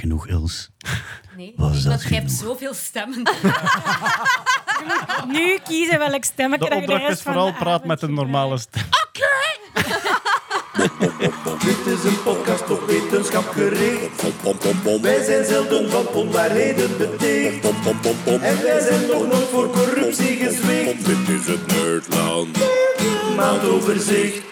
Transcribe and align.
genoeg, 0.00 0.28
Els? 0.28 0.70
Nee, 1.36 1.52
Was 1.56 1.82
dat 1.82 1.84
want 1.84 2.02
je 2.02 2.14
hebt 2.14 2.30
genoeg? 2.30 2.44
zoveel 2.52 2.74
stemmen. 2.74 3.22
Nu 5.28 5.58
kiezen 5.64 5.98
welk 5.98 6.24
stemmetje 6.24 6.68
De 6.68 6.74
dat 6.74 6.80
je 6.80 6.86
de 6.86 6.92
opdracht 6.92 7.02
rest 7.02 7.16
is 7.18 7.22
van 7.22 7.32
vooral 7.32 7.50
de 7.52 7.58
praat 7.58 7.72
avond 7.74 7.84
met 7.84 8.02
een 8.02 8.14
normale 8.14 8.58
stem. 8.58 8.82
Dit 11.64 11.86
is 11.98 12.04
een 12.04 12.22
podcast 12.22 12.70
op 12.70 12.86
wetenschap 12.86 13.48
gericht. 13.48 14.22
Wij 15.00 15.24
zijn 15.24 15.44
zelden 15.44 15.90
van 15.90 16.06
onwaarheden 16.08 16.96
beticht. 16.98 17.64
En 18.24 18.62
wij 18.62 18.80
zijn 18.80 19.06
nog 19.06 19.26
nooit 19.26 19.48
voor 19.50 19.70
corruptie 19.70 20.36
gezwicht. 20.36 21.04
Dit 21.06 21.28
is 21.40 21.46
het 21.46 21.66
Nerdland. 21.66 22.58
Maandoverzicht. 23.36 24.42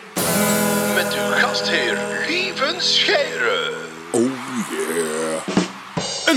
Met 0.94 1.14
uw 1.14 1.30
gastheer 1.32 1.98
Lieven 2.28 2.80
Scheire. 2.82 3.27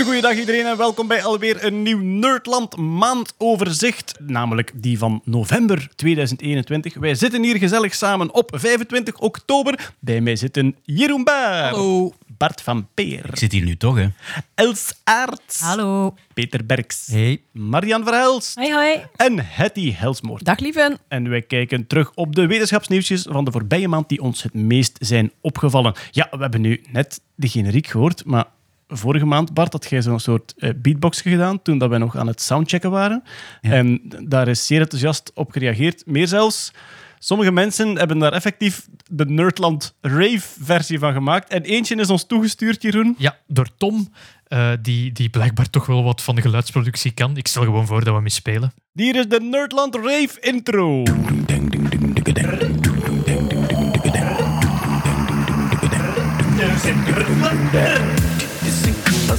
Een 0.02 0.08
goede 0.08 0.22
dag 0.26 0.38
iedereen 0.38 0.66
en 0.66 0.76
welkom 0.76 1.06
bij 1.06 1.24
alweer 1.24 1.64
een 1.64 1.82
nieuw 1.82 1.98
Nerdland 1.98 2.76
maandoverzicht, 2.76 4.14
namelijk 4.20 4.72
die 4.74 4.98
van 4.98 5.20
november 5.24 5.88
2021. 5.96 6.94
Wij 6.94 7.14
zitten 7.14 7.42
hier 7.42 7.56
gezellig 7.58 7.94
samen 7.94 8.34
op 8.34 8.50
25 8.54 9.18
oktober. 9.18 9.92
Bij 9.98 10.20
mij 10.20 10.36
zitten 10.36 10.76
Jeroen 10.82 11.24
Baer. 11.24 11.62
Hallo. 11.62 12.12
Bart 12.26 12.60
van 12.60 12.88
Peer. 12.94 13.24
Ik 13.28 13.36
zit 13.36 13.52
hier 13.52 13.64
nu 13.64 13.76
toch, 13.76 13.96
hè? 13.96 14.06
Els 14.54 14.94
Aerts. 15.04 15.60
Hallo. 15.60 16.14
Peter 16.34 16.66
Berks. 16.66 17.06
Hey. 17.06 17.42
Marian 17.52 18.04
Verhelst. 18.04 18.54
Hoi, 18.54 18.72
hoi. 18.72 19.00
En 19.16 19.46
Hetty 19.46 19.92
Helsmoort. 19.92 20.44
Dag 20.44 20.58
lieven. 20.58 20.98
En 21.08 21.28
wij 21.28 21.42
kijken 21.42 21.86
terug 21.86 22.10
op 22.14 22.34
de 22.34 22.46
wetenschapsnieuwsjes 22.46 23.26
van 23.30 23.44
de 23.44 23.50
voorbije 23.50 23.88
maand 23.88 24.08
die 24.08 24.20
ons 24.20 24.42
het 24.42 24.54
meest 24.54 24.96
zijn 25.00 25.32
opgevallen. 25.40 25.94
Ja, 26.10 26.28
we 26.30 26.38
hebben 26.38 26.60
nu 26.60 26.84
net 26.92 27.20
de 27.34 27.48
generiek 27.48 27.86
gehoord, 27.86 28.24
maar 28.24 28.46
vorige 28.92 29.26
maand, 29.26 29.54
Bart, 29.54 29.72
had 29.72 29.86
jij 29.88 30.02
zo'n 30.02 30.20
soort 30.20 30.54
eh, 30.56 30.70
beatbox 30.76 31.20
gedaan 31.20 31.62
toen 31.62 31.78
dat 31.78 31.88
wij 31.88 31.98
nog 31.98 32.16
aan 32.16 32.26
het 32.26 32.40
soundchecken 32.40 32.90
waren. 32.90 33.22
En 33.60 34.00
daar 34.24 34.48
is 34.48 34.66
zeer 34.66 34.80
enthousiast 34.80 35.30
op 35.34 35.50
gereageerd. 35.50 36.06
Meer 36.06 36.28
zelfs, 36.28 36.72
sommige 37.18 37.52
mensen 37.52 37.96
hebben 37.96 38.18
daar 38.18 38.32
effectief 38.32 38.88
de 39.10 39.26
Nerdland 39.26 39.94
Rave-versie 40.00 40.98
van 40.98 41.12
gemaakt. 41.12 41.48
En 41.48 41.62
eentje 41.62 41.96
is 41.96 42.10
ons 42.10 42.26
toegestuurd, 42.26 42.82
Jeroen. 42.82 43.14
Ja, 43.18 43.38
door 43.46 43.68
Tom, 43.76 44.12
eh, 44.44 44.70
die, 44.82 45.12
die 45.12 45.30
blijkbaar 45.30 45.70
toch 45.70 45.86
wel 45.86 46.04
wat 46.04 46.22
van 46.22 46.34
de 46.34 46.40
geluidsproductie 46.40 47.10
kan. 47.10 47.36
Ik 47.36 47.48
stel 47.48 47.62
gewoon 47.62 47.86
voor 47.86 48.04
dat 48.04 48.14
we 48.14 48.20
mee 48.20 48.30
spelen. 48.30 48.72
Hier 48.92 49.16
is 49.16 49.28
de 49.28 49.40
Nerdland 49.40 49.94
Rave-intro. 49.94 51.02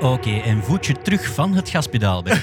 Oké, 0.00 0.38
en 0.40 0.62
voetje 0.62 1.02
terug 1.02 1.34
van 1.34 1.54
het 1.54 1.68
gaspedaal. 1.68 2.22
Ben. 2.22 2.42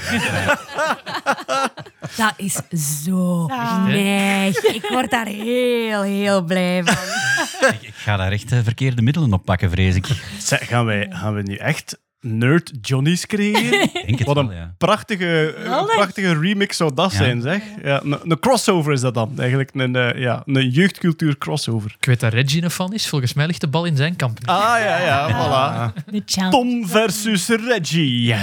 Dat 2.16 2.34
is 2.38 3.02
zo 3.04 3.46
neig. 3.86 4.56
Ik 4.56 4.88
word 4.88 5.10
daar 5.10 5.26
heel, 5.26 6.02
heel 6.02 6.42
blij 6.42 6.84
van. 6.84 7.68
ik, 7.68 7.82
ik 7.82 7.94
ga 7.94 8.16
daar 8.16 8.32
echt 8.32 8.52
eh, 8.52 8.58
verkeerde 8.62 9.02
middelen 9.02 9.32
op 9.32 9.44
pakken, 9.44 9.70
vrees 9.70 9.94
ik. 9.94 10.06
Zeg, 10.38 10.68
gaan, 10.68 10.84
wij, 10.84 11.06
gaan 11.10 11.34
we 11.34 11.42
nu 11.42 11.54
echt 11.54 11.98
Nerd 12.20 12.72
Johnny's 12.80 13.26
creëren? 13.26 13.82
Ik 13.82 13.92
denk 14.06 14.18
het 14.18 14.26
Wat 14.26 14.36
een 14.36 14.48
wel, 14.48 14.56
ja. 14.56 14.74
prachtige, 14.78 15.54
een 15.64 15.86
prachtige 15.86 16.38
remix 16.40 16.76
zou 16.76 16.94
dat 16.94 17.12
Ja. 17.12 17.16
zijn, 17.18 17.40
zeg. 17.40 17.62
Ja, 17.82 18.00
een, 18.02 18.18
een 18.30 18.38
crossover 18.40 18.92
is 18.92 19.00
dat 19.00 19.14
dan. 19.14 19.32
Eigenlijk 19.38 19.70
een, 19.74 19.96
eh, 19.96 20.20
ja, 20.20 20.42
een 20.46 20.68
jeugdcultuur 20.70 21.38
crossover. 21.38 21.94
Ik 21.98 22.04
weet 22.06 22.20
dat 22.20 22.32
Reggie 22.32 22.62
een 22.62 22.70
fan 22.70 22.92
is. 22.94 23.08
Volgens 23.08 23.32
mij 23.34 23.46
ligt 23.46 23.60
de 23.60 23.68
bal 23.68 23.84
in 23.84 23.96
zijn 23.96 24.16
kamp. 24.16 24.38
Ah, 24.44 24.56
ja, 24.78 24.98
ja, 25.00 25.28
voilà. 25.30 26.50
Tom 26.50 26.86
versus 26.88 27.48
Reggie. 27.48 28.34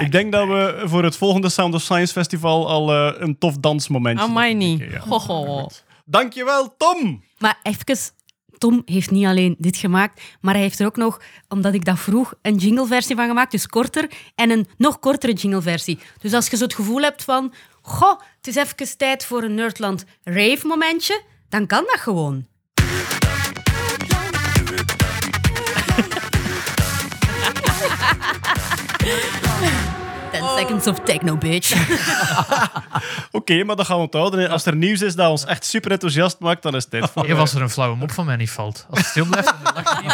Ik 0.00 0.12
denk 0.12 0.32
dat 0.32 0.46
we 0.48 0.82
voor 0.84 1.04
het 1.04 1.16
volgende 1.16 1.48
Sound 1.48 1.74
of 1.74 1.82
Science 1.82 2.12
Festival 2.12 2.68
al 2.68 2.92
eh, 2.92 3.20
een 3.20 3.38
tof 3.38 3.56
dansmomentje 3.58 4.24
Amai 4.24 4.54
moeten 4.54 4.88
niet. 4.88 5.82
Dankjewel, 6.04 6.74
Tom! 6.78 7.22
Maar 7.38 7.58
even, 7.62 7.96
Tom 8.62 8.82
heeft 8.84 9.10
niet 9.10 9.26
alleen 9.26 9.54
dit 9.58 9.76
gemaakt, 9.76 10.22
maar 10.40 10.54
hij 10.54 10.62
heeft 10.62 10.80
er 10.80 10.86
ook 10.86 10.96
nog, 10.96 11.20
omdat 11.48 11.74
ik 11.74 11.84
dat 11.84 11.98
vroeg, 11.98 12.34
een 12.42 12.56
jingleversie 12.56 13.16
van 13.16 13.26
gemaakt, 13.26 13.50
dus 13.50 13.66
korter, 13.66 14.10
en 14.34 14.50
een 14.50 14.68
nog 14.76 14.98
kortere 14.98 15.32
jingleversie. 15.32 15.98
Dus 16.18 16.32
als 16.32 16.48
je 16.48 16.56
zo 16.56 16.64
het 16.64 16.74
gevoel 16.74 17.02
hebt 17.02 17.24
van, 17.24 17.52
goh, 17.80 18.20
het 18.36 18.46
is 18.46 18.54
even 18.54 18.96
tijd 18.98 19.24
voor 19.24 19.42
een 19.42 19.54
Nerdland 19.54 20.04
rave 20.24 20.66
momentje, 20.66 21.22
dan 21.48 21.66
kan 21.66 21.84
dat 21.86 22.00
gewoon. 22.00 22.46
Seconds 30.56 30.86
of 30.86 30.98
techno, 30.98 31.36
bitch. 31.36 31.74
Oké, 33.30 33.64
maar 33.64 33.76
dat 33.76 33.86
gaan 33.86 33.96
we 33.96 34.02
onthouden. 34.02 34.50
Als 34.50 34.66
er 34.66 34.76
nieuws 34.76 35.00
is 35.00 35.14
dat 35.14 35.30
ons 35.30 35.44
echt 35.44 35.64
super 35.64 35.90
enthousiast 35.90 36.38
maakt, 36.38 36.62
dan 36.62 36.74
is 36.74 36.82
het 36.82 36.90
tijd 36.90 37.10
voor... 37.10 37.24
Even 37.24 37.38
als 37.38 37.54
er 37.54 37.62
een 37.62 37.70
flauwe 37.70 37.96
mop 37.96 38.10
van 38.10 38.26
mij 38.26 38.36
niet 38.36 38.50
valt. 38.50 38.86
Als 38.90 38.98
het 38.98 39.08
stil 39.08 39.24
blijft, 39.24 39.54
dan 39.62 39.72
lacht 39.74 39.98
hij 39.98 40.06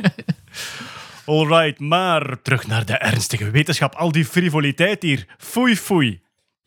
niet. 0.00 0.10
Alright, 1.26 1.80
maar 1.80 2.42
terug 2.42 2.66
naar 2.66 2.84
de 2.84 2.96
ernstige 2.96 3.50
wetenschap. 3.50 3.94
Al 3.94 4.12
die 4.12 4.24
frivoliteit 4.24 5.02
hier. 5.02 5.26
Foei, 5.38 5.76
foei. 5.76 6.20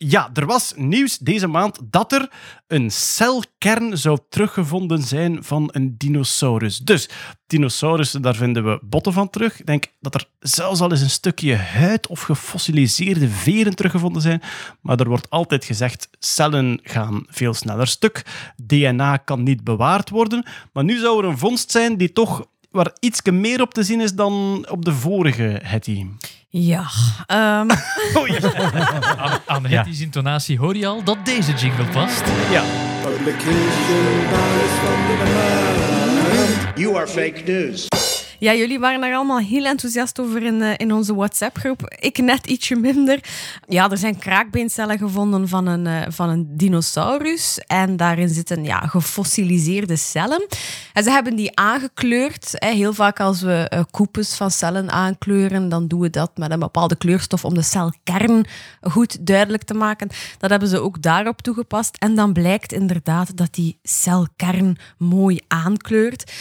Ja, 0.04 0.30
er 0.34 0.46
was 0.46 0.72
nieuws 0.76 1.18
deze 1.18 1.46
maand 1.46 1.78
dat 1.82 2.12
er 2.12 2.30
een 2.66 2.90
celkern 2.90 3.98
zou 3.98 4.18
teruggevonden 4.28 5.02
zijn 5.02 5.44
van 5.44 5.68
een 5.72 5.94
dinosaurus. 5.98 6.78
Dus, 6.78 7.08
dinosaurussen, 7.46 8.22
daar 8.22 8.34
vinden 8.34 8.64
we 8.64 8.78
botten 8.82 9.12
van 9.12 9.30
terug. 9.30 9.60
Ik 9.60 9.66
denk 9.66 9.86
dat 9.98 10.14
er 10.14 10.28
zelfs 10.38 10.80
al 10.80 10.90
eens 10.90 11.00
een 11.00 11.10
stukje 11.10 11.56
huid 11.56 12.06
of 12.06 12.20
gefossiliseerde 12.20 13.28
veren 13.28 13.76
teruggevonden 13.76 14.22
zijn. 14.22 14.42
Maar 14.80 15.00
er 15.00 15.08
wordt 15.08 15.30
altijd 15.30 15.64
gezegd, 15.64 16.08
cellen 16.18 16.80
gaan 16.82 17.24
veel 17.28 17.54
sneller 17.54 17.86
stuk. 17.86 18.24
DNA 18.56 19.16
kan 19.16 19.42
niet 19.42 19.64
bewaard 19.64 20.10
worden. 20.10 20.44
Maar 20.72 20.84
nu 20.84 20.98
zou 20.98 21.22
er 21.22 21.28
een 21.28 21.38
vondst 21.38 21.70
zijn 21.70 21.96
die 21.96 22.12
toch 22.12 22.46
waar 22.70 22.96
iets 23.00 23.22
meer 23.22 23.60
op 23.60 23.74
te 23.74 23.82
zien 23.82 24.00
is 24.00 24.14
dan 24.14 24.66
op 24.70 24.84
de 24.84 24.92
vorige 24.92 25.60
Hetty. 25.62 26.06
Ja. 26.52 26.84
ehm, 27.26 27.68
Aan, 29.18 29.40
aan 29.46 29.66
Hetty's 29.66 30.00
intonatie 30.00 30.58
hoor 30.58 30.76
je 30.76 30.86
al 30.86 31.02
dat 31.02 31.24
deze 31.24 31.52
jingle 31.52 31.84
past. 31.84 32.22
Ja. 32.50 32.62
You 36.74 36.96
are 36.96 37.06
fake 37.06 37.42
news. 37.46 37.88
Ja, 38.40 38.54
jullie 38.54 38.78
waren 38.78 39.00
daar 39.00 39.14
allemaal 39.14 39.38
heel 39.38 39.64
enthousiast 39.64 40.20
over 40.20 40.42
in, 40.42 40.62
eh, 40.62 40.74
in 40.76 40.92
onze 40.92 41.14
WhatsApp-groep. 41.14 41.94
Ik 41.98 42.18
net 42.18 42.46
ietsje 42.46 42.76
minder. 42.76 43.20
Ja, 43.68 43.90
er 43.90 43.98
zijn 43.98 44.18
kraakbeencellen 44.18 44.98
gevonden 44.98 45.48
van 45.48 45.66
een, 45.66 45.86
eh, 45.86 46.02
van 46.08 46.28
een 46.28 46.56
dinosaurus. 46.56 47.58
En 47.66 47.96
daarin 47.96 48.28
zitten 48.28 48.64
ja, 48.64 48.78
gefossiliseerde 48.78 49.96
cellen. 49.96 50.46
En 50.92 51.02
ze 51.02 51.10
hebben 51.10 51.36
die 51.36 51.56
aangekleurd. 51.56 52.50
Hè. 52.52 52.70
Heel 52.70 52.92
vaak 52.92 53.20
als 53.20 53.40
we 53.40 53.68
eh, 53.68 53.82
koepels 53.90 54.36
van 54.36 54.50
cellen 54.50 54.90
aankleuren, 54.90 55.68
dan 55.68 55.88
doen 55.88 56.00
we 56.00 56.10
dat 56.10 56.30
met 56.36 56.50
een 56.50 56.58
bepaalde 56.58 56.96
kleurstof 56.96 57.44
om 57.44 57.54
de 57.54 57.62
celkern 57.62 58.44
goed 58.80 59.26
duidelijk 59.26 59.62
te 59.62 59.74
maken. 59.74 60.08
Dat 60.38 60.50
hebben 60.50 60.68
ze 60.68 60.78
ook 60.78 61.02
daarop 61.02 61.42
toegepast. 61.42 61.96
En 61.96 62.14
dan 62.14 62.32
blijkt 62.32 62.72
inderdaad 62.72 63.36
dat 63.36 63.54
die 63.54 63.78
celkern 63.82 64.76
mooi 64.98 65.40
aankleurt. 65.48 66.32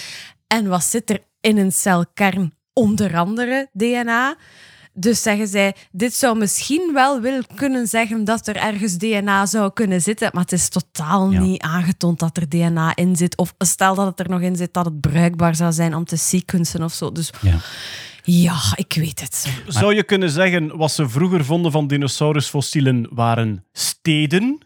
En 0.48 0.68
wat 0.68 0.84
zit 0.84 1.10
er 1.10 1.20
in 1.42 1.58
een 1.58 1.72
celkern? 1.72 2.54
Onder 2.74 3.18
andere 3.18 3.70
DNA. 3.74 4.36
Dus 4.94 5.22
zeggen 5.22 5.48
zij, 5.48 5.76
dit 5.92 6.14
zou 6.14 6.38
misschien 6.38 6.92
wel 6.94 7.22
willen 7.22 7.46
kunnen 7.56 7.88
zeggen 7.88 8.24
dat 8.24 8.48
er 8.48 8.56
ergens 8.56 8.98
DNA 8.98 9.46
zou 9.46 9.74
kunnen 9.74 10.02
zitten, 10.02 10.30
maar 10.34 10.42
het 10.44 10.52
is 10.52 10.70
totaal 10.70 11.32
Ja. 11.32 11.40
niet 11.40 11.62
aangetoond 11.62 12.20
dat 12.20 12.38
er 12.38 12.50
DNA 12.50 12.96
in 12.96 13.16
zit. 13.16 13.38
Of 13.38 13.54
stel 13.58 13.96
dat 13.96 14.06
het 14.06 14.20
er 14.20 14.30
nog 14.30 14.42
in 14.42 14.56
zit, 14.56 14.74
dat 14.74 14.86
het 14.86 15.00
bruikbaar 15.02 15.56
zou 15.56 15.72
zijn 15.72 15.96
om 15.96 16.06
te 16.06 16.16
sequencen 16.18 16.84
of 16.84 16.94
zo. 16.94 17.12
Dus 17.12 17.30
Ja. 17.42 17.58
Ja, 18.24 18.60
ik 18.76 18.94
weet 18.94 19.20
het. 19.20 19.36
zo. 19.36 19.50
Zou 19.68 19.96
je 19.96 20.04
kunnen 20.04 20.30
zeggen, 20.30 20.78
wat 20.78 20.92
ze 20.92 21.10
vroeger 21.10 21.46
vonden 21.46 21.72
van 21.72 21.88
dinosaurusfossielen 21.88 23.08
waren 23.12 23.66
steden. 23.72 24.58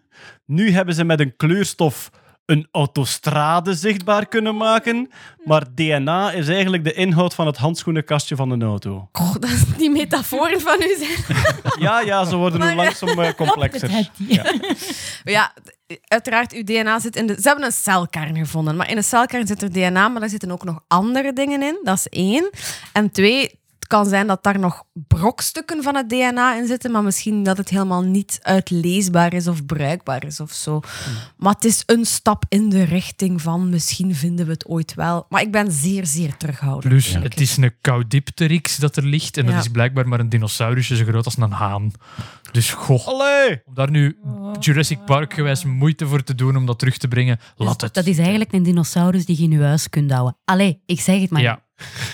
Nu 0.46 0.72
hebben 0.72 0.96
ze 0.96 1.04
met 1.04 1.20
een 1.20 1.36
kleurstof 1.36 2.10
een 2.46 2.68
autostrade 2.72 3.74
zichtbaar 3.74 4.28
kunnen 4.28 4.58
maken. 4.58 5.10
Maar 5.44 5.64
DNA 5.76 6.32
is 6.32 6.48
eigenlijk 6.48 6.84
de 6.84 6.94
inhoud 6.94 7.34
van 7.34 7.48
het 7.48 7.58
handschoenenkastje 7.58 8.36
van 8.36 8.50
een 8.50 8.64
auto. 8.64 9.10
Goh, 9.12 9.34
dat 9.34 9.50
is 9.50 9.64
die 9.78 9.90
metaforen 9.90 10.62
van 10.62 10.82
u 10.82 10.96
zijn. 10.98 11.42
Ja, 11.80 12.00
ja, 12.00 12.26
ze 12.26 12.36
worden 12.36 12.60
nu 12.60 12.76
langzaam 12.76 13.20
eh, 13.20 13.34
complexer. 13.44 14.10
Ja. 14.18 14.52
Ja, 15.24 15.54
uiteraard, 16.08 16.54
uw 16.54 16.64
DNA 16.64 17.00
zit 17.00 17.16
in 17.16 17.28
de... 17.28 17.34
Ze 17.34 17.48
hebben 17.48 17.66
een 17.66 17.72
celkern 17.72 18.38
gevonden, 18.38 18.76
maar 18.76 18.90
in 18.90 18.98
een 18.98 19.04
celkern 19.04 19.48
zit 19.48 19.62
er 19.62 19.72
DNA, 19.72 20.08
maar 20.08 20.20
daar 20.20 20.30
zitten 20.30 20.52
ook 20.52 20.64
nog 20.64 20.80
andere 20.88 21.34
dingen 21.34 21.62
in. 21.62 21.80
Dat 21.84 21.98
is 21.98 22.08
één. 22.08 22.50
En 22.94 23.12
twee, 23.12 23.60
kan 23.94 24.06
zijn 24.06 24.28
dat 24.28 24.44
daar 24.44 24.60
nog 24.60 24.84
brokstukken 25.08 25.84
van 25.84 25.96
het 25.96 26.10
DNA 26.10 26.58
in 26.58 26.68
zitten, 26.68 26.92
maar 26.92 27.04
misschien 27.04 27.44
dat 27.44 27.58
het 27.58 27.70
helemaal 27.70 28.02
niet 28.02 28.40
uitleesbaar 28.42 29.34
is 29.34 29.48
of 29.48 29.66
bruikbaar 29.66 30.26
is 30.26 30.40
of 30.40 30.52
zo. 30.52 30.80
Maar 31.38 31.54
het 31.54 31.66
is 31.66 31.84
een 31.86 32.06
stap 32.06 32.44
in 32.50 32.70
de 32.70 32.84
richting 32.84 33.42
van 33.42 33.70
misschien 33.70 34.16
vinden 34.16 34.46
we 34.46 34.52
het 34.52 34.68
ooit 34.68 34.94
wel. 34.94 35.26
Maar 35.30 35.42
ik 35.42 35.52
ben 35.52 35.72
zeer, 35.72 36.06
zeer 36.06 36.38
terughoudend. 36.38 36.88
Plus, 36.94 37.14
het 37.14 37.40
is 37.40 37.58
een 37.58 37.72
Caudipteryx 37.82 38.78
dat 38.78 38.96
er 38.96 39.04
ligt. 39.06 39.38
En 39.38 39.46
Ja. 39.46 39.52
dat 39.52 39.62
is 39.62 39.72
blijkbaar 39.72 40.08
maar 40.08 40.20
een 40.20 40.30
dinosaurusje 40.30 40.96
zo 40.96 41.04
groot 41.04 41.26
als 41.26 41.38
een 41.38 41.52
haan. 41.52 41.92
Dus 42.52 42.72
goh, 42.72 43.08
Allee! 43.08 43.62
om 43.66 43.74
daar 43.74 43.92
nu 43.92 44.18
Jurassic 44.60 45.06
Park 45.06 45.34
gewijs 45.34 45.64
moeite 45.64 46.08
voor 46.08 46.24
te 46.24 46.36
doen 46.36 46.58
om 46.58 46.66
dat 46.66 46.80
terug 46.80 46.98
te 46.98 47.08
brengen, 47.08 47.40
laat 47.56 47.82
het. 47.82 47.94
Dat 47.94 48.06
is 48.06 48.18
eigenlijk 48.18 48.54
een 48.54 48.64
dinosaurus 48.64 49.26
die 49.26 49.38
je 49.38 49.44
in 49.44 49.52
je 49.52 49.64
huis 49.64 49.90
kunt 49.90 50.12
houden. 50.12 50.38
Allee, 50.46 50.82
ik 50.86 51.00
zeg 51.00 51.22
het 51.22 51.30
maar. 51.30 51.42
Ja. 51.42 51.62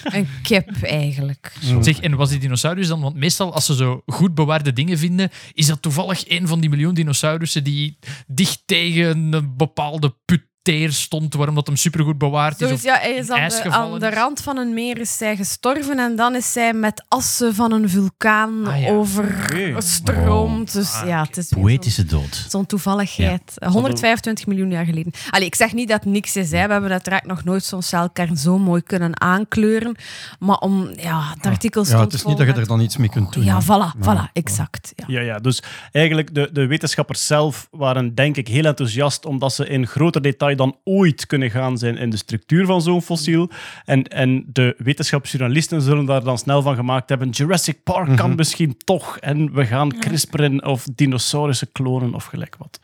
Een 0.04 0.28
kip 0.44 0.82
eigenlijk. 0.82 1.54
Zeg, 1.82 2.00
en 2.00 2.16
was 2.16 2.30
die 2.30 2.40
dinosaurus 2.40 2.88
dan? 2.88 3.02
Want 3.02 3.16
meestal 3.16 3.54
als 3.54 3.66
ze 3.66 3.76
zo 3.76 4.02
goed 4.06 4.34
bewaarde 4.36 4.74
dingen 4.74 4.98
vinden, 4.98 5.30
is 5.54 5.66
dat 5.66 5.82
toevallig 5.82 6.30
een 6.30 6.48
van 6.48 6.60
die 6.60 6.70
miljoen 6.70 6.94
dinosaurussen 6.94 7.64
die 7.64 7.98
dicht 8.28 8.62
tegen 8.66 9.34
een 9.34 9.58
bepaalde 9.58 10.16
put 10.26 10.49
teer 10.62 10.92
stond, 10.92 11.34
waarom 11.34 11.56
dat 11.56 11.68
hem 11.68 11.76
supergoed 11.76 12.18
bewaard 12.18 12.62
is. 12.62 12.68
Zo 12.68 12.74
is, 12.74 12.80
of 12.80 12.84
ja, 12.86 12.96
hij 12.98 13.12
is 13.14 13.30
aan 13.30 13.38
ijs 13.40 13.56
de, 13.56 13.62
gevallen 13.62 13.94
aan 13.94 14.00
de 14.00 14.08
is. 14.08 14.14
rand 14.14 14.42
van 14.42 14.58
een 14.58 14.74
meer 14.74 15.00
is 15.00 15.18
zij 15.18 15.36
gestorven 15.36 16.00
en 16.00 16.16
dan 16.16 16.36
is 16.36 16.52
zij 16.52 16.74
met 16.74 17.04
assen 17.08 17.56
van 17.56 17.72
een 17.72 17.90
vulkaan 17.90 18.68
Ah, 18.68 18.82
ja. 18.82 18.90
overstroomd. 18.90 20.74
Dus 20.74 20.94
Ah, 20.94 21.08
ja, 21.08 21.22
het 21.24 21.38
is 21.38 21.48
Poëtische 21.50 22.06
dood. 22.06 22.46
zo'n- 22.50 22.66
toevalligheid. 22.66 23.54
125 23.66 24.48
miljoen 24.48 24.70
jaar 24.72 24.86
geleden. 24.86 25.12
Allee, 25.30 25.46
ik 25.48 25.56
zeg 25.56 25.74
niet 25.74 25.88
dat 25.88 26.04
het 26.04 26.12
niks 26.14 26.36
is. 26.36 26.52
Hè. 26.52 26.66
We 26.66 26.72
hebben 26.72 26.92
uiteraard 26.92 27.26
nog 27.26 27.44
nooit 27.44 27.64
zo'n 27.64 27.82
celkern 27.82 28.38
zo 28.38 28.58
mooi 28.58 28.82
kunnen 28.82 29.22
aankleuren. 29.22 29.96
Maar 30.40 30.58
om, 30.58 30.90
ja, 30.96 31.32
het 31.36 31.46
artikel 31.46 31.84
stond 31.86 31.98
Ja, 32.00 32.06
het 32.06 32.14
is 32.14 32.24
niet 32.26 32.38
dat 32.38 32.48
je 32.48 32.54
er 32.54 32.68
dan 32.68 32.80
iets 32.82 32.98
mee 32.98 33.10
kunt 33.10 33.34
doen. 33.34 33.44
Ja, 33.44 33.62
voilà, 33.64 33.68
Ja. 33.68 33.94
voilà, 34.28 34.32
exact. 34.34 34.92
Ja. 34.96 35.06
Ja, 35.08 35.20
ja, 35.22 35.40
dus 35.40 35.64
eigenlijk 35.92 36.34
de, 36.36 36.50
de 36.54 36.66
wetenschappers 36.66 37.28
zelf 37.28 37.68
waren 37.72 38.16
denk 38.16 38.38
ik 38.38 38.48
heel 38.48 38.66
enthousiast 38.66 39.26
omdat 39.26 39.54
ze 39.54 39.68
in 39.68 39.88
groter 39.88 40.22
detail 40.22 40.49
dan 40.56 40.78
ooit 40.84 41.26
kunnen 41.26 41.52
gaan 41.52 41.78
zijn 41.78 41.98
in 41.98 42.10
de 42.10 42.18
structuur 42.18 42.66
van 42.66 42.82
zo'n 42.82 43.02
fossiel. 43.02 43.50
En, 43.86 44.04
en 44.04 44.46
de 44.48 44.76
wetenschapsjournalisten 44.78 45.82
zullen 45.82 46.06
daar 46.06 46.24
dan 46.24 46.38
snel 46.38 46.62
van 46.62 46.76
gemaakt 46.76 47.10
hebben 47.10 47.30
Jurassic 47.30 47.84
Park 47.84 48.18
kan 48.18 48.36
misschien 48.36 48.78
toch 48.78 49.18
en 49.18 49.54
we 49.54 49.66
gaan 49.66 50.00
CRISPRen 50.00 50.66
of 50.66 50.88
dinosaurussen 50.96 51.72
klonen 51.72 52.14
of 52.14 52.26
gelijk 52.26 52.56
wat. 52.58 52.80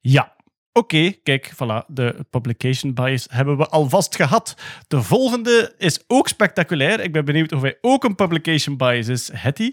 Ja. 0.00 0.32
Oké, 0.74 1.12
kijk, 1.22 1.52
voilà, 1.54 1.86
de 1.86 2.26
publication 2.30 2.94
bias 2.94 3.26
hebben 3.30 3.56
we 3.56 3.66
alvast 3.66 4.16
gehad. 4.16 4.56
De 4.88 5.02
volgende 5.02 5.74
is 5.78 6.04
ook 6.06 6.28
spectaculair. 6.28 7.00
Ik 7.00 7.12
ben 7.12 7.24
benieuwd 7.24 7.52
of 7.52 7.60
hij 7.60 7.78
ook 7.80 8.04
een 8.04 8.14
publication 8.14 8.76
bias 8.76 9.08
is, 9.08 9.30
Hetty. 9.32 9.72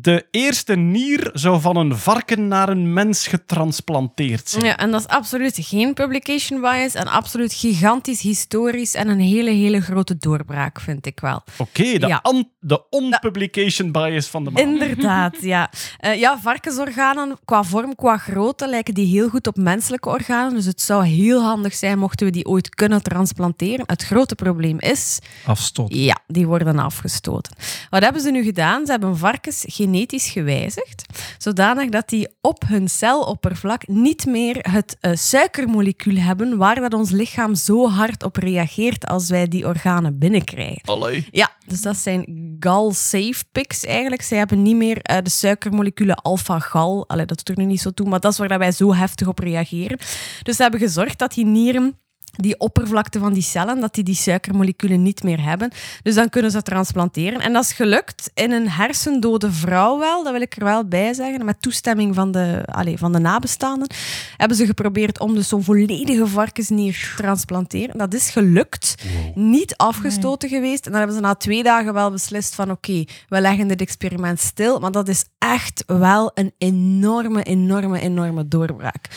De 0.00 0.26
eerste 0.30 0.74
nier 0.74 1.30
zou 1.32 1.60
van 1.60 1.76
een 1.76 1.96
varken 1.96 2.48
naar 2.48 2.68
een 2.68 2.92
mens 2.92 3.26
getransplanteerd 3.26 4.48
zijn. 4.48 4.64
Ja, 4.64 4.76
en 4.76 4.90
dat 4.90 5.00
is 5.00 5.06
absoluut 5.06 5.58
geen 5.60 5.94
publication 5.94 6.60
bias 6.60 6.94
en 6.94 7.06
absoluut 7.06 7.52
gigantisch 7.54 8.20
historisch 8.20 8.94
en 8.94 9.08
een 9.08 9.20
hele, 9.20 9.50
hele 9.50 9.80
grote 9.80 10.16
doorbraak, 10.16 10.80
vind 10.80 11.06
ik 11.06 11.20
wel. 11.20 11.42
Oké, 11.58 11.98
de, 11.98 12.06
Ja. 12.06 12.22
de 12.60 12.88
on-publication 12.90 13.92
bias 13.92 14.26
van 14.26 14.44
de 14.44 14.50
man. 14.50 14.62
Inderdaad, 14.62 15.36
ja. 15.40 15.70
Eh, 15.98 16.18
ja, 16.18 16.38
varkensorganen 16.38 17.38
qua 17.44 17.62
vorm, 17.64 17.94
qua 17.94 18.16
grootte 18.16 18.68
lijken 18.68 18.94
die 18.94 19.06
heel 19.06 19.28
goed 19.28 19.46
op 19.46 19.56
menselijke 19.56 20.08
organen. 20.08 20.54
Dus 20.54 20.64
het 20.64 20.80
zou 20.82 21.04
heel 21.06 21.42
handig 21.42 21.74
zijn 21.74 21.98
mochten 21.98 22.26
we 22.26 22.32
die 22.32 22.46
ooit 22.46 22.74
kunnen 22.74 23.02
transplanteren. 23.02 23.84
Het 23.86 24.02
grote 24.02 24.34
probleem 24.34 24.80
is, 24.80 25.18
Afstoot. 25.46 25.94
ja, 25.94 26.18
die 26.26 26.46
worden 26.46 26.78
afgestoten. 26.78 27.56
Wat 27.90 28.02
hebben 28.02 28.22
ze 28.22 28.30
nu 28.30 28.42
gedaan? 28.44 28.84
Ze 28.86 28.90
hebben 28.90 29.16
varkens 29.16 29.64
genetisch 29.86 30.28
gewijzigd, 30.28 31.04
zodanig 31.38 31.88
dat 31.88 32.08
die 32.08 32.28
op 32.40 32.62
hun 32.66 32.88
celoppervlak 32.88 33.86
niet 33.88 34.26
meer 34.26 34.56
het 34.60 34.96
eh, 35.00 35.10
suikermolecuul 35.14 36.16
hebben 36.16 36.56
waar 36.56 36.74
dat 36.74 36.94
ons 36.94 37.10
lichaam 37.10 37.54
zo 37.54 37.88
hard 37.88 38.22
op 38.22 38.36
reageert 38.36 39.06
als 39.06 39.28
wij 39.28 39.48
die 39.48 39.66
organen 39.66 40.18
binnenkrijgen. 40.18 40.82
Allee. 40.84 41.26
Ja, 41.30 41.50
dus 41.66 41.82
dat 41.82 41.96
zijn 41.96 42.56
gal-safe 42.60 43.44
picks 43.52 43.84
eigenlijk. 43.84 44.22
Zij 44.22 44.38
hebben 44.38 44.62
niet 44.62 44.76
meer 44.76 44.98
eh, 45.02 45.22
de 45.22 45.30
suikermoleculen 45.30 46.16
alpha-gal. 46.16 47.08
Allee, 47.08 47.26
dat 47.26 47.36
doet 47.36 47.48
er 47.48 47.64
nu 47.64 47.70
niet 47.70 47.80
zo 47.80 47.90
toe, 47.90 48.08
maar 48.08 48.20
dat 48.20 48.32
is 48.32 48.38
waar 48.38 48.48
dat 48.48 48.58
wij 48.58 48.72
zo 48.72 48.94
heftig 48.94 49.26
op 49.28 49.38
reageren. 49.38 49.98
Dus 50.42 50.56
ze 50.56 50.62
hebben 50.62 50.80
gezorgd 50.80 51.18
dat 51.18 51.34
die 51.34 51.46
nieren 51.46 51.98
die 52.36 52.58
oppervlakte 52.58 53.18
van 53.18 53.32
die 53.32 53.42
cellen, 53.42 53.80
dat 53.80 53.94
die 53.94 54.04
die 54.04 54.14
suikermoleculen 54.14 55.02
niet 55.02 55.22
meer 55.22 55.42
hebben. 55.42 55.70
Dus 56.02 56.14
dan 56.14 56.28
kunnen 56.28 56.50
ze 56.50 56.62
transplanteren. 56.62 57.40
En 57.40 57.52
dat 57.52 57.62
is 57.62 57.72
gelukt 57.72 58.30
in 58.34 58.52
een 58.52 58.70
hersendode 58.70 59.52
vrouw 59.52 59.98
wel, 59.98 60.22
dat 60.24 60.32
wil 60.32 60.40
ik 60.40 60.56
er 60.56 60.64
wel 60.64 60.84
bij 60.88 61.14
zeggen, 61.14 61.44
met 61.44 61.62
toestemming 61.62 62.14
van 62.14 62.30
de, 62.32 62.62
allez, 62.64 62.98
van 62.98 63.12
de 63.12 63.18
nabestaanden, 63.18 63.88
hebben 64.36 64.56
ze 64.56 64.66
geprobeerd 64.66 65.20
om 65.20 65.34
dus 65.34 65.48
zo'n 65.48 65.62
volledige 65.62 66.26
varkensnier 66.26 66.92
te 66.92 67.22
transplanteren. 67.22 67.98
Dat 67.98 68.14
is 68.14 68.30
gelukt. 68.30 68.94
Niet 69.34 69.76
afgestoten 69.76 70.48
geweest. 70.48 70.84
En 70.86 70.90
dan 70.90 70.98
hebben 70.98 71.16
ze 71.16 71.22
na 71.22 71.34
twee 71.34 71.62
dagen 71.62 71.92
wel 71.92 72.10
beslist 72.10 72.54
van 72.54 72.70
oké, 72.70 73.04
we 73.28 73.40
leggen 73.40 73.68
dit 73.68 73.80
experiment 73.80 74.40
stil. 74.40 74.78
Maar 74.78 74.92
dat 74.92 75.08
is 75.08 75.24
echt 75.38 75.84
wel 75.86 76.30
een 76.34 76.52
enorme, 76.58 77.42
enorme, 77.42 78.00
enorme 78.00 78.48
doorbraak. 78.48 79.08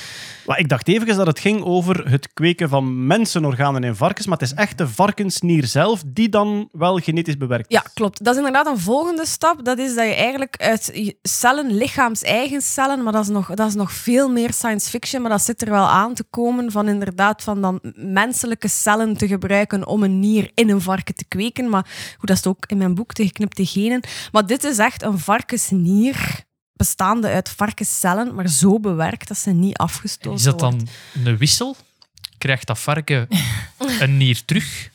Maar 0.49 0.59
ik 0.59 0.69
dacht 0.69 0.87
even 0.87 1.17
dat 1.17 1.27
het 1.27 1.39
ging 1.39 1.63
over 1.63 2.09
het 2.09 2.33
kweken 2.33 2.69
van 2.69 3.07
mensenorganen 3.07 3.83
in 3.83 3.95
varkens, 3.95 4.27
maar 4.27 4.37
het 4.37 4.47
is 4.51 4.53
echt 4.53 4.77
de 4.77 4.87
varkensnier 4.87 5.65
zelf 5.65 6.03
die 6.05 6.29
dan 6.29 6.69
wel 6.71 6.97
genetisch 6.97 7.37
bewerkt 7.37 7.71
Ja, 7.71 7.83
is. 7.85 7.93
klopt. 7.93 8.23
Dat 8.23 8.33
is 8.33 8.37
inderdaad 8.37 8.67
een 8.67 8.79
volgende 8.79 9.25
stap. 9.25 9.65
Dat 9.65 9.77
is 9.77 9.95
dat 9.95 10.05
je 10.05 10.13
eigenlijk 10.13 10.55
uit 10.57 11.13
cellen, 11.21 11.71
lichaams-eigen 11.71 12.61
cellen, 12.61 13.03
maar 13.03 13.13
dat 13.13 13.21
is, 13.21 13.29
nog, 13.29 13.53
dat 13.53 13.67
is 13.67 13.75
nog 13.75 13.91
veel 13.91 14.29
meer 14.29 14.53
science 14.53 14.89
fiction, 14.89 15.21
maar 15.21 15.31
dat 15.31 15.41
zit 15.41 15.61
er 15.61 15.69
wel 15.69 15.87
aan 15.87 16.13
te 16.13 16.23
komen 16.29 16.71
van 16.71 16.87
inderdaad 16.87 17.43
van 17.43 17.61
dan 17.61 17.79
menselijke 17.95 18.67
cellen 18.67 19.17
te 19.17 19.27
gebruiken 19.27 19.87
om 19.87 20.03
een 20.03 20.19
nier 20.19 20.51
in 20.53 20.69
een 20.69 20.81
varken 20.81 21.15
te 21.15 21.25
kweken. 21.27 21.69
Maar 21.69 21.85
goed, 22.17 22.27
dat 22.27 22.37
is 22.37 22.45
ook 22.47 22.65
in 22.67 22.77
mijn 22.77 22.95
boek, 22.95 23.13
de 23.15 23.25
geknipte 23.25 23.65
genen. 23.65 24.03
Maar 24.31 24.45
dit 24.45 24.63
is 24.63 24.77
echt 24.77 25.03
een 25.03 25.19
varkensnier 25.19 26.47
bestaande 26.79 27.27
uit 27.27 27.49
varkenscellen, 27.49 28.35
maar 28.35 28.47
zo 28.47 28.79
bewerkt 28.79 29.27
dat 29.27 29.37
ze 29.37 29.49
niet 29.51 29.77
afgestoten 29.77 30.37
Is 30.37 30.43
dat 30.43 30.61
wordt. 30.61 30.77
dan 31.15 31.25
een 31.25 31.37
wissel? 31.37 31.75
Krijgt 32.37 32.67
dat 32.67 32.79
varken 32.79 33.27
een 33.99 34.17
nier 34.17 34.45
terug? 34.45 34.89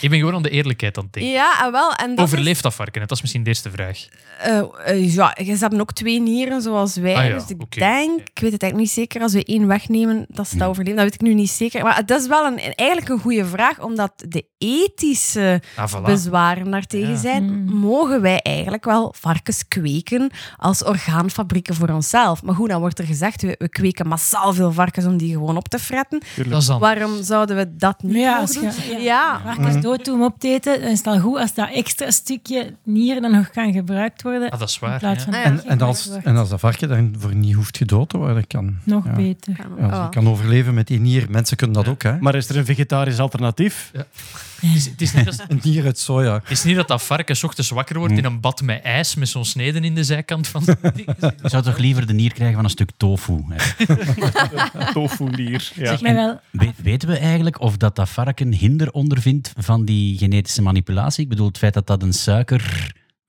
Ik 0.00 0.10
ben 0.10 0.18
gewoon 0.18 0.34
aan 0.34 0.42
de 0.42 0.50
eerlijkheid 0.50 0.98
aan 0.98 1.04
het 1.04 1.12
denken. 1.12 1.32
Ja, 1.32 1.64
en 1.64 1.72
wel. 1.72 1.92
En 1.94 2.08
dat 2.14 2.18
is- 2.26 2.32
Overleeft 2.32 2.62
dat 2.62 2.74
varken? 2.74 3.00
Dat 3.00 3.10
is 3.10 3.20
misschien 3.20 3.42
de 3.42 3.48
eerste 3.48 3.70
vraag. 3.70 4.06
Eh, 4.40 4.58
eh, 4.84 5.14
ja, 5.14 5.34
ze 5.44 5.56
hebben 5.58 5.80
ook 5.80 5.92
twee 5.92 6.20
nieren 6.20 6.62
zoals 6.62 6.96
wij. 6.96 7.14
Ah 7.16 7.24
ja, 7.26 7.32
dus 7.34 7.48
ik 7.48 7.70
denk, 7.74 8.20
ik 8.20 8.38
weet 8.40 8.52
het 8.52 8.62
eigenlijk 8.62 8.76
niet 8.76 8.90
zeker, 8.90 9.20
als 9.22 9.32
we 9.32 9.44
één 9.44 9.66
wegnemen, 9.66 10.24
dat 10.28 10.48
ze 10.48 10.56
dat 10.56 10.68
overleven. 10.68 10.96
Dat 10.96 11.04
weet 11.04 11.14
ik 11.14 11.20
nu 11.20 11.34
niet 11.34 11.50
zeker. 11.50 11.82
Maar 11.82 12.06
dat 12.06 12.20
is 12.20 12.26
wel 12.28 12.46
een, 12.46 12.58
eigenlijk 12.58 13.08
een 13.08 13.18
goede 13.20 13.44
vraag, 13.46 13.80
omdat 13.80 14.12
de 14.28 14.44
ethische 14.58 15.62
Ah, 15.76 15.92
voilà. 15.96 16.02
bezwaren 16.04 16.70
daartegen 16.70 17.10
Ja. 17.10 17.16
zijn. 17.16 17.64
Mogen 17.74 18.20
wij 18.20 18.38
eigenlijk 18.42 18.84
wel 18.84 19.14
varkens 19.18 19.68
kweken 19.68 20.30
als 20.56 20.84
orgaanfabrieken 20.84 21.74
voor 21.74 21.88
onszelf? 21.88 22.42
Maar 22.42 22.54
goed, 22.54 22.68
dan 22.68 22.80
wordt 22.80 22.98
er 22.98 23.04
gezegd, 23.06 23.42
we, 23.42 23.54
we 23.58 23.68
kweken 23.68 24.08
massaal 24.08 24.52
veel 24.52 24.72
varkens 24.72 25.06
om 25.06 25.16
die 25.16 25.32
gewoon 25.32 25.56
op 25.56 25.68
te 25.68 25.78
fretten. 25.78 26.20
Dat 26.48 26.60
is 26.60 26.66
dan... 26.66 26.80
Waarom 26.80 27.22
zouden 27.22 27.56
we 27.56 27.76
dat 27.76 28.02
niet 28.02 28.14
Ja, 28.16 28.38
mogen 28.38 28.60
doen? 28.60 28.72
ja. 28.90 28.98
Ja. 28.98 29.40
Varkens 29.44 29.82
dood 29.86 30.04
doen 30.04 30.14
om 30.14 30.24
op 30.24 30.38
te 30.38 30.48
eten, 30.48 30.80
dan 30.80 30.90
is 30.90 30.98
het 30.98 31.06
al 31.06 31.20
goed 31.20 31.38
als 31.38 31.54
dat 31.54 31.68
extra 31.72 32.10
stukje 32.10 32.74
nier 32.82 33.20
dan 33.20 33.30
nog 33.30 33.50
kan 33.50 33.72
gebruikt 33.72 34.22
worden. 34.22 34.50
Ah, 34.50 34.58
dat 34.58 34.68
is 34.68 34.78
waar. 34.78 34.98
ja. 35.04 35.10
Ah, 35.10 35.16
ja. 35.30 35.42
En, 35.42 35.64
en, 35.66 35.80
als, 35.80 36.10
en 36.22 36.36
als 36.36 36.48
dat 36.48 36.60
varken 36.60 36.88
daarvoor 36.88 37.34
niet 37.34 37.54
hoeft 37.54 37.76
gedood 37.76 38.08
te 38.08 38.16
worden, 38.18 38.46
kan, 38.46 38.76
Nog 38.84 39.04
ja. 39.04 39.12
beter. 39.12 39.54
ja, 39.78 39.84
als 39.86 39.96
Oh. 39.96 40.02
je 40.04 40.08
kan 40.10 40.28
overleven 40.28 40.74
met 40.74 40.86
die 40.86 41.00
nier. 41.00 41.26
Mensen 41.30 41.56
kunnen 41.56 41.76
dat 41.76 41.88
ook, 41.88 42.02
hè? 42.02 42.16
Maar 42.20 42.34
is 42.34 42.48
er 42.48 42.56
een 42.56 42.64
vegetarisch 42.64 43.18
alternatief? 43.18 43.92
Het 44.60 44.74
is, 44.76 44.84
het 44.86 45.00
is 45.02 45.12
niet 45.12 45.24
dat, 45.24 45.44
Een 45.48 45.60
nier 45.62 45.84
uit 45.84 45.98
soja. 45.98 46.34
het 46.34 46.50
is 46.50 46.64
niet 46.64 46.76
dat 46.76 46.88
dat 46.88 47.02
varken 47.02 47.36
's 47.36 47.42
ochtends 47.42 47.70
wakker 47.70 47.98
wordt 47.98 48.14
in 48.14 48.24
een 48.24 48.40
bad 48.40 48.62
met 48.62 48.82
ijs 48.82 49.14
met 49.14 49.28
zo'n 49.28 49.44
sneden 49.44 49.84
in 49.84 49.94
de 49.94 50.04
zijkant 50.04 50.48
van 50.48 50.64
de 50.64 50.76
ding. 50.94 51.06
Je 51.42 51.48
zou 51.48 51.62
toch 51.62 51.78
liever 51.78 52.06
de 52.06 52.12
nier 52.12 52.32
krijgen 52.32 52.54
van 52.54 52.64
een 52.64 52.70
stuk 52.70 52.90
tofu? 52.96 53.44
Tofu-nier. 54.92 55.72
Ja. 55.74 55.86
Zeg 55.86 56.00
mij 56.00 56.14
wel, 56.14 56.40
We- 56.50 56.72
weten 56.82 57.08
we 57.08 57.16
eigenlijk 57.18 57.60
of 57.60 57.76
dat, 57.76 57.96
dat 57.96 58.08
varken 58.08 58.52
hinder 58.52 58.90
ondervindt 58.92 59.52
van 59.58 59.84
die 59.84 60.18
genetische 60.18 60.62
manipulatie? 60.62 61.22
Ik 61.22 61.28
bedoel, 61.28 61.46
het 61.46 61.58
feit 61.58 61.74
dat 61.74 61.86
dat 61.86 62.02
een 62.02 62.12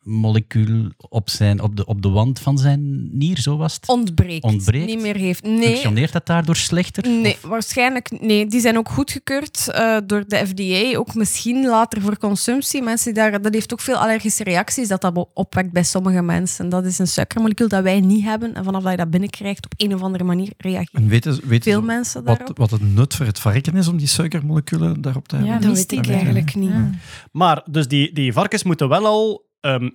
suikermolecuul 0.08 0.92
op, 1.10 1.30
zijn, 1.30 1.62
op, 1.62 1.76
de, 1.76 1.86
op 1.86 2.02
de 2.02 2.10
wand 2.10 2.40
van 2.40 2.58
zijn 2.58 3.10
nier, 3.18 3.38
zo 3.40 3.58
was 3.58 3.74
het? 3.74 3.88
Ontbreekt. 3.90 4.44
Ontbreekt? 4.44 4.86
Niet 4.86 5.02
meer 5.02 5.16
heeft. 5.16 5.44
Nee, 5.44 5.64
Functioneert 5.68 6.12
dat 6.12 6.26
daardoor 6.26 6.56
slechter? 6.56 7.08
Nee, 7.10 7.34
Of- 7.34 7.42
waarschijnlijk 7.50 8.22
nee. 8.22 8.46
Die 8.48 8.60
zijn 8.60 8.78
ook 8.78 8.90
goedgekeurd 8.90 9.68
eh, 9.72 9.98
door 10.06 10.24
de 10.28 10.36
FDA. 10.48 10.98
Ook 10.98 11.16
misschien 11.16 11.66
later 11.66 12.02
voor 12.02 12.18
consumptie. 12.18 12.82
Mensen 12.82 13.14
daar, 13.14 13.42
dat 13.42 13.54
heeft 13.54 13.74
ook 13.74 13.82
veel 13.82 13.96
allergische 13.96 14.44
reacties 14.44 14.88
dat 14.88 15.02
dat 15.02 15.28
opwekt 15.34 15.72
bij 15.72 15.84
sommige 15.84 16.22
mensen. 16.22 16.70
Dat 16.70 16.86
is 16.86 17.00
een 17.00 17.08
suikermolecuul 17.08 17.68
dat 17.68 17.84
wij 17.84 18.00
niet 18.00 18.24
hebben. 18.24 18.54
En 18.54 18.64
vanaf 18.64 18.82
dat 18.82 18.92
je 18.92 18.98
dat 18.98 19.10
binnenkrijgt, 19.10 19.66
op 19.66 19.74
een 19.78 19.94
of 19.94 20.02
andere 20.02 20.24
manier 20.24 20.52
reageren 20.58 21.02
En 21.04 21.08
weten, 21.08 21.40
weten 21.44 21.72
veel 21.72 21.82
mensen 21.82 22.24
wat, 22.24 22.38
daarop. 22.38 22.58
wat 22.58 22.72
het 22.72 22.94
nut 22.96 23.16
voor 23.16 23.26
het 23.26 23.40
varken 23.40 23.76
is 23.76 23.88
om 23.88 23.98
die 23.98 24.08
suikermoleculen 24.08 25.02
daarop 25.02 25.28
te 25.28 25.36
hebben? 25.36 25.54
Ja, 25.54 25.60
Dat 25.60 25.70
wist 25.70 25.92
weet 25.92 26.00
ik 26.00 26.06
ik 26.06 26.14
eigenlijk 26.14 26.56
niet. 26.56 26.70
Ja. 26.70 26.90
Maar 27.32 27.64
dus 27.70 27.88
die, 27.88 28.14
die 28.14 28.34
varkens 28.34 28.64
moeten 28.64 28.90
wel 28.90 29.06
al 29.06 29.46
ehm, 29.60 29.90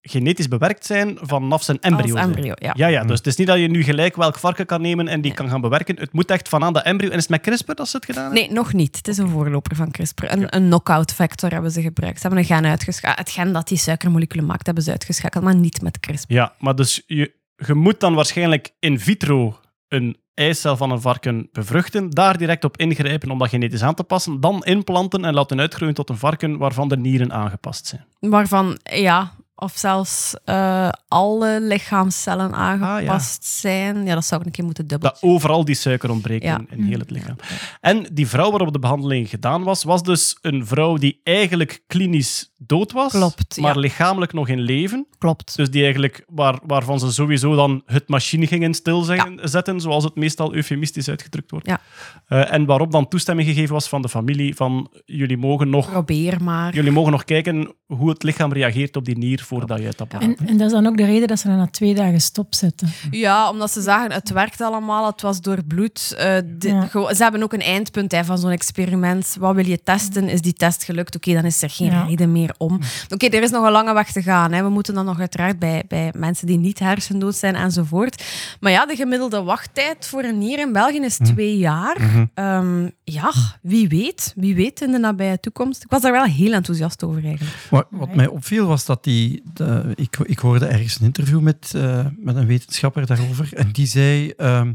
genetisch 0.00 0.48
bewerkt 0.48 0.86
zijn 0.86 1.18
vanaf 1.20 1.62
zijn 1.62 1.80
embryo. 1.80 2.14
Embryo, 2.14 2.52
ja. 2.54 2.72
Ja, 2.76 2.86
ja, 2.86 3.04
dus 3.04 3.18
het 3.18 3.26
is 3.26 3.36
niet 3.36 3.46
dat 3.46 3.58
je 3.58 3.68
nu 3.68 3.82
gelijk 3.82 4.16
welk 4.16 4.38
varken 4.38 4.66
kan 4.66 4.80
nemen 4.80 5.08
en 5.08 5.20
die 5.20 5.30
Nee. 5.30 5.34
kan 5.40 5.48
gaan 5.48 5.60
bewerken. 5.60 5.98
Het 5.98 6.12
moet 6.12 6.30
echt 6.30 6.48
van 6.48 6.64
aan 6.64 6.72
de 6.72 6.80
embryo. 6.80 7.10
En 7.10 7.16
is 7.16 7.22
het 7.22 7.30
met 7.30 7.40
CRISPR 7.40 7.74
dat 7.74 7.88
ze 7.88 7.96
het 7.96 8.04
gedaan 8.04 8.22
hebben? 8.24 8.42
Nee, 8.42 8.52
nog 8.52 8.72
niet. 8.72 8.96
Het 8.96 9.08
is 9.08 9.18
een 9.18 9.28
voorloper 9.28 9.76
van 9.76 9.90
CRISPR. 9.90 10.24
Een, 10.24 10.56
een 10.56 10.64
knockout 10.66 11.12
factor 11.12 11.50
hebben 11.50 11.70
ze 11.70 11.82
gebruikt. 11.82 12.20
Ze 12.20 12.26
hebben 12.26 12.38
een 12.40 12.54
gen 12.56 12.64
uitgeschakeld. 12.70 13.18
Het 13.18 13.30
gen 13.30 13.52
dat 13.52 13.68
die 13.68 13.78
suikermoleculen 13.78 14.46
maakt, 14.46 14.66
hebben 14.66 14.84
ze 14.84 14.90
uitgeschakeld, 14.90 15.44
maar 15.44 15.54
niet 15.56 15.82
met 15.82 16.00
CRISPR. 16.00 16.32
Ja, 16.32 16.54
maar 16.58 16.74
dus 16.74 17.02
je, 17.06 17.34
je 17.56 17.74
moet 17.74 18.00
dan 18.00 18.14
waarschijnlijk 18.14 18.74
in 18.78 19.00
vitro 19.00 19.58
een 19.88 20.16
eicel 20.34 20.76
van 20.76 20.90
een 20.90 21.00
varken 21.00 21.48
bevruchten, 21.52 22.10
daar 22.10 22.38
direct 22.38 22.64
op 22.64 22.76
ingrijpen 22.76 23.30
om 23.30 23.38
dat 23.38 23.48
genetisch 23.48 23.82
aan 23.82 23.94
te 23.94 24.04
passen, 24.04 24.40
dan 24.40 24.64
inplanten 24.64 25.24
en 25.24 25.34
laten 25.34 25.60
uitgroeien 25.60 25.94
tot 25.94 26.08
een 26.08 26.16
varken 26.16 26.58
waarvan 26.58 26.88
de 26.88 26.96
nieren 26.96 27.32
aangepast 27.32 27.86
zijn. 27.86 28.04
Waarvan, 28.20 28.78
ja, 28.82 29.32
of 29.56 29.72
zelfs 29.76 30.34
eh, 30.44 30.88
alle 31.08 31.60
lichaamscellen 31.60 32.54
aangepast 32.54 33.44
zijn. 33.44 34.04
Ja, 34.04 34.14
dat 34.14 34.24
zou 34.24 34.40
ik 34.40 34.46
een 34.46 34.52
keer 34.52 34.64
moeten 34.64 34.86
dubbelen. 34.86 35.12
Dat 35.14 35.22
overal 35.22 35.64
die 35.64 35.74
suiker 35.74 36.10
ontbreekt 36.10 36.44
Ja. 36.44 36.58
in, 36.58 36.66
in 36.70 36.82
heel 36.84 36.98
het 36.98 37.10
lichaam. 37.10 37.36
En 37.80 38.06
die 38.12 38.28
vrouw 38.28 38.50
waarop 38.50 38.72
de 38.72 38.78
behandeling 38.78 39.28
gedaan 39.28 39.62
was, 39.62 39.84
was 39.84 40.02
dus 40.02 40.38
een 40.40 40.66
vrouw 40.66 40.96
die 40.96 41.20
eigenlijk 41.22 41.82
klinisch 41.86 42.52
dood 42.66 42.92
was, 42.92 43.12
Klopt, 43.12 43.56
maar 43.56 43.74
ja. 43.74 43.80
lichamelijk 43.80 44.32
nog 44.32 44.48
in 44.48 44.60
leven. 44.60 45.06
Klopt. 45.18 45.56
Dus 45.56 45.70
die 45.70 45.82
eigenlijk, 45.82 46.24
waar, 46.28 46.58
waarvan 46.66 46.98
ze 46.98 47.12
sowieso 47.12 47.54
dan 47.54 47.82
het 47.86 48.08
machine 48.08 48.46
gingen 48.46 48.74
stilzetten, 48.74 49.80
zoals 49.80 50.04
het 50.04 50.14
meestal 50.14 50.54
eufemistisch 50.54 51.08
uitgedrukt 51.08 51.50
wordt. 51.50 51.66
Ja. 51.66 51.80
Eh, 52.26 52.52
en 52.52 52.64
waarop 52.64 52.92
dan 52.92 53.08
toestemming 53.08 53.48
gegeven 53.48 53.72
was 53.74 53.88
van 53.88 54.02
de 54.02 54.08
familie 54.08 54.54
van 54.54 54.90
jullie 55.04 55.36
mogen 55.36 55.70
nog, 55.70 55.90
Probeer 55.90 56.42
maar. 56.42 56.74
jullie 56.74 56.90
mogen 56.90 57.12
nog 57.12 57.24
kijken 57.24 57.74
hoe 57.86 58.08
het 58.08 58.22
lichaam 58.22 58.52
reageert 58.52 58.96
op 58.96 59.04
die 59.04 59.18
nier 59.18 59.42
voordat 59.42 59.78
je 59.78 59.84
het 59.86 60.00
apparaat 60.00 60.22
En, 60.22 60.36
en 60.46 60.56
dat 60.56 60.66
is 60.66 60.72
dan 60.72 60.86
ook 60.86 60.96
de 60.96 61.04
reden 61.04 61.28
dat 61.28 61.38
ze 61.38 61.48
dan 61.48 61.56
na 61.56 61.66
twee 61.66 61.94
dagen 61.94 62.20
stopzetten. 62.20 62.88
Ja, 63.10 63.50
omdat 63.50 63.70
ze 63.70 63.80
zagen, 63.82 64.12
het 64.12 64.30
werkt 64.30 64.60
allemaal, 64.60 65.06
het 65.06 65.20
was 65.22 65.40
door 65.40 65.64
bloed. 65.64 66.14
Eh, 66.18 66.36
de- 66.58 66.68
Ja. 66.92 67.14
Ze 67.14 67.22
hebben 67.22 67.42
ook 67.42 67.52
een 67.52 67.60
eindpunt 67.60 68.12
hè, 68.12 68.24
van 68.24 68.38
zo'n 68.38 68.50
experiment. 68.50 69.36
Wat 69.38 69.54
wil 69.54 69.66
je 69.66 69.82
testen? 69.82 70.28
Is 70.28 70.40
die 70.40 70.52
test 70.52 70.84
gelukt? 70.84 71.16
Oké, 71.16 71.32
dan 71.32 71.44
is 71.44 71.62
er 71.62 71.70
geen 71.70 71.90
Ja. 71.90 72.04
reden 72.04 72.32
meer 72.32 72.53
om. 72.58 72.80
Oké, 73.08 73.26
er 73.26 73.42
is 73.42 73.50
nog 73.50 73.64
een 73.64 73.72
lange 73.72 73.94
weg 73.94 74.12
te 74.12 74.22
gaan. 74.22 74.52
Hè. 74.52 74.62
We 74.62 74.68
moeten 74.68 74.94
dan 74.94 75.04
nog 75.04 75.20
uiteraard 75.20 75.58
bij, 75.58 75.84
bij 75.88 76.12
mensen 76.16 76.46
die 76.46 76.58
niet 76.58 76.78
hersendood 76.78 77.34
zijn 77.34 77.54
enzovoort. 77.54 78.24
Maar 78.60 78.72
ja, 78.72 78.86
de 78.86 78.96
gemiddelde 78.96 79.42
wachttijd 79.42 80.06
voor 80.06 80.22
een 80.22 80.38
nier 80.38 80.58
in 80.58 80.72
België 80.72 81.00
is 81.00 81.16
twee 81.16 81.58
jaar. 81.58 81.96
Ehm, 82.34 82.88
ja, 83.04 83.32
wie 83.62 83.88
weet. 83.88 84.32
Wie 84.36 84.54
weet 84.54 84.80
in 84.80 84.90
de 84.90 84.98
nabije 84.98 85.40
toekomst. 85.40 85.82
Ik 85.82 85.90
was 85.90 86.02
daar 86.02 86.12
wel 86.12 86.24
heel 86.24 86.52
enthousiast 86.52 87.04
over 87.04 87.24
eigenlijk. 87.24 87.56
Wat, 87.70 87.86
wat 87.90 88.14
mij 88.14 88.26
opviel 88.26 88.66
was 88.66 88.84
dat 88.84 89.04
die. 89.04 89.42
De, 89.54 89.92
ik, 89.94 90.16
ik 90.22 90.38
hoorde 90.38 90.66
ergens 90.66 91.00
een 91.00 91.06
interview 91.06 91.40
met, 91.40 91.72
eh, 91.76 92.06
met 92.16 92.36
een 92.36 92.46
wetenschapper 92.46 93.06
daarover. 93.06 93.48
En 93.54 93.72
die 93.72 93.86
zei 93.86 94.30
ehm, 94.30 94.72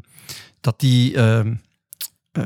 dat 0.62 0.80
die, 0.80 1.16
ehm, 1.16 1.54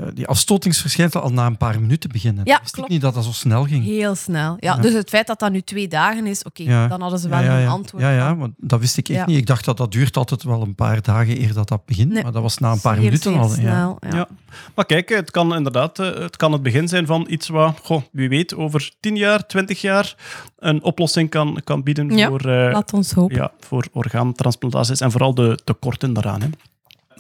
eh, 0.02 0.08
die 0.14 0.28
afstotingsverschijnselen 0.28 1.24
al 1.26 1.32
na 1.32 1.46
een 1.46 1.58
paar 1.58 1.80
minuten 1.82 2.10
beginnen. 2.12 2.42
Ja, 2.46 2.60
Wist 2.62 2.72
klopt. 2.74 2.88
ik 2.88 2.94
niet 2.94 3.02
dat 3.04 3.14
dat 3.14 3.24
zo 3.24 3.32
snel 3.32 3.64
ging. 3.64 3.84
Heel 3.84 4.16
snel. 4.16 4.58
Ja, 4.60 4.76
Ja. 4.76 4.82
Dus 4.82 4.94
het 4.94 5.10
feit 5.10 5.28
dat 5.28 5.40
dat 5.40 5.52
nu 5.52 5.62
twee 5.62 5.88
dagen 5.88 6.26
is, 6.28 6.44
oké, 6.44 6.64
Ja. 6.64 6.88
dan 6.88 7.02
hadden 7.02 7.20
ze 7.20 7.30
wel 7.30 7.40
ja, 7.40 7.58
ja, 7.58 7.64
een 7.64 7.70
antwoord. 7.70 8.04
Ja, 8.04 8.12
ja, 8.12 8.34
maar 8.34 8.50
dat 8.58 8.80
wist 8.80 8.98
ik 8.98 9.10
echt 9.10 9.20
Ja. 9.20 9.26
niet. 9.26 9.38
Ik 9.38 9.46
dacht 9.46 9.66
dat 9.66 9.78
dat 9.78 9.92
duurt 9.92 10.18
altijd 10.18 10.44
wel 10.44 10.62
een 10.62 10.76
paar 10.76 11.02
dagen 11.02 11.42
eer 11.42 11.54
dat 11.54 11.68
dat 11.68 11.86
begint. 11.86 12.12
Nee. 12.12 12.24
Maar 12.24 12.32
dat 12.32 12.42
was 12.42 12.58
na 12.58 12.72
een 12.72 12.82
paar 12.82 12.98
minuten 12.98 13.32
zeer 13.34 13.40
al. 13.42 13.48
Ja. 13.50 13.54
snel, 13.56 13.98
ja. 14.00 14.16
Ja. 14.16 14.28
Maar 14.76 14.86
kijk, 14.86 15.10
het 15.10 15.32
kan 15.32 15.56
inderdaad 15.56 16.00
eh, 16.00 16.14
het, 16.14 16.36
kan 16.38 16.52
het 16.52 16.64
begin 16.64 16.88
zijn 16.88 17.06
van 17.06 17.26
iets 17.30 17.48
wat, 17.48 17.80
goh, 17.84 18.02
wie 18.12 18.30
weet, 18.30 18.56
over 18.56 18.92
10 19.00 19.16
jaar, 19.16 19.48
20 19.48 19.82
jaar 19.82 20.16
een 20.60 20.84
oplossing 20.84 21.30
kan, 21.30 21.62
kan 21.64 21.84
bieden 21.84 22.18
Ja, 22.18 22.28
voor, 22.28 22.40
eh, 22.42 22.72
Laat 22.74 22.94
ons 22.94 23.12
hopen. 23.12 23.36
ja, 23.36 23.52
voor 23.60 23.86
orgaantransplantaties 23.92 25.00
en 25.00 25.12
vooral 25.12 25.34
de 25.34 25.60
tekorten 25.64 26.14
daaraan. 26.14 26.42
Hè. 26.42 26.48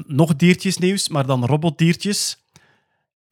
Nog 0.08 0.36
diertjesnieuws, 0.36 1.10
maar 1.10 1.26
dan 1.26 1.46
robotdiertjes. 1.46 2.43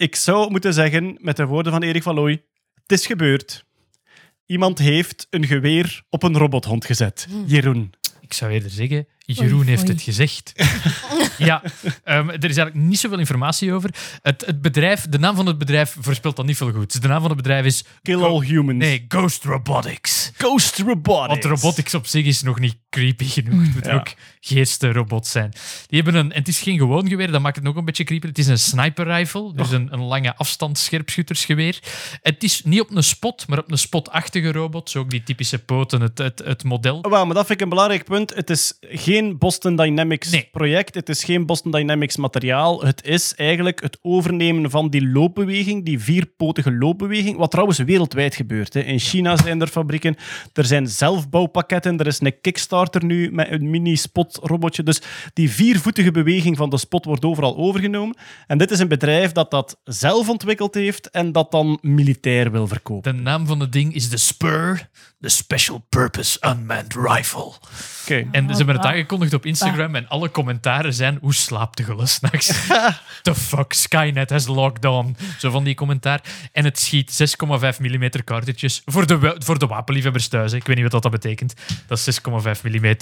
Ik 0.01 0.15
zou 0.15 0.51
moeten 0.51 0.73
zeggen, 0.73 1.17
met 1.19 1.37
de 1.37 1.45
woorden 1.45 1.71
van 1.71 1.83
Erik 1.83 2.03
van 2.03 2.15
Looy, 2.15 2.43
het 2.81 2.91
is 2.91 3.05
gebeurd. 3.05 3.65
Iemand 4.45 4.79
heeft 4.79 5.27
een 5.29 5.45
geweer 5.45 6.03
op 6.09 6.23
een 6.23 6.37
robothond 6.37 6.85
gezet. 6.85 7.27
Jeroen. 7.45 7.93
Ik 8.21 8.33
zou 8.33 8.51
eerder 8.51 8.69
zeggen, 8.69 9.07
Jeroen 9.33 9.65
heeft 9.65 9.87
het 9.87 10.01
gezegd. 10.01 10.51
ja, 11.37 11.61
ehm, 12.03 12.29
er 12.29 12.35
is 12.49 12.57
eigenlijk 12.57 12.75
niet 12.75 12.99
zoveel 12.99 13.19
informatie 13.19 13.73
over. 13.73 13.89
Het, 14.21 14.45
het 14.45 14.61
bedrijf, 14.61 15.05
de 15.09 15.19
naam 15.19 15.35
van 15.35 15.45
het 15.45 15.57
bedrijf 15.57 15.95
voorspelt 15.99 16.35
dan 16.35 16.45
niet 16.45 16.57
veel 16.57 16.71
goed. 16.71 17.01
De 17.01 17.07
naam 17.07 17.19
van 17.21 17.29
het 17.29 17.37
bedrijf 17.37 17.65
is... 17.65 17.83
Kill 18.01 18.21
all 18.23 18.45
humans. 18.45 18.77
Nee, 18.77 19.05
Ghost 19.07 19.43
Robotics. 19.43 20.31
Ghost 20.37 20.77
Robotics. 20.79 21.27
Want 21.27 21.61
robotics 21.61 21.93
op 21.93 22.07
zich 22.07 22.25
is 22.25 22.41
nog 22.41 22.59
niet 22.59 22.75
creepy 22.89 23.25
genoeg. 23.25 23.61
Het 23.61 23.73
moeten 23.73 23.91
Ja. 23.91 23.97
ook 23.97 24.13
geestenrobots 24.39 25.31
zijn. 25.31 25.51
Die 25.87 26.01
hebben 26.01 26.15
een, 26.21 26.31
en 26.31 26.39
het 26.39 26.47
is 26.47 26.59
geen 26.59 26.77
gewoon 26.77 27.07
geweer, 27.07 27.31
dat 27.31 27.41
maakt 27.41 27.55
het 27.55 27.65
nog 27.65 27.75
een 27.75 27.85
beetje 27.85 28.03
creepy. 28.03 28.27
Het 28.27 28.37
is 28.37 28.47
een 28.47 28.59
sniper 28.59 29.05
rifle, 29.05 29.53
dus 29.53 29.71
een, 29.71 29.87
een 29.93 30.01
lange 30.01 30.35
afstand 30.35 30.77
scherpschuttersgeweer. 30.77 31.79
Het 32.21 32.43
is 32.43 32.61
niet 32.63 32.81
op 32.81 32.95
een 32.95 33.03
spot, 33.03 33.47
maar 33.47 33.59
op 33.59 33.71
een 33.71 33.77
spotachtige 33.77 34.51
robot. 34.51 34.89
Zo 34.89 34.99
ook 34.99 35.09
die 35.09 35.23
typische 35.23 35.59
poten, 35.59 36.01
het, 36.01 36.17
het, 36.17 36.41
het 36.45 36.63
model. 36.63 37.01
Wel, 37.01 37.25
maar 37.25 37.35
dat 37.35 37.45
vind 37.45 37.57
ik 37.59 37.63
een 37.63 37.69
belangrijk 37.69 38.05
punt. 38.05 38.33
Het 38.35 38.49
is 38.49 38.77
geen 38.81 39.20
Boston 39.29 39.75
Dynamics 39.75 40.31
Nee. 40.31 40.47
project. 40.51 40.95
Het 40.95 41.09
is 41.09 41.23
geen 41.23 41.45
Boston 41.45 41.71
Dynamics 41.71 42.17
materiaal. 42.17 42.85
Het 42.85 43.05
is 43.05 43.35
eigenlijk 43.35 43.81
het 43.81 43.97
overnemen 44.01 44.69
van 44.69 44.89
die 44.89 45.07
loopbeweging, 45.07 45.85
die 45.85 45.99
vierpotige 45.99 46.71
loopbeweging. 46.73 47.37
Wat 47.37 47.51
trouwens 47.51 47.77
wereldwijd 47.77 48.35
gebeurt. 48.35 48.73
Hè. 48.73 48.79
In 48.79 48.99
China 48.99 49.37
zijn 49.37 49.61
er 49.61 49.67
fabrieken. 49.67 50.15
Er 50.53 50.65
zijn 50.65 50.87
zelfbouwpakketten. 50.87 51.97
Er 51.97 52.07
is 52.07 52.19
een 52.21 52.41
Kickstarter 52.41 53.05
nu 53.05 53.31
met 53.31 53.51
een 53.51 53.69
mini-spot-robotje. 53.69 54.83
Dus 54.83 55.01
die 55.33 55.51
viervoetige 55.51 56.11
beweging 56.11 56.57
van 56.57 56.69
de 56.69 56.77
spot 56.77 57.05
wordt 57.05 57.25
overal 57.25 57.57
overgenomen. 57.57 58.17
En 58.47 58.57
dit 58.57 58.71
is 58.71 58.79
een 58.79 58.87
bedrijf 58.87 59.31
dat 59.31 59.51
dat 59.51 59.79
zelf 59.83 60.29
ontwikkeld 60.29 60.73
heeft 60.73 61.09
en 61.09 61.31
dat 61.31 61.51
dan 61.51 61.77
militair 61.81 62.51
wil 62.51 62.67
verkopen. 62.67 63.15
De 63.15 63.21
naam 63.21 63.47
van 63.47 63.59
het 63.59 63.71
ding 63.71 63.93
is 63.93 64.09
de 64.09 64.17
Spur, 64.17 64.89
de 65.17 65.29
Special 65.29 65.85
Purpose 65.89 66.39
Unmanned 66.47 66.93
Rifle. 66.95 67.51
Oké. 68.03 68.27
En 68.31 68.49
ze 68.49 68.55
hebben 68.55 68.75
het. 68.75 68.83
Aangekondigd 69.01 69.33
op 69.33 69.45
Instagram 69.45 69.95
en 69.95 70.07
alle 70.07 70.31
commentaren 70.31 70.93
zijn 70.93 71.17
hoe 71.21 71.33
slaapt 71.33 71.77
de 71.77 71.83
gullen 71.83 72.07
s'nachts? 72.07 72.67
The 73.21 73.35
fuck, 73.35 73.73
Skynet 73.73 74.29
has 74.29 74.47
logged 74.47 74.85
on. 74.85 75.15
Zo 75.39 75.51
van 75.51 75.63
die 75.63 75.75
commentaar. 75.75 76.21
En 76.51 76.63
het 76.63 76.79
schiet 76.79 77.35
6,5 77.43 77.79
mm 77.79 78.09
cartridges 78.23 78.81
voor 78.85 79.07
de, 79.07 79.35
voor 79.37 79.59
de 79.59 79.67
wapenliefhebbers 79.67 80.27
thuis. 80.27 80.51
hè. 80.51 80.57
Ik 80.57 80.67
weet 80.67 80.75
niet 80.75 80.91
wat 80.91 81.01
dat 81.03 81.11
betekent. 81.11 81.53
Dat 81.87 82.07
is 82.07 82.19
6,5 82.19 82.61
mm 82.61 82.95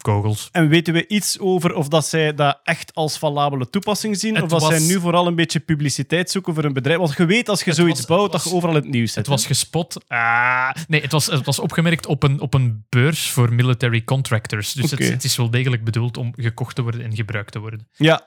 kogels. 0.00 0.48
En 0.52 0.68
weten 0.68 0.94
we 0.94 1.06
iets 1.06 1.38
over 1.38 1.74
of 1.74 1.88
dat 1.88 2.06
zij 2.06 2.34
dat 2.34 2.60
echt 2.64 2.94
als 2.94 3.18
valabele 3.18 3.70
toepassing 3.70 4.16
zien? 4.18 4.34
Het 4.34 4.42
of 4.44 4.48
dat 4.50 4.60
was- 4.62 4.70
zij 4.70 4.86
nu 4.94 5.00
vooral 5.00 5.26
een 5.26 5.34
beetje 5.34 5.60
publiciteit 5.60 6.30
zoeken 6.30 6.54
voor 6.54 6.64
een 6.64 6.72
bedrijf? 6.72 6.98
Want 6.98 7.14
je 7.16 7.24
weet, 7.26 7.48
als 7.48 7.60
je 7.60 7.66
Het 7.70 7.78
zoiets 7.78 7.96
was- 7.98 8.06
bouwt, 8.08 8.32
dat 8.32 8.44
je 8.44 8.52
overal 8.52 8.76
in 8.76 8.82
het 8.82 8.90
nieuws 8.90 9.08
zit. 9.08 9.16
Het 9.16 9.26
was 9.26 9.46
gespot. 9.46 9.96
Ah, 10.08 10.70
nee, 10.88 11.00
het 11.00 11.12
was, 11.12 11.26
het 11.26 11.46
was 11.46 11.58
opgemerkt 11.58 12.06
op 12.06 12.22
een, 12.22 12.40
op 12.40 12.54
een 12.54 12.84
beurs 12.88 13.30
voor 13.30 13.52
military 13.52 14.04
contractors. 14.04 14.72
Dus 14.72 14.90
het, 14.90 14.98
het 15.08 15.24
is 15.24 15.36
wel 15.36 15.50
degelijk 15.50 15.84
bedoeld 15.84 16.16
om 16.16 16.32
gekocht 16.36 16.74
te 16.74 16.82
worden 16.82 17.02
en 17.04 17.14
gebruikt 17.14 17.52
te 17.52 17.58
worden. 17.58 17.88
Ja. 17.96 18.24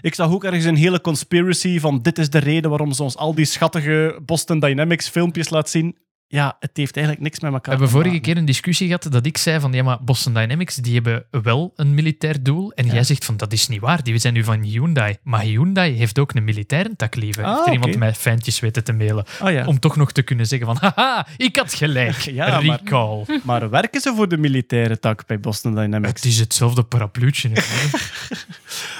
Ik 0.00 0.14
zag 0.14 0.30
ook 0.30 0.44
ergens 0.44 0.64
een 0.64 0.76
hele 0.76 1.00
conspiracy 1.00 1.80
van 1.80 2.02
dit 2.02 2.18
is 2.18 2.30
de 2.30 2.38
reden 2.38 2.70
waarom 2.70 2.92
ze 2.92 3.02
ons 3.02 3.16
al 3.16 3.34
die 3.34 3.44
schattige 3.44 4.20
Boston 4.26 4.58
Dynamics 4.60 5.08
filmpjes 5.08 5.50
laat 5.50 5.70
zien. 5.70 5.96
Ja, 6.32 6.56
het 6.60 6.70
heeft 6.74 6.96
eigenlijk 6.96 7.24
niks 7.24 7.40
met 7.40 7.52
elkaar 7.52 7.64
We 7.64 7.70
hebben 7.70 7.88
vorige 7.88 8.08
maken. 8.10 8.22
keer 8.26 8.36
een 8.36 8.44
discussie 8.44 8.86
gehad 8.86 9.06
dat 9.10 9.26
ik 9.26 9.38
zei 9.38 9.60
van 9.60 9.72
ja, 9.72 9.82
maar 9.82 9.98
Boston 10.04 10.34
Dynamics 10.34 10.74
die 10.76 10.94
hebben 10.94 11.24
wel 11.30 11.72
een 11.76 11.94
militair 11.94 12.42
doel. 12.42 12.72
En 12.72 12.86
jij 12.86 13.02
zegt 13.04 13.24
van 13.24 13.36
dat 13.36 13.52
is 13.52 13.68
niet 13.68 13.80
waar, 13.80 14.02
die 14.02 14.18
zijn 14.18 14.34
nu 14.34 14.44
van 14.44 14.62
Hyundai. 14.62 15.16
Maar 15.22 15.40
Hyundai 15.40 15.92
heeft 15.96 16.18
ook 16.18 16.34
een 16.34 16.44
militaire 16.44 16.90
tak 16.96 17.14
liever. 17.14 17.44
Ah, 17.44 17.54
heeft 17.54 17.66
er 17.66 17.72
iemand 17.72 17.96
mij 17.96 18.14
fijntjes 18.14 18.60
weten 18.60 18.84
te 18.84 18.92
mailen. 18.92 19.24
Ja. 19.44 19.66
Om 19.66 19.78
toch 19.78 19.96
nog 19.96 20.12
te 20.12 20.22
kunnen 20.22 20.46
zeggen 20.46 20.66
van 20.66 20.76
haha, 20.80 21.26
ik 21.36 21.56
had 21.56 21.74
gelijk. 21.74 22.16
Ja, 22.32 22.60
maar- 22.60 22.78
Recall. 22.78 23.24
Maar 23.44 23.70
werken 23.70 24.00
ze 24.00 24.12
voor 24.16 24.28
de 24.28 24.36
militaire 24.38 24.98
tak 24.98 25.26
bij 25.26 25.40
Boston 25.40 25.74
Dynamics? 25.74 26.12
Het 26.22 26.24
is 26.24 26.38
hetzelfde 26.38 26.82
parapluutje. 26.82 27.50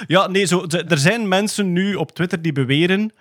Ja, 0.07 0.27
nee, 0.27 0.45
zo, 0.45 0.65
er 0.87 0.97
zijn 0.97 1.27
mensen 1.27 1.71
nu 1.73 1.95
op 1.95 2.11
Twitter 2.15 2.41
die 2.41 2.51
beweren 2.53 3.11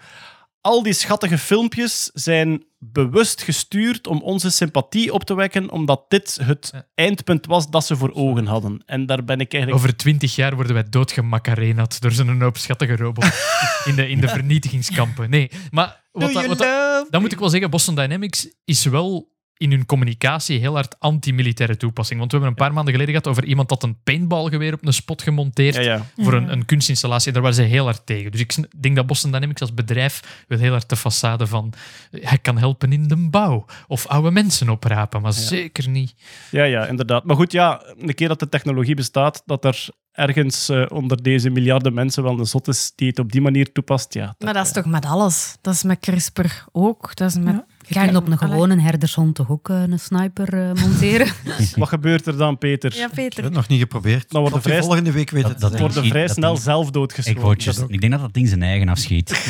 al 0.62 0.82
die 0.82 0.92
schattige 0.92 1.38
filmpjes 1.38 2.10
zijn 2.14 2.64
bewust 2.78 3.42
gestuurd 3.42 4.06
om 4.06 4.20
onze 4.22 4.50
sympathie 4.50 5.12
op 5.12 5.24
te 5.24 5.34
wekken, 5.34 5.70
omdat 5.70 6.04
dit 6.08 6.38
het 6.42 6.70
Ja. 6.72 6.86
eindpunt 6.94 7.46
was 7.46 7.70
dat 7.70 7.86
ze 7.86 7.96
voor 7.96 8.12
ogen 8.12 8.46
hadden. 8.46 8.82
En 8.86 9.06
daar 9.06 9.24
ben 9.24 9.40
ik 9.40 9.52
eigenlijk... 9.52 9.82
Over 9.84 9.96
twintig 9.96 10.34
jaar 10.34 10.54
worden 10.54 10.74
wij 10.74 10.88
doodgemakarenad 10.88 12.00
door 12.00 12.12
zo'n 12.12 12.40
hoop 12.42 12.56
schattige 12.56 12.96
robot 12.96 13.24
in 13.88 13.94
de, 13.94 14.08
in 14.08 14.20
de 14.20 14.28
vernietigingskampen. 14.28 15.30
Nee, 15.30 15.50
maar 15.70 16.02
wat, 16.12 16.32
dat- 16.32 16.46
wat, 16.46 16.58
dat- 16.58 17.06
dan 17.10 17.20
moet 17.20 17.32
ik 17.32 17.38
wel 17.38 17.48
zeggen, 17.48 17.70
Boston 17.70 17.94
Dynamics 17.94 18.48
is 18.64 18.84
wel 18.84 19.30
in 19.56 19.70
hun 19.70 19.86
communicatie 19.86 20.58
heel 20.58 20.74
hard 20.74 20.96
anti-militaire 20.98 21.76
toepassing. 21.76 22.18
Want 22.18 22.32
we 22.32 22.38
hebben 22.38 22.56
een 22.56 22.64
paar 22.64 22.74
maanden 22.74 22.92
geleden 22.92 23.14
gehad 23.14 23.28
over 23.28 23.44
iemand 23.44 23.68
dat 23.68 23.82
een 23.82 23.96
paintballgeweer 24.02 24.72
op 24.72 24.86
een 24.86 24.92
spot 24.92 25.22
gemonteerd 25.22 25.74
Ja, 25.74 25.80
ja. 25.80 26.06
voor 26.16 26.32
een, 26.32 26.52
een 26.52 26.64
kunstinstallatie. 26.64 27.32
Daar 27.32 27.42
waren 27.42 27.56
ze 27.56 27.62
heel 27.62 27.84
hard 27.84 28.06
tegen. 28.06 28.30
Dus 28.30 28.40
ik 28.40 28.82
denk 28.82 28.96
dat 28.96 29.06
Boston 29.06 29.30
Dynamics 29.32 29.60
als 29.60 29.74
bedrijf 29.74 30.44
wil 30.48 30.58
heel 30.58 30.70
hard 30.70 30.88
de 30.88 30.98
façade 30.98 31.48
van 31.48 31.72
eh, 32.10 32.28
hij 32.28 32.38
kan 32.38 32.58
helpen 32.58 32.92
in 32.92 33.08
de 33.08 33.16
bouw 33.16 33.64
of 33.86 34.06
oude 34.06 34.30
mensen 34.30 34.68
oprapen, 34.68 35.22
maar 35.22 35.32
zeker 35.32 35.88
niet. 35.88 36.14
Ja, 36.50 36.64
ja, 36.64 36.86
inderdaad. 36.86 37.24
Maar 37.24 37.36
goed, 37.36 37.52
ja, 37.52 37.82
een 37.98 38.14
keer 38.14 38.28
dat 38.28 38.40
de 38.40 38.48
technologie 38.48 38.94
bestaat, 38.94 39.42
dat 39.46 39.64
er 39.64 39.88
ergens 40.12 40.68
eh, 40.68 40.84
onder 40.88 41.22
deze 41.22 41.50
miljarden 41.50 41.94
mensen 41.94 42.22
wel 42.22 42.38
een 42.38 42.46
zot 42.46 42.68
is 42.68 42.92
die 42.94 43.08
het 43.08 43.18
op 43.18 43.32
die 43.32 43.40
manier 43.40 43.72
toepast, 43.72 44.14
ja. 44.14 44.34
Maar 44.38 44.54
dat 44.54 44.66
is 44.66 44.72
toch 44.72 44.84
met 44.84 45.04
alles. 45.04 45.56
Dat 45.60 45.74
is 45.74 45.82
met 45.82 45.98
CRISPR 46.00 46.64
ook. 46.72 47.16
Dat 47.16 47.28
is 47.28 47.36
met... 47.36 47.64
Je 47.88 47.94
kan 47.94 48.16
op 48.16 48.26
een 48.28 48.38
gewone 48.38 48.80
herdershond 48.80 49.34
toch 49.34 49.50
ook 49.50 49.68
eh, 49.68 49.82
een 49.82 49.98
sniper 49.98 50.54
eh, 50.54 50.72
monteren? 50.82 51.26
Wat 51.76 51.88
gebeurt 51.88 52.26
er 52.26 52.36
dan, 52.36 52.58
Peter? 52.58 52.90
Ja, 52.90 52.96
Ik 52.96 53.02
heb 53.02 53.14
Peter. 53.14 53.44
het 53.44 53.52
nog 53.52 53.68
niet 53.68 53.80
geprobeerd. 53.80 54.30
Dan 54.30 54.40
wordt 54.40 54.54
Tot 54.54 54.62
de 54.64 54.68
de 54.68 54.74
vrij- 54.74 54.86
volgende 54.86 55.12
week 55.12 55.30
weten 55.30 55.60
Dat-. 55.60 55.78
Worden 55.78 56.04
Ik- 56.04 56.10
vrij 56.10 56.26
dat 56.26 56.36
snel 56.36 56.52
ding- 56.52 56.64
zelf 56.64 56.86
Ik, 56.86 56.92
doodgeschoten. 56.92 57.64
juist- 57.64 57.84
ik 57.88 58.00
denk 58.00 58.12
dat 58.12 58.20
dat 58.20 58.34
ding 58.34 58.48
zijn 58.48 58.62
eigen 58.62 58.88
afschiet. 58.88 59.28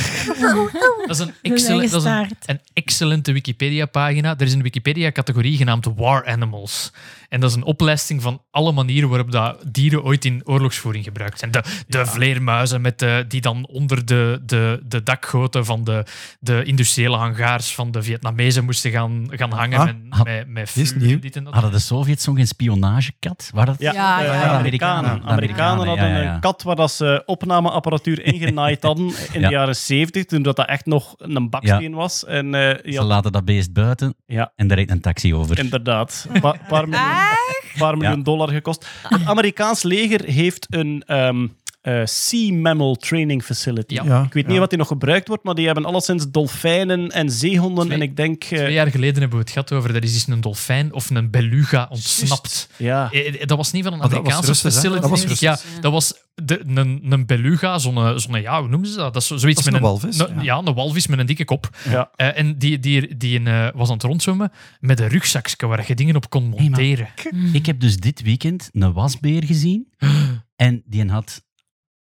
Dat 1.07 1.21
is 1.21 1.27
een, 1.27 1.33
excellent, 1.43 1.91
dat 1.91 2.03
is 2.05 2.11
een, 2.11 2.37
een 2.47 2.61
excellente 2.73 3.33
Wikipedia-pagina. 3.33 4.35
Er 4.39 4.47
is 4.47 4.53
een 4.53 4.63
Wikipedia-categorie 4.63 5.57
genaamd 5.57 5.87
War 5.97 6.27
Animals. 6.27 6.93
En 7.33 7.41
dat 7.41 7.51
is 7.51 7.57
een 7.57 7.65
oplijsting 7.65 8.23
van 8.23 8.43
alle 8.51 8.73
manieren 8.73 9.09
waarop 9.09 9.31
dat 9.31 9.57
dieren 9.73 10.03
ooit 10.05 10.25
in 10.25 10.41
oorlogsvoering 10.45 11.05
gebruikt 11.05 11.39
zijn. 11.39 11.51
De, 11.51 11.63
de 11.87 12.07
vleermuizen 12.07 12.81
met 12.81 12.99
de, 12.99 13.25
die 13.29 13.41
dan 13.41 13.67
onder 13.67 14.05
de, 14.07 14.43
de, 14.47 14.81
de 14.85 15.03
dakgoten 15.03 15.65
van 15.65 15.85
de, 15.85 16.05
de 16.41 16.65
industriële 16.65 17.17
hangaars 17.17 17.75
van 17.75 17.91
de 17.91 18.03
Vietnamezen 18.03 18.65
moesten 18.65 18.91
gaan, 18.91 19.27
gaan 19.31 19.53
hangen 19.53 19.79
Ah, 19.79 19.85
met, 19.87 19.97
had- 20.09 20.25
met, 20.27 20.49
met 20.49 20.71
dit 20.75 20.85
is 20.85 20.91
vuur 20.91 21.01
en 21.01 21.07
nieuw. 21.07 21.19
dit 21.19 21.37
en 21.37 21.45
dat. 21.45 21.53
Hadden 21.53 21.73
de 21.73 21.79
Sovjets 21.79 22.27
nog 22.27 22.39
een 22.39 22.47
spionagekat? 22.47 23.51
Waar 23.55 23.67
dat... 23.67 23.77
Ja, 23.79 23.93
Ja, 23.93 24.21
ja, 24.23 24.31
de 24.33 24.37
ja. 24.39 24.59
Amerikanen. 24.59 25.11
Amerikanen. 25.11 25.29
Amerikanen 25.33 25.87
hadden 25.87 26.09
Ja, 26.09 26.17
ja, 26.17 26.23
ja. 26.23 26.35
een 26.35 26.41
kat 26.41 26.63
waar 26.63 26.77
dat 26.77 26.91
ze 26.93 27.23
opnameapparatuur 27.27 28.23
ingenaaid 28.33 28.83
hadden 28.83 29.07
in 29.33 29.41
Ja. 29.41 29.49
de 29.49 29.55
jaren 29.55 29.77
70, 29.77 30.25
toen 30.25 30.43
dat, 30.43 30.57
dat 30.57 30.67
echt 30.69 30.87
nog 30.87 31.15
een 31.19 31.51
baksteen 31.51 31.95
was. 31.95 32.25
En 32.25 32.55
eh, 32.55 32.93
Ze 32.95 33.03
laten 33.03 33.33
dat 33.33 33.45
beest 33.45 33.73
buiten 33.73 34.15
Ja. 34.27 34.53
en 34.57 34.67
daar 34.67 34.77
rijdt 34.77 34.91
een 34.93 35.01
taxi 35.01 35.35
over. 35.35 35.59
inderdaad, 35.59 36.27
een 36.33 36.41
pa- 36.41 36.57
paar 36.69 36.89
miljoen, 37.23 37.79
paar 37.79 37.97
miljoen 37.97 38.19
Ja. 38.19 38.25
dollar 38.25 38.49
gekost. 38.49 38.87
Het 39.09 39.27
Amerikaans 39.27 39.83
leger 39.83 40.25
heeft 40.25 40.67
een 40.71 41.03
ehm, 41.07 41.47
eh, 41.83 42.01
Sea 42.05 42.53
Mammal 42.55 42.95
Training 42.95 43.43
Facility. 43.45 43.95
Ja. 43.95 44.05
Ja, 44.05 44.23
Ik 44.23 44.33
weet 44.33 44.45
niet 44.45 44.55
ja. 44.55 44.61
wat 44.61 44.69
die 44.69 44.79
nog 44.79 44.89
gebruikt 44.89 45.29
wordt, 45.29 45.45
maar 45.45 45.55
die 45.55 45.67
hebben 45.67 45.85
alleszins 45.85 46.31
dolfijnen 46.31 47.09
en 47.11 47.31
zeehonden. 47.31 47.85
Twee- 47.85 47.97
en 47.97 48.03
ik 48.03 48.17
denk... 48.17 48.43
eh, 48.45 48.49
Twee 48.59 48.73
jaar 48.73 48.91
geleden 48.91 49.21
hebben 49.21 49.39
we 49.39 49.45
het 49.45 49.53
gehad 49.53 49.73
over, 49.73 49.95
er 49.95 50.03
is 50.03 50.15
eens 50.15 50.27
een 50.27 50.41
dolfijn 50.41 50.93
of 50.93 51.11
een 51.11 51.31
beluga 51.31 51.87
ontsnapt. 51.91 52.69
ja. 52.77 53.11
Eh, 53.13 53.41
eh, 53.41 53.47
Dat 53.47 53.57
was 53.57 53.73
niet 53.73 53.85
van 53.85 53.93
een 53.93 53.99
dat 53.99 54.11
was 54.11 54.19
Amerikaanse 54.19 54.55
facility. 54.55 55.01
Dat 55.01 55.11
was. 55.11 55.41
Ja, 55.41 55.59
dat 55.81 55.93
was 55.93 56.15
de, 56.35 56.63
een, 56.67 57.03
een 57.09 57.27
beluga, 57.27 57.79
zo'n, 57.79 58.19
zo'n, 58.21 58.41
ja, 58.41 58.61
hoe 58.61 58.69
noemen 58.69 58.89
ze 58.89 58.97
dat? 58.97 59.13
Dat 59.13 59.23
is 59.23 59.29
zo- 59.29 59.37
zoiets 59.37 59.65
Dat 59.65 59.67
is 59.67 59.73
met 59.81 59.83
een 59.83 59.89
walvis, 59.89 60.19
een, 60.19 60.35
ja. 60.35 60.43
ja, 60.43 60.57
een 60.65 60.75
walvis 60.75 61.07
met 61.07 61.19
een 61.19 61.27
dikke 61.27 61.45
kop. 61.45 61.77
Ja. 61.91 62.11
Eh, 62.17 62.39
en 62.39 62.59
die, 62.59 62.79
die, 62.79 63.17
die 63.17 63.39
een, 63.39 63.47
eh, 63.47 63.69
was 63.75 63.89
aan 63.89 63.95
het 63.95 64.03
rondzwemmen 64.03 64.53
met 64.81 65.01
een 65.01 65.09
rugzakje 65.09 65.67
waar 65.67 65.85
je 65.87 65.95
dingen 65.95 66.17
op 66.17 66.31
kon 66.31 66.49
maar- 66.49 66.61
monteren. 66.63 67.09
Ik 67.53 67.67
heb 67.67 67.81
dus 67.81 67.97
dit 67.97 68.23
weekend 68.23 68.69
een 68.73 68.93
wasbeer 68.93 69.45
gezien 69.45 69.89
en 70.57 70.83
die 70.87 71.11
had 71.11 71.43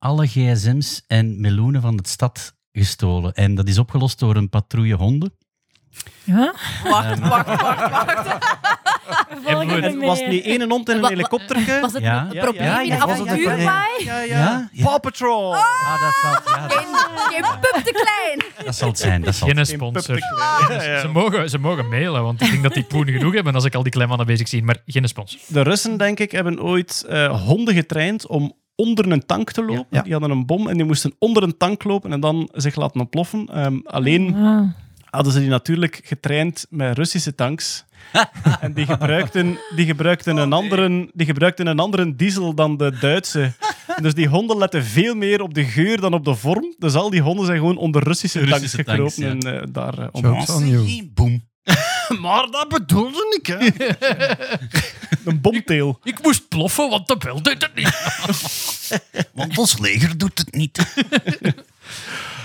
alle 0.00 0.26
gsm's 0.26 1.02
en 1.06 1.40
meloenen 1.40 1.80
van 1.80 1.96
de 1.96 2.08
stad 2.08 2.54
gestolen. 2.72 3.32
En 3.34 3.54
dat 3.54 3.68
is 3.68 3.78
opgelost 3.78 4.18
door 4.18 4.36
een 4.36 4.48
patrouille 4.48 4.94
honden. 4.94 5.32
Ja? 6.24 6.54
Wacht, 6.84 7.18
wacht, 7.18 7.46
wacht, 7.46 7.90
wacht. 7.90 8.38
Volgende 9.44 9.80
En 9.80 9.98
was 9.98 10.18
het 10.20 10.28
niet 10.28 10.44
één 10.44 10.70
hond 10.70 10.88
en 10.88 10.96
een 10.98 11.06
helikopterke? 11.08 11.78
Was 11.80 11.92
het 11.92 12.02
Ja. 12.02 12.26
een 12.28 12.32
Ja, 12.34 12.42
probleem 12.42 12.64
ja, 12.66 12.80
in 12.80 12.86
ja, 12.86 12.98
de 12.98 13.06
was 13.06 13.18
het 13.18 13.26
een 13.26 13.32
avontuurbaai? 13.32 14.04
Ja, 14.04 14.20
ja. 14.20 14.38
Ja, 14.38 14.68
ja. 14.72 14.84
Paw 14.84 15.00
Patrol! 15.00 15.54
Ah, 15.54 16.00
dat 16.00 16.14
zal, 16.22 16.54
ja, 16.54 16.68
dat, 16.68 16.72
Geen, 16.76 16.94
geen 17.42 17.58
pup 17.60 17.82
te 17.84 17.92
klein. 17.92 18.66
dat 18.66 18.76
zal 18.76 18.88
het 18.88 18.98
zijn. 18.98 19.22
Dat 19.22 19.34
zal 19.34 19.48
Geen 19.48 19.56
het 19.56 19.68
sponsor. 19.68 20.16
ja. 20.18 21.00
Ze, 21.00 21.08
mogen, 21.12 21.50
ze 21.50 21.58
mogen 21.58 21.88
mailen, 21.88 22.22
want 22.22 22.40
ik 22.40 22.50
denk 22.50 22.62
dat 22.62 22.74
die 22.74 22.84
poen 22.84 23.06
genoeg 23.06 23.34
hebben 23.34 23.54
als 23.54 23.64
ik 23.64 23.74
al 23.74 23.82
die 23.82 23.92
kleimannen 23.92 24.26
bezig 24.26 24.48
zie. 24.48 24.62
Maar 24.62 24.76
geen 24.86 25.08
sponsor. 25.08 25.40
De 25.46 25.62
Russen, 25.62 25.96
denk 25.96 26.18
ik, 26.20 26.30
hebben 26.30 26.62
ooit 26.62 27.04
eh, 27.08 27.40
honden 27.42 27.74
getraind 27.74 28.26
om 28.26 28.52
onder 28.80 29.12
een 29.12 29.26
tank 29.26 29.52
te 29.52 29.64
lopen. 29.64 29.86
Ja. 29.90 30.02
Die 30.02 30.12
hadden 30.12 30.30
een 30.30 30.46
bom 30.46 30.68
en 30.68 30.76
die 30.76 30.86
moesten 30.86 31.12
onder 31.18 31.42
een 31.42 31.56
tank 31.56 31.84
lopen 31.84 32.12
en 32.12 32.20
dan 32.20 32.48
zich 32.52 32.74
laten 32.74 33.00
ontploffen. 33.00 33.46
Ehm, 33.46 33.78
alleen 33.84 34.34
Ah. 34.34 34.62
hadden 35.10 35.32
ze 35.32 35.40
die 35.40 35.48
natuurlijk 35.48 36.00
getraind 36.04 36.66
met 36.70 36.96
Russische 36.96 37.34
tanks. 37.34 37.84
en 38.60 38.72
die 38.72 38.86
gebruikten, 38.86 39.58
die, 39.76 39.86
gebruikten 39.86 40.36
een 40.36 40.52
andere, 40.52 41.08
die 41.12 41.26
gebruikten 41.26 41.66
een 41.66 41.78
andere 41.78 42.16
diesel 42.16 42.54
dan 42.54 42.76
de 42.76 42.96
Duitse. 43.00 43.52
Dus 44.02 44.14
die 44.14 44.28
honden 44.28 44.56
letten 44.56 44.84
veel 44.84 45.14
meer 45.14 45.42
op 45.42 45.54
de 45.54 45.64
geur 45.64 46.00
dan 46.00 46.14
op 46.14 46.24
de 46.24 46.34
vorm. 46.34 46.74
Dus 46.78 46.94
al 46.94 47.10
die 47.10 47.20
honden 47.20 47.46
zijn 47.46 47.58
gewoon 47.58 47.76
onder 47.76 48.02
Russische, 48.02 48.38
Russische 48.38 48.84
tanks 48.84 49.14
tanks, 49.14 49.14
gekropen 49.14 49.50
en 49.50 49.60
eh, 49.60 49.66
daar 49.72 50.08
you. 50.66 51.10
Boom. 51.14 51.48
Maar 52.20 52.50
dat 52.50 52.68
bedoelde 52.68 53.38
ik, 53.40 53.46
hè. 53.46 53.58
een 55.30 55.40
bomteel. 55.40 55.98
Ik 56.02 56.22
moest 56.22 56.48
ploffen, 56.48 56.90
want 56.90 57.08
de 57.08 57.16
bel 57.16 57.42
deed 57.42 57.62
het 57.62 57.74
niet. 57.74 57.88
Want 59.34 59.58
ons 59.58 59.78
leger 59.78 60.18
doet 60.18 60.38
het 60.38 60.54
niet. 60.54 60.94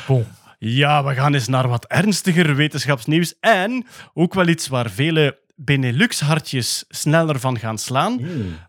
Bon. 0.07 0.25
Ja, 0.59 1.03
we 1.03 1.13
gaan 1.13 1.33
eens 1.33 1.47
naar 1.47 1.67
wat 1.67 1.85
ernstiger 1.85 2.55
wetenschapsnieuws. 2.55 3.33
En 3.39 3.85
ook 4.13 4.33
wel 4.33 4.47
iets 4.47 4.67
waar 4.67 4.89
vele 4.89 5.37
Benelux-hartjes 5.55 6.83
sneller 6.89 7.39
van 7.39 7.59
gaan 7.59 7.77
slaan. 7.77 8.21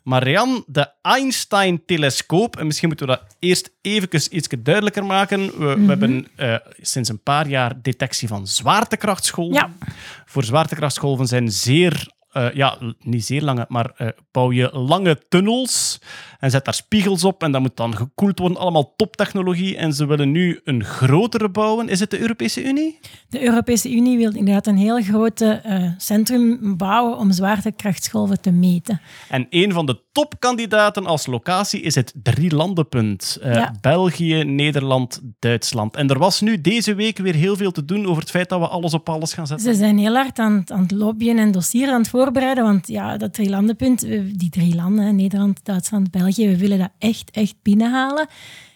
Marianne, 0.03 0.63
de 0.67 0.91
Einstein-telescoop. 1.03 2.57
En 2.57 2.67
misschien 2.67 2.89
moeten 2.89 3.07
we 3.07 3.13
dat 3.13 3.37
eerst 3.39 3.71
even 3.81 4.09
iets 4.31 4.49
duidelijker 4.63 5.05
maken. 5.05 5.59
We, 5.59 5.77
we 5.81 5.87
hebben 5.87 6.27
eh, 6.37 6.57
sinds 6.81 7.09
een 7.09 7.23
paar 7.23 7.49
jaar 7.49 7.83
detectie 7.83 8.29
van 8.29 8.47
zwaartekrachtsgolven. 8.47 9.55
Ja. 9.55 9.89
Voor 10.25 10.45
zwaartekrachtsgolven 10.45 11.27
zijn 11.27 11.51
zeer... 11.51 12.15
eh, 12.37 12.55
ja, 12.55 12.79
niet 13.01 13.25
zeer 13.25 13.43
lange, 13.43 13.65
maar 13.69 13.91
eh, 13.97 14.09
bouw 14.31 14.53
je 14.53 14.71
lange 14.73 15.19
tunnels 15.29 16.01
en 16.39 16.51
zet 16.51 16.65
daar 16.65 16.75
spiegels 16.75 17.25
op 17.25 17.43
en 17.43 17.53
dat 17.53 17.61
moet 17.61 17.77
dan 17.77 17.97
gekoeld 17.97 18.39
worden. 18.39 18.59
Allemaal 18.59 18.95
toptechnologie. 18.97 19.77
En 19.77 19.93
ze 19.93 20.07
willen 20.07 20.31
nu 20.31 20.61
een 20.65 20.85
grotere 20.85 21.49
bouwen. 21.49 21.89
Is 21.89 22.01
het 22.01 22.11
de 22.11 22.19
Europese 22.21 22.65
Unie? 22.65 22.99
De 23.29 23.43
Europese 23.43 23.91
Unie 23.93 24.17
wil 24.17 24.35
inderdaad 24.35 24.67
een 24.67 24.77
heel 24.77 25.03
grote 25.03 25.47
eh, 25.65 25.83
centrum 25.99 26.77
bouwen 26.77 27.17
om 27.19 27.33
zwaartekrachtsgolven 27.33 28.41
te 28.41 28.51
meten. 28.51 29.01
En 29.29 29.47
een 29.51 29.73
van 29.73 29.87
de 29.87 30.01
topkandidaten 30.13 31.07
als 31.07 31.27
locatie 31.27 31.81
is 31.81 31.95
het 31.95 32.15
Drielandenpunt. 32.23 33.39
Ja. 33.43 33.75
België, 33.81 34.45
Nederland, 34.45 35.21
Duitsland. 35.39 35.97
En 35.97 36.09
er 36.09 36.19
was 36.19 36.41
nu 36.41 36.61
deze 36.61 36.95
week 36.95 37.19
weer 37.19 37.35
heel 37.35 37.57
veel 37.57 37.71
te 37.73 37.85
doen 37.85 38.07
over 38.07 38.21
het 38.23 38.31
feit 38.31 38.49
dat 38.49 38.61
we 38.61 38.67
alles 38.69 38.95
op 38.95 39.09
alles 39.09 39.33
gaan 39.33 39.47
zetten. 39.47 39.73
Ze 39.73 39.79
zijn 39.79 39.99
heel 39.99 40.15
hard 40.15 40.39
aan, 40.39 40.53
het- 40.57 40.73
aan 40.73 40.83
het 40.83 40.91
lobbyen 40.91 41.39
en 41.39 41.51
dossiers 41.53 41.91
aan 41.91 42.01
het 42.01 42.09
voorbereiden, 42.27 42.65
want 42.65 42.87
ja, 42.89 43.17
dat 43.17 43.35
drielandenpunt, 43.35 44.01
we- 44.01 44.31
die 44.37 44.51
drie 44.51 44.75
landen, 44.75 45.17
Nederland, 45.17 45.61
Duitsland, 45.65 46.11
België, 46.11 46.47
we 46.49 46.59
willen 46.59 46.79
dat 46.79 46.91
echt, 46.99 47.31
echt 47.31 47.55
binnenhalen. 47.63 48.27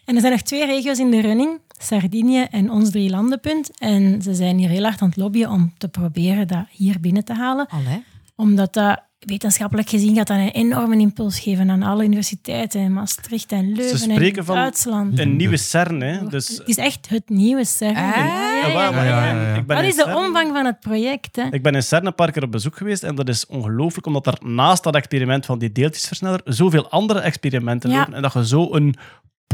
En 0.04 0.14
er 0.14 0.20
zijn 0.20 0.32
nog 0.32 0.42
twee 0.42 0.66
regio's 0.66 0.98
in 0.98 1.10
de 1.10 1.20
running, 1.20 1.60
Sardinië 1.78 2.42
en 2.50 2.70
ons 2.70 2.90
drielandenpunt. 2.90 3.78
En 3.78 4.22
ze 4.22 4.34
zijn 4.34 4.58
hier 4.58 4.68
heel 4.68 4.82
hard 4.82 5.02
aan 5.02 5.08
het 5.08 5.16
lobbyen 5.16 5.50
om 5.50 5.72
te 5.78 5.88
proberen 5.88 6.48
dat 6.48 6.64
hier 6.70 7.00
binnen 7.00 7.24
te 7.24 7.34
halen. 7.34 7.66
Allee. 7.66 8.02
Omdat 8.36 8.72
dat 8.72 9.00
wetenschappelijk 9.26 9.88
gezien 9.88 10.14
gaat 10.16 10.26
dat 10.26 10.36
een 10.36 10.50
enorme 10.50 10.96
impuls 10.98 11.40
geven 11.40 11.70
aan 11.70 11.82
alle 11.82 12.04
universiteiten 12.04 12.80
in 12.80 12.92
Maastricht 12.92 13.52
en 13.52 13.72
Leuven 13.72 13.98
spreken 13.98 14.38
en 14.38 14.44
van 14.44 14.54
Duitsland. 14.54 15.18
Een 15.18 15.36
nieuwe 15.36 15.56
CERN, 15.56 16.00
hè. 16.00 16.26
Dus, 16.28 16.48
Het 16.48 16.68
is 16.68 16.76
echt 16.76 17.08
het 17.08 17.28
nieuwe 17.28 17.64
CERN. 17.64 17.96
Ah. 17.96 18.16
Ja, 18.16 18.66
ja, 18.68 19.04
Ja, 19.04 19.54
ja, 19.54 19.64
Wat 19.66 19.82
is 19.82 19.96
de 19.96 20.02
CERN 20.02 20.16
omvang 20.16 20.52
van 20.52 20.64
het 20.66 20.80
project? 20.80 21.36
Hè? 21.36 21.42
Ik 21.50 21.62
ben 21.62 21.74
in 21.74 21.82
CERN 21.82 22.06
een 22.06 22.14
paar 22.14 22.30
keer 22.30 22.42
op 22.42 22.50
bezoek 22.50 22.76
geweest 22.76 23.02
en 23.02 23.14
dat 23.14 23.28
is 23.28 23.46
ongelooflijk, 23.46 24.06
omdat 24.06 24.26
er 24.26 24.38
naast 24.40 24.82
dat 24.82 24.94
experiment 24.94 25.46
van 25.46 25.58
die 25.58 25.72
deeltjesversneller 25.72 26.40
zoveel 26.44 26.90
andere 26.90 27.20
experimenten 27.20 27.90
Ja. 27.90 27.98
lopen 27.98 28.14
en 28.14 28.22
dat 28.22 28.32
je 28.32 28.46
zo 28.46 28.74
een 28.74 28.94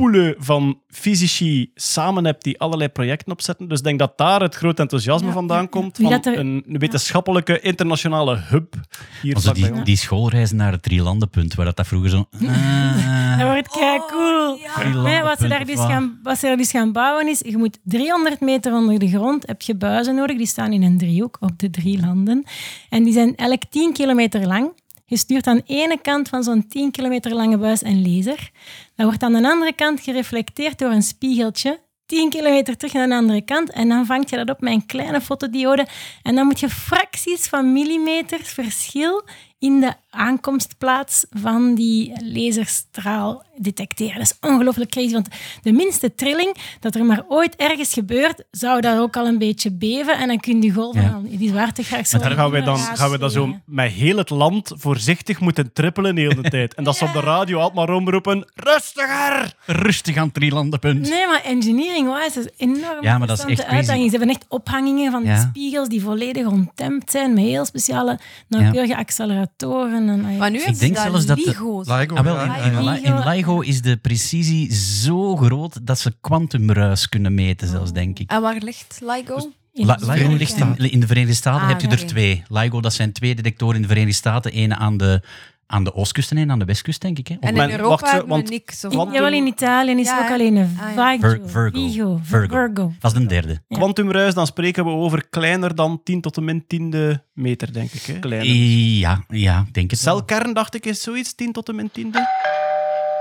poelen 0.00 0.34
van 0.38 0.80
fysici 0.88 1.70
samen 1.74 2.24
hebt 2.24 2.44
die 2.44 2.60
allerlei 2.60 2.88
projecten 2.88 3.32
opzetten. 3.32 3.68
Dus 3.68 3.78
ik 3.78 3.84
denk 3.84 3.98
dat 3.98 4.18
daar 4.18 4.40
het 4.40 4.54
grote 4.54 4.82
enthousiasme 4.82 5.26
Ja, 5.26 5.32
vandaan 5.32 5.68
komt. 5.68 5.98
Van 6.02 6.12
er- 6.12 6.38
een 6.38 6.64
wetenschappelijke 6.68 7.60
internationale 7.60 8.36
hub 8.36 8.74
hier 9.22 9.34
Also 9.34 9.52
vlakbij 9.52 9.72
die, 9.76 9.82
die 9.84 9.96
schoolreizen 9.96 10.56
naar 10.56 10.72
het 10.72 10.82
Drielandenpunt, 10.82 11.54
waar 11.54 11.64
dat, 11.66 11.76
dat 11.76 11.86
vroeger 11.86 12.10
zo... 12.10 12.26
ah, 12.46 13.38
Dat 13.38 13.48
wordt 13.48 13.68
kei 13.68 13.98
cool. 14.06 14.56
Drielandenpunt 14.56 15.04
Nee, 15.04 15.22
wat, 15.22 15.38
ze 15.38 15.48
daar 15.48 15.60
of 15.60 15.66
dus 15.66 15.76
gaan, 15.80 16.18
wat 16.22 16.38
ze 16.38 16.46
daar 16.46 16.56
dus 16.56 16.70
gaan 16.70 16.92
bouwen 16.92 17.28
is, 17.28 17.38
je 17.44 17.56
moet 17.56 17.78
300 17.84 18.40
meter 18.40 18.72
onder 18.74 18.98
de 18.98 19.08
grond, 19.08 19.46
heb 19.46 19.62
je 19.62 19.74
buizen 19.76 20.14
nodig, 20.14 20.36
die 20.36 20.46
staan 20.46 20.72
in 20.72 20.82
een 20.82 20.98
driehoek 20.98 21.36
op 21.40 21.58
de 21.58 21.70
drie 21.70 22.00
landen. 22.00 22.44
En 22.88 23.02
die 23.04 23.12
zijn 23.12 23.34
elk 23.36 23.62
10 23.70 23.92
kilometer 23.92 24.46
lang. 24.46 24.72
Je 25.08 25.16
stuurt 25.16 25.46
aan 25.46 25.56
de 25.56 25.62
ene 25.66 25.98
kant 26.00 26.28
van 26.28 26.42
zo'n 26.42 26.66
10 26.66 26.90
kilometer 26.90 27.34
lange 27.34 27.58
buis 27.58 27.82
een 27.82 28.02
laser. 28.02 28.50
Dat 28.94 29.06
wordt 29.06 29.22
aan 29.22 29.32
de 29.32 29.50
andere 29.50 29.72
kant 29.72 30.00
gereflecteerd 30.00 30.78
door 30.78 30.90
een 30.90 31.02
spiegeltje. 31.02 31.80
10 32.06 32.30
kilometer 32.30 32.76
terug 32.76 32.92
naar 32.92 33.08
de 33.08 33.14
andere 33.14 33.42
kant. 33.44 33.70
En 33.70 33.88
dan 33.88 34.06
vangt 34.06 34.30
je 34.30 34.36
dat 34.36 34.50
op 34.50 34.60
met 34.60 34.72
een 34.72 34.86
kleine 34.86 35.20
fotodiode. 35.20 35.86
En 36.22 36.34
dan 36.34 36.46
moet 36.46 36.60
je 36.60 36.68
fracties 36.68 37.46
van 37.46 37.72
millimeters 37.72 38.48
verschil 38.48 39.22
in 39.58 39.80
de 39.80 39.92
aankomstplaats 40.10 41.26
van 41.30 41.74
die 41.74 42.12
laserstraal 42.24 43.45
detecteren. 43.58 44.14
Dat 44.18 44.22
is 44.40 44.48
ongelooflijk 44.50 44.90
crazy, 44.90 45.12
want 45.12 45.28
de 45.62 45.72
minste 45.72 46.14
trilling 46.14 46.56
dat 46.80 46.94
er 46.94 47.04
maar 47.04 47.22
ooit 47.28 47.56
ergens 47.56 47.92
gebeurt, 47.92 48.44
zou 48.50 48.80
dat 48.80 48.98
ook 48.98 49.16
al 49.16 49.26
een 49.26 49.38
beetje 49.38 49.72
beven 49.72 50.18
en 50.18 50.28
dan 50.28 50.40
kun 50.40 50.62
je 50.62 50.72
golven 50.72 51.02
Ja. 51.02 51.20
die 51.38 51.48
zwaartekracht... 51.48 52.12
Maar 52.12 52.22
zo 52.30 52.36
gaan 52.36 52.50
we 52.50 52.62
dan, 52.62 52.78
gaan 52.78 53.10
we 53.10 53.18
dan 53.18 53.30
zo 53.30 53.54
met 53.64 53.90
heel 53.92 54.16
het 54.16 54.30
land 54.30 54.72
voorzichtig 54.76 55.40
moeten 55.40 55.72
trippelen 55.72 56.14
de 56.14 56.20
hele 56.20 56.42
tijd. 56.42 56.74
En 56.74 56.84
dat 56.84 56.96
ze 56.96 57.04
op 57.04 57.12
de 57.12 57.20
radio 57.20 57.58
altijd 57.58 57.86
maar 57.86 57.96
omroepen, 57.96 58.50
rustiger! 58.54 59.54
Rustig 59.66 60.16
aan 60.16 60.24
het 60.24 60.34
Drielandenpunt. 60.34 61.08
Nee, 61.08 61.26
maar 61.26 61.40
engineering-wise 61.44 62.40
is 62.40 62.44
een 62.56 62.76
enorm 62.76 63.02
Ja, 63.02 63.18
maar 63.18 63.26
dat 63.26 63.38
is 63.38 63.44
echt 63.44 63.54
crazy. 63.60 63.74
uitdaging. 63.76 64.04
Ze 64.10 64.16
hebben 64.16 64.28
echt 64.34 64.44
ophangingen 64.48 65.12
van 65.12 65.24
Ja. 65.24 65.34
de 65.34 65.40
spiegels 65.50 65.88
die 65.88 66.00
volledig 66.02 66.46
ontemd 66.46 67.10
zijn, 67.10 67.34
met 67.34 67.44
heel 67.44 67.64
speciale 67.64 68.18
nauwkeurige 68.48 68.96
acceleratoren. 68.96 70.08
En, 70.08 70.36
Maar 70.36 70.50
nu 70.50 70.58
Ik 70.58 70.64
hebben 70.64 70.80
denk 70.80 70.96
ze 70.96 71.02
dat 71.02 71.10
zelfs 71.12 71.26
dat 71.26 71.36
de- 71.36 71.44
LIGO's. 71.46 71.86
LIGO, 71.88 72.14
Ah, 72.16 72.24
wel, 72.24 72.34
ja. 72.34 72.56
in, 72.56 73.04
in 73.04 73.16
Is 73.60 73.82
de 73.82 73.96
precisie 73.96 74.74
zo 74.74 75.36
groot 75.36 75.86
dat 75.86 75.98
ze 75.98 76.14
kwantumruis 76.20 77.08
kunnen 77.08 77.34
meten, 77.34 77.68
zelfs, 77.68 77.92
denk 77.92 78.18
ik. 78.18 78.30
En 78.30 78.40
waar 78.42 78.56
ligt 78.60 79.00
LIGO? 79.02 79.50
in 79.72 79.86
La- 79.86 79.96
de 79.96 80.06
LIGO 80.06 80.32
ligt 80.34 80.56
in, 80.56 80.76
in 80.90 81.00
de 81.00 81.06
Verenigde 81.06 81.34
Staten, 81.34 81.62
Ah, 81.62 81.68
heb 81.68 81.80
je 81.80 81.88
er 81.88 82.06
twee. 82.06 82.42
LIGO, 82.48 82.80
dat 82.80 82.92
zijn 82.92 83.12
twee 83.12 83.34
detectoren 83.34 83.74
in 83.76 83.82
de 83.82 83.88
Verenigde 83.88 84.14
Staten. 84.16 84.58
Eén 84.58 84.74
aan 84.74 84.96
de, 84.96 85.22
aan 85.66 85.84
de 85.84 85.94
oostkust 85.94 86.30
en 86.30 86.36
één 86.36 86.50
aan 86.50 86.58
de 86.58 86.64
westkust, 86.64 87.00
denk 87.00 87.18
ik. 87.18 87.28
Hè? 87.28 87.36
En 87.40 87.56
in 87.56 87.70
Europa 87.70 87.88
wacht, 87.88 88.10
hebben 88.10 88.28
want- 88.28 88.50
niks. 88.50 88.84
Of 88.84 88.92
Jawel, 89.12 89.32
in 89.32 89.46
Italië 89.46 89.92
is 89.92 90.06
Ja, 90.06 90.24
ook 90.24 90.30
alleen 90.30 90.56
een 90.56 90.78
Ah, 90.80 90.94
ja. 90.94 91.10
Vigo. 91.18 91.28
Vir- 91.28 91.40
Virgo. 91.48 92.20
Virgo. 92.22 92.54
Virgo. 92.56 92.92
Dat 93.00 93.12
is 93.14 93.18
de 93.20 93.26
derde. 93.26 93.60
Ja. 93.68 93.76
Quantumruis, 93.76 94.34
dan 94.34 94.46
spreken 94.46 94.84
we 94.84 94.90
over 94.90 95.26
kleiner 95.28 95.74
dan 95.74 96.00
10 96.04 96.20
tot 96.20 96.34
de 96.34 96.40
min 96.40 96.64
tiende 96.66 97.24
meter, 97.32 97.72
denk 97.72 97.90
ik. 97.92 98.02
Hè? 98.02 98.18
Kleiner. 98.18 98.54
Ja, 98.54 99.24
ja, 99.28 99.66
denk 99.72 99.90
het 99.90 100.02
wel. 100.02 100.16
Celkern, 100.16 100.52
dacht 100.54 100.74
ik, 100.74 100.86
is 100.86 101.02
zoiets, 101.02 101.34
10 101.34 101.52
tot 101.52 101.66
de 101.66 101.72
min 101.72 101.90
tiende. 101.92 102.26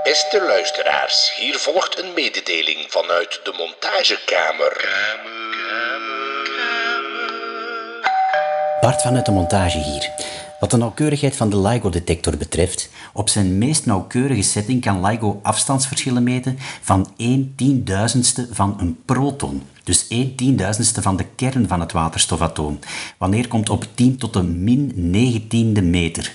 Beste 0.06 0.42
luisteraars, 0.42 1.36
hier 1.38 1.58
volgt 1.58 2.02
een 2.02 2.12
mededeling 2.14 2.86
vanuit 2.88 3.40
de 3.44 3.54
montagekamer. 3.56 4.72
Bart 8.80 9.02
vanuit 9.02 9.26
de 9.26 9.32
montage 9.32 9.78
hier. 9.78 10.10
Wat 10.60 10.70
de 10.70 10.76
nauwkeurigheid 10.76 11.36
van 11.36 11.50
de 11.50 11.58
LIGO-detector 11.58 12.36
betreft, 12.36 12.88
op 13.12 13.28
zijn 13.28 13.58
meest 13.58 13.86
nauwkeurige 13.86 14.42
setting 14.42 14.80
kan 14.80 15.06
LIGO 15.06 15.40
afstandsverschillen 15.42 16.22
meten 16.22 16.58
van 16.82 17.12
1 17.16 17.52
tienduizendste 17.56 18.48
van 18.50 18.76
een 18.80 19.02
proton. 19.04 19.68
Dus 19.84 20.08
1 20.08 20.34
tienduizendste 20.34 21.02
van 21.02 21.16
de 21.16 21.26
kern 21.36 21.68
van 21.68 21.80
het 21.80 21.92
waterstofatoom. 21.92 22.78
Wanneer 23.18 23.48
komt 23.48 23.70
op 23.70 23.86
10 23.94 24.18
tot 24.18 24.32
de 24.32 24.42
min 24.42 24.92
19e 25.78 25.82
meter. 25.82 26.32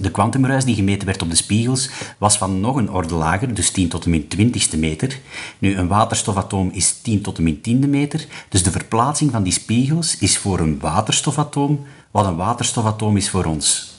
De 0.00 0.10
kwantumruis 0.10 0.64
die 0.64 0.74
gemeten 0.74 1.06
werd 1.06 1.22
op 1.22 1.30
de 1.30 1.36
spiegels 1.36 1.90
was 2.18 2.38
van 2.38 2.60
nog 2.60 2.76
een 2.76 2.90
orde 2.90 3.14
lager, 3.14 3.54
dus 3.54 3.70
10 3.70 3.88
tot 3.88 4.02
de 4.02 4.10
min 4.10 4.28
20ste 4.36 4.78
meter. 4.78 5.18
Nu, 5.58 5.76
een 5.76 5.88
waterstofatoom 5.88 6.70
is 6.72 7.00
10 7.02 7.20
tot 7.22 7.36
de 7.36 7.42
min 7.42 7.56
10e 7.68 7.88
meter, 7.88 8.26
dus 8.48 8.62
de 8.62 8.70
verplaatsing 8.70 9.30
van 9.30 9.42
die 9.42 9.52
spiegels 9.52 10.18
is 10.18 10.38
voor 10.38 10.58
een 10.60 10.78
waterstofatoom 10.80 11.86
wat 12.10 12.26
een 12.26 12.36
waterstofatoom 12.36 13.16
is 13.16 13.30
voor 13.30 13.44
ons. 13.44 13.94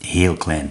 Heel 0.00 0.34
klein. 0.34 0.70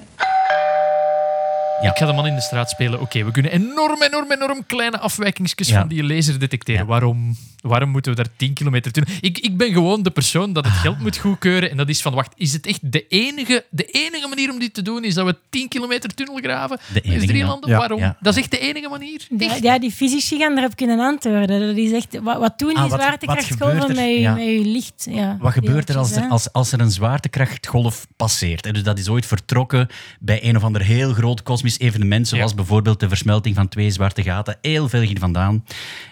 Ik 1.82 1.98
ga 1.98 2.06
de 2.06 2.14
man 2.14 2.28
in 2.28 2.36
de 2.36 2.42
straat 2.42 2.70
spelen. 2.70 3.02
Oké, 3.02 3.24
we 3.24 3.32
kunnen 3.32 3.52
enorm, 3.52 4.02
enorm, 4.04 4.32
enorm 4.32 4.66
kleine 4.66 5.00
afwijkingsjes 5.00 5.68
Ja. 5.68 5.80
van 5.80 5.88
die 5.88 6.04
laser 6.04 6.40
detecteren. 6.40 6.82
Ja. 6.82 6.88
Waarom, 6.88 7.36
waarom 7.62 7.90
moeten 7.90 8.12
we 8.12 8.18
daar 8.24 8.32
10 8.36 8.54
kilometer 8.54 8.92
doen? 8.92 9.06
Ik, 9.22 9.38
ik 9.38 9.58
ben 9.58 9.72
gewoon 9.74 10.04
de 10.04 10.12
persoon 10.12 10.54
dat 10.54 10.66
het 10.66 10.74
geld 10.74 11.00
moet 11.00 11.18
goedkeuren. 11.18 11.72
En 11.72 11.78
dat 11.78 11.90
is 11.90 12.02
van, 12.02 12.14
wacht, 12.14 12.34
is 12.36 12.54
het 12.54 12.66
echt 12.66 12.92
de 12.92 13.08
enige, 13.08 13.66
de 13.70 13.86
enige 13.86 14.28
manier 14.28 14.52
om 14.52 14.60
dit 14.60 14.74
te 14.74 14.82
doen? 14.82 15.04
Is 15.04 15.14
dat 15.14 15.26
we 15.26 15.36
10 15.50 15.68
kilometer 15.68 16.14
tunnel 16.14 16.36
graven? 16.36 16.80
De 16.94 17.02
enige, 17.02 17.26
drie 17.26 17.44
landen? 17.46 17.70
Ja. 17.70 17.78
Waarom? 17.78 18.00
Ja. 18.00 18.18
Dat 18.22 18.34
is 18.36 18.40
echt 18.42 18.52
de 18.52 18.60
enige 18.60 18.90
manier? 18.90 19.28
Ja, 19.38 19.50
Echt? 19.50 19.62
ja, 19.64 19.80
die 19.80 19.92
fysici 19.92 20.38
gaan 20.38 20.58
erop 20.58 20.76
kunnen 20.76 21.00
antwoorden. 21.00 21.68
Dat 21.68 21.78
is 21.78 21.92
echt, 21.92 22.20
wat, 22.20 22.38
wat 22.38 22.60
doen 22.60 22.68
die 22.70 22.78
Ah, 22.78 22.82
wat- 22.84 22.92
wat 22.92 23.02
zwaartekrachtsgolven 23.02 23.82
gebeurt 23.82 23.98
er? 23.98 24.04
met, 24.06 24.14
je, 24.16 24.20
Ja. 24.20 24.34
met 24.34 24.44
je 24.44 24.66
licht? 24.66 25.08
Ja, 25.10 25.38
Wat 25.40 25.54
gebeurt 25.54 25.90
er 25.90 25.98
als 25.98 26.12
er, 26.16 26.28
als, 26.30 26.52
als 26.54 26.72
er 26.72 26.80
een 26.80 26.92
zwaartekrachtgolf 26.92 28.08
passeert? 28.16 28.66
hè? 28.66 28.72
Dus 28.72 28.84
dat 28.84 29.00
is 29.00 29.10
ooit 29.10 29.26
vertrokken 29.26 29.88
bij 30.20 30.44
een 30.44 30.56
of 30.56 30.64
ander 30.64 30.82
heel 30.82 31.14
groot 31.14 31.44
kosmisch 31.44 31.80
evenement, 31.80 32.28
zoals 32.28 32.50
Ja. 32.50 32.56
bijvoorbeeld 32.56 33.00
de 33.00 33.08
versmelting 33.08 33.56
van 33.56 33.68
twee 33.68 33.92
zwarte 33.92 34.24
gaten, 34.24 34.58
heel 34.62 34.90
veel 34.90 35.02
hier 35.02 35.20
vandaan. 35.20 35.66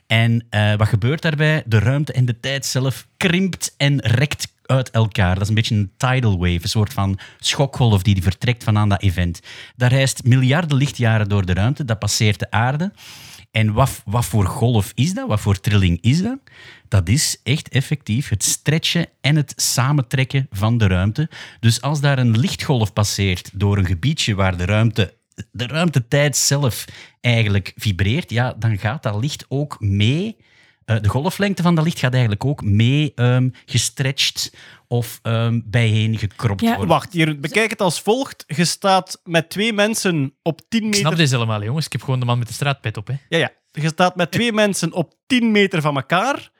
En 0.07 0.45
eh, 0.49 0.73
wat 0.75 0.87
gebeurt 0.87 1.23
daarbij? 1.37 1.63
De 1.65 1.79
ruimte 1.79 2.13
en 2.13 2.25
de 2.25 2.39
tijd 2.39 2.65
zelf 2.65 3.07
krimpt 3.17 3.73
en 3.77 3.99
rekt 3.99 4.55
uit 4.65 4.89
elkaar. 4.89 5.33
Dat 5.33 5.43
is 5.43 5.49
een 5.49 5.55
beetje 5.55 5.75
een 5.75 5.91
tidal 5.97 6.37
wave, 6.37 6.59
een 6.61 6.69
soort 6.69 6.93
van 6.93 7.19
schokgolf 7.39 8.01
die, 8.01 8.13
die 8.13 8.23
vertrekt 8.23 8.63
vanaan 8.63 8.89
dat 8.89 9.01
event. 9.01 9.39
Dat 9.75 9.91
reist 9.91 10.23
miljarden 10.23 10.77
lichtjaren 10.77 11.29
door 11.29 11.45
de 11.45 11.53
ruimte, 11.53 11.85
dat 11.85 11.99
passeert 11.99 12.39
de 12.39 12.51
aarde. 12.51 12.91
En 13.51 13.73
wat, 13.73 14.01
wat 14.05 14.25
voor 14.25 14.45
golf 14.45 14.91
is 14.95 15.13
dat? 15.13 15.27
Wat 15.27 15.39
voor 15.39 15.59
trilling 15.59 16.01
is 16.01 16.21
dat? 16.21 16.39
Dat 16.87 17.09
is 17.09 17.39
echt 17.43 17.69
effectief 17.69 18.29
het 18.29 18.43
stretchen 18.43 19.07
en 19.21 19.35
het 19.35 19.53
samentrekken 19.55 20.47
van 20.51 20.77
de 20.77 20.87
ruimte. 20.87 21.29
Dus 21.59 21.81
als 21.81 22.01
daar 22.01 22.19
een 22.19 22.37
lichtgolf 22.39 22.93
passeert 22.93 23.49
door 23.53 23.77
een 23.77 23.85
gebiedje 23.85 24.35
waar 24.35 24.57
de 24.57 24.65
ruimte, 24.65 25.13
de 25.51 25.67
ruimtetijd 25.67 26.37
zelf 26.37 26.85
eigenlijk 27.21 27.73
vibreert, 27.75 28.29
ja, 28.29 28.53
dan 28.59 28.77
gaat 28.77 29.03
dat 29.03 29.21
licht 29.21 29.45
ook 29.47 29.79
mee. 29.79 30.35
Eh, 30.87 31.01
de 31.01 31.09
golflengte 31.09 31.61
van 31.61 31.75
dat 31.75 31.83
licht 31.83 31.99
gaat 31.99 32.11
eigenlijk 32.11 32.45
ook 32.45 32.61
mee 32.63 33.11
ehm 33.15 33.49
gestretched 33.65 34.53
of 34.87 35.19
ehm 35.21 35.59
bijeen 35.65 36.17
gekropt 36.17 36.61
Ja. 36.61 36.67
worden. 36.69 36.87
Wacht, 36.87 37.13
hier, 37.13 37.39
bekijk 37.39 37.69
het 37.69 37.81
als 37.81 38.01
volgt. 38.01 38.43
Je 38.47 38.65
staat 38.65 39.21
met 39.23 39.49
twee 39.49 39.73
mensen 39.73 40.33
op 40.43 40.61
10 40.69 40.83
Ik 40.83 40.93
snap 40.93 41.03
meter... 41.03 41.17
deze 41.17 41.33
helemaal, 41.33 41.63
jongens. 41.63 41.85
Ik 41.85 41.91
heb 41.91 42.01
gewoon 42.03 42.19
de 42.19 42.25
man 42.25 42.37
met 42.39 42.47
de 42.47 42.53
straatpet 42.53 42.97
op. 42.97 43.07
Hè. 43.07 43.13
Ja, 43.29 43.37
ja. 43.37 43.51
Je 43.71 43.87
staat 43.87 44.15
met 44.15 44.31
twee 44.31 44.53
mensen 44.53 44.93
op 44.93 45.13
10 45.25 45.51
meter 45.51 45.81
van 45.81 45.95
elkaar. 45.95 46.51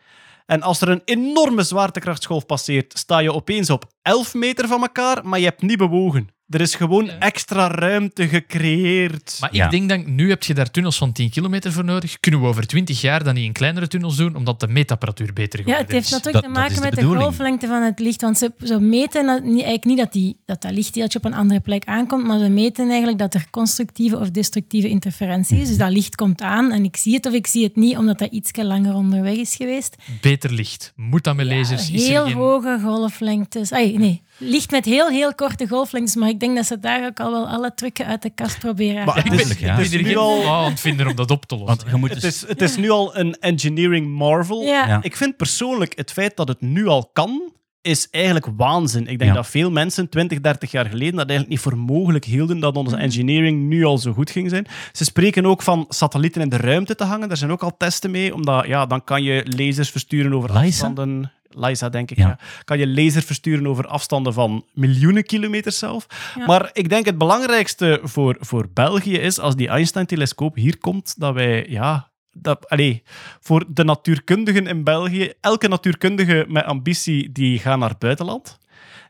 En 0.46 0.62
als 0.62 0.82
er 0.82 0.90
een 0.90 1.02
enorme 1.06 1.64
zwaartekrachtsgolf 1.64 2.46
passeert, 2.46 2.98
sta 2.98 3.20
je 3.20 3.34
opeens 3.34 3.70
op 3.70 3.86
11 4.02 4.34
meter 4.34 4.68
van 4.68 4.82
elkaar, 4.82 5.28
maar 5.28 5.40
je 5.40 5.46
hebt 5.46 5.62
niet 5.62 5.78
bewogen. 5.78 6.30
Er 6.50 6.62
is 6.62 6.76
gewoon 6.76 7.10
extra 7.10 7.68
ruimte 7.68 8.28
gecreëerd. 8.28 9.38
Maar 9.40 9.56
Ja. 9.56 9.66
ik 9.66 9.72
denk 9.72 9.90
dat 9.90 10.06
nu 10.06 10.30
heb 10.30 10.44
je 10.44 10.54
daar 10.54 10.72
tunnels 10.72 10.98
van 10.98 11.12
10 11.12 11.30
kilometer 11.30 11.72
voor 11.72 11.84
nodig. 11.84 12.20
Kunnen 12.20 12.42
we 12.42 12.48
over 12.48 12.68
20 12.68 13.02
jaar 13.02 13.24
dan 13.24 13.34
niet 13.34 13.44
in 13.46 13.52
kleinere 13.52 13.88
tunnels 13.88 14.16
doen, 14.16 14.36
omdat 14.36 14.60
de 14.60 14.68
meetapparatuur 14.68 15.34
beter 15.34 15.60
Ja, 15.60 15.66
geworden 15.66 15.84
het 15.86 15.94
heeft 15.94 16.06
is. 16.06 16.12
natuurlijk 16.12 16.34
Dat- 16.46 16.54
te 16.54 16.60
is 16.60 16.64
maken 16.64 16.76
de 16.76 16.82
met 16.82 16.96
de 17.14 17.18
golflengte 17.22 17.68
van 17.68 17.82
het 17.82 18.00
licht. 18.00 18.22
Want 18.22 18.38
ze, 18.38 18.52
ze 18.64 18.80
meten 18.80 19.28
eigenlijk 19.28 19.86
niet 19.86 19.98
dat, 19.98 20.12
die, 20.14 20.38
dat 20.46 20.62
dat 20.62 20.72
lichtdeeltje 20.72 21.18
op 21.20 21.26
een 21.26 21.34
andere 21.34 21.60
plek 21.60 21.86
aankomt, 21.86 22.24
maar 22.28 22.40
ze 22.40 22.50
meten 22.50 22.88
eigenlijk 22.90 23.18
dat 23.20 23.34
er 23.34 23.46
constructieve 23.50 24.18
of 24.20 24.30
destructieve 24.32 24.90
interferentie 24.90 25.60
is. 25.62 25.68
Dus 25.68 25.78
dat 25.78 25.90
licht 25.92 26.16
komt 26.16 26.42
aan 26.42 26.72
en 26.72 26.84
ik 26.84 26.98
zie 26.98 27.14
het 27.14 27.26
of 27.26 27.34
ik 27.34 27.48
zie 27.48 27.64
het 27.64 27.76
niet, 27.76 27.98
omdat 27.98 28.20
dat 28.20 28.32
iets 28.32 28.52
langer 28.62 28.94
onderweg 28.94 29.36
is 29.36 29.56
geweest. 29.56 29.96
Beter 30.22 30.52
licht. 30.54 30.94
Moet 30.96 31.24
dat 31.24 31.36
met 31.36 31.46
lasers? 31.46 31.92
Is 31.92 32.04
er 32.04 32.10
heel 32.10 32.24
geen- 32.26 32.34
hoge 32.34 32.80
golflengtes. 32.84 33.70
Nee, 33.70 34.22
licht 34.38 34.72
met 34.72 34.86
heel, 34.86 35.08
heel 35.10 35.36
korte 35.36 35.68
golflengtes, 35.68 36.16
maar 36.16 36.30
ik 36.30 36.40
denk 36.40 36.56
dat 36.56 36.66
ze 36.66 36.80
daar 36.80 37.06
ook 37.06 37.20
al 37.20 37.32
wel 37.32 37.48
alle 37.48 37.74
trucken 37.76 38.06
uit 38.06 38.22
de 38.22 38.30
kast 38.30 38.60
proberen. 38.60 39.06
Maar 39.06 39.18
Ik 39.18 39.24
ben, 39.24 39.38
Tuurlijk, 39.38 39.60
ja. 39.60 39.76
Het 39.76 39.94
er 39.94 40.00
is 40.00 40.06
nu 40.06 40.16
al- 40.18 40.48
aan 40.48 40.70
het 40.72 40.80
vinden 40.80 41.08
om 41.08 41.16
dat 41.16 41.32
op 41.32 41.46
te 41.46 41.56
lossen. 41.58 41.78
Want 41.78 41.90
je 41.92 41.96
moet 41.98 42.10
Het 42.10 42.22
dus- 42.22 42.44
is, 42.44 42.50
het 42.50 42.62
is 42.62 42.76
nu 42.78 42.90
al 42.90 43.18
een 43.18 43.34
engineering 43.40 44.08
marvel. 44.08 44.62
Ja. 44.62 44.88
Ja. 44.88 45.00
Ik 45.02 45.16
vind 45.16 45.38
persoonlijk 45.38 45.98
het 45.98 46.12
feit 46.12 46.36
dat 46.38 46.48
het 46.48 46.62
nu 46.62 46.88
al 46.88 47.10
kan, 47.14 47.52
is 47.82 48.08
eigenlijk 48.12 48.46
waanzin. 48.58 49.08
Ik 49.08 49.20
denk 49.20 49.32
Ja. 49.32 49.36
dat 49.36 49.48
veel 49.48 49.72
mensen 49.72 50.10
20, 50.10 50.42
30 50.42 50.72
jaar 50.72 50.86
geleden 50.86 51.16
dat 51.16 51.30
eigenlijk 51.30 51.50
niet 51.50 51.60
voor 51.60 51.78
mogelijk 51.78 52.26
hielden 52.26 52.60
dat 52.60 52.76
onze 52.78 52.96
engineering 52.96 53.68
nu 53.68 53.84
al 53.86 53.98
zo 53.98 54.14
goed 54.14 54.32
ging 54.32 54.50
zijn. 54.50 54.68
Ze 54.92 55.04
spreken 55.04 55.46
ook 55.46 55.62
van 55.62 55.86
satellieten 55.90 56.42
in 56.42 56.50
de 56.50 56.58
ruimte 56.58 56.96
te 56.96 57.04
hangen. 57.04 57.28
Daar 57.28 57.38
zijn 57.38 57.52
ook 57.52 57.64
al 57.64 57.78
testen 57.78 58.12
mee, 58.12 58.34
omdat 58.34 58.66
ja, 58.68 58.86
dan 58.86 59.04
kan 59.04 59.24
je 59.24 59.54
lasers 59.58 59.90
versturen 59.90 60.34
over 60.34 60.52
afstanden. 60.52 61.32
Liza 61.50 61.90
denk 61.90 62.12
ik, 62.12 62.18
Ja. 62.18 62.28
ja. 62.28 62.40
kan 62.64 62.78
je 62.80 62.88
laser 62.88 63.22
versturen 63.22 63.68
over 63.68 63.88
afstanden 63.88 64.34
van 64.34 64.66
miljoenen 64.74 65.24
kilometers 65.24 65.78
zelf. 65.78 66.08
Ja. 66.36 66.46
Maar 66.46 66.70
ik 66.74 66.90
denk 66.90 67.06
het 67.06 67.18
belangrijkste 67.18 68.00
voor, 68.04 68.36
voor 68.40 68.68
België 68.74 69.18
is, 69.18 69.40
als 69.40 69.56
die 69.56 69.68
Einstein-telescoop 69.68 70.56
hier 70.56 70.78
komt, 70.78 71.20
dat 71.20 71.34
wij, 71.34 71.66
ja... 71.70 72.10
Dat, 72.40 72.70
allee, 72.70 73.04
voor 73.40 73.66
de 73.68 73.84
natuurkundigen 73.84 74.68
in 74.68 74.84
België, 74.84 75.32
elke 75.42 75.68
natuurkundige 75.68 76.46
met 76.48 76.64
ambitie, 76.64 77.32
die 77.32 77.60
gaat 77.60 77.80
naar 77.80 77.90
het 77.90 78.00
buitenland. 78.00 78.58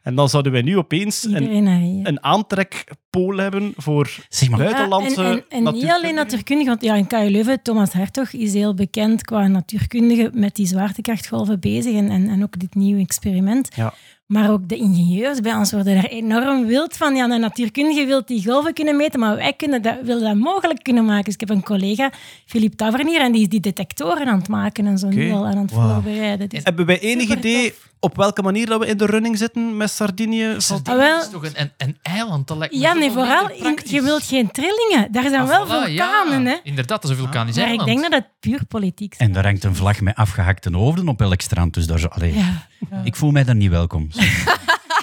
En 0.07 0.15
dan 0.15 0.29
zouden 0.29 0.51
wij 0.51 0.61
nu 0.61 0.77
opeens 0.77 1.23
een, 1.23 1.65
een 2.03 2.23
aantrekpool 2.23 3.37
hebben 3.37 3.73
voor 3.77 4.17
Zeg 4.29 4.49
maar, 4.49 4.59
Ja, 4.59 4.65
buitenlandse 4.65 5.23
en, 5.23 5.45
en, 5.49 5.65
en 5.65 5.73
niet 5.73 5.89
alleen 5.89 6.15
natuurkundigen. 6.15 6.15
natuurkundige, 6.15 6.69
want 6.69 6.81
ja, 6.81 6.95
in 6.95 7.07
KU 7.07 7.31
Leuven, 7.31 7.61
Thomas 7.61 7.93
Hertog 7.93 8.31
is 8.31 8.53
heel 8.53 8.73
bekend 8.73 9.21
qua 9.21 9.47
natuurkundige 9.47 10.29
met 10.33 10.55
die 10.55 10.67
zwaartekrachtgolven 10.67 11.59
bezig 11.59 11.95
en, 11.95 12.09
en, 12.09 12.29
en 12.29 12.43
ook 12.43 12.59
dit 12.59 12.75
nieuwe 12.75 13.01
experiment. 13.01 13.75
Ja. 13.75 13.93
Maar 14.25 14.51
ook 14.51 14.69
de 14.69 14.75
ingenieurs 14.75 15.39
bij 15.39 15.53
ons 15.53 15.71
worden 15.71 15.93
daar 15.95 16.05
enorm 16.05 16.65
wild 16.65 16.97
van. 16.97 17.15
Ja, 17.15 17.29
een 17.29 17.39
natuurkundige 17.39 18.05
wil 18.05 18.25
die 18.25 18.43
golven 18.45 18.73
kunnen 18.73 18.95
meten, 18.95 19.19
maar 19.19 19.35
wij 19.35 19.53
kunnen 19.53 19.81
dat, 19.81 19.95
willen 20.03 20.23
dat 20.23 20.35
mogelijk 20.35 20.83
kunnen 20.83 21.05
maken. 21.05 21.23
Dus 21.23 21.33
ik 21.33 21.39
heb 21.39 21.49
een 21.49 21.63
collega, 21.63 22.11
Philippe 22.45 22.75
Tavernier, 22.75 23.21
en 23.21 23.31
die 23.31 23.41
is 23.41 23.49
die 23.49 23.59
detectoren 23.59 24.27
aan 24.27 24.37
het 24.37 24.47
maken 24.47 24.85
en 24.85 24.97
zo 24.97 25.07
nu 25.07 25.25
Oké. 25.25 25.35
al 25.37 25.45
aan 25.45 25.57
het 25.57 25.71
voorbereiden. 25.71 26.49
Dus, 26.49 26.63
Hebben 26.63 26.85
wij 26.85 26.99
enig 26.99 27.29
idee 27.29 27.73
op 27.99 28.15
welke 28.15 28.41
manier 28.41 28.65
dat 28.65 28.79
we 28.79 28.87
in 28.87 28.97
de 28.97 29.05
running 29.05 29.37
zitten 29.37 29.77
met 29.77 29.91
Sardinië? 29.91 30.55
Valt- 30.57 30.89
Ah, 30.89 30.95
wel. 30.95 31.15
Dat 31.17 31.25
is 31.25 31.31
toch 31.31 31.43
een, 31.45 31.53
een, 31.55 31.71
een 31.77 31.97
eiland? 32.01 32.47
Dat 32.47 32.57
lijkt 32.57 32.73
me 32.73 32.79
ja, 32.79 32.93
nee, 32.93 33.11
vooral, 33.11 33.49
in- 33.49 33.79
je 33.83 34.01
wilt 34.01 34.23
geen 34.23 34.51
trillingen. 34.51 35.11
Daar 35.11 35.23
zijn 35.29 35.41
Ah, 35.41 35.47
wel 35.47 35.65
voilà, 35.65 35.85
vulkanen, 35.85 36.43
ja. 36.43 36.49
hè. 36.49 36.55
Inderdaad, 36.63 37.01
dat 37.01 37.11
is 37.11 37.17
een 37.17 37.23
vulkanisch 37.23 37.55
Maar 37.55 37.73
ik 37.73 37.85
denk 37.85 38.01
dat 38.01 38.11
het 38.11 38.27
puur 38.39 38.65
politiek 38.67 39.11
is. 39.13 39.17
En 39.19 39.31
daar 39.31 39.43
hangt 39.45 39.63
een 39.63 39.75
vlag 39.75 40.01
met 40.01 40.15
afgehakte 40.15 40.75
hoofden 40.75 41.07
op 41.07 41.21
elk 41.21 41.41
strand. 41.41 41.73
Dus 41.73 41.87
daar 41.87 41.99
zo, 41.99 42.07
allee, 42.07 42.33
Ja. 42.33 42.67
ik 43.03 43.15
voel 43.15 43.31
mij 43.31 43.43
daar 43.43 43.55
niet 43.55 43.69
welkom. 43.69 44.07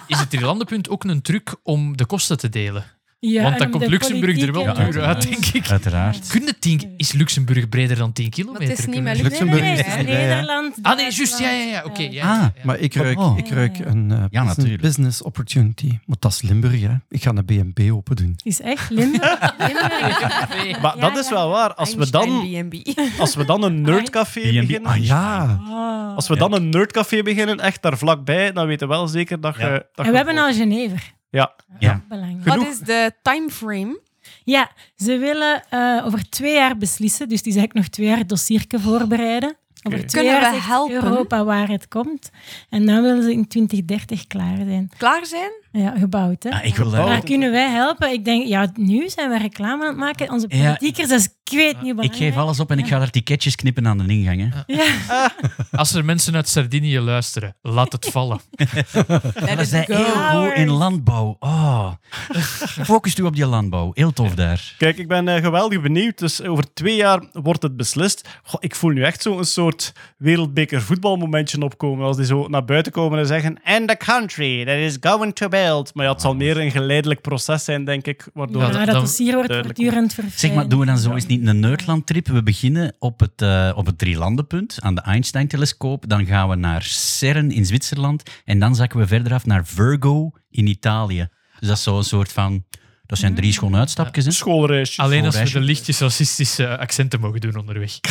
Is 0.06 0.18
het 0.18 0.30
drielandenpunt 0.30 0.88
ook 0.88 1.04
een 1.04 1.22
truc 1.22 1.54
om 1.62 1.96
de 1.96 2.06
kosten 2.06 2.38
te 2.38 2.48
delen? 2.48 2.84
Ja, 3.26 3.42
Want 3.42 3.52
en 3.52 3.58
dan 3.58 3.66
om 3.66 3.72
komt 3.72 3.84
de 3.84 3.90
Luxemburg 3.90 4.40
er 4.40 4.52
wel 4.52 4.74
duur 4.74 5.02
uit, 5.02 5.22
denk 5.28 5.44
ik. 5.46 5.70
Uiteraard. 5.70 6.26
Kun 6.28 6.42
je 6.46 6.58
tien- 6.58 6.94
is 6.96 7.12
Luxemburg 7.12 7.68
breder 7.68 7.96
dan 7.96 8.12
10 8.12 8.30
kilometer? 8.30 8.68
het 8.68 8.78
is 8.78 8.86
niet 8.86 9.02
we- 9.02 9.22
Luxemburg 9.22 9.60
Nee, 9.60 9.74
nee, 9.76 10.04
nee? 10.04 10.26
Nederland. 10.26 10.74
Ah, 10.82 10.96
nee, 10.96 11.10
juist. 11.12 11.38
Ja, 11.38 11.50
ja, 11.50 11.64
ja. 11.64 11.82
Oké. 11.84 12.02
ja, 12.02 12.32
Ah. 12.32 12.40
ja. 12.40 12.52
Maar 12.62 12.78
ik 12.78 12.94
ruik, 12.94 13.18
Oh. 13.18 13.38
ik 13.38 13.48
ruik 13.48 13.78
een 13.78 14.10
eh, 14.10 14.16
Ja, 14.18 14.26
business, 14.28 14.56
natuurlijk. 14.56 14.82
business 14.82 15.22
opportunity. 15.22 15.98
Maar 16.06 16.16
dat 16.18 16.32
is 16.32 16.42
Limburg, 16.42 16.80
hè. 16.80 16.94
Ik 17.08 17.22
ga 17.22 17.30
een 17.34 17.44
BNB 17.44 17.90
open 17.92 18.16
doen. 18.16 18.36
Is 18.42 18.60
echt 18.60 18.90
Limburg. 18.90 19.52
Limburg. 19.58 20.80
Maar 20.82 20.96
dat 20.98 21.16
is 21.18 21.28
wel 21.30 21.48
waar. 21.50 21.74
Als 21.74 21.94
we 21.94 22.10
dan, 22.10 22.28
als 23.18 23.34
we 23.34 23.44
dan 23.44 23.62
een 23.62 23.80
nerdcafé 23.80 24.40
beginnen... 24.40 24.84
Ah, 24.90 25.04
Ja. 25.04 25.60
Oh. 25.68 26.16
Als 26.16 26.28
we 26.28 26.36
dan 26.36 26.52
een 26.52 26.68
nerdcafé 26.68 27.22
beginnen, 27.22 27.60
echt 27.60 27.82
daar 27.82 27.98
vlakbij, 27.98 28.52
dan 28.52 28.66
weten 28.66 28.88
we 28.88 28.94
wel 28.94 29.06
zeker 29.06 29.40
dat 29.40 29.56
Ja. 29.58 29.64
je... 29.66 29.72
Dat 29.72 29.80
En 29.94 30.04
je 30.04 30.10
we 30.10 30.16
hebben 30.16 30.38
al 30.38 30.52
Genever. 30.52 31.12
Ja. 31.34 31.54
Ja. 31.78 32.04
Belangrijk. 32.08 32.58
Wat 32.58 32.66
is 32.66 32.78
de 32.78 33.12
timeframe? 33.22 34.00
Ja, 34.44 34.70
ze 34.96 35.18
willen 35.18 35.62
eh, 35.70 36.02
over 36.06 36.28
twee 36.28 36.54
jaar 36.54 36.76
beslissen. 36.76 37.28
Dus 37.28 37.42
die 37.42 37.52
is 37.52 37.58
eigenlijk 37.58 37.86
nog 37.86 37.94
twee 37.94 38.06
jaar 38.06 38.18
het 38.18 38.28
dossierke 38.28 38.80
voorbereiden. 38.80 39.56
Twee 39.90 40.04
Kunnen 40.04 40.40
we 40.40 40.60
helpen? 40.60 40.94
Europa 40.94 41.44
waar 41.44 41.68
het 41.68 41.88
komt. 41.88 42.30
En 42.70 42.86
dan 42.86 43.02
willen 43.02 43.22
ze 43.22 43.32
in 43.32 43.46
2030 43.46 44.26
klaar 44.26 44.56
zijn. 44.56 44.90
Klaar 44.96 45.26
zijn? 45.26 45.50
Ja, 45.72 45.94
gebouwd, 45.98 46.42
hè. 46.42 46.50
Ah, 46.50 46.64
ik 46.64 46.76
wil. 46.76 46.90
Daar 46.90 47.06
daar... 47.06 47.24
kunnen 47.24 47.50
wij 47.50 47.70
helpen. 47.70 48.12
Ik 48.12 48.24
denk, 48.24 48.46
ja, 48.46 48.70
nu 48.74 49.08
zijn 49.08 49.30
we 49.30 49.38
reclame 49.38 49.82
aan 49.82 49.88
het 49.88 49.96
maken. 49.96 50.30
Onze 50.30 50.46
Ja. 50.48 50.64
politiekers, 50.64 51.08
dat 51.08 51.18
is 51.20 51.28
ik 51.44 51.58
weet 51.58 51.82
niet 51.82 52.04
Ik 52.04 52.16
geef 52.16 52.36
alles 52.36 52.60
op 52.60 52.70
en 52.70 52.78
ik 52.78 52.86
ga 52.86 52.98
daar 52.98 53.10
ticketjes 53.10 53.56
knippen 53.56 53.86
aan 53.86 53.98
de 53.98 54.06
ingang. 54.06 54.52
Hè. 54.52 54.74
Ja. 54.74 55.30
Als 55.80 55.94
er 55.94 56.04
mensen 56.04 56.34
uit 56.34 56.48
Sardinië 56.48 57.00
luisteren, 57.00 57.56
laat 57.62 57.92
het 57.92 58.06
vallen. 58.06 58.40
We 59.56 59.64
zijn 59.64 59.84
heel 59.86 60.04
goed 60.04 60.52
in 60.54 60.70
landbouw. 60.70 61.36
Oh. 61.40 61.92
Focust 62.82 63.18
u 63.18 63.22
op 63.22 63.34
die 63.34 63.46
landbouw. 63.46 63.90
Heel 63.94 64.12
tof 64.12 64.34
daar. 64.34 64.74
Kijk, 64.78 64.98
ik 64.98 65.08
ben 65.08 65.28
eh, 65.28 65.42
geweldig 65.42 65.80
benieuwd. 65.82 66.18
Dus 66.18 66.42
over 66.42 66.74
twee 66.74 66.96
jaar 66.96 67.22
wordt 67.32 67.62
het 67.62 67.76
beslist. 67.76 68.28
Goh, 68.42 68.60
ik 68.60 68.74
voel 68.74 68.90
nu 68.90 69.02
echt 69.02 69.22
zo'n 69.22 69.44
soort 69.44 69.73
wereldbeker 70.16 70.82
voetbalmomentje 70.82 71.62
opkomen. 71.62 72.06
Als 72.06 72.16
die 72.16 72.26
zo 72.26 72.48
naar 72.48 72.64
buiten 72.64 72.92
komen 72.92 73.18
en 73.18 73.26
zeggen... 73.26 73.58
And 73.64 73.88
the 73.88 73.96
country 73.96 74.64
that 74.64 74.76
is 74.76 74.96
going 75.00 75.34
to 75.34 75.48
build. 75.48 75.94
Maar 75.94 76.04
ja, 76.04 76.12
het 76.12 76.20
zal 76.20 76.34
meer 76.34 76.58
een 76.58 76.70
geleidelijk 76.70 77.20
proces 77.20 77.64
zijn, 77.64 77.84
denk 77.84 78.06
ik. 78.06 78.28
Waardoor 78.34 78.62
Ja, 78.62 78.70
dat 78.70 78.86
dan- 78.86 79.00
dossier 79.00 79.32
wordt 79.34 79.48
duidelijk 79.48 79.78
voortdurend 79.78 80.14
verfijnd. 80.14 80.40
Zeg 80.40 80.54
maar, 80.54 80.68
doen 80.68 80.80
we 80.80 80.86
dan 80.86 80.98
zo 80.98 81.12
eens 81.14 81.26
niet 81.26 81.46
een 81.46 81.60
Nerdland-trip? 81.60 82.26
We 82.28 82.42
beginnen 82.42 82.94
op 82.98 83.20
het, 83.20 83.42
eh, 83.42 83.72
op 83.74 83.86
het 83.86 83.98
drielandenpunt 83.98 84.78
aan 84.80 84.94
de 84.94 85.00
Einstein-telescoop. 85.00 86.08
Dan 86.08 86.26
gaan 86.26 86.48
we 86.48 86.54
naar 86.54 86.82
CERN 86.82 87.50
in 87.50 87.66
Zwitserland. 87.66 88.22
En 88.44 88.58
dan 88.58 88.74
zakken 88.74 88.98
we 88.98 89.06
verder 89.06 89.32
af 89.32 89.46
naar 89.46 89.66
Virgo 89.66 90.30
in 90.50 90.66
Italië. 90.66 91.28
Dus 91.58 91.68
dat 91.68 91.76
is 91.76 91.82
zo 91.82 91.96
een 91.96 92.04
soort 92.04 92.32
van... 92.32 92.64
Dat 93.06 93.18
zijn 93.18 93.34
drie 93.34 93.52
schone 93.52 93.78
uitstapjes. 93.78 94.24
Hè? 94.24 94.30
schoolreisjes. 94.30 94.98
Alleen 94.98 95.24
als 95.24 95.36
we 95.36 95.50
de 95.50 95.60
lichtjes 95.60 95.98
racistische 95.98 96.78
accenten 96.78 97.20
mogen 97.20 97.40
doen 97.40 97.56
onderweg. 97.56 97.98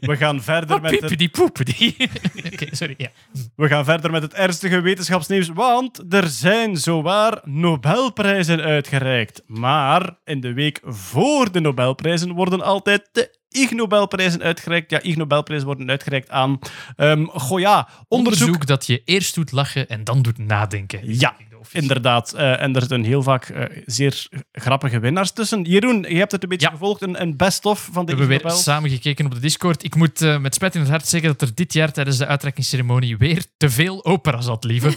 We 0.00 0.16
gaan 0.16 0.42
verder 0.42 0.80
met 0.80 0.90
het 0.90 1.00
Piepedi 1.00 1.30
poepedi. 1.30 1.96
Oké, 2.52 2.66
sorry. 2.70 2.94
Ja. 2.96 3.08
We 3.56 3.68
gaan 3.68 3.84
verder 3.84 4.10
met 4.10 4.22
het 4.22 4.34
ernstige 4.34 4.80
wetenschapsnieuws, 4.80 5.48
want 5.48 6.02
er 6.14 6.28
zijn 6.28 6.76
zowaar 6.76 7.40
Nobelprijzen 7.44 8.60
uitgereikt. 8.60 9.42
Maar 9.46 10.18
in 10.24 10.40
de 10.40 10.52
week 10.52 10.80
voor 10.84 11.52
de 11.52 11.60
Nobelprijzen 11.60 12.32
worden 12.32 12.60
altijd 12.60 13.08
de 13.12 13.38
Ig 13.48 13.70
Nobelprijzen 13.70 14.42
uitgereikt. 14.42 14.90
Ja, 14.90 15.02
Ig 15.02 15.16
Nobelprijzen 15.16 15.66
worden 15.66 15.90
uitgereikt 15.90 16.30
aan... 16.30 16.58
ehm 16.96 17.24
goh 17.24 17.60
ja, 17.60 17.88
onderzoek... 18.08 18.46
Onderzoek 18.46 18.66
dat 18.66 18.86
je 18.86 19.02
eerst 19.04 19.34
doet 19.34 19.52
lachen 19.52 19.88
en 19.88 20.04
dan 20.04 20.22
doet 20.22 20.38
nadenken. 20.38 21.00
Ja, 21.18 21.36
inderdaad. 21.72 22.32
Eh, 22.32 22.62
en 22.62 22.74
er 22.74 22.80
zitten 22.80 23.04
heel 23.04 23.22
vaak 23.22 23.44
eh, 23.48 23.64
zeer 23.84 24.28
grappige 24.52 24.98
winnaars 24.98 25.32
tussen. 25.32 25.62
Jeroen, 25.62 26.04
je 26.08 26.16
hebt 26.16 26.32
het 26.32 26.42
een 26.42 26.48
beetje 26.48 26.66
Ja. 26.66 26.72
gevolgd, 26.72 27.02
een, 27.02 27.20
een 27.22 27.36
best-of 27.36 27.88
van 27.92 28.04
We 28.04 28.10
de 28.12 28.18
hebben 28.18 28.36
Ig 28.36 28.42
weer 28.42 28.52
samen 28.52 28.90
gekeken 28.90 29.24
op 29.24 29.34
de 29.34 29.40
Discord. 29.40 29.84
Ik 29.84 29.94
moet 29.94 30.22
eh, 30.22 30.38
met 30.38 30.54
spijt 30.54 30.74
in 30.74 30.80
het 30.80 30.90
hart 30.90 31.08
zeggen 31.08 31.30
dat 31.38 31.48
er 31.48 31.54
dit 31.54 31.72
jaar 31.72 31.92
tijdens 31.92 32.16
de 32.16 32.26
uitreikingsceremonie 32.26 33.16
weer 33.16 33.44
te 33.56 33.70
veel 33.70 34.04
opera 34.04 34.40
zat, 34.40 34.64
lieve. 34.64 34.94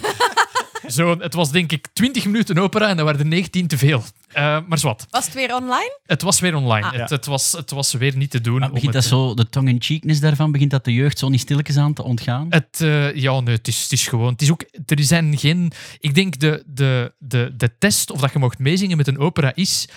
Zo, 0.88 1.18
het 1.18 1.34
was 1.34 1.50
denk 1.50 1.72
ik 1.72 1.86
20 1.92 2.24
minuten 2.24 2.58
opera 2.58 2.88
en 2.88 2.96
dat 2.96 3.04
waren 3.04 3.20
er 3.20 3.26
19 3.26 3.66
te 3.66 3.78
veel. 3.78 4.04
Eh, 4.32 4.58
maar 4.66 4.78
zwart. 4.78 5.06
Was 5.10 5.24
het 5.24 5.34
weer 5.34 5.54
online? 5.54 5.98
Het 6.06 6.22
was 6.22 6.40
weer 6.40 6.54
online. 6.54 6.86
Ah. 6.86 6.92
het, 6.92 7.10
het, 7.10 7.26
was, 7.26 7.52
het 7.52 7.70
was 7.70 7.92
weer 7.92 8.16
niet 8.16 8.30
te 8.30 8.40
doen. 8.40 8.58
Maar 8.58 8.70
begint 8.70 8.92
dat 8.92 9.02
eh, 9.02 9.08
zo, 9.08 9.34
de 9.34 9.48
tongue-in-cheekness 9.48 10.20
daarvan, 10.20 10.52
begint 10.52 10.70
dat 10.70 10.84
de 10.84 10.92
jeugd 10.94 11.18
zo 11.18 11.28
niet 11.28 11.40
stilletjes 11.40 11.76
aan 11.76 11.92
te 11.94 12.02
ontgaan? 12.02 12.46
Het, 12.50 12.80
eh, 12.80 13.14
ja, 13.14 13.40
nee, 13.40 13.54
het 13.54 13.68
is, 13.68 13.82
het 13.82 13.92
is 13.92 14.06
gewoon. 14.08 14.32
Het 14.32 14.42
is 14.42 14.50
ook, 14.50 14.64
er 14.86 15.02
zijn 15.04 15.38
geen. 15.38 15.72
Ik 15.98 16.14
denk 16.14 16.38
de, 16.38 16.62
de, 16.66 17.12
de, 17.18 17.52
de 17.56 17.70
test 17.78 18.10
of 18.10 18.20
dat 18.20 18.32
je 18.32 18.38
mocht 18.38 18.58
meezingen 18.58 18.96
met 18.96 19.06
een 19.08 19.18
opera 19.18 19.52
is. 19.54 19.88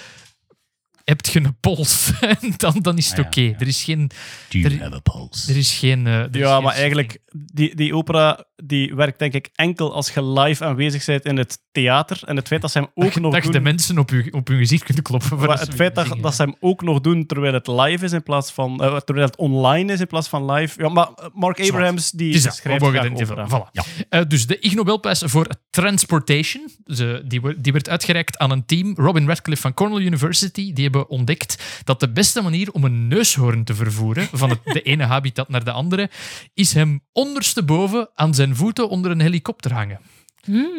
Heb 1.04 1.26
je 1.26 1.40
een 1.40 1.56
pols? 1.60 2.12
dan, 2.58 2.80
dan 2.82 2.98
is 2.98 3.10
het 3.10 3.14
Ah, 3.20 3.24
ja, 3.24 3.28
oké. 3.30 3.42
ja. 3.42 3.60
Er 3.60 3.68
is 3.68 3.84
geen. 3.84 4.08
Do 4.50 4.58
you 4.60 4.74
er- 4.74 4.82
have 4.82 4.96
a 4.96 5.00
pulse? 5.00 5.52
Er 5.52 5.58
is 5.58 5.74
geen. 5.74 6.06
er 6.06 6.30
is 6.32 6.40
Ja, 6.40 6.54
geen 6.54 6.64
maar 6.64 6.74
eigenlijk, 6.74 7.18
die, 7.34 7.76
die 7.76 7.96
opera 7.96 8.46
die 8.66 8.96
werkt 8.96 9.20
denk 9.20 9.34
ik 9.34 9.50
enkel 9.56 9.94
als 9.94 10.10
je 10.14 10.24
live 10.26 10.66
aanwezig 10.66 11.06
bent 11.06 11.26
in 11.26 11.38
het 11.38 11.58
theater. 11.72 12.20
En 12.26 12.36
het 12.36 12.48
feit 12.48 12.62
dat 12.62 12.72
ze 12.72 12.78
hem 12.80 12.88
ook 12.94 13.14
dat, 13.14 13.22
nog 13.22 13.34
dat 13.34 13.44
doen... 13.44 13.52
de 13.52 13.60
mensen 13.60 13.98
op 13.98 14.10
je, 14.10 14.28
op 14.34 14.48
hun 14.48 14.58
gezicht 14.58 14.84
kunt 14.84 15.02
kloppen. 15.02 15.38
maar 15.38 15.60
het 15.60 15.74
feit 15.74 15.96
dat, 15.96 16.16
dat 16.22 16.36
ze 16.36 16.42
hem 16.42 16.56
ook 16.60 16.82
nog 16.82 17.02
doen 17.02 17.26
terwijl 17.26 17.54
het 17.54 17.68
live 17.68 18.06
is 18.06 18.12
in 18.12 18.24
plaats 18.24 18.52
van... 18.52 18.84
eh, 18.84 18.98
terwijl 18.98 19.28
het 19.28 19.38
online 19.38 19.94
is 19.94 20.00
in 20.00 20.08
plaats 20.08 20.28
van 20.28 20.52
live. 20.52 20.82
Ja, 20.82 20.90
maar 20.90 21.08
eh, 21.16 21.26
Mark. 21.34 21.60
Abrahams, 21.60 22.12
die 22.12 22.40
schrijft 22.40 22.66
er 22.84 23.12
opera. 23.12 23.48
van. 23.48 23.62
Voilà. 23.68 24.06
Eh, 24.10 24.22
dus 24.28 24.48
de 24.48 24.60
Ig 24.60 24.74
Nobelprijs 24.76 25.22
voor 25.26 25.48
Transportation, 25.70 26.70
ze, 26.86 27.24
die, 27.26 27.42
wo- 27.42 27.54
die 27.58 27.72
werd 27.72 27.90
uitgereikt 27.90 28.38
aan 28.38 28.52
een 28.52 28.66
team, 28.66 28.94
Robin 28.96 29.28
Radcliffe 29.28 29.62
van 29.62 29.74
Cornell 29.74 30.06
University. 30.06 30.74
Die 30.74 30.84
hebben 30.84 31.10
ontdekt 31.10 31.82
dat 31.84 32.00
de 32.00 32.12
beste 32.12 32.42
manier 32.42 32.72
om 32.72 32.84
een 32.84 33.08
neushoorn 33.08 33.64
te 33.64 33.76
vervoeren 33.76 34.28
van 34.32 34.50
het, 34.50 34.60
de 34.64 34.82
ene 34.82 35.04
habitat 35.04 35.50
naar 35.50 35.64
de 35.64 35.72
andere, 35.72 36.10
is 36.54 36.74
hem 36.74 37.02
ondersteboven 37.24 38.10
aan 38.16 38.34
zijn 38.34 38.56
voeten 38.56 38.90
onder 38.90 39.12
een 39.12 39.22
helikopter 39.22 39.74
hangen. 39.74 40.00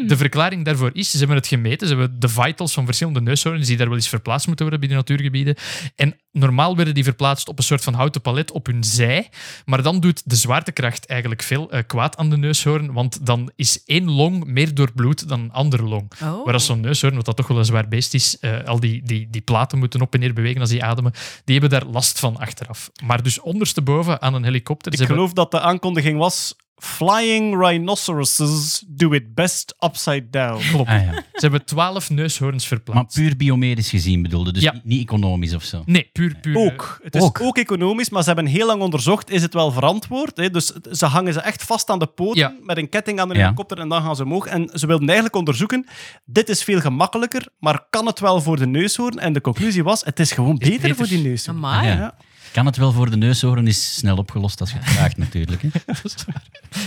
De 0.07 0.17
verklaring 0.17 0.65
daarvoor 0.65 0.91
is, 0.93 1.11
ze 1.11 1.19
hebben 1.19 1.37
het 1.37 1.47
gemeten, 1.47 1.89
ze 1.89 1.97
hebben 1.97 2.21
de 2.21 2.29
vitals 2.29 2.73
van 2.73 2.85
verschillende 2.85 3.21
neushoorns 3.21 3.67
die 3.67 3.77
daar 3.77 3.87
wel 3.87 3.97
eens 3.97 4.09
verplaatst 4.09 4.47
moeten 4.47 4.65
worden 4.65 4.87
binnen 4.87 4.99
natuurgebieden. 4.99 5.55
En 5.97 6.17
normaal 6.33 6.77
werden 6.77 6.95
die 6.95 7.05
verplaatst 7.05 7.49
op 7.49 7.59
een 7.59 7.65
soort 7.65 7.83
van 7.85 7.95
houten 7.95 8.21
palet 8.21 8.51
op 8.51 8.67
hun 8.67 8.85
zij, 8.85 9.29
maar 9.65 9.83
dan 9.83 10.01
doet 10.01 10.23
de 10.25 10.37
zwaartekracht 10.37 11.07
eigenlijk 11.07 11.43
veel 11.43 11.71
eh, 11.71 11.83
kwaad 11.87 12.17
aan 12.17 12.31
de 12.31 12.37
neushoorn, 12.37 12.93
want 12.93 13.27
dan 13.27 13.51
is 13.57 13.85
één 13.85 14.11
long 14.11 14.45
meer 14.45 14.75
doorbloed 14.75 15.29
dan 15.29 15.41
een 15.41 15.53
andere 15.53 15.83
long. 15.83 16.13
Oh. 16.23 16.45
Maar 16.45 16.55
als 16.55 16.67
zo'n 16.67 16.81
neushoorn, 16.81 17.15
wat 17.15 17.25
dat 17.25 17.37
toch 17.37 17.49
wel 17.49 17.59
een 17.59 17.65
zwaar 17.65 17.89
beest 17.89 18.15
is, 18.15 18.39
eh, 18.39 18.65
al 18.65 18.81
die, 18.81 19.03
die, 19.05 19.29
die 19.31 19.43
platen 19.43 19.79
moeten 19.79 20.01
op 20.01 20.15
en 20.15 20.21
neer 20.21 20.33
bewegen 20.35 20.61
als 20.61 20.71
die 20.71 20.85
ademen, 20.85 21.13
die 21.45 21.59
hebben 21.59 21.81
daar 21.81 21.91
last 21.91 22.19
van 22.19 22.37
achteraf. 22.37 22.91
Maar 23.05 23.23
dus 23.23 23.41
ondersteboven 23.41 24.23
aan 24.23 24.35
een 24.35 24.45
helikopter... 24.45 24.93
Ik 24.93 24.99
hebben- 24.99 25.17
geloof 25.17 25.33
dat 25.33 25.51
de 25.51 25.61
aankondiging 25.61 26.19
was 26.19 26.55
Flying 26.77 27.57
rhinoceroses 27.61 28.85
do 28.89 29.13
it 29.13 29.35
best 29.35 29.75
upside 29.85 30.31
down. 30.31 30.61
Klopt. 30.71 30.89
Ah, 30.89 31.03
ja. 31.05 31.13
Ze 31.13 31.41
hebben 31.41 31.65
twaalf 31.65 32.11
neushoorns 32.11 32.69
Maar 32.71 32.81
verplaatst. 32.81 33.17
puur 33.17 33.37
biomedisch 33.37 33.91
gezien 33.91 34.23
bedoelde, 34.23 34.53
dus 34.53 34.63
Ja. 34.63 34.73
niet, 34.73 34.85
niet 34.85 35.01
economisch 35.01 35.55
of 35.55 35.63
zo. 35.65 35.83
Nee, 35.87 36.09
puur, 36.13 36.37
puur. 36.41 36.57
Ook. 36.57 37.01
Het 37.03 37.15
is 37.15 37.23
ook. 37.23 37.41
Ook. 37.41 37.59
economisch, 37.59 38.11
maar 38.11 38.21
ze 38.23 38.27
hebben 38.27 38.47
heel 38.47 38.67
lang 38.67 38.83
onderzocht, 38.83 39.31
is 39.31 39.43
het 39.43 39.55
wel 39.55 39.71
verantwoord? 39.73 40.37
Hè? 40.37 40.51
Dus 40.51 40.67
ze 40.93 41.07
hangen 41.07 41.33
ze 41.33 41.41
echt 41.41 41.63
vast 41.63 41.91
aan 41.91 41.99
de 41.99 42.07
poten 42.07 42.39
Ja. 42.41 42.55
met 42.63 42.77
een 42.77 42.89
ketting 42.89 43.21
aan 43.21 43.29
de 43.29 43.35
Ja. 43.35 43.43
helikopter 43.43 43.79
en 43.79 43.89
dan 43.89 44.03
gaan 44.03 44.17
ze 44.17 44.25
omhoog. 44.25 44.47
En 44.47 44.71
ze 44.73 44.87
wilden 44.87 45.07
eigenlijk 45.07 45.37
onderzoeken, 45.37 45.87
dit 46.25 46.49
is 46.49 46.63
veel 46.65 46.81
gemakkelijker, 46.81 47.49
maar 47.59 47.87
kan 47.91 48.07
het 48.07 48.21
wel 48.21 48.41
voor 48.41 48.57
de 48.57 48.67
neushoorn? 48.67 49.19
En 49.19 49.33
de 49.33 49.41
conclusie 49.41 49.85
was, 49.85 50.05
het 50.05 50.21
is 50.21 50.33
gewoon 50.33 50.59
beter, 50.59 50.81
beter. 50.81 50.97
voor 50.97 51.07
die 51.07 51.23
neushoorn. 51.23 51.57
Amai. 51.57 52.11
Ja. 52.55 52.61
Ja. 52.61 52.63
Kan 52.63 52.67
het 52.67 52.77
wel 52.77 52.93
voor 52.93 53.11
de 53.11 53.17
neushoorn 53.17 53.67
is 53.67 53.95
snel 53.95 54.17
opgelost 54.17 54.61
als 54.61 54.71
je 54.71 54.77
het 54.79 54.89
vraagt 54.89 55.17
natuurlijk. 55.17 55.63
Hè. 55.63 55.69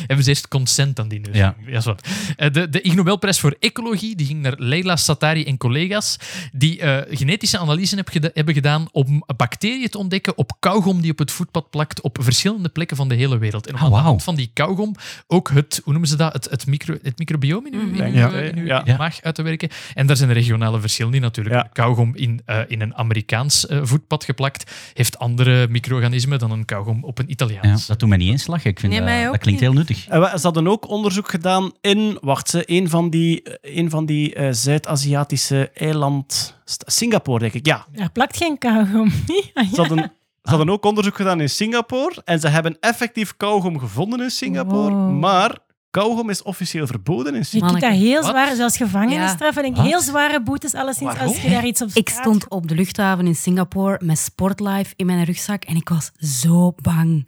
Hebben 0.07 0.23
ze 0.23 0.29
eerst 0.29 0.47
consent 0.47 0.99
aan 0.99 1.07
die 1.07 1.19
neus? 1.19 1.35
Ja. 1.35 1.55
is 1.65 1.85
wat. 1.85 2.07
Eh, 2.35 2.51
De, 2.51 2.69
de 2.69 2.81
Ig 2.81 2.95
Nobelprijs 2.95 3.39
voor 3.39 3.55
Ecologie 3.59 4.15
die 4.15 4.25
ging 4.25 4.41
naar 4.41 4.53
Leila 4.57 4.95
Satari 4.95 5.45
en 5.45 5.57
collega's 5.57 6.17
die 6.51 6.79
eh, 6.79 7.17
genetische 7.17 7.57
analyse 7.57 7.95
heb 7.95 8.09
geda- 8.09 8.29
hebben 8.33 8.53
gedaan 8.53 8.87
om 8.91 9.23
bacteriën 9.37 9.89
te 9.89 9.97
ontdekken 9.97 10.37
op 10.37 10.51
kauwgom 10.59 11.01
die 11.01 11.11
op 11.11 11.17
het 11.19 11.31
voetpad 11.31 11.69
plakt 11.69 12.01
op 12.01 12.17
verschillende 12.21 12.69
plekken 12.69 12.97
van 12.97 13.09
de 13.09 13.15
hele 13.15 13.37
wereld. 13.37 13.67
En 13.67 13.73
om 13.73 13.79
Ah, 13.79 13.85
aan 13.85 13.91
de 13.91 13.97
hand 13.97 14.23
van 14.23 14.35
die 14.35 14.49
kauwgom 14.53 14.95
ook 15.27 15.49
het, 15.49 15.81
hoe 15.83 15.91
noemen 15.91 16.09
ze 16.09 16.15
dat, 16.15 16.33
het, 16.33 16.49
het, 16.49 16.65
micro, 16.67 16.97
het 17.01 17.17
microbiome 17.19 17.69
in 17.69 17.73
uw, 17.73 17.81
in 17.81 18.03
uw, 18.05 18.13
Ja. 18.13 18.29
in 18.31 18.57
uw 18.57 18.65
Ja. 18.65 18.83
maag 18.97 19.21
uit 19.21 19.35
te 19.35 19.41
werken. 19.41 19.69
En 19.93 20.07
daar 20.07 20.17
zijn 20.17 20.33
regionale 20.33 20.79
verschillen 20.79 21.13
in 21.13 21.21
natuurlijk. 21.21 21.55
Ja. 21.55 21.69
Kauwgom 21.73 22.15
in, 22.15 22.41
eh, 22.45 22.59
in 22.67 22.81
een 22.81 22.95
Amerikaans 22.95 23.67
eh, 23.67 23.79
voetpad 23.83 24.23
geplakt 24.23 24.71
heeft 24.93 25.19
andere 25.19 25.56
micro-organismen 25.69 26.39
dan 26.39 26.51
een 26.51 26.65
kauwgom 26.65 27.03
op 27.03 27.19
een 27.19 27.25
Ja, 27.25 27.31
Italiaans. 27.31 27.87
dat 27.87 27.99
doet 27.99 28.09
mij 28.09 28.17
niet 28.17 28.31
eens 28.31 28.47
lachen. 28.47 28.69
Ik 28.69 28.79
vind 28.79 28.91
Nee, 28.91 29.01
dat, 29.01 29.09
mij 29.09 29.23
dat 29.23 29.33
ook 29.33 29.39
klinkt 29.39 29.61
niet. 29.61 29.69
heel 29.69 29.79
nuttig. 29.79 30.07
En 30.07 30.19
we- 30.21 30.31
ze 30.39 30.41
hadden 30.41 30.67
ook 30.67 30.89
onderzoek 30.89 31.29
gedaan 31.29 31.71
in, 31.81 32.17
wacht 32.21 32.49
ze, 32.49 32.63
een 32.65 32.89
van 32.89 33.09
die, 33.09 33.43
een 33.61 33.89
van 33.89 34.05
die 34.05 34.33
eh, 34.33 34.47
Zuid-Aziatische 34.51 35.69
eiland, 35.73 36.55
Singapore 36.85 37.39
denk 37.39 37.53
ik, 37.53 37.65
ja. 37.65 37.85
Daar 37.91 38.11
plakt 38.11 38.37
geen 38.37 38.57
kauwgom. 38.57 39.11
Ja. 39.53 39.63
Ze 39.73 39.75
hadden, 39.81 39.97
ze 40.43 40.49
hadden 40.49 40.69
ook 40.69 40.85
onderzoek 40.85 41.15
gedaan 41.15 41.41
in 41.41 41.49
Singapore 41.49 42.21
en 42.25 42.39
ze 42.39 42.47
hebben 42.47 42.77
effectief 42.79 43.33
kauwgom 43.37 43.79
gevonden 43.79 44.21
in 44.21 44.29
Singapore, 44.29 44.93
Wow. 44.95 45.19
maar 45.19 45.57
kauwgom 46.01 46.29
is 46.29 46.41
officieel 46.43 46.87
verboden 46.87 47.33
in 47.33 47.39
Je 47.39 47.45
Singapore. 47.45 47.79
kunt 47.79 47.91
dat 47.93 48.01
heel 48.01 48.21
Wat? 48.21 48.29
zwaar, 48.29 48.55
zelfs 48.55 48.77
gevangenisstraf. 48.77 49.55
En 49.57 49.65
ik 49.65 49.75
Wat? 49.75 49.85
heel 49.85 50.01
zware 50.01 50.41
boetes, 50.43 50.73
alleszins 50.73 51.19
als 51.19 51.41
je 51.41 51.49
daar 51.49 51.65
iets 51.65 51.81
op 51.81 51.89
Ik 51.93 52.09
stond 52.09 52.49
op 52.49 52.67
de 52.67 52.75
luchthaven 52.75 53.27
in 53.27 53.35
Singapore 53.35 53.99
met 54.03 54.17
Sportlife 54.17 54.93
in 54.95 55.05
mijn 55.05 55.23
rugzak 55.23 55.63
en 55.63 55.75
ik 55.75 55.89
was 55.89 56.11
zo 56.41 56.73
bang. 56.81 57.27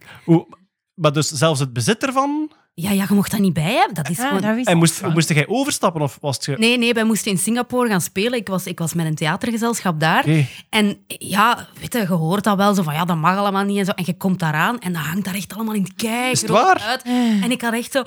Maar 0.94 1.12
dus 1.12 1.28
zelfs 1.28 1.60
het 1.60 1.72
bezit 1.72 2.02
ervan... 2.06 2.50
Ja, 2.74 2.90
ja, 2.90 3.04
je 3.08 3.14
mocht 3.14 3.30
dat 3.30 3.40
niet 3.40 3.52
bij 3.52 3.72
hebben. 3.74 3.94
Dat 3.94 4.08
is 4.10 4.18
Ah, 4.18 4.26
gewoon... 4.26 4.56
dat 4.56 4.66
En 4.66 4.76
moest, 4.78 5.02
moest 5.06 5.28
jij 5.28 5.48
overstappen 5.48 6.02
of 6.02 6.18
was 6.20 6.36
het... 6.36 6.44
ge- 6.44 6.54
Nee, 6.58 6.78
nee, 6.78 6.92
wij 6.92 7.04
moesten 7.04 7.30
in 7.30 7.38
Singapore 7.38 7.88
gaan 7.88 8.00
spelen. 8.00 8.38
Ik 8.38 8.48
was, 8.48 8.66
ik 8.66 8.78
was 8.78 8.94
met 8.94 9.06
een 9.06 9.14
theatergezelschap 9.14 10.00
daar. 10.00 10.24
En 10.70 11.04
ja, 11.06 11.66
weet 11.80 11.92
je, 11.92 11.98
je 11.98 12.06
hoort 12.06 12.44
dat 12.44 12.56
wel 12.56 12.74
zo 12.74 12.82
van 12.82 12.94
ja, 12.94 13.04
dat 13.04 13.16
mag 13.16 13.36
allemaal 13.36 13.64
niet 13.64 13.78
en 13.78 13.84
zo. 13.84 13.90
En 13.90 14.04
je 14.06 14.16
komt 14.16 14.38
daaraan 14.38 14.78
en 14.78 14.92
dat 14.92 15.02
hangt 15.02 15.24
daar 15.24 15.34
echt 15.34 15.54
allemaal 15.54 15.74
in 15.74 15.82
het 15.82 15.94
kijk. 15.94 16.32
Is 16.32 16.40
het 16.40 16.50
waar? 16.50 16.80
uit. 16.80 17.02
En 17.42 17.50
ik 17.50 17.60
had 17.62 17.72
echt 17.72 17.92
zo, 17.92 18.00
oh, 18.00 18.06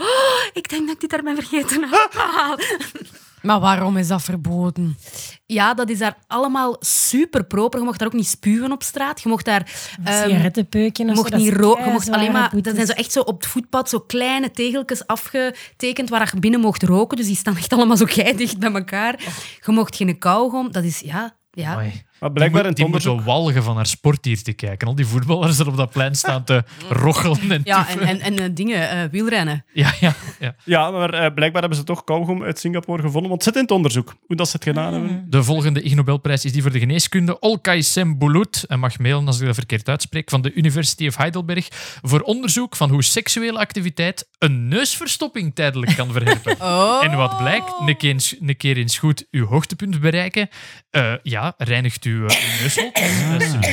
ik 0.53 0.69
denk 0.69 0.85
dat 0.85 0.95
ik 0.95 1.01
dit 1.01 1.09
daar 1.09 1.23
ben 1.23 1.35
vergeten. 1.35 1.89
Maar 3.43 3.59
waarom 3.59 3.97
is 3.97 4.07
dat 4.07 4.21
verboden? 4.21 4.97
ja, 5.45 5.73
dat 5.73 5.89
is 5.89 5.97
daar 5.99 6.17
allemaal 6.27 6.75
super 6.79 7.45
proper. 7.45 7.79
Je 7.79 7.85
mocht 7.85 7.99
daar 7.99 8.07
ook 8.07 8.13
niet 8.13 8.27
spuwen 8.27 8.71
op 8.71 8.83
straat. 8.83 9.21
Je 9.21 9.29
mocht 9.29 9.45
daar... 9.45 9.71
ehm, 10.03 10.29
Sigarettenpeuken 10.29 11.05
je 11.05 11.11
of 11.11 11.17
zo, 11.17 11.23
mocht 11.23 11.35
niet 11.35 11.53
roken, 11.53 11.85
je 11.85 11.91
mocht 11.91 12.09
alleen 12.09 12.31
maar... 12.31 12.49
boetes. 12.49 12.63
Dat 12.63 12.75
zijn 12.75 12.87
zo 12.87 12.93
echt 12.93 13.11
zo 13.11 13.19
op 13.19 13.41
het 13.41 13.51
voetpad 13.51 13.89
zo 13.89 13.99
kleine 13.99 14.51
tegeltjes 14.51 15.07
afgetekend 15.07 16.09
waar 16.09 16.31
je 16.33 16.39
binnen 16.39 16.59
mocht 16.59 16.83
roken. 16.83 17.17
Dus 17.17 17.27
die 17.27 17.35
staan 17.35 17.57
echt 17.57 17.73
allemaal 17.73 17.97
zo 17.97 18.05
dicht 18.35 18.57
bij 18.59 18.71
elkaar. 18.73 19.19
Je 19.65 19.71
mocht 19.71 19.95
geen 19.95 20.17
kauwgom. 20.17 20.71
Dat 20.71 20.83
is, 20.83 20.99
ja... 20.99 21.37
ja. 21.51 21.71
Amai. 21.71 22.03
Maar 22.23 22.31
blijkbaar 22.31 22.73
die 22.73 22.87
moet 22.87 23.01
zo 23.01 23.21
walgen 23.21 23.63
van 23.63 23.75
haar 23.75 23.85
sportdier 23.85 24.43
te 24.43 24.53
kijken. 24.53 24.87
Al 24.87 24.95
die 24.95 25.05
voetballers 25.05 25.59
er 25.59 25.67
op 25.67 25.77
dat 25.77 25.89
plein 25.89 26.15
staan 26.15 26.43
te 26.43 26.63
rochelen 26.89 27.51
en 27.51 27.61
Ja, 27.63 27.89
en, 27.89 27.99
en, 27.99 28.19
en 28.19 28.39
eh, 28.39 28.49
dingen, 28.53 28.89
eh, 28.89 29.09
wielrennen. 29.11 29.65
Ja, 29.73 29.93
ja, 29.99 30.13
ja. 30.39 30.55
Ja, 30.63 30.91
maar 30.91 31.13
eh, 31.13 31.33
blijkbaar 31.33 31.61
hebben 31.61 31.79
ze 31.79 31.83
toch 31.83 32.03
kauwgom 32.03 32.43
uit 32.43 32.59
Singapore 32.59 33.01
gevonden, 33.01 33.29
want 33.29 33.33
het 33.33 33.43
zit 33.43 33.55
in 33.55 33.61
het 33.61 33.71
onderzoek. 33.71 34.15
Hoe 34.27 34.35
dat 34.35 34.47
ze 34.47 34.55
het 34.55 34.63
gedaan 34.63 34.93
hebben. 34.93 35.25
De 35.29 35.43
volgende 35.43 35.81
Ig 35.81 35.95
Nobelprijs 35.95 36.45
is 36.45 36.51
die 36.51 36.61
voor 36.61 36.71
de 36.71 36.79
geneeskunde. 36.79 37.39
Olkay 37.39 37.81
Sembulut, 37.81 38.65
en 38.67 38.79
mag 38.79 38.99
mailen 38.99 39.27
als 39.27 39.39
ik 39.39 39.45
dat 39.45 39.55
verkeerd 39.55 39.89
uitspreek, 39.89 40.29
van 40.29 40.41
de 40.41 40.53
University 40.53 41.07
of 41.07 41.17
Heidelberg, 41.17 41.67
voor 42.01 42.21
onderzoek 42.21 42.75
van 42.75 42.89
hoe 42.89 43.03
seksuele 43.03 43.57
activiteit 43.57 44.27
een 44.39 44.67
neusverstopping 44.67 45.55
tijdelijk 45.55 45.95
kan 45.95 46.11
verhelpen. 46.11 46.55
Oh. 46.63 47.03
En 47.03 47.17
wat 47.17 47.37
blijkt, 47.37 47.73
een 47.85 47.97
keer 47.97 48.09
eens, 48.09 48.35
een 48.41 48.57
keer 48.57 48.77
eens 48.77 48.97
goed 48.97 49.27
uw 49.31 49.45
hoogtepunt 49.45 49.99
bereiken, 49.99 50.49
eh, 50.89 51.13
ja, 51.23 51.53
reinigt 51.57 52.01
uh. 52.21 52.27
Dat 53.31 53.41
is- 53.41 53.53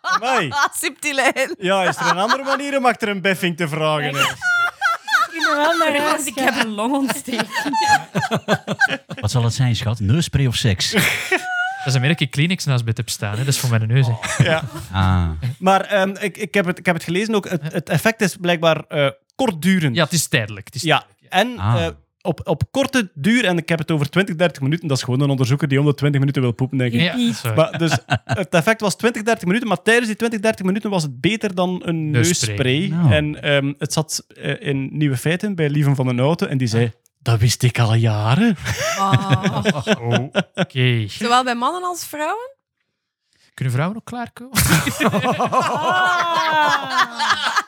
Amai. 0.00 0.48
Ah. 0.50 0.64
Ja, 1.58 1.82
is 1.88 1.96
er 1.96 2.06
een 2.10 2.18
andere 2.18 2.42
manier 2.44 2.76
om 2.76 2.86
achter 2.86 3.08
een 3.08 3.20
beffing 3.20 3.56
te 3.56 3.68
vragen? 3.68 4.14
hè? 4.14 4.20
Ik 4.20 4.36
ging 5.30 5.46
wel 5.56 5.76
naar 5.76 6.00
huis 6.08 6.24
ik 6.24 6.34
gaan. 6.34 6.44
heb 6.54 6.64
een 6.64 6.70
longontsteking. 6.70 7.48
Wat 9.20 9.30
zal 9.30 9.44
het 9.44 9.54
zijn, 9.54 9.76
schat? 9.76 10.00
Neuspray 10.00 10.46
of 10.46 10.54
seks? 10.54 10.90
Dat 10.90 11.86
is 11.86 11.94
een 11.94 12.00
merk 12.00 12.20
ik 12.20 12.30
Kleenex 12.30 12.64
naast 12.64 12.84
bed 12.84 12.96
heb 12.96 13.08
staan. 13.08 13.30
Hè. 13.32 13.36
Dat 13.38 13.46
is 13.54 13.58
voor 13.58 13.70
mijn 13.70 13.86
neus. 13.86 14.06
hè. 14.06 14.44
Ja. 14.44 14.62
Ah. 14.92 15.28
Maar 15.58 15.80
ehm, 15.80 16.14
ik, 16.20 16.36
ik, 16.36 16.54
heb 16.54 16.66
het, 16.66 16.78
ik 16.78 16.86
heb 16.86 16.94
het 16.94 17.04
gelezen 17.04 17.34
ook. 17.34 17.48
Het, 17.48 17.72
het 17.72 17.88
effect 17.88 18.20
is 18.20 18.36
blijkbaar 18.40 18.84
eh, 18.88 19.08
kortdurend. 19.34 19.96
Ja, 19.96 20.04
het 20.04 20.12
is 20.12 20.28
tijdelijk. 20.28 20.66
Het 20.66 20.74
is 20.74 20.82
Ja, 20.82 21.04
en 21.28 21.58
Ah. 21.58 21.84
eh, 21.86 21.90
op, 22.22 22.40
op 22.44 22.62
korte 22.70 23.10
duur, 23.14 23.44
en 23.44 23.56
ik 23.56 23.68
heb 23.68 23.78
het 23.78 23.90
over 23.90 24.10
20, 24.10 24.36
30 24.36 24.62
minuten, 24.62 24.88
dat 24.88 24.96
is 24.96 25.02
gewoon 25.02 25.20
een 25.20 25.30
onderzoeker 25.30 25.68
die 25.68 25.80
om 25.80 25.86
de 25.86 25.94
20 25.94 26.20
minuten 26.20 26.42
wil 26.42 26.52
poepen, 26.52 26.78
denk 26.78 26.92
ik. 26.92 27.00
Ja. 27.00 27.54
Maar, 27.54 27.78
dus 27.78 27.98
het 28.24 28.48
effect 28.48 28.80
was 28.80 28.96
20, 28.96 29.22
30 29.22 29.44
minuten, 29.44 29.68
maar 29.68 29.82
tijdens 29.82 30.06
die 30.06 30.16
20, 30.16 30.40
30 30.40 30.64
minuten 30.64 30.90
was 30.90 31.02
het 31.02 31.20
beter 31.20 31.54
dan 31.54 31.82
een 31.84 32.10
Neusspray. 32.10 32.88
Nou. 32.88 33.12
En 33.12 33.42
ehm, 33.42 33.72
het 33.78 33.92
zat 33.92 34.24
eh, 34.28 34.68
in 34.68 34.88
Nieuwe 34.92 35.16
Feiten 35.16 35.54
bij 35.54 35.70
Lieven 35.70 35.94
van 35.94 36.06
den 36.06 36.20
Auto 36.20 36.46
en 36.46 36.58
die 36.58 36.68
zei... 36.68 36.92
Dat 37.22 37.38
wist 37.38 37.62
ik 37.62 37.78
al 37.78 37.94
jaren. 37.94 38.56
Oh. 38.98 39.64
Oh, 40.00 40.24
Oké. 40.54 41.04
Zowel 41.08 41.44
bij 41.44 41.54
mannen 41.54 41.82
als 41.82 42.06
vrouwen? 42.06 42.50
Kunnen 43.54 43.74
vrouwen 43.74 43.96
ook 43.96 44.04
klaarkomen? 44.04 44.58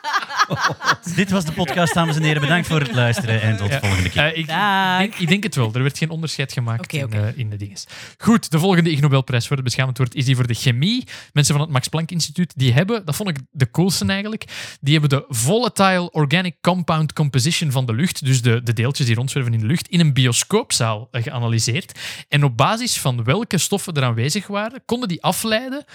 Dit 1.15 1.29
was 1.31 1.45
de 1.45 1.51
podcast, 1.51 1.93
dames 1.93 2.15
en 2.15 2.23
heren. 2.23 2.41
Bedankt 2.41 2.67
voor 2.67 2.79
het 2.79 2.93
luisteren 2.93 3.41
en 3.41 3.57
tot 3.57 3.67
de 3.67 3.73
Ja. 3.73 3.79
volgende 3.79 4.09
keer. 4.09 4.23
Eh, 4.23 4.37
ik, 4.37 4.47
denk, 4.47 5.15
ik 5.15 5.27
denk 5.27 5.43
het 5.43 5.55
wel. 5.55 5.73
Er 5.73 5.81
werd 5.81 5.97
geen 5.97 6.09
onderscheid 6.09 6.53
gemaakt 6.53 6.93
in, 6.93 7.13
eh, 7.13 7.37
in 7.37 7.49
de 7.49 7.55
dinges. 7.55 7.85
Goed, 8.17 8.51
de 8.51 8.59
volgende 8.59 8.91
Ig 8.91 8.99
Nobelprijs 9.01 9.47
voor 9.47 9.55
het 9.55 9.65
beschamend 9.65 9.97
woord 9.97 10.15
is 10.15 10.25
die 10.25 10.35
voor 10.35 10.47
de 10.47 10.53
chemie. 10.53 11.03
Mensen 11.33 11.53
van 11.53 11.63
het 11.63 11.73
Max 11.73 11.87
Planck 11.87 12.11
Instituut, 12.11 12.53
die 12.55 12.73
hebben, 12.73 13.05
dat 13.05 13.15
vond 13.15 13.29
ik 13.29 13.37
de 13.51 13.71
coolste 13.71 14.05
eigenlijk, 14.05 14.45
die 14.81 14.99
hebben 14.99 15.09
de 15.19 15.25
volatile 15.27 16.11
organic 16.11 16.55
compound 16.61 17.13
composition 17.13 17.71
van 17.71 17.85
de 17.85 17.93
lucht, 17.93 18.25
dus 18.25 18.41
de, 18.41 18.63
de 18.63 18.73
deeltjes 18.73 19.05
die 19.07 19.15
rondzwerven 19.15 19.53
in 19.53 19.59
de 19.59 19.65
lucht, 19.65 19.87
in 19.87 19.99
een 19.99 20.13
bioscoopzaal 20.13 21.07
eh, 21.11 21.23
geanalyseerd. 21.23 21.99
En 22.29 22.43
op 22.43 22.57
basis 22.57 22.99
van 22.99 23.23
welke 23.23 23.57
stoffen 23.57 23.93
er 23.93 24.03
aanwezig 24.03 24.47
waren, 24.47 24.81
konden 24.85 25.07
die 25.09 25.21
afleiden 25.23 25.85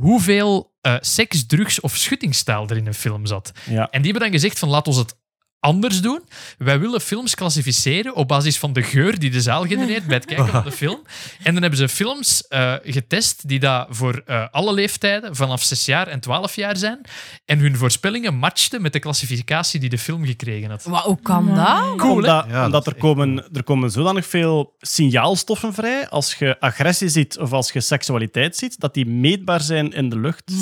hoeveel 0.00 0.72
eh, 0.80 0.96
seks, 1.00 1.46
drugs 1.46 1.80
of 1.80 1.96
schuttingstaal 1.96 2.68
er 2.68 2.76
in 2.76 2.86
een 2.86 2.94
film 2.94 3.26
zat. 3.26 3.52
Ja. 3.64 3.90
En 3.90 4.02
die 4.02 4.10
hebben 4.10 4.30
dan 4.30 4.40
gezegd 4.40 4.58
van 4.58 4.68
laat 4.68 4.86
ons 4.86 4.96
het 4.96 5.16
anders 5.64 6.00
doen. 6.00 6.20
Wij 6.58 6.80
willen 6.80 7.00
films 7.00 7.34
klassificeren 7.34 8.14
op 8.14 8.28
basis 8.28 8.58
van 8.58 8.72
de 8.72 8.82
geur 8.82 9.18
die 9.18 9.30
de 9.30 9.40
zaal 9.40 9.64
genereert 9.66 10.06
bij 10.06 10.16
het 10.16 10.24
kijken 10.24 10.48
van 10.48 10.64
de 10.64 10.70
film. 10.82 11.02
En 11.42 11.52
dan 11.52 11.62
hebben 11.62 11.78
ze 11.80 11.88
films 11.88 12.46
eh, 12.48 12.72
getest 12.82 13.48
die 13.48 13.58
daar 13.60 13.86
voor 13.90 14.22
eh, 14.26 14.44
alle 14.50 14.72
leeftijden 14.72 15.36
vanaf 15.36 15.62
6 15.62 15.84
jaar 15.84 16.06
en 16.06 16.20
12 16.20 16.56
jaar 16.56 16.76
zijn. 16.76 17.00
En 17.44 17.58
hun 17.58 17.76
voorspellingen 17.76 18.34
matchten 18.34 18.82
met 18.82 18.92
de 18.92 18.98
klassificatie 18.98 19.80
die 19.80 19.88
de 19.88 19.98
film 19.98 20.24
gekregen 20.24 20.70
had. 20.70 20.82
Wat, 20.84 21.02
hoe 21.02 21.18
kan 21.22 21.54
dat? 21.54 21.96
Cool, 21.96 22.14
omdat 22.14 22.44
Ja, 22.48 22.70
er, 22.84 22.94
komen, 22.94 23.44
er 23.52 23.62
komen 23.64 23.90
zodanig 23.90 24.26
veel 24.26 24.74
signaalstoffen 24.80 25.74
vrij, 25.74 26.08
als 26.08 26.34
je 26.34 26.60
agressie 26.60 27.08
ziet 27.08 27.38
of 27.38 27.52
als 27.52 27.72
je 27.72 27.80
seksualiteit 27.80 28.56
ziet, 28.56 28.80
dat 28.80 28.94
die 28.94 29.06
meetbaar 29.06 29.60
zijn 29.60 29.92
in 29.92 30.08
de 30.08 30.18
lucht. 30.18 30.52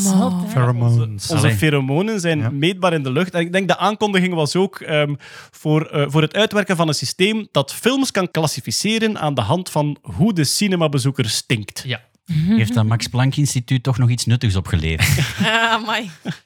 Pheromones. 0.48 1.30
Onze 1.30 1.50
pheromonen 1.50 2.20
zijn 2.20 2.38
Ja. 2.38 2.50
meetbaar 2.50 2.92
in 2.92 3.02
de 3.02 3.12
lucht. 3.12 3.34
En 3.34 3.40
ik 3.40 3.52
denk 3.52 3.68
de 3.68 3.76
aankondiging 3.78 4.34
was 4.34 4.56
ook 4.56 4.80
ehm, 4.92 5.14
voor, 5.50 5.86
eh, 5.86 6.04
voor 6.08 6.22
het 6.22 6.34
uitwerken 6.34 6.76
van 6.76 6.88
een 6.88 6.94
systeem 6.94 7.48
dat 7.50 7.74
films 7.74 8.10
kan 8.10 8.30
klassificeren 8.30 9.18
aan 9.18 9.34
de 9.34 9.40
hand 9.40 9.70
van 9.70 9.96
hoe 10.02 10.32
de 10.32 10.44
cinemabezoeker 10.44 11.28
stinkt. 11.28 11.82
Ja. 11.86 12.00
heeft 12.60 12.74
dat 12.74 12.84
Max 12.84 13.06
Planck 13.06 13.36
Instituut 13.36 13.82
toch 13.82 13.98
nog 13.98 14.08
iets 14.08 14.24
nuttigs 14.24 14.56
opgeleverd. 14.56 15.10
Ah. 15.52 15.98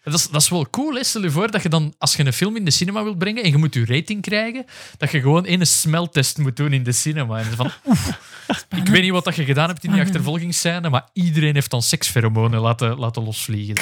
Dat 0.05 0.15
is, 0.15 0.29
dat 0.29 0.43
is 0.43 0.49
wel 0.49 0.71
cool. 0.71 0.95
Hè? 0.95 1.05
Stel 1.05 1.23
je 1.23 1.31
voor 1.31 1.51
dat 1.51 1.63
je 1.63 1.69
dan, 1.69 1.95
als 1.99 2.17
je 2.17 2.25
een 2.25 2.33
film 2.33 2.57
in 2.57 2.65
de 2.65 2.71
cinema 2.71 3.03
wilt 3.03 3.19
brengen 3.19 3.43
en 3.43 3.51
je 3.51 3.57
moet 3.57 3.75
je 3.75 3.85
rating 3.85 4.23
krijgen, 4.23 4.65
dat 4.97 5.11
je 5.11 5.21
gewoon 5.21 5.47
een 5.47 5.67
smeltest 5.67 6.39
moet 6.39 6.57
doen 6.57 6.73
in 6.73 6.83
de 6.83 6.93
cinema. 6.93 7.39
En 7.39 7.45
van, 7.45 7.71
oef, 7.89 8.19
ik 8.77 8.89
weet 8.89 9.03
niet 9.03 9.11
wat 9.11 9.25
dat 9.25 9.37
je 9.37 9.45
gedaan 9.45 9.69
hebt 9.69 9.85
in 9.85 9.93
die 9.93 10.01
achtervolgingsscène, 10.01 10.89
maar 10.91 11.09
iedereen 11.13 11.55
heeft 11.55 11.71
dan 11.71 11.83
sekspheromonen 11.83 12.61
laten, 12.61 12.99
laten 12.99 13.25
losvliegen. 13.25 13.77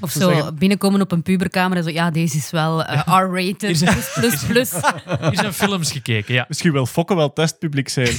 Of 0.00 0.10
zo 0.10 0.52
binnenkomen 0.52 1.00
op 1.00 1.12
een 1.12 1.22
puberkamer 1.22 1.76
en 1.76 1.82
zo, 1.84 1.90
ja, 1.90 2.10
deze 2.10 2.36
is 2.36 2.50
wel 2.50 2.84
eh, 2.84 3.00
R-rated, 3.06 3.58
plus, 3.58 4.12
plus, 4.14 4.44
plus. 4.44 4.72
Hier 5.20 5.38
zijn 5.38 5.52
films 5.52 5.92
gekeken, 5.92 6.34
ja. 6.34 6.44
Misschien 6.48 6.72
wil 6.72 6.86
Fokke 6.86 7.14
wel 7.14 7.32
testpubliek 7.32 7.88
zijn. 7.88 8.16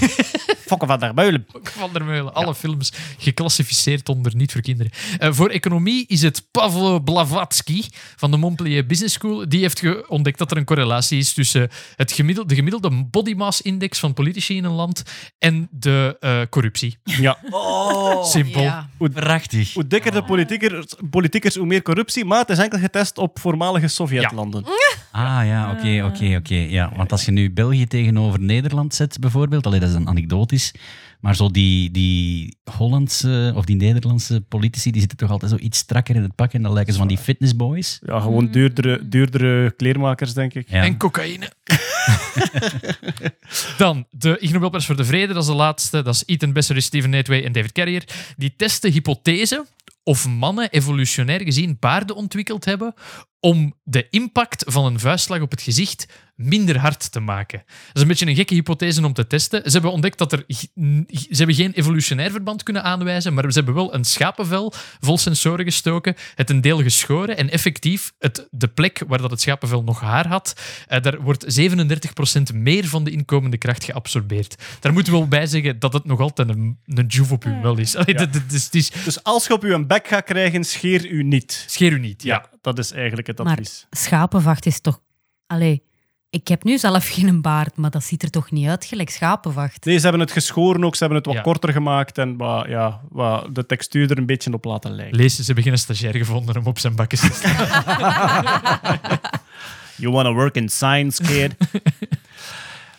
Fokke 0.66 0.86
van 0.86 1.00
der 1.00 1.14
Meulen. 1.14 1.46
Van 1.64 1.90
der 1.94 2.06
Meulen. 2.06 2.34
Alle 2.34 2.56
films 2.56 2.94
geclassificeerd 3.36 4.10
onder 4.10 4.36
niet 4.36 4.52
voor 4.52 4.62
kinderen. 4.62 4.92
Eh, 5.20 5.34
voor 5.34 5.50
economie 5.50 6.06
is 6.08 6.22
het 6.22 6.48
Pavlo 6.52 7.00
Blavatsky 7.00 7.82
van 8.16 8.32
de 8.32 8.38
Montpellier 8.38 8.86
Business 8.86 9.14
School. 9.14 9.50
Die 9.50 9.62
heeft 9.62 9.80
ge- 9.80 10.06
ontdekt 10.08 10.38
dat 10.38 10.52
er 10.52 10.58
een 10.58 10.66
correlatie 10.66 11.18
is 11.18 11.34
tussen 11.34 11.70
het 11.96 12.12
gemiddelde, 12.12 12.50
de 12.50 12.56
gemiddelde 12.56 13.04
body 13.12 13.34
mass 13.34 13.62
index 13.62 14.00
van 14.00 14.14
politici 14.14 14.56
in 14.56 14.64
een 14.64 14.72
land 14.72 15.04
en 15.40 15.68
de 15.72 16.18
eh, 16.20 16.42
corruptie. 16.50 16.98
Ja. 17.04 17.38
Simpel. 18.24 18.62
Ja. 18.62 18.90
Prachtig. 19.14 19.74
Hoe 19.74 19.88
dikker 19.88 20.12
de 20.12 20.24
politiekers, 20.24 20.86
politiekers, 21.10 21.56
hoe 21.56 21.66
meer 21.66 21.82
corruptie. 21.82 22.26
Maar 22.26 22.40
het 22.40 22.50
is 22.50 22.58
enkel 22.58 22.80
getest 22.80 23.18
op 23.18 23.40
voormalige 23.40 23.88
Sovjetlanden. 23.88 24.66
Ah 25.12 25.42
ja, 25.46 25.72
oké, 25.72 26.04
oké, 26.06 26.36
oké. 26.36 26.56
Ja, 26.56 26.92
want 26.96 27.12
als 27.12 27.26
je 27.26 27.32
nu 27.32 27.52
België 27.52 27.88
tegenover 27.88 28.40
Nederland 28.40 28.96
zet, 28.96 29.20
bijvoorbeeld, 29.20 29.66
allee, 29.66 29.80
dat 29.80 29.90
is 29.90 29.96
een 29.96 30.08
anekdotisch, 30.08 30.72
maar 31.22 31.36
zo 31.36 31.50
die, 31.50 31.92
die 31.92 32.58
Hollandse 32.78 33.54
of 33.56 33.66
die 33.66 33.76
Nederlandse 33.76 34.42
politici, 34.42 34.92
die 34.92 35.00
zitten 35.00 35.18
toch 35.18 35.30
altijd 35.30 35.52
zo 35.52 35.58
iets 35.58 35.78
strakker 35.78 36.16
in 36.16 36.22
het 36.22 36.36
pak 36.36 36.54
en 36.54 36.62
dan 36.62 36.74
lijken 36.74 36.94
ze 36.94 37.00
van 37.00 37.08
die 37.08 37.18
fitnessboys. 37.18 38.00
Ja, 38.06 38.20
gewoon 38.20 38.52
duurdere, 38.52 39.08
duurdere 39.08 39.72
kleermakers, 39.72 40.34
denk 40.34 40.54
ik. 40.54 40.70
Ja. 40.70 40.84
En 40.84 40.98
cocaïne. 40.98 41.52
Dan 43.78 44.06
de 44.10 44.38
Ig 44.40 44.52
Nobelprijs 44.52 44.86
voor 44.86 44.96
de 44.96 45.06
Vrede, 45.06 45.34
dat 45.34 45.42
is 45.42 45.50
de 45.50 45.56
laatste. 45.56 46.02
Dat 46.02 46.14
is 46.14 46.24
Ethan 46.26 46.54
Besserer, 46.54 46.82
Stephen 46.82 47.10
Netway 47.10 47.44
en 47.44 47.52
David 47.52 47.72
Carrier. 47.72 48.04
Die 48.38 48.54
testen 48.58 48.92
hypothese 48.92 49.66
of 50.04 50.28
mannen 50.28 50.70
evolutionair 50.70 51.42
gezien 51.42 51.78
baarden 51.80 52.16
ontwikkeld 52.16 52.66
hebben 52.66 52.94
om 53.42 53.74
de 53.84 54.08
impact 54.10 54.64
van 54.68 54.86
een 54.86 55.00
vuistslag 55.00 55.42
op 55.42 55.52
het 55.52 55.62
gezicht 55.62 56.06
minder 56.36 56.78
hard 56.80 57.12
te 57.12 57.20
maken. 57.20 57.64
Dat 57.66 57.96
is 57.96 58.02
een 58.02 58.08
beetje 58.08 58.26
een 58.26 58.36
gekke 58.36 58.54
hypothese 58.54 59.06
om 59.06 59.14
te 59.14 59.28
testen. 59.28 59.62
Ze 59.66 59.72
hebben 59.72 59.92
ontdekt 59.92 60.18
dat 60.18 60.32
er... 60.32 60.44
Ze 60.48 61.06
hebben 61.30 61.56
geen 61.56 61.72
evolutionair 61.74 62.32
verband 62.32 62.64
kunnen 62.64 62.84
aanwijzen, 62.84 63.34
maar 63.34 63.52
ze 63.52 63.58
hebben 63.58 63.74
wel 63.76 63.94
een 63.94 64.04
schapenvel 64.04 64.74
vol 65.00 65.18
sensoren 65.18 65.66
gestoken, 65.66 66.16
het 66.36 66.50
een 66.50 66.62
deel 66.62 66.82
geschoren 66.82 67.38
en 67.38 67.50
effectief 67.50 68.14
het, 68.20 68.48
de 68.52 68.68
plek 68.68 69.04
waar 69.08 69.22
dat 69.22 69.32
het 69.32 69.42
schapenvel 69.42 69.84
nog 69.84 70.00
haar 70.00 70.28
had, 70.28 70.62
eh, 70.88 71.02
daar 71.02 71.22
wordt 71.22 71.46
37% 71.54 72.54
meer 72.54 72.86
van 72.88 73.04
de 73.04 73.12
inkomende 73.12 73.58
kracht 73.58 73.84
geabsorbeerd. 73.84 74.56
Daar 74.80 74.94
moeten 74.94 75.14
we 75.14 75.20
wel 75.20 75.28
bij 75.28 75.46
zeggen 75.48 75.80
dat 75.80 75.94
het 75.94 76.06
nog 76.06 76.20
altijd 76.20 76.50
een, 76.50 76.78
een 76.86 77.06
joef 77.08 77.32
op 77.32 77.46
u 77.46 77.60
wel 77.62 77.78
is. 77.78 77.96
Allee, 77.96 78.16
dat- 78.16 78.34
dat 78.34 78.42
is- 78.52 78.64
het 78.66 78.76
is. 78.76 78.90
Dus 79.06 79.24
als 79.24 79.48
je 79.48 79.54
op 79.54 79.64
je 79.64 79.74
een 79.74 79.88
bek 79.88 80.08
gaat 80.08 80.24
krijgen, 80.26 80.64
scheer 80.64 81.10
u 81.10 81.24
niet. 81.24 81.64
Scheer 81.68 81.92
u 81.92 82.00
niet, 82.00 82.24
ja. 82.24 82.36
Ja, 82.52 82.58
dat 82.62 82.80
is 82.80 82.92
eigenlijk 82.92 83.28
het 83.38 83.48
Maar 83.48 83.58
advies. 83.58 83.88
schapenvacht 83.90 84.66
is 84.66 84.80
toch... 84.82 85.02
Allee, 85.48 85.84
ik 86.30 86.48
heb 86.48 86.64
nu 86.64 86.78
zelf 86.78 87.08
geen 87.16 87.42
baard, 87.42 87.78
maar 87.78 87.90
dat 87.90 88.04
ziet 88.04 88.24
er 88.24 88.30
toch 88.30 88.52
niet 88.52 88.68
uit 88.68 88.86
gelijk 88.86 89.10
schapenvacht. 89.10 89.86
Nee, 89.86 89.96
ze 89.98 90.02
hebben 90.04 90.22
het 90.22 90.32
geschoren 90.32 90.84
ook, 90.84 90.94
ze 90.96 91.00
hebben 91.00 91.18
het 91.18 91.28
wat 91.28 91.36
Ja. 91.36 91.42
korter 91.42 91.72
gemaakt 91.74 92.18
en 92.18 92.38
wat, 92.38 92.68
ja, 92.68 93.02
wat 93.10 93.56
de 93.56 93.66
textuur 93.66 94.12
er 94.12 94.18
een 94.18 94.26
beetje 94.26 94.54
op 94.54 94.66
laten 94.66 94.92
lijken. 94.96 95.18
Lees, 95.18 95.36
ze 95.36 95.44
hebben 95.46 95.64
geen 95.64 95.78
stagiair 95.78 96.16
gevonden 96.16 96.58
om 96.58 96.66
op 96.66 96.80
zijn 96.80 96.96
bakken 96.96 97.18
te 97.20 97.30
staan. 97.34 97.68
You 99.98 100.12
wanna 100.14 100.34
work 100.34 100.56
in 100.56 100.70
science, 100.70 101.24
kid? 101.24 101.56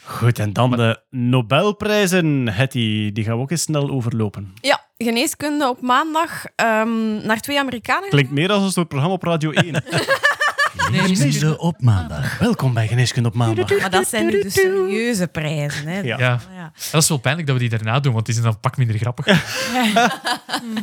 Goed, 0.05 0.39
en 0.39 0.53
dan 0.53 0.71
de 0.71 1.01
Nobelprijzen, 1.11 2.49
Hetty, 2.49 3.13
die 3.13 3.25
gaan 3.25 3.37
we 3.37 3.43
ook 3.43 3.51
eens 3.51 3.63
snel 3.63 3.91
overlopen. 3.91 4.53
Ja, 4.61 4.82
geneeskunde 5.05 5.69
op 5.69 5.81
maandag 5.81 6.45
ehm, 6.57 7.27
naar 7.27 7.41
twee 7.41 7.59
Amerikanen. 7.59 8.09
Klinkt 8.09 8.31
meer 8.31 8.53
als 8.53 8.63
een 8.63 8.71
soort 8.71 8.89
programma 8.89 9.15
op 9.15 9.23
Radio 9.23 9.51
1. 9.51 9.75
Geneeskunde 10.77 11.59
op 11.59 11.81
maandag. 11.81 12.39
Welkom 12.39 12.75
bij 12.75 12.89
Geneeskunde 12.89 13.29
op 13.29 13.35
maandag. 13.35 13.81
Maar 13.81 13.91
dat 13.91 14.09
zijn 14.09 14.27
nu 14.27 14.43
de 14.43 14.51
serieuze 14.51 15.27
prijzen. 15.27 15.87
Hè. 15.87 16.01
Ja. 16.01 16.19
Ja. 16.19 16.41
Ja. 16.55 16.73
Dat 16.91 17.03
is 17.03 17.09
wel 17.09 17.19
pijnlijk 17.19 17.47
dat 17.47 17.57
we 17.57 17.63
die 17.63 17.71
daarna 17.71 18.01
doen, 18.01 18.13
want 18.13 18.25
die 18.27 18.35
zijn 18.35 18.47
dan 18.47 18.61
pak 18.61 18.77
minder 18.77 18.99
grappig. 18.99 19.27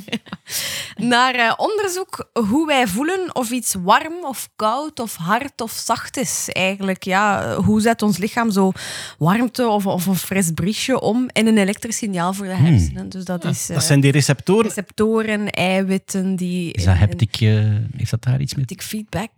Naar 0.98 1.36
eh, 1.36 1.54
onderzoek 1.58 2.30
hoe 2.34 2.68
wij 2.68 2.88
voelen 2.88 3.36
of 3.36 3.52
iets 3.52 3.76
warm 3.84 4.26
of 4.26 4.50
koud 4.56 5.00
of 5.00 5.16
hard 5.16 5.62
of 5.62 5.72
zacht 5.72 6.18
is. 6.18 6.50
Eigenlijk, 6.52 7.04
ja, 7.04 7.56
hoe 7.56 7.82
zet 7.82 8.02
ons 8.02 8.18
lichaam 8.18 8.52
zo 8.52 8.72
warmte 9.18 9.68
of, 9.68 9.86
of 9.86 10.06
een 10.06 10.16
fris 10.16 10.52
briesje 10.54 11.02
om 11.02 11.30
in 11.34 11.48
een 11.48 11.58
elektrisch 11.58 11.98
signaal 11.98 12.34
voor 12.34 12.46
de 12.46 12.54
hersenen. 12.54 13.10
Dus 13.10 13.26
dat 13.26 13.46
is 13.46 13.70
eh, 13.70 13.76
Dat 13.76 13.86
zijn 13.86 14.00
die 14.00 14.12
receptoren. 14.12 14.64
receptoren, 14.66 15.50
eiwitten 15.50 16.36
die... 16.36 16.74
Is 16.74 16.84
dat 16.84 16.96
haptic, 16.96 17.36
eh, 17.36 17.50
heeft 17.96 18.12
dat 18.12 18.24
daar 18.24 18.40
iets 18.42 18.56
met? 18.56 18.60
haptic 18.70 18.82
feedback. 18.82 19.32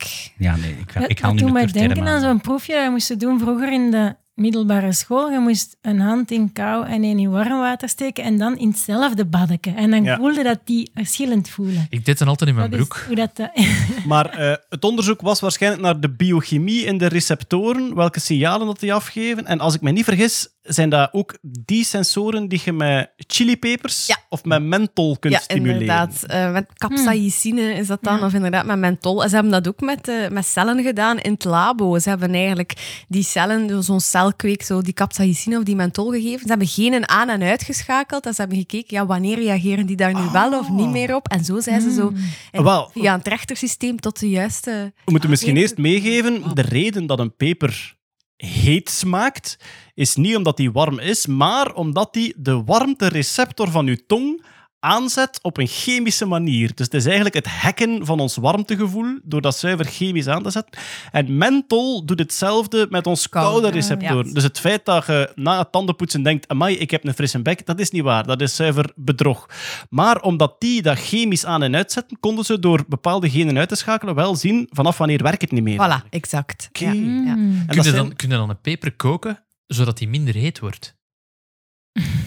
Ja, 0.43 0.55
nee, 0.55 0.71
ik, 0.79 0.91
ga, 0.91 1.07
ik 1.07 1.19
haal 1.19 1.35
dat 1.35 1.45
nu 1.45 1.51
mijn 1.51 1.67
denken 1.67 2.07
aan 2.07 2.21
zo'n 2.21 2.41
proefje 2.41 2.73
dat 2.73 2.83
je 2.83 2.89
moest 2.89 3.19
doen 3.19 3.39
vroeger 3.39 3.71
in 3.73 3.91
de 3.91 4.15
middelbare 4.33 4.93
school. 4.93 5.29
Je 5.31 5.39
moest 5.39 5.77
een 5.81 5.99
hand 5.99 6.31
in 6.31 6.51
kou 6.53 6.85
en 6.87 7.03
een 7.03 7.19
in 7.19 7.29
warm 7.31 7.59
water 7.59 7.89
steken 7.89 8.23
en 8.23 8.37
dan 8.37 8.57
in 8.57 8.67
hetzelfde 8.67 9.25
baddeke. 9.25 9.69
En 9.71 9.91
dan 9.91 10.03
Ja. 10.03 10.17
voelde 10.17 10.43
dat 10.43 10.59
die 10.65 10.91
verschillend 10.93 11.49
voelen. 11.49 11.85
Ik 11.89 12.05
deed 12.05 12.17
dan 12.17 12.27
altijd 12.27 12.49
in 12.49 12.55
mijn 12.55 12.69
Dat 12.69 12.79
broek. 12.79 13.03
hoe 13.07 13.15
dat... 13.15 13.31
eh, 13.53 13.67
Maar 14.05 14.25
eh, 14.29 14.53
het 14.69 14.83
onderzoek 14.83 15.21
was 15.21 15.39
waarschijnlijk 15.39 15.81
naar 15.83 15.99
de 15.99 16.09
biochemie 16.09 16.85
in 16.85 16.97
de 16.97 17.07
receptoren, 17.07 17.95
welke 17.95 18.19
signalen 18.19 18.67
dat 18.67 18.79
die 18.79 18.93
afgeven. 18.93 19.45
En 19.45 19.59
als 19.59 19.75
ik 19.75 19.81
me 19.81 19.91
niet 19.91 20.03
vergis, 20.05 20.47
zijn 20.61 20.89
dat 20.89 21.09
ook 21.11 21.37
die 21.41 21.85
sensoren 21.85 22.47
die 22.47 22.61
je 22.65 22.71
met 22.73 23.11
chilipepers 23.17 24.05
Ja. 24.07 24.17
of 24.29 24.43
met 24.43 24.63
menthol 24.63 25.17
kunt 25.19 25.33
Ja, 25.33 25.39
stimuleren. 25.39 25.79
inderdaad. 25.81 26.23
Eh, 26.23 26.51
met 26.51 26.65
capsaicine 26.73 27.61
is 27.73 27.87
dat 27.87 27.99
dan, 28.01 28.23
of 28.23 28.33
inderdaad 28.33 28.65
met 28.65 28.77
menthol. 28.79 29.23
En 29.23 29.29
ze 29.29 29.35
hebben 29.35 29.51
dat 29.53 29.67
ook 29.67 29.79
met, 29.81 30.07
eh, 30.07 30.29
met 30.29 30.45
cellen 30.45 30.83
gedaan 30.83 31.19
in 31.19 31.31
het 31.31 31.43
labo. 31.43 31.99
Ze 31.99 32.09
hebben 32.09 32.33
eigenlijk 32.33 33.03
die 33.07 33.23
cellen, 33.23 33.83
zo'n 33.83 33.99
celkweek, 33.99 34.63
zo 34.63 34.81
die 34.81 34.93
capsaicine 34.93 35.57
of 35.57 35.63
die 35.63 35.75
menthol 35.75 36.11
gegeven. 36.11 36.39
Ze 36.41 36.47
hebben 36.47 36.67
genen 36.67 37.09
aan- 37.09 37.29
en 37.29 37.41
uitgeschakeld. 37.41 38.25
En 38.25 38.33
ze 38.33 38.41
hebben 38.41 38.59
gekeken, 38.59 38.97
ja, 38.97 39.05
wanneer 39.05 39.35
reageren 39.39 39.85
die 39.85 39.95
daar 39.95 40.13
nu 40.13 40.29
wel 40.31 40.59
of 40.59 40.69
niet 40.69 40.89
meer 40.89 41.15
op? 41.15 41.27
En 41.27 41.45
zo 41.45 41.59
zijn 41.59 41.81
ze 41.81 41.91
zo 41.93 42.13
en 42.51 42.63
Wel. 42.63 42.89
via 42.93 43.13
een 43.13 43.21
trechtersysteem 43.21 43.99
tot 43.99 44.19
de 44.19 44.29
juiste... 44.29 44.93
We 45.05 45.11
moeten 45.11 45.29
misschien 45.29 45.57
eerst 45.57 45.77
meegeven, 45.77 46.43
de 46.53 46.61
reden 46.61 47.05
dat 47.05 47.19
een 47.19 47.35
peper 47.35 47.99
heet 48.41 48.89
smaakt, 48.89 49.57
is 49.93 50.15
niet 50.15 50.35
omdat 50.35 50.57
die 50.57 50.71
warm 50.71 50.99
is, 50.99 51.25
maar 51.25 51.73
omdat 51.73 52.13
die 52.13 52.33
de 52.37 52.63
warmtereceptor 52.63 53.71
van 53.71 53.87
uw 53.87 53.97
tong 54.07 54.45
aanzet 54.85 55.39
op 55.41 55.57
een 55.57 55.67
chemische 55.67 56.25
manier. 56.25 56.71
Dus 56.75 56.85
het 56.85 56.93
is 56.93 57.05
eigenlijk 57.05 57.35
het 57.35 57.47
hacken 57.47 58.05
van 58.05 58.19
ons 58.19 58.35
warmtegevoel 58.35 59.19
door 59.23 59.41
dat 59.41 59.57
zuiver 59.57 59.85
chemisch 59.85 60.27
aan 60.27 60.43
te 60.43 60.49
zetten. 60.49 60.81
En 61.11 61.37
menthol 61.37 62.05
doet 62.05 62.19
hetzelfde 62.19 62.87
met 62.89 63.07
ons 63.07 63.29
koude 63.29 63.69
receptoren. 63.69 64.27
ja. 64.27 64.33
Dus 64.33 64.43
het 64.43 64.59
feit 64.59 64.85
dat 64.85 65.05
je 65.05 65.31
na 65.35 65.57
het 65.57 65.71
tandenpoetsen 65.71 66.23
denkt, 66.23 66.47
amai, 66.47 66.77
ik 66.77 66.91
heb 66.91 67.05
een 67.05 67.13
frisse 67.13 67.41
bek, 67.41 67.65
dat 67.65 67.79
is 67.79 67.91
niet 67.91 68.03
waar. 68.03 68.25
Dat 68.25 68.41
is 68.41 68.55
zuiver 68.55 68.91
bedrog. 68.95 69.45
Maar 69.89 70.21
omdat 70.21 70.55
die 70.59 70.81
dat 70.81 70.99
chemisch 70.99 71.45
aan 71.45 71.63
en 71.63 71.75
uitzetten, 71.75 72.19
konden 72.19 72.45
ze 72.45 72.59
door 72.59 72.83
bepaalde 72.87 73.29
genen 73.29 73.57
uit 73.57 73.69
te 73.69 73.75
schakelen 73.75 74.15
wel 74.15 74.35
zien 74.35 74.67
vanaf 74.71 74.97
wanneer 74.97 75.23
werkt 75.23 75.41
het 75.41 75.51
niet 75.51 75.63
meer. 75.63 75.77
Voilà, 76.03 76.09
exact. 76.09 76.65
Oké. 76.67 76.85
Ja. 76.85 76.91
Ja. 76.91 77.01
En 77.01 77.63
Kun 77.67 77.75
dat 77.75 77.75
je, 77.75 77.81
zijn- 77.91 77.95
dan, 77.95 78.15
kun 78.15 78.29
je 78.29 78.35
dan 78.35 78.49
een 78.49 78.61
peper 78.61 78.91
koken, 78.95 79.43
zodat 79.67 79.97
die 79.97 80.07
minder 80.07 80.33
heet 80.33 80.59
wordt? 80.59 80.99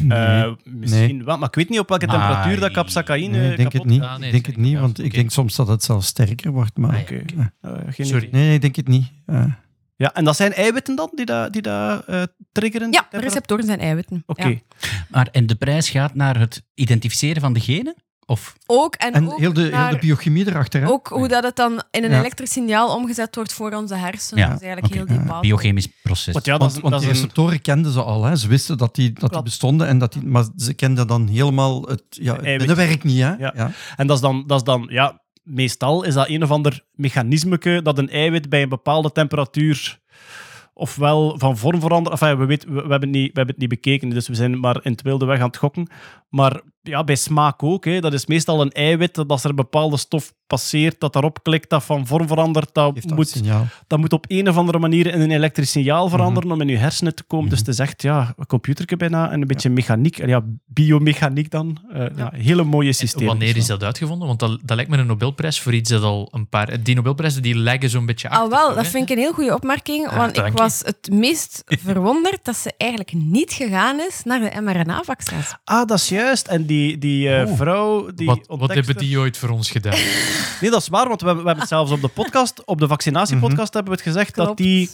Eh, 0.09 0.53
misschien 0.65 1.25
wel, 1.25 1.39
maar 1.39 1.49
ik 1.49 1.55
weet 1.55 1.69
niet 1.69 1.79
op 1.79 1.89
welke 1.89 2.07
Maar- 2.07 2.19
temperatuur 2.19 2.61
dat 2.61 2.73
capsaïne 2.73 3.39
Nee, 3.39 3.51
ik 3.51 3.57
denk 3.57 3.73
het 3.73 3.85
niet. 3.85 4.03
Ah, 4.03 4.17
nee, 4.19 4.27
ik 4.27 4.33
denk 4.33 4.47
het 4.47 4.57
niet, 4.57 4.79
want 4.79 4.99
ik 5.05 5.15
denk 5.15 5.31
soms 5.31 5.57
dat 5.57 5.69
het 5.69 5.83
zelfs 5.85 6.07
sterker 6.07 6.51
wordt. 6.51 6.77
Maar, 6.77 6.91
Ah, 6.97 7.09
ja. 7.09 7.53
Eh, 7.61 7.71
Eh, 7.71 7.79
geen 7.89 8.07
Sorry. 8.07 8.27
idee. 8.27 8.31
nee, 8.41 8.45
nee, 8.47 8.55
ik 8.55 8.61
denk 8.61 8.77
het 8.77 8.89
niet. 8.89 9.13
Eh, 9.27 9.45
Ja, 9.97 10.15
en 10.15 10.25
dat 10.25 10.37
zijn 10.37 10.53
eiwitten 10.53 10.97
dan, 10.97 11.11
die 11.15 11.25
dat, 11.27 11.53
die 11.53 11.63
dat 11.63 12.05
eh, 12.07 12.23
triggeren? 12.53 12.93
Ja, 12.93 13.07
de 13.11 13.19
receptoren 13.21 13.65
zijn 13.65 13.81
eiwitten. 13.81 14.23
Oké. 14.27 14.49
Ja. 14.49 14.57
Maar, 15.09 15.29
en 15.33 15.47
de 15.47 15.55
prijs 15.55 15.91
gaat 15.91 16.15
naar 16.15 16.39
het 16.39 16.63
identificeren 16.75 17.41
van 17.43 17.53
de 17.53 17.61
genen? 17.61 17.95
Of 18.27 18.57
Ook, 18.67 18.95
en, 18.95 19.13
en 19.13 19.31
ook 19.33 19.39
heel 19.39 19.53
de, 19.53 19.61
heel 19.77 19.91
de 19.91 19.99
biochemie 20.01 20.47
erachter. 20.49 20.81
Hè? 20.81 20.89
Ook 20.89 21.09
hoe 21.09 21.29
dat 21.29 21.43
het 21.45 21.57
dan 21.57 21.83
in 21.91 22.05
een 22.05 22.11
Ja. 22.11 22.19
elektrisch 22.19 22.53
signaal 22.53 22.95
omgezet 22.97 23.35
wordt 23.35 23.53
voor 23.53 23.73
onze 23.73 23.95
hersenen. 23.95 24.43
Ja, 24.45 24.51
Dat 24.51 24.61
is 24.61 24.67
eigenlijk 24.67 24.95
heel 24.95 25.07
die 25.07 25.27
Ja. 25.27 25.41
biochemisch 25.41 25.89
proces? 26.03 26.33
Want 26.33 26.45
ja, 26.45 26.59
dat 26.59 26.61
Want, 26.61 26.81
want 26.81 26.93
dat 26.93 27.01
die 27.01 27.11
een... 27.11 27.15
receptoren 27.17 27.61
kenden 27.61 27.93
ze 27.93 28.03
al. 28.03 28.25
Hè. 28.25 28.37
Ze 28.37 28.49
wisten 28.49 28.79
dat 28.79 28.95
die, 28.95 29.13
dat 29.13 29.33
die 29.33 29.43
bestonden, 29.43 29.87
en 29.87 29.99
dat 29.99 30.13
die, 30.13 30.23
maar 30.23 30.45
ze 30.57 30.75
kenden 30.75 31.07
dan 31.07 31.27
helemaal 31.29 31.83
het, 31.83 32.03
ja, 32.09 32.35
het 32.35 32.59
binnenwerk 32.59 33.05
niet. 33.05 33.21
Hè. 33.21 33.35
Ja. 33.35 33.53
Ja. 33.57 33.71
En 33.97 34.07
dat 34.07 34.17
is 34.17 34.23
dan, 34.23 34.45
dat 34.47 34.59
is 34.59 34.65
dan 34.65 34.87
ja, 34.91 35.23
meestal 35.43 36.03
is 36.03 36.15
dat 36.15 36.29
een 36.29 36.43
of 36.43 36.51
ander 36.51 36.85
mechanisme 36.93 37.83
dat 37.83 37.99
een 37.99 38.11
eiwit 38.11 38.49
bij 38.49 38.63
een 38.63 38.69
bepaalde 38.69 39.13
temperatuur 39.13 39.99
ofwel 40.75 41.35
van 41.39 41.57
vorm 41.59 41.81
verandert. 41.81 42.21
Enfin, 42.21 42.39
we, 42.39 42.45
weten, 42.45 42.69
we, 42.69 42.75
we 42.75 42.91
hebben 42.91 43.09
het 43.09 43.19
niet, 43.19 43.27
we 43.33 43.37
hebben 43.37 43.55
het 43.55 43.59
niet 43.59 43.69
bekeken, 43.69 44.09
dus 44.09 44.29
we 44.29 44.35
zijn 44.35 44.61
maar 44.61 44.81
in 44.83 44.93
het 44.93 45.03
wilde 45.03 45.25
weg 45.25 45.41
aan 45.41 45.47
het 45.47 45.57
gokken. 45.57 45.89
Maar 46.29 46.61
ja, 46.85 47.05
bij 47.05 47.15
smaak 47.17 47.63
ook. 47.63 47.85
Hè. 47.85 48.01
Dat 48.01 48.13
is 48.13 48.27
meestal 48.27 48.61
een 48.61 48.71
eiwit, 48.73 49.15
dat 49.15 49.29
als 49.29 49.45
er 49.45 49.51
een 49.51 49.57
bepaalde 49.57 49.97
stof 49.97 50.33
passeert, 50.47 51.01
dat 51.01 51.13
daarop 51.13 51.43
klikt, 51.43 51.71
dat 51.71 51.85
van 51.85 52.07
vorm 52.07 52.27
verandert. 52.29 52.75
Dat 52.75 53.05
moet, 53.05 53.43
dat 53.87 53.99
moet 53.99 54.13
op 54.13 54.25
een 54.29 54.49
of 54.49 54.57
andere 54.57 54.79
manier 54.79 55.07
in 55.07 55.21
een 55.21 55.31
elektrisch 55.31 55.71
signaal 55.71 56.09
veranderen 56.09 56.49
Mhm. 56.49 56.57
om 56.61 56.61
in 56.61 56.69
je 56.69 56.77
hersenen 56.77 57.15
te 57.15 57.23
komen. 57.23 57.51
Dus 57.51 57.59
het 57.59 57.69
is 57.69 57.79
echt 57.79 58.03
ja, 58.03 58.35
een 58.37 58.47
computerke 58.47 58.97
bijna 58.97 59.31
en 59.31 59.41
een 59.41 59.47
beetje 59.47 59.71
mechaniek. 59.71 60.19
En 60.19 60.29
ja, 60.29 60.43
biomechaniek 60.67 61.51
dan. 61.51 61.79
Eh, 61.93 62.07
ja. 62.17 62.31
hele 62.35 62.65
mooie 62.65 62.93
systeem. 62.93 63.27
Wanneer 63.27 63.57
is 63.57 63.67
dat 63.67 63.83
uitgevonden? 63.83 64.27
Want 64.27 64.41
dat, 64.41 64.59
dat 64.65 64.77
lijkt 64.77 64.91
me 64.91 64.97
een 64.97 65.07
Nobelprijs 65.07 65.61
voor 65.61 65.75
iets 65.75 65.91
dat 65.91 66.03
al 66.03 66.29
een 66.33 66.49
paar... 66.49 66.83
Die 66.83 66.95
Nobelprijzen 66.95 67.43
die 67.43 67.57
leggen 67.59 67.91
zo'n 67.91 68.07
beetje 68.07 68.29
achter. 68.29 68.45
Al 68.45 68.51
wel, 68.51 68.75
dat 68.75 68.85
hè? 68.85 68.91
vind 68.91 69.11
ik 69.11 69.17
een 69.17 69.23
heel 69.23 69.33
goede 69.33 69.55
opmerking. 69.55 70.07
Ah, 70.09 70.17
want 70.17 70.37
ik 70.39 70.47
je. 70.47 70.53
was 70.53 70.81
het 70.85 71.09
meest 71.13 71.63
verwonderd 71.67 72.45
dat 72.45 72.57
ze 72.57 72.73
eigenlijk 72.77 73.13
niet 73.13 73.53
gegaan 73.53 74.01
is 74.01 74.21
naar 74.25 74.41
de 74.41 74.61
mRNA-vaccins. 74.61 75.55
Ah, 75.65 75.87
dat 75.87 75.99
is 75.99 76.09
juist. 76.09 76.47
En 76.47 76.67
die, 76.67 76.74
die 76.99 77.29
eh, 77.37 77.49
Oh. 77.51 77.57
vrouw... 77.57 78.11
Die 78.15 78.27
Wat, 78.47 78.75
hebben 78.75 78.97
die 78.97 79.19
ooit 79.19 79.37
voor 79.37 79.49
ons 79.49 79.71
gedaan? 79.71 79.99
Nee, 80.61 80.71
dat 80.71 80.81
is 80.81 80.89
waar, 80.89 81.09
want 81.09 81.21
we 81.21 81.27
hebben, 81.27 81.45
we 81.45 81.51
hebben 81.51 81.69
het 81.69 81.75
zelfs 81.79 81.91
op 81.93 82.01
de 82.01 82.09
podcast, 82.09 82.65
op 82.65 82.79
de 82.79 82.87
vaccinatiepodcast 82.89 83.75
hebben 83.75 83.93
we 83.93 83.99
het 83.99 84.09
gezegd, 84.09 84.35
dat 84.35 84.57
die 84.57 84.91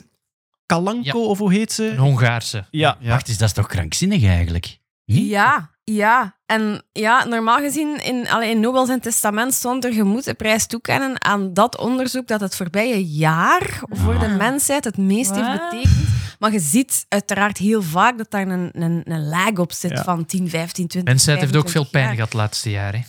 Kalanko, 0.66 1.18
Ja. 1.18 1.24
of 1.24 1.39
hoe 1.39 1.53
heet 1.53 1.78
Een 1.78 1.95
ze? 1.95 1.97
Hongaarse. 1.97 2.64
Ja, 2.70 2.97
Ja. 3.01 3.09
Wacht 3.09 3.28
eens, 3.28 3.39
dat 3.39 3.49
is 3.49 3.55
toch 3.55 3.66
krankzinnig 3.66 4.24
eigenlijk? 4.24 4.78
Ja, 5.05 5.70
ja. 5.95 6.38
En 6.47 6.82
ja, 6.93 7.24
normaal 7.24 7.59
gezien 7.59 8.03
in, 8.05 8.28
allee, 8.28 8.51
in 8.51 8.61
Nobel 8.61 8.86
zijn 8.86 9.01
testament 9.01 9.55
stond 9.55 9.84
er, 9.84 9.93
je 9.95 10.03
moet 10.03 10.24
de 10.24 10.34
prijs 10.34 10.66
toekennen 10.66 11.22
aan 11.24 11.55
dat 11.55 11.78
onderzoek 11.78 12.26
dat 12.26 12.41
het 12.41 12.57
voorbije 12.57 13.05
jaar 13.07 13.80
voor 13.88 14.18
de 14.18 14.26
Ah. 14.26 14.36
mensheid 14.36 14.84
het 14.84 14.97
meest 14.97 15.34
heeft 15.34 15.51
betekend. 15.70 16.09
Maar 16.38 16.53
je 16.53 16.59
ziet 16.61 17.05
uiteraard 17.09 17.59
heel 17.59 17.82
vaak 17.82 18.18
dat 18.18 18.30
daar 18.30 18.49
een, 18.49 18.70
een, 18.72 19.03
een 19.05 19.28
lag 19.28 19.53
op 19.53 19.72
zit 19.72 19.91
Ja. 19.91 20.03
van 20.05 20.26
10, 20.26 20.49
15, 20.49 20.86
20, 20.86 21.12
Mensheid 21.12 21.41
heeft 21.41 21.57
ook 21.57 21.68
veel 21.68 21.84
25 21.84 21.91
pijn 21.91 22.05
jaar. 22.05 22.14
gehad 22.14 22.28
het 22.32 22.41
laatste 22.41 22.70
jaar. 22.70 22.93
Hè. 22.93 23.01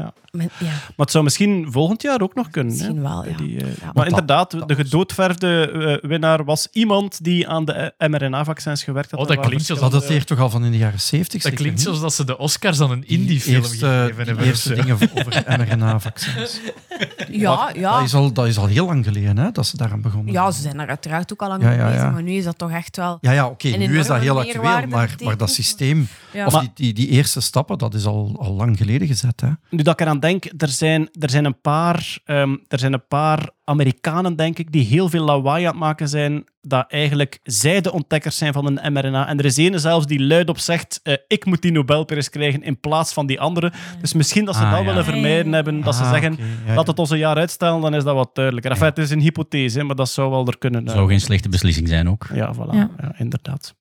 Ja. 0.00 0.12
Men- 0.32 0.50
ja, 0.58 0.66
Maar 0.66 0.92
het 0.96 1.10
zou 1.10 1.24
misschien 1.24 1.66
volgend 1.70 2.02
jaar 2.02 2.20
ook 2.20 2.34
nog 2.34 2.50
kunnen. 2.50 2.72
hè? 2.72 2.78
misschien 2.78 3.02
wel, 3.02 3.24
ja. 3.28 3.36
Die, 3.36 3.60
eh, 3.60 3.66
Ja. 3.80 3.90
maar 3.94 4.06
inderdaad, 4.06 4.68
de 4.68 4.74
gedoodverfde 4.74 5.70
eh, 6.02 6.08
winnaar 6.10 6.44
was 6.44 6.68
iemand 6.72 7.24
die 7.24 7.48
aan 7.48 7.64
de 7.64 7.72
eh, 7.98 8.08
mRNA-vaccins 8.08 8.82
gewerkt 8.84 9.10
had. 9.10 9.20
Oh, 9.20 9.26
dat 9.26 9.40
klinkt 9.46 9.64
zo- 9.64 9.74
Dat 9.74 9.92
dateert 9.92 10.26
toch 10.26 10.38
al 10.40 10.50
van 10.50 10.64
in 10.64 10.70
de 10.70 10.78
jaren 10.78 11.00
70? 11.00 11.42
Dat 11.42 11.52
klinkt 11.52 11.80
zoals 11.80 12.00
dat 12.00 12.14
ze 12.14 12.24
de 12.24 12.38
Oscars 12.38 12.80
aan 12.80 12.90
een 12.90 13.06
indie-film 13.08 13.54
eerste, 13.62 13.76
gegeven 13.86 14.16
hebben. 14.16 14.36
of 14.36 14.44
eerste 14.44 14.68
zo. 14.68 14.74
dingen 14.82 14.94
over 14.94 15.42
mRNA-vaccins. 15.58 16.60
ja, 17.30 17.70
ja. 17.74 17.92
Dat, 17.96 18.02
is 18.04 18.14
al, 18.14 18.32
dat 18.32 18.46
is 18.46 18.58
al 18.58 18.66
heel 18.66 18.86
lang 18.86 19.04
geleden 19.04 19.38
hè, 19.38 19.50
dat 19.50 19.66
ze 19.66 19.76
daaraan 19.76 20.00
begonnen 20.02 20.32
Ja, 20.32 20.50
ze 20.50 20.60
zijn 20.62 20.80
er 20.80 20.88
uiteraard 20.88 21.32
ook 21.32 21.42
al 21.42 21.48
lang 21.48 21.62
Ja, 21.62 21.68
mee 21.68 21.78
ja, 21.78 21.88
bezig, 21.90 22.12
maar 22.12 22.22
nu 22.22 22.32
is 22.32 22.44
dat 22.44 22.58
toch 22.58 22.70
echt 22.70 22.96
wel... 22.96 23.18
Ja, 23.20 23.30
ja 23.32 23.46
oké, 23.46 23.68
nu 23.68 23.98
is 23.98 24.06
dat 24.06 24.20
heel 24.20 24.38
actueel, 24.38 24.62
maar, 24.62 24.88
maar 25.24 25.36
dat 25.36 25.50
systeem, 25.50 26.08
Ja. 26.32 26.46
of 26.46 26.52
Maar- 26.52 26.60
die, 26.62 26.70
die, 26.74 26.92
die 26.94 27.08
eerste 27.08 27.40
stappen, 27.40 27.78
dat 27.78 27.94
is 27.94 28.04
al, 28.06 28.36
al 28.38 28.52
lang 28.52 28.76
geleden 28.76 29.06
gezet. 29.06 29.40
Hè. 29.40 29.48
Dat 29.84 30.00
ik 30.00 30.06
eraan 30.06 30.20
denk, 30.20 30.44
er 30.56 30.68
zijn, 30.68 31.08
er 31.18 31.30
zijn 31.30 31.44
een 31.44 31.60
paar, 31.60 32.18
ehm, 32.24 32.56
er 32.68 32.78
zijn 32.78 32.92
een 32.92 33.06
paar 33.08 33.48
Amerikanen, 33.64 34.36
denk 34.36 34.58
ik, 34.58 34.72
die 34.72 34.84
heel 34.84 35.08
veel 35.08 35.24
lawaai 35.24 35.64
aan 35.64 35.70
het 35.70 35.78
maken 35.80 36.08
zijn 36.08 36.44
dat 36.62 36.84
eigenlijk 36.90 37.38
zij 37.42 37.80
de 37.80 37.92
ontdekkers 37.92 38.36
zijn 38.36 38.52
van 38.52 38.66
een 38.66 38.92
mRNA. 38.92 39.28
En 39.28 39.38
er 39.38 39.44
is 39.44 39.56
ene 39.56 39.78
zelfs 39.78 40.06
die 40.06 40.20
luidop 40.20 40.58
zegt, 40.58 41.00
eh, 41.02 41.14
ik 41.28 41.44
moet 41.44 41.62
die 41.62 41.72
Nobelprijs 41.72 42.30
krijgen 42.30 42.62
in 42.62 42.80
plaats 42.80 43.12
van 43.12 43.26
die 43.26 43.40
andere. 43.40 43.72
Dus 44.00 44.12
misschien 44.12 44.44
dat 44.44 44.54
ze 44.56 44.62
Ah, 44.62 44.70
dat 44.70 44.80
ja. 44.80 44.86
willen 44.86 45.04
vermijden 45.04 45.52
hebben, 45.52 45.80
dat 45.80 45.94
ze 45.94 46.02
Ah, 46.02 46.10
zeggen, 46.10 46.38
ja, 46.66 46.74
laat 46.74 46.86
het 46.86 46.98
ons 46.98 47.10
een 47.10 47.18
jaar 47.18 47.36
uitstellen, 47.36 47.80
dan 47.80 47.94
is 47.94 48.04
dat 48.04 48.14
wat 48.14 48.34
duidelijker. 48.34 48.70
Enfin, 48.70 48.86
het 48.86 48.98
is 48.98 49.10
een 49.10 49.20
hypothese, 49.20 49.78
hè, 49.78 49.84
maar 49.84 49.96
dat 49.96 50.08
zou 50.08 50.30
wel 50.30 50.46
er 50.46 50.58
kunnen. 50.58 50.86
eh, 50.86 50.92
Zou 50.94 51.08
geen 51.08 51.20
slechte 51.20 51.48
beslissing 51.48 51.88
zijn 51.88 52.08
ook. 52.08 52.26
Ja, 52.34 52.54
voilà. 52.54 52.74
Ja. 52.74 52.90
Ja. 53.00 53.14
inderdaad. 53.18 53.74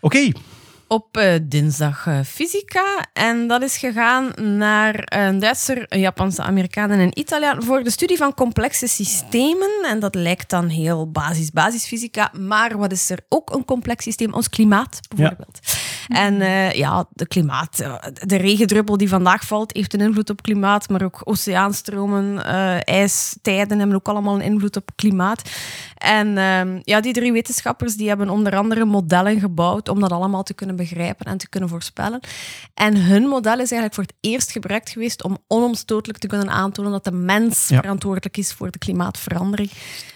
Oké, 0.00 0.30
op 0.94 1.16
eh, 1.16 1.34
dinsdag 1.42 2.06
eh, 2.06 2.18
fysica. 2.24 3.06
En 3.12 3.46
dat 3.46 3.62
is 3.62 3.76
gegaan 3.76 4.32
naar 4.56 5.02
een 5.04 5.38
Duitser, 5.38 5.86
een 5.88 6.00
Japanse 6.00 6.42
Amerikaan 6.42 6.90
en 6.90 6.98
een 6.98 7.18
Italiaan 7.18 7.62
voor 7.62 7.82
de 7.82 7.90
studie 7.90 8.16
van 8.16 8.34
complexe 8.34 8.86
systemen. 8.86 9.70
En 9.88 10.00
dat 10.00 10.14
lijkt 10.14 10.50
dan 10.50 10.68
heel 10.68 11.10
basis, 11.10 11.50
basisfysica. 11.50 12.32
Maar 12.38 12.78
wat 12.78 12.92
is 12.92 13.10
er 13.10 13.18
ook 13.28 13.54
een 13.54 13.64
complex 13.64 14.04
systeem? 14.04 14.32
Ons 14.32 14.48
klimaat, 14.48 15.00
bijvoorbeeld. 15.14 15.58
En 16.08 16.40
eh, 16.40 16.72
ja, 16.72 17.06
de 17.10 17.26
klimaat, 17.26 17.76
de 18.12 18.36
regendruppel 18.36 18.96
die 18.96 19.08
vandaag 19.08 19.46
valt, 19.46 19.74
heeft 19.74 19.94
een 19.94 20.00
invloed 20.00 20.30
op 20.30 20.42
klimaat. 20.42 20.88
Maar 20.88 21.02
ook 21.02 21.20
oceaanstromen, 21.24 22.44
ijstijden 22.84 23.78
hebben 23.78 23.96
ook 23.96 24.08
allemaal 24.08 24.34
een 24.34 24.52
invloed 24.52 24.76
op 24.76 24.90
klimaat. 24.94 25.42
En 26.04 26.38
ehm, 26.38 26.80
ja, 26.82 27.00
die 27.00 27.12
drie 27.12 27.32
wetenschappers 27.32 27.96
die 27.96 28.08
hebben 28.08 28.28
onder 28.28 28.56
andere 28.56 28.84
modellen 28.84 29.40
gebouwd 29.40 29.88
om 29.88 30.00
dat 30.00 30.12
allemaal 30.12 30.42
te 30.42 30.54
kunnen 30.54 30.76
begrijpen 30.76 31.26
en 31.26 31.38
te 31.38 31.48
kunnen 31.48 31.68
voorspellen. 31.68 32.20
En 32.74 32.96
hun 32.96 33.22
model 33.22 33.52
is 33.52 33.58
eigenlijk 33.58 33.94
voor 33.94 34.02
het 34.04 34.14
eerst 34.20 34.50
gebruikt 34.50 34.90
geweest 34.90 35.22
om 35.24 35.38
onomstotelijk 35.46 36.18
te 36.18 36.26
kunnen 36.26 36.50
aantonen 36.50 36.92
dat 36.92 37.04
de 37.04 37.12
mens 37.12 37.68
Ja. 37.68 37.80
verantwoordelijk 37.80 38.36
is 38.36 38.52
voor 38.52 38.70
de 38.70 38.78
klimaatverandering. 38.78 39.70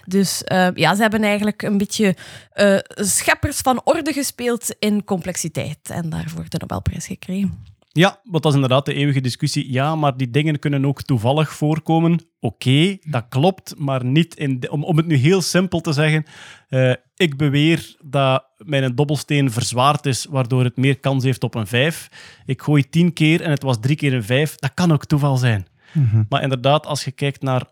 Dus 0.04 0.44
eh, 0.44 0.68
ja, 0.74 0.94
ze 0.94 1.02
hebben 1.02 1.22
eigenlijk 1.22 1.62
een 1.62 1.78
beetje 1.78 2.16
eh, 2.50 2.78
scheppers 2.88 3.56
van 3.56 3.80
orde 3.84 4.12
gespeeld 4.12 4.76
in 4.78 5.04
complexiteit 5.04 5.78
en 5.90 6.10
daarvoor 6.10 6.44
de 6.48 6.58
Nobelprijs 6.60 7.06
gekregen. 7.06 7.64
Ja, 7.98 8.20
want 8.24 8.42
dat 8.42 8.52
is 8.52 8.54
inderdaad 8.54 8.86
de 8.86 8.94
eeuwige 8.94 9.20
discussie. 9.20 9.72
Ja, 9.72 9.94
maar 9.96 10.16
die 10.16 10.30
dingen 10.30 10.58
kunnen 10.58 10.84
ook 10.84 11.02
toevallig 11.02 11.52
voorkomen. 11.52 12.20
Oké, 12.40 12.96
dat 13.00 13.24
klopt, 13.28 13.74
maar 13.78 14.04
niet 14.04 14.34
in 14.36 14.60
de- 14.60 14.70
om, 14.70 14.84
om 14.84 14.96
het 14.96 15.06
nu 15.06 15.14
heel 15.14 15.40
simpel 15.42 15.80
te 15.80 15.92
zeggen. 15.92 16.24
eh, 16.68 16.92
ik 17.16 17.36
beweer 17.36 17.96
dat 18.04 18.44
mijn 18.56 18.94
dobbelsteen 18.94 19.50
verzwaard 19.50 20.06
is, 20.06 20.26
waardoor 20.30 20.64
het 20.64 20.76
meer 20.76 20.98
kans 20.98 21.24
heeft 21.24 21.42
op 21.44 21.54
een 21.54 21.66
5. 21.66 22.08
Ik 22.46 22.62
gooi 22.62 22.88
10 22.88 23.12
keer 23.12 23.40
en 23.40 23.50
het 23.50 23.62
was 23.62 23.80
drie 23.80 23.96
keer 23.96 24.14
een 24.14 24.24
5. 24.24 24.54
Dat 24.54 24.74
kan 24.74 24.92
ook 24.92 25.04
toeval 25.04 25.36
zijn. 25.36 25.66
Mhm. 25.92 26.22
Maar 26.28 26.42
inderdaad, 26.42 26.86
als 26.86 27.04
je 27.04 27.10
kijkt 27.10 27.42
naar 27.42 27.62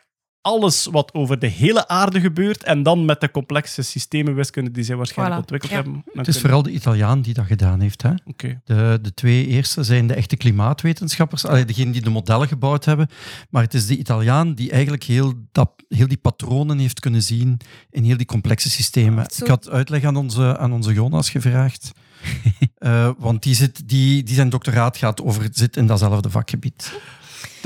alles 0.47 0.87
wat 0.91 1.15
over 1.15 1.39
de 1.39 1.47
hele 1.47 1.89
aarde 1.89 2.21
gebeurt 2.21 2.63
en 2.63 2.83
dan 2.83 3.05
met 3.05 3.21
de 3.21 3.31
complexe 3.31 3.83
systemenwiskunde 3.83 4.71
die 4.71 4.85
zij 4.85 4.97
waarschijnlijk 4.97 5.37
Voilà, 5.37 5.41
ontwikkeld 5.41 5.73
ja. 5.73 5.77
hebben. 5.77 6.05
Het 6.13 6.29
is 6.29 6.41
vooral 6.41 6.63
de 6.63 6.71
Italiaan 6.71 7.21
die 7.23 7.35
dat 7.35 7.47
gedaan 7.47 7.81
heeft. 7.81 8.03
Hè. 8.03 8.11
Oké. 8.25 8.61
De, 8.65 8.99
de 9.03 9.15
twee 9.15 9.47
eerste 9.47 9.83
zijn 9.83 10.07
de 10.07 10.15
echte 10.15 10.37
klimaatwetenschappers, 10.37 11.47
allee, 11.47 11.65
degenen 11.65 11.93
die 11.93 12.03
de 12.03 12.11
modellen 12.11 12.49
gebouwd 12.49 12.85
hebben. 12.85 13.09
Maar 13.51 13.63
het 13.63 13.75
is 13.75 13.87
de 13.87 13.97
Italiaan 13.97 14.55
die 14.55 14.71
eigenlijk 14.71 15.03
heel, 15.03 15.33
dat, 15.53 15.71
heel 15.89 16.09
die 16.09 16.17
patronen 16.17 16.79
heeft 16.79 17.01
kunnen 17.01 17.23
zien 17.23 17.61
in 17.91 18.05
heel 18.05 18.17
die 18.17 18.27
complexe 18.27 18.71
systemen. 18.71 19.27
Zo. 19.31 19.45
Ik 19.45 19.51
had 19.51 19.71
uitleg 19.71 20.05
aan 20.05 20.17
onze, 20.17 20.59
aan 20.59 20.73
onze 20.73 20.93
Jonas 20.93 21.31
gevraagd. 21.31 21.91
Eh, 22.77 23.11
want 23.19 23.43
die, 23.43 23.55
zit, 23.55 23.89
die, 23.89 24.23
die 24.23 24.35
zijn 24.35 24.49
doctoraat 24.49 24.97
gaat 24.97 25.23
over, 25.23 25.49
zit 25.53 25.77
in 25.77 25.87
datzelfde 25.87 26.31
vakgebied. 26.31 26.93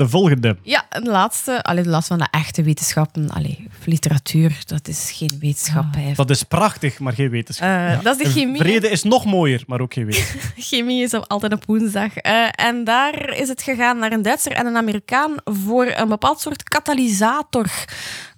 De 0.01 0.09
volgende. 0.09 0.57
Ja, 0.61 0.85
en 0.89 1.03
de 1.03 1.09
laatste, 1.09 1.63
allee, 1.63 1.83
de 1.83 1.89
laatste 1.89 2.17
van 2.17 2.23
de 2.31 2.37
echte 2.37 2.63
wetenschappen, 2.63 3.29
allee, 3.29 3.67
literatuur, 3.85 4.57
dat 4.65 4.87
is 4.87 5.11
geen 5.13 5.37
wetenschap. 5.39 5.85
Dat 6.15 6.29
is 6.29 6.43
prachtig, 6.43 6.99
maar 6.99 7.13
geen 7.13 7.29
wetenschap. 7.29 7.67
Eh, 7.67 8.03
Dat 8.03 8.19
is 8.19 8.25
de 8.25 8.39
chemie. 8.39 8.61
Vrede 8.61 8.89
is 8.89 9.03
nog 9.03 9.25
mooier, 9.25 9.63
maar 9.67 9.81
ook 9.81 9.93
geen 9.93 10.05
wetenschap. 10.05 10.41
Chemie 10.69 11.03
is 11.03 11.13
altijd 11.13 11.53
op 11.53 11.65
woensdag. 11.65 12.15
Eh, 12.15 12.47
en 12.51 12.83
daar 12.83 13.33
is 13.37 13.47
het 13.47 13.61
gegaan 13.61 13.97
naar 13.97 14.11
een 14.11 14.21
Duitser 14.21 14.51
en 14.51 14.65
een 14.65 14.77
Amerikaan 14.77 15.35
voor 15.43 15.93
een 15.95 16.09
bepaald 16.09 16.39
soort 16.39 16.63
katalysator. 16.63 17.67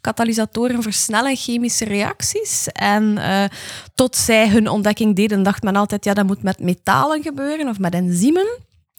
Katalysatoren 0.01 0.81
versnellen 0.81 1.35
chemische 1.35 1.85
reacties. 1.85 2.67
En 2.71 3.17
eh, 3.17 3.43
tot 3.95 4.15
zij 4.15 4.49
hun 4.49 4.67
ontdekking 4.67 5.15
deden, 5.15 5.43
dacht 5.43 5.63
men 5.63 5.75
altijd, 5.75 6.05
ja, 6.05 6.13
dat 6.13 6.25
moet 6.25 6.43
met 6.43 6.59
metalen 6.59 7.21
gebeuren 7.21 7.67
of 7.67 7.79
met 7.79 7.93
enzymen. 7.93 8.47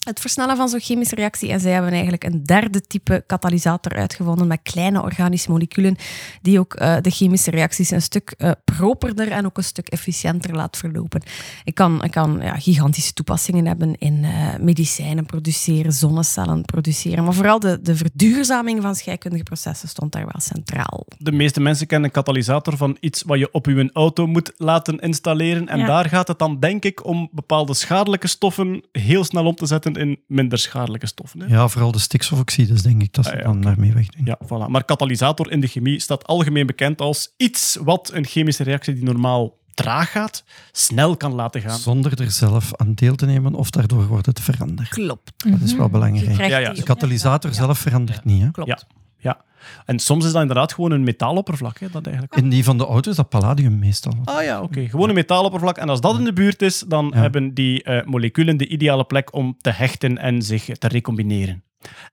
Het 0.05 0.21
versnellen 0.21 0.57
van 0.57 0.69
zo'n 0.69 0.81
chemische 0.81 1.15
reactie. 1.15 1.51
En 1.51 1.61
zij 1.61 1.73
hebben 1.73 1.91
eigenlijk 1.91 2.25
een 2.25 2.45
derde 2.45 2.81
type 2.81 3.25
katalysator 3.27 3.93
uitgevonden 3.93 4.47
met 4.47 4.61
kleine 4.63 5.03
organische 5.03 5.51
moleculen 5.51 5.97
die 6.43 6.59
ook 6.59 6.75
eh, 6.75 6.97
de 7.01 7.11
chemische 7.11 7.51
reacties 7.51 7.91
een 7.91 8.03
stuk 8.03 8.35
eh, 8.39 8.51
properder 8.65 9.31
en 9.31 9.47
ook 9.47 9.57
een 9.57 9.65
stuk 9.65 9.89
efficiënter 9.89 10.55
laat 10.55 10.77
verlopen. 10.77 11.23
Ik 11.65 11.75
kan, 11.75 12.05
ik 12.05 12.11
kan 12.11 12.39
ja, 12.43 12.55
gigantische 12.57 13.13
toepassingen 13.13 13.67
hebben 13.67 13.99
in 13.99 14.25
eh, 14.25 14.31
medicijnen 14.61 15.27
produceren, 15.27 15.93
zonnecellen 15.93 16.63
produceren. 16.63 17.25
Maar 17.25 17.35
vooral 17.35 17.61
de, 17.61 17.79
de 17.83 17.97
verduurzaming 17.97 18.83
van 18.83 18.95
scheikundige 18.95 19.43
processen 19.45 19.89
stond 19.89 20.13
daar 20.13 20.23
wel 20.33 20.41
centraal. 20.41 21.07
De 21.19 21.33
meeste 21.33 21.61
mensen 21.61 21.87
kennen 21.87 22.09
een 22.09 22.15
katalysator 22.15 22.77
van 22.77 22.97
iets 23.01 23.23
wat 23.23 23.39
je 23.39 23.53
op 23.53 23.67
je 23.67 23.91
auto 23.93 24.27
moet 24.27 24.53
laten 24.57 24.99
installeren. 24.99 25.69
En 25.69 25.79
Ja. 25.79 25.87
daar 25.87 26.09
gaat 26.09 26.29
het 26.29 26.39
dan, 26.39 26.61
denk 26.61 26.85
ik, 26.85 27.07
om 27.07 27.29
bepaalde 27.33 27.75
schadelijke 27.75 28.29
stoffen 28.29 28.85
heel 28.93 29.25
snel 29.25 29.47
om 29.47 29.55
te 29.55 29.67
zetten 29.67 29.94
in 29.97 30.21
minder 30.27 30.59
schadelijke 30.59 31.07
stoffen. 31.07 31.41
Hè? 31.41 31.47
Ja, 31.47 31.69
vooral 31.69 31.93
de 31.93 31.99
stikstofoxides, 31.99 32.83
denk 32.83 33.03
ik, 33.03 33.13
dat 33.13 33.25
ze 33.25 33.31
Ah, 33.33 33.39
ja, 33.39 33.45
dan 33.45 33.61
daarmee 33.61 33.93
wegdoen. 33.93 34.25
Ja, 34.25 34.39
voilà. 34.45 34.71
Maar 34.71 34.85
katalysator 34.85 35.51
in 35.51 35.61
de 35.61 35.67
chemie 35.67 36.01
staat 36.01 36.27
algemeen 36.27 36.67
bekend 36.67 37.01
als 37.01 37.35
iets 37.37 37.79
wat 37.81 38.11
een 38.13 38.27
chemische 38.27 38.63
reactie 38.63 38.95
die 38.95 39.05
normaal 39.05 39.63
traag 39.75 40.11
gaat, 40.11 40.45
snel 40.73 41.17
kan 41.17 41.33
laten 41.33 41.61
gaan. 41.61 41.79
Zonder 41.79 42.21
er 42.21 42.31
zelf 42.31 42.77
aan 42.77 42.95
deel 42.95 43.15
te 43.15 43.27
nemen 43.27 43.55
of 43.55 43.71
daardoor 43.71 44.07
wordt 44.07 44.27
het 44.27 44.41
veranderd. 44.41 44.89
Klopt. 44.89 45.33
Dat 45.37 45.61
is 45.61 45.75
wel 45.75 45.85
Je 45.85 45.91
belangrijk. 45.91 46.49
Ja, 46.49 46.59
ja. 46.59 46.73
De 46.73 46.83
katalysator 46.83 47.55
zelf 47.55 47.79
verandert 47.79 48.25
niet. 48.25 48.43
Hè? 48.43 48.51
Klopt. 48.51 48.87
Ja. 49.25 49.41
En 49.85 49.99
soms 49.99 50.25
is 50.25 50.33
dat 50.33 50.41
inderdaad 50.41 50.73
gewoon 50.73 50.91
een 50.91 51.05
metaaloppervlak. 51.05 51.79
Hè, 51.79 51.87
dat 51.91 52.05
eigenlijk... 52.07 52.37
In 52.37 52.49
die 52.49 52.65
van 52.65 52.79
de 52.79 52.87
auto's, 52.87 53.17
dat 53.17 53.29
palladium 53.29 53.79
meestal. 53.79 54.13
Ah 54.25 54.43
ja, 54.45 54.63
oké. 54.63 54.89
Gewoon 54.89 55.09
een 55.09 55.15
metaaloppervlak. 55.15 55.77
En 55.77 55.89
als 55.89 56.01
dat 56.01 56.19
in 56.19 56.25
de 56.25 56.33
buurt 56.33 56.63
is, 56.63 56.85
dan 56.89 57.11
Ja. 57.15 57.21
hebben 57.21 57.55
die 57.55 57.83
eh, 57.83 58.05
moleculen 58.07 58.57
de 58.57 58.67
ideale 58.69 59.05
plek 59.05 59.35
om 59.35 59.57
te 59.61 59.71
hechten 59.71 60.19
en 60.19 60.43
zich 60.43 60.65
te 60.65 60.89
recombineren. 60.89 61.63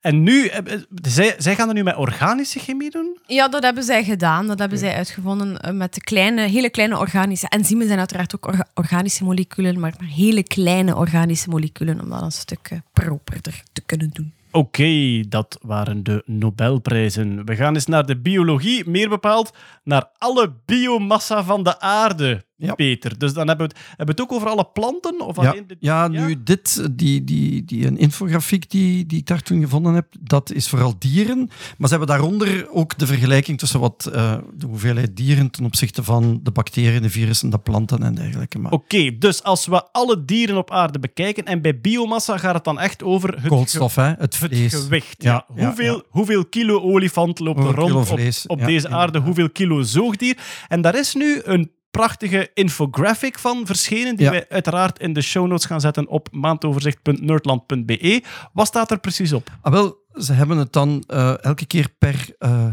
En 0.02 0.24
nu, 0.24 0.46
eh, 0.48 0.74
eh, 0.74 0.82
zij, 1.02 1.36
zij 1.38 1.56
gaan 1.56 1.68
er 1.68 1.74
nu 1.74 1.84
met 1.84 1.96
organische 1.96 2.60
chemie 2.60 2.90
doen? 2.92 3.18
Ja, 3.28 3.48
dat 3.48 3.64
hebben 3.64 3.84
zij 3.84 4.04
gedaan. 4.04 4.48
Dat 4.48 4.60
hebben 4.60 4.78
zij 4.78 4.96
uitgevonden 4.96 5.78
met 5.78 5.94
de 5.94 6.02
kleine, 6.02 6.42
hele 6.48 6.70
kleine 6.70 6.98
organische... 6.98 7.48
Enzymen 7.50 7.88
zijn 7.88 8.00
uiteraard 8.00 8.36
ook 8.36 8.48
orga- 8.48 8.68
organische 8.74 9.24
moleculen, 9.24 9.80
maar, 9.80 9.94
maar 10.00 10.10
hele 10.10 10.44
kleine 10.44 10.96
organische 10.96 11.50
moleculen, 11.50 12.02
om 12.02 12.10
dat 12.10 12.22
een 12.22 12.32
stuk 12.32 12.80
properder 12.94 13.64
te 13.74 13.82
kunnen 13.86 14.10
doen. 14.14 14.34
Oké, 14.52 15.22
dat 15.30 15.58
waren 15.62 16.04
de 16.04 16.24
Nobelprijzen. 16.26 17.46
We 17.46 17.56
gaan 17.56 17.74
eens 17.74 17.86
naar 17.86 18.06
de 18.06 18.22
biologie, 18.22 18.90
meer 18.90 19.10
bepaald 19.10 19.54
naar 19.84 20.10
alle 20.18 20.56
biomassa 20.66 21.44
van 21.44 21.64
de 21.64 21.80
aarde, 21.80 22.46
Ja. 22.62 22.74
Peter. 22.76 23.18
Dus 23.18 23.34
dan 23.34 23.48
hebben 23.48 23.68
we, 23.68 23.74
het, 23.76 23.88
hebben 23.88 24.06
we 24.16 24.22
het 24.22 24.22
ook 24.22 24.38
over 24.38 24.48
alle 24.48 24.68
planten? 24.74 25.22
Of 25.22 25.42
Ja, 25.42 25.50
alleen 25.50 25.68
de- 25.68 25.76
ja, 25.80 26.08
nu 26.08 26.44
dit, 26.44 26.88
die, 26.92 27.24
die, 27.24 27.66
die 27.66 27.88
een 27.88 27.98
infografiek 27.98 28.70
die, 28.70 29.06
die 29.06 29.20
ik 29.20 29.28
daar 29.28 29.42
toen 29.42 29.62
gevonden 29.62 29.94
heb, 29.94 30.06
dat 30.20 30.52
is 30.52 30.70
vooral 30.70 30.96
dieren. 31.00 31.38
Maar 31.78 31.90
ze 31.90 31.96
hebben 31.98 32.08
daaronder 32.08 32.68
ook 32.72 32.98
de 32.98 33.06
vergelijking 33.06 33.58
tussen 33.60 33.80
wat, 33.80 34.10
eh, 34.14 34.38
de 34.54 34.66
hoeveelheid 34.66 35.16
dieren 35.18 35.50
ten 35.50 35.66
opzichte 35.66 36.04
van 36.04 36.40
de 36.44 36.52
bacteriën, 36.52 37.02
de 37.02 37.10
virussen, 37.10 37.50
de 37.50 37.58
planten 37.60 38.04
en 38.04 38.16
dergelijke. 38.16 38.60
Oké, 38.70 39.18
dus 39.18 39.44
als 39.44 39.66
we 39.68 39.92
alle 39.92 40.26
dieren 40.26 40.58
op 40.58 40.72
aarde 40.72 41.00
bekijken 41.00 41.46
en 41.46 41.62
bij 41.62 41.80
biomassa 41.80 42.38
gaat 42.38 42.54
het 42.54 42.64
dan 42.64 42.80
echt 42.80 43.04
over 43.04 43.34
het, 43.34 43.48
koolstof, 43.48 43.96
hè, 43.96 44.04
het 44.04 44.20
het 44.20 44.36
vlees. 44.36 44.74
gewicht. 44.74 45.24
Ja. 45.24 45.32
Ja, 45.32 45.46
ja, 45.56 45.66
hoeveel, 45.66 45.96
ja. 45.96 46.02
hoeveel 46.10 46.46
kilo 46.46 46.80
olifant 46.82 47.40
loopt 47.40 47.60
er 47.60 47.76
rond 47.76 48.12
op, 48.12 48.20
op 48.48 48.60
ja, 48.60 48.66
deze 48.66 48.90
aarde? 48.90 49.20
Hoeveel 49.20 49.50
kilo 49.50 49.82
zoogdier? 49.82 50.38
En 50.68 50.82
daar 50.82 50.96
is 50.96 51.14
nu 51.14 51.42
een 51.44 51.72
prachtige 51.92 52.50
infographic 52.54 53.40
van 53.40 53.66
verschenen, 53.66 54.16
die 54.16 54.26
Ja. 54.26 54.32
wij 54.32 54.46
uiteraard 54.50 55.00
in 55.00 55.14
de 55.14 55.22
show 55.22 55.48
notes 55.48 55.66
gaan 55.66 55.82
zetten 55.82 56.08
op 56.08 56.28
maandoverzicht.nerdland.be. 56.32 58.24
Wat 58.54 58.68
staat 58.68 58.92
er 58.92 59.00
precies 59.00 59.34
op? 59.34 59.50
Ah, 59.62 59.72
wel, 59.74 59.98
ze 60.14 60.34
hebben 60.34 60.58
het 60.58 60.74
dan 60.74 61.04
eh, 61.08 61.44
elke 61.44 61.66
keer 61.66 61.90
per 61.98 62.30
eh, 62.40 62.66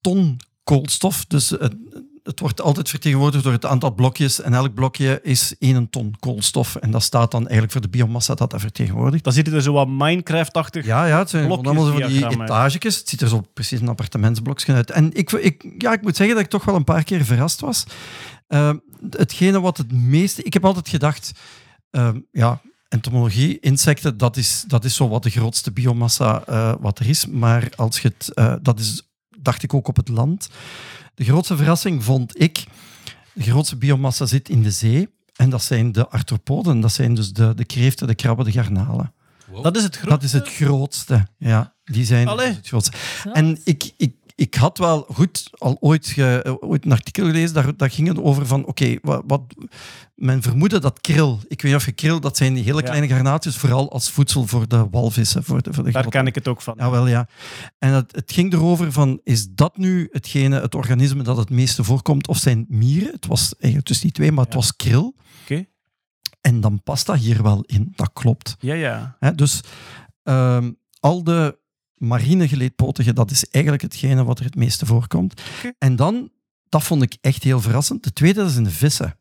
ton 0.00 0.40
koolstof. 0.64 1.24
Dus 1.26 1.50
het, 1.50 1.74
het 2.22 2.40
wordt 2.40 2.60
altijd 2.60 2.88
vertegenwoordigd 2.88 3.44
door 3.44 3.52
het 3.52 3.66
aantal 3.66 3.94
blokjes. 3.94 4.40
En 4.40 4.54
elk 4.54 4.74
blokje 4.74 5.20
is 5.22 5.54
1 5.58 5.90
ton 5.90 6.14
koolstof. 6.20 6.76
En 6.76 6.90
dat 6.90 7.02
staat 7.02 7.30
dan 7.30 7.40
eigenlijk 7.40 7.72
voor 7.72 7.80
de 7.80 7.88
biomassa 7.88 8.34
dat 8.34 8.50
dat 8.50 8.60
vertegenwoordigt. 8.60 9.24
Dan 9.24 9.32
ziet 9.32 9.46
het 9.46 9.54
er 9.54 9.62
zo 9.62 9.72
wat 9.72 9.88
Minecraft-achtig 9.88 10.84
Ja, 10.84 11.04
ja, 11.06 11.18
het 11.18 11.30
zijn 11.30 11.50
allemaal 11.50 11.84
zo 11.84 11.92
van 11.98 12.08
die 12.08 12.28
etages. 12.28 12.96
Het 12.96 13.08
ziet 13.08 13.20
er 13.20 13.28
zo 13.28 13.42
precies 13.54 13.80
een 13.80 13.88
appartementsblokje 13.88 14.72
uit. 14.72 14.90
En 14.90 15.12
ik, 15.12 15.32
ik, 15.32 15.74
ja, 15.78 15.92
ik 15.92 16.02
moet 16.02 16.16
zeggen 16.16 16.34
dat 16.36 16.44
ik 16.44 16.50
toch 16.50 16.64
wel 16.64 16.74
een 16.74 16.84
paar 16.84 17.04
keer 17.04 17.24
verrast 17.24 17.60
was. 17.60 17.84
Eh, 18.48 18.70
hetgene 19.10 19.60
wat 19.60 19.76
het 19.76 19.92
meeste... 19.92 20.42
Ik 20.42 20.52
heb 20.52 20.64
altijd 20.64 20.88
gedacht, 20.88 21.32
eh, 21.90 22.10
ja, 22.32 22.60
entomologie, 22.88 23.60
insecten, 23.60 24.16
dat 24.16 24.36
is, 24.36 24.64
dat 24.66 24.84
is 24.84 24.94
zo 24.94 25.08
wat 25.08 25.22
de 25.22 25.30
grootste 25.30 25.72
biomassa 25.72 26.42
eh, 26.46 26.74
wat 26.80 26.98
er 26.98 27.08
is. 27.08 27.26
Maar 27.26 27.68
als 27.76 28.00
je 28.00 28.08
het... 28.08 28.34
eh, 28.34 28.54
dat 28.62 28.78
is, 28.80 29.08
dacht 29.38 29.62
ik 29.62 29.74
ook 29.74 29.88
op 29.88 29.96
het 29.96 30.08
land. 30.08 30.48
De 31.14 31.24
grootste 31.24 31.56
verrassing 31.56 32.04
vond 32.04 32.40
ik... 32.40 32.64
De 33.32 33.42
grootste 33.44 33.76
biomassa 33.76 34.26
zit 34.26 34.48
in 34.48 34.62
de 34.62 34.70
zee. 34.70 35.08
En 35.36 35.50
dat 35.50 35.62
zijn 35.62 35.92
de 35.92 36.08
arthropoden. 36.08 36.80
Dat 36.80 36.92
zijn 36.92 37.14
dus 37.14 37.32
de, 37.32 37.54
de 37.54 37.64
kreeften, 37.64 38.06
de 38.06 38.14
krabben, 38.14 38.44
de 38.44 38.52
garnalen. 38.52 39.12
Dat 39.62 39.76
is 39.76 39.82
het 39.82 39.96
grootste. 39.96 40.08
Dat 40.08 40.22
is 40.22 40.32
het 40.32 40.48
grootste. 40.48 41.26
Ja, 41.38 41.74
die 41.84 42.04
zijn 42.04 42.28
Allee. 42.28 42.52
het 42.52 42.66
grootste. 42.66 42.92
En 43.32 43.58
ik, 43.64 43.92
ik, 43.96 44.14
ik 44.38 44.54
had 44.54 44.78
wel 44.78 45.06
goed 45.12 45.50
al 45.52 45.76
ooit, 45.80 46.06
ge- 46.06 46.42
eh, 46.42 46.54
ooit 46.60 46.84
een 46.84 46.92
artikel 46.92 47.24
gelezen, 47.26 47.54
daar, 47.54 47.76
daar 47.76 47.90
ging 47.90 48.08
het 48.08 48.20
over 48.22 48.46
van, 48.46 48.64
oké, 48.66 48.96
wat, 49.02 49.22
wat, 49.26 49.42
men 50.14 50.42
vermoedde 50.42 50.80
dat 50.80 51.00
kril, 51.00 51.40
ik 51.48 51.62
weet 51.62 51.70
niet 51.72 51.80
of 51.80 51.86
je 51.86 51.92
kril, 51.92 52.20
dat 52.20 52.36
zijn 52.36 52.54
die 52.54 52.64
hele 52.64 52.80
Ja. 52.80 52.84
kleine 52.84 53.08
garnaatjes, 53.08 53.56
vooral 53.56 53.92
als 53.92 54.10
voedsel 54.10 54.46
voor 54.46 54.68
de 54.68 54.86
walvissen. 54.90 55.44
Voor 55.44 55.62
de, 55.62 55.72
voor 55.72 55.84
de 55.84 55.90
Daar 55.90 56.02
grote- 56.02 56.16
ken 56.18 56.26
ik 56.26 56.34
het 56.34 56.48
ook 56.48 56.62
van. 56.62 56.74
ja, 56.78 56.90
wel 56.90 57.06
ja. 57.06 57.28
En 57.78 57.92
het, 57.92 58.14
het 58.14 58.32
ging 58.32 58.52
erover 58.52 58.92
van, 58.92 59.20
is 59.24 59.48
dat 59.50 59.76
nu 59.76 60.08
hetgene, 60.10 60.60
het 60.60 60.74
organisme 60.74 61.22
dat 61.22 61.36
het 61.36 61.50
meeste 61.50 61.84
voorkomt, 61.84 62.28
of 62.28 62.36
zijn 62.38 62.64
mieren? 62.68 63.12
Het 63.12 63.26
was 63.26 63.54
eigenlijk 63.54 63.84
tussen 63.86 64.06
die 64.06 64.14
twee, 64.14 64.32
maar 64.32 64.44
het 64.44 64.54
was 64.54 64.76
kril. 64.76 65.14
Oké. 65.42 65.64
En 66.40 66.60
dan 66.60 66.82
past 66.82 67.06
dat 67.06 67.16
hier 67.18 67.42
wel 67.42 67.62
in, 67.66 67.92
dat 67.96 68.10
klopt. 68.12 68.56
Ja, 68.60 68.74
ja. 68.74 69.16
Dus 69.34 69.60
ehm, 70.22 70.70
al 71.00 71.24
de 71.24 71.58
marine 71.98 72.48
geleedpotigen, 72.48 73.14
dat 73.14 73.30
is 73.30 73.44
eigenlijk 73.50 73.82
hetgene 73.84 74.24
wat 74.24 74.38
er 74.38 74.44
het 74.44 74.54
meeste 74.56 74.86
voorkomt. 74.86 75.42
En 75.78 75.96
dan, 75.96 76.30
dat 76.68 76.82
vond 76.82 77.02
ik 77.02 77.16
echt 77.20 77.42
heel 77.42 77.60
verrassend, 77.60 78.04
de 78.04 78.12
tweede 78.12 78.40
dat 78.40 78.50
is 78.50 78.56
in 78.56 78.64
de 78.64 78.70
vissen. 78.70 79.16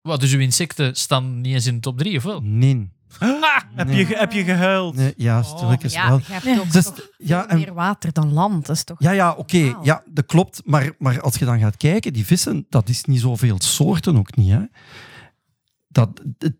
Wat, 0.00 0.20
dus 0.20 0.32
uw 0.32 0.40
insecten 0.40 0.96
staan 0.96 1.40
niet 1.40 1.54
eens 1.54 1.66
in 1.66 1.74
de 1.74 1.80
top 1.80 1.98
3, 1.98 2.16
of 2.16 2.22
wel? 2.22 2.40
Nee. 2.42 2.90
Heb, 3.18 3.86
Nee. 3.86 4.06
je, 4.06 4.16
heb 4.16 4.32
je 4.32 4.44
gehuild? 4.44 4.94
nee 4.94 5.12
ja, 5.16 5.38
Oh, 5.40 5.74
Ja, 5.80 6.08
wel. 6.08 6.18
je 6.18 6.32
hebt 6.32 6.72
Dus, 6.72 6.84
toch 6.84 7.08
ja, 7.18 7.48
en, 7.48 7.58
meer 7.58 7.74
water 7.74 8.12
dan 8.12 8.32
land. 8.32 8.66
Dat 8.66 8.76
is 8.76 8.84
toch... 8.84 8.96
ja, 9.02 9.10
ja 9.10 9.32
oké, 9.32 9.74
ja, 9.82 10.02
dat 10.06 10.26
klopt. 10.26 10.60
Maar, 10.64 10.92
maar 10.98 11.20
als 11.20 11.36
je 11.36 11.44
dan 11.44 11.58
gaat 11.58 11.76
kijken, 11.76 12.12
die 12.12 12.26
vissen, 12.26 12.66
dat 12.68 12.88
is 12.88 13.04
niet 13.04 13.20
zoveel 13.20 13.56
soorten 13.60 14.16
ook 14.16 14.36
niet. 14.36 14.50
Hè. 14.50 14.60
Dat, 15.88 16.22
het- 16.38 16.56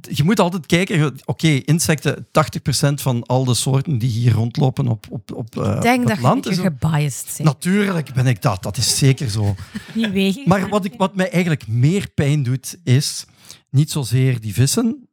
je 0.00 0.24
moet 0.24 0.40
altijd 0.40 0.66
kijken, 0.66 1.14
oké, 1.24 1.48
insecten, 1.48 2.26
80% 2.26 2.94
van 2.94 3.22
al 3.26 3.44
de 3.44 3.54
soorten 3.54 3.98
die 3.98 4.10
hier 4.10 4.32
rondlopen 4.32 4.88
op, 4.88 5.06
op, 5.10 5.32
op, 5.34 5.58
eh, 5.58 5.74
Ik 5.76 5.82
denk 5.82 6.00
op 6.00 6.06
dat 6.08 6.16
het 6.16 6.20
land. 6.26 6.44
je 6.44 6.50
ook- 6.50 6.56
beetje 6.56 6.62
gebiased 6.88 7.34
bent. 7.36 7.48
Natuurlijk 7.48 8.14
ben 8.14 8.26
ik 8.26 8.42
dat, 8.42 8.62
dat 8.62 8.76
is 8.76 8.98
zeker 8.98 9.30
zo. 9.30 9.54
Die 9.94 10.08
wegen. 10.08 10.42
Maar 10.46 10.68
wat, 10.68 10.84
ik, 10.84 10.94
wat 10.96 11.16
mij 11.16 11.30
eigenlijk 11.30 11.68
meer 11.68 12.08
pijn 12.14 12.42
doet, 12.42 12.76
is 12.84 13.24
niet 13.70 13.90
zozeer 13.90 14.40
die 14.40 14.54
vissen, 14.54 15.08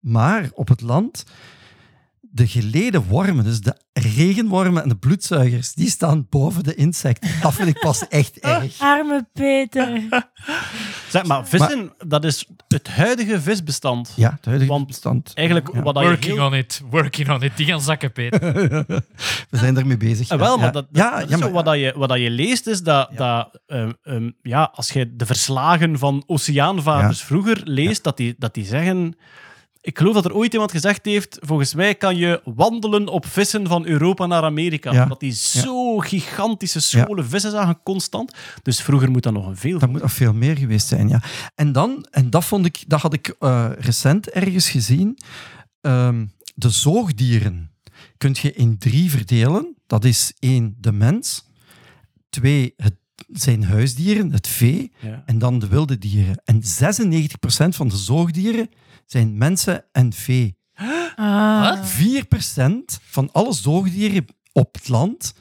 maar 0.00 0.50
op 0.54 0.68
het 0.68 0.80
land 0.80 1.24
de 2.36 2.46
geleden 2.46 3.02
wormen, 3.08 3.44
dus 3.44 3.60
de 3.60 3.76
regenwormen 3.92 4.82
en 4.82 4.88
de 4.88 4.96
bloedzuigers, 4.96 5.74
die 5.74 5.90
staan 5.90 6.26
boven 6.30 6.62
de 6.64 6.74
insecten. 6.74 7.30
Dat 7.40 7.54
vind 7.54 7.68
ik 7.68 7.78
pas 7.80 8.08
echt 8.08 8.38
erg. 8.54 8.80
Arme 8.80 9.26
Peter. 9.32 10.02
Zeg 11.08 11.24
maar, 11.26 11.46
vissen, 11.46 11.92
dat 12.06 12.24
is 12.24 12.46
het 12.68 12.88
huidige 12.88 13.40
visbestand. 13.40 14.12
Ja, 14.16 14.30
het 14.30 14.44
huidige 14.44 14.70
Want 14.70 14.86
bestand. 14.86 15.30
Eigenlijk, 15.34 15.68
Ja. 15.74 15.82
wat 15.82 15.94
dat 15.94 16.02
je 16.02 16.08
Working 16.08 16.34
heel... 16.34 16.44
on 16.46 16.54
it, 16.54 16.82
working 16.90 17.30
on 17.30 17.42
it. 17.42 17.56
Die 17.56 17.66
gaan 17.66 17.80
zakken, 17.80 18.12
Peter. 18.12 18.40
We 19.50 19.58
zijn 19.58 19.74
daarmee 19.74 19.96
bezig. 19.96 20.28
Ja. 20.28 20.38
wel, 20.38 20.56
maar 20.56 20.66
ja. 20.66 20.72
dat, 20.72 20.86
ja, 20.92 21.10
dat 21.10 21.22
is 21.24 21.28
ja, 21.30 21.36
zo 21.36 21.42
maar- 21.42 21.52
wat, 21.52 21.64
dat 21.64 21.78
je, 21.78 21.92
wat 21.96 22.08
dat 22.08 22.18
je 22.18 22.30
leest 22.30 22.66
is 22.66 22.82
dat, 22.82 23.10
dat 23.16 23.60
ehm, 23.66 23.90
ehm, 24.02 24.30
ja, 24.42 24.70
als 24.74 24.90
je 24.90 25.16
de 25.16 25.26
verslagen 25.26 25.98
van 25.98 26.22
oceaanvaarders 26.26 27.22
vroeger 27.22 27.60
leest, 27.64 28.04
dat, 28.04 28.16
die, 28.16 28.34
dat 28.38 28.54
die 28.54 28.64
zeggen... 28.64 29.16
Ik 29.86 29.98
geloof 29.98 30.14
dat 30.14 30.24
er 30.24 30.34
ooit 30.34 30.52
iemand 30.52 30.70
gezegd 30.70 31.04
heeft, 31.04 31.38
volgens 31.40 31.74
mij 31.74 31.94
kan 31.94 32.16
je 32.16 32.40
wandelen 32.44 33.08
op 33.08 33.26
vissen 33.26 33.66
van 33.66 33.86
Europa 33.86 34.26
naar 34.26 34.42
Amerika. 34.42 34.92
Ja. 34.92 35.06
Dat 35.06 35.20
die 35.20 35.32
zo 35.32 35.98
gigantische 35.98 36.80
scholen 36.80 37.26
vissen 37.26 37.50
zagen, 37.50 37.80
constant. 37.82 38.32
Dus 38.62 38.82
vroeger 38.82 39.10
moet 39.10 39.22
dat 39.22 39.32
nog 39.32 39.46
een 39.46 39.56
veel 39.56 39.78
Dat 39.78 39.90
moet 39.90 40.02
nog 40.02 40.12
veel 40.12 40.32
meer 40.32 40.56
geweest 40.56 40.86
zijn, 40.86 41.08
ja. 41.08 41.22
En 41.54 41.72
dan, 41.72 42.06
en 42.10 42.30
dat 42.30 42.44
vond 42.44 42.66
ik, 42.66 42.84
dat 42.86 43.00
had 43.00 43.12
ik 43.12 43.34
eh, 43.38 43.70
recent 43.78 44.30
ergens 44.30 44.68
gezien. 44.68 45.18
ehm, 45.80 46.26
de 46.54 46.70
zoogdieren 46.70 47.70
kun 48.16 48.36
je 48.40 48.52
in 48.52 48.78
drie 48.78 49.10
verdelen. 49.10 49.76
Dat 49.86 50.04
is 50.04 50.32
één, 50.38 50.76
de 50.80 50.92
mens. 50.92 51.44
Twee, 52.28 52.74
het 52.76 52.94
zijn 53.32 53.64
huisdieren, 53.64 54.32
het 54.32 54.48
vee. 54.48 54.92
En 55.26 55.38
dan 55.38 55.58
de 55.58 55.68
wilde 55.68 55.98
dieren. 55.98 56.40
En 56.44 56.62
96% 56.62 57.76
van 57.76 57.88
de 57.88 57.96
zoogdieren 57.96 58.68
zijn 59.06 59.38
mensen 59.38 59.84
en 59.92 60.12
vee. 60.12 60.56
Ah. 61.16 61.82
4% 61.84 63.00
van 63.02 63.28
alle 63.32 63.52
zoogdieren 63.54 64.24
op 64.52 64.74
het 64.74 64.88
land 64.88 65.34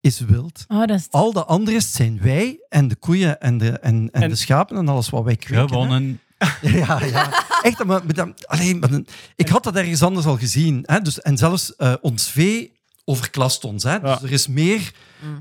is 0.00 0.20
wild. 0.20 0.64
Oh, 0.68 0.78
dat 0.78 0.90
is... 0.98 1.06
Al 1.10 1.32
de 1.32 1.44
andere 1.44 1.80
zijn 1.80 2.20
wij 2.22 2.64
en 2.68 2.88
de 2.88 2.96
koeien 2.96 3.40
en 3.40 3.58
de, 3.58 3.70
en, 3.78 4.08
en 4.12 4.22
En- 4.22 4.28
de 4.28 4.34
schapen 4.36 4.76
en 4.76 4.88
alles 4.88 5.10
wat 5.10 5.24
wij 5.24 5.36
kweken. 5.36 5.68
Gewonnen. 5.68 6.20
Ja, 6.62 7.04
ja. 7.04 7.44
Echt, 7.62 7.84
maar, 7.84 8.06
met 8.06 8.16
dat- 8.16 8.46
alleen, 8.46 9.06
ik 9.36 9.48
had 9.48 9.64
dat 9.64 9.76
ergens 9.76 10.02
anders 10.02 10.26
al 10.26 10.36
gezien. 10.36 10.82
Hè? 10.86 11.00
Dus, 11.00 11.20
en 11.20 11.36
zelfs 11.36 11.76
eh, 11.76 11.94
ons 12.00 12.30
vee 12.30 12.72
overklast 13.04 13.64
ons. 13.64 13.82
Hè? 13.82 14.00
Dus 14.00 14.22
er 14.22 14.32
is 14.32 14.46
meer 14.46 14.92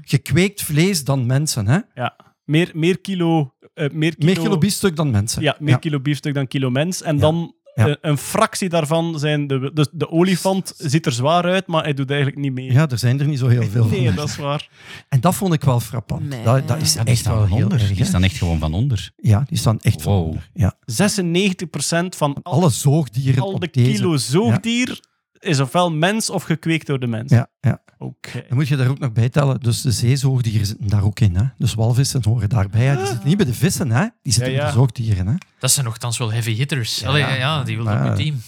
gekweekt 0.01 0.61
vlees 0.63 1.03
dan 1.03 1.25
mensen. 1.25 1.67
Hè? 1.67 1.79
Ja. 1.95 2.15
Meer, 2.43 2.71
meer 2.73 2.99
kilo... 2.99 3.53
eh, 3.77 3.89
meer 3.91 4.15
kilo, 4.15 4.25
Meer 4.33 4.39
kilo 4.43 4.57
biefstuk 4.57 4.95
dan 4.95 5.11
mensen. 5.11 5.41
Ja, 5.41 5.55
meer 5.59 5.79
kilo 5.79 5.99
biefstuk 5.99 6.33
dan 6.33 6.47
kilo 6.47 6.69
mens. 6.69 7.01
En 7.01 7.19
dan 7.19 7.51
Ja. 7.75 7.87
eh, 7.87 7.93
een 8.01 8.17
fractie 8.17 8.69
daarvan 8.69 9.19
zijn... 9.19 9.47
De, 9.47 9.71
dus 9.73 9.87
de 9.91 10.09
olifant 10.11 10.73
ziet 10.77 11.05
er 11.05 11.11
zwaar 11.11 11.43
uit, 11.43 11.67
maar 11.67 11.83
hij 11.83 11.93
doet 11.93 12.09
eigenlijk 12.09 12.39
niet 12.41 12.53
mee. 12.53 12.71
Ja, 12.71 12.89
er 12.89 12.97
zijn 12.97 13.19
er 13.19 13.27
niet 13.27 13.39
zo 13.39 13.47
heel 13.47 13.63
veel 13.63 13.85
Nee, 13.85 14.05
van. 14.05 14.15
dat 14.15 14.27
is 14.27 14.35
waar. 14.37 14.69
En 15.09 15.19
dat 15.19 15.35
vond 15.35 15.53
ik 15.53 15.63
wel 15.63 15.79
frappant. 15.79 16.29
Nee. 16.29 16.43
Dat, 16.43 16.67
dat 16.67 16.81
is 16.81 16.93
Ja, 16.93 17.05
echt 17.05 17.25
wel 17.25 17.37
van 17.47 17.55
heel 17.55 17.63
onder. 17.63 17.79
erg. 17.79 17.93
Die 17.93 18.05
staan 18.05 18.23
echt 18.23 18.37
gewoon 18.37 18.59
van 18.59 18.73
onder. 18.73 19.11
Ja, 19.17 19.43
die 19.49 19.57
staan 19.57 19.79
echt 19.79 20.01
van 20.01 20.13
Wow. 20.13 20.25
onder. 20.27 20.49
Ja. 20.53 20.73
96% 20.85 22.15
van 22.15 22.37
al, 22.43 22.53
Alle 22.53 22.69
zoogdieren 22.69 23.41
al 23.43 23.59
de 23.59 23.65
op 23.67 23.73
deze... 23.73 23.91
kilo 23.91 24.17
zoogdier 24.17 24.99
is 25.39 25.59
ofwel 25.59 25.91
mens 25.91 26.29
of 26.29 26.43
gekweekt 26.43 26.87
door 26.87 26.99
de 26.99 27.07
mens. 27.07 27.31
Ja, 27.31 27.47
ja. 27.61 27.81
Oké. 27.97 28.43
Dan 28.47 28.57
moet 28.57 28.67
je 28.67 28.75
daar 28.75 28.87
ook 28.89 28.99
nog 28.99 29.11
bij 29.11 29.29
tellen. 29.29 29.59
Dus 29.59 29.81
de 29.81 29.91
zeezoogdieren 29.91 30.65
zitten 30.65 30.87
daar 30.87 31.03
ook 31.03 31.19
in. 31.19 31.35
Hè? 31.35 31.43
Dus 31.57 31.73
walvissen 31.73 32.21
horen 32.23 32.49
daarbij. 32.49 32.85
hè. 32.85 32.97
Die 32.97 33.05
zitten 33.05 33.27
niet 33.27 33.37
bij 33.37 33.45
de 33.45 33.53
vissen, 33.53 33.91
hè? 33.91 34.05
die 34.21 34.33
zitten 34.33 34.51
Ja, 34.51 34.57
ja. 34.57 34.63
bij 34.63 34.71
de 34.71 34.77
zoogdieren. 34.77 35.27
Hè? 35.27 35.33
Dat 35.59 35.71
zijn 35.71 35.85
nogthans 35.85 36.17
wel 36.17 36.31
heavy 36.31 36.53
hitters. 36.53 37.03
Allee, 37.05 37.21
ja, 37.21 37.33
ja, 37.33 37.63
die 37.63 37.75
wilden 37.75 37.97
op 38.11 38.17
je 38.17 38.23
team. 38.23 38.41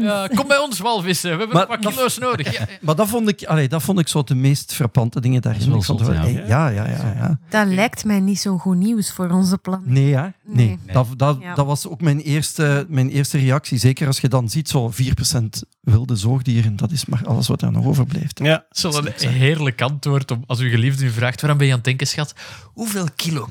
Ja. 0.00 0.28
Kom 0.34 0.48
bij 0.48 0.58
ons 0.58 0.78
walvissen. 0.78 1.30
We 1.30 1.36
hebben 1.38 1.56
Maar 1.56 1.66
nog 1.68 1.82
wat 1.84 1.94
kilo's 1.94 2.18
nodig. 2.18 2.58
Ja, 2.58 2.66
Maar 2.80 2.94
dat 2.94 3.08
vond 3.08 3.28
ik, 3.28 3.44
allee, 3.44 3.68
dat 3.68 3.82
vond 3.82 3.98
ik 3.98 4.08
zo 4.08 4.22
de 4.22 4.34
meest 4.34 4.74
frappante 4.74 5.20
dingen 5.20 5.42
daarin. 5.42 5.74
Ik 5.74 5.84
vond 5.84 6.00
ja. 6.00 6.24
ja, 6.24 6.68
ja, 6.68 6.68
ja, 6.68 7.14
ja. 7.16 7.38
Dat 7.48 7.66
lijkt 7.66 8.04
mij 8.04 8.20
niet 8.20 8.38
zo'n 8.40 8.58
goed 8.58 8.76
nieuws 8.76 9.12
voor 9.12 9.30
onze 9.30 9.58
planeet. 9.58 9.86
Nee, 9.86 10.14
hè? 10.14 10.22
Nee. 10.22 10.32
Nee. 10.44 10.78
Dat, 10.92 11.06
dat, 11.16 11.36
Ja. 11.40 11.54
dat 11.54 11.66
was 11.66 11.88
ook 11.88 12.00
mijn 12.00 12.20
eerste, 12.20 12.86
mijn 12.88 13.10
eerste 13.10 13.38
reactie. 13.38 13.78
Zeker 13.78 14.06
als 14.06 14.20
je 14.20 14.28
dan 14.28 14.48
ziet, 14.48 14.68
zo 14.68 14.92
4% 14.92 15.62
wilde 15.80 16.16
zoogdieren. 16.16 16.76
Dat 16.76 16.90
is 16.90 17.04
maar 17.06 17.22
alles 17.26 17.48
wat 17.48 17.62
er 17.62 17.72
nog 17.72 17.84
overblijft. 17.84 18.38
Ja. 18.42 18.64
Zo'n 18.70 19.06
een 19.18 19.28
heerlijk 19.28 19.82
antwoord 19.82 20.30
om, 20.30 20.44
als 20.46 20.58
uw 20.58 20.70
geliefde 20.70 21.04
u 21.04 21.10
vraagt 21.10 21.40
waarom 21.40 21.58
ben 21.58 21.66
je 21.66 21.72
aan 21.72 21.78
het 21.78 21.88
denken, 21.88 22.06
schat? 22.06 22.34
Hoeveel 22.72 23.06
kilo 23.16 23.48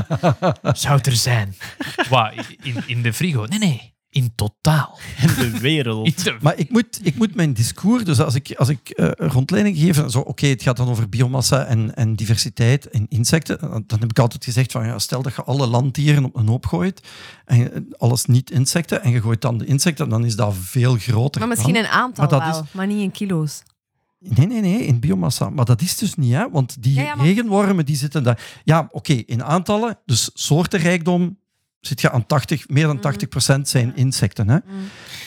zou 0.72 0.96
het 0.96 1.06
er 1.06 1.16
zijn? 1.16 1.56
Wat, 2.08 2.32
in, 2.62 2.82
in 2.86 3.02
de 3.02 3.12
Nee, 3.30 3.58
nee. 3.58 3.88
In 4.12 4.32
totaal. 4.34 4.98
In 5.22 5.26
de 5.52 5.58
wereld. 5.58 6.06
In 6.06 6.14
de- 6.24 6.36
Maar 6.40 6.58
ik 6.58 6.70
moet, 6.70 7.00
ik 7.02 7.16
moet 7.16 7.34
mijn 7.34 7.52
discours, 7.52 8.04
dus 8.04 8.20
als 8.20 8.34
ik, 8.34 8.54
als 8.56 8.68
ik 8.68 8.88
eh, 8.90 9.10
rondleiding 9.16 9.76
geef, 9.78 10.02
zo, 10.10 10.20
oké, 10.20 10.46
het 10.46 10.62
gaat 10.62 10.76
dan 10.76 10.88
over 10.88 11.08
biomassa 11.08 11.64
en, 11.64 11.94
en 11.94 12.16
diversiteit 12.16 12.88
en 12.90 13.06
insecten, 13.08 13.58
dan 13.60 14.00
heb 14.00 14.10
ik 14.10 14.18
altijd 14.18 14.44
gezegd 14.44 14.72
van, 14.72 14.86
ja, 14.86 14.98
stel 14.98 15.22
dat 15.22 15.34
je 15.34 15.42
alle 15.44 15.66
landdieren 15.66 16.24
op 16.24 16.36
een 16.36 16.48
hoop 16.48 16.66
gooit, 16.66 17.00
en 17.44 17.58
je- 17.58 17.94
alles 17.98 18.24
niet 18.24 18.50
insecten, 18.50 19.02
en 19.02 19.10
je 19.10 19.20
gooit 19.20 19.40
dan 19.40 19.58
de 19.58 19.64
insecten, 19.64 20.08
dan 20.08 20.24
is 20.24 20.36
dat 20.36 20.54
veel 20.60 20.96
groter. 20.96 21.40
Maar 21.40 21.48
misschien 21.48 21.74
dan. 21.74 21.82
een 21.82 21.88
aantal 21.90 22.24
Maar 22.28 22.38
dat 22.38 22.48
wel, 22.54 22.62
is- 22.62 22.72
maar 22.72 22.86
niet 22.86 23.00
in 23.00 23.10
kilo's. 23.10 23.62
Nee, 24.18 24.46
nee, 24.46 24.60
nee, 24.60 24.84
in 24.86 25.00
biomassa. 25.00 25.50
Maar 25.50 25.64
dat 25.64 25.80
is 25.82 25.96
dus 25.96 26.14
niet, 26.14 26.32
hè? 26.32 26.50
want 26.50 26.82
die 26.82 26.94
Ja, 26.94 27.02
ja, 27.02 27.14
maar- 27.14 27.26
regenwormen 27.26 27.86
die 27.86 27.96
zitten 27.96 28.22
daar. 28.22 28.60
Ja, 28.64 28.88
oké, 28.90 29.12
in 29.12 29.44
aantallen, 29.44 29.98
dus 30.04 30.30
soortenrijkdom 30.34 31.38
zit 31.80 32.00
je 32.00 32.10
aan 32.10 32.26
80, 32.26 32.68
meer 32.68 32.86
dan 32.86 33.14
80% 33.58 33.60
zijn 33.62 33.96
insecten. 33.96 34.48
Hè? 34.48 34.58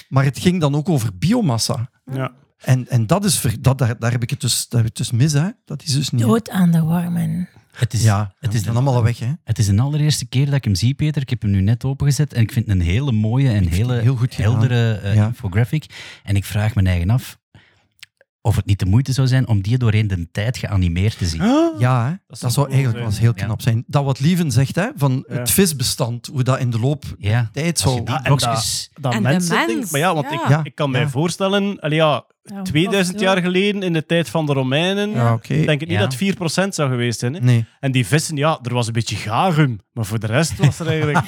Maar 0.10 0.24
het 0.24 0.39
ging 0.39 0.62
dan 0.62 0.76
ook 0.76 0.89
over 0.89 1.18
biomassa. 1.18 1.89
Ja. 2.12 2.32
En, 2.58 2.88
en 2.89 3.08
dat 3.08 3.26
is, 3.26 3.38
ver- 3.39 3.62
dat, 3.62 3.78
daar, 3.78 3.99
daar 3.99 4.12
heb 4.12 4.24
ik 4.24 4.30
het 4.30 4.41
dus, 4.41 4.68
daar 4.68 4.82
heb 4.82 4.89
ik 4.91 4.97
het 4.97 5.08
dus 5.10 5.18
mis. 5.20 5.34
Hè? 5.34 5.49
Dat 5.66 5.84
is 5.84 5.93
dus 5.93 6.10
niet. 6.10 6.22
Dood 6.22 6.49
aan 6.49 6.72
de 6.72 6.82
wormen. 6.82 7.49
Het 7.72 7.93
is, 7.93 8.04
Ja, 8.04 8.34
het 8.39 8.54
is 8.54 8.64
dan 8.64 8.74
de, 8.74 8.80
allemaal 8.80 9.04
weg. 9.04 9.20
Hè? 9.20 9.32
het 9.43 9.58
is 9.60 9.66
de 9.68 9.82
allereerste 9.82 10.26
keer 10.26 10.45
dat 10.45 10.54
ik 10.54 10.64
hem 10.64 10.76
zie, 10.76 10.93
Peter. 10.93 11.22
Ik 11.22 11.30
heb 11.30 11.41
hem 11.41 11.51
nu 11.51 11.62
net 11.62 11.84
opengezet 11.84 12.34
en 12.34 12.41
ik 12.41 12.51
vind 12.51 12.68
het 12.68 12.76
een 12.76 12.82
hele 12.82 13.12
mooie 13.12 13.49
en 13.49 13.68
hele 13.68 13.99
heel 13.99 14.16
goed 14.16 14.38
heldere 14.38 14.93
eh, 14.93 15.16
Ja. 15.16 15.26
infographic. 15.28 15.86
En 16.24 16.36
ik 16.36 16.45
vraag 16.45 16.76
me 16.76 16.84
eigen 16.84 17.10
af 17.10 17.38
of 18.46 18.56
het 18.56 18.66
niet 18.66 18.80
de 18.80 18.86
moeite 18.86 19.12
zou 19.14 19.28
zijn 19.28 19.48
om 19.48 19.62
die 19.62 19.78
doorheen 19.78 20.08
de 20.08 20.28
tijd 20.32 20.58
geanimeerd 20.58 21.18
te 21.18 21.26
zien. 21.26 21.41
Ja, 21.80 22.06
hè? 22.06 22.14
dat, 22.28 22.38
zou 22.39 22.52
zou 22.52 22.54
cool 22.54 22.68
eigenlijk 22.68 22.98
wel 22.98 23.06
eens 23.06 23.20
heel 23.20 23.32
Ja. 23.36 23.46
knap 23.46 23.62
zijn. 23.62 23.84
Dat 23.88 24.04
wat 24.04 24.20
Lieven 24.20 24.52
zegt, 24.52 24.76
hè, 24.76 24.88
van 24.96 25.26
Ja. 25.28 25.36
het 25.36 25.52
visbestand, 25.52 26.26
hoe 26.26 26.44
dat 26.44 26.60
in 26.60 26.70
de 26.70 26.80
loop 26.80 27.04
Ja, 27.18 27.50
tijd 27.54 27.80
zou... 27.80 28.04
die 28.04 28.16
en. 28.24 28.89
Dat 29.02 29.14
En 29.14 29.18
de 29.24 29.30
mensen 29.30 29.56
mens, 29.56 29.68
denken- 29.68 29.88
Maar 29.91 30.00
ja, 30.00 30.14
want 30.14 30.28
ja. 30.30 30.44
Ik, 30.44 30.50
Ja. 30.50 30.60
ik 30.64 30.76
kan 30.76 30.91
mij 30.91 31.02
Ja. 31.02 31.10
voorstellen, 31.10 31.80
allee, 31.80 31.98
ja, 31.98 32.26
Ja, 32.46 32.62
2000 32.62 33.16
of 33.16 33.22
jaar 33.22 33.41
geleden, 33.41 33.84
in 33.84 33.94
de 33.94 34.06
tijd 34.06 34.30
van 34.30 34.46
de 34.46 34.54
Romeinen, 34.54 35.10
Ja, 35.12 35.39
denk 35.48 35.70
ik 35.82 35.88
niet 35.88 35.89
Ja. 35.89 36.00
dat 36.00 36.12
het 36.12 36.16
4% 36.16 36.74
zou 36.76 36.89
geweest 36.89 37.20
zijn. 37.20 37.34
Hè? 37.34 37.39
Nee. 37.39 37.66
En 37.80 37.91
die 37.91 38.06
vissen, 38.08 38.36
ja, 38.36 38.60
er 38.64 38.74
was 38.74 38.88
een 38.88 38.94
beetje 38.94 39.16
garum. 39.16 39.80
Maar 39.94 40.06
voor 40.06 40.20
de 40.20 40.28
rest 40.28 40.58
was 40.58 40.80
er 40.80 40.88
eigenlijk 40.88 41.18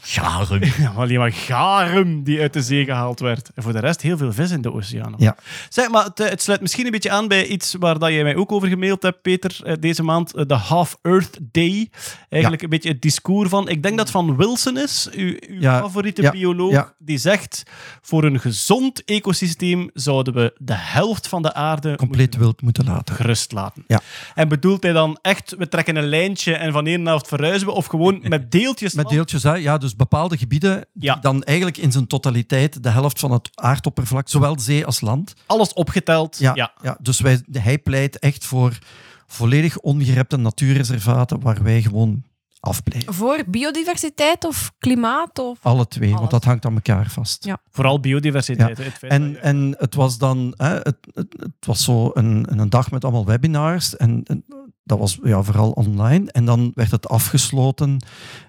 Garen. 0.00 0.60
ja, 0.82 0.92
alleen 0.96 1.18
maar 1.18 1.32
garum 1.32 2.22
die 2.22 2.40
uit 2.40 2.52
de 2.52 2.62
zee 2.62 2.84
gehaald 2.84 3.20
werd. 3.20 3.50
En 3.54 3.62
voor 3.62 3.72
de 3.72 3.78
rest 3.78 4.02
heel 4.02 4.16
veel 4.16 4.32
vis 4.32 4.50
in 4.50 4.62
de 4.62 4.72
oceaan. 4.72 5.14
Ja. 5.16 5.36
Zeg, 5.68 5.88
maar 5.88 6.04
het, 6.04 6.20
eh, 6.20 6.28
het 6.28 6.42
sluit 6.42 6.60
misschien 6.60 6.84
een 6.84 6.90
beetje 6.90 7.10
aan 7.10 7.28
bij 7.28 7.46
iets 7.46 7.74
waar 7.78 7.98
dat 7.98 8.08
jij 8.10 8.22
mij 8.22 8.36
ook 8.36 8.52
over 8.52 8.68
gemaild 8.68 9.02
hebt, 9.02 9.22
Peter, 9.22 9.56
eh, 9.64 9.74
deze 9.80 10.02
maand. 10.02 10.34
eh, 10.34 10.44
De 10.46 10.54
Half 10.54 10.98
Earth 11.02 11.38
Day. 11.52 11.90
Eigenlijk 12.28 12.62
een 12.62 12.68
beetje 12.68 12.88
het 12.88 13.02
discours 13.02 13.48
van... 13.50 13.68
Ik 13.68 13.82
denk 13.82 13.96
dat 13.96 14.06
het 14.06 14.16
van 14.16 14.36
Wilson 14.36 14.78
is, 14.78 15.08
uw, 15.12 15.36
uw 15.48 15.60
Ja, 15.60 15.78
favoriete 15.80 16.22
ja, 16.22 16.30
bioloog. 16.30 16.72
ja. 16.72 16.92
Die 16.98 17.18
zegt, 17.18 17.62
voor 18.02 18.24
een 18.24 18.40
gezond 18.40 19.04
ecosysteem 19.04 19.90
zouden 20.00 20.34
we 20.34 20.54
de 20.58 20.74
helft 20.76 21.28
van 21.28 21.42
de 21.42 21.54
aarde 21.54 21.96
Compleet 21.96 22.36
wild 22.36 22.62
moeten 22.62 22.84
laten. 22.84 23.14
gerust 23.14 23.52
laten. 23.52 23.84
Ja. 23.86 24.00
En 24.34 24.48
bedoelt 24.48 24.82
hij 24.82 24.92
dan 24.92 25.18
echt, 25.22 25.54
we 25.58 25.68
trekken 25.68 25.96
een 25.96 26.08
lijntje 26.08 26.54
en 26.54 26.72
van 26.72 26.86
één 26.86 27.06
helft 27.06 27.28
verhuizen 27.28 27.66
we, 27.66 27.72
of 27.72 27.86
gewoon 27.86 28.20
met 28.28 28.50
deeltjes 28.50 28.94
Met 28.94 29.08
deeltjes, 29.08 29.42
hè? 29.42 29.54
ja, 29.54 29.78
dus 29.78 29.96
bepaalde 29.96 30.38
gebieden 30.38 30.86
die 30.92 31.20
dan 31.20 31.42
eigenlijk 31.42 31.78
in 31.78 31.92
zijn 31.92 32.06
totaliteit 32.06 32.82
de 32.82 32.90
helft 32.90 33.18
van 33.18 33.32
het 33.32 33.50
aardoppervlak, 33.54 34.28
zowel 34.28 34.58
zee 34.58 34.86
als 34.86 35.00
land. 35.00 35.34
alles 35.46 35.72
opgeteld. 35.72 36.38
Ja, 36.38 36.54
ja. 36.54 36.72
ja. 36.82 36.96
dus 37.00 37.20
wij, 37.20 37.42
hij 37.52 37.78
pleit 37.78 38.18
echt 38.18 38.44
voor 38.44 38.78
volledig 39.26 39.78
ongerepte 39.78 40.36
natuurreservaten 40.36 41.40
waar 41.40 41.62
wij 41.62 41.82
gewoon 41.82 42.22
afblijven. 42.60 43.14
Voor 43.14 43.44
biodiversiteit 43.46 44.44
of 44.44 44.72
klimaat? 44.78 45.38
Of... 45.38 45.58
Alle 45.62 45.88
twee, 45.88 46.08
Alles. 46.08 46.18
want 46.18 46.30
dat 46.30 46.44
hangt 46.44 46.64
aan 46.66 46.74
elkaar 46.74 47.10
vast. 47.10 47.44
Ja. 47.44 47.58
Vooral 47.70 48.00
biodiversiteit. 48.00 48.78
Het 48.78 48.86
feit 48.86 49.00
dat 49.00 49.10
En, 49.10 49.30
je- 49.30 49.38
en 49.38 49.74
het 49.78 49.94
was 49.94 50.18
dan, 50.18 50.54
hè, 50.56 50.68
het, 50.74 50.96
het, 51.14 51.34
het 51.38 51.66
was 51.66 51.84
zo 51.84 52.10
een, 52.14 52.46
een 52.60 52.70
dag 52.70 52.90
met 52.90 53.04
allemaal 53.04 53.26
webinars. 53.26 53.96
En, 53.96 54.22
en 54.24 54.44
dat 54.84 54.98
was 54.98 55.18
ja, 55.22 55.42
vooral 55.42 55.70
online. 55.70 56.30
En 56.32 56.44
dan 56.44 56.72
werd 56.74 56.90
het 56.90 57.08
afgesloten 57.08 58.02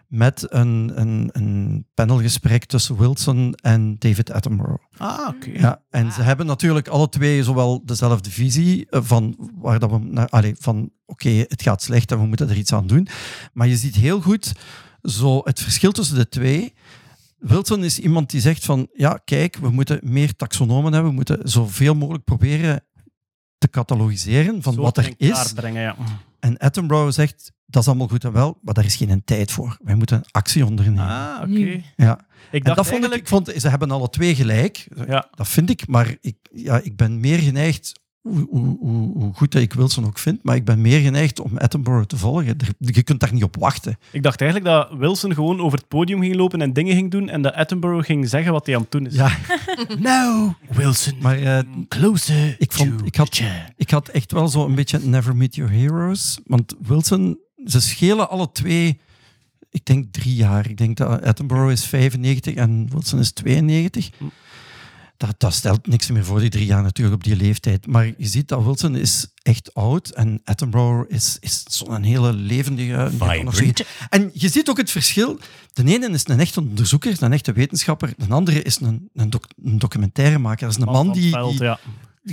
met 0.07 0.45
een, 0.49 0.91
een, 0.95 1.29
een 1.31 1.85
panelgesprek 1.93 2.65
tussen 2.65 2.97
Wilson 2.97 3.53
en 3.53 3.95
David 3.99 4.31
Attenborough. 4.31 4.83
Ah, 4.97 5.27
oké. 5.27 5.49
Ja, 5.53 5.81
en 5.89 6.11
ze 6.11 6.21
hebben 6.21 6.45
natuurlijk 6.45 6.87
alle 6.87 7.09
twee 7.09 7.43
zowel 7.43 7.81
dezelfde 7.85 8.31
visie 8.31 8.85
eh, 8.89 8.99
van 9.03 9.35
waar 9.55 9.79
dat 9.79 9.89
we 9.91 9.97
naar, 9.97 10.27
allee, 10.29 10.55
van 10.59 10.89
oké, 11.09 11.29
het 11.29 11.61
gaat 11.61 11.81
slecht 11.81 12.11
en 12.11 12.19
we 12.19 12.25
moeten 12.25 12.49
er 12.49 12.57
iets 12.57 12.73
aan 12.73 12.87
doen. 12.87 13.07
Maar 13.53 13.67
je 13.67 13.77
ziet 13.77 13.95
heel 13.95 14.21
goed 14.21 14.53
zo 15.01 15.41
het 15.43 15.59
verschil 15.61 15.91
tussen 15.91 16.15
de 16.15 16.29
twee. 16.29 16.73
Wilson 17.37 17.83
is 17.83 17.99
iemand 17.99 18.29
die 18.29 18.41
zegt 18.41 18.65
van 18.65 18.87
ja, 18.93 19.19
kijk, 19.25 19.55
we 19.55 19.69
moeten 19.69 19.99
meer 20.03 20.35
taxonomen 20.35 20.93
hebben, 20.93 21.09
we 21.09 21.15
moeten 21.15 21.39
zoveel 21.43 21.95
mogelijk 21.95 22.23
proberen 22.23 22.83
te 23.57 23.69
catalogiseren 23.69 24.61
van 24.61 24.75
wat 24.75 24.97
er 24.97 25.13
is. 25.17 25.53
Brengen, 25.53 25.81
ja. 25.81 25.95
En 26.39 26.57
Attenborough 26.57 27.13
zegt 27.13 27.51
dat 27.65 27.81
is 27.81 27.87
allemaal 27.87 28.07
goed 28.07 28.23
en 28.23 28.31
wel, 28.31 28.59
maar 28.61 28.73
daar 28.73 28.85
is 28.85 28.95
geen 28.95 29.23
tijd 29.25 29.51
voor. 29.51 29.77
Wij 29.83 29.95
moeten 29.95 30.23
actie 30.31 30.65
ondernemen. 30.65 31.07
Ah, 31.07 31.37
oké. 31.37 31.47
Nu. 31.47 31.83
Ja. 31.95 32.19
Ik 32.51 32.59
En 32.59 32.63
dacht 32.63 32.77
dat 32.77 32.87
vond 32.87 32.87
ik, 32.87 32.91
eigenlijk... 32.91 33.21
ik 33.21 33.27
vond, 33.27 33.61
ze 33.61 33.69
hebben 33.69 33.91
alle 33.91 34.09
twee 34.09 34.35
gelijk. 34.35 34.87
Ja. 35.07 35.27
Dat 35.35 35.47
vind 35.47 35.69
ik, 35.69 35.87
maar 35.87 36.15
ik, 36.21 36.35
ja, 36.53 36.79
ik 36.83 36.95
ben 36.95 37.19
meer 37.19 37.39
geneigd, 37.39 37.99
hoe, 38.21 38.47
hoe, 38.49 38.77
hoe, 38.79 39.13
hoe 39.13 39.33
goed 39.33 39.51
dat 39.51 39.61
ik 39.61 39.73
Wilson 39.73 40.05
ook 40.05 40.19
vind, 40.19 40.43
maar 40.43 40.55
ik 40.55 40.65
ben 40.65 40.81
meer 40.81 40.99
geneigd 40.99 41.39
om 41.39 41.57
Attenborough 41.57 42.07
te 42.07 42.17
volgen. 42.17 42.57
Je 42.77 43.03
kunt 43.03 43.19
daar 43.19 43.33
niet 43.33 43.43
op 43.43 43.55
wachten. 43.59 43.97
Ik 44.11 44.23
dacht 44.23 44.41
eigenlijk 44.41 44.71
dat 44.71 44.99
Wilson 44.99 45.33
gewoon 45.33 45.61
over 45.61 45.77
het 45.77 45.87
podium 45.87 46.21
ging 46.21 46.35
lopen 46.35 46.61
en 46.61 46.73
dingen 46.73 46.95
ging 46.95 47.11
doen 47.11 47.29
en 47.29 47.41
dat 47.41 47.53
Attenborough 47.53 48.05
ging 48.05 48.29
zeggen 48.29 48.51
wat 48.51 48.65
hij 48.65 48.75
aan 48.75 48.81
het 48.81 48.91
doen 48.91 49.05
is. 49.05 49.15
Ja, 49.15 49.37
Nou, 49.99 50.53
Wilson, 50.69 51.13
maar 51.21 51.39
eh, 51.41 51.59
closer 51.87 52.55
ik, 52.59 52.71
vond, 52.71 52.97
to 52.97 53.05
ik, 53.05 53.15
had, 53.15 53.31
the 53.31 53.43
chair. 53.43 53.73
ik 53.75 53.89
had 53.89 54.07
echt 54.07 54.31
wel 54.31 54.47
zo 54.47 54.65
een 54.65 54.75
beetje 54.75 54.99
Never 54.99 55.35
Meet 55.35 55.55
Your 55.55 55.71
Heroes. 55.71 56.39
Want 56.45 56.75
Wilson, 56.81 57.39
ze 57.65 57.81
schelen 57.81 58.29
alle 58.29 58.51
twee, 58.51 58.99
ik 59.69 59.85
denk 59.85 60.13
drie 60.13 60.35
jaar. 60.35 60.69
Ik 60.69 60.77
denk 60.77 60.97
dat 60.97 61.21
Attenborough 61.23 61.71
is 61.71 61.85
95 61.85 62.53
en 62.53 62.87
Wilson 62.91 63.19
is 63.19 63.31
92. 63.31 64.09
Dat, 65.19 65.35
dat 65.37 65.53
stelt 65.53 65.87
niks 65.87 66.09
meer 66.11 66.25
voor, 66.25 66.39
die 66.39 66.49
drie 66.49 66.65
jaar 66.65 66.81
natuurlijk 66.83 67.15
op 67.15 67.23
die 67.23 67.35
leeftijd. 67.35 67.87
Maar 67.87 68.05
je 68.05 68.27
ziet 68.27 68.47
dat 68.47 68.63
Wilson 68.63 68.95
is 68.95 69.27
echt 69.41 69.73
oud 69.73 70.09
en 70.09 70.41
Attenborough 70.43 71.11
is, 71.11 71.37
is 71.39 71.63
zo'n 71.67 72.03
hele 72.03 72.33
levendige... 72.33 73.07
Vibrant. 73.09 73.83
En 74.09 74.29
je 74.33 74.49
ziet 74.49 74.69
ook 74.69 74.77
het 74.77 74.91
verschil. 74.91 75.39
De 75.73 75.83
ene 75.85 76.09
is 76.09 76.27
een 76.27 76.39
echte 76.39 76.59
onderzoeker, 76.59 77.15
een 77.19 77.33
echte 77.33 77.51
wetenschapper. 77.51 78.13
De 78.17 78.33
andere 78.33 78.61
is 78.61 78.79
een, 78.81 79.09
een, 79.13 79.29
doc- 79.29 79.47
een 79.63 79.79
documentairemaker. 79.79 80.67
Dat 80.67 80.77
is 80.77 80.83
een 80.83 80.91
man, 80.91 81.05
veld, 81.05 81.15
die 81.57 81.63
ja. 81.63 81.79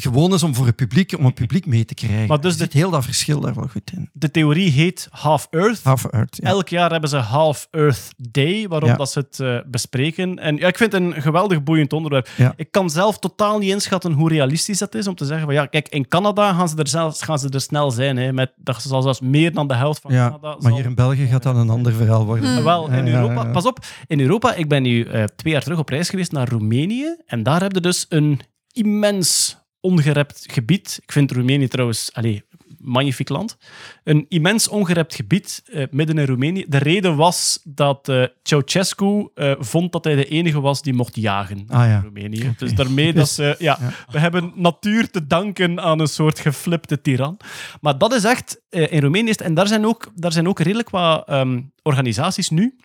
Gewoon 0.02 0.34
is 0.34 0.42
om 0.42 0.54
voor 0.54 0.66
het 0.66 0.76
publiek, 0.76 1.14
om 1.18 1.24
het 1.24 1.34
publiek 1.34 1.66
mee 1.66 1.84
te 1.84 1.94
krijgen. 1.94 2.26
Maar 2.26 2.40
dus 2.40 2.52
je 2.52 2.58
de- 2.58 2.64
ziet 2.64 2.72
heel 2.72 2.90
dat 2.90 3.04
verschil 3.04 3.40
daar 3.40 3.54
wel 3.54 3.68
goed 3.70 3.90
in. 3.94 4.10
De 4.12 4.30
theorie 4.30 4.70
heet 4.70 5.08
Half 5.10 5.46
Earth. 5.50 5.82
Half 5.82 6.04
Earth, 6.04 6.36
ja. 6.36 6.48
Elk 6.48 6.68
jaar 6.68 6.90
hebben 6.90 7.10
ze 7.10 7.16
Half 7.16 7.68
Earth 7.70 8.08
Day, 8.16 8.68
waarop 8.68 8.88
Ja. 8.88 8.96
dat 8.96 9.10
ze 9.10 9.18
het 9.18 9.40
eh, 9.40 9.58
bespreken. 9.66 10.38
En 10.38 10.56
ja, 10.56 10.66
ik 10.66 10.76
vind 10.76 10.92
het 10.92 11.02
een 11.02 11.22
geweldig 11.22 11.62
boeiend 11.62 11.92
onderwerp. 11.92 12.28
Ja. 12.36 12.52
Ik 12.56 12.70
kan 12.70 12.90
zelf 12.90 13.18
totaal 13.18 13.58
niet 13.58 13.70
inschatten 13.70 14.12
hoe 14.12 14.28
realistisch 14.28 14.78
dat 14.78 14.94
is 14.94 15.06
om 15.06 15.14
te 15.14 15.24
zeggen 15.24 15.44
van 15.46 15.54
ja, 15.54 15.66
kijk, 15.66 15.88
in 15.88 16.08
Canada 16.08 16.52
gaan 16.52 16.68
ze 16.68 16.76
er, 16.76 16.88
zelfs, 16.88 17.22
gaan 17.22 17.38
ze 17.38 17.48
er 17.48 17.60
snel 17.60 17.90
zijn. 17.90 18.16
Hè, 18.16 18.32
met, 18.32 18.52
dat 18.56 18.82
zal 18.82 19.02
zelfs 19.02 19.20
meer 19.20 19.52
dan 19.52 19.68
de 19.68 19.74
helft 19.74 20.00
van. 20.00 20.10
Canada. 20.10 20.38
Maar 20.40 20.56
zal- 20.58 20.74
hier 20.74 20.84
in 20.84 20.94
België 20.94 21.26
gaat 21.26 21.42
dat 21.42 21.56
een 21.56 21.70
ander 21.70 21.92
verhaal 21.92 22.24
worden. 22.26 22.56
Ah, 22.56 22.64
Wel, 22.64 22.88
in 22.90 23.06
Europa, 23.08 23.44
pas 23.44 23.66
op, 23.66 23.78
in 24.06 24.20
Europa, 24.20 24.54
ik 24.54 24.68
ben 24.68 24.82
nu 24.82 25.04
eh, 25.04 25.24
twee 25.24 25.52
jaar 25.52 25.62
terug 25.62 25.78
op 25.78 25.88
reis 25.88 26.08
geweest 26.08 26.32
naar 26.32 26.48
Roemenië. 26.48 27.16
En 27.26 27.42
daar 27.42 27.62
heb 27.62 27.72
je 27.72 27.80
dus 27.80 28.06
een 28.08 28.40
immens 28.72 29.56
ongerept 29.86 30.44
gebied. 30.52 30.98
Ik 31.02 31.12
vind 31.12 31.30
Roemenië 31.32 31.68
trouwens, 31.68 32.10
allee, 32.12 32.42
magnifiek 32.78 33.28
land. 33.28 33.56
Een 34.04 34.26
immens 34.28 34.68
ongerept 34.68 35.14
gebied 35.14 35.62
eh, 35.72 35.84
midden 35.90 36.18
in 36.18 36.26
Roemenië. 36.26 36.64
De 36.68 36.78
reden 36.78 37.16
was 37.16 37.60
dat 37.64 38.08
eh 38.08 38.22
Ceausescu 38.42 39.28
eh, 39.34 39.52
vond 39.58 39.92
dat 39.92 40.04
hij 40.04 40.14
de 40.14 40.24
enige 40.28 40.60
was 40.60 40.82
die 40.82 40.94
mocht 40.94 41.16
jagen 41.16 41.64
Ah, 41.68 41.86
ja. 41.86 41.96
in 41.96 42.02
Roemenië. 42.02 42.54
Dus 42.58 42.74
daarmee 42.74 43.12
dat 43.20 43.28
ze... 43.28 43.54
Ja, 43.58 43.78
we 44.10 44.18
hebben 44.18 44.52
natuur 44.54 45.10
te 45.10 45.26
danken 45.26 45.80
aan 45.80 46.00
een 46.00 46.06
soort 46.08 46.38
geflipte 46.38 47.00
tiran. 47.00 47.36
Maar 47.80 47.98
dat 47.98 48.12
is 48.14 48.24
echt... 48.24 48.60
eh, 48.68 48.92
in 48.92 49.00
Roemenië 49.00 49.30
En 49.30 49.54
daar 49.54 49.66
zijn 49.66 49.86
ook, 49.86 50.12
daar 50.14 50.32
zijn 50.32 50.48
ook 50.48 50.60
redelijk 50.60 50.90
wat 50.90 51.28
ehm, 51.28 51.60
organisaties 51.82 52.50
nu 52.50 52.76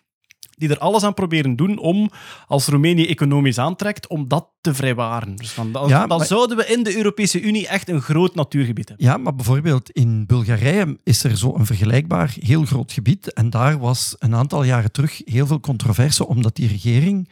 die 0.62 0.70
er 0.70 0.78
alles 0.78 1.02
aan 1.02 1.14
proberen 1.14 1.56
doen 1.56 1.78
om, 1.78 2.10
als 2.46 2.66
Roemenië 2.66 3.06
economisch 3.06 3.58
aantrekt, 3.58 4.06
om 4.08 4.28
dat 4.28 4.48
te 4.60 4.74
vrijwaren. 4.74 5.36
Dus 5.36 5.54
dan, 5.54 5.72
dan, 5.72 5.88
Ja, 5.88 6.06
dan 6.06 6.18
maar- 6.18 6.26
zouden 6.26 6.56
we 6.56 6.66
in 6.66 6.82
de 6.82 6.96
Europese 6.96 7.40
Unie 7.40 7.68
echt 7.68 7.88
een 7.88 8.00
groot 8.00 8.34
natuurgebied 8.34 8.88
hebben. 8.88 9.06
Ja, 9.06 9.16
maar 9.16 9.34
bijvoorbeeld 9.34 9.90
in 9.90 10.26
Bulgarije 10.26 10.98
is 11.04 11.24
er 11.24 11.36
zo 11.36 11.54
een 11.54 11.66
vergelijkbaar 11.66 12.34
heel 12.40 12.64
groot 12.64 12.92
gebied. 12.92 13.32
En 13.32 13.50
daar 13.50 13.78
was 13.78 14.16
een 14.18 14.34
aantal 14.34 14.62
jaren 14.64 14.92
terug 14.92 15.20
heel 15.24 15.46
veel 15.46 15.60
controverse, 15.60 16.26
omdat 16.26 16.56
die 16.56 16.68
regering 16.68 17.28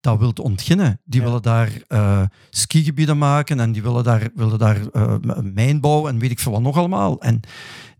dat 0.00 0.18
wil 0.18 0.32
ontginnen. 0.42 1.00
Die 1.04 1.20
Ja. 1.20 1.26
willen 1.26 1.42
daar 1.42 1.70
eh, 1.88 2.22
skigebieden 2.50 3.18
maken 3.18 3.60
en 3.60 3.72
die 3.72 3.82
willen 3.82 4.04
daar, 4.04 4.28
willen 4.34 4.58
daar 4.58 4.78
eh, 4.92 5.14
mijnbouw 5.42 6.08
en 6.08 6.18
weet 6.18 6.30
ik 6.30 6.38
veel 6.38 6.52
wat 6.52 6.60
nog 6.62 6.76
allemaal. 6.76 7.20
En 7.20 7.40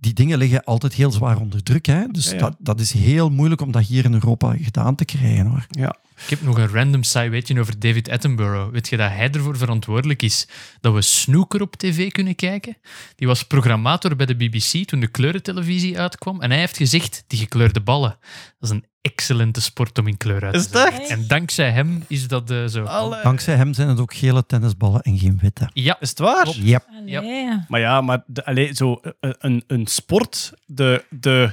die 0.01 0.13
dingen 0.13 0.39
liggen 0.39 0.65
altijd 0.65 0.93
heel 0.95 1.11
zwaar 1.11 1.41
onder 1.41 1.63
druk. 1.63 1.87
Hè? 1.87 2.07
Dus 2.07 2.27
Ja, 2.27 2.33
ja. 2.33 2.39
Dat, 2.39 2.57
dat 2.59 2.81
is 2.81 2.93
heel 2.93 3.31
moeilijk 3.31 3.61
om 3.61 3.73
dat 3.73 3.87
hier 3.87 4.05
in 4.05 4.13
Europa 4.13 4.55
gedaan 4.57 4.95
te 4.95 5.05
krijgen. 5.05 5.47
Hoor. 5.47 5.67
Ja. 5.71 5.97
Ik 6.23 6.31
heb 6.31 6.43
nog 6.43 6.59
een 6.59 6.69
random 6.69 7.03
saai 7.03 7.29
weetje 7.31 7.61
over 7.61 7.79
David 7.79 8.09
Attenborough. 8.09 8.73
Weet 8.73 8.89
je 8.89 8.97
dat 8.97 9.11
hij 9.11 9.31
ervoor 9.31 9.57
verantwoordelijk 9.57 10.23
is 10.23 10.49
dat 10.81 10.95
we 10.95 11.03
snooker 11.03 11.61
op 11.63 11.77
tv 11.77 12.11
kunnen 12.11 12.35
kijken? 12.35 12.77
Die 13.17 13.27
was 13.27 13.45
programmator 13.45 14.17
bij 14.17 14.27
de 14.27 14.37
BBC 14.37 14.87
toen 14.89 15.01
de 15.01 15.07
kleurentelevisie 15.07 15.99
uitkwam. 15.99 16.41
En 16.41 16.51
hij 16.51 16.59
heeft 16.59 16.77
gezegd, 16.77 17.25
die 17.27 17.39
gekleurde 17.39 17.81
ballen, 17.81 18.17
dat 18.59 18.71
is 18.71 18.77
een 18.77 18.85
excellente 19.03 19.61
sport 19.61 19.99
om 19.99 20.07
in 20.07 20.17
kleur 20.17 20.45
uit 20.45 20.73
te 20.73 20.79
echt? 20.79 21.09
En 21.11 21.27
dankzij 21.27 21.71
hem 21.71 22.05
is 22.07 22.29
dat 22.29 22.51
eh, 22.51 22.65
zo. 22.67 22.85
Alle- 22.85 23.21
Dankzij 23.23 23.55
hem 23.57 23.75
zijn 23.75 23.89
het 23.89 24.01
ook 24.01 24.15
gele 24.15 24.47
tennisballen 24.47 25.01
en 25.03 25.19
geen 25.19 25.39
witte. 25.43 25.71
Ja, 25.73 25.97
Is 26.01 26.09
het 26.09 26.19
waar? 26.19 26.49
Yep. 26.49 26.87
Allee. 27.07 27.49
Maar 27.69 27.81
ja, 27.81 28.01
maar 28.01 28.23
de, 28.27 28.45
allee, 28.45 28.75
zo, 28.75 29.01
eh, 29.21 29.31
een, 29.39 29.65
een 29.67 29.87
sport, 29.87 30.53
de, 30.67 31.05
de, 31.11 31.51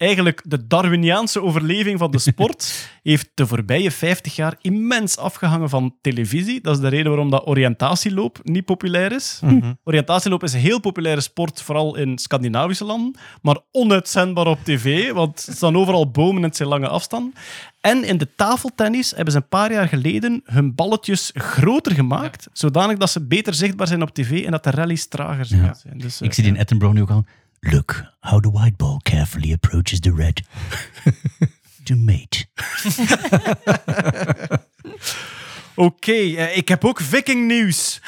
eigenlijk 0.00 0.42
de 0.46 0.66
Darwiniaanse 0.66 1.42
overleving 1.42 1.98
van 1.98 2.10
de 2.10 2.18
sport, 2.30 2.88
heeft 3.02 3.30
de 3.34 3.46
voorbije 3.46 3.90
50 3.90 4.36
jaar 4.36 4.56
immens 4.60 5.16
afgehangen 5.16 5.68
van 5.68 5.96
televisie. 6.00 6.60
Dat 6.60 6.74
is 6.74 6.80
de 6.80 6.88
reden 6.88 7.08
waarom 7.08 7.30
dat 7.30 7.46
oriëntatieloop 7.46 8.40
niet 8.42 8.64
populair 8.64 9.12
is. 9.12 9.40
Oriëntatieloop 9.84 10.42
is 10.42 10.52
een 10.52 10.60
heel 10.60 10.80
populaire 10.80 11.20
sport, 11.20 11.62
vooral 11.62 11.96
in 11.96 12.18
Scandinavische 12.18 12.84
landen, 12.84 13.14
maar 13.42 13.58
onuitzendbaar 13.70 14.46
op 14.46 14.58
tv, 14.64 15.12
want 15.12 15.46
er 15.46 15.54
staan 15.54 15.76
overal 15.76 16.10
bomen 16.10 16.36
en 16.36 16.48
het 16.48 16.56
zijn 16.56 16.68
lange 16.68 16.88
afstanden. 16.88 17.32
En 17.80 18.04
in 18.04 18.18
de 18.18 18.28
tafeltennis 18.36 19.10
hebben 19.10 19.32
ze 19.32 19.38
een 19.40 19.48
paar 19.48 19.72
jaar 19.72 19.88
geleden 19.88 20.42
hun 20.44 20.74
balletjes 20.74 21.30
groter 21.34 21.92
gemaakt, 21.92 22.48
zodanig 22.52 22.96
dat 22.96 23.10
ze 23.10 23.26
beter 23.26 23.54
zichtbaar 23.54 23.86
zijn 23.86 24.02
op 24.02 24.14
tv 24.14 24.44
en 24.44 24.50
dat 24.50 24.64
de 24.64 24.70
rallies 24.70 25.06
trager 25.06 25.44
zijn. 25.44 25.62
Ja. 25.62 25.74
Dus, 25.94 26.20
eh, 26.20 26.26
Ik 26.26 26.34
zie 26.34 26.44
die 26.44 26.52
in 26.52 26.60
Attenborough 26.60 26.96
nu 26.96 27.02
ook 27.02 27.10
al. 27.10 27.24
Look 27.60 28.04
how 28.20 28.40
the 28.40 28.50
white 28.50 28.76
ball 28.76 28.98
carefully 29.02 29.52
approaches 29.52 30.00
the 30.00 30.12
red. 30.12 30.42
to 31.84 31.96
mate. 31.96 32.46
Oké, 35.74 36.12
eh, 36.12 36.56
ik 36.56 36.68
heb 36.68 36.84
ook 36.84 37.00
Viking 37.00 37.46
nieuws. 37.46 38.00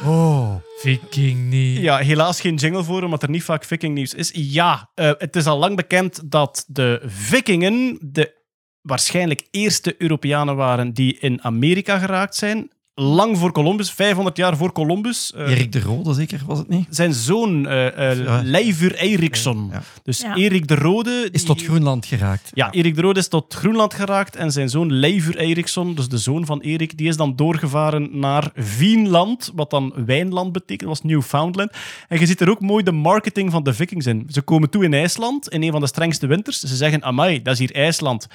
Viking 0.82 1.50
niet. 1.50 1.78
Ja, 1.78 1.98
helaas 1.98 2.40
geen 2.40 2.54
jingle 2.54 2.84
voor, 2.84 3.02
omdat 3.02 3.22
er 3.22 3.30
niet 3.30 3.42
vaak 3.42 3.64
Viking 3.64 3.94
nieuws 3.94 4.14
is. 4.14 4.30
Ja, 4.34 4.90
eh, 4.94 5.12
het 5.18 5.36
is 5.36 5.46
al 5.46 5.58
lang 5.58 5.76
bekend 5.76 6.30
dat 6.30 6.64
de 6.66 7.02
Vikingen 7.04 7.98
de 8.00 8.36
waarschijnlijk 8.82 9.46
eerste 9.50 9.94
Europeanen 9.98 10.56
waren 10.56 10.92
die 10.92 11.18
in 11.18 11.42
Amerika 11.42 11.98
geraakt 11.98 12.34
zijn. 12.34 12.70
Lang 13.00 13.38
voor 13.38 13.52
Columbus, 13.52 13.90
500 13.90 14.36
jaar 14.36 14.56
voor 14.56 14.72
Columbus. 14.72 15.32
Eh, 15.32 15.50
Erik 15.50 15.72
de 15.72 15.80
Rode 15.80 16.14
zeker, 16.14 16.40
was 16.46 16.58
het 16.58 16.68
niet? 16.68 16.86
zijn 16.90 17.14
zoon, 17.14 17.62
Ja. 17.62 18.40
Leifur 18.44 18.94
Eiriksson. 18.94 19.68
Ja. 19.72 19.82
Dus 20.02 20.20
Ja. 20.20 20.34
Erik 20.34 20.68
de 20.68 20.74
Rode... 20.74 21.28
Is 21.32 21.44
tot 21.44 21.62
Groenland 21.62 22.06
geraakt. 22.06 22.50
Ja, 22.54 22.70
Erik 22.70 22.94
de 22.94 23.00
Rode 23.00 23.18
is 23.18 23.28
tot 23.28 23.54
Groenland 23.54 23.94
geraakt 23.94 24.36
en 24.36 24.52
zijn 24.52 24.68
zoon 24.68 24.92
Leifur 24.92 25.36
Eiriksson, 25.36 25.94
dus 25.94 26.08
de 26.08 26.18
zoon 26.18 26.46
van 26.46 26.60
Erik, 26.60 26.98
die 26.98 27.08
is 27.08 27.16
dan 27.16 27.36
doorgevaren 27.36 28.18
naar 28.18 28.50
Vienland, 28.54 29.52
wat 29.54 29.70
dan 29.70 29.92
wijnland 30.06 30.52
betekent, 30.52 30.88
was 30.88 31.02
Newfoundland. 31.02 31.70
En 32.08 32.20
je 32.20 32.26
ziet 32.26 32.40
er 32.40 32.50
ook 32.50 32.60
mooi 32.60 32.84
de 32.84 32.92
marketing 32.92 33.50
van 33.50 33.62
de 33.62 33.74
vikings 33.74 34.06
in. 34.06 34.26
Ze 34.30 34.42
komen 34.42 34.70
toe 34.70 34.84
in 34.84 34.94
IJsland, 34.94 35.48
in 35.48 35.62
een 35.62 35.70
van 35.72 35.80
de 35.80 35.86
strengste 35.86 36.26
winters. 36.26 36.60
Ze 36.60 36.76
zeggen, 36.76 37.02
amai, 37.02 37.42
dat 37.42 37.52
is 37.52 37.58
hier 37.58 37.74
IJsland. 37.74 38.26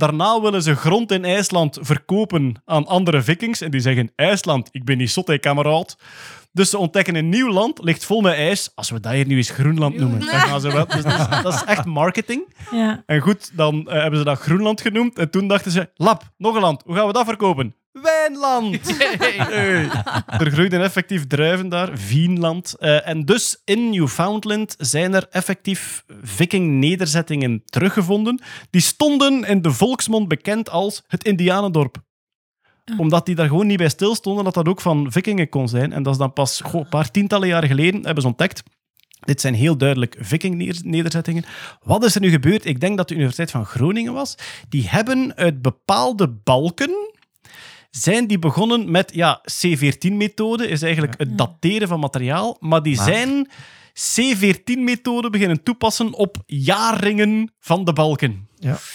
Daarna 0.00 0.40
willen 0.40 0.62
ze 0.62 0.74
grond 0.74 1.12
in 1.12 1.24
IJsland 1.24 1.78
verkopen 1.80 2.62
aan 2.64 2.86
andere 2.86 3.22
vikings 3.22 3.60
en 3.60 3.70
die 3.70 3.80
zeggen, 3.80 4.12
IJsland, 4.14 4.68
ik 4.70 4.84
ben 4.84 4.98
niet 4.98 5.10
zot, 5.10 5.26
hè, 5.26 5.38
kameraad. 5.38 5.96
Dus 6.52 6.70
ze 6.70 6.78
ontdekken 6.78 7.14
een 7.14 7.28
nieuw 7.28 7.48
land, 7.48 7.82
ligt 7.82 8.04
vol 8.04 8.20
met 8.20 8.34
ijs. 8.34 8.70
Als 8.74 8.90
we 8.90 9.00
dat 9.00 9.12
hier 9.12 9.26
nu 9.26 9.36
eens 9.36 9.50
Groenland 9.50 9.96
noemen, 9.96 10.20
dan 10.20 10.28
gaan 10.28 10.60
ze 10.60 10.72
wel. 10.72 10.86
Dus 10.86 11.02
dat, 11.02 11.20
is, 11.20 11.42
dat 11.42 11.54
is 11.54 11.64
echt 11.64 11.84
marketing. 11.84 12.54
Ja. 12.70 13.02
En 13.06 13.20
goed, 13.20 13.50
dan 13.56 13.88
eh, 13.88 14.00
hebben 14.00 14.18
ze 14.18 14.24
dat 14.24 14.38
Groenland 14.38 14.80
genoemd. 14.80 15.18
En 15.18 15.30
toen 15.30 15.48
dachten 15.48 15.70
ze, 15.70 15.90
lap, 15.94 16.30
nog 16.36 16.54
een 16.54 16.60
land. 16.60 16.82
Hoe 16.84 16.94
gaan 16.94 17.06
we 17.06 17.12
dat 17.12 17.26
verkopen? 17.26 17.74
Wijnland! 17.92 18.78
Hey. 19.18 19.88
Er 20.26 20.50
groeiden 20.50 20.82
effectief 20.82 21.26
druiven 21.26 21.68
daar, 21.68 21.98
Vienland. 21.98 22.74
Eh, 22.78 23.08
en 23.08 23.24
dus 23.24 23.62
in 23.64 23.90
Newfoundland 23.90 24.74
zijn 24.78 25.14
er 25.14 25.26
effectief 25.30 26.04
viking-nederzettingen 26.22 27.62
teruggevonden. 27.64 28.42
Die 28.70 28.80
stonden 28.80 29.44
in 29.44 29.62
de 29.62 29.72
volksmond 29.72 30.28
bekend 30.28 30.70
als 30.70 31.02
het 31.06 31.24
Indianendorp 31.24 31.96
omdat 32.96 33.26
die 33.26 33.34
daar 33.34 33.48
gewoon 33.48 33.66
niet 33.66 33.76
bij 33.78 33.88
stilstonden, 33.88 34.44
dat 34.44 34.54
dat 34.54 34.68
ook 34.68 34.80
van 34.80 35.12
vikingen 35.12 35.48
kon 35.48 35.68
zijn. 35.68 35.92
En 35.92 36.02
dat 36.02 36.12
is 36.12 36.18
dan 36.18 36.32
pas 36.32 36.60
goh, 36.60 36.80
een 36.80 36.88
paar 36.88 37.10
tientallen 37.10 37.48
jaren 37.48 37.68
geleden 37.68 38.04
hebben 38.04 38.22
ze 38.22 38.28
ontdekt. 38.28 38.62
Dit 39.20 39.40
zijn 39.40 39.54
heel 39.54 39.76
duidelijk 39.76 40.16
viking-nederzettingen. 40.18 41.44
Wat 41.82 42.04
is 42.04 42.14
er 42.14 42.20
nu 42.20 42.30
gebeurd? 42.30 42.64
Ik 42.64 42.80
denk 42.80 42.96
dat 42.96 43.08
de 43.08 43.14
Universiteit 43.14 43.50
van 43.50 43.66
Groningen 43.66 44.12
was. 44.12 44.34
Die 44.68 44.88
hebben 44.88 45.36
uit 45.36 45.62
bepaalde 45.62 46.28
balken 46.28 47.12
zijn 47.90 48.26
die 48.26 48.38
begonnen 48.38 48.90
met, 48.90 49.14
ja, 49.14 49.40
C14-methode 49.40 50.68
is 50.68 50.82
eigenlijk 50.82 51.14
het 51.18 51.38
dateren 51.38 51.88
van 51.88 52.00
materiaal, 52.00 52.56
maar 52.60 52.82
die 52.82 52.96
Maar- 52.96 53.04
zijn 53.04 53.48
C14-methode 53.94 55.30
beginnen 55.30 55.62
toepassen 55.62 56.12
op 56.12 56.36
jaarringen 56.46 57.52
van 57.58 57.84
de 57.84 57.92
balken. 57.92 58.48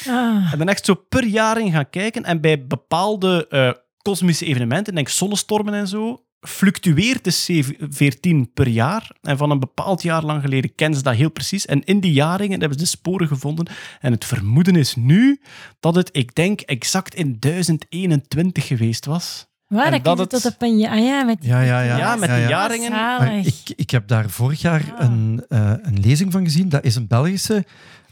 Ah. 0.08 0.52
En 0.52 0.58
dan 0.58 0.70
echt 0.70 0.86
zo 0.86 0.94
per 1.10 1.26
jaring 1.26 1.72
gaan 1.72 1.90
kijken. 1.90 2.24
En 2.24 2.42
bij 2.42 2.66
bepaalde 2.68 3.48
eh, 3.48 3.72
kosmische 4.02 4.46
evenementen, 4.46 4.96
denk 4.96 5.10
zonnestormen 5.10 5.74
en 5.74 5.88
zo, 5.88 6.25
fluctueert 6.48 7.24
de 7.24 7.64
C14 7.64 8.54
per 8.54 8.68
jaar. 8.68 9.12
En 9.22 9.38
van 9.38 9.52
een 9.52 9.60
bepaald 9.60 10.02
jaar 10.02 10.24
lang 10.24 10.42
geleden 10.42 10.76
kennen 10.76 10.98
ze 10.98 11.04
dat 11.04 11.16
heel 11.16 11.30
precies. 11.32 11.66
En 11.66 11.84
in 11.84 12.00
die 12.00 12.14
jaringen 12.14 12.60
hebben 12.60 12.78
ze 12.80 12.84
de 12.84 12.90
sporen 12.90 13.28
gevonden. 13.28 13.68
En 14.02 14.12
het 14.12 14.26
vermoeden 14.26 14.76
is 14.76 14.96
nu 14.96 15.40
dat 15.80 15.96
het, 15.96 16.10
ik 16.12 16.36
denk, 16.36 16.62
exact 16.62 17.16
in 17.16 17.36
1021 17.40 18.68
geweest 18.68 19.06
was. 19.06 19.48
Waar, 19.68 19.86
En 19.86 19.92
dat 19.92 20.04
dat 20.04 20.18
het- 20.18 20.30
tot 20.30 20.46
op 20.54 20.62
een 20.62 20.78
ja, 20.78 20.92
ah 20.92 21.00
ja, 21.06 21.24
met 21.24 21.38
Ja, 21.42 21.62
ja, 21.62 21.82
ja. 21.82 21.98
Ja, 21.98 22.16
met 22.16 22.30
ja, 22.30 22.36
die 22.36 22.44
ja. 22.44 22.50
jaringen. 22.50 23.46
Ik, 23.46 23.74
ik 23.76 23.90
heb 23.90 24.08
daar 24.08 24.30
vorig 24.30 24.62
jaar 24.62 24.94
een, 24.98 25.46
eh, 25.50 25.72
een 25.82 26.00
lezing 26.00 26.32
van 26.32 26.44
gezien. 26.44 26.70
Dat 26.70 26.84
is 26.84 26.96
een 26.96 27.08
Belgische 27.08 27.66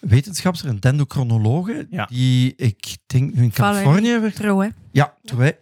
wetenschapper, 0.08 0.66
een 0.68 0.80
dendrochronologe, 0.80 1.88
Ja. 1.90 2.06
die 2.06 2.54
ik 2.56 2.98
denk 3.06 3.34
nu 3.34 3.44
in 3.44 3.52
Californië 3.52 4.20
werkt. 4.20 4.38
Ja, 4.92 5.14
toen 5.24 5.38
wij. 5.38 5.58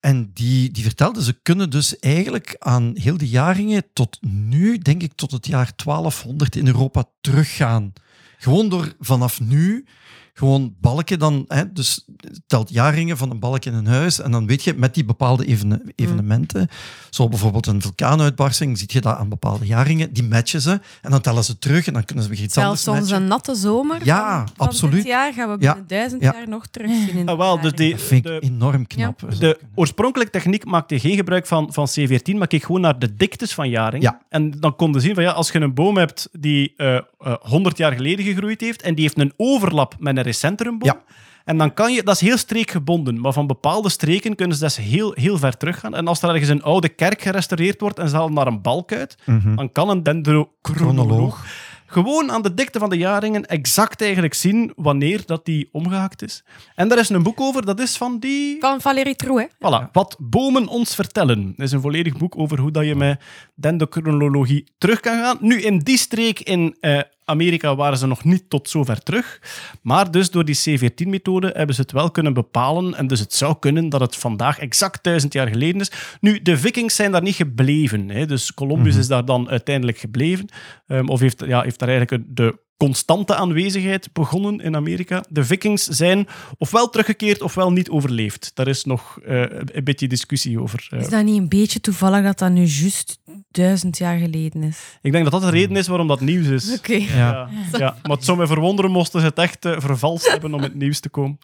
En 0.00 0.30
die, 0.34 0.70
die 0.70 0.82
vertelde, 0.82 1.22
ze 1.22 1.38
kunnen 1.42 1.70
dus 1.70 1.98
eigenlijk 1.98 2.56
aan 2.58 2.92
heel 2.94 3.16
de 3.16 3.28
jaringen 3.28 3.84
tot 3.92 4.18
nu, 4.20 4.78
denk 4.78 5.02
ik, 5.02 5.12
tot 5.14 5.30
het 5.30 5.46
jaar 5.46 5.72
1200 5.76 6.56
in 6.56 6.66
Europa 6.66 7.04
teruggaan. 7.20 7.92
Gewoon 8.38 8.68
door 8.68 8.94
vanaf 9.00 9.40
nu 9.40 9.84
gewoon 10.34 10.74
balken 10.80 11.18
dan, 11.18 11.44
hè, 11.48 11.72
dus 11.72 12.06
telt 12.46 12.70
jaringen 12.70 13.16
van 13.16 13.30
een 13.30 13.38
balk 13.40 13.64
in 13.64 13.74
een 13.74 13.86
huis 13.86 14.20
en 14.20 14.30
dan 14.30 14.46
weet 14.46 14.64
je 14.64 14.74
met 14.74 14.94
die 14.94 15.04
bepaalde 15.04 15.46
evene- 15.46 15.82
evenementen, 15.94 16.68
zo 17.10 17.28
bijvoorbeeld 17.28 17.66
een 17.66 17.82
vulkaanuitbarsting, 17.82 18.78
zie 18.78 18.88
je 18.92 19.00
dat 19.00 19.16
aan 19.16 19.28
bepaalde 19.28 19.66
jaringen, 19.66 20.12
die 20.12 20.22
matchen 20.22 20.60
ze 20.60 20.80
en 21.02 21.10
dan 21.10 21.20
tellen 21.20 21.44
ze 21.44 21.58
terug 21.58 21.86
en 21.86 21.92
dan 21.92 22.04
kunnen 22.04 22.24
ze 22.24 22.30
weer 22.30 22.40
iets 22.40 22.56
anders 22.58 22.82
Zelfs 22.82 23.00
onze 23.00 23.10
matchen. 23.12 23.28
natte 23.28 23.54
zomer 23.54 24.04
Ja, 24.04 24.38
van, 24.46 24.48
van 24.56 24.66
absoluut. 24.66 24.94
dit 24.94 25.04
jaar 25.04 25.32
gaan 25.32 25.48
we 25.48 25.56
Ja. 25.58 25.68
binnen 25.72 25.88
duizend 25.88 26.22
Ja. 26.22 26.32
jaar 26.36 26.48
nog 26.48 26.66
terugzien. 26.66 27.16
In 27.16 27.28
Ah, 27.28 27.36
wel, 27.38 27.60
dus 27.60 27.72
die, 27.72 27.90
Dat 27.90 28.00
vind 28.00 28.26
ik 28.26 28.32
de, 28.32 28.40
enorm 28.46 28.86
knap. 28.86 29.20
De 29.38 29.58
oorspronkelijke 29.74 30.32
techniek 30.32 30.64
maakte 30.64 31.00
geen 31.00 31.16
gebruik 31.16 31.46
van, 31.46 31.72
van 31.72 31.88
C14, 31.90 32.38
maar 32.38 32.46
keek 32.46 32.62
gewoon 32.64 32.80
naar 32.80 32.98
de 32.98 33.14
diktes 33.14 33.54
van 33.54 33.68
jaringen. 33.68 34.00
Ja. 34.00 34.20
En 34.28 34.50
dan 34.50 34.76
kon 34.76 34.92
je 34.92 35.00
zien 35.00 35.14
van 35.14 35.22
ja, 35.22 35.30
als 35.30 35.50
je 35.52 35.60
een 35.60 35.74
boom 35.74 35.96
hebt 35.96 36.28
die 36.32 36.72
eh, 36.76 36.96
eh, 36.96 37.02
100 37.40 37.76
jaar 37.76 37.92
geleden 37.92 38.24
gegroeid 38.24 38.60
heeft 38.60 38.82
en 38.82 38.94
die 38.94 39.04
heeft 39.04 39.18
een 39.18 39.32
overlap 39.36 39.94
met 39.98 40.16
een 40.16 40.21
recentere 40.22 40.70
boom, 40.70 40.82
Ja. 40.82 41.02
En 41.44 41.58
dan 41.58 41.74
kan 41.74 41.92
je, 41.92 42.02
dat 42.02 42.14
is 42.14 42.20
heel 42.20 42.36
streekgebonden, 42.36 43.20
maar 43.20 43.32
van 43.32 43.46
bepaalde 43.46 43.88
streken 43.88 44.34
kunnen 44.34 44.56
ze 44.56 44.64
dus 44.64 44.76
heel, 44.76 45.12
heel 45.14 45.38
ver 45.38 45.56
teruggaan. 45.56 45.94
En 45.94 46.06
als 46.08 46.22
er 46.22 46.28
ergens 46.28 46.48
een 46.48 46.62
oude 46.62 46.88
kerk 46.88 47.22
gerestaureerd 47.22 47.80
wordt 47.80 47.98
en 47.98 48.08
ze 48.08 48.16
halen 48.16 48.34
daar 48.34 48.46
een 48.46 48.62
balk 48.62 48.92
uit, 48.92 49.16
dan 49.56 49.72
kan 49.72 49.88
een 49.88 50.02
dendrochronoloog 50.02 51.44
gewoon 51.92 52.32
aan 52.32 52.42
de 52.42 52.54
dikte 52.54 52.78
van 52.78 52.90
de 52.90 52.96
jaringen 52.96 53.46
exact 53.46 54.00
eigenlijk 54.02 54.34
zien 54.34 54.72
wanneer 54.76 55.22
dat 55.26 55.44
die 55.44 55.68
omgehakt 55.72 56.22
is. 56.22 56.44
En 56.74 56.88
daar 56.88 56.98
is 56.98 57.08
een 57.08 57.22
boek 57.22 57.40
over, 57.40 57.64
dat 57.64 57.80
is 57.80 57.96
van 57.96 58.18
die... 58.18 58.56
Van 58.60 58.80
Valérie 58.80 59.16
Trou, 59.16 59.40
hè? 59.40 59.46
Voilà, 59.46 59.90
wat 59.92 60.16
bomen 60.18 60.68
ons 60.68 60.94
vertellen. 60.94 61.54
Dat 61.56 61.66
is 61.66 61.72
een 61.72 61.80
volledig 61.80 62.16
boek 62.16 62.38
over 62.38 62.60
hoe 62.60 62.70
dat 62.70 62.84
je 62.84 62.94
met 62.94 63.20
dendrochronologie 63.54 64.66
terug 64.78 65.00
kan 65.00 65.18
gaan. 65.18 65.36
Nu, 65.40 65.60
in 65.60 65.78
die 65.78 65.98
streek 65.98 66.40
in 66.40 66.76
eh, 66.80 67.00
Amerika 67.24 67.76
waren 67.76 67.98
ze 67.98 68.06
nog 68.06 68.24
niet 68.24 68.50
tot 68.50 68.68
zover 68.68 69.02
terug. 69.02 69.40
Maar 69.82 70.10
dus 70.10 70.30
door 70.30 70.44
die 70.44 70.58
C14-methode 70.58 71.50
hebben 71.52 71.74
ze 71.74 71.80
het 71.80 71.92
wel 71.92 72.10
kunnen 72.10 72.34
bepalen. 72.34 72.94
En 72.94 73.06
dus 73.06 73.20
het 73.20 73.34
zou 73.34 73.56
kunnen 73.58 73.88
dat 73.88 74.00
het 74.00 74.16
vandaag 74.16 74.58
exact 74.58 75.04
duizend 75.04 75.32
jaar 75.32 75.48
geleden 75.48 75.80
is. 75.80 75.90
Nu, 76.20 76.42
de 76.42 76.56
vikings 76.56 76.94
zijn 76.94 77.12
daar 77.12 77.22
niet 77.22 77.34
gebleven. 77.34 78.08
Hè. 78.08 78.26
Dus 78.26 78.54
Columbus 78.54 78.96
is 78.96 79.06
daar 79.06 79.24
dan 79.24 79.48
uiteindelijk 79.48 79.98
gebleven. 79.98 80.48
Ehm, 80.86 81.08
of 81.08 81.20
heeft, 81.20 81.42
ja, 81.46 81.62
heeft 81.62 81.78
daar 81.78 81.88
eigenlijk 81.88 82.24
de 82.28 82.58
constante 82.86 83.34
aanwezigheid 83.34 84.08
begonnen 84.12 84.60
in 84.60 84.76
Amerika. 84.76 85.24
De 85.28 85.44
vikings 85.44 85.84
zijn 85.84 86.26
ofwel 86.58 86.90
teruggekeerd 86.90 87.42
ofwel 87.42 87.72
niet 87.72 87.90
overleefd. 87.90 88.50
Daar 88.54 88.68
is 88.68 88.84
nog 88.84 89.18
eh, 89.26 89.40
een 89.50 89.84
beetje 89.84 90.08
discussie 90.08 90.60
over. 90.60 90.86
eh. 90.90 91.00
Is 91.00 91.08
dat 91.08 91.24
niet 91.24 91.38
een 91.38 91.48
beetje 91.48 91.80
toevallig 91.80 92.22
dat 92.24 92.38
dat 92.38 92.50
nu 92.50 92.64
juist 92.64 93.18
duizend 93.50 93.98
jaar 93.98 94.18
geleden 94.18 94.62
is? 94.62 94.78
Ik 95.02 95.12
denk 95.12 95.24
dat 95.24 95.32
dat 95.32 95.42
de 95.42 95.58
reden 95.58 95.76
is 95.76 95.86
waarom 95.86 96.06
dat 96.08 96.20
nieuws 96.20 96.46
is. 96.46 96.74
Oké. 96.78 96.92
Ja. 96.94 97.48
Ja, 97.78 97.96
maar 98.02 98.16
het 98.16 98.24
zou 98.24 98.36
mij 98.38 98.46
verwonderen 98.46 98.90
moesten 98.90 99.20
ze 99.20 99.26
het 99.26 99.38
echt 99.38 99.64
eh, 99.64 99.72
vervalst 99.80 100.30
hebben 100.30 100.54
om 100.54 100.58
in 100.58 100.64
het 100.64 100.74
nieuws 100.74 101.00
te 101.00 101.08
komen. 101.08 101.38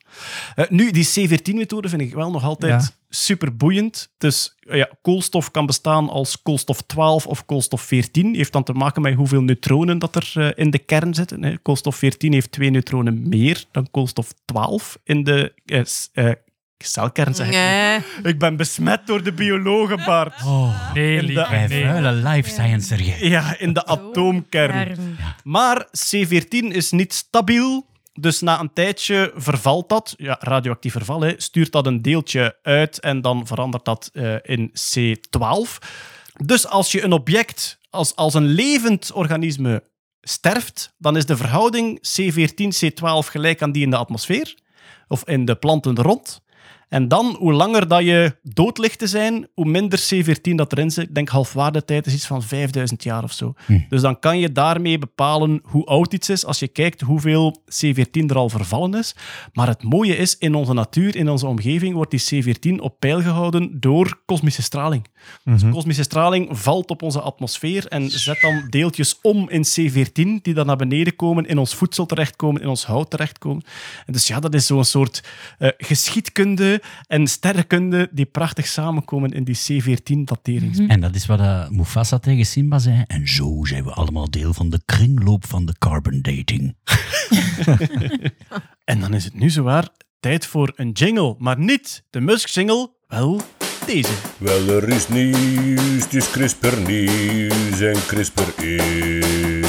Eh, 0.55 0.65
nu, 0.69 0.91
die 0.91 1.07
C14-methode 1.09 1.89
vind 1.89 2.03
ik 2.03 2.15
wel 2.15 2.31
nog 2.31 2.45
altijd 2.45 2.83
Ja. 2.83 2.89
Super 3.09 3.57
boeiend. 3.57 4.13
Dus 4.19 4.55
ja, 4.61 4.89
koolstof 5.03 5.51
kan 5.51 5.67
bestaan 5.67 6.09
als 6.09 6.43
koolstof 6.43 6.83
12 6.83 7.27
of 7.27 7.45
koolstof 7.47 7.81
14. 7.83 8.35
Heeft 8.35 8.53
dan 8.53 8.63
te 8.65 8.73
maken 8.73 9.03
met 9.03 9.15
hoeveel 9.15 9.43
neutronen 9.43 9.99
dat 9.99 10.17
er 10.17 10.33
eh, 10.35 10.65
in 10.65 10.71
de 10.71 10.79
kern 10.79 11.15
zitten. 11.15 11.43
Hè. 11.45 11.59
Koolstof 11.59 11.97
14 11.97 12.33
heeft 12.33 12.53
twee 12.53 12.71
neutronen 12.71 13.29
meer 13.29 13.65
dan 13.71 13.91
koolstof 13.91 14.33
12 14.45 14.99
in 15.05 15.25
de 15.25 15.53
eh, 15.65 15.83
eh, 16.13 16.33
celkern. 16.79 17.35
Zeg 17.35 17.47
ik. 17.47 17.53
Nee. 17.53 18.33
ik 18.33 18.39
ben 18.39 18.57
besmet 18.57 19.07
door 19.07 19.23
de 19.23 19.33
biologen, 19.33 20.05
Bart. 20.05 20.35
Nee, 20.95 21.15
In 21.15 21.21
de- 21.21 21.27
lieve, 21.27 21.47
Bij 21.51 21.67
nee. 21.67 21.85
vuile 21.85 22.13
life 22.13 22.49
sciencer. 22.51 23.03
jij. 23.03 23.29
Ja, 23.29 23.59
in 23.59 23.73
de 23.73 23.87
atoomkern. 23.87 24.71
Kern. 24.73 25.17
Maar 25.45 25.87
C14 25.87 26.49
is 26.49 26.91
niet 26.91 27.13
stabiel. 27.15 27.87
Dus 28.21 28.41
na 28.41 28.61
een 28.61 28.73
tijdje 28.73 29.33
vervalt 29.35 29.89
dat, 29.89 30.15
ja, 30.17 30.37
radioactief 30.41 30.93
verval, 30.93 31.33
stuurt 31.37 31.73
dat 31.73 31.87
een 31.87 32.03
deeltje 32.03 32.59
uit 32.63 33.01
en 33.01 33.21
dan 33.21 33.47
verandert 33.47 33.85
dat 33.85 34.11
eh, 34.13 34.35
in 34.43 34.71
C12. 34.71 35.79
Dus 36.45 36.67
als 36.67 36.93
je 36.93 37.03
een 37.03 37.13
object, 37.13 37.79
als, 37.91 38.17
als 38.17 38.35
een 38.35 38.47
levend 38.47 39.13
organisme 39.13 39.85
sterft, 40.21 40.95
dan 40.99 41.17
is 41.17 41.27
de 41.27 41.37
verhouding 41.37 41.99
C14-C12 41.99 43.31
gelijk 43.31 43.63
aan 43.63 43.73
die 43.73 43.83
in 43.83 43.91
de 43.91 43.97
atmosfeer 43.97 44.55
of 45.09 45.25
in 45.25 45.45
de 45.45 45.55
planten 45.55 45.97
rond. 45.97 46.41
En 46.89 47.09
dan, 47.09 47.37
hoe 47.39 47.53
langer 47.53 47.89
dat 47.89 48.03
je 48.05 48.37
dood 48.43 48.79
ligt 48.79 48.99
te 48.99 49.07
zijn, 49.07 49.49
hoe 49.55 49.65
minder 49.65 50.01
C14 50.15 50.55
dat 50.55 50.73
erin 50.73 50.91
zit. 50.91 51.09
Ik 51.09 51.15
denk 51.15 51.29
halfwaardetijd 51.29 52.07
is 52.07 52.15
iets 52.15 52.27
van 52.27 52.43
5000 52.43 53.03
jaar 53.03 53.23
of 53.23 53.33
zo. 53.33 53.55
Dus 53.89 54.01
dan 54.01 54.19
kan 54.19 54.39
je 54.39 54.53
daarmee 54.53 54.99
bepalen 54.99 55.61
hoe 55.63 55.85
oud 55.85 56.13
iets 56.13 56.29
is 56.29 56.45
als 56.45 56.59
je 56.59 56.69
kijkt 56.69 57.01
hoeveel 57.01 57.63
C14 57.65 58.27
er 58.27 58.37
al 58.37 58.49
vervallen 58.49 58.95
is. 58.95 59.15
Maar 59.53 59.67
het 59.67 59.83
mooie 59.83 60.17
is, 60.17 60.39
in 60.39 60.55
onze 60.55 60.73
natuur, 60.73 61.17
in 61.17 61.29
onze 61.29 61.47
omgeving, 61.47 61.95
wordt 61.95 62.11
die 62.11 62.45
C14 62.45 62.81
op 62.81 62.99
peil 62.99 63.23
gehouden 63.23 63.81
door 63.81 64.21
kosmische 64.25 64.63
straling. 64.63 65.07
Dus 65.45 65.63
kosmische 65.71 66.03
straling 66.03 66.49
valt 66.51 66.91
op 66.91 67.03
onze 67.03 67.21
atmosfeer 67.21 67.87
en 67.87 68.11
zet 68.11 68.41
dan 68.41 68.67
deeltjes 68.71 69.19
om 69.23 69.49
in 69.49 69.65
C14, 69.67 70.43
die 70.43 70.55
dan 70.55 70.67
naar 70.67 70.77
beneden 70.77 71.17
komen, 71.17 71.47
in 71.47 71.59
ons 71.59 71.75
voedsel 71.75 72.07
terechtkomen, 72.07 72.63
in 72.63 72.69
ons 72.69 72.85
hout 72.85 73.11
terechtkomen. 73.11 73.63
En 74.07 74.13
dus 74.13 74.27
ja, 74.27 74.41
dat 74.41 74.55
is 74.55 74.67
zo'n 74.67 74.85
soort 74.85 75.25
eh, 75.59 75.69
geschiedkunde 75.77 76.78
en 77.07 77.27
sterrenkunde 77.27 78.09
die 78.13 78.27
prachtig 78.27 78.67
samenkomen 78.67 79.31
in 79.31 79.45
die 79.45 79.57
C14-datering. 79.57 80.89
En 80.89 81.01
dat 81.01 81.15
is 81.15 81.27
wat 81.27 81.41
eh, 81.41 81.69
Mufasa 81.69 82.19
tegen 82.19 82.47
Simba 82.47 82.79
zei. 82.79 83.05
En 83.07 83.29
zo 83.29 83.65
zijn 83.65 83.85
we 83.85 83.91
allemaal 83.91 84.31
deel 84.31 84.55
van 84.55 84.71
de 84.71 84.81
kringloop 84.85 85.47
van 85.47 85.67
de 85.67 85.75
carbon 85.79 86.21
dating. 86.23 86.77
En 88.85 89.01
dan 89.01 89.15
is 89.15 89.25
het 89.25 89.35
nu 89.35 89.51
zowaar 89.51 89.89
tijd 90.21 90.47
voor 90.47 90.73
een 90.77 90.91
jingle, 90.91 91.35
maar 91.39 91.59
niet 91.59 92.05
de 92.11 92.21
Musk-jingle, 92.21 92.91
wel 93.07 93.41
deze. 93.87 94.13
Wel, 94.39 94.69
er 94.69 94.89
is 94.89 95.09
nieuws, 95.09 96.03
het 96.03 96.15
is 96.15 96.31
CRISPR 96.31 96.77
nieuws 96.87 97.81
en 97.81 98.07
CRISPR 98.07 98.65
is 98.65 99.68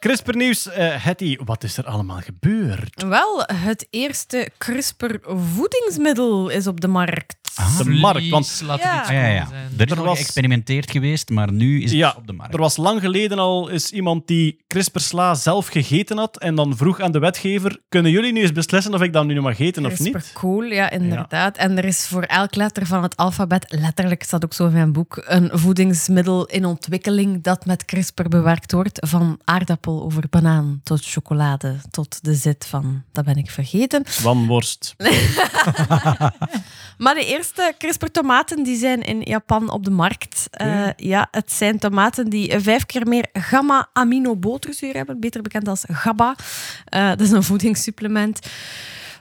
CRISPR-nieuws, 0.02 0.68
eh 0.68 1.04
Hetty, 1.04 1.38
wat 1.44 1.64
is 1.64 1.76
er 1.76 1.84
allemaal 1.84 2.20
gebeurd? 2.20 3.02
Wel, 3.02 3.44
het 3.54 3.86
eerste 3.90 4.48
CRISPR-voedingsmiddel 4.58 6.48
is 6.48 6.66
op 6.66 6.80
de 6.80 6.88
markt. 6.88 7.41
De 7.78 7.84
markt, 7.90 8.28
want 8.28 8.62
Ja. 8.66 8.72
Ah, 9.03 9.11
ja, 9.11 9.26
ja. 9.26 9.48
Er 9.78 9.86
is 9.86 9.92
Er 9.96 10.03
was- 10.03 10.18
geëxperimenteerd 10.18 10.90
geweest, 10.90 11.28
maar 11.30 11.53
nu 11.53 11.78
is 11.82 11.90
het 11.90 11.98
Ja, 11.98 12.14
op 12.16 12.26
de 12.26 12.32
markt. 12.32 12.55
er 12.55 12.61
was 12.61 12.76
lang 12.76 13.00
geleden 13.00 13.38
al 13.38 13.70
eens 13.70 13.90
iemand 13.90 14.26
die 14.26 14.59
CRISPR-sla 14.66 15.34
zelf 15.34 15.66
gegeten 15.66 16.18
had 16.18 16.38
en 16.38 16.55
dan 16.55 16.76
vroeg 16.76 17.00
aan 17.00 17.12
de 17.12 17.18
wetgever, 17.18 17.78
kunnen 17.88 18.11
jullie 18.11 18.32
nu 18.32 18.40
eens 18.40 18.53
beslissen 18.53 18.94
of 18.94 19.03
ik 19.03 19.12
dat 19.12 19.24
nu 19.24 19.40
mag 19.40 19.59
eten 19.59 19.86
of 19.86 19.98
niet? 19.98 20.12
CRISPR-cool, 20.12 20.62
ja, 20.64 20.90
inderdaad. 20.90 21.57
En 21.57 21.76
er 21.78 21.84
is 21.84 22.07
voor 22.07 22.22
elk 22.22 22.55
letter 22.55 22.86
van 22.86 23.03
het 23.03 23.16
alfabet, 23.16 23.64
letterlijk 23.68 24.22
staat 24.22 24.44
ook 24.44 24.55
zo 24.55 24.66
in 24.66 24.72
mijn 24.72 24.92
boek, 24.92 25.22
een 25.26 25.50
voedingsmiddel 25.53 26.46
in 26.46 26.64
ontwikkeling 26.64 27.42
dat 27.42 27.66
met 27.66 27.84
CRISPR 27.84 28.28
bewerkt 28.28 28.72
wordt. 28.72 28.98
Van 29.09 29.40
aardappel 29.44 30.03
over 30.03 30.22
banaan 30.30 30.80
tot 30.84 31.05
chocolade 31.05 31.76
tot 31.90 32.24
de 32.24 32.34
zit 32.34 32.66
van, 32.68 33.03
dat 33.12 33.24
ben 33.24 33.36
ik 33.36 33.50
vergeten. 33.50 34.05
Wanworst. 34.22 34.94
Maar 36.98 37.14
de 37.14 37.24
eerste 37.26 37.40
CRISPR-tomaten 37.78 38.62
die 38.62 38.76
zijn 38.76 39.03
in 39.03 39.20
Japan 39.20 39.70
op 39.70 39.84
de 39.84 39.90
markt. 39.90 40.47
Eh, 40.51 40.88
ja, 40.97 41.28
het 41.30 41.53
zijn 41.53 41.78
tomaten 41.78 42.30
die 42.30 42.61
vijf 42.61 42.86
keer 42.86 43.09
meer 43.09 43.26
gamma-aminoboterzuur 43.32 44.95
hebben, 44.95 45.20
beter 45.20 45.43
bekend 45.43 45.68
als 45.68 45.84
GABA. 45.88 46.36
Eh, 46.84 47.09
dat 47.09 47.20
is 47.20 47.30
een 47.30 47.43
voedingssupplement. 47.43 48.38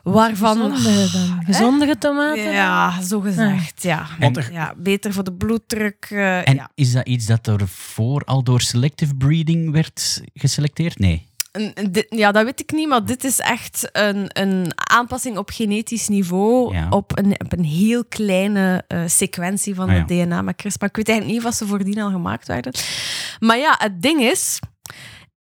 Waarvan... 0.04 0.58
Gezondere 0.58 1.10
dan. 1.12 1.44
Gezondere 1.46 1.98
tomaten. 1.98 2.52
Ja, 2.52 3.02
zo 3.02 3.20
gezegd. 3.20 3.84
Ja. 3.84 4.08
En, 4.20 4.34
ja, 4.52 4.74
beter 4.78 5.14
voor 5.14 5.24
de 5.24 5.34
bloeddruk. 5.34 6.08
eh, 6.10 6.48
En 6.48 6.56
ja. 6.56 6.70
is 6.76 6.92
dat 6.92 7.08
iets 7.08 7.26
dat 7.26 7.48
ervoor 7.48 8.24
al 8.24 8.44
door 8.44 8.62
selective 8.62 9.16
breeding 9.16 9.72
werd 9.72 10.22
geselecteerd? 10.34 11.00
Nee. 11.00 11.28
Dit- 11.91 12.06
ja, 12.10 12.32
dat 12.32 12.43
weet 12.43 12.60
ik 12.60 12.72
niet, 12.72 12.88
maar 12.88 13.06
dit 13.06 13.24
is 13.24 13.39
echt 13.39 13.89
een, 13.91 14.30
een 14.41 14.72
aanpassing 14.76 15.38
op 15.38 15.49
genetisch 15.49 16.08
niveau. 16.08 16.74
Ja. 16.76 16.88
Op, 16.89 17.18
een, 17.18 17.36
op 17.43 17.54
een 17.54 17.64
heel 17.64 18.06
kleine 18.06 18.84
eh, 18.88 18.99
sequentie 19.06 19.76
van 19.76 19.89
Ah, 19.89 19.95
het 19.97 20.08
DNA 20.08 20.41
met 20.41 20.56
CRISPR. 20.56 20.86
Ik 20.86 20.95
weet 20.95 21.10
eigenlijk 21.10 21.39
niet 21.39 21.47
of 21.52 21.58
ze 21.58 21.66
voordien 21.68 22.02
al 22.02 22.12
gemaakt 22.12 22.47
werden. 22.47 22.74
Maar 23.39 23.58
ja, 23.58 23.76
het 23.78 24.02
ding 24.02 24.22
is. 24.22 24.60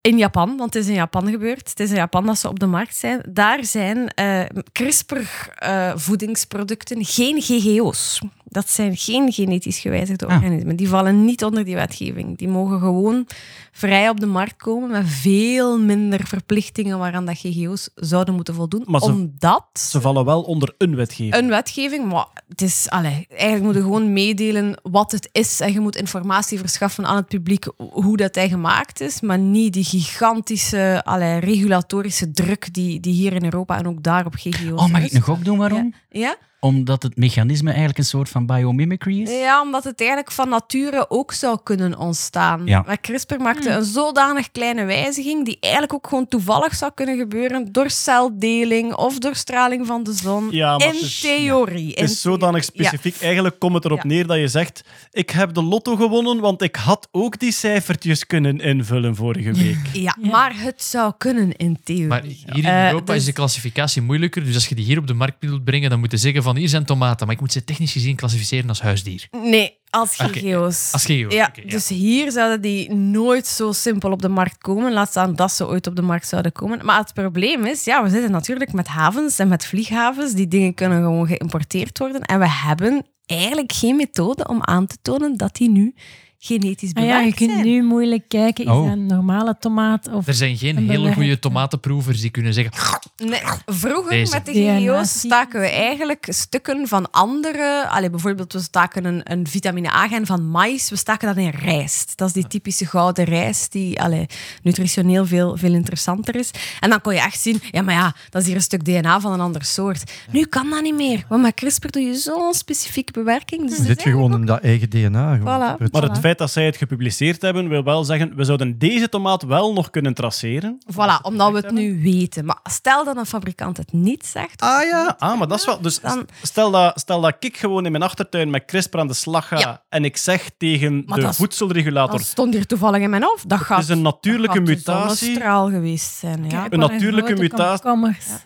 In 0.01 0.19
Japan, 0.19 0.57
want 0.57 0.75
het 0.75 0.83
is 0.83 0.89
in 0.89 0.95
Japan 0.95 1.31
gebeurd. 1.31 1.69
Het 1.69 1.81
is 1.81 1.91
in 1.91 1.97
Japan 1.97 2.27
dat 2.27 2.39
ze 2.39 2.49
op 2.49 2.59
de 2.59 2.67
markt 2.67 2.97
zijn. 2.97 3.21
Daar 3.29 3.65
zijn 3.65 4.09
eh, 4.09 4.41
CRISPR-voedingsproducten 4.73 7.05
geen 7.05 7.41
GGO's. 7.43 8.21
Dat 8.51 8.71
zijn 8.71 8.97
geen 8.97 9.33
genetisch 9.33 9.79
gewijzigde 9.79 10.27
Ah. 10.27 10.35
organismen. 10.35 10.77
Die 10.77 10.89
vallen 10.89 11.25
niet 11.25 11.45
onder 11.45 11.65
die 11.65 11.75
wetgeving. 11.75 12.39
Die 12.39 12.49
mogen 12.49 12.79
gewoon 12.81 13.27
vrij 13.73 14.09
op 14.09 14.21
de 14.21 14.27
markt 14.27 14.57
komen 14.57 14.91
met 14.91 15.03
veel 15.07 15.79
minder 15.81 16.27
verplichtingen 16.27 16.99
waaraan 16.99 17.25
dat 17.25 17.37
GGO's 17.39 17.89
zouden 17.95 18.35
moeten 18.35 18.55
voldoen. 18.55 18.83
Maar 18.87 19.01
ze- 19.01 19.07
omdat 19.11 19.67
Ze 19.73 20.01
vallen 20.01 20.25
wel 20.25 20.43
onder 20.43 20.75
een 20.79 20.95
wetgeving. 20.97 21.35
een 21.35 21.49
wetgeving, 21.49 22.05
maar 22.13 22.27
het 22.49 22.63
is, 22.63 22.87
allee, 22.91 23.27
eigenlijk 23.31 23.63
moet 23.65 23.75
je 23.75 23.81
gewoon 23.83 24.13
meedelen 24.13 24.81
wat 24.83 25.13
het 25.13 25.29
is 25.33 25.61
en 25.61 25.73
je 25.73 25.81
moet 25.81 25.97
informatie 25.97 26.59
verschaffen 26.59 27.07
aan 27.07 27.17
het 27.17 27.27
publiek 27.29 27.65
hoe 27.77 28.17
dat 28.17 28.35
hij 28.35 28.49
gemaakt 28.49 29.01
is, 29.01 29.21
maar 29.21 29.39
niet 29.39 29.73
die 29.73 29.85
gigantische 29.85 31.01
allee, 31.05 31.39
regulatorische 31.39 32.31
druk 32.31 32.75
die, 32.75 33.01
die 33.01 33.13
hier 33.13 33.33
in 33.33 33.45
Europa 33.45 33.77
en 33.79 33.87
ook 33.89 34.03
daar 34.03 34.27
op 34.27 34.35
GGO's 34.35 34.81
Oh, 34.83 34.89
mag 34.89 35.03
ik 35.05 35.13
nog 35.13 35.31
ook 35.31 35.45
doen 35.45 35.59
waarom? 35.59 35.95
Ja? 36.11 36.37
Omdat 36.61 37.03
het 37.03 37.17
mechanisme 37.17 37.69
eigenlijk 37.69 37.99
een 37.99 38.05
soort 38.05 38.29
van 38.29 38.47
biomimicry 38.47 39.21
is? 39.23 39.31
Ja, 39.31 39.63
omdat 39.63 39.85
het 39.85 40.01
eigenlijk 40.01 40.33
van 40.33 40.49
nature 40.49 41.11
ook 41.11 41.33
zou 41.33 41.59
kunnen 41.63 41.99
ontstaan. 41.99 42.63
Ja. 42.67 42.83
Maar 42.87 43.01
CRISPR 43.01 43.37
maakte 43.41 43.71
een 43.71 43.85
zodanig 43.85 44.51
kleine 44.51 44.85
wijziging 44.85 45.45
die 45.45 45.57
eigenlijk 45.61 45.95
ook 45.95 46.07
gewoon 46.07 46.29
toevallig 46.29 46.75
zou 46.75 46.93
kunnen 46.95 47.17
gebeuren 47.19 47.73
door 47.73 47.91
celdeling 47.91 48.95
of 48.95 49.19
door 49.19 49.35
straling 49.35 49.87
van 49.87 50.03
de 50.03 50.13
zon. 50.13 50.49
Ja, 50.51 50.77
maar 50.77 50.87
in 50.87 50.93
het 50.95 51.03
is- 51.03 51.21
theorie. 51.21 51.89
Het 51.89 52.11
is 52.11 52.21
zodanig 52.21 52.65
specifiek. 52.65 53.17
Eigenlijk 53.21 53.59
komt 53.59 53.75
het 53.75 53.85
erop 53.85 53.99
Ja. 54.03 54.07
neer 54.07 54.27
dat 54.27 54.39
je 54.39 54.49
zegt: 54.49 54.85
Ik 55.11 55.31
heb 55.31 55.55
de 55.55 55.63
lotto 55.63 55.97
gewonnen, 55.97 56.41
want 56.41 56.63
ik 56.63 56.77
had 56.77 57.09
ook 57.11 57.39
die 57.39 57.53
cijfertjes 57.53 58.27
kunnen 58.27 58.61
invullen 58.61 59.15
vorige 59.17 59.53
week. 59.53 59.79
Ja, 59.93 60.17
maar 60.21 60.53
het 60.61 60.83
zou 60.83 61.13
kunnen 61.19 61.57
in 61.57 61.79
theorie. 61.85 62.07
Maar 62.07 62.23
hier 62.23 62.57
in 62.57 62.65
Eh, 62.65 62.87
Europa 62.87 63.13
dus- 63.13 63.21
is 63.21 63.25
de 63.27 63.33
klassificatie 63.33 64.03
moeilijker. 64.03 64.45
Dus 64.45 64.55
als 64.55 64.67
je 64.69 64.75
die 64.75 64.85
hier 64.85 64.99
op 64.99 65.07
de 65.07 65.15
markt 65.15 65.37
wilt 65.41 65.65
brengen, 65.65 65.91
dan 65.91 65.99
moet 66.01 66.11
je 66.11 66.17
zeggen 66.17 66.43
van 66.49 66.57
hier 66.57 66.69
zijn 66.69 66.85
tomaten. 66.85 67.27
Maar 67.27 67.35
ik 67.35 67.41
moet 67.41 67.53
ze 67.53 67.65
technisch 67.65 67.93
gezien 67.93 68.17
klassificeren 68.17 68.69
als 68.69 68.81
huisdier. 68.81 69.29
Nee, 69.31 69.79
als 69.91 70.17
GGO's. 70.17 70.93
Als 70.93 71.05
GGO. 71.05 71.15
Ja, 71.29 71.51
ja. 71.55 71.69
dus 71.69 71.89
hier 71.89 72.33
zouden 72.33 72.61
die 72.61 72.95
nooit 72.95 73.47
zo 73.47 73.73
simpel 73.73 74.11
op 74.11 74.23
de 74.23 74.29
markt 74.29 74.59
komen. 74.59 74.93
Laat 74.93 75.09
staan 75.09 75.35
dat 75.35 75.53
ze 75.53 75.67
ooit 75.67 75.87
op 75.87 75.97
de 75.97 76.03
markt 76.03 76.29
zouden 76.29 76.53
komen. 76.53 76.85
Maar 76.85 76.99
het 76.99 77.15
probleem 77.15 77.65
is, 77.65 77.85
ja, 77.85 78.03
we 78.03 78.09
zitten 78.09 78.31
natuurlijk 78.31 78.73
met 78.73 78.87
havens 78.87 79.39
en 79.39 79.49
met 79.49 79.65
vlieghavens. 79.65 80.33
Die 80.33 80.49
dingen 80.49 80.75
kunnen 80.75 81.03
gewoon 81.03 81.27
geïmporteerd 81.27 81.99
worden. 81.99 82.23
En 82.23 82.39
we 82.39 82.51
hebben 82.51 83.07
eigenlijk 83.27 83.73
geen 83.73 83.97
methode 83.97 84.49
om 84.49 84.63
aan 84.63 84.87
te 84.87 84.97
tonen 85.03 85.37
dat 85.37 85.57
die 85.57 85.71
nu 85.71 85.95
genetisch 86.39 86.89
Ah 86.89 86.95
bewerkt 86.95 87.21
ja, 87.21 87.27
je 87.27 87.35
kunt 87.35 87.51
zijn. 87.51 87.65
nu 87.65 87.83
moeilijk 87.83 88.29
kijken, 88.29 88.65
is 88.65 88.71
Oh. 88.71 88.83
dat 88.85 88.93
een 88.93 89.07
normale 89.07 89.57
tomaat 89.59 90.09
of... 90.13 90.27
Er 90.27 90.35
zijn 90.35 90.57
geen 90.57 90.77
Een 90.77 90.89
hele 90.89 91.13
goede 91.13 91.39
tomatenproevers 91.39 92.21
die 92.21 92.31
kunnen 92.31 92.55
zeggen... 92.55 92.73
Nee, 93.17 93.41
vroeger 93.67 94.11
Deze. 94.11 94.35
met 94.35 94.47
de 94.47 94.53
GGO's 94.53 95.19
staken 95.19 95.61
we 95.61 95.67
eigenlijk 95.69 96.27
stukken 96.29 96.89
van 96.89 97.11
andere... 97.11 97.89
Allee, 97.89 98.11
bijvoorbeeld, 98.11 98.53
we 98.53 98.61
staken 98.61 99.05
een, 99.05 99.21
een 99.25 99.47
vitamine 99.47 99.89
A-gen 99.93 100.27
van 100.27 100.49
maïs. 100.49 100.91
We 100.91 100.97
staken 100.97 101.29
dat 101.29 101.37
in 101.37 101.51
rijst. 101.51 102.13
Dat 102.17 102.29
is 102.29 102.35
die 102.35 102.47
typische 102.47 102.87
gouden 102.87 103.25
rijst 103.25 103.73
die 103.73 104.01
allee, 104.03 104.27
nutritioneel 104.63 105.27
veel, 105.27 105.57
veel 105.57 105.73
interessanter 105.73 106.37
is. 106.37 106.51
En 106.81 106.91
dan 106.91 107.01
kon 107.01 107.15
je 107.15 107.21
echt 107.21 107.41
zien, 107.41 107.61
ja, 107.71 107.83
maar 107.83 107.95
ja, 107.95 108.15
dat 108.31 108.41
is 108.43 108.47
hier 108.47 108.57
een 108.57 108.63
stuk 108.63 108.85
DNA 108.85 109.21
van 109.21 109.33
een 109.33 109.41
ander 109.41 109.65
soort. 109.65 110.13
Nu 110.33 110.45
kan 110.45 110.71
dat 110.71 110.83
niet 110.83 110.95
meer. 110.95 111.25
Want 111.29 111.43
met 111.43 111.55
CRISPR 111.55 111.87
doe 111.89 112.03
je 112.03 112.15
zo'n 112.15 112.55
specifieke 112.55 113.13
bewerking. 113.13 113.69
Dus 113.69 113.77
Dan 113.77 113.87
zit 113.87 114.03
je 114.03 114.11
gewoon 114.11 114.35
in 114.35 114.45
dat 114.47 114.61
eigen 114.61 114.91
DNA. 114.91 115.37
Gewoon. 115.37 115.77
Voilà. 115.79 115.91
Maar 115.93 116.03
het 116.03 116.19
feit 116.29 116.39
dat 116.39 116.51
zij 116.51 116.65
het 116.67 116.77
gepubliceerd 116.77 117.43
hebben, 117.43 117.69
wil 117.69 117.83
wel 117.85 118.05
zeggen: 118.05 118.33
we 118.37 118.45
zouden 118.45 118.79
deze 118.79 119.09
tomaat 119.09 119.43
wel 119.43 119.73
nog 119.73 119.91
kunnen 119.91 120.15
traceren. 120.15 120.79
Voilà, 120.93 121.23
omdat 121.23 121.51
we 121.53 121.57
het 121.59 121.71
nu 121.71 122.03
weten. 122.03 122.45
Maar 122.45 122.59
stel 122.71 123.05
dat 123.05 123.17
een 123.17 123.27
fabrikant 123.27 123.77
het 123.77 123.93
niet 123.93 124.27
zegt... 124.27 124.61
Ah 124.63 124.83
ja, 124.85 125.15
ah, 125.19 125.39
maar 125.39 125.49
dat 125.49 125.59
is 125.59 125.65
wel. 125.67 125.81
Dus 125.81 126.01
Dan- 126.01 126.29
stel, 126.43 126.71
dat, 126.71 127.01
stel 127.01 127.21
dat 127.21 127.37
ik 127.41 127.57
gewoon 127.57 127.85
in 127.87 127.91
mijn 127.93 128.05
achtertuin 128.05 128.51
met 128.51 128.65
CRISPR 128.65 128.99
aan 128.99 129.07
de 129.07 129.15
slag 129.15 129.49
ga 129.49 129.59
Ja. 129.59 129.83
en 129.89 130.05
ik 130.05 130.17
zeg 130.17 130.51
tegen 130.59 131.03
Maar 131.07 131.19
de 131.19 131.25
dat 131.25 131.37
voedselregulator: 131.37 132.19
Dat 132.19 132.27
stond 132.27 132.55
hier 132.55 132.67
toevallig 132.67 133.01
in 133.03 133.11
mijn 133.11 133.23
hoofd. 133.23 133.49
Dat 133.49 133.59
gaat, 133.61 133.83
is 133.83 133.89
een 133.89 134.03
natuurlijke 134.03 134.63
dat 134.63 134.69
gaat 134.69 134.77
mutatie. 135.17 135.41
geweest 135.75 136.15
zijn, 136.19 136.43
ja. 136.43 136.61
Kijk, 136.61 136.73
Een 136.73 136.79
natuurlijke 136.79 137.35
mutatie. 137.37 137.89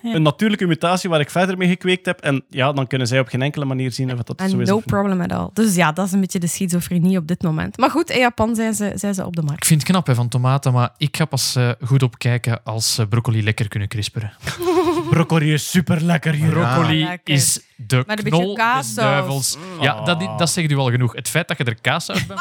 Ja. 0.02 0.14
een 0.14 0.22
natuurlijke 0.22 0.66
mutatie 0.66 1.10
waar 1.10 1.20
ik 1.20 1.30
verder 1.30 1.56
mee 1.58 1.68
gekweekt 1.68 2.06
heb. 2.06 2.20
En 2.20 2.44
ja, 2.48 2.72
dan 2.72 2.86
kunnen 2.86 3.06
zij 3.06 3.20
op 3.20 3.28
geen 3.28 3.42
enkele 3.42 3.64
manier 3.64 3.92
zien 3.92 4.12
of 4.12 4.22
dat 4.22 4.40
zo 4.40 4.44
En 4.56 4.60
is. 4.60 4.68
no 4.68 4.78
problem 4.78 5.20
at 5.20 5.32
all. 5.32 5.48
Dus 5.52 5.74
ja, 5.74 5.92
dat 5.92 6.06
is 6.06 6.12
een 6.12 6.20
beetje 6.20 6.38
de 6.38 6.46
schizofrenie 6.46 7.18
op 7.18 7.26
dit 7.26 7.42
moment. 7.42 7.71
Maar 7.78 7.90
goed, 7.90 8.10
in 8.10 8.18
Japan 8.18 8.54
zijn 8.54 8.74
ze, 8.74 8.92
zijn 8.94 9.14
ze 9.14 9.26
op 9.26 9.36
de 9.36 9.42
markt. 9.42 9.60
Ik 9.60 9.66
vind 9.66 9.80
het 9.82 9.90
knap 9.90 10.06
hè, 10.06 10.14
van 10.14 10.28
tomaten, 10.28 10.72
maar 10.72 10.90
ik 10.96 11.16
ga 11.16 11.24
pas 11.24 11.56
eh, 11.56 11.70
goed 11.84 12.02
opkijken 12.02 12.64
als 12.64 12.98
eh, 12.98 13.06
broccoli 13.06 13.42
lekker 13.42 13.68
kunnen 13.68 13.88
crisperen. 13.88 14.32
Broccoli 15.10 15.52
is 15.52 15.70
super 15.70 16.02
lekker. 16.02 16.36
Broccoli 16.36 17.18
is 17.24 17.60
de 17.86 17.96
Met 18.06 18.18
een 18.18 18.24
beetje 18.24 18.30
knol 18.40 18.56
duivels. 18.94 19.56
Ja, 19.80 20.00
dat, 20.00 20.38
dat 20.38 20.50
zegt 20.50 20.70
u 20.70 20.76
al 20.76 20.90
genoeg. 20.90 21.12
Het 21.14 21.28
feit 21.28 21.48
dat 21.48 21.58
je 21.58 21.64
er 21.64 21.80
kaassaus 21.80 22.26
bij 22.26 22.36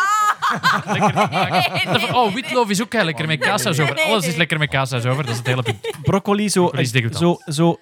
lekker 0.86 1.28
gemaakt. 1.28 2.12
Oh, 2.14 2.34
witloof 2.34 2.70
is 2.70 2.82
ook 2.82 2.94
lekker 2.94 3.28
met 3.28 3.40
kaassaus 3.40 3.80
over. 3.80 4.02
Alles 4.02 4.28
is 4.28 4.36
lekker 4.36 4.58
met 4.60 4.70
kaassaus 4.70 5.06
over. 5.06 5.24
Dat 5.24 5.32
is 5.32 5.38
het 5.38 5.48
hele 5.48 5.64
punt. 5.64 5.78
Broccoli 6.04 6.50
zo, 6.50 6.68
Broccoli 6.68 7.14
zo, 7.18 7.38
zo 7.46 7.80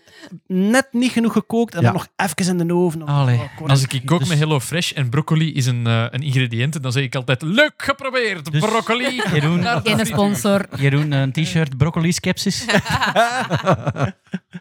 net 0.48 0.88
niet 0.92 1.12
genoeg 1.12 1.34
gekookt 1.34 1.76
en 1.76 1.82
Ja. 1.82 1.86
dan 1.92 1.94
nog 1.96 2.08
even 2.16 2.60
in 2.60 2.68
de 2.68 2.74
oven. 2.74 3.06
Allee. 3.06 3.40
Oh, 3.62 3.68
Als 3.70 3.82
ik- 3.84 3.94
ik 3.94 4.06
kook 4.06 4.20
Dus- 4.20 4.28
met 4.28 4.38
Hello 4.38 4.60
Fresh 4.60 4.92
en 4.92 5.10
broccoli 5.10 5.54
is 5.54 5.66
een, 5.66 5.88
eh, 5.88 6.06
een 6.10 6.22
ingrediënt, 6.22 6.84
dan 6.84 6.92
zeg 6.92 7.04
ik 7.04 7.16
altijd 7.16 7.42
leuk 7.42 7.74
geprobeerd, 7.78 8.52
Dus- 8.52 8.62
broccoli. 8.62 9.22
Jeroen, 9.34 9.64
Geen 9.84 10.06
sponsor. 10.06 10.66
Jeroen 10.78 11.12
een 11.12 11.32
t-shirt, 11.32 11.78
broccoli-skepsis. 11.78 12.66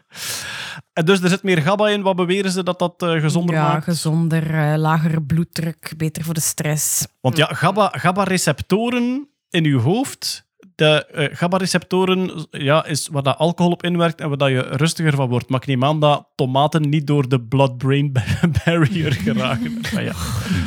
En 0.93 1.05
dus 1.05 1.21
er 1.21 1.29
zit 1.29 1.43
meer 1.43 1.61
GABA 1.61 1.89
in. 1.89 2.01
Wat 2.01 2.15
beweren 2.15 2.51
ze 2.51 2.63
dat 2.63 2.79
dat 2.79 3.01
eh, 3.01 3.21
gezonder 3.21 3.55
ja, 3.55 3.67
maakt? 3.67 3.83
gezonder, 3.83 4.53
eh, 4.53 4.77
lagere 4.77 5.21
bloeddruk, 5.21 5.93
beter 5.97 6.23
voor 6.23 6.33
de 6.33 6.39
stress. 6.39 7.07
Want 7.21 7.37
ja, 7.37 7.45
GABA, 7.45 7.93
GABA-receptoren 7.97 9.29
in 9.49 9.65
uw 9.65 9.79
hoofd. 9.79 10.48
De 10.79 11.05
eh, 11.05 11.27
GABA-receptoren 11.37 12.47
ja, 12.51 12.85
is 12.85 13.07
waar 13.11 13.23
dat 13.23 13.37
alcohol 13.37 13.71
op 13.71 13.83
inwerkt 13.83 14.21
en 14.21 14.27
waar 14.27 14.37
dat 14.37 14.49
je 14.49 14.59
rustiger 14.59 15.15
van 15.15 15.29
wordt. 15.29 15.49
Maar 15.49 15.59
ik 15.61 15.67
neem 15.67 15.83
aan 15.83 15.99
dat 15.99 16.27
tomaten 16.35 16.89
niet 16.89 17.07
door 17.07 17.29
de 17.29 17.41
blood-brain 17.41 18.11
barrier 18.65 19.13
geraken. 19.13 19.81
Maar 19.93 20.03
ja, 20.03 20.13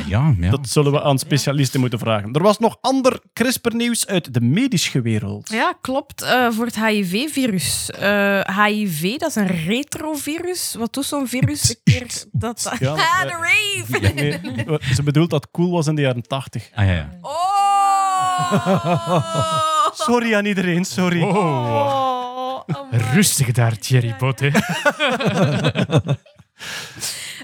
Ja, 0.07 0.35
ja. 0.39 0.49
dat 0.49 0.69
zullen 0.69 0.91
we 0.91 1.01
aan 1.03 1.19
specialisten 1.19 1.79
moeten 1.79 1.99
vragen. 1.99 2.33
Er 2.33 2.43
was 2.43 2.59
nog 2.59 2.77
ander 2.81 3.19
CRISPR-nieuws 3.33 4.07
uit 4.07 4.33
de 4.33 4.41
medische 4.41 5.01
wereld. 5.01 5.49
Ja, 5.49 5.73
klopt. 5.81 6.21
eh, 6.21 6.47
voor 6.49 6.65
het 6.65 6.85
HIV-virus. 6.85 7.91
Eh, 7.91 8.39
HIV, 8.65 9.17
dat 9.17 9.29
is 9.29 9.35
een 9.35 9.47
retrovirus. 9.65 10.75
Wat 10.77 10.93
doet 10.93 11.05
zo'n 11.05 11.27
virus? 11.27 11.75
Keer 11.83 12.23
dat... 12.31 12.75
Ja, 12.79 12.91
ah, 12.93 12.99
eh, 12.99 13.21
de 13.21 13.27
rave! 13.29 14.01
Ja, 14.01 14.13
nee, 14.13 14.39
ze 14.93 15.03
bedoelt 15.03 15.29
dat 15.29 15.41
het 15.41 15.51
cool 15.51 15.71
was 15.71 15.87
in 15.87 15.95
de 15.95 16.01
jaren 16.01 16.21
80. 16.27 16.69
Ah, 16.73 16.85
ja, 16.85 16.91
ja. 16.93 17.09
Oh! 17.21 17.31
Sorry 19.93 20.33
aan 20.35 20.45
iedereen, 20.45 20.85
sorry. 20.85 21.21
Oh, 21.21 22.61
amai. 22.67 23.01
Rustig 23.13 23.51
daar, 23.51 23.77
Thierry 23.77 24.15
Bot. 24.17 24.39
hè. 24.39 24.49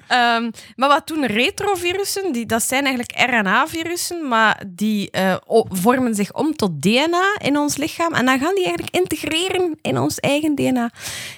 Ehm, 0.08 0.52
maar 0.76 0.90
wat 0.90 1.08
doen 1.08 1.26
retrovirussen? 1.26 2.32
Die, 2.32 2.46
dat 2.46 2.64
zijn 2.64 2.86
eigenlijk 2.86 3.30
RNA-virussen, 3.32 4.28
maar 4.28 4.64
die 4.68 5.12
eh, 5.12 5.36
vormen 5.70 6.16
zich 6.16 6.34
om 6.34 6.56
tot 6.56 6.82
DNA 6.82 7.38
in 7.42 7.58
ons 7.58 7.78
lichaam. 7.78 8.14
En 8.14 8.26
dan 8.26 8.40
gaan 8.40 8.56
die 8.56 8.66
eigenlijk 8.66 8.96
integreren 8.96 9.78
in 9.82 9.98
ons 9.98 10.20
eigen 10.20 10.56
DNA. 10.56 10.92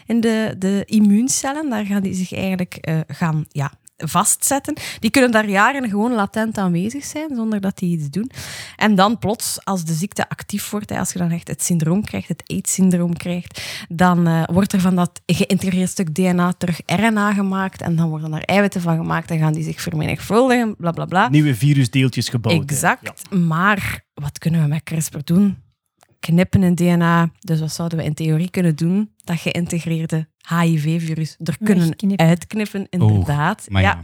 In 0.05 0.20
de, 0.20 0.55
de 0.57 0.84
immuuncellen, 0.86 1.70
daar 1.70 1.86
gaan 1.86 2.01
die 2.01 2.14
zich 2.14 2.34
eigenlijk 2.34 2.76
eh, 2.76 2.99
gaan 3.07 3.45
ja, 3.49 3.72
vastzetten. 4.04 4.76
Die 4.99 5.10
kunnen 5.10 5.32
daar 5.32 5.49
jaren 5.49 5.89
gewoon 5.89 6.14
latent 6.14 6.58
aanwezig 6.58 7.04
zijn, 7.04 7.36
zonder 7.36 7.62
dat 7.62 7.78
die 7.78 7.97
iets 7.97 8.10
doen. 8.10 8.32
En 8.76 8.95
dan 8.95 9.18
plots, 9.18 9.66
als 9.66 9.84
de 9.84 9.93
ziekte 9.93 10.30
actief 10.30 10.70
wordt, 10.70 10.91
als 10.91 11.12
je 11.14 11.20
dan 11.20 11.32
echt 11.32 11.47
het 11.47 11.64
syndroom 11.64 12.04
krijgt, 12.04 12.28
het 12.28 12.43
AIDS-syndroom 12.47 13.18
krijgt, 13.18 13.62
dan 13.89 14.28
eh, 14.28 14.43
wordt 14.45 14.74
er 14.74 14.80
van 14.80 14.95
dat 14.95 15.22
geïntegreerd 15.26 15.89
stuk 15.89 16.16
DNA 16.16 16.54
terug 16.54 16.82
RNA 16.86 17.34
gemaakt 17.34 17.82
en 17.82 17.95
dan 17.95 18.10
worden 18.10 18.34
er 18.34 18.43
eiwitten 18.43 18.82
van 18.82 18.97
gemaakt 18.97 19.32
en 19.32 19.38
gaan 19.38 19.54
die 19.54 19.64
zich 19.64 19.82
vermenigvuldigen, 19.82 20.76
bla 20.76 20.91
bla 20.91 21.06
bla. 21.06 21.30
Nieuwe 21.30 21.56
virusdeeltjes 21.56 22.30
gebouwd. 22.30 22.62
Exact. 22.62 23.30
Maar 23.30 24.04
wat 24.14 24.38
kunnen 24.38 24.62
we 24.62 24.68
met 24.68 24.84
CRISPR 24.84 25.20
doen? 25.24 25.58
Knippen 26.20 26.64
in 26.64 26.76
DNA. 26.76 27.32
Dus 27.39 27.60
wat 27.60 27.72
zouden 27.72 27.97
we 27.97 28.04
in 28.04 28.14
theorie 28.14 28.49
kunnen 28.49 28.76
doen? 28.76 29.12
Dat 29.24 29.39
geïntegreerde 29.39 30.28
HIV-virus 30.60 31.36
er 31.43 31.58
kunnen 31.64 31.86
Wegknippen. 31.88 32.26
uitknippen, 32.28 32.88
inderdaad. 32.89 33.66
ja. 33.70 33.80
ja. 33.80 33.99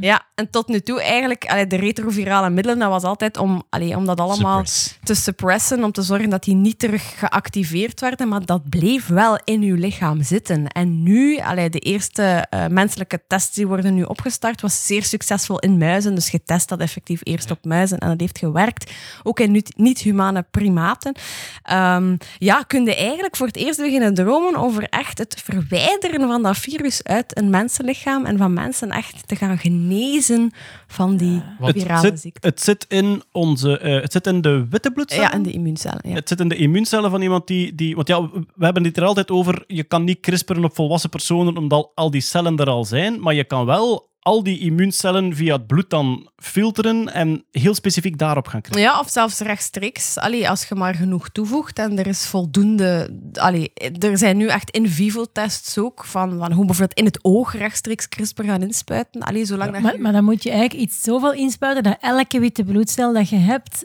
Ja. 0.00 0.22
en 0.34 0.50
tot 0.50 0.68
nu 0.68 0.80
toe 0.80 1.02
eigenlijk, 1.02 1.44
allee, 1.46 1.66
de 1.66 1.76
retrovirale 1.76 2.50
middelen, 2.50 2.78
dat 2.78 2.88
was 2.88 3.02
altijd 3.02 3.36
om, 3.36 3.62
allee, 3.68 3.96
om 3.96 4.06
dat 4.06 4.20
allemaal 4.20 4.56
Suppress. 4.66 4.98
te 5.02 5.14
suppressen, 5.14 5.84
om 5.84 5.92
te 5.92 6.02
zorgen 6.02 6.30
dat 6.30 6.44
die 6.44 6.54
niet 6.54 6.78
terug 6.78 7.18
geactiveerd 7.18 8.00
werden, 8.00 8.28
maar 8.28 8.44
dat 8.46 8.68
bleef 8.68 9.06
wel 9.06 9.38
in 9.44 9.62
uw 9.62 9.76
lichaam 9.76 10.22
zitten. 10.22 10.66
En 10.68 11.02
nu, 11.02 11.38
allee, 11.38 11.70
de 11.70 11.78
eerste 11.78 12.46
eh, 12.50 12.66
menselijke 12.66 13.20
tests 13.28 13.54
die 13.54 13.66
worden 13.66 13.94
nu 13.94 14.02
opgestart, 14.02 14.60
was 14.60 14.86
zeer 14.86 15.04
succesvol 15.04 15.58
in 15.58 15.78
muizen, 15.78 16.14
dus 16.14 16.30
getest 16.30 16.68
dat 16.68 16.80
effectief 16.80 17.20
eerst 17.22 17.50
op 17.50 17.64
muizen 17.64 17.98
en 17.98 18.08
dat 18.08 18.20
heeft 18.20 18.38
gewerkt, 18.38 18.90
ook 19.22 19.40
in 19.40 19.52
niet- 19.52 19.76
niet-humane 19.76 20.44
primaten. 20.50 21.14
Ehm, 21.62 22.16
ja, 22.38 22.62
kun 22.62 22.84
je 22.84 22.94
eigenlijk 22.96 23.36
voor 23.36 23.46
het 23.46 23.56
eerst 23.56 23.78
beginnen 23.80 24.14
dromen 24.14 24.56
over 24.56 24.82
echt 24.88 25.18
het 25.18 25.40
verwijderen 25.44 25.90
van 26.00 26.42
dat 26.42 26.58
virus 26.58 27.02
uit 27.02 27.38
een 27.38 27.50
mensenlichaam 27.50 28.24
en 28.24 28.38
van 28.38 28.52
mensen 28.52 28.90
echt 28.90 29.28
te 29.28 29.36
gaan 29.36 29.58
genezen 29.58 30.52
van 30.86 31.16
die 31.16 31.42
Het 31.60 31.76
virale 31.78 32.00
zit, 32.00 32.20
ziekte. 32.20 32.46
het, 32.46 32.60
zit 32.60 32.84
in 32.88 33.22
onze, 33.32 33.78
eh, 33.78 34.00
het 34.00 34.12
zit 34.12 34.26
in 34.26 34.40
de 34.40 34.66
witte 34.70 34.90
bloedcellen. 34.90 35.24
Ja, 35.24 35.32
en 35.32 35.42
de 35.42 35.52
immuuncellen. 35.52 36.00
Ja. 36.02 36.14
Het 36.14 36.28
zit 36.28 36.40
in 36.40 36.48
de 36.48 36.56
immuuncellen 36.56 37.10
van 37.10 37.22
iemand 37.22 37.46
die, 37.46 37.74
die... 37.74 37.94
Want 37.94 38.08
ja, 38.08 38.22
we 38.22 38.44
we 38.54 38.64
hebben 38.64 38.84
het 38.84 38.96
er 38.96 39.04
altijd 39.04 39.30
over, 39.30 39.64
je 39.66 39.84
kan 39.84 40.04
niet 40.04 40.20
crisperen 40.20 40.64
op 40.64 40.74
volwassen 40.74 41.10
personen 41.10 41.56
omdat 41.56 41.90
al 41.94 42.10
die 42.10 42.20
cellen 42.20 42.56
er 42.56 42.68
al 42.68 42.84
zijn, 42.84 43.20
maar 43.20 43.34
je 43.34 43.44
kan 43.44 43.66
wel 43.66 44.11
al 44.22 44.42
die 44.42 44.58
immuuncellen 44.58 45.34
via 45.36 45.56
het 45.56 45.66
bloed 45.66 45.90
dan 45.90 46.30
filteren 46.36 47.12
en 47.12 47.44
heel 47.50 47.74
specifiek 47.74 48.18
daarop 48.18 48.46
gaan 48.46 48.60
krijgen. 48.60 48.92
Ja, 48.92 48.98
of 49.00 49.10
zelfs 49.10 49.38
rechtstreeks. 49.38 50.18
Allee, 50.18 50.48
als 50.48 50.64
je 50.68 50.74
maar 50.74 50.94
genoeg 50.94 51.28
toevoegt 51.28 51.78
en 51.78 51.98
er 51.98 52.06
is 52.06 52.26
voldoende... 52.26 53.20
Allee, 53.32 53.72
er 53.98 54.18
zijn 54.18 54.36
nu 54.36 54.46
echt 54.46 54.70
in 54.70 54.88
vivo-tests 54.88 55.78
ook 55.78 56.04
van, 56.04 56.38
van 56.38 56.52
hoe 56.52 56.64
bijvoorbeeld 56.66 56.98
in 56.98 57.04
het 57.04 57.18
oog 57.24 57.56
rechtstreeks 57.56 58.08
CRISPR 58.08 58.42
gaan 58.44 58.62
inspuiten. 58.62 59.20
Allee, 59.22 59.44
zolang 59.44 59.72
dat 59.72 59.80
Maar, 59.82 59.92
je... 59.94 59.98
maar 59.98 60.12
dan 60.12 60.24
moet 60.24 60.42
je 60.42 60.50
eigenlijk 60.50 60.80
iets 60.82 61.02
zoveel 61.02 61.32
inspuiten 61.32 61.82
dat 61.82 61.96
elke 62.00 62.40
witte 62.40 62.64
bloedcel 62.64 63.12
dat 63.12 63.28
je 63.28 63.36
hebt 63.36 63.84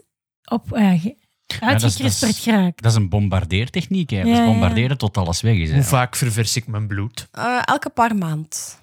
op, 0.52 0.78
uh, 0.78 1.06
is- 1.06 1.12
uitgekrisperd 1.60 2.32
is- 2.32 2.40
geraakt. 2.44 2.82
Dat 2.82 2.92
is 2.92 2.98
een 2.98 3.10
bombardeertechniek. 3.10 4.10
Hè. 4.10 4.18
Ja, 4.22 4.26
ja, 4.26 4.38
ja. 4.38 4.46
bombarderen 4.46 4.98
tot 4.98 5.18
alles 5.18 5.42
weg 5.42 5.56
is. 5.56 5.70
Hè. 5.70 5.76
Hoe 5.76 5.84
vaak 5.84 6.16
ververs 6.16 6.56
ik 6.56 6.68
mijn 6.68 6.88
bloed? 6.88 7.28
Eh, 7.32 7.60
elke 7.66 7.90
paar 7.90 8.16
maand. 8.16 8.80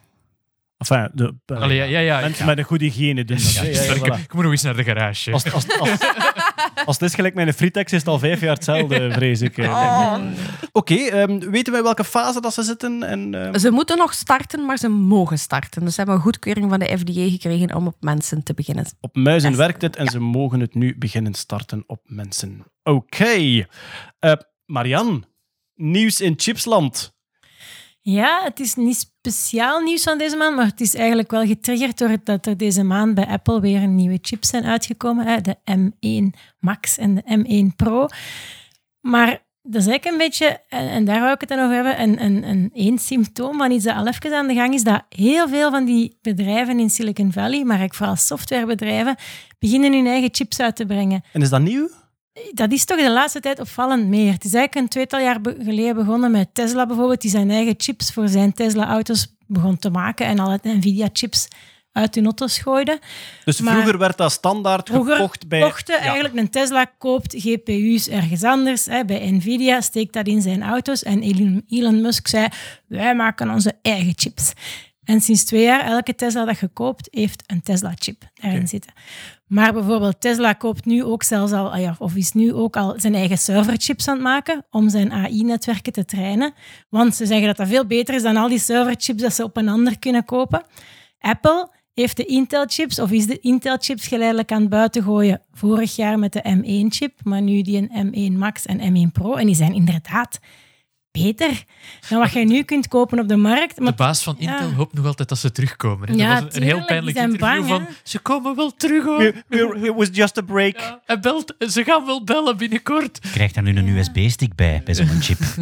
Enfin, 0.89 1.11
de, 1.14 1.35
Allee, 1.55 1.76
ja, 1.76 1.85
ja, 1.85 1.99
ja. 1.99 2.20
mensen 2.20 2.39
ja. 2.45 2.51
met 2.51 2.59
een 2.59 2.64
goede 2.64 2.85
hygiëne 2.85 3.24
doen 3.24 3.36
dat. 3.36 3.52
Ja, 3.52 3.61
hè. 3.61 3.66
Ja, 3.66 3.73
ja, 3.73 3.82
sterk. 3.82 3.98
voilà. 3.98 4.23
Ik 4.23 4.32
moet 4.35 4.43
nog 4.43 4.52
eens 4.52 4.62
naar 4.62 4.77
de 4.77 4.85
garage. 4.85 5.32
Als, 5.32 5.52
als, 5.52 5.78
als, 5.78 5.90
als 6.86 6.98
het 6.98 7.09
is 7.09 7.15
gelijk 7.15 7.35
met 7.35 7.47
een 7.47 7.52
fritex, 7.55 7.93
is 7.93 7.98
het 7.98 8.09
al 8.09 8.19
vijf 8.19 8.40
jaar 8.40 8.55
hetzelfde, 8.55 9.11
vrees 9.12 9.40
ik. 9.40 9.59
eh. 9.59 9.69
Oh. 9.70 10.16
Oké, 10.73 10.94
ehm, 10.94 11.39
weten 11.51 11.73
wij 11.73 11.82
welke 11.82 12.05
fase 12.05 12.40
dat 12.40 12.55
ze 12.55 12.62
zitten? 12.62 13.02
En, 13.02 13.35
ehm, 13.35 13.59
Ze 13.59 13.70
moeten 13.70 13.98
nog 13.98 14.15
starten, 14.15 14.65
maar 14.66 14.78
ze 14.78 14.89
mogen 14.89 15.39
starten. 15.39 15.85
Dus 15.85 15.90
ze 15.90 15.97
hebben 15.97 16.15
een 16.16 16.23
goedkeuring 16.23 16.70
van 16.70 16.78
de 16.78 16.97
FDA 16.98 17.28
gekregen 17.31 17.74
om 17.74 17.86
op 17.86 17.97
mensen 18.01 18.43
te 18.43 18.55
beginnen. 18.55 18.86
Op 19.01 19.16
muizen 19.16 19.56
werkt 19.56 19.82
het 19.82 19.97
en 19.97 20.06
ze 20.06 20.19
mogen 20.20 20.61
het 20.61 20.74
nu 20.74 20.98
beginnen 20.98 21.35
starten 21.35 21.85
op 21.86 22.01
mensen. 22.05 22.65
Oké. 22.82 23.65
Eh, 24.19 24.32
Marian, 24.66 25.24
nieuws 25.74 26.20
in 26.20 26.35
Chipsland. 26.36 27.14
Ja, 28.06 28.40
het 28.43 28.60
is 28.60 28.74
niet 28.74 28.97
speciaal 28.97 29.81
nieuws 29.81 30.02
van 30.02 30.18
deze 30.18 30.36
maand, 30.36 30.56
maar 30.56 30.66
het 30.66 30.81
is 30.81 30.94
eigenlijk 30.94 31.31
wel 31.31 31.47
getriggerd 31.47 31.98
door 31.98 32.16
dat 32.24 32.47
er 32.47 32.56
deze 32.56 32.82
maand 32.82 33.14
bij 33.14 33.26
Apple 33.26 33.60
weer 33.60 33.89
nieuwe 33.89 34.18
chips 34.22 34.48
zijn 34.48 34.64
uitgekomen. 34.64 35.43
De 35.43 35.56
M1 35.70 36.39
Max 36.59 36.98
en 36.98 37.14
de 37.14 37.22
M1 37.22 37.76
Pro. 37.76 38.06
Maar 39.01 39.43
dat 39.62 39.81
is 39.81 39.86
eigenlijk 39.86 40.05
een 40.05 40.18
beetje, 40.18 40.60
en, 40.68 41.05
daar 41.05 41.20
wou 41.20 41.32
ik 41.32 41.40
het 41.40 41.48
dan 41.48 41.59
over 41.59 41.74
hebben, 41.74 42.01
een, 42.01 42.24
een, 42.24 42.48
een 42.48 42.70
één 42.74 42.98
symptoom 42.98 43.59
van 43.59 43.70
iets 43.70 43.85
dat 43.85 43.97
al 43.97 44.06
even 44.06 44.36
aan 44.36 44.47
de 44.47 44.55
gang 44.55 44.74
is, 44.74 44.82
dat 44.82 45.05
heel 45.09 45.48
veel 45.48 45.70
van 45.70 45.85
die 45.85 46.18
bedrijven 46.22 46.81
in 46.81 46.90
Silicon 46.90 47.32
Valley, 47.32 47.59
maar 47.59 47.78
eigenlijk 47.78 47.94
vooral 47.94 48.16
softwarebedrijven, 48.16 49.16
beginnen 49.59 49.93
hun 49.93 50.06
eigen 50.06 50.28
chips 50.32 50.60
uit 50.60 50.76
te 50.76 50.86
brengen 50.86 51.24
En 51.32 51.43
is 51.43 51.51
dat 51.51 51.60
nieuw? 51.60 51.89
Dat 52.52 52.73
is 52.73 52.85
toch 52.85 52.98
de 52.98 53.11
laatste 53.11 53.40
tijd 53.40 53.61
opvallend 53.61 54.06
meer. 54.06 54.32
Het 54.32 54.44
is 54.44 54.55
eigenlijk 54.55 54.74
een 54.74 54.89
tweetal 54.89 55.20
jaar 55.20 55.39
geleden 55.59 55.94
begonnen 55.94 56.31
met 56.31 56.48
Tesla 56.55 56.86
bijvoorbeeld, 56.86 57.20
die 57.20 57.31
zijn 57.31 57.51
eigen 57.51 57.74
chips 57.77 58.12
voor 58.12 58.28
zijn 58.28 58.52
Tesla-auto's 58.52 59.35
begon 59.47 59.78
te 59.78 59.90
maken 59.90 60.27
en 60.27 60.39
al 60.39 60.51
het 60.51 60.65
Nvidia-chips 60.65 61.48
uit 61.93 62.15
hun 62.15 62.24
auto's 62.24 62.59
gooide. 62.59 63.01
Dus 63.44 63.61
Maar- 63.61 63.73
vroeger 63.73 63.98
werd 63.98 64.16
dat 64.16 64.32
standaard 64.32 64.89
Vroeger 64.89 65.15
gekocht 65.16 65.48
bij... 65.48 65.61
kochten 65.61 65.94
Ja. 65.94 66.01
eigenlijk 66.01 66.35
een 66.36 66.51
Tesla 66.51 66.85
koopt 66.98 67.35
GPU's 67.39 68.09
ergens 68.09 68.43
anders. 68.43 68.85
Hè, 68.85 69.05
bij 69.05 69.31
Nvidia 69.31 69.81
steekt 69.81 70.12
dat 70.12 70.27
in 70.27 70.43
zijn 70.43 70.62
auto's. 70.62 71.02
En 71.02 71.23
Elon, 71.69 72.01
Musk 72.01 72.27
zei, 72.28 72.48
wij 72.86 73.15
maken 73.15 73.51
onze 73.51 73.73
eigen 73.82 74.12
chips. 74.16 74.52
En 75.05 75.20
sinds 75.20 75.44
twee 75.44 75.62
jaar, 75.62 75.81
elke 75.81 76.15
Tesla 76.15 76.44
dat 76.44 76.59
je 76.59 76.69
koopt, 76.69 77.09
heeft 77.11 77.43
een 77.47 77.62
Tesla-chip 77.62 78.23
daarin 78.35 78.69
zitten. 78.69 78.93
Maar 79.46 79.72
bijvoorbeeld 79.72 80.20
Tesla 80.20 80.52
koopt 80.52 80.84
nu 80.84 81.04
ook 81.04 81.22
zelfs 81.22 81.52
al, 81.52 81.72
ah 81.72 81.94
of 81.98 82.14
is 82.14 82.32
nu 82.32 82.52
ook 82.52 82.76
al 82.76 82.94
zijn 82.96 83.14
eigen 83.14 83.38
serverchips 83.38 84.08
aan 84.08 84.14
het 84.14 84.22
maken 84.22 84.66
om 84.70 84.88
zijn 84.88 85.12
AI-netwerken 85.12 85.92
te 85.92 86.04
trainen. 86.04 86.52
Want 86.88 87.14
ze 87.14 87.26
zeggen 87.26 87.46
dat 87.46 87.56
dat 87.56 87.68
veel 87.68 87.86
beter 87.86 88.14
is 88.14 88.22
dan 88.22 88.36
al 88.36 88.48
die 88.48 88.58
serverchips 88.58 89.22
dat 89.22 89.34
ze 89.34 89.44
op 89.44 89.56
een 89.56 89.68
ander 89.68 89.98
kunnen 89.98 90.24
kopen. 90.24 90.64
Apple 91.18 91.70
heeft 91.94 92.16
de 92.16 92.24
Intel-chips, 92.24 92.98
of 92.98 93.10
is 93.10 93.26
de 93.26 93.38
Intel-chips 93.38 94.06
geleidelijk 94.06 94.52
aan 94.52 94.60
het 94.60 94.70
buiten 94.70 95.02
gooien. 95.02 95.42
Vorig 95.52 95.96
jaar 95.96 96.18
met 96.18 96.32
de 96.32 96.56
M1-chip, 96.58 97.22
maar 97.22 97.42
nu 97.42 97.62
die 97.62 97.88
een 97.90 98.32
M1 98.34 98.38
Max 98.38 98.66
en 98.66 99.08
M1 99.08 99.12
Pro. 99.12 99.34
En 99.34 99.46
die 99.46 99.54
zijn 99.54 99.74
inderdaad 99.74 100.40
beter 101.23 101.65
dan 102.09 102.19
wat 102.19 102.32
je 102.32 102.45
nu 102.45 102.62
kunt 102.62 102.89
kopen 102.89 103.19
op 103.19 103.28
de 103.28 103.36
markt. 103.36 103.77
De 103.77 103.82
Maar 103.82 103.95
baas 103.95 104.23
van 104.23 104.36
Ja. 104.39 104.53
Intel 104.53 104.73
hoopt 104.77 104.95
nog 104.95 105.07
altijd 105.07 105.28
dat 105.28 105.39
ze 105.39 105.53
terugkomen. 105.53 106.09
Hè. 106.09 106.15
Ja, 106.15 106.35
dat 106.35 106.45
was 106.45 106.55
een 106.55 106.62
heel 106.62 106.85
pijnlijk 106.85 107.16
interview 107.16 107.41
bang, 107.41 107.66
van... 107.69 107.86
Ze 108.03 108.19
komen 108.19 108.57
wel 108.57 108.74
terug, 108.77 109.05
hoor. 109.05 109.19
We- 109.19 109.35
we- 109.49 109.86
It 109.89 109.95
was 109.95 110.09
just 110.12 110.39
a 110.39 110.43
break. 110.43 110.78
Ja, 110.81 111.01
hij 111.07 111.20
belt, 111.20 111.55
ze 111.69 111.85
gaan 111.85 112.07
wel 112.07 112.24
bellen 112.24 112.57
binnenkort. 112.57 113.19
Krijgt 113.32 113.55
daar 113.55 113.65
nu 113.65 113.77
een 113.77 113.89
USB-stick 113.89 114.55
bij, 114.55 114.81
bij 114.85 114.95
zo'n 114.95 115.20
chip. 115.20 115.39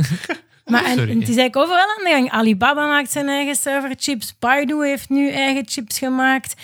Maar 0.67 0.85
en, 0.85 0.95
Sorry. 0.97 1.11
en 1.11 1.21
het 1.21 1.29
is 1.29 1.37
eigenlijk 1.37 1.57
overal 1.57 1.81
aan 1.99 2.05
de 2.05 2.11
gang. 2.11 2.31
Alibaba 2.31 2.87
maakt 2.87 3.11
zijn 3.11 3.29
eigen 3.29 3.55
serverchips. 3.57 4.35
Baidu 4.39 4.87
heeft 4.87 5.09
nu 5.09 5.31
eigen 5.31 5.63
chips 5.67 5.99
gemaakt. 5.99 6.55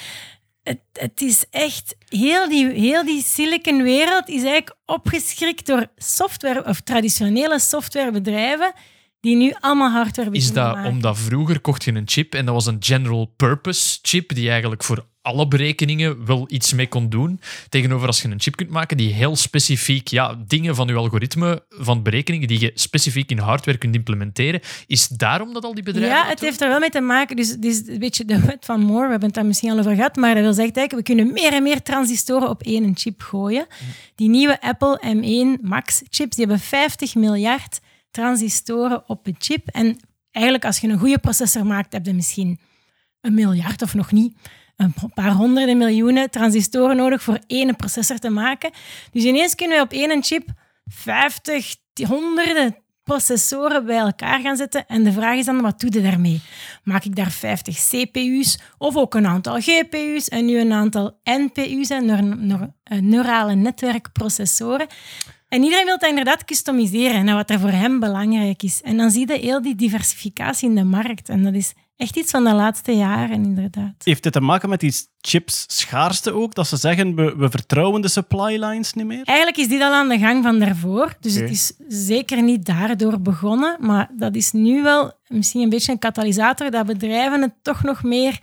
Het, 0.69 0.81
het 0.93 1.21
is 1.21 1.45
echt... 1.51 1.97
Heel 2.09 2.49
die, 2.49 2.69
heel 2.69 3.05
die 3.05 3.23
silicon 3.23 3.83
wereld 3.83 4.29
is 4.29 4.43
eigenlijk 4.43 4.77
opgeschrikt 4.87 5.67
door 5.67 5.87
software... 5.97 6.65
Of 6.65 6.81
traditionele 6.81 7.59
softwarebedrijven 7.59 8.73
die 9.21 9.37
nu 9.37 9.55
allemaal 9.61 9.91
hardware 9.91 10.31
Is 10.33 10.53
dat 10.53 10.75
maken. 10.75 10.91
omdat 10.91 11.19
vroeger 11.19 11.61
kocht 11.61 11.85
je 11.85 11.95
een 11.95 12.09
chip 12.09 12.35
en 12.35 12.45
dat 12.45 12.55
was 12.55 12.67
een 12.67 12.77
general 12.81 13.33
purpose 13.37 13.99
chip 14.03 14.35
die 14.35 14.51
eigenlijk 14.51 14.85
voor 14.85 15.07
alle 15.29 15.49
berekeningen 15.49 16.27
wel 16.27 16.45
iets 16.49 16.73
mee 16.73 16.89
kon 16.89 17.09
doen. 17.09 17.41
Tegenover 17.69 18.07
als 18.07 18.23
je 18.23 18.29
een 18.29 18.41
chip 18.41 18.57
kunt 18.57 18.71
maken 18.71 18.97
die 18.97 19.13
heel 19.13 19.37
specifiek 19.37 20.09
ja, 20.09 20.39
dingen 20.47 20.75
van 20.75 20.87
je 20.87 20.95
algoritme, 20.95 21.63
van 21.69 22.03
berekeningen 22.03 22.49
die 22.49 22.61
je 22.61 22.71
specifiek 22.75 23.31
in 23.31 23.39
hardware 23.39 23.79
kunt 23.79 23.95
implementeren. 23.95 24.61
Is 24.87 25.09
daarom 25.09 25.53
dat 25.53 25.65
al 25.65 25.75
die 25.75 25.83
bedrijven 25.83 26.17
Ja, 26.17 26.27
het 26.27 26.41
heeft 26.41 26.61
er 26.61 26.69
wel 26.69 26.79
mee 26.79 26.91
te 26.91 27.01
maken. 27.01 27.37
Dus 27.37 27.49
het 27.49 27.65
is 27.65 27.87
een 27.87 27.99
beetje 27.99 28.25
de 28.25 28.41
wet 28.41 28.65
van 28.65 28.81
Moore. 28.81 29.05
We 29.05 29.11
hebben 29.11 29.29
het 29.29 29.35
daar 29.35 29.47
misschien 29.47 29.71
al 29.71 29.79
over 29.79 29.95
gehad. 29.95 30.17
Maar 30.17 30.35
dat 30.35 30.43
wil 30.43 30.53
zeggen 30.53 30.97
we 30.97 31.03
kunnen 31.03 31.33
meer 31.33 31.53
en 31.53 31.63
meer 31.63 31.83
transistoren 31.83 32.49
op 32.49 32.63
één 32.63 32.97
chip 32.97 33.23
gooien. 33.23 33.67
Die 34.15 34.29
nieuwe 34.29 34.61
Apple 34.61 35.01
M1 35.05 35.61
Max 35.63 36.03
chips, 36.11 36.37
die 36.37 36.47
hebben 36.47 36.65
50 36.65 37.15
miljard 37.15 37.81
transistoren 38.11 39.09
op 39.09 39.27
een 39.27 39.37
chip. 39.39 39.69
En 39.69 40.01
eigenlijk, 40.31 40.65
als 40.65 40.79
je 40.79 40.89
een 40.89 40.99
goede 40.99 41.19
processor 41.19 41.67
maakt, 41.67 41.93
heb 41.93 42.07
je 42.07 42.15
misschien 42.15 42.59
een 43.21 43.35
miljard 43.35 43.83
of 43.83 43.95
nog 43.95 44.13
niet. 44.13 44.37
Een 44.79 44.95
paar 45.15 45.33
honderden 45.33 45.79
miljoenen 45.79 46.31
transistoren 46.31 46.97
nodig 46.97 47.23
voor 47.23 47.39
één 47.47 47.77
processor 47.77 48.19
te 48.19 48.29
maken. 48.29 48.71
Dus 49.13 49.25
ineens 49.25 49.55
kunnen 49.55 49.77
we 49.77 49.83
op 49.83 49.93
één 49.93 50.23
chip 50.25 50.49
50, 50.87 51.77
honderden 52.07 52.77
processoren 53.03 53.87
bij 53.87 53.97
elkaar 53.97 54.41
gaan 54.41 54.57
zetten. 54.57 54.87
En 54.87 55.05
de 55.05 55.13
vraag 55.13 55.37
is 55.37 55.45
dan, 55.45 55.61
wat 55.61 55.81
doe 55.81 55.93
je 55.93 56.03
daarmee? 56.03 56.41
Maak 56.83 57.05
ik 57.05 57.17
daar 57.17 57.31
50 57.31 57.89
CPU's 57.89 58.59
of 58.79 58.97
ook 58.97 59.15
een 59.15 59.27
aantal 59.27 59.61
GPU's 59.61 60.29
en 60.29 60.45
nu 60.45 60.59
een 60.59 60.73
aantal 60.73 61.21
NPU's, 61.25 61.89
neur- 61.89 62.73
eh, 62.83 62.99
neurale 62.99 63.55
netwerkprocessoren. 63.55 64.87
En 65.49 65.63
iedereen 65.63 65.85
wil 65.85 65.99
dat 65.99 66.09
inderdaad 66.09 66.45
customiseren 66.45 67.25
naar 67.25 67.35
wat 67.35 67.51
er 67.51 67.61
voor 67.61 67.71
hem 67.71 68.01
belangrijk 68.01 68.63
is. 68.63 68.83
En 68.83 68.97
dan 68.97 69.11
zie 69.11 69.29
je 69.29 69.39
heel 69.39 69.63
die 69.63 69.75
diversificatie 69.75 70.69
in 70.69 70.75
de 70.75 70.85
markt. 70.85 71.29
En 71.29 71.43
dat 71.43 71.55
is 71.55 71.75
echt 71.99 72.17
iets 72.17 72.31
van 72.31 72.45
de 72.45 72.55
laatste 72.55 72.93
jaren, 72.93 73.45
inderdaad. 73.45 73.95
Heeft 74.03 74.23
dit 74.23 74.33
te 74.33 74.41
maken 74.41 74.69
met 74.69 74.81
die 74.81 74.95
chips 75.21 75.65
schaarste 75.67 76.33
ook? 76.33 76.55
Dat 76.55 76.67
ze 76.67 76.77
zeggen, 76.77 77.15
we, 77.15 77.37
we 77.37 77.51
vertrouwen 77.51 78.01
de 78.01 78.09
supply 78.09 78.65
lines 78.65 78.93
niet 78.93 79.07
meer? 79.07 79.25
Eigenlijk 79.25 79.59
is 79.59 79.69
dit 79.69 79.81
al 79.81 79.93
aan 79.93 80.09
de 80.09 80.19
gang 80.19 80.43
van 80.43 80.59
daarvoor. 80.59 81.17
Dus 81.21 81.35
het 81.35 81.51
is 81.51 81.73
zeker 81.89 82.43
niet 82.43 82.67
daardoor 82.67 83.21
begonnen. 83.21 83.77
Maar 83.81 84.11
dat 84.17 84.35
is 84.35 84.53
nu 84.53 84.83
wel 84.83 85.13
misschien 85.27 85.63
een 85.63 85.69
beetje 85.69 85.93
een 85.93 85.99
katalysator 85.99 86.71
dat 86.71 86.87
bedrijven 86.87 87.43
het 87.43 87.55
toch 87.63 87.83
nog 87.83 88.03
meer 88.03 88.39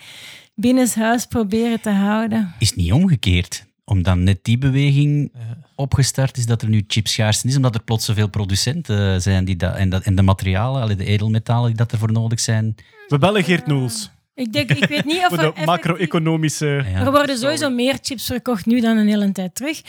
binnenshuis 0.55 1.25
proberen 1.25 1.81
te 1.81 1.89
houden. 1.89 2.53
Is 2.59 2.67
het 2.67 2.77
niet 2.77 2.91
omgekeerd? 2.91 3.65
Omdat 3.83 4.17
net 4.17 4.39
die 4.41 4.57
beweging 4.57 5.31
opgestart 5.75 6.37
is 6.37 6.45
dat 6.45 6.61
er 6.61 6.69
nu 6.69 6.83
chipschaarste 6.87 7.47
is, 7.47 7.55
omdat 7.55 7.75
er 7.75 7.83
plots 7.83 8.05
zoveel 8.05 8.27
producenten 8.29 9.21
zijn 9.21 9.45
die 9.45 9.55
dat, 9.55 9.75
en, 9.75 9.89
dat, 9.89 10.03
en 10.03 10.15
de 10.15 10.21
materialen, 10.21 10.97
de 10.97 11.05
edelmetalen 11.05 11.67
die 11.67 11.77
dat 11.77 11.91
ervoor 11.91 12.11
nodig 12.11 12.39
zijn. 12.39 12.75
We 13.07 13.17
bellen 13.17 13.43
Geert 13.43 13.65
Noels. 13.67 14.11
Ik, 14.33 14.53
denk, 14.53 14.69
ik 14.71 14.87
weet 14.89 15.05
niet 15.05 15.17
of 15.17 15.27
Voor 15.29 15.37
de 15.37 15.43
effectief- 15.43 15.65
macro-economische... 15.65 16.65
Ja. 16.91 16.99
Er 17.05 17.11
worden 17.11 17.37
sowieso 17.37 17.69
meer 17.69 17.97
chips 18.01 18.25
verkocht 18.25 18.65
nu 18.65 18.79
dan 18.81 18.97
een 18.97 19.07
hele 19.07 19.31
tijd 19.31 19.55
terug. 19.55 19.81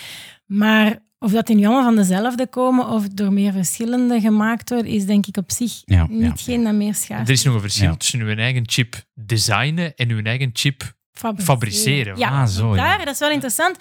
Maar 0.46 0.98
of 1.18 1.32
dat 1.32 1.46
die 1.46 1.56
nu 1.56 1.64
allemaal 1.64 1.82
van 1.84 1.96
dezelfde 1.96 2.46
komen 2.46 2.88
of 2.88 3.08
door 3.08 3.32
meer 3.32 3.52
verschillende 3.52 4.20
gemaakt 4.20 4.68
worden, 4.70 4.90
is 4.92 5.06
denk 5.06 5.26
ik 5.26 5.36
op 5.36 5.50
zich 5.52 5.82
Ja, 5.84 6.06
niet 6.08 6.22
ja. 6.22 6.32
geen 6.52 6.64
dat 6.64 6.74
meer 6.74 6.94
schaars. 6.94 7.28
Er 7.28 7.34
is 7.34 7.42
nog 7.44 7.54
een 7.54 7.60
verschil 7.60 7.88
Ja. 7.90 7.96
tussen 7.96 8.20
uw 8.20 8.36
eigen 8.36 8.62
chip 8.66 9.02
designen 9.14 9.94
en 9.94 10.10
uw 10.10 10.22
eigen 10.22 10.50
chip 10.52 10.94
Fabriceren. 11.36 12.18
Ja, 12.18 12.28
Ah, 12.42 12.46
zo, 12.46 12.76
ja. 12.76 12.82
daar, 12.82 13.04
dat 13.04 13.14
is 13.14 13.20
wel 13.20 13.30
interessant. 13.30 13.76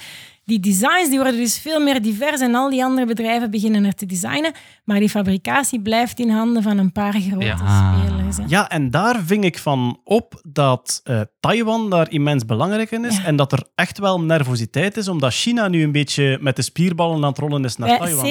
Die 0.45 0.59
designs 0.59 1.09
die 1.09 1.19
worden 1.19 1.37
dus 1.39 1.57
veel 1.59 1.79
meer 1.79 2.01
divers 2.01 2.41
en 2.41 2.55
al 2.55 2.69
die 2.69 2.83
andere 2.83 3.07
bedrijven 3.07 3.51
beginnen 3.51 3.85
er 3.85 3.93
te 3.95 4.05
designen. 4.05 4.51
Maar 4.83 4.99
die 4.99 5.09
fabricatie 5.09 5.81
blijft 5.81 6.19
in 6.19 6.29
handen 6.29 6.63
van 6.63 6.77
een 6.77 6.91
paar 6.91 7.13
grote 7.21 7.45
Ja. 7.45 7.55
spelers. 7.57 8.37
hè. 8.37 8.43
Ja, 8.47 8.69
en 8.69 8.91
daar 8.91 9.19
ving 9.25 9.43
ik 9.43 9.57
van 9.57 9.99
op 10.03 10.41
dat 10.47 11.01
eh, 11.03 11.21
Taiwan 11.39 11.89
daar 11.89 12.11
immens 12.11 12.45
belangrijk 12.45 12.91
in 12.91 13.05
is. 13.05 13.17
Ja. 13.17 13.23
En 13.23 13.35
dat 13.35 13.51
er 13.51 13.63
echt 13.75 13.97
wel 13.99 14.21
nervositeit 14.21 14.97
is, 14.97 15.07
omdat 15.07 15.33
China 15.33 15.67
nu 15.67 15.83
een 15.83 15.91
beetje 15.91 16.37
met 16.41 16.55
de 16.55 16.61
spierballen 16.61 17.15
aan 17.23 17.29
het 17.29 17.37
rollen 17.37 17.63
is 17.63 17.77
naar 17.77 17.87
Bij 17.87 17.97
Taiwan. 17.97 18.25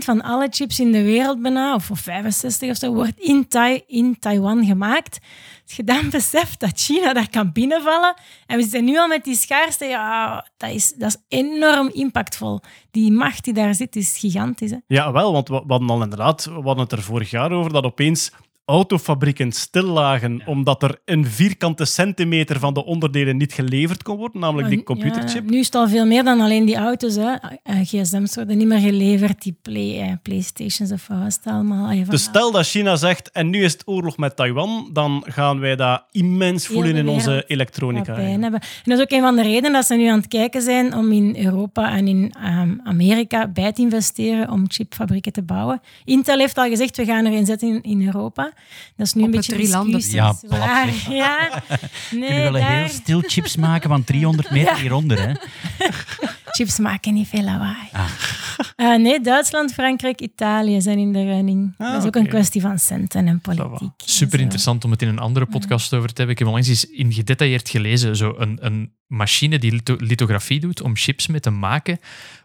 70% 0.00 0.04
van 0.04 0.22
alle 0.22 0.46
chips 0.50 0.80
in 0.80 0.92
de 0.92 1.02
wereld 1.02 1.42
bijna, 1.42 1.74
of 1.74 1.90
of 1.90 1.98
65 2.00 2.70
of 2.70 2.76
zo, 2.76 2.92
wordt 2.94 3.18
in, 3.18 3.48
Tai- 3.48 3.82
in 3.86 4.16
Taiwan 4.18 4.64
gemaakt. 4.66 5.18
Als 5.66 5.76
je 5.76 5.84
dan 5.84 6.10
beseft 6.10 6.60
dat 6.60 6.72
China 6.80 7.12
daar 7.12 7.30
kan 7.30 7.52
binnenvallen, 7.52 8.14
en 8.46 8.56
we 8.56 8.62
zitten 8.62 8.84
nu 8.84 8.98
al 8.98 9.06
met 9.08 9.24
die 9.24 9.36
schaarste, 9.36 9.84
ja, 9.84 10.46
dat 10.56 10.70
is, 10.70 10.92
dat 10.96 11.08
is 11.10 11.16
enorm 11.28 11.88
impactvol. 11.92 12.60
Die 12.90 13.12
macht 13.12 13.44
die 13.44 13.52
daar 13.54 13.74
zit 13.74 13.96
is 13.96 14.18
gigantisch. 14.18 14.70
Hè? 14.70 14.76
Ja, 14.86 15.12
wel, 15.12 15.32
want 15.32 15.48
we, 15.48 15.62
hadden 15.66 15.90
al 15.90 16.02
inderdaad, 16.02 16.44
we 16.44 16.52
hadden 16.52 16.78
het 16.78 16.92
er 16.92 17.02
vorig 17.02 17.30
jaar 17.30 17.52
over, 17.52 17.72
dat 17.72 17.84
opeens 17.84 18.32
autofabrieken 18.68 19.52
stil 19.52 19.84
lagen 19.84 20.42
omdat 20.46 20.82
er 20.82 20.98
een 21.04 21.26
vierkante 21.26 21.84
centimeter 21.84 22.58
van 22.58 22.74
de 22.74 22.84
onderdelen 22.84 23.36
niet 23.36 23.52
geleverd 23.52 24.02
kon 24.02 24.16
worden, 24.16 24.40
namelijk 24.40 24.68
die 24.68 24.78
Ja, 24.78 24.84
computerchip. 24.84 25.50
nu 25.50 25.58
is 25.58 25.66
het 25.66 25.74
al 25.74 25.88
veel 25.88 26.06
meer 26.06 26.24
dan 26.24 26.40
alleen 26.40 26.64
die 26.64 26.76
auto's. 26.76 27.14
Hè. 27.16 27.32
Eh, 27.62 27.76
gsm's 27.82 28.34
worden 28.34 28.58
niet 28.58 28.66
meer 28.66 28.78
geleverd, 28.78 29.42
die 29.42 29.56
play, 29.62 30.00
eh, 30.00 30.12
Playstations 30.22 30.92
of 30.92 31.06
wat 31.06 31.40
allemaal. 31.44 31.90
Ja, 31.90 32.04
Dus 32.04 32.22
stel 32.22 32.50
dat 32.52 32.66
China 32.66 32.96
zegt, 32.96 33.30
en 33.30 33.50
nu 33.50 33.62
is 33.64 33.72
het 33.72 33.82
oorlog 33.86 34.16
met 34.16 34.36
Taiwan, 34.36 34.90
dan 34.92 35.22
gaan 35.26 35.60
wij 35.60 35.76
dat 35.76 36.02
immens 36.10 36.66
voelen 36.66 36.96
in 36.96 37.08
onze 37.08 37.44
elektronica. 37.46 38.12
wat 38.12 38.20
pijn 38.20 38.42
hebben. 38.42 38.60
En 38.60 38.66
dat 38.84 38.98
is 38.98 39.04
ook 39.04 39.10
een 39.10 39.20
van 39.20 39.36
de 39.36 39.42
redenen 39.42 39.72
dat 39.72 39.86
ze 39.86 39.94
nu 39.94 40.06
aan 40.06 40.18
het 40.18 40.28
kijken 40.28 40.62
zijn 40.62 40.94
om 40.94 41.12
in 41.12 41.36
Europa 41.44 41.90
en 41.96 42.08
in 42.08 42.34
ehm, 42.42 42.74
Amerika 42.84 43.46
bij 43.48 43.72
te 43.72 43.82
investeren 43.82 44.50
om 44.50 44.64
chipfabrieken 44.68 45.32
te 45.32 45.42
bouwen. 45.42 45.80
Intel 46.04 46.38
heeft 46.38 46.58
al 46.58 46.68
gezegd, 46.68 46.96
we 46.96 47.04
gaan 47.04 47.26
erin 47.26 47.46
zetten 47.46 47.68
in, 47.68 47.82
in 47.82 48.06
Europa. 48.06 48.52
Dat 48.96 49.06
is 49.06 49.12
nu 49.14 49.20
Op 49.20 49.26
een 49.26 49.34
beetje 49.34 49.52
drie 49.52 49.68
landen. 49.68 49.92
discussies 50.00 50.20
Ja, 50.20 50.32
plat. 50.48 50.60
Ja, 51.08 51.62
nee, 52.10 52.28
Kunnen 52.28 52.36
we 52.36 52.42
wel 52.50 52.52
daar- 52.52 52.70
heel 52.78 52.88
stil 52.88 53.20
chips 53.26 53.56
maken 53.56 53.88
van 53.88 54.04
300 54.04 54.50
meter 54.50 54.76
hieronder, 54.80 55.20
hè? 55.28 55.32
chips 56.56 56.78
maken 56.78 57.14
niet 57.14 57.28
veel 57.28 57.42
lawaai. 57.42 57.88
Ah. 57.92 58.04
Eh, 58.76 58.98
nee, 59.00 59.20
Duitsland, 59.20 59.72
Frankrijk, 59.72 60.20
Italië 60.20 60.80
zijn 60.80 60.98
in 60.98 61.12
de 61.12 61.24
running. 61.24 61.74
Ah, 61.78 61.92
dat 61.92 62.00
is 62.02 62.06
ook 62.08 62.16
een 62.16 62.28
kwestie 62.28 62.60
van 62.60 62.78
centen 62.78 63.26
en 63.26 63.40
politiek. 63.40 63.90
Super 63.96 64.40
interessant 64.40 64.84
om 64.84 64.90
het 64.90 65.02
in 65.02 65.08
een 65.08 65.18
andere 65.18 65.46
podcast 65.46 65.94
over 65.94 66.08
te 66.08 66.14
hebben. 66.14 66.32
Ik 66.32 66.38
heb 66.38 66.46
onlangs 66.48 66.68
eens 66.68 66.84
in 66.84 67.12
gedetailleerd 67.12 67.68
gelezen, 67.68 68.16
zo 68.16 68.34
een, 68.38 68.58
een 68.60 68.92
machine 69.06 69.58
die 69.58 69.72
litho- 69.72 69.96
lithografie 69.98 70.60
doet 70.60 70.82
om 70.82 70.96
chips 70.96 71.26
mee 71.26 71.40
te 71.40 71.50
maken. 71.50 71.98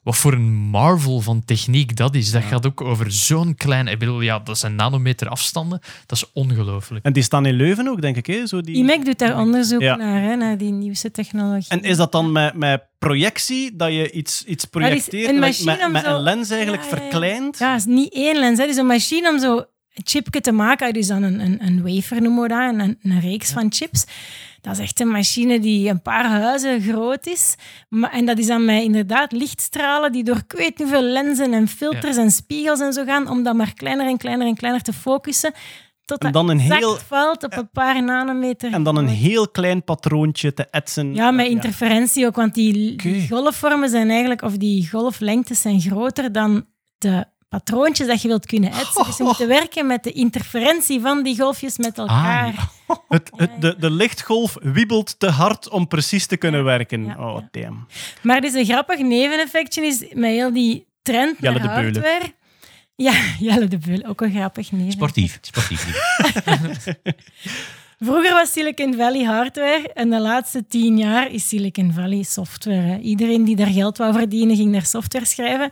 Wat 0.03 0.15
voor 0.17 0.33
een 0.33 0.51
marvel 0.53 1.19
van 1.21 1.45
techniek 1.45 1.95
dat 1.95 2.15
is. 2.15 2.31
Dat 2.31 2.43
gaat 2.43 2.65
ook 2.65 2.81
over 2.81 3.11
zo'n 3.11 3.55
klein... 3.55 3.87
Ik 3.87 3.99
bedoel, 3.99 4.21
ja, 4.21 4.39
dat 4.39 4.57
zijn 4.57 4.75
nanometer 4.75 5.27
afstanden. 5.27 5.79
Dat 6.05 6.17
is 6.17 6.31
ongelooflijk. 6.33 7.05
En 7.05 7.13
die 7.13 7.23
staan 7.23 7.45
in 7.45 7.53
Leuven 7.53 7.87
ook, 7.87 8.01
denk 8.01 8.15
ik. 8.15 8.25
Hè? 8.25 8.47
Zo 8.47 8.61
die... 8.61 8.75
IMEC 8.75 9.05
doet 9.05 9.19
daar 9.19 9.39
onderzoek 9.39 9.81
Ja. 9.81 9.95
naar, 9.95 10.21
hè, 10.21 10.35
naar 10.35 10.57
die 10.57 10.71
nieuwste 10.71 11.11
technologie. 11.11 11.69
En 11.69 11.81
is 11.83 11.97
dat 11.97 12.11
dan 12.11 12.31
met, 12.31 12.53
met 12.53 12.83
projectie, 12.99 13.75
dat 13.75 13.91
je 13.93 14.11
iets, 14.11 14.43
iets 14.43 14.65
projecteert 14.65 15.29
een 15.29 15.39
met, 15.39 15.63
met, 15.65 15.85
om 15.85 15.91
met 15.91 16.03
zo- 16.05 16.15
een 16.15 16.21
lens 16.21 16.49
eigenlijk 16.49 16.83
Ja, 16.83 16.89
ja, 16.89 16.95
ja. 16.95 17.01
verkleind? 17.01 17.57
Ja, 17.57 17.71
het 17.71 17.79
is 17.79 17.85
niet 17.85 18.13
één 18.13 18.39
lens. 18.39 18.59
Het 18.59 18.69
is 18.69 18.77
een 18.77 18.85
machine 18.85 19.29
om 19.29 19.39
zo 19.39 19.57
een 19.57 20.03
chipje 20.03 20.41
te 20.41 20.51
maken. 20.51 20.93
Dus 20.93 21.07
dan 21.07 21.23
een, 21.23 21.39
een, 21.39 21.65
een 21.65 21.81
wafer 21.83 22.21
noemen 22.21 22.41
we 22.41 22.47
dat, 22.47 22.73
een, 22.87 22.97
een 23.03 23.19
reeks 23.19 23.51
van 23.51 23.65
chips. 23.73 24.05
Dat 24.63 24.73
is 24.73 24.79
echt 24.79 24.99
een 24.99 25.07
machine 25.11 25.59
die 25.59 25.89
een 25.89 26.01
paar 26.01 26.25
huizen 26.25 26.81
groot 26.81 27.25
is. 27.27 27.55
Maar, 27.89 28.11
en 28.11 28.25
dat 28.25 28.37
is 28.37 28.47
dan 28.47 28.65
met 28.65 28.83
inderdaad 28.83 29.31
lichtstralen 29.31 30.11
die 30.11 30.23
door 30.23 30.35
ik 30.37 30.51
weet 30.57 30.67
niet 30.69 30.77
hoeveel 30.77 31.01
lenzen 31.01 31.53
en 31.53 31.67
filters 31.67 32.17
en 32.17 32.31
spiegels 32.31 32.79
en 32.79 32.93
zo 32.93 33.03
gaan, 33.05 33.29
om 33.29 33.43
dat 33.43 33.55
maar 33.55 33.73
kleiner 33.73 34.07
en 34.07 34.17
kleiner 34.17 34.47
en 34.47 34.55
kleiner 34.55 34.81
te 34.81 34.93
focussen. 34.93 35.51
Tot 36.05 36.23
En 36.23 36.31
dan 36.31 36.49
een 36.49 36.59
exact 36.59 36.79
heel- 36.79 36.97
valt 37.07 37.43
op 37.43 37.57
een 37.57 37.69
paar 37.69 38.03
nanometer. 38.03 38.73
En 38.73 38.83
dan 38.83 38.95
een 38.95 39.07
heel 39.07 39.49
klein 39.49 39.83
patroontje 39.83 40.53
te 40.53 40.67
etsen. 40.71 41.13
Ja, 41.15 41.31
met 41.31 41.47
interferentie 41.47 42.25
ook, 42.25 42.35
want 42.35 42.53
die, 42.53 42.95
die 42.95 43.27
golfvormen 43.29 43.89
zijn 43.89 44.09
eigenlijk, 44.09 44.41
of 44.41 44.57
die 44.57 44.89
golflengtes 44.89 45.61
zijn 45.61 45.81
groter 45.81 46.31
dan 46.31 46.65
de 46.97 47.25
patroontjes 47.49 48.07
dat 48.07 48.21
je 48.21 48.27
wilt 48.27 48.45
kunnen 48.45 48.71
etsen. 48.71 49.05
Dus 49.05 49.17
je 49.17 49.23
moet 49.29 49.37
werken 49.37 49.87
met 49.87 50.03
de 50.03 50.11
interferentie 50.11 51.01
van 51.01 51.23
die 51.23 51.37
golfjes 51.39 51.77
met 51.77 51.97
elkaar. 51.97 52.69
Het, 53.07 53.31
het, 53.35 53.61
de, 53.61 53.75
de 53.79 53.91
lichtgolf 53.91 54.57
wiebelt 54.61 55.19
te 55.19 55.29
hard 55.29 55.69
om 55.69 55.87
precies 55.87 56.25
te 56.25 56.37
kunnen 56.37 56.63
werken. 56.63 57.05
ja, 57.05 57.15
oh, 57.17 57.39
ja. 57.51 57.61
damn. 57.61 57.87
Maar 58.21 58.41
dus 58.41 58.53
een 58.53 58.65
grappig 58.65 58.99
neveneffectje 58.99 59.85
is 59.85 59.99
met 60.13 60.31
heel 60.31 60.53
die 60.53 60.85
trend 61.01 61.37
Jelle 61.39 61.59
naar 61.59 61.67
de 61.67 61.81
Beulen. 61.81 62.01
hardware. 62.01 62.33
Ja, 62.95 63.13
Jelle 63.49 63.67
de 63.67 63.77
Beul, 63.77 64.05
ook 64.05 64.21
een 64.21 64.31
grappig 64.31 64.71
neven. 64.71 64.91
Sportief. 64.91 65.37
Sportief. 65.41 65.85
Vroeger 67.99 68.33
was 68.33 68.51
Silicon 68.51 68.93
Valley 68.95 69.23
hardware 69.23 69.93
en 69.93 70.09
de 70.09 70.19
laatste 70.19 70.67
tien 70.67 70.97
jaar 70.97 71.31
is 71.31 71.47
Silicon 71.47 71.93
Valley 71.93 72.23
software. 72.23 72.99
Iedereen 72.99 73.43
die 73.43 73.55
daar 73.55 73.67
geld 73.67 73.97
wou 73.97 74.13
verdienen, 74.13 74.55
ging 74.55 74.71
daar 74.71 74.85
software 74.85 75.25
schrijven. 75.25 75.71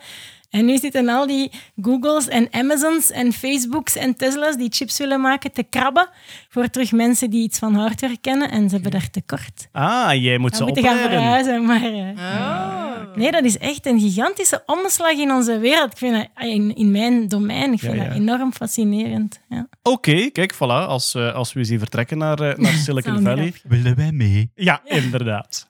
En 0.52 0.66
nu 0.66 0.78
zitten 0.78 1.10
al 1.10 1.28
die 1.28 1.52
Googles 1.82 2.28
en 2.28 2.48
Amazons 2.52 3.12
en 3.12 3.34
Facebooks 3.34 3.96
en 3.96 4.16
Tesla's 4.16 4.56
die 4.56 4.70
chips 4.72 4.98
willen 4.98 5.22
maken 5.22 5.52
te 5.52 5.64
krabben 5.64 6.10
voor 6.50 6.70
terug 6.70 6.92
mensen 6.92 7.30
die 7.30 7.44
iets 7.44 7.60
van 7.60 7.76
hardware 7.76 8.18
kennen 8.22 8.52
en 8.52 8.68
ze 8.70 8.74
hebben 8.74 8.92
daar 8.92 9.10
tekort. 9.10 9.68
Ah, 9.72 10.22
jij 10.24 10.38
moet 10.38 10.50
We 10.52 10.56
ze 10.58 10.64
moeten 10.64 10.84
gaan 10.84 10.94
opleiden. 11.04 11.20
verhuizen, 11.20 11.66
maar... 11.66 11.84
eh, 11.84 13.16
Nee, 13.16 13.32
dat 13.32 13.44
is 13.44 13.58
echt 13.58 13.86
een 13.86 14.00
gigantische 14.00 14.64
omslag 14.66 15.12
in 15.12 15.32
onze 15.32 15.60
wereld. 15.60 15.92
Ik 15.92 15.98
vind 15.98 16.14
dat, 16.16 16.28
in, 16.48 16.76
in 16.76 16.92
mijn 16.92 17.28
domein, 17.28 17.74
ik 17.74 17.80
vind 17.80 17.96
Ja, 17.96 18.02
ja. 18.04 18.08
dat 18.08 18.18
enorm 18.18 18.54
fascinerend. 18.54 19.42
Ja. 19.50 19.68
Oké, 19.84 20.30
kijk, 20.30 20.54
voilà. 20.56 20.58
Als, 20.88 21.14
eh, 21.16 21.34
als 21.34 21.54
we 21.54 21.64
zien 21.64 21.80
vertrekken 21.80 22.18
naar, 22.18 22.40
eh, 22.40 22.58
naar 22.58 22.72
Silicon 22.86 23.22
Valley. 23.22 23.54
Willen 23.64 23.96
wij 23.96 24.12
mee? 24.12 24.52
Ja, 24.56 24.82
inderdaad. 24.86 25.70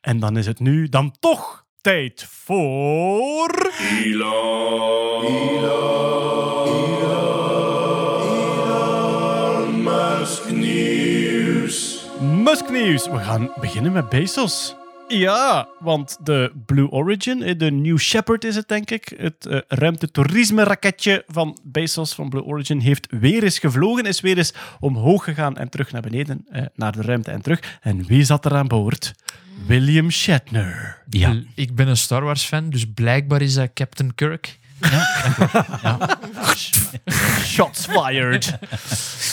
En 0.00 0.18
dan 0.18 0.36
is 0.36 0.46
het 0.46 0.60
nu 0.60 0.88
dan 0.88 1.14
toch 1.20 1.66
tijd 1.80 2.26
voor... 2.30 3.72
Musk-nieuws. 12.20 13.08
We 13.08 13.18
gaan 13.18 13.52
beginnen 13.60 13.92
met 13.92 14.08
Bezos. 14.08 14.77
Ja, 15.08 15.68
want 15.78 16.16
de 16.22 16.52
Blue 16.66 16.90
Origin, 16.90 17.42
eh, 17.42 17.58
de 17.58 17.70
New 17.70 17.98
Shepard 17.98 18.44
is 18.44 18.54
het 18.54 18.68
denk 18.68 18.90
ik, 18.90 19.12
het 19.16 19.46
eh, 19.46 19.58
ruimtetoerisme-raketje 19.68 21.24
van 21.26 21.58
Bezos 21.62 22.14
van 22.14 22.28
Blue 22.28 22.44
Origin, 22.44 22.78
heeft 22.78 23.06
weer 23.10 23.42
eens 23.42 23.58
gevlogen, 23.58 24.04
is 24.04 24.20
weer 24.20 24.38
eens 24.38 24.54
omhoog 24.80 25.24
gegaan 25.24 25.56
en 25.56 25.68
terug 25.68 25.92
naar 25.92 26.02
beneden, 26.02 26.46
eh, 26.50 26.62
naar 26.74 26.92
de 26.92 27.02
ruimte 27.02 27.30
en 27.30 27.42
terug. 27.42 27.78
En 27.80 28.06
wie 28.06 28.24
zat 28.24 28.44
er 28.44 28.54
aan 28.54 28.68
boord? 28.68 29.14
William 29.66 30.10
Shatner. 30.10 31.02
Ja. 31.08 31.42
Ik 31.54 31.74
ben 31.74 31.88
een 31.88 31.96
Star 31.96 32.24
Wars 32.24 32.44
fan, 32.44 32.70
dus 32.70 32.84
blijkbaar 32.94 33.42
is 33.42 33.54
dat 33.54 33.70
Captain 33.74 34.14
Kirk. 34.14 34.58
Shots 37.44 37.86
fired. 37.86 38.58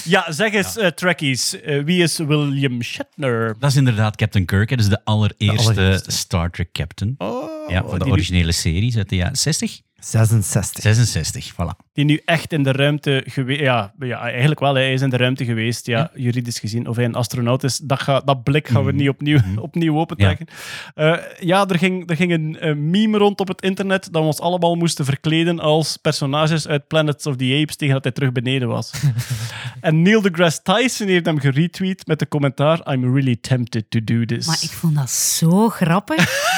ja, 0.04 0.26
zeg 0.32 0.54
eens, 0.54 0.78
eh, 0.78 0.88
Trekkies, 0.88 1.62
eh, 1.62 1.84
wie 1.84 2.04
is 2.04 2.18
William 2.18 2.82
Shatner? 2.84 3.56
Dat 3.60 3.70
is 3.70 3.76
inderdaad 3.76 4.16
Captain 4.16 4.46
Kirk. 4.46 4.70
hè. 4.70 4.76
Dat 4.76 4.86
is 4.86 4.92
de 4.92 5.02
allereerste, 5.04 5.74
De 5.74 5.82
allereerste. 5.82 6.12
Star 6.12 6.50
Trek 6.50 6.72
Captain. 6.72 7.16
Oh, 7.18 7.70
ja, 7.70 7.84
van 7.84 8.00
de 8.00 8.06
originele 8.06 8.52
series 8.52 8.98
uit 8.98 9.10
de 9.10 9.16
jaren 9.16 9.38
60? 9.38 9.80
66. 10.06 10.82
66, 10.82 11.54
voilà. 11.54 11.76
die 11.94 12.06
nu 12.06 12.22
echt 12.26 12.54
in 12.54 12.64
de 12.64 12.72
ruimte 12.72 13.24
geweest... 13.28 13.60
Ja, 13.60 13.94
ja, 14.00 14.20
eigenlijk 14.20 14.60
wel. 14.60 14.74
Hij 14.74 14.94
is 14.94 15.02
in 15.02 15.10
de 15.10 15.18
ruimte 15.18 15.46
geweest, 15.46 15.86
ja, 15.86 16.12
juridisch 16.16 16.60
gezien. 16.60 16.88
Of 16.88 16.96
hij 16.96 17.06
een 17.06 17.16
astronaut 17.16 17.64
is, 17.64 17.78
dat, 17.78 18.02
ga, 18.02 18.20
dat 18.20 18.44
blik 18.44 18.68
gaan 18.68 18.84
we 18.86 18.92
Mhm. 18.92 19.00
niet 19.00 19.10
opnieuw, 19.10 19.38
Mhm. 19.38 19.58
opnieuw 19.58 19.98
opentrekken. 20.00 20.48
Ja, 20.96 21.22
ja 21.40 21.68
er, 21.68 21.78
ging, 21.78 22.10
er 22.10 22.16
ging 22.16 22.32
een, 22.32 22.58
een 22.60 22.90
meme 22.90 23.18
rond 23.18 23.40
op 23.40 23.48
het 23.48 23.62
internet 23.62 24.04
dat 24.12 24.22
we 24.22 24.28
ons 24.28 24.40
allemaal 24.40 24.76
moesten 24.76 25.06
verkleden 25.06 25.60
als 25.60 25.98
personages 25.98 26.68
uit 26.68 26.88
Planets 26.88 27.26
of 27.26 27.36
the 27.36 27.58
Apes 27.62 27.76
tegen 27.76 27.94
dat 27.94 28.04
hij 28.04 28.12
terug 28.14 28.32
beneden 28.32 28.68
was. 28.68 28.92
en 29.82 30.02
Neil 30.02 30.22
deGrasse 30.22 30.62
Tyson 30.62 31.08
heeft 31.08 31.26
hem 31.26 31.40
geretweet 31.40 32.08
met 32.08 32.20
de 32.20 32.28
commentaar 32.28 32.92
I'm 32.94 33.14
really 33.14 33.38
tempted 33.42 33.86
to 33.90 34.00
do 34.04 34.26
this. 34.26 34.46
Maar 34.48 34.60
ik 34.62 34.70
vond 34.72 34.96
dat 34.96 35.10
zo 35.10 35.70
grappig. 35.70 36.24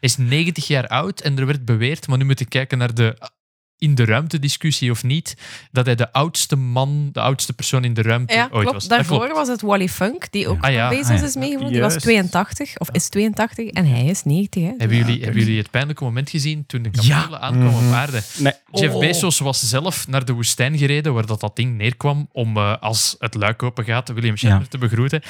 Is 0.00 0.16
90 0.16 0.66
jaar 0.66 0.86
oud 0.86 1.20
en 1.20 1.38
er 1.38 1.46
werd 1.46 1.64
beweerd, 1.64 2.08
maar 2.08 2.18
nu 2.18 2.24
moet 2.24 2.40
ik 2.40 2.48
kijken 2.48 2.78
naar 2.78 2.94
de 2.94 3.30
in 3.78 3.94
de 3.94 4.04
ruimtediscussie 4.04 4.90
of 4.90 5.02
niet, 5.04 5.36
dat 5.72 5.86
hij 5.86 5.94
de 5.94 6.12
oudste 6.12 6.56
man, 6.56 7.08
de 7.12 7.20
oudste 7.20 7.52
persoon 7.52 7.84
in 7.84 7.94
de 7.94 8.02
ruimte 8.02 8.34
Ja, 8.34 8.42
ooit 8.42 8.50
klopt. 8.52 8.72
was. 8.72 8.88
Daarvoor 8.88 9.18
klopt. 9.18 9.32
was 9.34 9.48
het 9.48 9.60
Wally 9.60 9.88
Funk, 9.88 10.32
die 10.32 10.48
ook 10.48 10.64
Ah, 10.64 10.72
ja. 10.72 10.88
Ah, 10.88 10.92
ja. 11.08 11.22
is 11.22 11.34
meegevoerd. 11.34 11.72
Die 11.72 11.80
was 11.80 11.90
Juist. 11.90 12.00
82, 12.06 12.78
of 12.78 12.88
is 12.90 13.08
82, 13.08 13.68
en 13.68 13.86
hij 13.86 14.04
is 14.04 14.22
90. 14.24 14.62
Hè. 14.62 14.72
Hebben 14.78 14.96
jullie, 14.96 15.22
hebben 15.24 15.40
jullie 15.42 15.58
het 15.58 15.70
pijnlijke 15.70 16.04
moment 16.04 16.30
gezien 16.30 16.66
toen 16.66 16.82
de 16.82 16.90
capsule 16.90 17.38
aankwam 17.38 17.74
op 17.86 17.92
aarde? 17.92 18.20
Nee. 18.38 18.52
Jeff 18.72 18.94
Oh. 18.94 19.00
Bezos 19.00 19.38
was 19.38 19.68
zelf 19.68 20.08
naar 20.08 20.24
de 20.24 20.32
woestijn 20.32 20.78
gereden, 20.78 21.14
waar 21.14 21.26
dat, 21.26 21.40
dat 21.40 21.56
ding 21.56 21.76
neerkwam, 21.76 22.28
om 22.32 22.56
eh, 22.56 22.76
als 22.80 23.16
het 23.18 23.34
luik 23.34 23.62
open 23.62 23.84
gaat, 23.84 24.08
William 24.08 24.36
Shatner 24.36 24.60
Ja. 24.60 24.66
te 24.68 24.78
begroeten. 24.78 25.22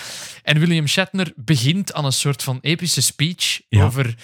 En 0.42 0.58
William 0.58 0.86
Shatner 0.86 1.32
begint 1.36 1.92
aan 1.94 2.04
een 2.04 2.12
soort 2.12 2.42
van 2.42 2.58
epische 2.60 3.02
speech 3.02 3.60
Ja. 3.68 3.84
over 3.84 4.14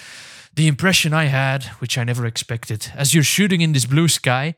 the 0.53 0.65
impression 0.65 1.13
I 1.23 1.27
had, 1.27 1.63
which 1.79 1.97
I 1.97 2.03
never 2.03 2.25
expected, 2.25 2.91
as 2.95 3.11
you're 3.11 3.25
shooting 3.25 3.61
in 3.61 3.71
this 3.71 3.85
blue 3.85 4.07
sky. 4.07 4.53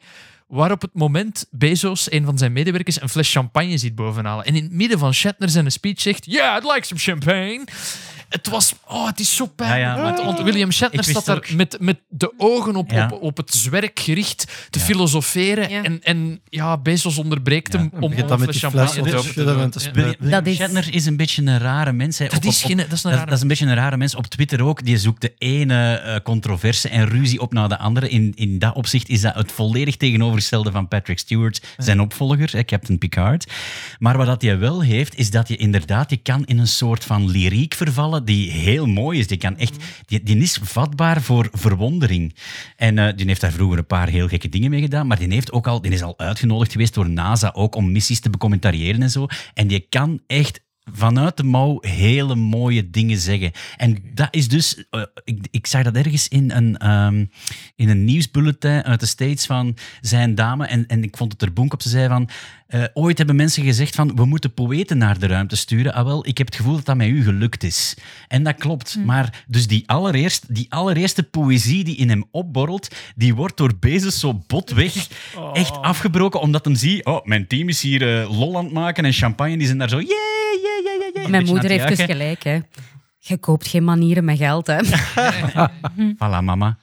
Waar 0.48 0.72
op 0.72 0.82
het 0.82 0.94
moment 0.94 1.46
Bezos, 1.52 2.12
een 2.12 2.26
van 2.26 2.38
zijn 2.38 2.54
medewerkers, 2.54 3.02
een 3.02 3.10
fles 3.10 3.32
champagne 3.32 3.78
ziet 3.78 3.96
bovenhalen. 3.96 4.46
En 4.46 4.56
in 4.56 4.64
het 4.64 4.72
midden 4.72 5.00
van 5.00 5.14
Shatner 5.14 5.50
zijn 5.50 5.72
speech 5.72 6.02
zegt: 6.02 6.26
Yeah, 6.26 6.58
I'd 6.58 6.74
like 6.74 6.86
some 6.86 7.00
champagne. 7.00 7.64
Het 8.30 8.48
was, 8.50 8.74
oh, 8.88 9.06
het 9.08 9.20
is 9.20 9.36
zo 9.36 9.46
pijnlijk. 9.46 9.82
Ja, 9.82 9.96
ja, 9.96 10.02
maar- 10.02 10.26
want 10.26 10.42
William 10.42 10.72
Shatner 10.72 11.04
staat 11.04 11.26
daar 11.26 11.50
met, 11.56 11.78
met 11.80 12.00
de 12.10 12.34
ogen 12.38 12.76
op, 12.76 12.92
Ja. 12.92 13.10
op, 13.14 13.22
op 13.22 13.38
het 13.38 13.54
zwerk 13.54 14.00
gericht 14.00 14.68
te 14.70 14.80
Ja. 14.80 14.86
filosoferen. 14.86 15.70
Ja. 15.70 15.84
En, 15.84 16.04
en 16.04 16.40
ja, 16.50 16.78
Bezos 16.78 17.18
onderbreekt 17.18 17.74
Ja. 17.74 17.80
hem 17.80 17.90
om, 18.00 18.04
een 18.04 18.10
met 18.10 18.26
fles 18.26 18.40
die 18.40 18.46
fles 18.48 18.58
champagne 18.60 18.90
te 18.92 19.92
doen. 19.92 20.04
William 20.04 20.30
Dat 20.30 20.48
is- 20.48 20.56
Shatner 20.56 20.94
is 20.94 21.06
een 21.06 21.18
beetje 21.18 21.42
een 21.42 21.58
rare 21.60 21.92
mens. 21.94 22.18
hè. 22.18 22.26
Dat 22.28 22.36
Op- 22.38 22.44
is 22.44 22.62
op- 22.64 22.68
geen- 22.68 22.78
dat 22.78 22.92
is 22.92 23.04
een 23.04 23.12
rare 23.12 23.26
dat 23.26 23.34
is 23.36 23.42
een 23.42 23.48
beetje 23.48 23.66
een 23.66 23.76
rare 23.76 23.98
mens. 23.98 24.16
Op 24.16 24.26
Twitter 24.28 24.64
ook. 24.64 24.86
Die 24.86 24.98
zoekt 24.98 25.22
de 25.22 25.34
ene 25.38 25.94
eh, 25.96 26.16
controverse 26.24 26.90
en 26.90 27.08
ruzie 27.08 27.42
op 27.42 27.54
na 27.54 27.68
de 27.68 27.78
andere. 27.78 28.10
In, 28.10 28.32
in 28.36 28.60
dat 28.60 28.76
opzicht 28.76 29.10
is 29.10 29.22
dat 29.22 29.36
het 29.36 29.52
volledig 29.52 29.98
tegenovergestelde 29.98 30.72
van 30.72 30.88
Patrick 30.88 31.20
Stewart, 31.20 31.62
zijn 31.78 32.00
opvolger, 32.00 32.50
hè, 32.52 32.64
Captain 32.64 32.98
Picard. 32.98 33.52
Maar 34.00 34.18
wat 34.18 34.26
dat 34.26 34.42
je 34.42 34.56
wel 34.56 34.82
heeft, 34.82 35.16
is 35.18 35.30
dat 35.32 35.48
je 35.48 35.56
inderdaad, 35.56 36.10
je 36.10 36.18
kan 36.18 36.46
in 36.46 36.58
een 36.60 36.68
soort 36.68 37.04
van 37.04 37.30
lyriek 37.30 37.74
vervallen 37.74 38.15
die 38.24 38.52
heel 38.52 38.86
mooi 38.86 39.20
is. 39.20 39.28
Die, 39.28 39.38
kan 39.38 39.58
echt, 39.58 39.84
die, 40.06 40.24
die 40.24 40.38
is 40.38 40.60
vatbaar 40.64 41.22
voor 41.22 41.50
verwondering. 41.52 42.36
En 42.76 42.98
eh, 42.98 43.16
die 43.16 43.26
heeft 43.26 43.42
daar 43.42 43.52
vroeger 43.52 43.78
een 43.78 43.86
paar 43.86 44.08
heel 44.08 44.28
gekke 44.28 44.50
dingen 44.50 44.70
mee 44.70 44.82
gedaan, 44.82 45.08
maar 45.08 45.20
die, 45.20 45.34
heeft 45.34 45.52
ook 45.52 45.68
al, 45.68 45.82
die 45.82 45.92
is 45.92 46.04
al 46.04 46.20
uitgenodigd 46.20 46.72
geweest 46.72 46.94
door 46.94 47.10
NASA 47.10 47.52
ook 47.54 47.76
om 47.76 47.92
missies 47.92 48.20
te 48.20 48.30
becommentariëren 48.30 49.02
en 49.02 49.10
zo. 49.10 49.26
En 49.54 49.68
die 49.68 49.86
kan 49.90 50.20
echt 50.28 50.65
vanuit 50.94 51.38
de 51.38 51.44
mouw 51.44 51.78
hele 51.82 52.36
mooie 52.36 52.90
dingen 52.90 53.18
zeggen. 53.18 53.52
En 53.78 54.04
dat 54.14 54.28
is 54.32 54.48
dus... 54.48 54.84
eh, 54.90 55.02
ik, 55.24 55.48
ik 55.52 55.68
zag 55.68 55.84
dat 55.84 55.96
ergens 55.96 56.28
in 56.28 56.52
een, 56.52 56.78
ehm, 56.78 57.26
in 57.76 57.90
een 57.90 58.06
nieuwsbulletin 58.06 58.84
uit 58.84 59.00
de 59.00 59.06
States 59.06 59.46
van 59.46 59.78
zijn 60.02 60.36
dame. 60.36 60.66
En, 60.66 60.88
en 60.88 61.04
ik 61.04 61.18
vond 61.18 61.32
het 61.32 61.42
er 61.42 61.54
bonk 61.54 61.74
op. 61.74 61.82
Ze 61.82 61.90
zei 61.90 62.08
van... 62.08 62.30
eh, 62.68 62.84
ooit 62.94 63.18
hebben 63.18 63.36
mensen 63.36 63.64
gezegd 63.64 63.96
van... 63.96 64.16
We 64.16 64.26
moeten 64.26 64.54
poëten 64.54 64.98
naar 64.98 65.20
de 65.20 65.28
ruimte 65.28 65.56
sturen. 65.56 65.94
Ah 65.94 66.06
wel, 66.06 66.28
ik 66.28 66.38
heb 66.38 66.48
het 66.48 66.56
gevoel 66.56 66.76
dat 66.76 66.86
dat 66.86 66.96
met 66.96 67.08
u 67.08 67.24
gelukt 67.24 67.64
is. 67.64 67.98
En 68.28 68.44
dat 68.44 68.56
klopt. 68.56 68.98
Maar 69.06 69.44
dus 69.48 69.68
die, 69.68 69.84
allereerst, 69.90 70.56
die 70.56 70.66
allereerste 70.70 71.24
poëzie 71.24 71.84
die 71.84 71.96
in 71.96 72.10
hem 72.10 72.24
opborrelt... 72.32 72.96
Die 73.16 73.36
wordt 73.36 73.58
door 73.58 73.74
Bezos 73.80 74.20
zo 74.20 74.44
botweg 74.48 75.08
echt 75.54 75.82
afgebroken. 75.82 76.42
Omdat 76.42 76.66
hem 76.66 76.76
ziet... 76.76 77.06
Oh, 77.06 77.26
mijn 77.26 77.48
team 77.48 77.70
is 77.70 77.82
hier 77.82 78.22
eh, 78.22 78.40
lol 78.40 78.58
aan 78.58 78.64
het 78.64 78.74
maken. 78.74 79.06
En 79.06 79.14
champagne, 79.14 79.58
die 79.58 79.66
zijn 79.66 79.78
daar 79.78 79.90
zo... 79.90 79.98
Yeah, 80.00 80.45
Mijn 81.28 81.46
moeder 81.46 81.70
heeft 81.70 81.88
dus 81.88 82.02
gelijk. 82.02 82.44
Hè. 82.44 82.60
Je 83.18 83.38
koopt 83.38 83.68
geen 83.68 83.84
manieren 83.84 84.26
met 84.26 84.38
geld. 84.38 84.68
Hè. 84.68 84.80
Voilà, 86.16 86.44
mama. 86.44 86.78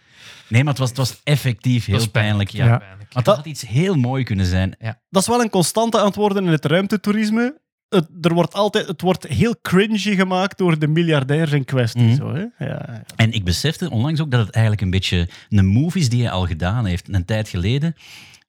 Nee, 0.49 0.65
maar 0.65 0.73
het 0.73 0.79
was, 0.79 0.89
het 0.89 0.99
was 0.99 1.21
effectief 1.25 1.87
heel 1.87 2.11
pijnlijk. 2.11 2.51
Ja. 2.51 2.67
Ja. 2.67 2.79
Pijnlijk. 2.79 3.13
Want 3.13 3.25
dat 3.25 3.37
had 3.37 3.47
iets 3.47 3.67
heel 3.67 3.95
mooi 3.95 4.25
kunnen 4.25 4.47
zijn. 4.47 4.77
Dat 5.11 5.23
is 5.23 5.29
wel 5.29 5.41
een 5.41 5.51
constante 5.51 5.99
aan 5.99 6.07
het 6.07 6.15
worden 6.15 6.45
in 6.45 6.51
het 6.51 6.65
ruimtetoerisme. 6.65 7.61
Het, 7.89 8.09
er 8.21 8.35
wordt 8.35 8.55
altijd, 8.55 8.87
het 8.87 9.01
wordt 9.01 9.27
heel 9.27 9.55
cringy 9.63 10.15
gemaakt 10.15 10.59
door 10.59 10.79
de 10.79 10.87
miljardairs 10.89 11.53
in 11.53 11.65
kwestie. 11.65 12.03
Mhm. 12.03 12.17
Zo, 12.17 12.35
hè? 12.35 12.41
Ja, 12.41 12.51
ja. 12.59 13.03
En 13.17 13.33
ik 13.33 13.45
besefte 13.45 13.91
onlangs 13.91 14.21
ook 14.21 14.31
dat 14.31 14.41
het 14.47 14.51
eigenlijk 14.51 14.85
een 14.85 14.91
beetje 14.91 15.29
een 15.49 15.67
move 15.67 15.99
is 15.99 16.09
die 16.09 16.23
hij 16.23 16.31
al 16.31 16.47
gedaan 16.47 16.85
heeft. 16.85 17.09
Een 17.09 17.25
tijd 17.25 17.49
geleden 17.49 17.95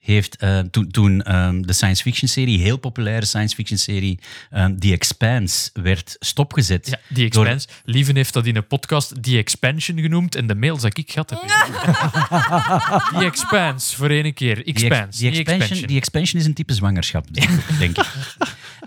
heeft, 0.04 0.36
eh, 0.36 0.60
toen, 0.60 0.88
toen 0.92 1.22
ehm, 1.22 1.62
de 1.62 1.74
science 1.74 2.02
fiction 2.04 2.30
serie, 2.30 2.60
heel 2.60 2.78
populaire 2.78 3.26
science 3.26 3.56
fiction 3.56 3.78
serie, 3.78 4.20
ehm, 4.50 4.78
The 4.78 4.92
Expanse, 4.92 5.70
werd 5.74 6.16
stopgezet. 6.20 6.88
Ja, 6.88 7.00
die 7.08 7.30
Door- 7.30 7.46
Expanse. 7.46 7.68
Lieven 7.86 8.16
heeft 8.16 8.34
dat 8.34 8.46
in 8.46 8.56
een 8.56 8.68
podcast 8.68 9.24
The 9.24 9.38
Expansion 9.38 10.00
genoemd 10.00 10.36
en 10.36 10.48
de 10.48 10.56
mails 10.56 10.82
dat 10.82 10.98
ik 10.98 11.12
gehad 11.12 11.30
heb. 11.30 11.40
The 13.20 13.26
Expanse, 13.26 13.96
voor 13.96 14.10
één 14.10 14.34
keer. 14.34 14.58
Ex- 14.68 14.82
Expanse, 14.82 15.20
die 15.20 15.30
niet 15.30 15.40
expansion, 15.40 15.60
expansion. 15.62 15.88
die 15.88 15.98
expansion 15.98 16.42
is 16.42 16.48
een 16.48 16.54
type 16.54 16.74
zwangerschap, 16.74 17.34
denk 17.80 17.98
ik. 17.98 18.06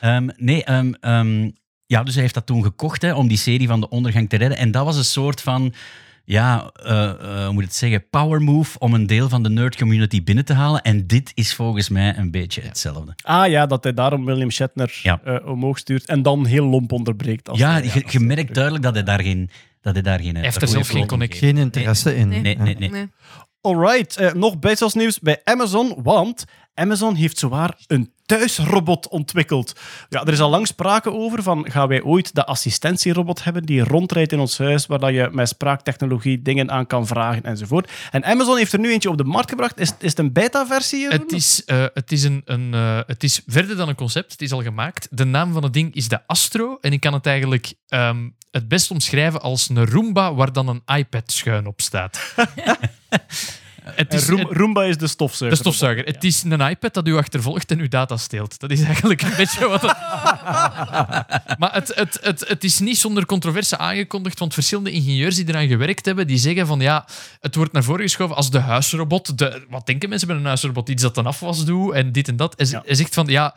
Ehm, 0.01 0.29
nee, 0.37 0.65
ehm, 0.65 0.93
ehm, 1.01 1.51
ja, 1.87 2.03
dus 2.03 2.13
hij 2.15 2.23
heeft 2.23 2.35
dat 2.35 2.47
toen 2.47 2.63
gekocht 2.63 3.03
hè, 3.03 3.15
om 3.15 3.29
die 3.29 3.39
serie 3.39 3.67
van 3.67 3.81
de 3.81 3.89
ondergang 3.89 4.29
te 4.29 4.37
redden. 4.37 4.59
En 4.59 4.71
dat 4.71 4.85
was 4.85 4.97
een 4.97 5.05
soort 5.05 5.41
van, 5.41 5.75
ja, 6.29 6.71
eh, 6.83 7.09
eh, 7.11 7.45
hoe 7.45 7.53
moet 7.53 7.63
ik 7.63 7.69
het 7.69 7.77
zeggen, 7.77 8.09
power 8.11 8.43
move 8.43 8.79
om 8.79 8.95
een 8.95 9.07
deel 9.07 9.29
van 9.29 9.43
de 9.43 9.49
nerd 9.49 9.77
community 9.77 10.23
binnen 10.25 10.45
te 10.45 10.53
halen. 10.53 10.83
En 10.83 11.07
dit 11.07 11.31
is 11.35 11.55
volgens 11.55 11.89
mij 11.89 12.17
een 12.17 12.31
beetje 12.31 12.63
hetzelfde. 12.63 13.15
Ah 13.23 13.49
ja, 13.49 13.67
dat 13.67 13.85
hij 13.85 13.95
daarom 13.95 14.25
William 14.25 14.51
Shatner 14.51 15.01
Ja. 15.03 15.21
eh, 15.25 15.47
omhoog 15.49 15.79
stuurt 15.79 16.05
en 16.05 16.23
dan 16.23 16.47
heel 16.47 16.65
lomp 16.65 16.93
onderbreekt. 16.93 17.49
Als 17.49 17.59
Ja, 17.59 17.77
je, 18.09 18.21
merkt 18.21 18.55
duidelijk 18.55 18.85
dat 18.85 18.95
hij 18.95 19.03
daar 19.03 19.23
geen... 19.23 19.51
Dat 19.81 19.95
hij 19.95 20.03
daar 20.03 20.21
geen 20.21 20.37
heeft 20.37 20.63
er 20.63 20.69
zelf 20.69 20.89
geen 20.89 21.07
connectie. 21.07 21.41
Geen 21.41 21.57
interesse 21.57 22.17
in. 22.17 22.29
Nee. 22.29 22.41
Nee, 22.41 22.57
nee, 22.57 22.77
nee. 22.79 22.91
Nee. 22.91 23.09
Alright, 23.61 24.35
nog 24.35 24.59
Bezos 24.59 24.95
nieuws 24.95 25.19
bij 25.21 25.41
Amazon, 25.45 25.95
want 26.03 26.45
Amazon 26.77 27.15
heeft 27.15 27.39
zowaar 27.39 27.75
een 27.87 28.13
thuisrobot 28.27 29.09
ontwikkeld. 29.09 29.81
Ja, 30.09 30.21
er 30.25 30.33
is 30.33 30.41
al 30.41 30.51
lang 30.51 30.67
sprake 30.67 31.13
over 31.13 31.43
van 31.43 31.71
gaan 31.71 31.89
wij 31.89 32.03
ooit 32.03 32.35
de 32.35 32.47
assistentierobot 32.47 33.45
hebben 33.45 33.63
die 33.63 33.85
rondrijdt 33.85 34.33
in 34.33 34.39
ons 34.39 34.59
huis, 34.59 34.87
waar 34.87 34.99
dat 34.99 35.11
je 35.11 35.29
met 35.33 35.49
spraaktechnologie 35.49 36.43
dingen 36.43 36.71
aan 36.71 36.87
kan 36.87 37.07
vragen 37.07 37.43
enzovoort. 37.43 37.91
En 38.11 38.25
Amazon 38.25 38.57
heeft 38.57 38.73
er 38.73 38.79
nu 38.79 38.93
eentje 38.93 39.11
op 39.11 39.19
de 39.19 39.25
markt 39.25 39.51
gebracht. 39.51 39.81
Is, 39.81 39.93
is 39.99 40.11
het 40.11 40.19
een 40.19 40.33
beta-versie? 40.33 41.09
Het 41.09 41.33
is, 41.33 41.65
eh, 41.65 41.85
het, 41.95 42.13
is 42.13 42.23
een, 42.23 42.43
een, 42.45 42.75
eh, 42.75 43.01
het 43.07 43.23
is 43.23 43.43
verder 43.47 43.77
dan 43.77 43.89
een 43.89 43.95
concept, 43.95 44.33
het 44.33 44.43
is 44.43 44.53
al 44.53 44.63
gemaakt. 44.63 45.09
De 45.11 45.25
naam 45.25 45.53
van 45.53 45.63
het 45.63 45.73
ding 45.73 45.95
is 45.95 46.09
de 46.09 46.27
Astro 46.27 46.79
en 46.81 46.93
ik 46.93 47.01
kan 47.01 47.13
het 47.13 47.27
eigenlijk 47.27 47.75
ehm, 47.89 48.29
het 48.51 48.69
best 48.69 48.91
omschrijven 48.91 49.41
als 49.41 49.69
een 49.69 49.87
Roomba 49.87 50.35
waar 50.35 50.53
dan 50.53 50.69
een 50.69 50.97
iPad 50.97 51.33
schuin 51.33 51.67
op 51.67 51.81
staat. 51.81 52.21
het 53.95 54.15
is, 54.15 54.29
Room- 54.29 54.41
het- 54.41 54.57
Roomba 54.57 54.83
is 54.85 54.95
de 54.95 55.05
de 55.07 55.07
stofzuiger. 55.07 55.59
stofzuiger. 55.61 56.05
Het 56.05 56.25
is 56.25 56.43
een 56.43 56.61
iPad 56.61 56.95
dat 56.95 57.09
u 57.09 57.17
achtervolgt 57.17 57.71
en 57.71 57.79
uw 57.79 57.89
data 57.89 58.17
steelt. 58.17 58.61
Dat 58.61 58.71
is 58.71 58.81
eigenlijk 58.83 59.23
een 59.23 59.33
beetje 59.43 59.69
wat 59.69 59.83
het... 59.83 59.97
maar 61.61 61.73
het, 61.75 61.93
het, 61.95 62.19
het, 62.23 62.45
het 62.49 62.65
is 62.65 62.79
niet 62.79 62.99
zonder 62.99 63.27
controverse 63.27 63.79
aangekondigd, 63.79 64.39
want 64.39 64.55
verschillende 64.55 64.91
ingenieurs 64.91 65.37
die 65.37 65.49
eraan 65.49 65.69
gewerkt 65.69 66.05
hebben, 66.07 66.27
die 66.27 66.39
zeggen 66.39 66.67
van 66.67 66.81
ja, 66.81 67.07
het 67.41 67.55
wordt 67.55 67.73
naar 67.73 67.83
voren 67.85 68.03
geschoven 68.03 68.37
als 68.37 68.51
de 68.51 68.59
huisrobot. 68.59 69.39
De, 69.39 69.65
wat 69.71 69.87
denken 69.87 70.09
mensen 70.09 70.29
bij 70.29 70.37
een 70.37 70.45
huisrobot? 70.45 70.89
Iets 70.89 71.03
dat 71.03 71.17
een 71.17 71.27
afwas 71.27 71.65
doet 71.65 71.93
en 71.95 72.13
dit 72.13 72.29
en 72.29 72.37
dat. 72.37 72.55
Hij, 72.57 72.67
Ja. 72.71 72.83
hij 72.87 72.95
zegt 72.95 73.15
van 73.15 73.27
ja... 73.27 73.55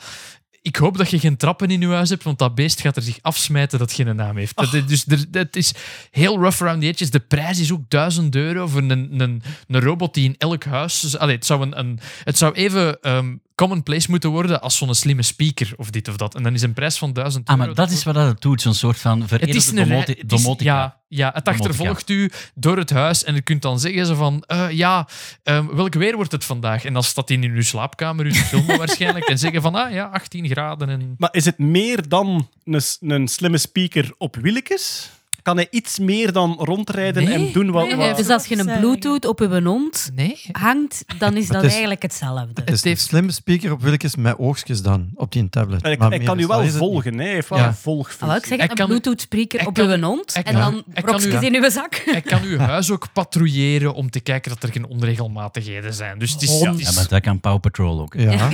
Ik 0.61 0.75
hoop 0.75 0.97
dat 0.97 1.09
je 1.09 1.19
geen 1.19 1.37
trappen 1.37 1.69
in 1.69 1.81
je 1.81 1.87
huis 1.87 2.09
hebt, 2.09 2.23
want 2.23 2.39
dat 2.39 2.55
beest 2.55 2.81
gaat 2.81 2.95
er 2.95 3.01
zich 3.01 3.17
afsmijten 3.21 3.79
dat 3.79 3.93
geen 3.93 4.15
naam 4.15 4.37
heeft. 4.37 4.55
Dat, 4.55 4.71
dus 4.71 5.05
het 5.31 5.55
is 5.55 5.73
heel 6.11 6.37
rough 6.37 6.61
around 6.61 6.81
the 6.81 6.87
edges. 6.87 7.09
De 7.09 7.19
prijs 7.19 7.59
is 7.59 7.71
ook 7.71 7.89
1000 7.89 8.35
euro 8.35 8.67
voor 8.67 8.81
een, 8.81 9.21
een, 9.21 9.43
een 9.67 9.79
robot 9.81 10.13
die 10.13 10.25
in 10.25 10.35
elk 10.37 10.63
huis... 10.63 10.99
Dus, 10.99 11.17
allee, 11.17 11.35
het, 11.35 11.45
zou 11.45 11.61
een, 11.61 11.79
een, 11.79 11.99
het 12.23 12.37
zou 12.37 12.53
even 12.53 13.01
ehm, 13.01 13.35
commonplace 13.59 14.09
moeten 14.09 14.29
worden 14.29 14.61
als 14.61 14.77
zo'n 14.77 14.95
slimme 14.95 15.21
speaker 15.21 15.73
of 15.75 15.89
dit 15.89 16.07
of 16.07 16.15
dat. 16.15 16.35
En 16.35 16.43
dan 16.43 16.53
is 16.53 16.61
een 16.61 16.73
prijs 16.73 16.97
van 16.97 17.13
1000 17.13 17.47
Ah, 17.47 17.55
euro. 17.55 17.65
maar 17.67 17.75
dat 17.75 17.91
is 17.91 18.03
wat 18.03 18.13
dat 18.13 18.27
het 18.27 18.41
doet, 18.41 18.61
zo'n 18.61 18.73
soort 18.73 18.97
van 18.97 19.21
Het 19.21 19.31
is 19.31 19.37
veredelde 19.65 19.81
een 19.81 19.87
domoti- 19.87 20.21
het 20.21 20.31
is-. 20.31 20.65
Ja, 20.65 20.97
ja, 21.07 21.31
het 21.33 21.45
Domotica. 21.45 21.67
achtervolgt 21.69 22.09
u 22.09 22.31
door 22.55 22.77
het 22.77 22.89
huis 22.89 23.23
en 23.23 23.33
je 23.35 23.41
kunt 23.41 23.61
dan 23.61 23.79
zeggen 23.79 24.05
zo 24.05 24.15
van, 24.15 24.43
eh, 24.47 24.71
ja, 24.71 25.07
ehm, 25.43 25.65
welk 25.75 25.93
weer 25.93 26.15
wordt 26.15 26.31
het 26.31 26.45
vandaag? 26.45 26.85
En 26.85 26.93
dan 26.93 27.03
staat 27.03 27.29
hij 27.29 27.37
in 27.37 27.43
uw 27.51 27.61
slaapkamer, 27.61 28.25
u 28.25 28.31
te 28.31 28.39
filmen 28.39 28.77
waarschijnlijk, 28.83 29.25
en 29.25 29.37
zeggen 29.37 29.61
van, 29.61 29.75
ah 29.75 29.91
ja, 29.91 30.05
18 30.05 30.47
graden. 30.49 30.89
En... 30.89 31.15
Maar 31.17 31.29
is 31.33 31.45
het 31.45 31.57
meer 31.57 32.07
dan 32.09 32.49
een, 32.65 32.81
een 32.99 33.27
slimme 33.27 33.57
speaker 33.57 34.13
op 34.17 34.35
wieltjes? 34.35 35.09
Kan 35.49 35.57
hij 35.57 35.67
iets 35.71 35.99
meer 35.99 36.31
dan 36.31 36.55
rondrijden 36.59 37.23
Nee. 37.23 37.33
en 37.33 37.51
doen 37.51 37.71
wat... 37.71 37.87
Nee, 37.87 37.95
wat- 37.95 38.17
Dus 38.17 38.29
als 38.29 38.45
je 38.45 38.57
een 38.57 38.79
bluetooth 38.79 39.25
op 39.25 39.39
je 39.39 39.61
hond 39.63 40.11
Nee. 40.15 40.41
hangt, 40.51 41.03
dan 41.17 41.37
is 41.37 41.45
dat 41.47 41.55
Het 41.55 41.63
is- 41.65 41.69
eigenlijk 41.71 42.01
hetzelfde. 42.01 42.61
Het 42.65 42.69
is 42.73 42.83
een 42.83 42.97
slimme 42.97 43.31
speaker 43.31 43.71
op 43.71 43.81
wieltjes 43.81 44.15
met 44.15 44.37
oogstjes 44.37 44.81
dan, 44.81 45.09
op 45.15 45.31
die 45.31 45.49
tablet. 45.49 45.81
En 45.81 45.91
ik, 45.91 45.99
Maar 45.99 46.11
ik 46.13 46.17
meer 46.17 46.27
kan 46.27 46.39
u 46.39 46.47
wel 46.47 46.67
volgen, 46.67 47.17
hè. 47.17 47.23
Hij 47.23 47.33
heeft 47.33 47.49
wel 47.49 47.59
Ja. 47.59 47.67
een 47.67 47.73
volgfunctie. 47.73 48.27
Ah, 48.29 48.35
ik 48.35 48.45
zeg 48.69 48.79
een 48.79 48.85
bluetooth-spreker 48.87 49.59
hij 49.59 49.67
op 49.67 49.73
kan- 49.73 49.89
je 49.89 50.05
hond 50.05 50.31
en 50.43 50.53
dan 50.55 50.83
brokjes 50.93 51.25
in 51.41 51.53
je 51.53 51.69
zak. 51.69 52.01
Hij 52.05 52.21
kan 52.21 52.41
uw 52.43 52.57
huis 52.57 52.91
ook 52.91 53.07
patrouilleren 53.13 53.93
om 53.93 54.09
te 54.09 54.19
kijken 54.19 54.51
dat 54.51 54.63
er 54.63 54.71
geen 54.71 54.87
onregelmatigheden 54.87 55.93
zijn. 55.93 56.19
Dus 56.19 56.31
het 56.31 56.41
is... 56.41 56.49
Het 56.59 56.79
is- 56.79 56.87
Ja, 56.89 56.91
maar 56.95 57.07
dat 57.07 57.21
kan 57.21 57.39
Paw 57.39 57.59
Patrol 57.59 57.99
ook. 58.01 58.13
Ja. 58.17 58.49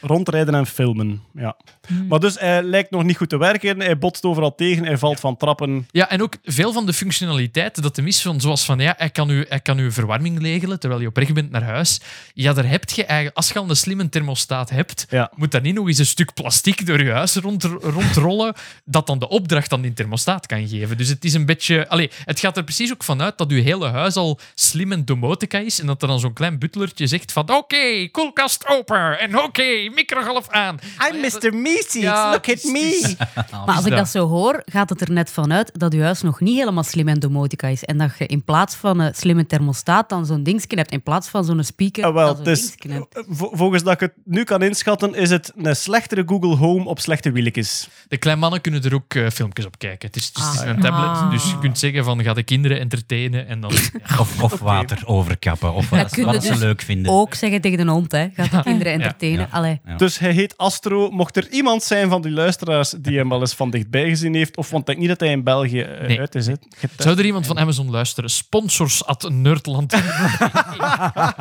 Rondrijden 0.00 0.54
en 0.54 0.66
filmen, 0.66 1.22
ja. 1.34 1.56
Hmm. 1.86 2.06
Maar 2.06 2.18
dus 2.20 2.38
hij 2.38 2.62
lijkt 2.62 2.90
nog 2.90 3.02
niet 3.02 3.16
goed 3.16 3.28
te 3.28 3.38
werken. 3.38 3.80
Hij 3.80 3.98
botst 3.98 4.24
overal 4.24 4.54
tegen, 4.54 4.84
hij 4.84 4.98
valt 4.98 5.20
van 5.20 5.36
trappen. 5.54 5.86
Ja, 5.90 6.10
en 6.10 6.22
ook 6.22 6.34
veel 6.44 6.72
van 6.72 6.86
de 6.86 6.92
functionaliteiten 6.92 7.82
dat 7.82 7.94
de 7.94 8.02
mis 8.02 8.22
van, 8.22 8.40
zoals 8.40 8.64
van 8.64 8.78
ja, 8.78 8.94
hij 8.96 9.10
kan, 9.10 9.30
u, 9.30 9.44
hij 9.48 9.60
kan 9.60 9.78
uw 9.78 9.90
verwarming 9.92 10.42
regelen 10.42 10.80
terwijl 10.80 11.00
je 11.00 11.06
op 11.08 11.16
weg 11.16 11.32
bent 11.32 11.50
naar 11.50 11.62
huis. 11.62 12.00
Ja, 12.34 12.52
daar 12.52 12.68
heb 12.68 12.90
je 12.90 13.04
eigenlijk, 13.04 13.36
als 13.36 13.48
je 13.48 13.54
al 13.58 13.68
een 13.70 13.76
slimme 13.76 14.08
thermostaat 14.08 14.70
hebt, 14.70 15.06
Ja. 15.10 15.30
moet 15.34 15.50
daar 15.50 15.60
niet 15.60 15.74
nog 15.74 15.86
eens 15.86 15.98
een 15.98 16.06
stuk 16.06 16.34
plastic 16.34 16.86
door 16.86 17.02
je 17.04 17.10
huis 17.10 17.34
rond, 17.36 17.62
rondrollen 17.82 18.54
dat 18.84 19.06
dan 19.06 19.18
de 19.18 19.28
opdracht 19.28 19.72
aan 19.72 19.80
die 19.80 19.92
thermostaat 19.92 20.46
kan 20.46 20.68
geven. 20.68 20.96
Dus 20.96 21.08
het 21.08 21.24
is 21.24 21.34
een 21.34 21.46
beetje... 21.46 21.88
Allee, 21.88 22.10
het 22.24 22.40
gaat 22.40 22.56
er 22.56 22.64
precies 22.64 22.92
ook 22.92 23.04
vanuit 23.04 23.38
dat 23.38 23.50
je 23.50 23.60
hele 23.60 23.88
huis 23.88 24.14
al 24.16 24.38
slim 24.54 24.92
en 24.92 25.04
domotica 25.04 25.58
is 25.58 25.80
en 25.80 25.86
dat 25.86 26.02
er 26.02 26.08
dan 26.08 26.20
zo'n 26.20 26.32
klein 26.32 26.58
butlertje 26.58 27.06
zegt 27.06 27.32
van 27.32 27.50
oké, 27.56 28.08
koelkast 28.10 28.66
open 28.68 29.18
en 29.20 29.38
oké, 29.38 29.88
microgolf 29.94 30.48
aan. 30.48 30.78
I'm 31.12 31.20
Mr. 31.20 31.54
Meeseeks, 31.54 31.92
Ja, 31.94 32.30
look 32.30 32.48
at 32.48 32.62
me. 32.64 33.14
Maar 33.50 33.76
als 33.76 33.84
ik 33.84 33.90
dat. 33.90 33.98
dat 33.98 34.08
zo 34.08 34.26
hoor, 34.28 34.62
gaat 34.66 34.88
het 34.88 35.00
er 35.00 35.10
net 35.10 35.30
vanuit 35.42 35.70
dat 35.78 35.92
je 35.92 36.02
huis 36.02 36.22
nog 36.22 36.40
niet 36.40 36.58
helemaal 36.58 36.82
slim 36.82 37.08
en 37.08 37.18
domotica 37.20 37.66
is. 37.68 37.84
En 37.84 37.98
dat 37.98 38.10
je 38.18 38.26
in 38.26 38.44
plaats 38.44 38.74
van 38.74 38.98
een 39.00 39.14
slimme 39.14 39.46
thermostaat 39.46 40.08
dan 40.08 40.26
zo'n 40.26 40.42
dingetje 40.42 40.76
hebt. 40.76 40.90
In 40.90 41.02
plaats 41.02 41.28
van 41.28 41.44
zo'n 41.44 41.62
speaker 41.64 42.04
Ah, 42.04 42.14
wel, 42.14 42.26
dan 42.26 42.34
zo'n 42.36 42.44
dus, 42.44 42.76
dingetje 42.76 43.06
hebt. 43.12 43.26
vo- 43.28 43.50
volgens 43.52 43.82
dat 43.82 43.92
ik 43.92 44.00
het 44.00 44.12
nu 44.24 44.44
kan 44.44 44.62
inschatten, 44.62 45.14
is 45.14 45.30
het 45.30 45.52
een 45.56 45.76
slechtere 45.76 46.22
Google 46.26 46.56
Home 46.56 46.84
op 46.84 47.00
slechte 47.00 47.30
wieltjes. 47.32 47.88
De 48.08 48.16
kleine 48.16 48.40
mannen 48.42 48.60
kunnen 48.60 48.82
er 48.82 48.94
ook 48.94 49.14
eh, 49.14 49.28
filmpjes 49.30 49.66
op 49.66 49.78
kijken. 49.78 50.06
Het 50.08 50.16
is, 50.16 50.26
het 50.26 50.36
Ah. 50.36 50.66
een 50.66 50.80
tablet, 50.80 51.04
Ah. 51.08 51.30
dus 51.30 51.50
je 51.50 51.58
kunt 51.58 51.78
zeggen 51.78 52.04
van 52.04 52.22
ga 52.22 52.32
de 52.34 52.42
kinderen 52.42 52.78
entertainen 52.80 53.46
en 53.48 53.60
dan... 53.60 53.70
ja. 54.08 54.18
Of, 54.18 54.42
of 54.42 54.58
water 54.60 55.02
overkappen. 55.06 55.72
Of 55.72 55.88
wat, 55.90 56.12
ze 56.12 56.26
dus 56.48 56.58
leuk 56.58 56.82
vinden. 56.82 57.12
Ook 57.12 57.34
zeggen 57.34 57.60
tegen 57.60 57.86
de 57.86 57.92
hond, 57.92 58.12
hè. 58.12 58.26
Gaat 58.34 58.50
de 58.50 58.62
kinderen 58.62 58.92
entertainen. 58.92 59.48
Ja. 59.84 59.96
Dus 59.96 60.18
hij 60.18 60.32
heet 60.32 60.56
Astro. 60.56 61.10
Mocht 61.10 61.36
er 61.36 61.50
iemand 61.50 61.82
zijn 61.82 62.08
van 62.08 62.22
die 62.22 62.30
luisteraars 62.32 62.94
die 62.98 63.16
hem 63.18 63.28
wel 63.28 63.40
eens 63.40 63.54
van 63.54 63.70
dichtbij 63.70 64.08
gezien 64.08 64.34
heeft, 64.34 64.56
of 64.56 64.70
want 64.70 64.88
ik 64.88 64.98
niet 64.98 65.08
dat 65.08 65.17
hij 65.20 65.30
in 65.30 65.44
België 65.44 65.80
eh, 65.80 66.06
Nee. 66.06 66.18
uit 66.20 66.34
is. 66.34 66.46
hè. 66.46 66.52
Getest. 66.76 67.02
Zou 67.02 67.18
er 67.18 67.24
iemand 67.24 67.46
van 67.46 67.58
Amazon 67.58 67.90
luisteren? 67.90 68.30
Sponsors 68.30 69.04
at 69.04 69.28
Nerdland. 69.30 69.92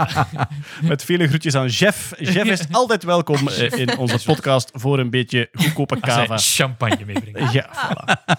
Met 0.82 1.04
vele 1.04 1.28
groetjes 1.28 1.56
aan 1.56 1.68
Jeff. 1.68 2.14
Jeff 2.20 2.49
is 2.49 2.62
altijd 2.72 3.04
welkom 3.04 3.48
eh, 3.48 3.72
in 3.80 3.98
onze 3.98 4.20
podcast 4.26 4.70
voor 4.74 4.99
een 4.99 5.10
beetje 5.10 5.49
goedkope 5.54 5.99
kava. 5.99 6.38
champagne 6.38 7.06
meebrengt. 7.06 7.52
Ja, 7.54 7.70
voilà. 7.70 8.36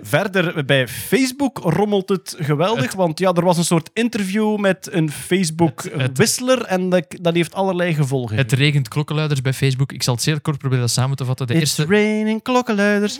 Verder 0.00 0.64
bij 0.64 0.88
Facebook 0.88 1.58
rommelt 1.58 2.08
het 2.08 2.36
geweldig, 2.38 2.94
want 2.94 3.18
ja, 3.18 3.32
er 3.32 3.44
was 3.44 3.56
een 3.58 3.64
soort 3.64 3.90
interview 3.92 4.56
met 4.58 4.88
een 4.92 5.04
Het- 5.04 5.14
Facebook-wissler 5.14 6.62
en 6.64 6.88
dat, 6.88 7.04
dat 7.20 7.34
heeft 7.34 7.54
allerlei 7.54 7.94
gevolgen. 7.94 8.36
Het 8.36 8.52
regent 8.52 8.88
klokkenluiders 8.88 9.40
bij 9.40 9.52
Facebook. 9.52 9.92
Ik 9.92 10.02
zal 10.02 10.14
het 10.14 10.22
zeer 10.22 10.40
kort 10.40 10.58
proberen 10.58 10.84
dat 10.84 10.92
samen 10.92 11.16
te 11.16 11.24
vatten. 11.24 11.46
De 11.46 11.52
It's 11.54 11.62
eerste... 11.78 11.94
raining 11.94 12.42
klokkenluiders. 12.42 13.18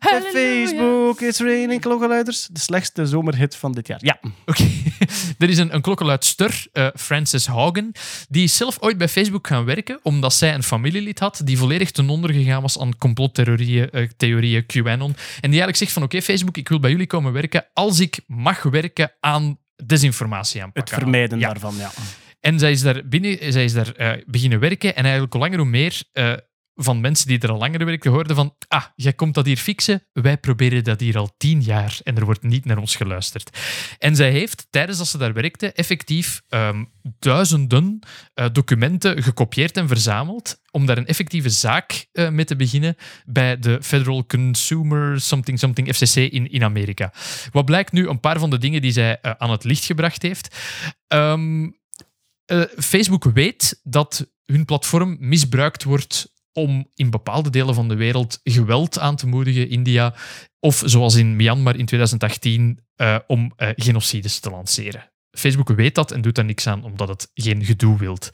Bij 0.00 0.22
Facebook, 0.32 0.89
it's 1.18 1.40
raining 1.40 1.80
klokkenluiders. 1.80 2.48
De 2.52 2.60
slechtste 2.60 3.06
zomerhit 3.06 3.56
van 3.56 3.72
dit 3.72 3.86
jaar. 3.86 3.98
Ja. 4.02 4.20
Oké. 4.46 4.68
er 5.38 5.48
is 5.48 5.58
een, 5.58 5.74
een 5.74 5.80
klokkenluidster, 5.80 6.66
eh, 6.72 6.86
Frances 6.94 7.46
Haugen, 7.46 7.92
die 8.28 8.44
is 8.44 8.56
zelf 8.56 8.76
ooit 8.80 8.98
bij 8.98 9.08
Facebook 9.08 9.46
gaan 9.46 9.64
werken 9.64 10.00
omdat 10.02 10.34
zij 10.34 10.54
een 10.54 10.62
familielid 10.62 11.18
had 11.18 11.40
die 11.44 11.58
volledig 11.58 11.90
ten 11.90 12.08
onder 12.08 12.32
gegaan 12.32 12.62
was 12.62 12.78
aan 12.78 12.98
complottheorieën, 12.98 13.90
eh, 13.90 14.08
theorieën, 14.16 14.66
QAnon. 14.66 15.10
En 15.10 15.16
die 15.40 15.40
eigenlijk 15.40 15.76
zegt 15.76 15.92
van 15.92 16.02
oké, 16.02 16.22
Facebook, 16.22 16.56
ik 16.56 16.68
wil 16.68 16.80
bij 16.80 16.90
jullie 16.90 17.06
komen 17.06 17.32
werken 17.32 17.66
als 17.72 18.00
ik 18.00 18.20
mag 18.26 18.62
werken 18.62 19.12
aan 19.20 19.58
desinformatie 19.84 20.60
Het 20.60 20.66
aanpakken. 20.66 20.94
vermijden 20.94 21.38
Ja. 21.38 21.46
daarvan, 21.46 21.74
ja. 21.76 21.90
En 22.40 22.58
zij 22.58 22.70
is 22.70 22.80
daar, 22.80 23.08
binnen, 23.08 23.52
zij 23.52 23.64
is 23.64 23.72
daar 23.72 23.92
eh, 23.94 24.22
beginnen 24.26 24.60
werken. 24.60 24.96
En 24.96 25.02
eigenlijk 25.02 25.32
hoe 25.32 25.42
langer 25.42 25.58
hoe 25.58 25.66
meer 25.66 26.02
van 26.82 27.00
mensen 27.00 27.26
die 27.26 27.38
er 27.38 27.50
al 27.50 27.58
langer 27.58 27.84
werken 27.84 28.10
hoorden 28.10 28.36
van 28.36 28.54
ah, 28.68 28.84
jij 28.96 29.12
komt 29.12 29.34
dat 29.34 29.46
hier 29.46 29.56
fixen. 29.56 30.02
Wij 30.12 30.38
proberen 30.38 30.84
dat 30.84 31.00
hier 31.00 31.18
al 31.18 31.34
tien 31.36 31.62
jaar 31.62 31.98
en 32.02 32.16
er 32.16 32.24
wordt 32.24 32.42
niet 32.42 32.64
naar 32.64 32.78
ons 32.78 32.96
geluisterd. 32.96 33.58
En 33.98 34.16
zij 34.16 34.30
heeft, 34.30 34.66
tijdens 34.70 34.98
dat 34.98 35.08
ze 35.08 35.18
daar 35.18 35.32
werkte, 35.32 35.72
effectief 35.72 36.42
ehm, 36.48 36.84
duizenden 37.18 37.98
eh, 38.34 38.46
documenten 38.52 39.22
gekopieerd 39.22 39.76
en 39.76 39.88
verzameld 39.88 40.60
om 40.70 40.86
daar 40.86 40.98
een 40.98 41.06
effectieve 41.06 41.50
zaak 41.50 42.06
eh, 42.12 42.28
mee 42.28 42.44
te 42.44 42.56
beginnen 42.56 42.96
bij 43.24 43.58
de 43.58 43.78
Federal 43.82 44.26
Consumer 44.26 45.20
Something 45.20 45.58
Something 45.58 45.94
FCC 45.94 46.16
in, 46.16 46.50
in 46.50 46.64
Amerika. 46.64 47.12
Wat 47.52 47.64
blijkt 47.64 47.92
nu 47.92 48.08
een 48.08 48.20
paar 48.20 48.38
van 48.38 48.50
de 48.50 48.58
dingen 48.58 48.82
die 48.82 48.92
zij 48.92 49.20
eh, 49.20 49.32
aan 49.38 49.50
het 49.50 49.64
licht 49.64 49.84
gebracht 49.84 50.22
heeft. 50.22 50.56
Ehm, 51.06 51.68
eh, 52.44 52.62
Facebook 52.76 53.24
weet 53.24 53.80
dat 53.82 54.30
hun 54.44 54.64
platform 54.64 55.16
misbruikt 55.20 55.84
wordt 55.84 56.32
om 56.52 56.86
in 56.94 57.10
bepaalde 57.10 57.50
delen 57.50 57.74
van 57.74 57.88
de 57.88 57.94
wereld 57.94 58.40
geweld 58.42 58.98
aan 58.98 59.16
te 59.16 59.26
moedigen, 59.26 59.68
India, 59.68 60.14
of 60.60 60.82
zoals 60.84 61.14
in 61.14 61.36
Myanmar 61.36 61.76
in 61.76 61.86
2018, 61.86 62.80
eh, 62.96 63.18
om 63.26 63.52
eh, 63.56 63.68
genocides 63.76 64.40
te 64.40 64.50
lanceren. 64.50 65.10
Facebook 65.32 65.68
weet 65.68 65.94
dat 65.94 66.10
en 66.12 66.20
doet 66.20 66.34
daar 66.34 66.44
niks 66.44 66.66
aan, 66.66 66.84
omdat 66.84 67.08
het 67.08 67.30
geen 67.34 67.64
gedoe 67.64 67.98
wilt. 67.98 68.30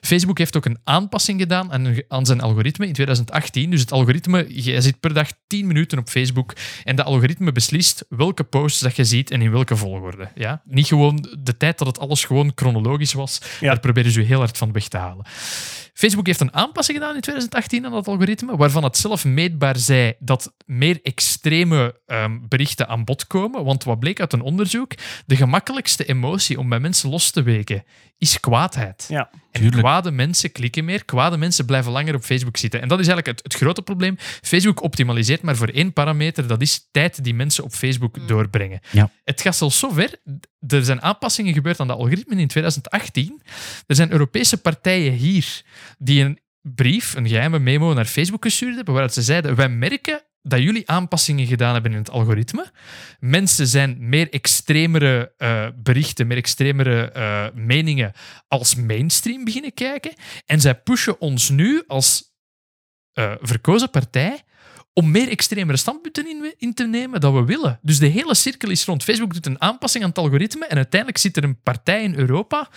Facebook 0.00 0.38
heeft 0.38 0.56
ook 0.56 0.64
een 0.64 0.78
aanpassing 0.84 1.40
gedaan 1.40 1.72
aan, 1.72 1.94
aan 2.08 2.26
zijn 2.26 2.40
algoritme 2.40 2.86
in 2.86 2.92
2018. 2.92 3.70
Dus 3.70 3.80
het 3.80 3.92
algoritme, 3.92 4.46
je 4.64 4.80
zit 4.80 5.00
per 5.00 5.14
dag 5.14 5.28
10 5.46 5.66
minuten 5.66 5.98
op 5.98 6.08
Facebook 6.08 6.52
en 6.84 6.96
de 6.96 7.02
algoritme 7.02 7.52
beslist 7.52 8.04
welke 8.08 8.44
posts 8.44 8.80
dat 8.80 8.96
je 8.96 9.04
ziet 9.04 9.30
en 9.30 9.42
in 9.42 9.50
welke 9.50 9.76
volgorde. 9.76 10.28
Ja? 10.34 10.62
Niet 10.64 10.86
gewoon 10.86 11.28
de 11.38 11.56
tijd 11.56 11.78
dat 11.78 11.86
het 11.86 11.98
alles 11.98 12.24
gewoon 12.24 12.52
chronologisch 12.54 13.12
was, 13.12 13.40
Ja. 13.60 13.66
daar 13.68 13.80
proberen 13.80 14.10
ze 14.12 14.20
je 14.20 14.26
heel 14.26 14.38
hard 14.38 14.58
van 14.58 14.72
weg 14.72 14.88
te 14.88 14.96
halen. 14.96 15.26
Facebook 15.94 16.26
heeft 16.26 16.40
een 16.40 16.54
aanpassing 16.54 16.98
gedaan 16.98 17.14
in 17.14 17.20
2018 17.20 17.84
aan 17.86 17.92
dat 17.92 18.08
algoritme, 18.08 18.56
waarvan 18.56 18.84
het 18.84 18.96
zelf 18.96 19.24
meetbaar 19.24 19.76
zei 19.76 20.12
dat 20.18 20.52
meer 20.66 20.98
extreme 21.02 22.00
ehm, 22.06 22.38
berichten 22.48 22.88
aan 22.88 23.04
bod 23.04 23.26
komen. 23.26 23.64
Want 23.64 23.84
wat 23.84 23.98
bleek 23.98 24.20
uit 24.20 24.32
een 24.32 24.40
onderzoek? 24.40 24.92
De 25.26 25.36
gemakkelijkste 25.36 26.04
emotie 26.04 26.34
om 26.58 26.68
bij 26.68 26.80
mensen 26.80 27.10
los 27.10 27.30
te 27.30 27.42
weken 27.42 27.84
is 28.18 28.40
kwaadheid. 28.40 29.06
Ja. 29.08 29.30
En 29.50 29.70
kwade 29.70 30.10
mensen 30.10 30.52
klikken 30.52 30.84
meer, 30.84 31.04
kwade 31.04 31.36
mensen 31.36 31.66
blijven 31.66 31.92
langer 31.92 32.14
op 32.14 32.22
Facebook 32.22 32.56
zitten. 32.56 32.80
En 32.80 32.88
dat 32.88 33.00
is 33.00 33.06
eigenlijk 33.06 33.36
het, 33.38 33.52
het 33.52 33.62
grote 33.62 33.82
probleem. 33.82 34.16
Facebook 34.42 34.82
optimaliseert 34.82 35.42
maar 35.42 35.56
voor 35.56 35.68
één 35.68 35.92
parameter, 35.92 36.46
dat 36.46 36.62
is 36.62 36.88
tijd 36.90 37.24
die 37.24 37.34
mensen 37.34 37.64
op 37.64 37.72
Facebook 37.72 38.28
doorbrengen. 38.28 38.80
Ja. 38.90 39.10
Het 39.24 39.40
gaat 39.40 39.56
zelfs 39.56 39.78
zover, 39.78 40.20
er 40.66 40.84
zijn 40.84 41.02
aanpassingen 41.02 41.52
gebeurd 41.54 41.80
aan 41.80 41.86
de 41.86 41.92
algoritmen 41.92 42.38
in 42.38 42.48
2018. 42.48 43.42
Er 43.86 43.94
zijn 43.94 44.12
Europese 44.12 44.56
partijen 44.56 45.12
hier 45.12 45.62
die 45.98 46.24
een 46.24 46.38
brief, 46.60 47.14
een 47.14 47.28
geheime 47.28 47.58
memo 47.58 47.94
naar 47.94 48.04
Facebook 48.04 48.44
gestuurd 48.44 48.74
hebben, 48.74 48.92
waaruit 48.92 49.14
ze 49.14 49.22
zeiden, 49.22 49.54
wij 49.54 49.68
merken 49.68 50.22
dat 50.48 50.62
jullie 50.62 50.90
aanpassingen 50.90 51.46
gedaan 51.46 51.72
hebben 51.72 51.92
in 51.92 51.98
het 51.98 52.10
algoritme. 52.10 52.70
Mensen 53.20 53.66
zijn 53.66 53.96
meer 53.98 54.30
extremere 54.30 55.32
eh, 55.36 55.66
berichten, 55.76 56.26
meer 56.26 56.36
extremere 56.36 57.10
eh, 57.10 57.46
meningen 57.54 58.12
als 58.48 58.74
mainstream 58.74 59.44
beginnen 59.44 59.74
kijken. 59.74 60.12
En 60.46 60.60
zij 60.60 60.74
pushen 60.74 61.20
ons 61.20 61.48
nu 61.48 61.82
als 61.86 62.34
eh, 63.12 63.32
verkozen 63.40 63.90
partij 63.90 64.42
om 64.92 65.10
meer 65.10 65.28
extremere 65.28 65.76
standpunten 65.76 66.28
in, 66.28 66.54
in 66.58 66.74
te 66.74 66.86
nemen 66.86 67.20
dan 67.20 67.34
we 67.34 67.44
willen. 67.44 67.78
Dus 67.82 67.98
de 67.98 68.06
hele 68.06 68.34
cirkel 68.34 68.70
is 68.70 68.84
rond. 68.84 69.04
Facebook 69.04 69.32
doet 69.34 69.46
een 69.46 69.60
aanpassing 69.60 70.04
aan 70.04 70.10
het 70.10 70.18
algoritme 70.18 70.66
en 70.66 70.76
uiteindelijk 70.76 71.20
zit 71.20 71.36
er 71.36 71.44
een 71.44 71.60
partij 71.62 72.02
in 72.02 72.14
Europa 72.14 72.68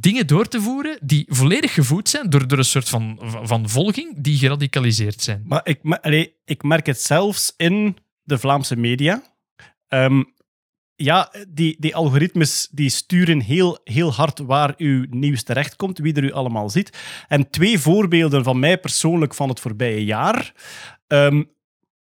dingen 0.00 0.26
door 0.26 0.48
te 0.48 0.60
voeren 0.60 0.98
die 1.02 1.26
volledig 1.28 1.74
gevoed 1.74 2.08
zijn 2.08 2.30
door, 2.30 2.48
door 2.48 2.58
een 2.58 2.64
soort 2.64 2.88
van, 2.88 3.18
van, 3.42 3.68
volging 3.68 4.14
die 4.18 4.38
geradicaliseerd 4.38 5.22
zijn. 5.22 5.42
Maar 5.44 5.60
ik, 5.64 5.80
allee, 6.00 6.34
ik 6.44 6.62
merk 6.62 6.86
het 6.86 7.00
zelfs 7.00 7.54
in 7.56 7.96
de 8.22 8.38
Vlaamse 8.38 8.76
media. 8.76 9.22
Ehm, 9.88 10.22
ja, 10.96 11.32
die, 11.48 11.76
die 11.78 11.94
algoritmes 11.94 12.68
die 12.70 12.88
sturen 12.88 13.40
heel, 13.40 13.78
heel 13.84 14.12
hard 14.12 14.38
waar 14.38 14.74
uw 14.76 15.06
nieuws 15.10 15.42
terechtkomt, 15.42 15.98
wie 15.98 16.14
er 16.14 16.24
u 16.24 16.32
allemaal 16.32 16.70
ziet. 16.70 16.98
En 17.28 17.50
twee 17.50 17.78
voorbeelden 17.78 18.44
van 18.44 18.58
mij 18.58 18.78
persoonlijk 18.78 19.34
van 19.34 19.48
het 19.48 19.60
voorbije 19.60 20.04
jaar. 20.04 20.52
Ehm, 21.06 21.42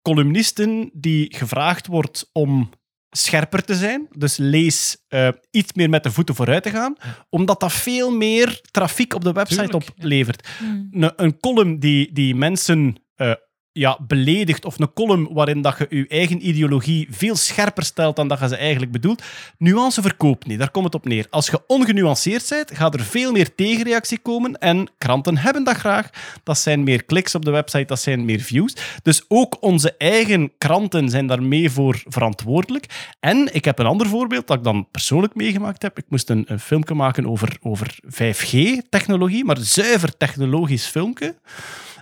columnisten 0.02 0.90
die 0.94 1.36
gevraagd 1.36 1.88
wordt 1.88 2.30
om 2.32 2.70
scherper 3.18 3.64
te 3.64 3.76
zijn. 3.76 4.08
Dus 4.12 4.38
lees 4.38 4.98
eh, 5.08 5.28
iets 5.52 5.74
meer 5.74 5.90
met 5.90 6.04
de 6.04 6.12
voeten 6.12 6.36
vooruit 6.36 6.64
te 6.64 6.70
gaan. 6.70 6.96
Omdat 7.30 7.60
dat 7.60 7.74
veel 7.74 8.12
meer 8.12 8.62
trafiek 8.72 9.14
op 9.14 9.24
de 9.24 9.32
website 9.32 9.62
Tuurlijk, 9.62 9.84
ja. 9.84 9.94
oplevert. 9.98 10.48
Een, 10.92 11.14
een 11.16 11.40
column 11.40 11.80
die, 11.80 12.14
die 12.14 12.36
mensen 12.36 12.96
eh, 13.16 13.32
ja, 13.78 14.00
beledigt, 14.08 14.66
of 14.66 14.80
een 14.80 14.94
column 14.94 15.30
waarin 15.32 15.62
dat 15.62 15.78
je 15.78 15.88
je 15.90 16.08
eigen 16.08 16.48
ideologie 16.48 17.08
veel 17.12 17.36
scherper 17.36 17.84
stelt 17.84 18.16
dan 18.16 18.28
dat 18.28 18.40
je 18.40 18.48
ze 18.48 18.56
eigenlijk 18.56 18.92
bedoelt. 18.92 19.24
Nuance 19.58 20.02
verkoopt 20.02 20.48
niet, 20.48 20.60
daar 20.60 20.72
komt 20.72 20.86
het 20.86 20.96
op 20.96 21.06
neer. 21.06 21.28
Als 21.30 21.48
je 21.48 21.62
ongenuanceerd 21.68 22.50
bent, 22.50 22.78
gaat 22.78 22.94
er 22.94 23.04
veel 23.04 23.32
meer 23.32 23.56
tegenreactie 23.56 24.18
komen 24.18 24.60
en 24.60 24.88
kranten 24.98 25.38
hebben 25.38 25.64
dat 25.64 25.76
graag. 25.76 26.10
Dat 26.44 26.58
zijn 26.58 26.84
meer 26.84 27.04
kliks 27.04 27.36
op 27.36 27.46
de 27.46 27.52
website, 27.52 27.86
dat 27.86 28.00
zijn 28.00 28.26
meer 28.26 28.40
views. 28.40 28.76
Dus 29.04 29.26
ook 29.28 29.58
onze 29.60 29.96
eigen 29.98 30.52
kranten 30.58 31.10
zijn 31.10 31.28
daarmee 31.28 31.70
voor 31.70 32.04
verantwoordelijk. 32.06 32.86
En 33.20 33.54
ik 33.54 33.66
heb 33.66 33.80
een 33.80 33.86
ander 33.86 34.08
voorbeeld 34.08 34.48
dat 34.48 34.58
ik 34.58 34.64
dan 34.64 34.88
persoonlijk 34.92 35.36
meegemaakt 35.36 35.82
heb. 35.82 35.98
Ik 35.98 36.06
moest 36.08 36.30
een, 36.30 36.44
een 36.48 36.60
filmpje 36.60 36.94
maken 36.94 37.28
over, 37.28 37.58
over 37.62 38.00
5G-technologie, 38.06 39.46
maar 39.46 39.58
zuiver 39.58 40.18
technologisch 40.18 40.86
filmpje. 40.86 41.36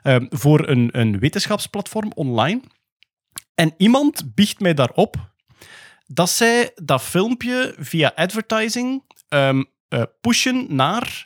Ehm, 0.04 0.26
voor 0.30 0.68
een, 0.68 0.90
een 0.92 1.20
wetenschapsplatform 1.20 2.12
online. 2.16 2.62
En 3.56 3.74
iemand 3.78 4.36
biecht 4.36 4.60
mij 4.60 4.74
daarop 4.74 5.16
dat 6.06 6.30
zij 6.30 6.72
dat 6.76 7.02
filmpje 7.02 7.76
via 7.78 8.12
advertising 8.16 9.04
ehm, 9.28 9.64
eh, 9.88 10.04
pushen 10.22 10.76
naar 10.76 11.26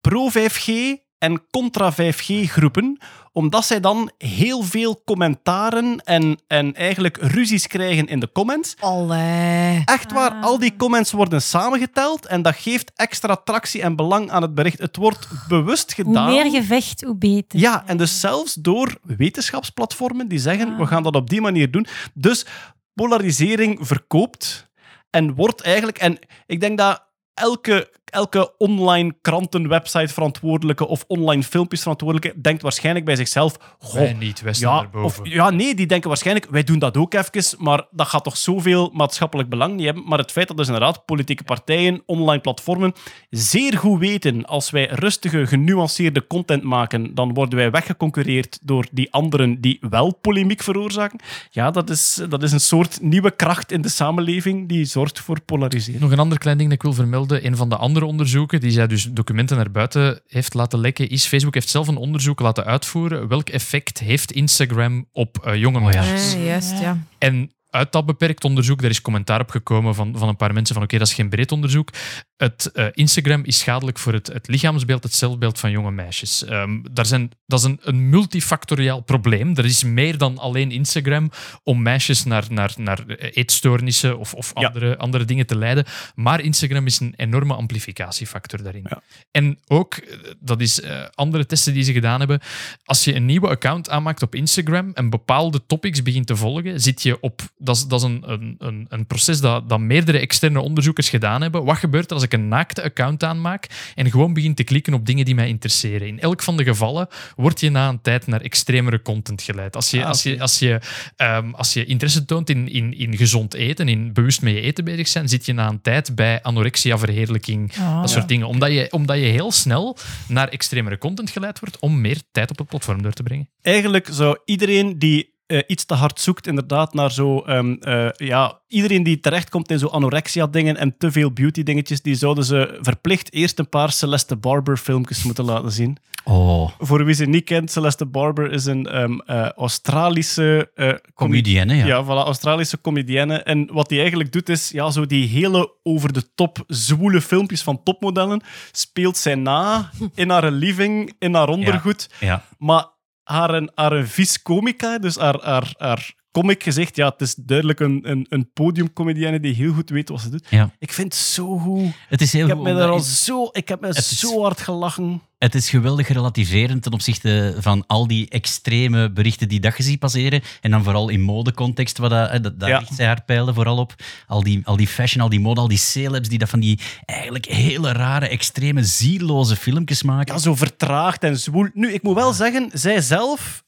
pro-5G 0.00 0.96
en 1.18 1.46
contra-5G 1.50 2.50
groepen, 2.50 2.98
omdat 3.36 3.64
zij 3.64 3.80
dan 3.80 4.10
heel 4.18 4.62
veel 4.62 5.02
commentaren 5.04 6.00
en, 6.04 6.38
en 6.46 6.74
eigenlijk 6.74 7.16
ruzies 7.16 7.66
krijgen 7.66 8.06
in 8.06 8.20
de 8.20 8.32
comments. 8.32 8.74
Allee. 8.80 9.82
Echt 9.84 10.12
waar, 10.12 10.32
al 10.32 10.58
die 10.58 10.76
comments 10.76 11.12
worden 11.12 11.42
samengeteld 11.42 12.26
en 12.26 12.42
dat 12.42 12.56
geeft 12.56 12.92
extra 12.94 13.36
tractie 13.36 13.82
en 13.82 13.96
belang 13.96 14.30
aan 14.30 14.42
het 14.42 14.54
bericht. 14.54 14.78
Het 14.78 14.96
wordt 14.96 15.28
bewust 15.48 15.94
Hoe 15.94 16.04
gedaan. 16.04 16.30
meer 16.30 16.50
gevecht, 16.50 17.02
hoe 17.02 17.16
beter. 17.16 17.58
Ja, 17.58 17.82
en 17.86 17.96
dus 17.96 18.20
zelfs 18.20 18.54
door 18.54 18.98
wetenschapsplatformen 19.02 20.28
die 20.28 20.38
zeggen, 20.38 20.76
we 20.76 20.86
gaan 20.86 21.02
dat 21.02 21.14
op 21.14 21.30
die 21.30 21.40
manier 21.40 21.70
doen. 21.70 21.86
Dus 22.14 22.46
polarisering 22.94 23.78
verkoopt 23.80 24.70
en 25.10 25.34
wordt 25.34 25.60
eigenlijk... 25.60 25.98
En 25.98 26.18
ik 26.46 26.60
denk 26.60 26.78
dat 26.78 27.05
elke, 27.36 27.90
elke 28.04 28.54
online 28.58 29.14
krantenwebsite 29.20 30.12
verantwoordelijke 30.12 30.86
of 30.86 31.04
online 31.06 31.42
filmpjes 31.42 31.80
verantwoordelijke 31.80 32.40
denkt 32.40 32.62
waarschijnlijk 32.62 33.04
bij 33.04 33.16
zichzelf... 33.16 33.56
Goh, 33.78 33.94
Wij 33.94 34.12
niet, 34.12 34.40
wij 34.40 34.52
staan 34.52 34.74
ja, 34.74 34.80
daarboven. 34.80 35.22
of, 35.24 35.28
ja, 35.28 35.50
nee, 35.50 35.74
die 35.74 35.86
denken 35.86 36.08
waarschijnlijk, 36.08 36.46
wij 36.50 36.64
doen 36.64 36.78
dat 36.78 36.96
ook 36.96 37.14
even, 37.14 37.56
maar 37.58 37.84
dat 37.90 38.06
gaat 38.06 38.24
toch 38.24 38.36
zoveel 38.36 38.90
maatschappelijk 38.92 39.48
belang 39.48 39.74
niet 39.74 39.84
hebben. 39.84 40.04
Maar 40.06 40.18
het 40.18 40.32
feit 40.32 40.48
dat 40.48 40.56
dus 40.56 40.66
inderdaad 40.66 41.04
politieke 41.04 41.44
partijen, 41.44 42.02
online 42.06 42.40
platformen, 42.40 42.92
zeer 43.30 43.78
goed 43.78 43.98
weten, 43.98 44.44
als 44.44 44.70
wij 44.70 44.86
rustige, 44.86 45.46
genuanceerde 45.46 46.26
content 46.26 46.62
maken, 46.62 47.14
dan 47.14 47.34
worden 47.34 47.58
wij 47.58 47.70
weggeconcureerd 47.70 48.58
door 48.62 48.86
die 48.92 49.12
anderen 49.12 49.60
die 49.60 49.78
wel 49.80 50.14
polemiek 50.14 50.62
veroorzaken. 50.62 51.20
Ja, 51.50 51.70
dat 51.70 51.90
is, 51.90 52.20
dat 52.28 52.42
is 52.42 52.52
een 52.52 52.60
soort 52.60 53.02
nieuwe 53.02 53.30
kracht 53.30 53.72
in 53.72 53.82
de 53.82 53.88
samenleving 53.88 54.68
die 54.68 54.84
zorgt 54.84 55.20
voor 55.20 55.40
polarisering. 55.40 56.02
Nog 56.02 56.12
een 56.12 56.18
ander 56.18 56.38
klein 56.38 56.56
ding 56.58 56.68
dat 56.68 56.78
ik 56.78 56.84
wil 56.84 56.92
vermelden. 56.92 57.25
Een 57.32 57.56
van 57.56 57.68
de 57.68 57.76
andere 57.76 58.06
onderzoeken 58.06 58.60
die 58.60 58.70
zij 58.70 58.86
dus 58.86 59.08
documenten 59.12 59.56
naar 59.56 59.70
buiten 59.70 60.20
heeft 60.26 60.54
laten 60.54 60.78
lekken, 60.78 61.08
is 61.08 61.26
Facebook 61.26 61.54
heeft 61.54 61.68
zelf 61.68 61.88
een 61.88 61.96
onderzoek 61.96 62.40
laten 62.40 62.64
uitvoeren. 62.64 63.28
Welk 63.28 63.48
effect 63.48 63.98
heeft 63.98 64.32
Instagram 64.32 65.06
op 65.12 65.38
eh, 65.44 65.54
jonge 65.54 65.80
Oh 65.80 65.92
ja. 65.92 66.00
meisjes? 66.00 66.34
Eh, 66.34 66.46
juist, 66.46 66.80
ja. 66.80 66.98
En 67.18 67.50
uit 67.76 67.92
dat 67.92 68.06
beperkt 68.06 68.44
onderzoek, 68.44 68.80
daar 68.80 68.90
is 68.90 69.00
commentaar 69.00 69.40
op 69.40 69.50
gekomen 69.50 69.94
van, 69.94 70.14
van 70.18 70.28
een 70.28 70.36
paar 70.36 70.52
mensen 70.52 70.74
van 70.74 70.84
oké, 70.84 70.98
dat 70.98 71.06
is 71.06 71.14
geen 71.14 71.28
breed 71.28 71.52
onderzoek. 71.52 71.90
Het 72.36 72.70
eh, 72.72 72.86
Instagram 72.92 73.44
is 73.44 73.58
schadelijk 73.58 73.98
voor 73.98 74.12
het, 74.12 74.26
het 74.26 74.48
lichaamsbeeld, 74.48 75.02
het 75.02 75.14
zelfbeeld 75.14 75.58
van 75.58 75.70
jonge 75.70 75.90
meisjes. 75.90 76.44
Ehm, 76.44 76.78
daar 76.92 77.06
zijn, 77.06 77.30
dat 77.46 77.58
is 77.58 77.64
een, 77.64 77.78
een 77.82 78.08
multifactoriaal 78.08 79.00
probleem. 79.00 79.56
Er 79.56 79.64
is 79.64 79.82
meer 79.84 80.18
dan 80.18 80.38
alleen 80.38 80.70
Instagram 80.70 81.30
om 81.62 81.82
meisjes 81.82 82.24
naar, 82.24 82.44
naar, 82.48 82.72
naar 82.76 83.06
eetstoornissen 83.06 84.18
of, 84.18 84.34
of 84.34 84.50
Ja. 84.54 84.66
andere, 84.66 84.96
andere 84.98 85.24
dingen 85.24 85.46
te 85.46 85.56
leiden. 85.58 85.84
Maar 86.14 86.40
Instagram 86.40 86.86
is 86.86 87.00
een 87.00 87.14
enorme 87.16 87.54
amplificatiefactor 87.54 88.62
daarin. 88.62 88.86
Ja. 88.88 89.02
En 89.30 89.58
ook, 89.66 89.94
eh, 89.94 90.16
dat 90.40 90.60
is 90.60 90.80
eh, 90.80 91.04
andere 91.14 91.46
testen 91.46 91.72
die 91.72 91.82
ze 91.82 91.92
gedaan 91.92 92.18
hebben, 92.18 92.40
als 92.84 93.04
je 93.04 93.14
een 93.14 93.26
nieuwe 93.26 93.48
account 93.48 93.90
aanmaakt 93.90 94.22
op 94.22 94.34
Instagram 94.34 94.90
en 94.94 95.10
bepaalde 95.10 95.66
topics 95.66 96.02
begint 96.02 96.26
te 96.26 96.36
volgen, 96.36 96.80
zit 96.80 97.02
je 97.02 97.20
op... 97.20 97.42
Dat 97.66 97.76
is, 97.76 97.86
dat 97.86 98.00
is 98.00 98.06
een, 98.06 98.24
een, 98.58 98.86
een, 98.88 99.06
proces 99.06 99.40
dat, 99.40 99.68
dat 99.68 99.78
meerdere 99.80 100.18
externe 100.18 100.60
onderzoekers 100.60 101.08
gedaan 101.08 101.42
hebben. 101.42 101.64
Wat 101.64 101.76
gebeurt 101.76 102.08
er 102.08 102.14
als 102.14 102.22
ik 102.24 102.32
een 102.32 102.48
naakte 102.48 102.82
account 102.82 103.24
aanmaak 103.24 103.92
en 103.94 104.10
gewoon 104.10 104.32
begin 104.32 104.54
te 104.54 104.64
klikken 104.64 104.94
op 104.94 105.06
dingen 105.06 105.24
die 105.24 105.34
mij 105.34 105.48
interesseren? 105.48 106.08
In 106.08 106.20
elk 106.20 106.42
van 106.42 106.56
de 106.56 106.64
gevallen 106.64 107.08
word 107.36 107.60
je 107.60 107.70
na 107.70 107.88
een 107.88 108.00
tijd 108.00 108.26
naar 108.26 108.40
extremere 108.40 109.02
content 109.02 109.42
geleid. 109.42 109.76
Als 109.76 109.90
je, 109.90 110.02
Ah, 110.02 110.08
als 110.08 110.22
je, 110.22 110.32
oké. 110.32 110.40
als 110.42 110.58
je, 110.58 110.80
ehm, 111.16 111.50
als 111.54 111.72
je 111.72 111.84
interesse 111.84 112.24
toont 112.24 112.50
in, 112.50 112.68
in, 112.68 112.98
in 112.98 113.16
gezond 113.16 113.54
eten, 113.54 113.88
in 113.88 114.12
bewust 114.12 114.42
met 114.42 114.52
je 114.54 114.60
eten 114.60 114.84
bezig 114.84 115.08
zijn, 115.08 115.28
zit 115.28 115.46
je 115.46 115.52
na 115.52 115.68
een 115.68 115.80
tijd 115.80 116.14
bij 116.14 116.42
anorexia-verheerlijking, 116.42 117.72
Ah, 117.78 118.00
dat 118.00 118.10
soort 118.10 118.28
dingen. 118.28 118.46
Omdat 118.46 118.72
je, 118.72 118.86
omdat 118.90 119.16
je 119.16 119.22
heel 119.24 119.52
snel 119.52 119.96
naar 120.28 120.48
extremere 120.48 120.98
content 120.98 121.30
geleid 121.30 121.60
wordt 121.60 121.78
om 121.78 122.00
meer 122.00 122.20
tijd 122.32 122.50
op 122.50 122.58
het 122.58 122.68
platform 122.68 123.02
door 123.02 123.12
te 123.12 123.22
brengen. 123.22 123.48
Eigenlijk 123.62 124.08
zou 124.10 124.38
iedereen 124.44 124.98
die 124.98 125.34
eh, 125.46 125.58
iets 125.66 125.84
te 125.84 125.94
hard 125.94 126.20
zoekt, 126.20 126.46
inderdaad, 126.46 126.94
naar 126.94 127.12
zo... 127.12 127.40
ehm, 127.40 127.72
eh, 127.72 128.08
ja, 128.16 128.60
iedereen 128.68 129.02
die 129.02 129.20
terechtkomt 129.20 129.70
in 129.70 129.78
zo 129.78 129.86
anorexia-dingen 129.86 130.76
en 130.76 130.94
te 130.98 131.12
veel 131.12 131.32
beauty-dingetjes, 131.32 132.02
die 132.02 132.14
zouden 132.14 132.44
ze 132.44 132.78
verplicht 132.80 133.32
eerst 133.32 133.58
een 133.58 133.68
paar 133.68 133.92
Celeste 133.92 134.36
Barber-filmpjes 134.36 135.22
moeten 135.22 135.44
laten 135.44 135.72
zien. 135.72 135.96
Oh, 136.24 136.70
Voor 136.78 137.04
wie 137.04 137.14
ze 137.14 137.24
niet 137.24 137.44
kent, 137.44 137.70
Celeste 137.70 138.06
Barber 138.06 138.52
is 138.52 138.64
een 138.64 138.86
ehm, 138.86 139.18
eh, 139.18 139.48
Australische... 139.48 140.70
comedienne, 141.14 141.74
ja. 141.74 141.86
Ja, 141.86 142.04
voilà, 142.04 142.26
Australische 142.26 142.80
comedienne. 142.80 143.42
En 143.42 143.68
wat 143.72 143.90
hij 143.90 143.98
eigenlijk 144.00 144.32
doet, 144.32 144.48
is 144.48 144.70
ja, 144.70 144.90
zo 144.90 145.06
die 145.06 145.28
hele 145.28 145.72
over-de-top 145.82 146.64
zwoele 146.66 147.20
filmpjes 147.20 147.62
van 147.62 147.82
topmodellen 147.82 148.42
speelt 148.72 149.16
zij 149.16 149.34
na 149.34 149.90
in 150.14 150.30
haar 150.30 150.50
living, 150.50 151.14
in 151.18 151.34
haar 151.34 151.48
ondergoed. 151.48 152.10
ja. 152.20 152.44
Maar 152.58 152.94
haar, 153.26 153.62
haar 153.74 154.04
vis 154.06 154.36
comica, 154.42 154.98
dus 154.98 155.18
haar, 155.18 155.38
haar, 155.42 155.74
haar 155.78 156.04
comic 156.42 156.62
gezicht, 156.62 156.96
ja, 156.96 157.08
het 157.08 157.20
is 157.20 157.34
duidelijk 157.34 157.80
een, 157.80 158.00
een, 158.10 158.26
een 158.28 158.50
podiumcomedienne 158.52 159.40
die 159.40 159.54
heel 159.54 159.72
goed 159.72 159.90
weet 159.90 160.08
wat 160.08 160.20
ze 160.20 160.28
doet. 160.28 160.46
Ja. 160.50 160.70
Ik 160.78 160.92
vind 160.92 161.12
het 161.12 161.22
zo 161.22 161.58
goed. 161.58 161.86
Het 162.08 162.20
is 162.20 162.32
heel 162.32 162.42
Ik 162.42 162.48
heb 162.48 162.56
goed. 162.58 162.66
me 162.66 162.74
daar 162.74 162.88
al 162.88 163.00
zo, 163.00 163.48
ik 163.52 163.68
heb 163.68 163.80
me 163.80 163.88
is- 163.88 164.18
zo 164.18 164.42
hard 164.42 164.60
gelachen. 164.60 165.22
Het 165.38 165.54
is 165.54 165.70
geweldig 165.70 166.08
relativerend 166.08 166.82
ten 166.82 166.92
opzichte 166.92 167.56
van 167.58 167.84
al 167.86 168.06
die 168.06 168.28
extreme 168.28 169.10
berichten 169.12 169.48
die 169.48 169.60
dat 169.60 169.76
je 169.76 169.82
ziet 169.82 169.98
passeren. 169.98 170.40
En 170.60 170.70
dan 170.70 170.82
vooral 170.84 171.08
in 171.08 171.20
modecontext, 171.20 171.98
wat 171.98 172.10
dat, 172.10 172.42
dat, 172.42 172.60
daar 172.60 172.68
Ja. 172.68 172.78
richt 172.78 172.94
zij 172.94 173.06
haar 173.06 173.22
pijlen 173.24 173.54
vooral 173.54 173.76
op. 173.78 173.94
Al 174.26 174.42
die, 174.42 174.60
al 174.64 174.76
die 174.76 174.86
fashion, 174.86 175.22
al 175.22 175.28
die 175.28 175.40
mode, 175.40 175.60
al 175.60 175.68
die 175.68 175.78
celebs 175.78 176.28
die 176.28 176.38
dat 176.38 176.48
van 176.48 176.60
die 176.60 176.80
eigenlijk 177.04 177.46
hele 177.46 177.92
rare, 177.92 178.28
extreme, 178.28 178.84
zieloze 178.84 179.56
filmpjes 179.56 180.02
maken. 180.02 180.34
Ja, 180.34 180.40
zo 180.40 180.54
vertraagd 180.54 181.22
en 181.22 181.38
zwoel. 181.38 181.68
Nu, 181.74 181.92
ik 181.92 182.02
moet 182.02 182.14
wel 182.14 182.32
zeggen, 182.32 182.70
zij 182.72 183.00
zelf, 183.00 183.64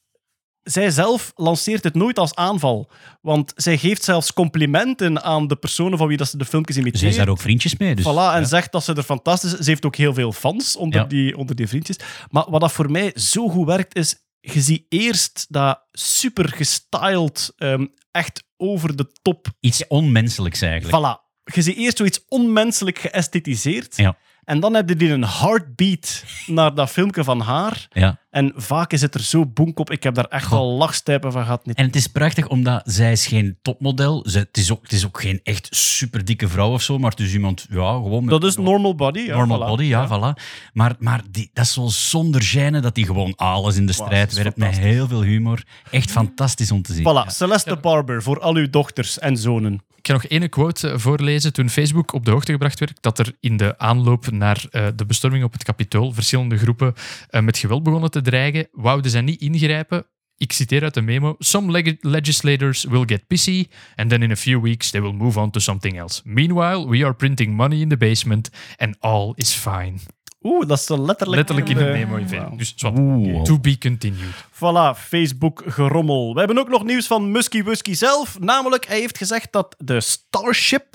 zij 0.71 0.91
zelf 0.91 1.33
lanceert 1.35 1.85
het 1.85 1.95
nooit 1.95 2.19
als 2.19 2.35
aanval. 2.35 2.91
Want 3.21 3.53
zij 3.57 3.79
geeft 3.79 4.05
zelfs 4.05 4.33
complimenten 4.33 5.23
aan 5.23 5.47
de 5.47 5.57
personen 5.57 5.99
van 5.99 6.09
wie 6.09 6.17
dat 6.17 6.29
ze 6.29 6.37
de 6.37 6.45
filmpjes 6.45 6.77
imiteert. 6.77 7.01
Zij 7.01 7.09
is 7.09 7.17
daar 7.17 7.29
ook 7.29 7.41
vriendjes 7.41 7.77
mee. 7.77 7.95
Dus, 7.95 8.05
voilà, 8.05 8.35
en 8.35 8.41
ja. 8.41 8.45
zegt 8.45 8.73
dat 8.73 8.85
ze 8.85 8.95
er 8.95 9.03
fantastisch 9.03 9.53
is. 9.53 9.59
Ze 9.59 9.71
heeft 9.71 9.87
ook 9.87 9.97
heel 9.97 10.15
veel 10.15 10.33
fans 10.33 10.77
onder, 10.77 11.01
Ja. 11.01 11.07
die, 11.07 11.37
onder 11.37 11.57
die 11.57 11.69
vriendjes. 11.69 11.97
Maar 12.31 12.45
wat 12.51 12.61
dat 12.61 12.73
voor 12.73 12.91
mij 12.91 13.13
zo 13.15 13.49
goed 13.49 13.67
werkt, 13.67 13.97
is... 13.97 14.17
Je 14.41 14.61
ziet 14.61 14.85
eerst 14.89 15.47
dat 15.49 15.81
super 15.93 16.49
gestyled, 16.49 17.53
ehm, 17.57 17.87
echt 18.11 18.45
over 18.57 18.97
de 18.97 19.13
top... 19.23 19.47
Iets 19.61 19.87
onmenselijks 19.87 20.61
eigenlijk. 20.61 20.97
Voilà. 20.97 21.27
Je 21.55 21.63
ziet 21.63 21.77
eerst 21.77 21.97
zoiets 21.97 22.21
onmenselijk 22.29 22.99
geësthetiseerd. 22.99 23.97
Ja. 23.97 24.17
En 24.45 24.61
dan 24.61 24.75
heb 24.75 24.89
je 24.89 24.97
die 24.97 25.11
een 25.11 25.25
heartbeat 25.25 26.25
naar 26.47 26.75
dat 26.75 26.91
filmpje 26.91 27.25
van 27.25 27.41
haar. 27.41 27.87
Ja. 27.91 28.21
En 28.39 28.53
vaak 28.57 28.93
is 28.93 29.01
het 29.01 29.15
er 29.15 29.21
zo 29.21 29.47
boenk 29.47 29.79
op. 29.79 29.91
Ik 29.91 30.03
heb 30.03 30.15
daar 30.15 30.25
echt 30.25 30.47
Goh. 30.47 30.59
al 30.59 30.73
lachstijpen 30.73 31.33
van 31.33 31.43
gehad. 31.43 31.67
Niet. 31.67 31.77
En 31.77 31.87
het 31.87 31.97
is 31.97 32.07
prachtig, 32.07 32.49
omdat 32.49 32.83
zij 32.85 33.13
is 33.13 33.27
geen 33.27 33.59
topmodel. 33.63 34.25
Ze, 34.29 34.39
het, 34.39 34.57
is 34.57 34.73
ook, 34.73 34.83
het 34.83 34.93
is 34.93 35.07
ook 35.07 35.21
geen 35.21 35.41
echt 35.43 35.69
super 35.71 36.25
dikke 36.25 36.49
vrouw 36.49 36.73
of 36.73 36.83
zo, 36.83 36.99
maar 36.99 37.11
het 37.11 37.21
is 37.21 37.33
iemand, 37.33 37.67
ja, 37.71 37.93
gewoon... 37.93 38.25
Met, 38.25 38.31
Dat 38.31 38.45
is 38.45 38.57
normal 38.57 38.95
body. 38.95 39.21
Ja, 39.21 39.37
normal 39.37 39.63
voilà. 39.63 39.67
body, 39.67 39.85
ja, 39.85 40.07
voilà. 40.07 40.43
Maar, 40.73 40.97
maar 40.99 41.23
die, 41.31 41.51
dat 41.53 41.65
is 41.65 41.73
zo 41.73 41.87
zonder 41.87 42.43
gêne 42.43 42.81
dat 42.81 42.97
hij 42.97 43.05
gewoon 43.05 43.33
alles 43.37 43.77
in 43.77 43.87
de 43.87 43.93
strijd 43.93 44.35
werpt 44.35 44.57
met 44.57 44.79
heel 44.79 45.09
veel 45.09 45.23
humor. 45.23 45.63
Echt 45.91 46.11
fantastisch 46.11 46.71
om 46.71 46.83
te 46.83 46.93
zien. 46.93 47.05
Voilà, 47.05 47.27
Celeste 47.27 47.77
Barber 47.77 48.23
voor 48.23 48.41
al 48.41 48.55
uw 48.55 48.71
dochters 48.71 49.19
en 49.19 49.37
zonen. 49.37 49.81
Ik 49.99 50.07
ga 50.07 50.13
nog 50.13 50.25
één 50.25 50.49
quote 50.49 50.91
eh, 50.91 50.99
voorlezen. 50.99 51.53
Toen 51.53 51.71
Facebook 51.71 52.13
op 52.13 52.25
de 52.25 52.31
hoogte 52.31 52.53
gebracht 52.53 52.79
werd 52.79 52.99
dat 53.01 53.19
er 53.19 53.35
in 53.41 53.57
de 53.57 53.79
aanloop 53.79 54.31
naar 54.31 54.65
eh, 54.71 54.87
de 54.97 55.07
bestorming 55.07 55.45
op 55.45 55.53
het 55.53 55.65
Capitool 55.65 56.13
verschillende 56.13 56.59
groepen 56.59 56.95
eh, 57.31 57.43
met 57.43 57.59
geweld 57.59 57.83
begonnen 57.83 58.11
te 58.11 58.23
dreigen, 58.29 58.69
wouden 58.73 59.11
zij 59.11 59.21
niet 59.21 59.41
ingrijpen. 59.41 60.07
Ik 60.37 60.53
citeer 60.53 60.83
uit 60.83 60.95
de 60.95 61.01
memo. 61.01 61.35
Some 61.39 61.71
leg- 61.71 61.97
legislators 62.01 62.85
will 62.85 63.03
get 63.07 63.27
pissy 63.27 63.67
and 63.97 64.11
then 64.11 64.23
in 64.23 64.31
a 64.31 64.37
few 64.37 64.63
weeks 64.63 64.91
they 64.91 65.03
will 65.03 65.13
move 65.13 65.41
on 65.41 65.51
to 65.51 65.61
something 65.61 65.99
else. 65.99 66.21
Meanwhile, 66.25 66.89
we 66.89 67.05
are 67.05 67.15
printing 67.15 67.57
money 67.57 67.81
in 67.81 67.89
the 67.89 67.97
basement 67.97 68.51
and 68.77 68.97
all 69.01 69.33
is 69.35 69.53
fine. 69.53 69.95
Oeh, 70.43 70.69
dat 70.69 70.79
is 70.79 70.85
zo 70.85 71.05
letterlijk... 71.05 71.37
Letterlijk 71.37 71.69
in 71.69 71.77
de 71.77 71.85
memo 71.85 72.17
in 72.17 72.29
wauw. 72.29 72.57
Dus 72.57 72.75
to 73.45 73.59
be 73.61 73.79
continued. 73.79 74.35
Voilà, 74.53 74.99
Facebook-gerommel. 74.99 76.33
We 76.33 76.39
hebben 76.39 76.59
ook 76.59 76.69
nog 76.69 76.85
nieuws 76.85 77.07
van 77.07 77.31
Muskie 77.31 77.65
Wuskie 77.65 77.95
zelf. 77.95 78.39
Namelijk, 78.39 78.87
hij 78.87 78.99
heeft 78.99 79.19
gezegd 79.19 79.53
dat 79.53 79.75
de 79.79 80.01
Starship 80.01 80.87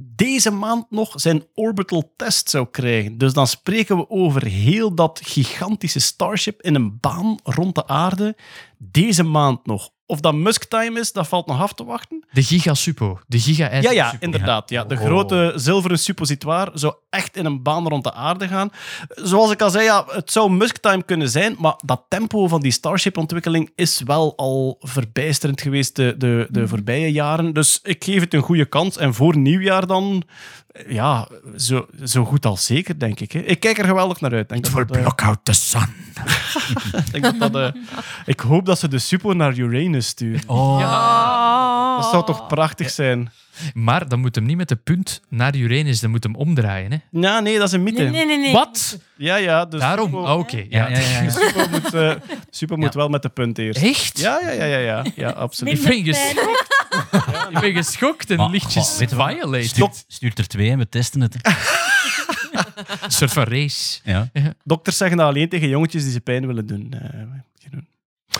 deze 0.00 0.50
maand 0.50 0.90
nog 0.90 1.12
zijn 1.14 1.44
orbital 1.54 2.12
test 2.16 2.50
zou 2.50 2.66
krijgen. 2.70 3.18
Dus 3.18 3.32
dan 3.32 3.46
spreken 3.46 3.96
we 3.96 4.10
over 4.10 4.44
heel 4.46 4.94
dat 4.94 5.20
gigantische 5.24 6.00
Starship 6.00 6.62
in 6.62 6.74
een 6.74 7.00
baan 7.00 7.38
rond 7.42 7.74
de 7.74 7.86
aarde. 7.86 8.36
Deze 8.76 9.22
maand 9.22 9.66
nog. 9.66 9.90
Of 10.10 10.20
dat 10.20 10.34
Musk-time 10.34 11.00
is, 11.00 11.12
dat 11.12 11.28
valt 11.28 11.46
nog 11.46 11.60
af 11.60 11.72
te 11.72 11.84
wachten. 11.84 12.24
De 12.32 12.42
Giga 12.42 12.74
Suppo. 12.74 13.18
De 13.26 13.38
Giga 13.38 13.74
Ja, 13.80 13.90
ja, 13.90 14.14
inderdaad. 14.20 14.70
Ja. 14.70 14.84
De 14.84 14.94
Oh. 14.94 15.00
grote 15.00 15.52
zilveren 15.56 15.98
suppositoire 15.98 16.70
zou 16.74 16.94
echt 17.10 17.36
in 17.36 17.44
een 17.44 17.62
baan 17.62 17.88
rond 17.88 18.04
de 18.04 18.12
aarde 18.12 18.48
gaan. 18.48 18.70
Zoals 19.08 19.50
ik 19.50 19.62
al 19.62 19.70
zei, 19.70 19.84
ja, 19.84 20.04
het 20.06 20.32
zou 20.32 20.50
Musk-time 20.50 21.02
kunnen 21.02 21.28
zijn, 21.28 21.56
maar 21.58 21.74
dat 21.84 22.02
tempo 22.08 22.48
van 22.48 22.60
die 22.60 22.72
Starship-ontwikkeling 22.72 23.70
is 23.74 24.02
wel 24.04 24.36
al 24.36 24.76
verbijsterend 24.80 25.60
geweest 25.60 25.96
de, 25.96 26.14
de, 26.18 26.46
de 26.50 26.68
voorbije 26.68 27.12
jaren. 27.12 27.52
Dus 27.52 27.80
ik 27.82 28.04
geef 28.04 28.20
het 28.20 28.34
een 28.34 28.42
goede 28.42 28.66
kans. 28.66 28.96
En 28.96 29.14
voor 29.14 29.36
nieuwjaar 29.36 29.86
dan, 29.86 30.22
ja, 30.88 31.28
zo, 31.56 31.86
zo 32.04 32.24
goed 32.24 32.46
als 32.46 32.64
zeker, 32.64 32.98
denk 32.98 33.20
ik. 33.20 33.32
Hè. 33.32 33.40
Ik 33.40 33.60
kijk 33.60 33.78
er 33.78 33.84
geweldig 33.84 34.20
naar 34.20 34.32
uit. 34.32 34.48
Denk 34.48 34.64
Het 34.64 34.74
dat 34.74 34.86
will 34.86 34.86
dat, 34.86 34.96
eh, 34.96 35.02
block 35.02 35.22
out 35.22 35.38
the 35.42 35.52
sun. 35.52 35.94
ik 37.12 37.22
denk 37.22 37.38
dat 37.40 37.52
dat, 37.52 37.74
eh, 37.74 37.80
ik 38.26 38.40
hoop 38.40 38.66
dat 38.66 38.78
ze 38.78 38.88
de 38.88 38.98
Suppo 38.98 39.32
naar 39.32 39.56
Uranus 39.56 40.06
sturen. 40.06 40.42
Oh, 40.46 41.96
Dat 42.00 42.10
zou 42.10 42.24
toch 42.24 42.46
prachtig 42.46 42.90
zijn? 42.90 43.32
Maar 43.74 44.08
dan 44.08 44.20
moet 44.20 44.34
hem 44.34 44.44
niet 44.44 44.56
met 44.56 44.68
de 44.68 44.76
punt 44.76 45.20
naar 45.28 45.56
Uranus, 45.56 46.00
dan 46.00 46.10
moet 46.10 46.22
hem 46.22 46.34
omdraaien. 46.34 46.90
Hè? 46.92 46.98
Ja, 47.20 47.40
nee, 47.40 47.58
dat 47.58 47.66
is 47.66 47.72
een 47.72 47.82
mythe. 47.82 48.02
Nee, 48.02 48.10
nee, 48.10 48.26
nee. 48.26 48.38
nee. 48.38 48.52
Wat? 48.52 48.98
Ja, 49.16 49.36
ja. 49.36 49.64
Dus 49.64 49.80
Daarom? 49.80 50.14
Ah, 50.14 50.38
Oké. 50.38 50.56
ja, 50.56 50.88
Ja. 50.88 50.88
ja, 50.88 50.98
ja. 50.98 51.22
ja. 51.22 51.30
Super 51.40 51.70
moet, 51.70 51.94
eh, 51.94 52.12
super 52.50 52.78
moet 52.78 52.94
wel 52.94 53.08
met 53.08 53.22
de 53.22 53.28
punt 53.28 53.58
eerst. 53.58 53.82
Echt? 53.82 54.18
Ja, 54.18 54.38
ja, 54.42 54.50
ja, 54.50 54.64
ja, 54.64 54.78
ja, 54.78 55.04
ja 55.14 55.30
absoluut. 55.30 55.78
Ik 55.78 55.84
ben, 55.88 56.04
ges 56.04 56.30
ik 57.50 57.58
ben 57.60 57.72
geschokt 57.74 58.30
en 58.30 58.36
Maar, 58.36 58.50
lichtjes 58.50 58.98
wat? 58.98 59.08
violated. 59.08 59.64
Stuurt, 59.68 60.04
stuurt 60.08 60.38
er 60.38 60.46
twee 60.46 60.70
en 60.70 60.78
we 60.78 60.88
testen 60.88 61.20
het. 61.20 61.36
Een 63.02 63.10
soort 63.10 63.32
van 63.32 63.44
race. 63.44 64.00
Ja. 64.04 64.30
Dokters 64.64 64.96
zeggen 64.96 65.16
dat 65.16 65.26
alleen 65.26 65.48
tegen 65.48 65.68
jongetjes 65.68 66.02
die 66.02 66.12
ze 66.12 66.20
pijn 66.20 66.46
willen 66.46 66.66
doen. 66.66 66.92
Eh, 66.92 67.08
geen 67.58 67.70
doen. 67.70 67.86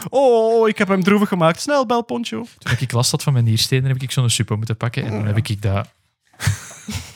Oh, 0.08 0.68
ik 0.68 0.78
heb 0.78 0.88
hem 0.88 1.02
droevig 1.02 1.28
gemaakt. 1.28 1.60
Snel, 1.60 1.86
bel 1.86 2.04
Poncho. 2.04 2.44
Toen 2.58 2.72
ik 2.78 2.92
last 2.92 3.10
had 3.10 3.22
van 3.22 3.32
mijn 3.32 3.44
nierstenen, 3.44 3.90
heb 3.90 4.02
ik 4.02 4.10
zo'n 4.10 4.30
suppo 4.30 4.56
moeten 4.56 4.76
pakken. 4.76 5.04
En 5.04 5.10
toen 5.10 5.26
heb 5.26 5.36
ik 5.36 5.62
daar 5.62 5.92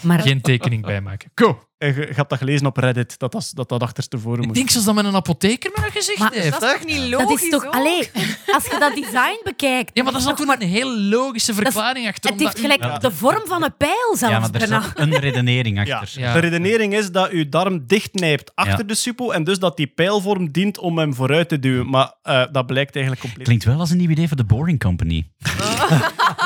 Maar 0.00 0.20
geen 0.20 0.40
tekening 0.40 0.82
bij 0.82 1.00
maken. 1.00 1.30
Go! 1.34 1.62
En 1.82 1.94
je, 1.94 2.00
je 2.00 2.12
hebt 2.14 2.28
dat 2.30 2.38
gelezen 2.38 2.66
op 2.66 2.76
Reddit, 2.76 3.18
dat 3.18 3.32
dat, 3.32 3.50
dat, 3.54 3.68
dat 3.68 3.82
achterstevoren 3.82 4.40
Ik 4.40 4.46
moet. 4.46 4.54
denk 4.54 4.70
zelfs 4.70 4.86
dat 4.86 4.94
mijn 4.94 5.14
apotheker 5.14 5.70
me 5.74 5.82
dat 5.82 5.90
gezegd 5.92 6.18
Maar- 6.18 6.32
heeft. 6.32 6.50
Dat 6.50 6.62
is 6.62 6.70
toch 6.72 6.84
niet 6.84 7.10
dat 7.10 7.20
logisch? 7.20 7.42
is 7.42 7.50
toch... 7.50 7.66
Allee, 7.70 8.10
als 8.54 8.64
je 8.64 8.76
dat 8.78 8.94
design 8.94 9.40
bekijkt... 9.44 9.90
Ja, 9.94 10.02
maar 10.02 10.12
dat 10.12 10.20
is 10.20 10.26
toch 10.28 10.38
natuurlijk 10.38 10.62
een 10.62 10.76
heel 10.76 10.98
logische 10.98 11.54
verklaring 11.54 12.08
achter. 12.08 12.30
Het 12.30 12.40
heeft 12.40 12.58
gelijk 12.60 13.00
de 13.00 13.10
vorm 13.10 13.42
van 13.44 13.62
een 13.62 13.76
pijl 13.76 14.16
zelfs 14.16 14.34
ja, 14.34 14.38
maar 14.40 14.60
er 14.60 14.66
zat 14.66 14.90
een 14.94 15.16
redenering 15.18 15.86
Ja. 15.86 15.98
achter. 15.98 16.20
Ja. 16.20 16.32
De 16.32 16.38
redenering 16.38 16.94
is 16.94 17.10
dat 17.10 17.30
uw 17.30 17.48
darm 17.48 17.86
dichtnijpt 17.86 18.52
achter 18.54 18.78
Ja. 18.78 18.84
de 18.84 18.94
suppo 18.94 19.30
en 19.30 19.44
dus 19.44 19.58
dat 19.58 19.76
die 19.76 19.86
pijlvorm 19.86 20.50
dient 20.50 20.78
om 20.78 20.98
hem 20.98 21.14
vooruit 21.14 21.48
te 21.48 21.58
duwen. 21.58 21.90
Maar 21.90 22.14
eh, 22.22 22.42
dat 22.52 22.66
blijkt 22.66 22.94
eigenlijk 22.94 23.24
compleet. 23.24 23.46
Klinkt 23.46 23.64
wel 23.64 23.78
als 23.78 23.90
een 23.90 23.96
nieuw 23.98 24.10
idee 24.10 24.28
voor 24.28 24.36
de 24.36 24.44
Boring 24.44 24.78
Company. 24.80 25.26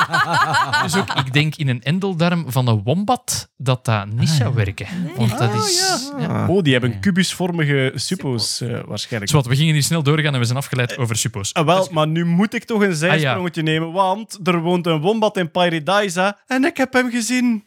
Dus 0.83 0.95
ook, 0.95 1.13
ik 1.13 1.33
denk 1.33 1.55
in 1.55 1.67
een 1.67 1.83
endeldarm 1.83 2.45
van 2.51 2.67
een 2.67 2.83
wombat 2.83 3.49
dat 3.57 3.85
dat 3.85 4.05
niet 4.07 4.29
zou 4.29 4.53
werken. 4.53 4.87
Want 5.15 5.37
dat 5.37 5.53
is... 5.53 6.11
ja. 6.19 6.47
Oh, 6.47 6.63
die 6.63 6.71
hebben 6.71 6.99
kubusvormige 6.99 7.91
suppo's 7.95 8.61
eh, 8.61 8.79
waarschijnlijk. 8.85 9.31
Zwat, 9.31 9.45
we 9.45 9.55
gingen 9.55 9.73
hier 9.73 9.83
snel 9.83 10.03
doorgaan 10.03 10.33
en 10.33 10.39
we 10.39 10.45
zijn 10.45 10.57
afgeleid 10.57 10.97
over 10.97 11.15
suppo's. 11.15 11.53
Ah, 11.53 11.65
wel, 11.65 11.87
maar 11.91 12.07
nu 12.07 12.25
moet 12.25 12.53
ik 12.53 12.63
toch 12.63 12.81
een 12.81 12.95
zijsprongetje 12.95 13.61
nemen, 13.61 13.91
want 13.91 14.39
er 14.43 14.59
woont 14.59 14.87
een 14.87 14.99
wombat 14.99 15.37
in 15.37 15.51
Paradisa 15.51 16.37
en 16.47 16.65
ik 16.65 16.77
heb 16.77 16.93
hem 16.93 17.09
gezien. 17.09 17.65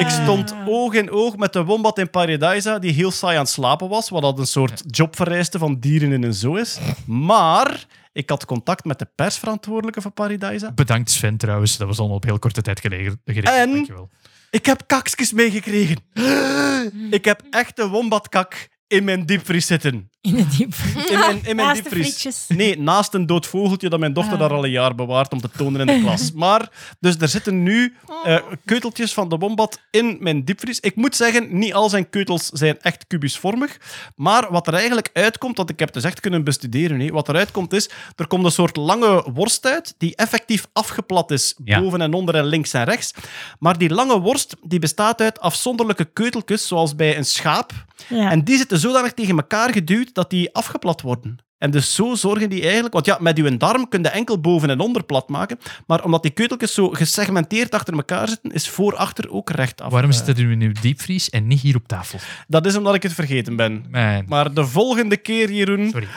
Ik 0.00 0.08
stond 0.08 0.54
oog 0.66 0.94
in 0.94 1.10
oog 1.10 1.36
met 1.36 1.52
de 1.52 1.64
wombat 1.64 1.98
in 1.98 2.10
Paradisa, 2.10 2.78
die 2.78 2.92
heel 2.92 3.10
saai 3.10 3.34
aan 3.34 3.42
het 3.42 3.50
slapen 3.50 3.88
was, 3.88 4.08
wat 4.08 4.22
dat 4.22 4.38
een 4.38 4.46
soort 4.46 4.82
jobvereiste 4.86 5.58
van 5.58 5.76
dieren 5.80 6.12
in 6.12 6.22
een 6.22 6.34
zoo 6.34 6.54
is. 6.54 6.78
Maar 7.06 7.86
ik 8.16 8.30
had 8.30 8.44
contact 8.44 8.84
met 8.84 8.98
de 8.98 9.08
persverantwoordelijke 9.14 10.00
van 10.00 10.12
Paradisa. 10.12 10.72
Bedankt 10.72 11.10
Sven 11.10 11.36
trouwens, 11.36 11.76
dat 11.76 11.86
was 11.86 11.98
al 11.98 12.08
op 12.10 12.24
heel 12.24 12.38
korte 12.38 12.62
tijd 12.62 12.80
gelegen. 12.80 13.20
En- 13.24 13.72
Dankjewel. 13.72 14.10
Ik 14.50 14.66
heb 14.66 14.82
kakjes 14.86 15.32
meegekregen. 15.32 15.96
Ik 17.10 17.24
heb 17.24 17.42
echte 17.50 17.88
wombatkak 17.88 18.68
in 18.86 19.04
mijn 19.04 19.26
diepvries 19.26 19.66
zitten. 19.66 20.10
In 20.30 20.34
de 20.34 20.46
diep. 20.56 20.74
In 21.10 21.18
mijn, 21.18 21.40
in 21.44 21.56
mijn 21.56 21.68
Naast 21.68 21.84
de 21.84 21.90
diepvries. 21.94 22.44
Nee, 22.48 22.78
naast 22.78 23.14
een 23.14 23.26
dood 23.26 23.46
vogeltje 23.46 23.88
dat 23.88 23.98
mijn 24.00 24.12
dochter 24.12 24.32
Ah. 24.34 24.38
daar 24.40 24.52
al 24.52 24.64
een 24.64 24.70
jaar 24.70 24.94
bewaart 24.94 25.32
om 25.32 25.40
te 25.40 25.50
tonen 25.56 25.80
in 25.80 25.86
de 25.86 26.00
klas. 26.02 26.32
Maar, 26.46 26.68
dus 27.00 27.16
er 27.18 27.28
zitten 27.28 27.62
nu 27.62 27.94
eh, 28.24 28.38
keuteltjes 28.64 29.12
van 29.14 29.28
de 29.28 29.36
wombat 29.36 29.80
in 29.90 30.16
mijn 30.20 30.44
diepvries. 30.44 30.80
Ik 30.80 30.96
moet 30.96 31.16
zeggen, 31.16 31.58
niet 31.58 31.74
al 31.74 31.88
zijn 31.88 32.10
keutels 32.10 32.46
zijn 32.48 32.80
echt 32.80 33.06
kubusvormig. 33.06 33.76
Maar 34.14 34.46
wat 34.50 34.66
er 34.66 34.74
eigenlijk 34.74 35.10
uitkomt, 35.12 35.56
want 35.56 35.70
ik 35.70 35.78
heb 35.78 35.88
het 35.88 35.96
dus 36.02 36.10
echt 36.10 36.20
kunnen 36.20 36.44
bestuderen, 36.44 37.00
hè, 37.00 37.08
wat 37.10 37.28
eruit 37.28 37.50
komt 37.50 37.72
is, 37.72 37.90
er 38.16 38.26
komt 38.26 38.44
een 38.44 38.50
soort 38.50 38.76
lange 38.76 39.26
worst 39.34 39.66
uit 39.66 39.94
die 39.98 40.16
effectief 40.16 40.66
afgeplat 40.72 41.30
is, 41.30 41.54
Ja. 41.64 41.80
boven 41.80 42.00
en 42.00 42.12
onder 42.14 42.34
en 42.34 42.44
links 42.46 42.72
en 42.72 42.84
rechts. 42.84 43.14
Maar 43.58 43.78
die 43.78 43.90
lange 43.90 44.20
worst 44.20 44.56
die 44.62 44.78
bestaat 44.78 45.20
uit 45.20 45.40
afzonderlijke 45.40 46.04
keuteltjes, 46.04 46.66
zoals 46.66 46.96
bij 46.96 47.16
een 47.16 47.24
schaap. 47.24 47.72
Ja. 48.08 48.30
En 48.30 48.44
die 48.44 48.56
zitten 48.56 48.78
zodanig 48.78 49.12
tegen 49.12 49.36
elkaar 49.36 49.72
geduwd 49.72 50.14
dat 50.16 50.30
die 50.30 50.54
afgeplat 50.54 51.00
worden. 51.00 51.38
En 51.58 51.70
dus 51.70 51.94
zo 51.94 52.14
zorgen 52.14 52.50
die 52.50 52.62
eigenlijk... 52.62 52.92
Want 52.94 53.06
ja, 53.06 53.16
met 53.20 53.38
uw 53.38 53.56
darm 53.56 53.88
kun 53.88 54.02
je 54.02 54.08
enkel 54.08 54.40
boven 54.40 54.70
en 54.70 54.80
onder 54.80 55.04
plat 55.04 55.28
maken. 55.28 55.58
Maar 55.86 56.04
omdat 56.04 56.22
die 56.22 56.30
keuteltjes 56.30 56.74
zo 56.74 56.88
gesegmenteerd 56.88 57.74
achter 57.74 57.94
elkaar 57.94 58.28
zitten, 58.28 58.50
is 58.50 58.68
voor-achter 58.68 59.30
ook 59.30 59.50
recht 59.50 59.80
af. 59.80 59.90
Waarom 59.92 60.10
Eh, 60.10 60.16
zit 60.16 60.26
dat 60.26 60.36
nu 60.36 60.52
in 60.52 60.60
uw 60.60 60.72
diepvries 60.80 61.30
en 61.30 61.46
niet 61.46 61.60
hier 61.60 61.76
op 61.76 61.88
tafel? 61.88 62.18
Dat 62.48 62.66
is 62.66 62.76
omdat 62.76 62.94
ik 62.94 63.02
het 63.02 63.12
vergeten 63.12 63.56
ben. 63.56 63.84
Mijn... 63.88 64.24
Maar 64.28 64.54
de 64.54 64.66
volgende 64.66 65.16
keer, 65.16 65.52
Jeroen... 65.52 65.90
Sorry. 65.90 66.08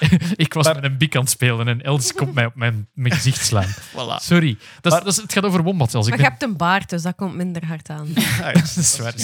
ik 0.36 0.54
was 0.54 0.66
met 0.66 0.84
een 0.84 0.96
bik 0.98 1.14
aan 1.16 1.20
het 1.22 1.30
spelen 1.30 1.68
en 1.68 1.82
Els 1.82 2.14
komt 2.14 2.34
mij 2.34 2.46
op 2.46 2.54
mijn, 2.54 2.88
mijn 2.94 3.14
gezicht 3.14 3.44
slaan. 3.46 3.68
Voilà. 3.96 4.16
Sorry. 4.22 4.56
Dat 4.80 4.84
is, 4.84 4.90
Maar- 4.90 5.04
dat 5.04 5.12
is, 5.12 5.16
het 5.22 5.32
gaat 5.32 5.44
over 5.44 5.62
wombats. 5.62 5.94
Als 5.94 6.06
ik 6.06 6.10
Maar 6.12 6.22
je 6.22 6.28
hebt 6.28 6.42
een 6.42 6.56
baard, 6.56 6.90
dus 6.90 7.02
dat 7.02 7.14
komt 7.16 7.34
minder 7.34 7.66
hard 7.66 7.88
aan. 7.90 8.08
Ah, 8.40 8.46
ja. 8.46 8.52
Dat 8.52 8.76
is 8.76 8.98
waar. 8.98 9.14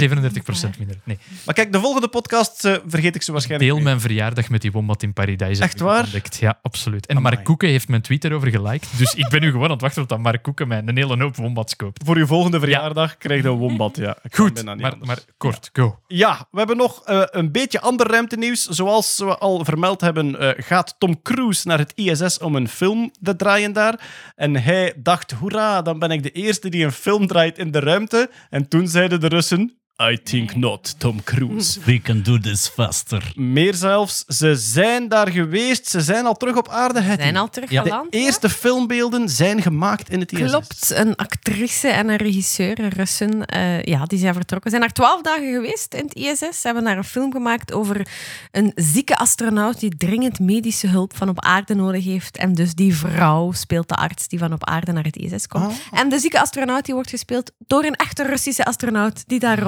37% 0.74 0.78
minder. 0.78 0.96
Nee. 1.04 1.18
Maar 1.44 1.54
kijk, 1.54 1.72
de 1.72 1.80
volgende 1.80 2.08
podcast 2.08 2.64
eh, 2.64 2.74
vergeet 2.86 3.14
ik 3.14 3.22
ze 3.22 3.32
waarschijnlijk. 3.32 3.70
Deel 3.72 3.82
mijn 3.82 4.00
verjaardag 4.00 4.48
met 4.48 4.60
die 4.62 4.72
wombat 4.72 5.02
in 5.02 5.12
Paradise. 5.12 5.62
Echt 5.62 5.80
waar? 5.80 6.02
Ontdekt. 6.02 6.36
Ja, 6.36 6.58
absoluut. 6.62 7.06
En 7.06 7.16
Amai. 7.16 7.34
Mark 7.34 7.46
Koeken 7.46 7.68
heeft 7.68 7.88
mijn 7.88 8.02
tweet 8.02 8.24
erover 8.24 8.50
geliked. 8.50 8.88
Dus 8.96 9.14
ik 9.14 9.28
ben 9.28 9.40
nu 9.40 9.50
gewoon 9.50 9.64
aan 9.64 9.70
het 9.70 9.80
wachten 9.80 10.02
op 10.02 10.08
dat 10.08 10.18
Mark 10.18 10.42
Koeken 10.42 10.68
mij 10.68 10.82
een 10.86 10.96
hele 10.96 11.22
hoop 11.22 11.36
wombats 11.36 11.76
koopt. 11.76 12.02
Voor 12.04 12.16
uw 12.16 12.26
volgende 12.26 12.60
verjaardag 12.60 13.16
krijg 13.18 13.42
je 13.42 13.48
een 13.48 13.56
wombat. 13.56 13.96
Ja. 13.96 14.16
Ik 14.22 14.36
Goed, 14.36 14.64
maar, 14.64 14.72
anders. 14.74 15.06
maar 15.06 15.18
kort, 15.36 15.70
go. 15.72 15.98
Ja, 16.06 16.46
we 16.50 16.58
hebben 16.58 16.76
nog 16.76 17.02
eh, 17.04 17.22
een 17.30 17.52
beetje 17.52 17.80
ander 17.80 18.06
ruimtenieuws. 18.10 18.66
Zoals 18.66 19.18
we 19.18 19.38
al 19.38 19.64
vermeld 19.64 20.00
hebben, 20.00 20.38
eh, 20.38 20.64
gaat 20.66 20.94
Tom 20.98 21.22
Cruise 21.22 21.68
naar 21.68 21.78
het 21.78 21.92
ISS 21.94 22.38
om 22.38 22.56
een 22.56 22.68
film 22.68 23.10
te 23.22 23.36
draaien 23.36 23.72
daar. 23.72 24.00
En 24.34 24.56
hij 24.56 24.92
dacht, 24.96 25.30
hoera, 25.30 25.82
dan 25.82 25.98
ben 25.98 26.10
ik 26.10 26.22
de 26.22 26.30
eerste 26.30 26.68
die 26.68 26.84
een 26.84 26.92
film 26.92 27.26
draait 27.26 27.58
in 27.58 27.70
de 27.70 27.80
ruimte. 27.80 28.30
En 28.50 28.68
toen 28.68 28.88
zeiden 28.88 29.20
de 29.20 29.28
Russen, 29.28 29.78
I 30.02 30.22
think 30.22 30.54
not, 30.54 30.94
Tom 30.98 31.22
Cruise. 31.24 31.80
We 31.84 32.00
can 32.00 32.22
do 32.22 32.38
this 32.38 32.68
faster. 32.68 33.32
Meer 33.34 33.74
zelfs, 33.74 34.24
ze 34.26 34.56
zijn 34.56 35.08
daar 35.08 35.28
geweest, 35.28 35.86
ze 35.88 36.00
zijn 36.00 36.26
al 36.26 36.34
terug 36.34 36.56
op 36.56 36.68
aarde. 36.68 37.00
Het 37.00 37.20
zijn 37.20 37.36
al 37.36 37.48
terug 37.48 37.70
Ja. 37.70 37.82
de 37.82 38.06
eerste 38.10 38.48
filmbeelden 38.48 39.28
zijn 39.28 39.62
gemaakt 39.62 40.10
in 40.10 40.20
het 40.20 40.32
ISS. 40.32 40.50
Klopt, 40.50 40.90
een 40.94 41.16
actrice 41.16 41.88
en 41.88 42.08
een 42.08 42.16
regisseur, 42.16 42.78
een 42.78 42.88
Russen, 42.88 43.46
eh, 43.46 43.82
ja, 43.82 44.04
die 44.04 44.18
zijn 44.18 44.34
vertrokken. 44.34 44.70
Ze 44.70 44.76
zijn 44.76 44.88
daar 44.88 44.92
twaalf 45.04 45.22
dagen 45.22 45.52
geweest 45.52 45.94
in 45.94 46.04
het 46.04 46.14
ISS. 46.14 46.60
Ze 46.60 46.66
hebben 46.66 46.84
daar 46.84 46.96
een 46.96 47.04
film 47.04 47.32
gemaakt 47.32 47.72
over 47.72 48.06
een 48.50 48.72
zieke 48.74 49.16
astronaut 49.16 49.80
die 49.80 49.96
dringend 49.96 50.38
medische 50.40 50.86
hulp 50.88 51.16
van 51.16 51.28
op 51.28 51.40
aarde 51.44 51.74
nodig 51.74 52.04
heeft. 52.04 52.36
En 52.36 52.52
dus 52.54 52.74
die 52.74 52.94
vrouw 52.96 53.52
speelt 53.52 53.88
de 53.88 53.94
arts 53.94 54.28
die 54.28 54.38
van 54.38 54.52
op 54.52 54.64
aarde 54.64 54.92
naar 54.92 55.04
het 55.04 55.16
ISS 55.16 55.46
komt. 55.46 55.72
En 55.92 56.08
de 56.08 56.18
zieke 56.18 56.40
astronaut 56.40 56.84
die 56.84 56.94
wordt 56.94 57.10
gespeeld 57.10 57.52
door 57.66 57.84
een 57.84 57.94
echte 57.96 58.22
Russische 58.26 58.64
astronaut 58.64 59.24
die 59.26 59.38
daar 59.38 59.58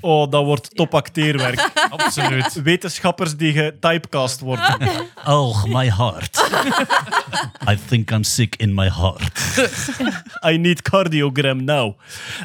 Oh, 0.00 0.30
dat 0.30 0.44
wordt 0.44 0.76
top 0.76 0.94
acteerwerk. 0.94 1.70
Absoluut. 1.96 2.62
Wetenschappers 2.62 3.36
die 3.36 3.52
getypecast 3.52 4.40
worden. 4.40 4.90
Oh, 5.26 5.64
my 5.64 5.90
heart. 5.90 6.40
I 7.70 7.78
think 7.86 8.10
I'm 8.10 8.22
sick 8.24 8.54
in 8.56 8.74
my 8.74 8.88
heart. 8.90 9.40
I 10.52 10.56
need 10.58 10.82
cardiogram 10.82 11.64
now. 11.64 11.98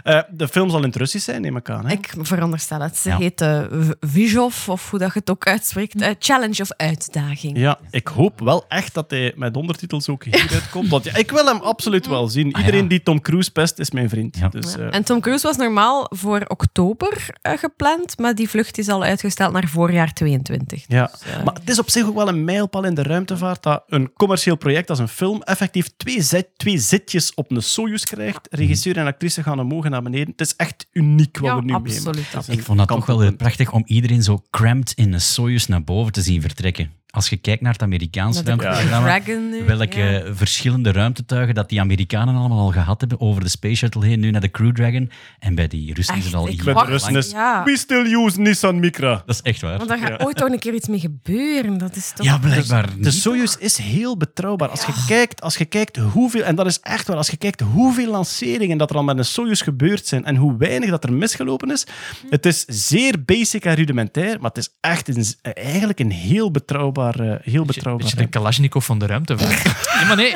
Eh, 0.04 0.20
de 0.30 0.48
film 0.48 0.70
zal 0.70 0.80
in 0.80 0.86
het 0.86 0.96
Russisch 0.96 1.26
zijn, 1.26 1.42
neem 1.42 1.56
ik 1.58 1.70
aan. 1.70 1.86
Hè? 1.86 1.92
Ik 1.92 2.14
veronderstel 2.22 2.80
het. 2.82 2.98
Ze 2.98 3.10
Ja. 3.10 3.18
heet 3.18 3.42
eh, 3.42 3.62
V- 3.72 3.92
Vizhov, 4.00 4.70
of 4.70 4.90
hoe 4.90 5.00
dat 5.00 5.14
je 5.14 5.20
het 5.20 5.30
ook 5.30 5.46
uitspreekt. 5.48 6.02
Eh, 6.02 6.10
challenge 6.20 6.62
of 6.62 6.72
uitdaging. 6.72 7.58
Ja, 7.58 7.80
ik 7.92 8.08
hoop 8.08 8.40
wel 8.40 8.66
echt 8.68 8.94
dat 8.94 9.10
hij 9.10 9.34
met 9.36 9.56
ondertitels 9.58 10.10
ook 10.10 10.24
hieruit 10.24 10.70
komt. 10.70 10.90
Want 10.90 11.04
ja, 11.04 11.16
ik 11.16 11.32
wil 11.32 11.46
hem 11.46 11.58
absoluut 11.60 12.08
wel 12.08 12.28
zien. 12.28 12.54
Ah, 12.54 12.60
Iedereen 12.60 12.84
ja. 12.84 12.90
die 12.90 13.04
Tom 13.04 13.22
Cruise 13.22 13.52
pest, 13.52 13.80
is 13.80 13.92
mijn 13.92 14.10
vriend. 14.10 14.38
Ja. 14.38 14.48
Dus, 14.48 14.78
eh, 14.78 14.94
En 14.96 15.04
Tom 15.04 15.20
Cruise 15.22 15.48
was 15.48 15.58
normaal 15.58 16.06
voor 16.10 16.46
oktober 16.48 17.28
eh, 17.42 17.58
gepland, 17.58 18.18
maar 18.20 18.36
die 18.36 18.50
vlucht 18.50 18.78
is 18.78 18.90
al 18.90 19.04
uitgesteld 19.04 19.52
naar 19.54 19.68
voorjaar 19.68 20.14
22. 20.14 20.84
ja. 20.88 21.12
eh, 21.38 21.44
Maar 21.44 21.54
het 21.54 21.70
is 21.70 21.80
op 21.80 21.90
zich 21.90 22.06
ook 22.06 22.16
wel 22.16 22.28
een 22.28 22.44
mijlpaal 22.44 22.84
in 22.84 22.94
de 22.94 23.04
ruimtevaart 23.04 23.64
dat 23.64 23.84
een 23.88 24.14
commercieel 24.14 24.56
project 24.56 24.77
traject 24.78 24.90
als 24.90 25.00
een 25.00 25.28
film 25.28 25.42
effectief 25.42 25.90
twee, 25.98 26.22
zet, 26.22 26.48
twee 26.58 26.78
zitjes 26.78 27.34
op 27.34 27.52
een 27.52 27.62
Soyuz 27.62 28.04
krijgt. 28.04 28.48
Regisseur 28.50 28.98
en 28.98 29.06
actrice 29.06 29.44
gaan 29.44 29.60
omhoog 29.60 29.90
naar 29.90 30.02
beneden. 30.02 30.28
Het 30.28 30.42
is 30.42 30.56
echt 30.56 30.88
uniek 30.92 31.38
wat 31.38 31.50
Ja, 31.50 31.56
we 31.56 31.66
nu 31.66 31.74
absoluut. 31.74 32.26
is 32.40 32.48
Ik 32.48 32.64
vond 32.64 32.78
dat 32.78 32.88
toch 32.88 33.06
wel 33.06 33.36
prachtig 33.36 33.72
om 33.72 33.84
iedereen 33.86 34.24
zo 34.24 34.44
cramped 34.50 34.92
in 34.96 35.14
een 35.14 35.22
Soyuz 35.22 35.66
naar 35.66 35.84
boven 35.84 36.12
te 36.12 36.22
zien 36.22 36.42
vertrekken. 36.42 36.92
Als 37.18 37.30
je 37.30 37.38
kijkt 37.38 37.62
naar 37.62 37.74
het 37.74 37.82
Amerikaanse 37.82 38.44
de 38.44 38.56
ruimteprogramma, 38.56 39.22
welke 39.66 40.00
ja. 40.00 40.34
verschillende 40.36 40.92
ruimtetuigen 40.92 41.56
dat 41.56 41.70
die 41.70 41.80
Amerikanen 41.80 42.36
allemaal 42.36 42.60
al 42.60 42.72
gehad 42.72 43.00
hebben 43.00 43.20
over 43.20 43.44
de 43.44 43.50
Space 43.50 43.76
Shuttle 43.76 44.06
heen, 44.06 44.20
nu 44.20 44.32
naar 44.32 44.42
de 44.42 44.52
Crew 44.52 44.76
Dragon. 44.76 45.12
En 45.40 45.56
bij 45.56 45.68
die 45.68 45.94
Russen 45.94 46.16
is 46.16 46.26
het 46.26 46.34
al 46.34 46.44
Bij 46.44 46.74
de 46.74 46.86
Russen 46.86 47.16
is, 47.16 47.32
Ja. 47.32 47.64
we 47.64 47.78
still 47.78 48.14
use 48.14 48.42
Nissan 48.42 48.80
Micra. 48.80 49.24
Dat 49.26 49.36
is 49.36 49.42
echt 49.42 49.62
waar. 49.62 49.78
Want 49.78 49.90
daar 49.90 49.98
gaat 49.98 50.26
ooit 50.26 50.36
toch 50.36 50.50
een 50.50 50.60
keer 50.60 50.74
iets 50.74 50.88
mee 50.88 51.00
gebeuren. 51.00 51.78
Dat 51.78 51.96
is 51.96 52.12
toch... 52.16 52.26
Ja, 52.26 52.38
blijkbaar 52.38 52.90
De 52.90 52.96
niet. 52.98 53.14
Soyuz 53.14 53.56
is 53.56 53.78
heel 53.78 54.18
betrouwbaar. 54.18 54.70
Als 54.70 54.86
je, 54.86 55.04
kijkt, 55.08 55.42
als 55.42 55.58
je 55.58 55.66
kijkt 55.66 55.98
hoeveel, 55.98 56.44
en 56.44 56.56
dat 56.56 56.66
is 56.66 56.80
echt 56.80 57.08
waar, 57.08 57.18
als 57.18 57.30
je 57.30 57.38
kijkt 57.38 57.60
hoeveel 57.60 58.12
lanceringen 58.12 58.78
dat 58.78 58.90
er 58.90 58.96
al 58.96 59.04
met 59.04 59.18
een 59.18 59.26
Soyuz 59.26 59.64
gebeurd 59.64 60.08
zijn 60.08 60.26
en 60.26 60.36
hoe 60.36 60.58
weinig 60.58 60.90
dat 60.90 61.04
er 61.04 61.14
misgelopen 61.14 61.72
is, 61.72 61.88
het 62.30 62.46
is 62.46 62.66
zeer 62.68 63.24
basic 63.26 63.66
en 63.66 63.76
rudimentair, 63.76 64.38
maar 64.40 64.50
het 64.50 64.58
is 64.58 64.70
echt 64.80 65.08
een, 65.08 65.26
eigenlijk 65.54 66.00
een 66.00 66.12
heel 66.12 66.52
betrouwbaar, 66.52 67.07
eh, 67.16 67.36
heel 67.42 67.66
betrouwbaar 67.66 68.06
Beetje 68.06 68.24
de 68.24 68.30
Kalashnikov 68.30 68.86
van 68.86 69.00
de 69.00 69.06
ruimtevaart. 69.06 69.64
nee, 69.96 70.06
maar 70.06 70.16
nee, 70.16 70.34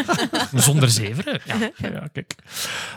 zonder 0.54 0.90
zeveren. 0.90 1.42
Ja. 1.46 1.56
Ja, 1.78 2.08
kijk. 2.12 2.36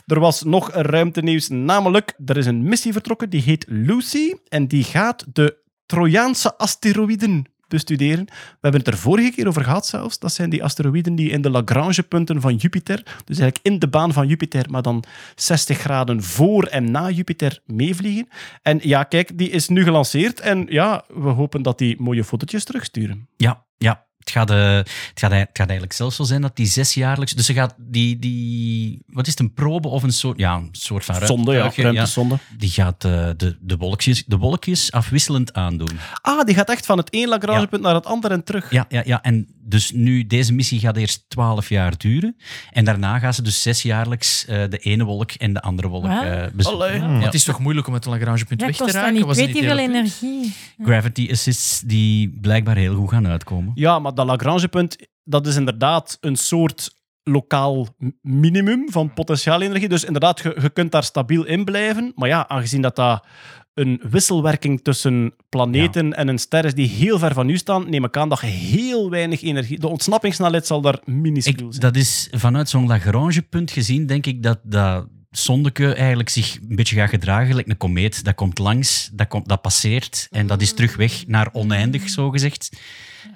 Er 0.07 0.21
was 0.21 0.43
nog 0.43 0.75
een 0.75 0.83
ruimtenieuws, 0.83 1.49
namelijk 1.49 2.15
er 2.27 2.37
is 2.37 2.47
een 2.47 2.63
missie 2.63 2.93
vertrokken, 2.93 3.31
die 3.31 3.43
heet 3.43 3.65
Lucy 3.69 4.33
en 4.49 4.67
die 4.67 4.85
gaat 4.85 5.25
de 5.33 5.57
Trojaanse 5.87 6.59
asteroïden 6.59 7.45
bestuderen. 7.75 8.25
We 8.25 8.59
hebben 8.61 8.81
het 8.81 8.89
er 8.89 8.99
vorige 8.99 9.31
keer 9.31 9.49
over 9.49 9.65
gehad 9.65 9.87
zelfs. 9.87 10.19
Dat 10.19 10.33
zijn 10.33 10.51
die 10.51 10.65
asteroïden 10.65 11.15
die 11.15 11.31
in 11.31 11.43
de 11.43 11.51
Lagrange-punten 11.51 12.41
van 12.41 12.57
Jupiter, 12.57 13.03
dus 13.25 13.39
eigenlijk 13.39 13.59
in 13.63 13.79
de 13.79 13.89
baan 13.89 14.13
van 14.13 14.27
Jupiter, 14.29 14.71
maar 14.71 14.83
dan 14.83 15.05
60 15.35 15.79
graden 15.79 16.23
voor 16.23 16.65
en 16.65 16.91
na 16.91 17.11
Jupiter 17.11 17.61
meevliegen. 17.67 18.29
En 18.63 18.79
ja, 18.83 19.03
kijk, 19.03 19.39
die 19.39 19.51
is 19.51 19.69
nu 19.69 19.83
gelanceerd 19.83 20.41
en 20.41 20.67
ja, 20.69 21.05
we 21.09 21.29
hopen 21.29 21.63
dat 21.63 21.79
die 21.79 21.97
mooie 22.01 22.25
fotootjes 22.25 22.65
terugsturen. 22.65 23.29
Ja, 23.37 23.65
ja. 23.77 24.04
Het 24.25 24.33
gaat, 24.33 24.51
eh, 24.51 24.77
het, 24.77 24.91
gaat, 25.15 25.31
het 25.31 25.49
gaat 25.53 25.69
eigenlijk 25.69 25.93
zelfs 25.93 26.17
zo 26.17 26.23
zijn 26.23 26.41
dat 26.41 26.57
die 26.57 26.67
zesjaarlijks... 26.67 27.33
Dus 27.33 27.47
ze 27.47 27.53
gaat 27.53 27.75
die, 27.79 28.19
die... 28.19 29.03
Wat 29.07 29.27
is 29.27 29.33
het, 29.33 29.41
een 29.41 29.53
probe 29.53 29.89
of 29.89 30.03
een 30.03 30.13
soort... 30.13 30.39
Ja, 30.39 30.55
een 30.55 30.69
soort 30.73 31.05
van 31.05 31.27
Zonde, 31.27 31.53
ja, 31.53 31.73
ruimtesonde. 31.77 32.39
Die 32.59 32.71
gaat 32.71 33.05
eh, 33.05 33.29
de, 33.37 33.57
de, 33.61 33.77
wolkjes, 33.77 34.25
de 34.27 34.37
wolkjes 34.37 34.93
afwisselend 34.93 35.53
aandoen. 35.53 35.99
Ah, 36.21 36.45
die 36.45 36.55
gaat 36.55 36.71
echt 36.71 36.87
van 36.87 36.99
het 36.99 37.11
één 37.11 37.29
Lagrange-punt 37.29 37.83
naar 37.83 37.95
het 37.95 38.07
andere 38.07 38.35
en 38.35 38.45
terug. 38.45 38.71
Ja, 38.71 38.87
ja, 38.89 39.03
ja. 39.05 39.23
En 39.23 39.49
dus 39.65 39.93
nu, 39.93 40.27
deze 40.27 40.53
missie 40.53 40.81
gaat 40.81 40.97
eerst 40.97 41.25
twaalf 41.29 41.69
jaar 41.69 41.99
duren. 41.99 42.37
En 42.71 42.85
daarna 42.85 43.19
gaan 43.19 43.35
ze 43.35 43.43
dus 43.43 43.63
zesjaarlijks 43.63 44.45
eh 44.47 44.63
de 44.69 44.79
ene 44.79 45.05
wolk 45.05 45.31
en 45.31 45.53
de 45.53 45.61
andere 45.61 45.89
wolk 45.89 46.05
eh 46.05 46.47
bezoeken. 46.55 46.95
Ja. 46.95 47.21
Het 47.21 47.35
is 47.35 47.45
toch 47.45 47.59
moeilijk 47.59 47.87
om 47.87 47.95
het 47.95 48.05
Lagrangepunt 48.05 48.61
Ja, 48.61 48.67
weg 48.67 48.77
te 48.77 48.91
raken? 48.91 49.27
dat 49.27 49.37
weet 49.37 49.55
niet 49.55 49.65
veel 49.65 49.79
energie. 49.79 50.55
Gravity 50.83 51.29
assists 51.31 51.81
die 51.81 52.39
blijkbaar 52.41 52.77
heel 52.77 52.95
goed 52.95 53.11
gaan 53.11 53.27
uitkomen. 53.27 53.73
Ja, 53.75 53.99
maar 53.99 54.15
dat 54.15 54.27
Lagrangepunt, 54.27 54.97
dat 55.25 55.47
is 55.47 55.57
inderdaad 55.57 56.19
een 56.21 56.37
soort 56.37 57.03
lokaal 57.23 57.89
minimum 58.21 58.91
van 58.91 59.13
potentiaalenergie. 59.13 59.89
Dus 59.89 60.05
inderdaad, 60.05 60.41
je, 60.41 60.59
je 60.61 60.71
kunt 60.71 60.93
daar 60.93 61.05
stabiel 61.05 61.45
in 61.45 61.65
blijven. 61.65 62.13
Maar 62.15 62.29
ja, 62.29 62.49
aangezien 62.49 62.83
dat 62.83 62.97
dat 62.97 63.27
een 63.75 64.01
wisselwerking 64.11 64.81
tussen 64.83 65.35
planeten 65.49 66.13
en 66.13 66.29
een 66.29 66.39
ster 66.39 66.75
die 66.75 66.89
heel 66.89 67.19
ver 67.19 67.35
van 67.35 67.49
u 67.49 67.57
staan, 67.57 67.91
neem 67.91 68.05
ik 68.05 68.17
aan 68.17 68.29
dat 68.29 68.41
je 68.41 68.47
heel 68.47 69.11
weinig 69.11 69.43
energie... 69.43 69.79
De 69.79 69.89
ontsnappingssnelheid 69.89 70.67
zal 70.67 70.81
daar 70.81 70.99
minuscuul 71.05 71.73
zijn. 71.73 71.81
dat 71.81 71.97
is 71.97 72.29
vanuit 72.31 72.69
zo'n 72.69 72.87
Lagrangepunt 72.87 73.71
gezien, 73.71 74.07
denk 74.07 74.27
ik 74.27 74.43
dat 74.43 74.59
dat 74.63 75.07
zondeke 75.31 75.95
eigenlijk 75.95 76.29
zich 76.29 76.59
een 76.69 76.77
beetje 76.77 76.97
gaat 76.97 77.09
gedragen, 77.09 77.47
gelijk 77.47 77.69
een 77.69 77.77
komeet. 77.77 78.25
Dat 78.25 78.35
komt 78.35 78.59
langs, 78.59 79.11
dat, 79.13 79.29
komt, 79.29 79.49
dat 79.49 79.63
passeert 79.63 80.29
en 80.31 80.47
dat 80.47 80.63
is 80.63 80.73
terug 80.73 80.97
weg 80.97 81.27
naar 81.27 81.49
oneindig, 81.53 82.09
zogezegd. 82.09 82.69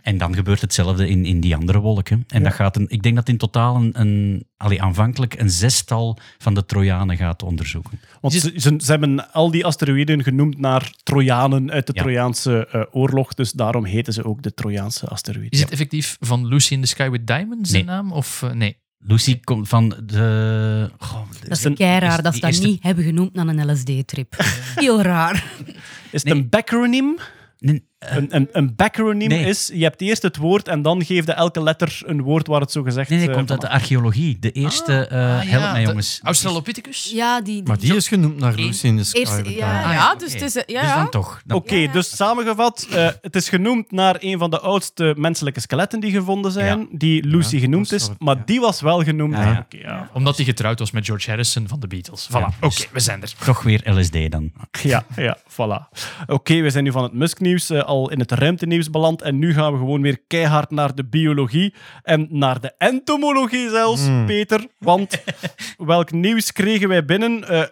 En 0.02 0.18
dan 0.18 0.34
gebeurt 0.34 0.60
hetzelfde 0.60 1.08
in, 1.08 1.24
in 1.26 1.40
die 1.40 1.56
andere 1.56 1.78
wolken. 1.78 2.24
En 2.28 2.42
dat 2.42 2.52
gaat 2.52 2.76
een, 2.76 2.86
ik 2.88 3.02
denk 3.02 3.14
dat 3.16 3.28
in 3.28 3.36
totaal 3.36 3.76
een, 3.76 4.00
een 4.00 4.44
allee, 4.56 4.82
aanvankelijk 4.82 5.40
een 5.40 5.50
zestal 5.50 6.18
van 6.38 6.54
de 6.54 6.64
Trojanen 6.64 7.16
gaat 7.16 7.42
onderzoeken. 7.42 8.00
Want 8.20 8.34
ze, 8.34 8.52
ze, 8.56 8.74
ze 8.78 8.90
hebben 8.90 9.32
al 9.32 9.50
die 9.50 9.64
asteroïden 9.66 10.22
genoemd 10.22 10.58
naar 10.58 10.92
Trojanen 11.02 11.70
uit 11.70 11.86
de 11.86 11.92
Ja. 11.94 12.02
Trojaanse 12.02 12.66
eh, 12.72 12.82
oorlog. 12.90 13.34
Dus 13.34 13.52
daarom 13.52 13.84
heten 13.84 14.12
ze 14.12 14.24
ook 14.24 14.42
de 14.42 14.54
Trojaanse 14.54 15.06
asteroïden. 15.06 15.50
Is 15.50 15.60
het 15.60 15.70
effectief 15.70 16.16
van 16.20 16.46
Lucy 16.46 16.72
in 16.72 16.80
the 16.80 16.86
Sky 16.86 17.08
with 17.10 17.26
Diamonds, 17.26 17.70
Nee. 17.70 17.80
de 17.84 17.86
naam? 17.90 18.12
Of 18.12 18.42
eh, 18.42 18.50
nee? 18.52 18.76
Lucy 19.00 19.40
komt 19.40 19.68
van 19.68 19.88
de... 20.06 20.90
goh, 20.98 21.20
Dat 21.48 21.58
is 21.58 21.64
een- 21.64 21.76
raar 21.76 22.22
dat 22.22 22.24
ze 22.24 22.30
die 22.32 22.40
dat 22.40 22.50
eerste- 22.50 22.66
niet 22.66 22.82
hebben 22.82 23.04
genoemd 23.04 23.34
naar 23.34 23.46
een 23.46 23.70
LSD-trip. 23.72 24.34
Heel 24.74 25.02
raar. 25.02 25.34
Is 25.64 26.22
het 26.22 26.24
Nee. 26.24 26.34
een 26.34 26.48
backronym? 26.48 27.16
Nee, 27.58 27.87
Een, 27.98 28.26
een, 28.36 28.48
een 28.52 28.74
backronym 28.76 29.28
Nee. 29.28 29.44
is, 29.44 29.70
je 29.74 29.82
hebt 29.82 30.00
eerst 30.00 30.22
het 30.22 30.36
woord 30.36 30.68
en 30.68 30.82
dan 30.82 31.04
geeft 31.04 31.26
je 31.26 31.32
elke 31.32 31.62
letter 31.62 32.00
een 32.04 32.22
woord 32.22 32.46
waar 32.46 32.60
het 32.60 32.72
zo 32.72 32.82
gezegd 32.82 33.08
nee, 33.10 33.18
nee, 33.18 33.28
eh, 33.28 33.34
komt 33.34 33.50
uit 33.50 33.60
de 33.60 33.68
archeologie. 33.68 34.38
De 34.38 34.50
eerste... 34.52 35.06
eh 35.06 35.18
Ah, 35.18 35.36
help 35.36 35.62
ja, 35.62 35.72
mij, 35.72 35.80
de 35.82 35.86
jongens. 35.88 36.20
Australopithecus? 36.22 37.10
Ja, 37.14 37.40
die... 37.40 37.62
Maar 37.62 37.78
die 37.78 37.96
is 37.96 38.08
genoemd 38.08 38.38
naar 38.38 38.54
Lucy 38.54 38.86
ja. 38.86 38.92
Ah, 39.24 39.36
Ah, 39.38 39.52
ja, 39.56 39.92
ja, 39.92 40.14
dus 40.14 40.32
het 40.32 40.42
is... 40.42 40.62
Ja, 40.66 40.82
Dus 40.82 40.92
dan 40.94 41.10
toch. 41.10 41.42
Oké, 41.48 41.74
Ja, 41.74 41.80
ja. 41.80 41.92
dus 41.92 42.16
samengevat, 42.16 42.86
eh, 42.90 43.08
het 43.20 43.36
is 43.36 43.48
genoemd 43.48 43.90
naar 43.90 44.16
een 44.18 44.38
van 44.38 44.50
de 44.50 44.60
oudste 44.60 45.14
menselijke 45.16 45.60
skeletten 45.60 46.00
die 46.00 46.10
gevonden 46.12 46.52
zijn, 46.52 46.78
Ja. 46.80 46.86
die 46.90 47.24
Lucy 47.26 47.54
Ja, 47.54 47.60
genoemd 47.60 47.92
is, 47.92 48.08
maar 48.18 48.36
ja. 48.36 48.42
die 48.46 48.60
was 48.60 48.80
wel 48.80 49.02
genoemd. 49.02 49.34
Ja, 49.34 49.42
ja. 49.50 49.58
Oké, 49.58 49.76
ja. 49.88 50.10
Omdat 50.12 50.36
hij 50.36 50.44
getrouwd 50.44 50.78
was 50.78 50.90
met 50.90 51.04
George 51.04 51.28
Harrison 51.28 51.68
van 51.68 51.80
de 51.80 51.86
Beatles. 51.86 52.28
Voilà, 52.30 52.32
Ja, 52.32 52.46
oké, 52.60 52.68
dus- 52.68 52.88
we 52.92 53.00
zijn 53.00 53.22
er. 53.22 53.32
Toch 53.44 53.62
weer 53.62 53.90
LSD 53.98 54.30
dan. 54.30 54.52
Ja, 54.82 55.04
ja, 55.16 55.38
voilà. 55.50 55.98
Oké, 56.26 56.60
we 56.60 56.70
zijn 56.70 56.84
nu 56.84 56.92
van 56.92 57.02
het 57.02 57.12
Musk-nieuws 57.12 57.70
eh, 57.70 57.86
al 57.88 58.10
in 58.10 58.18
het 58.18 58.32
ruimtenieuws 58.32 58.90
beland 58.90 59.22
en 59.22 59.38
nu 59.38 59.52
gaan 59.52 59.72
we 59.72 59.78
gewoon 59.78 60.02
weer 60.02 60.18
keihard 60.26 60.70
naar 60.70 60.94
de 60.94 61.04
biologie 61.04 61.74
en 62.02 62.26
naar 62.30 62.60
de 62.60 62.72
entomologie 62.78 63.68
zelfs, 63.70 64.02
Peter. 64.26 64.66
Want 64.78 65.22
welk 65.78 66.10
nieuws 66.12 66.52
kregen 66.52 66.88
wij 66.88 67.04
binnen 67.04 67.48
eh, 67.48 67.60
eh, 67.60 67.68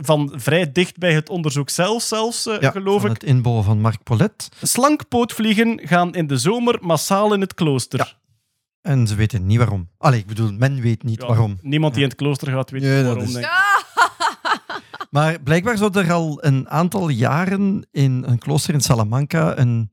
van 0.00 0.32
vrij 0.34 0.72
dicht 0.72 0.98
bij 0.98 1.12
het 1.12 1.28
onderzoek 1.28 1.70
zelf 1.70 2.02
zelfs, 2.02 2.46
eh, 2.46 2.60
Ja, 2.60 2.70
geloof 2.70 3.00
van 3.00 3.10
ik. 3.10 3.20
het 3.20 3.30
inbouwen 3.30 3.64
van 3.64 3.80
Mark 3.80 4.02
Polet. 4.02 4.48
Slankpootvliegen 4.62 5.80
gaan 5.84 6.14
in 6.14 6.26
de 6.26 6.36
zomer 6.38 6.78
massaal 6.80 7.34
in 7.34 7.40
het 7.40 7.54
klooster. 7.54 8.18
En 8.82 9.06
ze 9.06 9.14
weten 9.14 9.46
niet 9.46 9.58
waarom. 9.58 9.88
Allee, 9.98 10.18
ik 10.18 10.26
bedoel, 10.26 10.52
men 10.52 10.80
weet 10.80 11.02
niet 11.02 11.20
Ja, 11.20 11.26
waarom. 11.26 11.58
Niemand 11.62 11.94
die 11.94 12.02
in 12.02 12.08
het 12.08 12.18
klooster 12.18 12.52
gaat 12.52 12.70
weet 12.70 12.82
Nee, 12.82 12.96
dat 13.02 13.04
waarom. 13.04 13.22
is- 13.24 13.32
denk 13.32 13.44
ik. 13.44 13.50
Maar 15.10 15.40
blijkbaar 15.42 15.78
zou 15.78 15.98
er 15.98 16.12
al 16.12 16.44
een 16.44 16.68
aantal 16.68 17.08
jaren 17.08 17.86
in 17.90 18.24
een 18.26 18.38
klooster 18.38 18.74
in 18.74 18.80
Salamanca 18.80 19.58
een, 19.58 19.92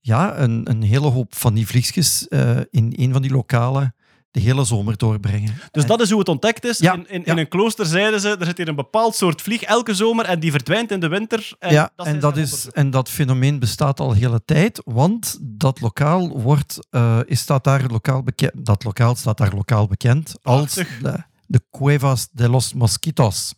ja, 0.00 0.38
een, 0.38 0.70
een 0.70 0.82
hele 0.82 1.08
hoop 1.08 1.34
van 1.34 1.54
die 1.54 1.66
vliegjes 1.66 2.28
eh, 2.28 2.58
in 2.70 2.92
een 2.96 3.12
van 3.12 3.22
die 3.22 3.30
lokalen 3.30 3.94
de 4.34 4.40
hele 4.40 4.64
zomer 4.64 4.96
doorbrengen. 4.96 5.54
Dus 5.70 5.86
dat 5.86 6.00
is 6.00 6.10
hoe 6.10 6.18
het 6.18 6.28
ontdekt 6.28 6.64
is. 6.64 6.78
Ja, 6.78 6.94
in, 6.94 7.08
in, 7.08 7.22
ja. 7.24 7.32
in 7.32 7.38
een 7.38 7.48
klooster 7.48 7.86
zeiden 7.86 8.20
ze, 8.20 8.36
er 8.38 8.46
zit 8.46 8.56
hier 8.56 8.68
een 8.68 8.74
bepaald 8.74 9.14
soort 9.14 9.42
vlieg 9.42 9.62
elke 9.62 9.94
zomer 9.94 10.24
en 10.24 10.40
die 10.40 10.50
verdwijnt 10.50 10.90
in 10.90 11.00
de 11.00 11.08
winter. 11.08 11.52
En 11.58 11.72
ja, 11.72 11.90
dat 11.96 12.06
en 12.06 12.20
dat, 12.20 12.36
is, 12.36 12.68
en 12.70 12.90
dat 12.90 13.08
fenomeen 13.08 13.58
bestaat 13.58 14.00
al 14.00 14.12
hele 14.12 14.44
tijd, 14.44 14.82
want 14.84 15.38
dat 15.40 15.80
lokaal, 15.80 16.40
wordt, 16.40 16.78
eh, 16.90 17.18
is, 17.24 17.40
staat 17.40 17.64
daar 17.64 17.86
lokaal 17.86 18.22
bekend, 18.22 18.66
dat 18.66 18.84
lokaal 18.84 19.14
staat 19.14 19.38
daar 19.38 19.54
lokaal 19.54 19.86
bekend 19.86 20.34
als 20.42 20.74
de, 20.74 21.24
de 21.46 21.62
Cuevas 21.70 22.28
de 22.32 22.48
los 22.48 22.72
Mosquitos. 22.72 23.54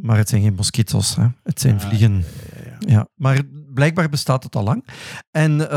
Maar 0.00 0.16
het 0.16 0.28
zijn 0.28 0.42
geen 0.42 0.54
mosquitos, 0.54 1.16
hè. 1.16 1.26
het 1.42 1.60
zijn 1.60 1.80
vliegen. 1.80 2.24
Ja, 2.78 3.08
maar 3.14 3.42
blijkbaar 3.74 4.08
bestaat 4.08 4.42
het 4.42 4.56
al 4.56 4.62
lang. 4.62 4.84
En 5.30 5.70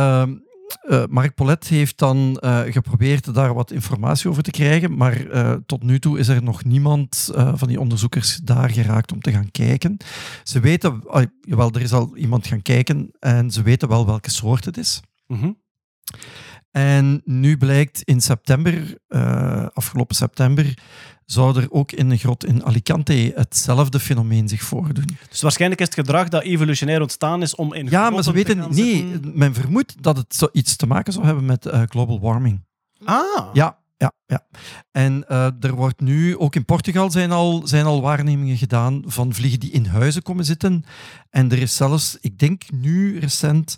eh, 0.81 1.03
Mark 1.09 1.33
Polet 1.33 1.67
heeft 1.67 1.97
dan 1.97 2.37
eh, 2.37 2.59
geprobeerd 2.59 3.33
daar 3.33 3.53
wat 3.53 3.71
informatie 3.71 4.29
over 4.29 4.43
te 4.43 4.51
krijgen, 4.51 4.97
maar 4.97 5.29
eh, 5.29 5.53
tot 5.65 5.83
nu 5.83 5.99
toe 5.99 6.19
is 6.19 6.27
er 6.27 6.43
nog 6.43 6.63
niemand 6.63 7.29
van 7.33 7.67
die 7.67 7.79
onderzoekers 7.79 8.35
daar 8.35 8.69
geraakt 8.69 9.11
om 9.11 9.21
te 9.21 9.31
gaan 9.31 9.51
kijken. 9.51 9.97
Ze 10.43 10.59
weten, 10.59 11.03
ah, 11.07 11.25
jawel, 11.41 11.71
er 11.71 11.81
is 11.81 11.93
al 11.93 12.15
iemand 12.15 12.47
gaan 12.47 12.61
kijken 12.61 13.11
en 13.19 13.51
ze 13.51 13.61
weten 13.61 13.87
wel 13.87 14.05
welke 14.05 14.29
soort 14.29 14.65
het 14.65 14.77
is. 14.77 15.01
Mhm. 15.27 15.51
En 16.71 17.21
nu 17.25 17.57
blijkt 17.57 18.01
in 18.01 18.21
september, 18.21 18.97
eh, 19.07 19.65
afgelopen 19.73 20.15
september, 20.15 20.77
zou 21.25 21.61
er 21.61 21.71
ook 21.71 21.91
in 21.91 22.09
een 22.09 22.17
grot 22.17 22.45
in 22.45 22.65
Alicante 22.65 23.31
hetzelfde 23.35 23.99
fenomeen 23.99 24.47
zich 24.47 24.61
voordoen. 24.61 25.17
Dus 25.29 25.41
waarschijnlijk 25.41 25.81
is 25.81 25.87
het 25.87 25.95
gedrag 25.95 26.27
dat 26.27 26.43
evolutionair 26.43 27.01
ontstaan 27.01 27.41
is 27.41 27.55
om 27.55 27.73
in 27.73 27.87
Ja, 27.89 28.09
maar 28.09 28.23
ze 28.23 28.31
weten 28.31 28.65
nee. 28.69 29.19
Men 29.33 29.53
vermoedt 29.53 30.03
dat 30.03 30.17
het 30.17 30.49
iets 30.51 30.75
te 30.75 30.87
maken 30.87 31.13
zou 31.13 31.25
hebben 31.25 31.45
met 31.45 31.65
eh, 31.65 31.81
global 31.85 32.19
warming. 32.19 32.65
Ah, 33.03 33.49
Ja, 33.53 33.79
ja, 33.97 34.11
ja. 34.25 34.45
En 34.91 35.27
eh, 35.27 35.45
er 35.59 35.73
wordt 35.73 35.99
nu, 35.99 36.37
ook 36.37 36.55
in 36.55 36.65
Portugal 36.65 37.11
zijn 37.11 37.31
al, 37.31 37.61
zijn 37.67 37.85
al 37.85 38.01
waarnemingen 38.01 38.57
gedaan 38.57 39.03
van 39.05 39.33
vliegen 39.33 39.59
die 39.59 39.71
in 39.71 39.85
huizen 39.85 40.21
komen 40.21 40.45
zitten. 40.45 40.83
En 41.29 41.51
er 41.51 41.61
is 41.61 41.75
zelfs, 41.75 42.17
ik 42.21 42.39
denk 42.39 42.63
nu 42.71 43.19
recent, 43.19 43.77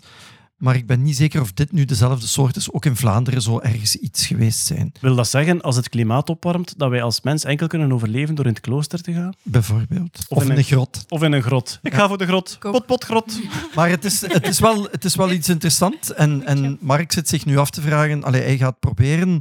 Maar 0.56 0.76
ik 0.76 0.86
ben 0.86 1.02
niet 1.02 1.16
zeker 1.16 1.40
of 1.40 1.52
dit 1.52 1.72
nu 1.72 1.84
dezelfde 1.84 2.26
soort 2.26 2.56
is. 2.56 2.72
Ook 2.72 2.84
in 2.84 2.96
Vlaanderen 2.96 3.42
zou 3.42 3.62
ergens 3.62 3.96
iets 3.96 4.26
geweest 4.26 4.58
zijn, 4.66 4.92
Wil 5.00 5.14
dat 5.14 5.28
zeggen, 5.28 5.60
als 5.60 5.76
het 5.76 5.88
klimaat 5.88 6.30
opwarmt, 6.30 6.74
dat 6.78 6.90
wij 6.90 7.02
als 7.02 7.20
mens 7.20 7.44
enkel 7.44 7.66
kunnen 7.66 7.92
overleven 7.92 8.34
door 8.34 8.44
in 8.46 8.50
het 8.52 8.60
klooster 8.60 9.02
te 9.02 9.12
gaan? 9.12 9.32
bijvoorbeeld. 9.42 10.18
Of 10.28 10.36
Of, 10.36 10.42
in 10.44 10.50
een- 10.50 10.56
een 10.56 10.64
grot. 10.64 11.04
Of 11.08 11.22
in 11.22 11.32
een 11.32 11.42
grot? 11.42 11.78
Ik 11.82 11.94
ga 11.94 12.08
voor 12.08 12.18
de 12.18 12.26
grot. 12.26 12.56
Koop. 12.58 12.72
Pot, 12.72 12.86
pot, 12.86 13.04
grot. 13.04 13.38
Maar 13.74 13.88
het 13.88 14.04
is, 14.04 14.20
het, 14.20 14.46
is 14.46 14.58
wel, 14.60 14.88
het 14.90 15.04
is 15.04 15.14
wel 15.16 15.30
iets 15.30 15.48
interessants. 15.48 16.14
En, 16.14 16.46
en 16.46 16.78
Mark 16.80 17.12
zit 17.12 17.28
zich 17.28 17.44
nu 17.44 17.56
af 17.58 17.70
te 17.70 17.80
vragen... 17.80 18.24
Allee, 18.24 18.42
hij 18.42 18.56
gaat 18.56 18.78
proberen 18.80 19.40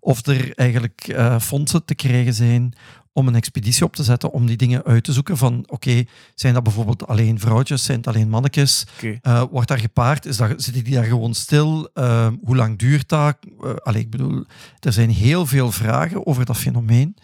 of 0.00 0.26
er 0.26 0.54
eigenlijk 0.54 1.04
eh, 1.08 1.38
fondsen 1.40 1.84
te 1.84 1.94
krijgen 1.94 2.34
zijn 2.34 2.72
om 3.16 3.28
een 3.28 3.34
expeditie 3.34 3.84
op 3.84 3.96
te 3.96 4.02
zetten 4.02 4.32
om 4.32 4.46
die 4.46 4.56
dingen 4.56 4.84
uit 4.84 5.04
te 5.04 5.12
zoeken 5.12 5.36
van 5.36 5.64
oké, 5.66 6.04
zijn 6.34 6.54
dat 6.54 6.62
bijvoorbeeld 6.62 7.06
alleen 7.06 7.38
vrouwtjes, 7.40 7.84
zijn 7.84 7.98
het 7.98 8.06
alleen 8.06 8.28
mannetjes? 8.28 8.86
Oké. 8.96 9.18
Eh, 9.20 9.42
wordt 9.50 9.68
daar 9.68 9.78
gepaard? 9.78 10.26
Is 10.26 10.36
dat, 10.36 10.62
zitten 10.62 10.84
die 10.84 10.94
daar 10.94 11.04
gewoon 11.04 11.34
stil? 11.34 11.88
Eh, 11.94 12.28
hoe 12.42 12.56
lang 12.56 12.78
duurt 12.78 13.08
dat? 13.08 13.36
Allee, 13.82 14.00
ik 14.02 14.10
bedoel, 14.10 14.44
er 14.80 14.92
zijn 14.92 15.10
heel 15.10 15.46
veel 15.46 15.72
vragen 15.72 16.26
over 16.26 16.44
dat 16.44 16.56
fenomeen. 16.56 17.16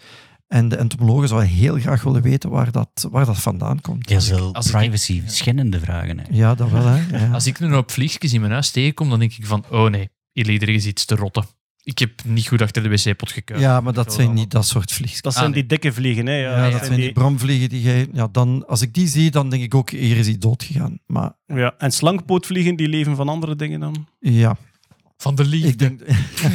En 0.49 0.69
de 0.69 0.77
entomologen 0.77 1.29
zouden 1.29 1.49
heel 1.51 1.79
graag 1.79 2.03
willen 2.03 2.23
weten 2.23 2.51
waar 2.51 2.71
dat, 2.71 3.07
waar 3.11 3.27
dat 3.27 3.39
vandaan 3.39 3.81
komt. 3.81 4.07
Als 4.53 4.67
ik- 4.67 4.73
privacy, 4.73 5.23
schendende 5.27 5.81
vragen. 5.81 6.19
Hè. 6.19 6.25
Ja, 6.31 6.55
dat 6.55 6.71
wel, 6.71 6.85
hè. 6.87 7.01
Ja. 7.19 7.33
Als 7.33 7.47
ik 7.47 7.61
nu 7.61 7.75
op 7.75 7.91
vliegjes 7.91 8.33
in 8.33 8.41
mijn 8.41 8.53
huis 8.53 8.71
tegenkom, 8.71 9.11
dan 9.11 9.19
denk 9.19 9.33
ik 9.33 9.47
van, 9.47 9.65
oh 9.71 9.91
nee, 9.91 10.09
hier 10.33 10.45
ligt 10.45 10.63
er 10.63 10.69
iets 10.69 11.05
te 11.05 11.15
rotten. 11.15 11.45
Ik 11.91 11.99
heb 11.99 12.11
niet 12.25 12.49
goed 12.49 12.63
achter 12.63 12.83
de 12.83 12.89
wc-pot 12.89 13.33
gekeken. 13.33 13.61
Ja, 13.63 13.81
maar 13.81 13.93
dat 13.93 14.13
zijn 14.13 14.33
niet 14.35 14.51
dat 14.51 14.67
soort 14.67 14.93
vliegjes. 14.93 15.21
Dat 15.23 15.33
zijn 15.33 15.47
Ah, 15.47 15.53
die 15.53 15.67
dikke 15.67 15.93
vliegen, 15.93 16.27
hè? 16.27 16.35
Ja, 16.35 16.65
Ja, 16.65 16.71
dat 16.71 16.87
zijn 16.87 17.01
die 17.01 17.13
bromvliegen 17.13 17.69
die 17.69 17.83
jij... 17.83 18.09
Ja, 18.13 18.29
dan, 18.33 18.65
als 18.67 18.83
ik 18.83 18.95
die 18.95 19.09
zie, 19.09 19.31
dan 19.31 19.51
denk 19.51 19.63
ik 19.63 19.75
ook, 19.75 19.91
hier 19.91 20.17
is 20.17 20.27
hij 20.27 20.39
doodgegaan. 20.39 20.99
Maar 21.07 21.33
Ja. 21.47 21.75
En 21.79 21.91
slankpootvliegen, 21.93 22.77
die 22.77 22.89
leven 22.89 23.17
van 23.17 23.29
andere 23.29 23.57
dingen 23.57 23.81
dan? 23.81 24.07
ja, 24.19 24.57
Van 25.17 25.35
de 25.35 25.45
liefde. 25.45 25.69
ik 25.69 25.79
denk... 25.79 26.01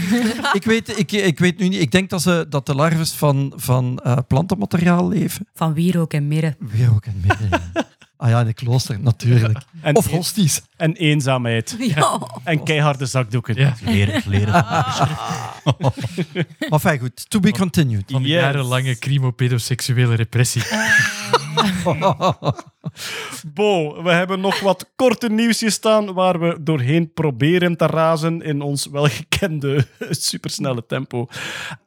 ik, 0.59 0.63
weet, 0.63 0.99
ik, 0.99 1.11
ik 1.11 1.39
weet 1.39 1.57
nu 1.59 1.67
niet... 1.67 1.81
Ik 1.81 1.91
denk 1.91 2.09
dat, 2.09 2.21
ze, 2.21 2.45
dat 2.49 2.65
de 2.65 2.75
larves 2.75 3.11
van, 3.11 3.53
van 3.55 3.99
eh, 3.99 4.17
plantenmateriaal 4.27 5.07
leven. 5.07 5.47
Van 5.53 5.73
wierook 5.73 6.13
en 6.13 6.27
mirre. 6.27 6.55
Weer 6.59 6.93
ook 6.95 7.05
in 7.05 7.13
het 7.17 7.39
midden. 7.39 7.61
ja. 7.73 7.87
Ah 8.17 8.29
ja, 8.29 8.39
in 8.39 8.45
de 8.45 8.53
klooster, 8.53 8.99
natuurlijk. 8.99 9.57
En, 9.81 9.95
Of 9.95 10.07
hosties. 10.07 10.61
en 10.77 10.93
eenzaamheid. 10.95 11.75
Ja. 11.95 12.19
En 12.43 12.63
keiharde 12.63 13.05
zakdoeken. 13.05 13.55
Ja. 13.55 13.73
Leren, 13.81 14.21
leren. 14.25 14.53
Maar 16.69 16.79
fijn, 16.79 16.99
goed. 16.99 17.29
To 17.29 17.39
be 17.39 17.51
continued. 17.51 18.03
Van 18.11 18.21
Yes. 18.21 18.31
jarenlange 18.31 18.97
crimopedoseksuele 18.99 20.15
repressie. 20.15 20.61
Bo, 23.53 24.03
we 24.03 24.11
hebben 24.11 24.39
nog 24.39 24.59
wat 24.59 24.89
korte 24.95 25.29
nieuwsjes 25.29 25.73
staan 25.73 26.13
waar 26.13 26.39
we 26.39 26.57
doorheen 26.61 27.13
proberen 27.13 27.77
te 27.77 27.85
razen 27.85 28.41
in 28.41 28.61
ons 28.61 28.85
welgekende 28.85 29.87
supersnelle 30.09 30.85
tempo. 30.85 31.27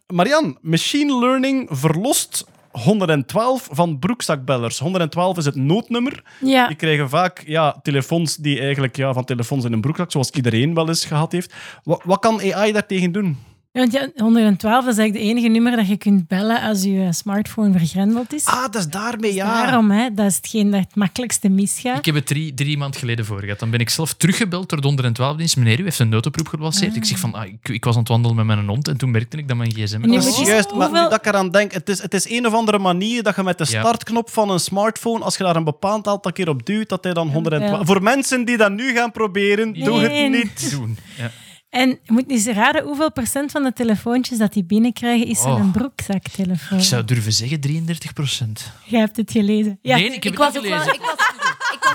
Marian, 0.07 0.59
machine 0.61 1.19
learning 1.19 1.69
verlost 1.71 2.45
112 2.79 3.69
van 3.71 3.99
broekzakbellers. 3.99 4.79
112 4.79 5.37
is 5.37 5.45
het 5.45 5.55
noodnummer. 5.55 6.23
Ja, 6.41 6.67
Die 6.67 6.77
krijgen 6.77 7.09
vaak 7.09 7.43
ja, 7.47 7.79
telefoons 7.83 8.37
die 8.37 8.61
eigenlijk 8.61 8.97
ja, 8.97 9.13
van 9.13 9.25
telefoons 9.25 9.65
in 9.65 9.73
een 9.73 9.81
broekzak, 9.81 10.11
zoals 10.11 10.31
iedereen 10.31 10.75
wel 10.75 10.89
eens 10.89 11.05
gehad 11.05 11.33
heeft. 11.33 11.55
Wat, 11.85 12.03
wat 12.05 12.19
kan 12.19 12.53
AI 12.53 12.73
daartegen 12.73 13.13
doen? 13.13 13.39
Want 13.73 13.93
ja, 13.93 14.09
112 14.17 14.85
dat 14.85 14.93
is 14.93 14.99
eigenlijk 14.99 15.13
de 15.13 15.31
enige 15.33 15.49
nummer 15.49 15.77
dat 15.77 15.89
je 15.89 15.97
kunt 15.97 16.29
bellen 16.29 16.61
als 16.63 16.83
je 16.83 17.09
smartphone 17.13 17.79
vergrendeld 17.79 18.33
is. 18.33 18.45
Ah, 18.45 18.63
dat 18.63 18.75
is 18.75 18.87
daarmee, 18.89 19.35
ja. 19.35 19.63
Daarom, 19.63 19.91
hè, 19.91 20.15
dat 20.15 20.27
is 20.27 20.37
hetgeen 20.37 20.71
dat 20.71 20.81
het 20.81 20.95
makkelijkste 20.97 21.49
misgaat. 21.49 21.99
Ik 21.99 22.05
heb 22.05 22.15
het 22.15 22.27
drie, 22.27 22.55
drie 22.55 22.79
maanden 22.79 23.01
geleden 23.01 23.25
voor 23.25 23.41
gehad. 23.41 23.59
Dan 23.59 23.71
ben 23.71 23.81
ik 23.81 23.91
zelf 23.91 24.15
teruggebeld 24.15 24.69
door 24.69 24.81
de 24.81 25.13
112-dienst. 25.13 25.57
Meneer, 25.57 25.81
u 25.81 25.83
heeft 25.83 25.99
een 25.99 26.09
noodoproep 26.09 26.49
gelanceerd. 26.49 26.97
Ik 26.97 27.05
zeg 27.05 27.19
van, 27.19 27.35
ah, 27.35 27.47
ik, 27.47 27.69
ik 27.69 27.85
was 27.85 27.95
aan 27.95 28.01
het 28.01 28.09
wandelen 28.09 28.37
met 28.37 28.47
mijn 28.47 28.69
hond 28.69 28.89
en 28.89 28.97
toen 28.97 29.11
merkte 29.11 29.37
ik 29.37 29.49
dat 29.49 29.57
mijn 29.57 29.73
gsm... 29.73 30.01
Nu 30.01 30.15
Dat 30.15 30.27
is 30.27 30.39
juist, 30.39 30.75
maar 30.75 30.89
nu 30.93 30.95
dat 30.99 31.15
ik 31.15 31.27
eraan 31.27 31.51
denk, 31.51 31.73
het 31.73 31.89
is, 31.89 32.03
het 32.03 32.15
is 32.15 32.31
een 32.31 32.47
of 32.47 32.55
andere 32.55 32.79
manier 32.79 33.23
dat 33.23 33.37
je 33.37 33.43
met 33.43 33.59
de 33.59 33.67
Ja. 33.69 33.81
startknop 33.81 34.31
van 34.31 34.51
een 34.51 34.61
smartphone, 34.61 35.25
als 35.25 35.37
je 35.37 35.45
daar 35.45 35.57
een 35.57 35.65
bepaald 35.65 36.07
aantal 36.07 36.33
keer 36.33 36.49
op 36.49 36.67
duwt, 36.67 36.89
dat 36.89 37.05
hij 37.05 37.13
dan 37.13 37.29
112... 37.29 37.79
Ja. 37.79 37.85
Voor 37.85 38.03
mensen 38.03 38.45
die 38.45 38.57
dat 38.57 38.73
nu 38.73 38.95
gaan 38.95 39.13
proberen, 39.13 39.73
doe 39.73 39.99
het 40.01 40.31
niet. 40.31 40.71
doen. 40.71 40.99
Ja. 41.17 41.31
En 41.71 41.89
je 41.89 42.13
moet 42.13 42.31
eens 42.31 42.47
raden 42.47 42.85
hoeveel 42.85 43.13
procent 43.13 43.51
van 43.51 43.63
de 43.63 43.73
telefoontjes 43.73 44.39
dat 44.39 44.53
die 44.53 44.65
binnenkrijgen 44.65 45.27
is 45.27 45.41
Oh. 45.41 45.59
een 45.59 45.71
broekzaktelefoon. 45.71 46.79
Ik 46.79 46.85
zou 46.85 47.05
durven 47.05 47.33
zeggen 47.33 47.61
33 47.61 48.13
procent. 48.13 48.73
Jij 48.85 49.01
hebt 49.01 49.17
het 49.17 49.31
gelezen. 49.31 49.79
Ja. 49.83 49.97
Nee, 49.97 50.05
ik 50.05 50.13
heb 50.13 50.33
Ik 50.33 50.39
het 50.39 50.39
was, 50.39 50.63
niet 50.63 50.71
wel, 50.71 50.79
gelezen. 50.79 50.95
ik, 50.95 51.01
was, 51.01 51.13
ik 51.28 51.28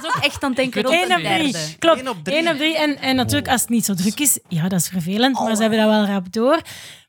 was 0.03 0.15
ook 0.15 0.23
echt 0.23 0.43
aan 0.43 0.49
het 0.49 0.57
denken 0.59 0.79
Ik 0.81 0.87
op 0.87 0.93
drie. 0.93 1.51
derde. 1.51 1.75
Klopt, 1.79 1.99
Eén 1.99 2.09
op 2.09 2.23
drie. 2.23 2.35
één 2.37 2.47
op 2.51 2.57
drie. 2.57 2.77
En, 2.77 2.97
en 2.99 3.15
natuurlijk, 3.15 3.47
als 3.51 3.61
het 3.61 3.69
niet 3.69 3.85
zo 3.85 3.93
druk 3.93 4.19
is, 4.19 4.39
ja, 4.47 4.67
dat 4.67 4.79
is 4.79 4.87
vervelend, 4.87 5.39
maar 5.39 5.55
ze 5.55 5.61
hebben 5.61 5.79
dat 5.79 5.89
wel 5.89 6.05
rap 6.05 6.31
door. 6.33 6.61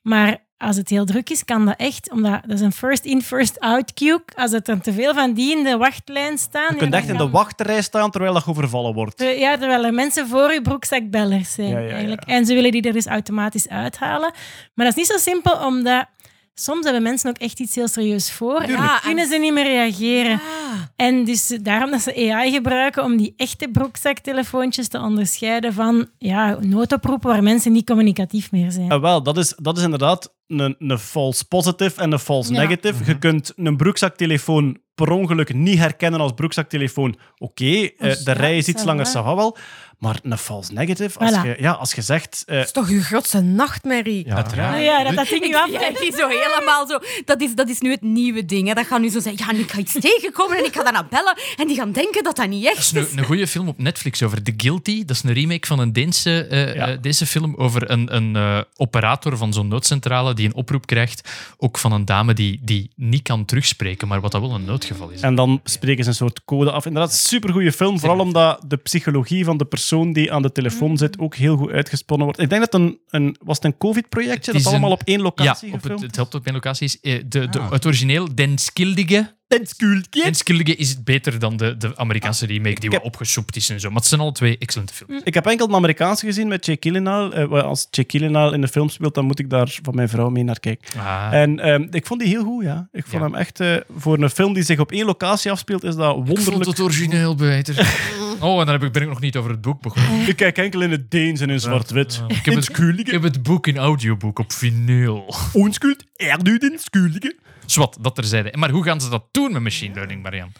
Maar 0.02 0.42
als 0.56 0.76
het 0.76 0.88
heel 0.88 1.04
druk 1.04 1.30
is, 1.30 1.44
kan 1.44 1.66
dat 1.66 1.74
echt, 1.78 2.10
omdat 2.10 2.40
dat 2.46 2.50
is 2.56 2.60
een 2.60 2.72
first 2.72 3.04
in, 3.04 3.22
first 3.22 3.60
out 3.60 3.92
queue. 3.94 4.18
Als 4.36 4.52
er 4.52 4.62
dan 4.62 4.80
te 4.80 4.92
veel 4.92 5.14
van 5.14 5.32
die 5.32 5.56
in 5.56 5.64
de 5.64 5.76
wachtlijn 5.76 6.38
staan... 6.38 6.66
Je 6.72 6.76
kunt 6.76 6.94
echt 6.94 7.06
dan 7.08 7.16
in 7.16 7.24
de 7.26 7.30
wachtrij 7.30 7.82
staan 7.82 8.10
terwijl 8.10 8.32
dat 8.34 8.46
overvallen 8.46 8.94
wordt. 8.94 9.16
Ter- 9.16 9.38
Ja, 9.38 9.56
terwijl 9.58 9.84
er 9.84 9.94
mensen 9.94 10.28
voor 10.28 10.52
je 10.52 10.62
broekzakbellers 10.62 11.52
zijn. 11.52 11.68
Ja, 11.68 11.78
ja, 11.78 11.84
ja. 11.84 11.90
Eigenlijk. 11.90 12.22
En 12.24 12.46
ze 12.46 12.54
willen 12.54 12.70
die 12.70 12.82
er 12.82 12.92
dus 12.92 13.06
automatisch 13.06 13.68
uithalen. 13.68 14.32
Maar 14.74 14.86
dat 14.86 14.96
is 14.96 15.08
niet 15.08 15.20
zo 15.20 15.30
simpel, 15.30 15.66
omdat 15.66 16.06
soms 16.54 16.84
hebben 16.84 17.02
mensen 17.02 17.30
ook 17.30 17.38
echt 17.38 17.60
iets 17.60 17.74
heel 17.74 17.88
serieus 17.88 18.32
voor. 18.32 18.60
En 18.60 18.78
kunnen 19.02 19.26
ze 19.26 19.36
niet 19.38 19.52
meer 19.52 19.64
reageren. 19.64 20.32
Ah. 20.32 20.80
En 20.96 21.24
dus 21.24 21.46
daarom 21.62 21.90
dat 21.90 22.00
ze 22.00 22.30
AI 22.32 22.50
gebruiken 22.52 23.04
om 23.04 23.16
die 23.16 23.34
echte 23.36 23.68
broekzaktelefoontjes 23.68 24.88
te 24.88 24.98
onderscheiden 24.98 25.72
van 25.72 26.08
ja, 26.18 26.58
noodoproepen 26.60 27.30
waar 27.30 27.42
mensen 27.42 27.72
niet 27.72 27.86
communicatief 27.86 28.52
meer 28.52 28.70
zijn. 28.72 28.90
Ah, 28.90 29.00
wel, 29.00 29.22
dat 29.22 29.36
is, 29.38 29.54
dat 29.56 29.76
is 29.76 29.82
inderdaad 29.82 30.34
een, 30.46 30.74
een 30.78 30.98
false 30.98 31.44
positive 31.48 32.00
en 32.00 32.12
een 32.12 32.18
false 32.18 32.52
Ja. 32.52 32.60
negative. 32.60 33.04
Je 33.04 33.18
kunt 33.18 33.52
een 33.56 33.76
broekzaktelefoon 33.76 34.78
per 34.94 35.10
ongeluk 35.10 35.54
niet 35.54 35.78
herkennen 35.78 36.20
als 36.20 36.32
broekzaktelefoon. 36.32 37.16
Oké, 37.38 37.64
eh, 37.64 37.90
Dus 37.98 38.24
de 38.24 38.30
ja, 38.30 38.36
rij 38.36 38.56
is 38.56 38.68
iets 38.68 38.84
langer, 38.84 39.06
ça 39.06 39.22
wel. 39.24 39.56
Maar 40.04 40.18
een 40.22 40.38
false 40.38 40.72
negative, 40.72 41.18
als, 41.18 41.30
Voilà. 41.32 41.42
je, 41.42 41.56
ja, 41.58 41.72
als 41.72 41.92
je 41.92 42.02
zegt... 42.02 42.42
eh, 42.46 42.56
Dat 42.56 42.64
is 42.64 42.72
toch 42.72 42.90
je 42.90 43.02
grootste 43.02 43.40
nachtmerrie? 43.40 44.26
ja, 44.26 44.34
Uiteraard. 44.36 44.82
Ja, 44.82 45.04
dat 45.04 45.14
dat 45.14 45.28
ding 45.28 45.44
nu 45.46 45.54
af. 45.54 45.68
niet 46.04 46.14
zo 46.14 46.28
helemaal 46.28 46.86
zo. 46.86 46.98
Dat 47.24 47.40
is, 47.40 47.54
dat 47.54 47.68
is 47.68 47.80
nu 47.80 47.90
het 47.90 48.02
nieuwe 48.02 48.44
ding. 48.44 48.68
Hè. 48.68 48.74
Dat 48.74 48.86
gaat 48.86 49.00
nu 49.00 49.08
zo 49.08 49.20
zijn. 49.20 49.34
Ja, 49.38 49.48
en 49.50 49.58
ik 49.58 49.70
ga 49.70 49.78
iets 49.78 49.92
tegenkomen 50.00 50.58
en 50.58 50.64
ik 50.64 50.74
ga 50.74 50.82
daarna 50.82 51.06
bellen. 51.10 51.36
En 51.56 51.66
die 51.66 51.76
gaan 51.76 51.92
denken 51.92 52.22
dat 52.22 52.36
dat 52.36 52.48
niet 52.48 52.62
Dat 52.64 52.72
echt 52.72 52.80
is 52.80 52.92
is. 52.92 53.12
een, 53.12 53.18
een 53.18 53.24
goede 53.24 53.46
film 53.46 53.68
op 53.68 53.78
Netflix 53.78 54.22
over 54.22 54.42
The 54.42 54.54
Guilty. 54.56 55.04
Dat 55.04 55.16
is 55.16 55.22
een 55.22 55.32
remake 55.32 55.66
van 55.66 55.78
een 55.78 55.92
Deense, 55.92 56.46
Ja. 56.76 56.96
Deense 56.96 57.26
film 57.26 57.54
over 57.56 57.90
een, 57.90 58.14
een 58.14 58.64
operator 58.76 59.36
van 59.36 59.52
zo'n 59.52 59.68
noodcentrale 59.68 60.34
die 60.34 60.46
een 60.46 60.54
oproep 60.54 60.86
krijgt. 60.86 61.28
Ook 61.56 61.78
van 61.78 61.92
een 61.92 62.04
dame 62.04 62.34
die, 62.34 62.60
die 62.62 62.90
niet 62.96 63.22
kan 63.22 63.44
terugspreken, 63.44 64.08
maar 64.08 64.20
wat 64.20 64.32
dat 64.32 64.40
wel 64.40 64.54
een 64.54 64.64
noodgeval 64.64 65.10
is. 65.10 65.20
En 65.20 65.34
dan 65.34 65.60
spreken 65.64 66.04
ze 66.04 66.10
een 66.10 66.16
soort 66.16 66.44
code 66.44 66.70
af. 66.70 66.86
Inderdaad, 66.86 67.14
supergoeie 67.14 67.72
film. 67.72 67.98
Vooral 67.98 68.18
omdat 68.18 68.60
de 68.66 68.76
psychologie 68.76 69.44
van 69.44 69.56
de 69.56 69.64
persoon 69.64 69.92
die 70.02 70.32
aan 70.32 70.42
de 70.42 70.52
telefoon 70.52 70.96
zit 70.96 71.18
ook 71.18 71.34
heel 71.34 71.56
goed 71.56 71.70
uitgesponnen 71.70 72.26
wordt. 72.26 72.40
Ik 72.42 72.48
denk 72.48 72.60
dat 72.70 72.74
een, 72.80 72.98
een 73.08 73.36
was 73.42 73.56
het 73.56 73.64
een 73.64 73.78
COVID-projectje 73.78 74.34
Het 74.34 74.44
dat 74.52 74.60
is 74.60 74.66
allemaal 74.66 74.90
een- 74.90 74.96
op 75.00 75.02
één 75.04 75.16
ja, 75.18 75.22
locatie 75.22 75.72
op 75.72 75.82
het, 75.82 76.00
het 76.00 76.16
helpt 76.16 76.34
op 76.34 76.42
mijn 76.42 76.54
locatie. 76.54 76.84
Is, 76.86 77.00
eh, 77.00 77.22
de, 77.26 77.48
de, 77.48 77.58
Ah. 77.58 77.70
Het 77.70 77.86
origineel, 77.86 78.34
Den 78.34 78.58
Skildige. 78.58 79.32
Den 79.46 79.66
Skultje. 79.66 80.22
Den 80.22 80.34
Skildige 80.34 80.76
is 80.76 81.02
beter 81.02 81.38
dan 81.38 81.56
de, 81.56 81.76
de 81.76 81.96
Amerikaanse 81.96 82.46
remake 82.46 82.80
die 82.80 82.90
heb- 82.90 82.98
wat 83.02 83.02
opgesoept 83.12 83.56
is 83.56 83.68
en 83.70 83.80
zo. 83.80 83.88
Maar 83.88 83.96
het 83.96 84.06
zijn 84.06 84.20
alle 84.20 84.32
twee 84.32 84.58
excellente 84.58 84.94
films. 84.94 85.20
Ik 85.24 85.34
heb 85.34 85.46
enkel 85.46 85.68
een 85.68 85.74
Amerikaanse 85.74 86.26
gezien 86.26 86.48
met 86.48 86.66
Jake 86.66 86.88
Gyllenhaal. 86.88 87.32
Eh, 87.32 87.48
wel, 87.48 87.62
als 87.62 87.86
Jake 87.90 88.18
Gyllenhaal 88.18 88.52
in 88.52 88.60
de 88.60 88.68
film 88.68 88.88
speelt, 88.88 89.14
dan 89.14 89.24
moet 89.24 89.38
ik 89.38 89.50
daar 89.50 89.78
van 89.82 89.94
mijn 89.94 90.08
vrouw 90.08 90.28
mee 90.28 90.42
naar 90.44 90.60
kijken. 90.60 91.00
Ah. 91.00 91.28
En 91.32 91.58
ehm, 91.60 91.86
ik 91.90 92.06
vond 92.06 92.20
die 92.20 92.28
heel 92.28 92.44
goed, 92.44 92.64
ja. 92.64 92.88
Ik 92.92 93.06
vond 93.06 93.22
Ja. 93.22 93.28
hem 93.28 93.34
echt... 93.38 93.60
eh, 93.60 93.76
voor 93.96 94.18
een 94.22 94.30
film 94.30 94.54
die 94.54 94.62
zich 94.62 94.78
op 94.78 94.92
één 94.92 95.04
locatie 95.06 95.50
afspeelt, 95.50 95.84
is 95.84 95.94
dat 95.94 96.10
Ik 96.10 96.14
vond 96.26 96.28
wonderlijk. 96.28 96.64
het 96.70 96.80
origineel 96.80 97.34
beter. 97.34 97.74
Oh, 98.44 98.60
en 98.60 98.66
dan 98.66 98.74
heb 98.74 98.82
ik, 98.82 98.92
ben 98.92 99.02
ik 99.02 99.08
nog 99.08 99.20
niet 99.20 99.36
over 99.36 99.50
het 99.50 99.60
boek 99.60 99.80
begonnen. 99.80 100.28
Ik 100.28 100.36
kijk 100.36 100.58
enkel 100.58 100.80
in 100.80 100.90
het 100.90 101.10
Deens 101.10 101.40
en 101.40 101.50
in 101.50 101.60
zwart-wit. 101.60 102.14
Ja. 102.14 102.36
Ik 102.36 102.44
heb, 102.44 102.54
het, 102.54 102.78
ik 102.98 103.10
heb 103.10 103.22
het 103.22 103.42
boek 103.42 103.66
in 103.66 103.76
audioboek 103.76 104.38
op 104.38 104.52
vinyl. 104.52 105.34
Onschuld, 105.52 106.04
er 106.16 106.42
nu 106.42 106.58
den 106.58 106.78
schuldige. 106.78 107.36
Zwat, 107.66 107.98
dat 108.00 108.14
terzijde. 108.14 108.52
Maar 108.56 108.70
hoe 108.70 108.84
gaan 108.84 109.00
ze 109.00 109.10
dat 109.10 109.24
doen 109.30 109.52
met 109.52 109.62
machine 109.62 109.94
learning, 109.94 110.22
Marian? 110.22 110.52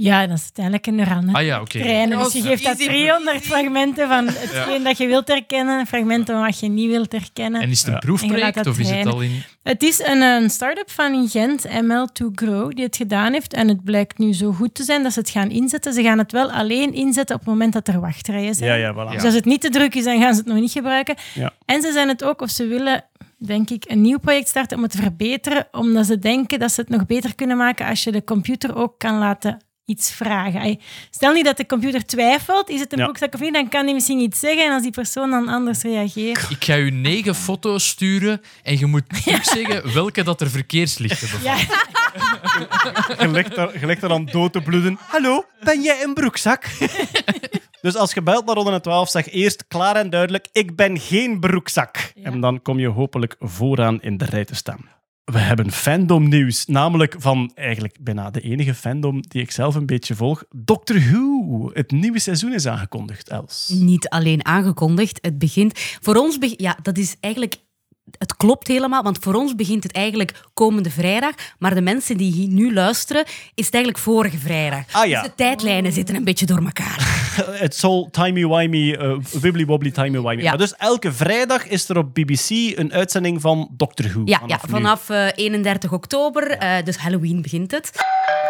Ja, 0.00 0.26
dat 0.26 0.36
is 0.36 0.42
uiteindelijk 0.42 0.86
een 0.86 0.94
neuraal 0.94 1.20
net. 1.22 1.34
Ah 1.34 1.44
ja, 1.44 1.60
oké. 1.60 1.78
trainen. 1.78 2.18
Dus 2.18 2.32
je 2.32 2.38
Ja. 2.42 2.44
geeft 2.48 2.64
dat 2.64 2.78
Easy 2.78 2.88
300 2.90 3.42
fragmenten 3.44 4.08
van 4.08 4.26
hetgeen 4.28 4.82
dat 4.82 4.98
je 4.98 5.06
wilt 5.06 5.28
herkennen, 5.28 5.86
fragmenten 5.86 6.34
van 6.34 6.44
wat 6.44 6.60
je 6.60 6.68
niet 6.68 6.90
wilt 6.90 7.12
herkennen. 7.12 7.60
En 7.60 7.70
is 7.70 7.82
het 7.82 7.92
een 7.92 7.98
proefproject 7.98 8.54
dat 8.54 8.66
of 8.66 8.78
is 8.78 8.90
het 8.90 9.06
al 9.06 9.20
in... 9.20 9.42
Het 9.62 9.82
is 9.82 9.98
een, 10.00 10.20
een 10.22 10.50
start-up 10.50 10.90
van 10.90 11.12
in 11.14 11.28
Gent, 11.28 11.66
ML2Grow, 11.68 12.68
die 12.68 12.84
het 12.84 12.96
gedaan 12.96 13.32
heeft. 13.32 13.52
En 13.54 13.68
het 13.68 13.84
blijkt 13.84 14.18
nu 14.18 14.34
zo 14.34 14.52
goed 14.52 14.74
te 14.74 14.82
zijn 14.82 15.02
dat 15.02 15.12
ze 15.12 15.18
het 15.18 15.30
gaan 15.30 15.50
inzetten. 15.50 15.92
Ze 15.92 16.02
gaan 16.02 16.18
het 16.18 16.32
wel 16.32 16.50
alleen 16.50 16.94
inzetten 16.94 17.34
op 17.36 17.40
het 17.40 17.50
moment 17.50 17.72
dat 17.72 17.88
er 17.88 18.00
wachtrijen 18.00 18.54
zijn. 18.54 18.70
Ja, 18.70 18.76
ja, 18.76 18.92
voilà. 18.94 19.12
Dus 19.14 19.24
als 19.24 19.34
het 19.34 19.44
niet 19.44 19.60
te 19.60 19.68
druk 19.70 19.94
is, 19.94 20.04
dan 20.04 20.20
gaan 20.20 20.32
ze 20.34 20.38
het 20.40 20.48
nog 20.48 20.58
niet 20.60 20.72
gebruiken. 20.72 21.14
Ja. 21.34 21.52
En 21.64 21.82
ze 21.82 21.92
zijn 21.92 22.08
het 22.08 22.24
ook, 22.24 22.40
of 22.40 22.50
ze 22.50 22.66
willen, 22.66 23.04
denk 23.38 23.70
ik, 23.70 23.84
een 23.88 24.00
nieuw 24.00 24.18
project 24.18 24.48
starten 24.48 24.76
om 24.76 24.82
het 24.82 24.92
te 24.92 24.98
verbeteren, 25.02 25.68
omdat 25.72 26.06
ze 26.06 26.18
denken 26.18 26.58
dat 26.58 26.72
ze 26.72 26.80
het 26.80 26.90
nog 26.90 27.06
beter 27.06 27.34
kunnen 27.34 27.56
maken 27.56 27.86
als 27.86 28.04
je 28.04 28.12
de 28.12 28.24
computer 28.24 28.76
ook 28.76 28.98
kan 28.98 29.18
laten 29.18 29.58
iets 29.88 30.10
vragen. 30.12 30.78
Stel 31.10 31.32
niet 31.32 31.44
dat 31.44 31.56
de 31.56 31.66
computer 31.66 32.06
twijfelt, 32.06 32.68
is 32.68 32.80
het 32.80 32.92
een 32.92 32.98
Ja. 32.98 33.04
broekzak 33.04 33.34
of 33.34 33.40
niet, 33.40 33.52
dan 33.52 33.68
kan 33.68 33.84
hij 33.84 33.94
misschien 33.94 34.18
iets 34.20 34.40
zeggen 34.40 34.64
en 34.64 34.72
als 34.72 34.82
die 34.82 34.90
persoon 34.90 35.30
dan 35.30 35.48
anders 35.48 35.82
reageert. 35.82 36.50
Ik 36.50 36.64
ga 36.64 36.76
u 36.76 36.90
negen 36.90 37.34
foto's 37.34 37.88
sturen 37.88 38.40
en 38.62 38.78
je 38.78 38.86
moet 38.86 39.04
zeggen 39.54 39.92
welke 39.94 40.22
dat 40.22 40.40
er 40.40 40.50
verkeerslichten 40.50 41.28
bevatten. 41.30 41.76
Ja, 43.18 43.28
Je 43.80 43.86
ligt 43.86 44.00
daar 44.00 44.10
aan 44.10 44.24
dood 44.24 44.52
te 44.52 44.60
bloeden. 44.60 44.98
Hallo, 45.08 45.44
ben 45.62 45.82
jij 45.82 46.02
een 46.02 46.14
broekzak? 46.14 46.64
dus 47.82 47.94
als 47.96 48.12
je 48.12 48.22
belt 48.22 48.46
naar 48.46 48.54
Ronde 48.54 48.80
12, 48.80 49.10
zeg 49.10 49.28
eerst 49.30 49.64
klaar 49.68 49.96
en 49.96 50.10
duidelijk: 50.10 50.46
ik 50.52 50.76
ben 50.76 50.98
geen 51.00 51.40
broekzak. 51.40 52.12
En 52.22 52.40
dan 52.40 52.62
kom 52.62 52.78
je 52.78 52.88
hopelijk 52.88 53.36
vooraan 53.40 54.02
in 54.02 54.16
de 54.16 54.24
rij 54.24 54.44
te 54.44 54.54
staan. 54.54 54.96
We 55.32 55.38
hebben 55.38 55.72
fandom 55.72 56.28
nieuws, 56.28 56.66
namelijk 56.66 57.14
van 57.18 57.52
eigenlijk 57.54 57.96
bijna 58.00 58.30
de 58.30 58.40
enige 58.40 58.74
fandom 58.74 59.22
die 59.22 59.42
ik 59.42 59.50
zelf 59.50 59.74
een 59.74 59.86
beetje 59.86 60.14
volg. 60.14 60.44
Doctor 60.50 60.96
Who. 61.00 61.70
Het 61.72 61.90
nieuwe 61.90 62.18
seizoen 62.18 62.52
is 62.52 62.66
aangekondigd, 62.66 63.28
Els. 63.28 63.68
Niet 63.68 64.08
alleen 64.08 64.44
aangekondigd, 64.44 65.18
het 65.20 65.38
begint... 65.38 65.78
Voor 65.78 66.14
ons, 66.16 66.38
ja, 66.40 66.78
dat 66.82 66.98
is 66.98 67.16
eigenlijk... 67.20 67.56
Het 68.18 68.36
klopt 68.36 68.68
helemaal, 68.68 69.02
want 69.02 69.18
voor 69.20 69.34
ons 69.34 69.54
begint 69.54 69.82
het 69.82 69.92
eigenlijk 69.92 70.42
komende 70.54 70.90
vrijdag. 70.90 71.32
Maar 71.58 71.74
de 71.74 71.80
mensen 71.80 72.16
die 72.16 72.32
hier 72.32 72.48
nu 72.48 72.72
luisteren, 72.72 73.24
is 73.54 73.64
het 73.64 73.74
eigenlijk 73.74 74.04
vorige 74.04 74.38
vrijdag. 74.38 74.82
Ah, 74.90 75.06
ja. 75.06 75.20
Dus 75.20 75.30
de 75.30 75.36
tijdlijnen 75.36 75.92
zitten 75.92 76.14
een 76.14 76.24
beetje 76.24 76.46
door 76.46 76.62
elkaar. 76.64 77.26
Het 77.64 77.76
zal 77.76 78.08
timey-wimey, 78.10 78.96
eh, 78.96 79.16
wibbly-wobbly 79.40 79.90
timey-wimey. 79.90 80.42
Ja. 80.42 80.48
Maar 80.48 80.58
dus 80.58 80.76
elke 80.76 81.12
vrijdag 81.12 81.66
is 81.66 81.88
er 81.88 81.98
op 81.98 82.14
BBC 82.14 82.50
een 82.78 82.92
uitzending 82.92 83.40
van 83.40 83.68
Doctor 83.76 84.08
Who. 84.08 84.22
Ja, 84.24 84.40
ja 84.46 84.60
nu. 84.62 84.70
vanaf 84.70 85.10
eh, 85.10 85.26
31 85.34 85.92
oktober, 85.92 86.50
eh, 86.50 86.84
dus 86.84 86.96
Halloween 86.96 87.42
begint 87.42 87.70
het. 87.70 87.90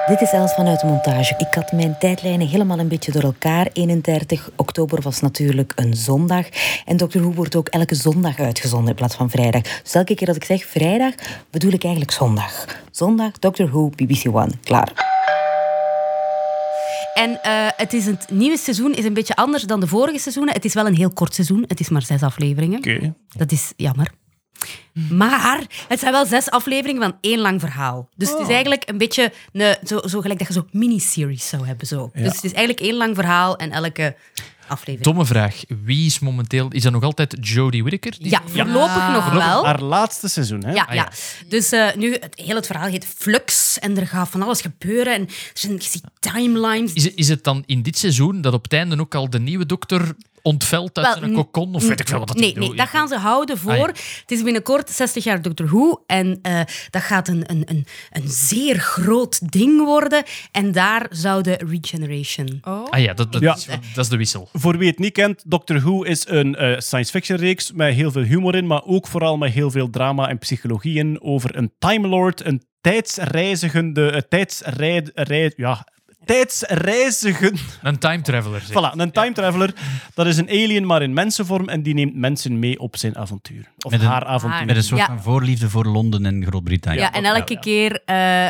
Dit 0.09 0.21
is 0.21 0.33
Els 0.33 0.55
vanuit 0.55 0.81
de 0.81 0.87
montage. 0.87 1.35
Ik 1.39 1.55
had 1.55 1.73
mijn 1.73 1.97
tijdlijnen 1.99 2.47
helemaal 2.47 2.79
een 2.79 2.89
beetje 2.89 3.13
door 3.13 3.23
elkaar. 3.23 3.69
31 3.73 4.51
oktober 4.57 5.03
was 5.03 5.21
natuurlijk 5.21 5.73
een 5.77 5.95
zondag. 5.95 6.47
En 6.85 6.97
Dr. 6.97 7.19
Who 7.19 7.33
wordt 7.33 7.57
ook 7.57 7.69
elke 7.69 7.95
zondag 7.95 8.39
uitgezonden 8.39 8.89
in 8.89 8.95
plaats 8.95 9.15
van 9.15 9.31
vrijdag. 9.31 9.48
Dus 9.83 9.95
elke 9.95 10.15
keer 10.15 10.29
als 10.29 10.37
ik 10.37 10.45
zeg 10.45 10.65
vrijdag, 10.65 11.15
bedoel 11.51 11.73
ik 11.73 11.83
eigenlijk 11.83 12.13
zondag. 12.13 12.67
Zondag, 12.91 13.33
Dr. 13.33 13.65
Who, 13.65 13.89
BBC 13.89 14.27
One. 14.27 14.51
Klaar. 14.63 15.17
En 17.15 17.43
eh, 17.43 17.67
het, 17.77 17.93
is 17.93 18.07
het 18.07 18.31
nieuwe 18.31 18.57
seizoen 18.57 18.95
is 18.95 19.05
een 19.05 19.15
beetje 19.15 19.37
anders 19.37 19.63
dan 19.63 19.81
de 19.81 19.87
vorige 19.87 20.19
seizoenen. 20.19 20.55
Het 20.55 20.65
is 20.65 20.75
wel 20.75 20.87
een 20.87 20.97
heel 20.97 21.11
kort 21.11 21.35
seizoen. 21.35 21.65
Het 21.67 21.81
is 21.81 21.89
maar 21.89 22.03
zes 22.03 22.23
afleveringen. 22.23 22.79
Oké. 22.79 23.15
Dat 23.37 23.53
is 23.53 23.73
jammer. 23.77 24.11
Maar 25.11 25.63
het 25.89 26.01
zijn 26.01 26.13
wel 26.13 26.27
zes 26.27 26.51
afleveringen 26.51 27.03
van 27.03 27.17
één 27.21 27.39
lang 27.39 27.61
verhaal. 27.61 28.09
Dus 28.17 28.31
het 28.31 28.39
is 28.39 28.49
eigenlijk 28.49 28.83
een 28.87 28.99
beetje 28.99 29.33
een, 29.53 29.77
zo, 29.85 30.01
zo 30.07 30.21
gelijk 30.21 30.39
dat 30.39 30.49
je 30.49 30.55
zo 30.55 30.67
miniseries 30.71 31.49
zou 31.49 31.67
hebben. 31.67 31.87
Zo. 31.87 32.11
Dus 32.15 32.35
het 32.35 32.45
is 32.45 32.53
eigenlijk 32.53 32.81
één 32.87 32.97
lang 32.97 33.15
verhaal 33.15 33.57
en 33.57 33.71
elke 33.71 34.17
aflevering. 34.69 35.03
Domme 35.05 35.27
vraag. 35.27 35.61
Wie 35.85 36.07
is 36.07 36.19
momenteel... 36.19 36.69
Is 36.71 36.83
dat 36.83 36.93
nog 36.93 37.03
altijd 37.03 37.37
Jodie 37.41 37.85
Whittaker? 37.85 38.19
Die- 38.21 38.31
Ja, 38.31 38.43
voorlopig 38.47 39.09
nog 39.13 39.31
wel. 39.33 39.65
Haar 39.65 39.83
laatste 39.83 40.29
seizoen, 40.29 40.65
hè? 40.65 40.73
Ja, 40.73 40.83
Ah, 40.89 40.95
ja. 40.95 41.03
ja. 41.03 41.13
Dus 41.49 41.73
eh, 41.73 41.95
nu, 41.97 42.13
het, 42.13 42.33
heel 42.45 42.57
het 42.57 42.67
verhaal 42.67 42.89
heet 42.89 43.07
Flux 43.17 43.79
en 43.79 43.99
er 43.99 44.07
gaat 44.07 44.29
van 44.29 44.43
alles 44.43 44.61
gebeuren. 44.61 45.15
En 45.15 45.21
er 45.27 45.29
zijn 45.55 45.73
je 45.73 45.83
ziet 45.83 46.03
timelines. 46.21 46.93
Is, 46.93 47.15
is 47.15 47.29
het 47.29 47.45
dan 47.45 47.63
in 47.67 47.83
dit 47.83 47.99
seizoen 47.99 48.41
dat 48.41 48.53
op 48.53 48.63
het 48.63 48.73
einde 48.73 49.01
ook 49.01 49.15
al 49.15 49.31
de 49.31 49.41
nieuwe 49.41 49.67
dokter 49.67 50.15
ontvelt 50.43 50.97
uit 50.99 51.07
Wel, 51.07 51.17
zijn 51.19 51.31
n- 51.31 51.35
kokon? 51.35 51.75
Of 51.75 51.89
weet 51.89 52.01
ik 52.01 52.09
veel 52.09 52.19
wat 52.19 52.29
dat 52.29 52.37
Nee, 52.37 52.55
nee, 52.57 52.75
dat 52.75 52.89
gaan 52.89 53.09
ze 53.09 53.17
houden 53.17 53.59
voor. 53.59 53.73
Ah, 53.73 53.79
ja. 53.79 53.87
Het 54.21 54.31
is 54.31 54.43
binnenkort 54.43 54.91
60 54.91 55.25
jaar 55.25 55.43
Doctor 55.43 55.67
Who. 55.67 56.03
En 56.07 56.39
eh, 56.43 56.61
dat 56.91 57.03
gaat 57.03 57.29
een, 57.29 57.43
een, 57.51 57.63
een, 57.67 57.87
een 58.11 58.29
zeer 58.29 58.79
groot 58.79 59.53
ding 59.53 59.85
worden. 59.85 60.23
En 60.53 60.73
daar 60.73 61.07
zou 61.11 61.43
de 61.43 61.59
Regeneration. 61.71 62.59
Ah 62.63 63.01
ja, 63.01 63.15
dat, 63.15 63.33
dat, 63.33 63.41
Ja. 63.43 63.55
Is, 63.55 63.67
dat 63.95 64.05
is 64.05 64.09
de 64.11 64.17
wissel. 64.17 64.49
Voor 64.53 64.79
wie 64.79 64.89
het 64.89 64.99
niet 64.99 65.13
kent, 65.13 65.43
Doctor 65.47 65.81
Who 65.81 66.03
is 66.03 66.27
een 66.29 66.55
eh, 66.57 66.79
science 66.79 67.11
fiction 67.11 67.39
reeks 67.39 67.73
met 67.73 67.95
heel 67.95 68.11
veel 68.11 68.23
humor 68.23 68.55
in, 68.55 68.67
maar 68.67 68.85
ook 68.85 69.07
vooral 69.07 69.37
met 69.37 69.53
heel 69.53 69.71
veel 69.71 69.91
drama 69.91 70.29
en 70.29 70.39
psychologie 70.39 70.99
in 70.99 71.23
over 71.23 71.57
een 71.57 71.73
Time 71.79 72.09
Lord, 72.09 72.45
een 72.47 72.63
tijdsreizigende, 72.81 74.27
tijdsrijd, 74.29 75.11
rijd, 75.15 75.55
ja, 75.57 75.87
tijdsreizigen, 76.29 77.57
Een 77.83 77.99
time 77.99 78.21
traveler. 78.23 78.61
zeg. 78.61 78.71
voilà, 78.71 78.97
een 78.97 79.11
time 79.13 79.33
traveler. 79.33 79.75
Dat 80.15 80.27
is 80.27 80.37
een 80.37 80.49
alien, 80.49 80.87
maar 80.87 81.03
in 81.03 81.13
mensenvorm 81.13 81.69
en 81.69 81.83
die 81.83 81.95
neemt 81.95 82.15
mensen 82.15 82.59
mee 82.59 82.79
op 82.79 82.97
zijn 82.97 83.17
avontuur. 83.17 83.69
Of 83.83 83.91
Met 83.91 84.01
een- 84.01 84.07
haar 84.07 84.25
avontuur. 84.25 84.67
Met 84.67 84.77
een 84.77 84.83
soort 84.83 85.01
Ja. 85.01 85.07
van 85.07 85.23
voorliefde 85.23 85.71
voor 85.71 85.85
Londen 85.87 86.27
en 86.27 86.45
Groot-Brittannië. 86.47 86.99
Ja, 87.01 87.13
en 87.13 87.25
elke 87.25 87.59
keer 87.59 88.01
eh, 88.05 88.49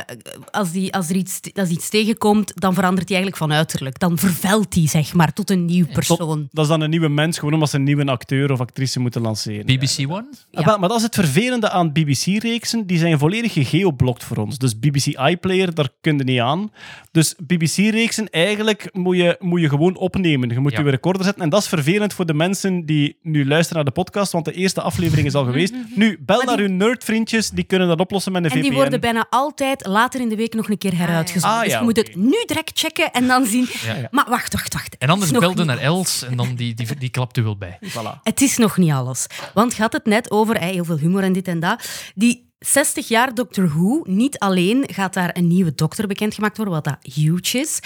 als, 0.50 0.70
die, 0.70 0.92
als 0.94 1.09
er 1.10 1.16
iets, 1.16 1.40
als 1.55 1.68
iets 1.68 1.88
tegenkomt, 1.88 2.52
dan 2.60 2.74
verandert 2.74 3.09
hij 3.09 3.16
eigenlijk 3.18 3.50
van 3.50 3.56
uiterlijk. 3.59 3.98
Dan 3.98 4.18
vervelt 4.18 4.74
hij, 4.74 4.86
zeg 4.86 5.14
maar, 5.14 5.32
tot 5.32 5.50
een 5.50 5.64
nieuw 5.64 5.86
persoon. 5.92 6.48
Dat 6.50 6.64
is 6.64 6.70
dan 6.70 6.80
een 6.80 6.90
nieuwe 6.90 7.09
mens, 7.09 7.38
gewoon 7.38 7.55
omdat 7.55 7.70
ze 7.70 7.76
een 7.76 7.82
nieuwe 7.82 8.05
acteur 8.05 8.52
of 8.52 8.60
actrice 8.60 9.00
moeten 9.00 9.20
lanceren. 9.20 9.66
BBC 9.66 10.10
One? 10.10 10.26
Ja. 10.50 10.60
Ah, 10.60 10.78
Maar 10.80 10.88
dat 10.88 10.98
is 10.98 11.02
het 11.05 11.14
vervelende 11.14 11.70
aan 11.70 11.92
BBC-reeksen. 11.92 12.86
Die 12.86 12.98
zijn 12.98 13.18
volledig 13.18 13.52
gegeoblokt 13.52 14.24
voor 14.24 14.36
ons. 14.36 14.59
Dus 14.59 14.78
BBC 14.78 15.06
iPlayer, 15.06 15.74
daar 15.74 15.88
kun 16.00 16.16
je 16.18 16.24
niet 16.24 16.40
aan. 16.40 16.72
Dus 17.12 17.34
BBC-reeksen, 17.46 18.30
eigenlijk 18.30 18.88
moet 18.92 19.16
je, 19.16 19.36
moet 19.40 19.60
je 19.60 19.68
gewoon 19.68 19.96
opnemen. 19.96 20.48
Je 20.48 20.59
moet 20.59 20.72
Ja. 20.72 20.80
je 20.82 20.90
recorder 20.90 21.24
zetten. 21.24 21.42
En 21.42 21.48
dat 21.48 21.60
is 21.60 21.68
vervelend 21.68 22.12
voor 22.12 22.26
de 22.26 22.34
mensen 22.34 22.86
die 22.86 23.16
nu 23.22 23.46
luisteren 23.46 23.76
naar 23.84 23.92
de 23.94 24.00
podcast, 24.00 24.32
want 24.32 24.44
de 24.44 24.52
eerste 24.52 24.80
aflevering 24.80 25.26
is 25.28 25.34
al 25.34 25.44
geweest. 25.44 25.74
Nu, 25.94 26.18
bel 26.20 26.42
naar 26.42 26.56
die- 26.56 26.66
uw 26.66 26.72
nerdvriendjes, 26.74 27.50
die 27.50 27.64
kunnen 27.64 27.88
dat 27.88 28.00
oplossen 28.00 28.32
met 28.32 28.44
een 28.44 28.50
En 28.50 28.56
VPN. 28.56 28.68
die 28.68 28.72
worden 28.78 29.00
bijna 29.00 29.26
altijd 29.30 29.86
later 29.86 30.20
in 30.20 30.28
de 30.28 30.36
week 30.36 30.55
nog 30.55 30.68
een 30.70 30.78
keer 30.78 30.96
heruitgezonden. 30.98 31.59
Ah, 31.59 31.62
dus 31.64 31.72
ja, 31.72 31.78
je 31.78 31.84
moet 31.84 31.96
het 31.96 32.16
nu 32.16 32.42
direct 32.46 32.78
checken 32.78 33.12
en 33.12 33.26
dan 33.26 33.46
zien. 33.46 33.66
Ja. 33.84 34.09
Maar 34.10 34.26
wacht, 34.28 34.52
wacht, 34.52 34.72
wacht. 34.74 34.96
En 34.98 35.09
anders 35.09 35.30
belde 35.30 35.64
naar 35.64 35.78
Els 35.78 36.22
en 36.24 36.36
dan 36.36 36.55
die, 36.55 36.74
die, 36.74 36.96
die 36.98 37.09
klapt 37.10 37.36
u 37.36 37.42
wel 37.42 37.56
bij. 37.56 37.78
Voilà. 37.94 38.22
Het 38.22 38.40
is 38.40 38.56
nog 38.56 38.76
niet 38.76 38.92
alles. 38.92 39.26
Want 39.55 39.76
je 39.76 39.82
had 39.82 39.92
het 39.92 40.05
net 40.05 40.30
over 40.30 40.59
heel 40.62 40.84
veel 40.84 40.98
humor 40.98 41.22
en 41.22 41.32
dit 41.32 41.48
en 41.48 41.60
dat. 41.60 41.88
Die 42.14 42.46
60 42.59 43.09
jaar 43.09 43.34
Doctor 43.34 43.68
Who, 43.68 44.00
niet 44.05 44.38
alleen 44.38 44.84
gaat 44.92 45.14
daar 45.14 45.30
een 45.36 45.46
nieuwe 45.46 45.74
dokter 45.74 46.06
bekendgemaakt 46.06 46.56
worden, 46.56 46.74
wat 46.74 46.84
dat 46.84 47.14
huge 47.14 47.59
is. 47.59 47.80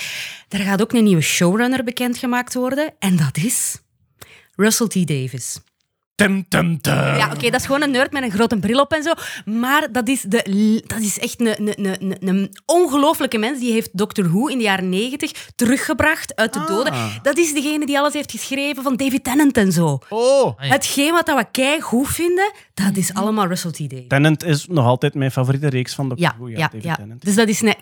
Er 0.49 0.59
gaat 0.59 0.83
ook 0.83 0.93
een 0.93 1.05
nieuwe 1.05 1.23
showrunner 1.23 1.85
bekendgemaakt 1.85 2.55
worden. 2.55 2.95
En 2.99 3.17
dat 3.17 3.37
is 3.37 3.79
Russell 4.57 4.87
T. 4.89 5.07
Davis. 5.09 5.59
Ja, 7.17 7.31
oké, 7.35 7.51
dat 7.51 7.61
is 7.61 7.67
gewoon 7.67 7.83
een 7.83 7.91
nerd 7.91 8.13
met 8.13 8.23
een 8.23 8.31
grote 8.31 8.59
bril 8.59 8.81
op 8.81 8.93
en 8.93 9.03
zo. 9.03 9.13
Maar 9.45 9.93
dat 9.93 10.09
is, 10.09 10.23
de, 10.23 10.83
dat 10.87 11.01
is 11.01 11.19
echt 11.19 11.41
een, 11.41 11.69
een, 11.69 12.17
een, 12.21 12.51
een 13.31 13.39
mens. 13.39 13.61
Die 13.61 13.73
heeft 13.73 13.99
Doctor 13.99 14.29
Who 14.29 14.47
in 14.47 14.59
de 14.59 14.65
jaren 14.65 14.89
negentig 14.89 15.33
teruggebracht 15.57 16.37
uit 16.37 16.53
de 16.53 16.59
ah. 16.59 16.67
doden. 16.67 16.93
Dat 17.23 17.39
is 17.39 17.55
degene 17.55 17.87
die 17.87 17.99
alles 17.99 18.13
heeft 18.13 18.31
geschreven 18.31 18.83
van 18.83 18.97
David 18.97 19.25
Tennant 19.25 19.57
en 19.57 19.73
zo. 19.73 19.99
Oh. 20.09 20.53
Hetgeen 20.57 21.13
wat 21.13 21.27
we 21.27 21.47
kei 21.51 21.81
goed 21.81 22.09
vinden, 22.09 22.53
dat 22.75 22.97
is 22.97 23.11
mhm. 23.11 23.21
allemaal 23.21 23.47
Russell 23.47 23.71
T. 23.71 23.79
Davies. 23.79 24.09
Tennant 24.09 24.45
is 24.45 24.67
nog 24.67 24.87
altijd 24.87 25.15
mijn 25.15 25.31
favoriete 25.31 25.69
reeks 25.69 25.95
van 25.95 26.09
Doctor 26.09 26.27
ja, 26.27 26.35
Who. 26.39 26.49
Ja, 26.49 26.71
ja, 26.73 26.99
ja. 26.99 27.07
Dus 27.19 27.35
dat 27.35 27.49
is 27.49 27.61
een, 27.61 27.75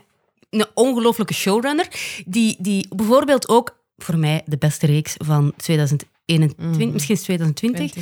een 0.51 0.67
ongelooflijke 0.75 1.35
showrunner. 1.35 1.87
Die, 2.27 2.57
die 2.59 2.89
bijvoorbeeld 2.97 3.49
ook 3.49 3.79
voor 3.97 4.19
mij 4.19 4.43
de 4.47 4.59
beste 4.59 4.87
reeks 4.87 5.15
van 5.19 5.53
2000 5.57 6.05
Misschien 6.39 6.87
mm. 6.87 6.93
misschien 6.93 7.17
2020. 7.17 7.97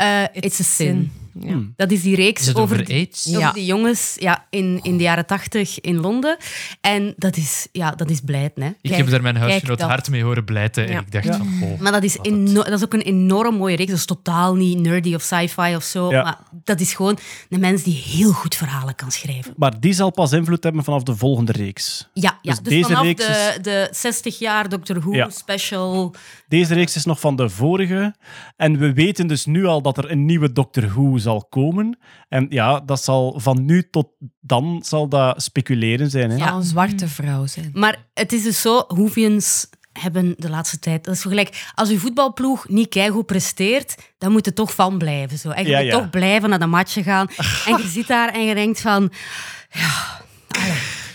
Uh, 0.00 0.22
It's, 0.32 0.60
a 0.60 0.64
Sin. 0.64 1.10
Ja. 1.40 1.52
Hmm. 1.52 1.72
Dat 1.76 1.90
is 1.90 2.02
die 2.02 2.16
reeks 2.16 2.48
over, 2.48 2.62
over, 2.62 2.84
die, 2.84 3.10
die 3.52 3.64
jongens 3.64 4.16
ja, 4.18 4.46
in, 4.50 4.80
in 4.82 4.92
de 4.92 4.96
oh. 4.96 5.00
jaren 5.00 5.26
80 5.26 5.80
in 5.80 6.00
Londen. 6.00 6.36
En 6.80 7.14
dat 7.16 7.36
is, 7.36 7.68
ja, 7.72 7.90
dat 7.90 8.10
is 8.10 8.20
blijden. 8.20 8.62
Hè. 8.62 8.70
Ik 8.80 8.90
heb 8.90 9.10
daar 9.10 9.22
mijn 9.22 9.36
huisgenoot 9.36 9.80
hard 9.80 10.10
mee 10.10 10.22
horen 10.22 10.44
blijten. 10.44 10.88
En 10.88 10.98
ik 10.98 11.12
dacht 11.12 11.36
van, 11.36 11.76
Maar 11.80 11.92
dat 11.92 12.02
is, 12.02 12.18
dat 12.52 12.72
is 12.72 12.84
ook 12.84 12.92
een 12.92 13.00
enorm 13.00 13.54
mooie 13.54 13.76
reeks. 13.76 13.90
Dat 13.90 13.98
is 13.98 14.04
totaal 14.04 14.54
niet 14.54 14.78
nerdy 14.78 15.14
of 15.14 15.22
sci-fi 15.22 15.76
of 15.76 15.82
zo. 15.82 16.10
Maar 16.10 16.38
dat 16.64 16.80
is 16.80 16.94
gewoon 16.94 17.18
een 17.48 17.60
mens 17.60 17.82
die 17.82 18.02
heel 18.06 18.32
goed 18.32 18.54
verhalen 18.54 18.94
kan 18.94 19.10
schrijven. 19.10 19.54
Maar 19.56 19.80
die 19.80 19.92
zal 19.92 20.10
pas 20.10 20.32
invloed 20.32 20.62
hebben 20.62 20.84
vanaf 20.84 21.02
de 21.02 21.16
volgende 21.16 21.52
reeks. 21.52 22.08
Ja, 22.12 22.38
ja. 22.42 22.52
Dus, 22.52 22.60
dus 22.60 22.72
deze 22.72 22.94
vanaf 22.94 23.14
de, 23.14 23.58
de 23.62 23.88
60 23.90 24.38
jaar 24.38 24.68
Doctor 24.68 25.00
Who 25.00 25.30
special 25.30 26.14
deze 26.48 26.74
reeks 26.74 26.96
is 26.96 27.04
nog 27.04 27.20
van 27.20 27.36
de 27.36 27.48
vorige. 27.48 28.14
En 28.56 28.78
we 28.78 28.92
weten 28.92 29.26
dus 29.26 29.44
nu 29.46 29.64
al 29.64 29.82
dat 29.82 29.98
er 29.98 30.10
een 30.10 30.24
nieuwe 30.24 30.52
Doctor 30.52 30.88
Who 30.88 31.18
zal 31.18 31.46
komen. 31.48 31.98
En 32.28 32.46
ja, 32.48 32.80
dat 32.80 33.04
zal 33.04 33.40
van 33.40 33.64
nu 33.64 33.90
tot 33.90 34.08
dan 34.40 34.82
zal 34.84 35.08
dat 35.08 35.42
speculeren 35.42 36.10
zijn. 36.10 36.30
Hè? 36.30 36.36
Ja, 36.36 36.52
een 36.52 36.62
zwarte 36.62 37.08
vrouw 37.08 37.46
zijn. 37.46 37.70
Maar 37.72 38.06
het 38.14 38.32
is 38.32 38.42
dus 38.42 38.60
zo, 38.60 38.84
Hoevians 38.88 39.66
hebben 39.92 40.34
de 40.38 40.50
laatste 40.50 40.78
tijd... 40.78 41.04
Dat 41.04 41.14
is 41.14 41.20
zo 41.20 41.28
gelijk, 41.28 41.70
als 41.74 41.90
uw 41.90 41.98
voetbalploeg 41.98 42.68
niet 42.68 42.88
keigoed 42.88 43.26
presteert, 43.26 43.94
dan 44.18 44.32
moet 44.32 44.44
je 44.44 44.52
toch 44.52 44.74
van 44.74 44.98
blijven. 44.98 45.38
Zo. 45.38 45.50
En 45.50 45.64
je 45.64 45.70
Ja, 45.70 45.78
moet 45.78 45.86
ja. 45.86 45.98
toch 45.98 46.10
blijven 46.10 46.48
naar 46.48 46.58
de 46.58 46.66
matchen 46.66 47.04
gaan. 47.04 47.28
En 47.66 47.76
je 47.76 47.88
zit 47.88 48.06
daar 48.06 48.28
en 48.32 48.44
je 48.44 48.54
denkt 48.54 48.80
van... 48.80 49.12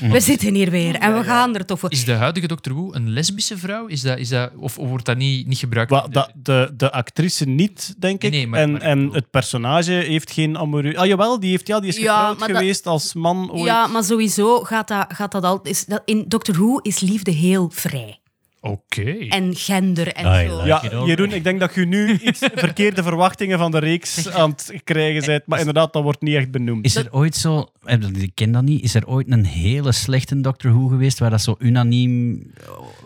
We 0.09 0.19
zitten 0.19 0.53
hier 0.53 0.69
weer 0.69 0.95
en 0.95 1.17
we 1.17 1.23
gaan 1.23 1.55
er 1.55 1.65
toch 1.65 1.79
voor. 1.79 1.91
Is 1.91 2.05
de 2.05 2.11
huidige 2.13 2.47
Dr. 2.47 2.73
Who 2.73 2.93
een 2.93 3.09
lesbische 3.09 3.57
vrouw? 3.57 3.85
Is 3.85 4.01
dat, 4.01 4.17
is 4.17 4.29
dat, 4.29 4.51
of, 4.57 4.75
wordt 4.75 5.05
dat 5.05 5.17
niet, 5.17 5.47
niet 5.47 5.57
gebruikt? 5.57 5.91
Wel, 5.91 6.07
de, 6.09 6.27
de, 6.35 6.73
de 6.77 6.91
actrice 6.91 7.45
niet, 7.45 7.95
denk 7.97 8.23
ik. 8.23 8.31
Nee, 8.31 8.39
nee, 8.39 8.47
maar- 8.47 8.59
en 8.59 8.71
maar- 8.71 8.81
en 8.81 9.09
het 9.13 9.29
personage 9.29 9.91
heeft 9.91 10.31
geen 10.31 10.57
amoureus... 10.57 10.95
Ah, 10.95 11.05
jawel, 11.05 11.39
die, 11.39 11.49
heeft, 11.49 11.67
ja, 11.67 11.79
die 11.79 11.89
is 11.89 11.97
Ja, 11.97 12.01
getrouwd 12.17 12.39
dat- 12.39 12.57
geweest 12.57 12.85
als 12.87 13.13
man 13.13 13.51
ooit. 13.51 13.63
Ja, 13.65 13.87
maar 13.87 14.03
sowieso 14.03 14.59
gaat 14.63 14.87
dat, 14.87 15.05
gaat 15.07 15.31
dat 15.31 15.43
altijd... 15.43 15.75
Is 15.75 15.85
dat, 15.85 16.01
in 16.05 16.25
Doctor 16.27 16.55
Who 16.55 16.77
is 16.77 16.99
liefde 16.99 17.31
heel 17.31 17.69
vrij. 17.73 18.20
Oké. 18.63 19.11
En 19.29 19.55
gender 19.55 20.07
en 20.13 20.45
I 20.45 20.47
zo. 20.49 20.55
like 20.63 20.67
Ja. 20.67 21.05
Jeroen, 21.05 21.31
ik 21.31 21.43
denk 21.43 21.59
dat 21.59 21.75
je 21.75 21.85
nu 21.85 22.17
iets 22.27 22.39
verkeerde 22.55 23.03
verwachtingen 23.03 23.57
van 23.57 23.71
de 23.71 23.77
reeks 23.79 24.29
aan 24.29 24.49
het 24.49 24.73
krijgen 24.83 25.25
bent. 25.25 25.45
Maar 25.47 25.59
inderdaad, 25.59 25.93
dat 25.93 26.03
wordt 26.03 26.21
niet 26.21 26.35
echt 26.35 26.51
benoemd. 26.51 26.85
Is 26.85 26.95
er 26.95 27.07
ooit 27.11 27.35
zo, 27.35 27.65
eh, 27.83 27.97
ik 28.17 28.31
ken 28.35 28.51
dat 28.51 28.63
niet, 28.63 28.83
is 28.83 28.95
er 28.95 29.07
ooit 29.07 29.31
een 29.31 29.45
hele 29.45 29.91
slechte 29.91 30.41
Doctor 30.41 30.71
Who 30.71 30.87
geweest 30.87 31.19
waar 31.19 31.29
dat 31.29 31.41
zo 31.41 31.55
unaniem... 31.59 32.31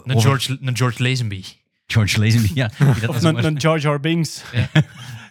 Een 0.04 0.16
over- 0.16 0.22
George, 0.30 0.58
een 0.62 0.78
George 0.78 1.04
Lazenby. 1.04 1.44
George 1.88 2.20
Lazenby, 2.20 2.52
ja. 2.54 2.70
Of 3.08 3.24
een, 3.24 3.46
een 3.46 3.56
Jar 3.56 3.80
Jar 3.80 4.00
Binks. 4.00 4.44
Ja. 4.54 4.70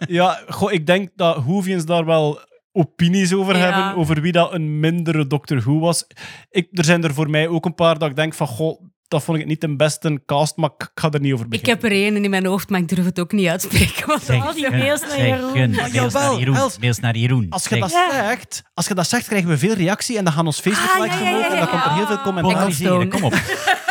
Ja, 0.09 0.43
goh, 0.49 0.73
ik 0.73 0.87
denk 0.87 1.09
dat 1.17 1.37
Whovians 1.37 1.85
daar 1.87 2.05
wel 2.05 2.41
opinies 2.73 3.33
over 3.35 3.57
Ja. 3.57 3.61
hebben, 3.63 4.01
over 4.01 4.21
wie 4.21 4.33
dat 4.33 4.53
een 4.53 4.81
mindere 4.81 5.27
Doctor 5.27 5.61
Who 5.61 5.79
was. 5.79 6.07
Ik, 6.51 6.69
er 6.73 6.85
zijn 6.85 7.05
er 7.05 7.15
voor 7.15 7.31
mij 7.31 7.49
ook 7.49 7.65
een 7.65 7.75
paar 7.75 7.99
dat 7.99 8.11
ik 8.11 8.17
denk 8.17 8.35
van, 8.35 8.47
goh, 8.47 8.81
dat 9.09 9.23
vond 9.23 9.39
ik 9.39 9.47
niet 9.47 9.61
de 9.61 9.77
beste 9.77 10.23
cast, 10.27 10.57
maar 10.57 10.71
ik 10.79 10.83
ik 10.83 11.01
ga 11.01 11.11
er 11.11 11.21
niet 11.21 11.33
over 11.33 11.45
Ik 11.45 11.51
beginnen. 11.51 11.75
heb 11.83 11.85
er 11.93 11.97
één 11.99 12.25
in 12.25 12.31
mijn 12.31 12.47
hoofd, 12.47 12.69
maar 12.71 12.81
ik 12.81 12.89
durf 12.89 13.05
het 13.05 13.21
ook 13.21 13.33
niet 13.33 13.49
uitspreken. 13.49 14.07
Want 14.07 14.23
Zeg, 14.23 14.47
Al 14.47 14.53
die 14.55 14.65
gun, 14.65 14.79
mails 14.79 15.01
naar 15.01 15.27
Jeroen. 15.27 15.71
Mails 15.71 15.93
jawel, 15.93 16.31
naar 16.31 16.39
Jeroen. 16.39 16.71
Mails 16.81 16.99
naar 16.99 17.17
Jeroen. 17.17 17.47
Als 17.51 17.67
je, 17.67 17.79
dat 17.79 17.91
zegt, 17.91 18.63
als 18.75 18.87
je 18.87 18.95
dat 18.95 19.09
zegt, 19.09 19.27
krijgen 19.27 19.49
we 19.49 19.59
veel 19.59 19.75
reactie 19.75 20.19
en 20.19 20.25
dan 20.25 20.33
gaan 20.33 20.47
ons 20.47 20.61
Facebook-likes 20.61 21.15
Ah, 21.17 21.21
ja, 21.23 21.31
ja, 21.31 21.31
ja, 21.31 21.37
omhoog 21.39 21.53
en 21.53 21.59
dan 21.59 21.69
komt 21.69 21.85
er 21.85 21.93
heel 21.93 22.07
veel 22.07 22.21
commentaar. 22.21 23.09
Kom 23.09 23.25
op. 23.25 23.35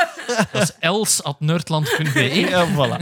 Dat 0.52 0.62
is 0.62 0.76
els.nerdland.be. 0.80 2.22
Ja, 2.50 2.68
voilà. 2.68 2.98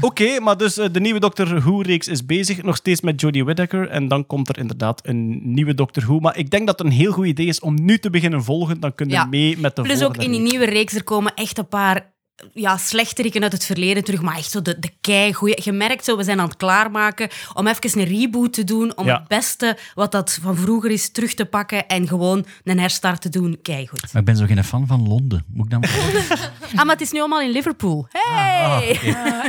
Oké, 0.00 0.40
maar 0.40 0.56
dus 0.56 0.78
eh, 0.78 0.86
de 0.92 1.00
nieuwe 1.00 1.20
Doctor 1.20 1.60
Who-reeks 1.60 2.08
is 2.08 2.26
bezig, 2.26 2.62
nog 2.62 2.76
steeds 2.76 3.00
met 3.00 3.20
Jodie 3.20 3.44
Whittaker. 3.44 3.88
En 3.88 4.08
dan 4.08 4.26
komt 4.26 4.48
er 4.48 4.58
inderdaad 4.58 5.00
een 5.06 5.40
nieuwe 5.42 5.74
Doctor 5.74 6.02
Who. 6.02 6.18
Maar 6.20 6.36
ik 6.36 6.50
denk 6.50 6.66
dat 6.66 6.78
het 6.78 6.86
een 6.86 6.92
heel 6.92 7.12
goed 7.12 7.26
idee 7.26 7.46
is 7.46 7.60
om 7.60 7.84
nu 7.84 7.98
te 7.98 8.10
beginnen 8.10 8.44
volgen. 8.44 8.80
Dan 8.80 8.94
kun 8.94 9.06
je 9.08 9.12
Ja. 9.12 9.24
mee 9.24 9.58
met 9.58 9.76
de 9.76 9.82
Plus 9.82 9.94
ook 9.96 10.00
volgende 10.02 10.24
in 10.24 10.30
die 10.30 10.50
nieuwe 10.50 10.64
reeks, 10.70 10.94
er 10.94 11.04
komen 11.04 11.32
echt 11.34 11.58
een 11.58 11.68
paar 11.68 12.14
ja, 12.52 12.76
slechteriken 12.76 13.42
uit 13.42 13.52
het 13.52 13.64
verleden 13.64 14.04
terug, 14.04 14.22
maar 14.22 14.36
echt 14.36 14.50
zo 14.50 14.62
de, 14.62 14.78
de 14.78 14.90
keigoeie. 15.00 15.60
Je 15.62 15.72
merkt 15.72 16.04
zo, 16.04 16.16
we 16.16 16.24
zijn 16.24 16.40
aan 16.40 16.48
het 16.48 16.56
klaarmaken 16.56 17.28
om 17.54 17.66
even 17.66 18.00
een 18.00 18.06
reboot 18.06 18.52
te 18.52 18.64
doen, 18.64 18.96
om 18.96 19.06
Ja. 19.06 19.18
het 19.18 19.28
beste 19.28 19.78
wat 19.94 20.12
dat 20.12 20.38
van 20.42 20.56
vroeger 20.56 20.90
is 20.90 21.10
terug 21.10 21.34
te 21.34 21.44
pakken 21.44 21.86
en 21.86 22.08
gewoon 22.08 22.46
een 22.64 22.78
herstart 22.78 23.20
te 23.20 23.28
doen. 23.28 23.58
Keigoed. 23.62 24.12
Maar 24.12 24.20
ik 24.22 24.26
ben 24.26 24.36
zo 24.36 24.44
geen 24.46 24.64
fan 24.64 24.86
van 24.86 25.08
Londen. 25.08 25.44
Moet 25.48 25.64
ik 25.64 25.70
dan... 25.70 25.84
Ah, 26.76 26.84
maar 26.84 26.94
het 26.94 27.00
is 27.00 27.12
nu 27.12 27.18
allemaal 27.18 27.40
in 27.40 27.50
Liverpool. 27.50 28.06
Hey! 28.10 28.98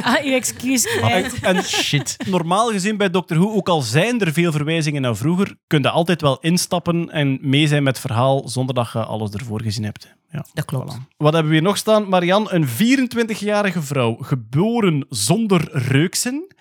Ah, 0.04 0.24
uw 0.24 0.32
excuus 0.34 0.84
kwijt. 0.98 1.40
En 1.42 1.64
Shit. 1.64 2.16
normaal 2.28 2.72
gezien 2.72 2.98
bij 2.98 3.10
Doctor 3.10 3.38
Who, 3.38 3.54
ook 3.54 3.70
al 3.70 3.82
zijn 3.82 4.20
er 4.22 4.34
veel 4.34 4.52
verwijzingen 4.52 5.02
naar 5.02 5.16
vroeger, 5.16 5.56
kun 5.68 5.82
je 5.82 5.90
altijd 5.90 6.22
wel 6.22 6.40
instappen 6.40 7.12
en 7.12 7.38
mee 7.42 7.68
zijn 7.68 7.84
met 7.84 7.98
het 7.98 8.06
verhaal 8.06 8.48
zonder 8.50 8.76
dat 8.76 8.90
je 8.94 9.04
alles 9.06 9.32
ervoor 9.32 9.62
gezien 9.62 9.84
hebt. 9.84 10.16
Ja. 10.32 10.46
Dat 10.54 10.66
klopt. 10.66 10.98
Wat 11.18 11.34
hebben 11.34 11.52
we 11.52 11.58
hier 11.58 11.68
nog 11.68 11.78
staan? 11.78 12.10
Marian, 12.10 12.48
een 12.50 12.68
24-jarige 12.78 13.82
vrouw, 13.82 14.18
geboren 14.22 15.06
zonder 15.10 15.70
reuksen, 15.72 16.56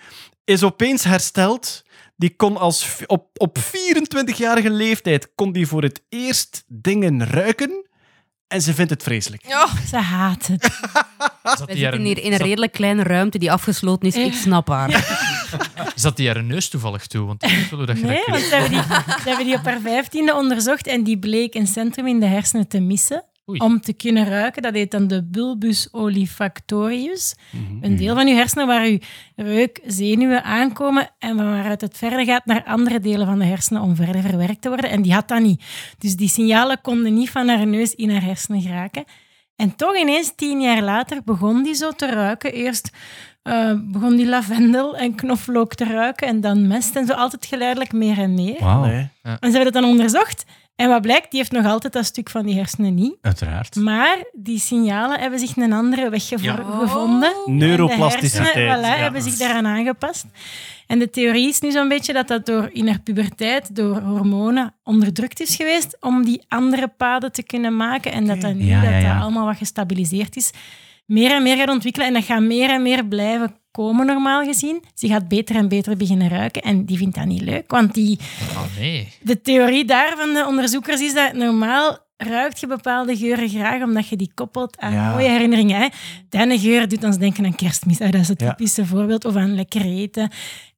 is 0.45 0.63
opeens 0.63 1.05
hersteld. 1.05 1.85
Die 2.17 2.37
kon 2.37 2.57
als, 2.57 2.97
op, 3.07 3.29
op 3.35 3.59
24-jarige 3.59 4.71
leeftijd 4.71 5.35
kon 5.35 5.53
die 5.53 5.67
voor 5.67 5.83
het 5.83 6.03
eerst 6.09 6.65
dingen 6.67 7.27
ruiken. 7.27 7.85
En 8.49 8.63
ze 8.63 8.75
vindt 8.75 8.91
het 8.91 9.03
vreselijk. 9.03 9.45
Ze 9.91 9.97
haat 9.97 10.47
het. 10.47 10.65
Zat 11.43 11.59
We 11.59 11.67
die 11.67 11.77
zitten 11.77 12.01
hier 12.01 12.19
in 12.19 12.33
een 12.33 12.39
redelijk 12.39 12.73
kleine 12.73 13.03
ruimte 13.03 13.39
die 13.39 13.53
afgesloten 13.53 14.09
is. 14.09 14.15
Ik 14.15 14.33
snap 14.33 14.69
haar. 14.69 14.91
zat 15.95 16.17
die 16.17 16.27
haar 16.29 16.45
neus 16.45 16.69
toevallig 16.69 17.07
toe? 17.07 17.27
Want 17.27 17.41
dat 17.41 17.97
Nee, 18.01 18.23
want 18.27 18.43
ze 18.43 18.55
hebben, 18.55 18.71
die, 18.71 18.83
ze 19.23 19.23
hebben 19.25 19.47
die 19.47 19.55
op 19.55 19.65
haar 19.65 19.81
vijftiende 19.81 20.35
onderzocht 20.35 20.87
en 20.87 21.05
die 21.05 21.19
bleek 21.19 21.55
een 21.55 21.67
centrum 21.67 22.07
in 22.07 22.21
de 22.21 22.27
hersenen 22.27 22.69
te 22.69 22.81
missen. 22.81 23.25
Oei. 23.51 23.59
Om 23.59 23.81
te 23.81 23.93
kunnen 23.93 24.29
ruiken, 24.29 24.63
dat 24.63 24.75
heet 24.75 24.91
dan 24.91 25.07
de 25.07 25.25
bulbus 25.25 25.91
olfactorius. 25.91 27.35
Een 27.81 27.97
deel 27.97 28.15
van 28.15 28.27
uw 28.27 28.35
hersenen 28.35 28.67
waar 28.67 28.85
uw 28.85 28.99
reukzenuwen 29.37 30.45
aankomen 30.45 31.11
en 31.19 31.37
van 31.37 31.51
waaruit 31.51 31.81
het 31.81 31.97
verder 31.97 32.25
gaat 32.25 32.45
naar 32.47 32.65
andere 32.65 33.01
delen 33.01 33.27
van 33.27 33.39
de 33.39 33.45
hersenen 33.45 33.83
om 33.83 33.97
verder 33.97 34.23
verwerkt 34.23 34.63
te 34.63 34.69
worden. 34.69 34.91
En 34.91 35.03
die 35.03 35.13
had 35.13 35.29
dat 35.29 35.41
niet. 35.41 35.65
Dus 35.99 36.17
die 36.17 36.29
signalen 36.29 36.81
konden 36.81 37.15
niet 37.15 37.31
van 37.31 37.49
haar 37.49 37.67
neus 37.67 37.95
in 37.95 38.11
haar 38.11 38.23
hersenen 38.23 38.63
geraken. 38.63 39.05
En 39.57 39.77
toch 39.77 39.97
ineens, 39.97 40.33
tien 40.37 40.61
jaar 40.61 40.83
later, 40.83 41.23
begon 41.25 41.63
die 41.63 41.75
zo 41.75 41.91
te 41.91 42.07
ruiken. 42.11 42.53
Eerst 42.53 42.91
eh, 43.43 43.73
begon 43.85 44.17
die 44.17 44.27
lavendel 44.27 44.97
en 44.97 45.15
knoflook 45.15 45.75
te 45.75 45.85
ruiken 45.85 46.29
en 46.29 46.41
dan 46.41 46.67
mest 46.67 46.97
en 46.97 47.07
zo 47.07 47.13
altijd 47.13 47.47
geleidelijk 47.47 47.93
meer 47.93 48.19
en 48.19 48.35
meer. 48.35 48.61
Wauw. 48.61 48.85
En 48.85 49.11
ze 49.23 49.39
hebben 49.41 49.65
dat 49.65 49.73
dan 49.73 49.85
onderzocht. 49.85 50.45
En 50.77 50.89
wat 50.89 51.03
blijkt, 51.03 51.31
die 51.31 51.41
heeft 51.41 51.53
nog 51.53 51.65
altijd 51.67 51.93
dat 51.93 52.05
stuk 52.05 52.31
van 52.31 52.47
die 52.47 52.55
hersenen 52.55 52.95
niet. 52.95 53.15
uiteraard. 53.23 53.75
Maar 53.75 54.25
die 54.33 54.59
signalen 54.59 55.21
hebben 55.21 55.39
zich 55.39 55.57
een 55.57 55.73
andere 55.73 56.11
weg 56.11 56.27
gevo- 56.29 56.45
Ja. 56.45 56.55
gevonden. 56.79 57.33
Neuroplasticiteit, 57.47 58.47
En 58.47 58.53
de 58.55 58.61
hersenen, 58.61 58.91
voilà, 58.93 58.97
ja. 58.97 59.03
hebben 59.03 59.23
zich 59.23 59.37
daaraan 59.37 59.67
aangepast. 59.67 60.25
En 60.87 60.99
de 60.99 61.11
theorie 61.11 61.49
is 61.49 61.61
nu 61.61 61.71
zo'n 61.71 61.89
beetje 61.89 62.13
dat 62.13 62.29
dat 62.29 62.47
door 62.47 62.71
in 62.73 62.87
haar 62.89 63.01
puberteit, 63.01 63.77
door 63.77 64.01
hormonen, 64.01 64.75
onderdrukt 64.85 65.41
is 65.41 65.57
geweest 65.57 65.97
om 66.01 66.25
die 66.25 66.45
andere 66.49 66.89
paden 66.97 67.33
te 67.33 67.43
kunnen 67.43 67.77
maken. 67.77 68.13
En 68.13 68.27
dat 68.27 68.41
dat 68.41 68.55
nu 68.55 68.65
Ja, 68.65 68.83
ja, 68.83 68.91
dat 68.93 69.03
ja. 69.03 69.13
dat 69.15 69.23
allemaal 69.23 69.47
wat 69.47 69.57
gestabiliseerd 69.57 70.37
is. 70.37 70.51
Meer 71.07 71.31
en 71.31 71.43
meer 71.43 71.57
gaat 71.57 71.69
ontwikkelen 71.69 72.09
en 72.09 72.15
dat 72.15 72.25
gaat 72.25 72.41
meer 72.43 72.71
en 72.71 72.83
meer 72.83 73.07
blijven 73.07 73.57
komen, 73.71 74.07
normaal 74.07 74.45
gezien. 74.45 74.83
Ze 74.95 75.07
gaat 75.09 75.29
beter 75.29 75.57
en 75.57 75.69
beter 75.69 75.97
beginnen 75.97 76.29
ruiken 76.29 76.63
en 76.63 76.85
die 76.85 76.97
vindt 76.97 77.15
dat 77.17 77.25
niet 77.25 77.41
leuk, 77.43 77.71
want 77.71 77.95
die... 77.95 78.19
Oh 78.53 78.63
nee. 78.79 79.09
De 79.23 79.41
theorie 79.41 79.85
daar 79.85 80.15
van 80.17 80.35
de 80.35 80.45
onderzoekers 80.47 81.01
is 81.01 81.15
dat 81.15 81.33
normaal 81.33 81.99
ruikt 82.17 82.61
je 82.61 82.67
bepaalde 82.67 83.17
geuren 83.17 83.49
graag 83.49 83.83
omdat 83.83 84.09
je 84.09 84.17
die 84.17 84.31
koppelt 84.35 84.79
aan 84.79 84.93
Ja. 84.93 85.13
mooie 85.13 85.29
herinneringen. 85.29 85.81
Hè. 85.81 85.87
Deine 86.29 86.59
geur 86.59 86.89
doet 86.89 87.05
ons 87.05 87.19
denken 87.19 87.45
aan 87.45 87.55
kerstmis. 87.55 87.99
hè. 87.99 88.09
Dat 88.11 88.21
is 88.21 88.29
het 88.29 88.41
Ja. 88.41 88.49
typische 88.55 88.87
voorbeeld. 88.87 89.25
Of 89.25 89.37
aan 89.37 89.55
lekker 89.55 89.83
eten. 89.85 90.31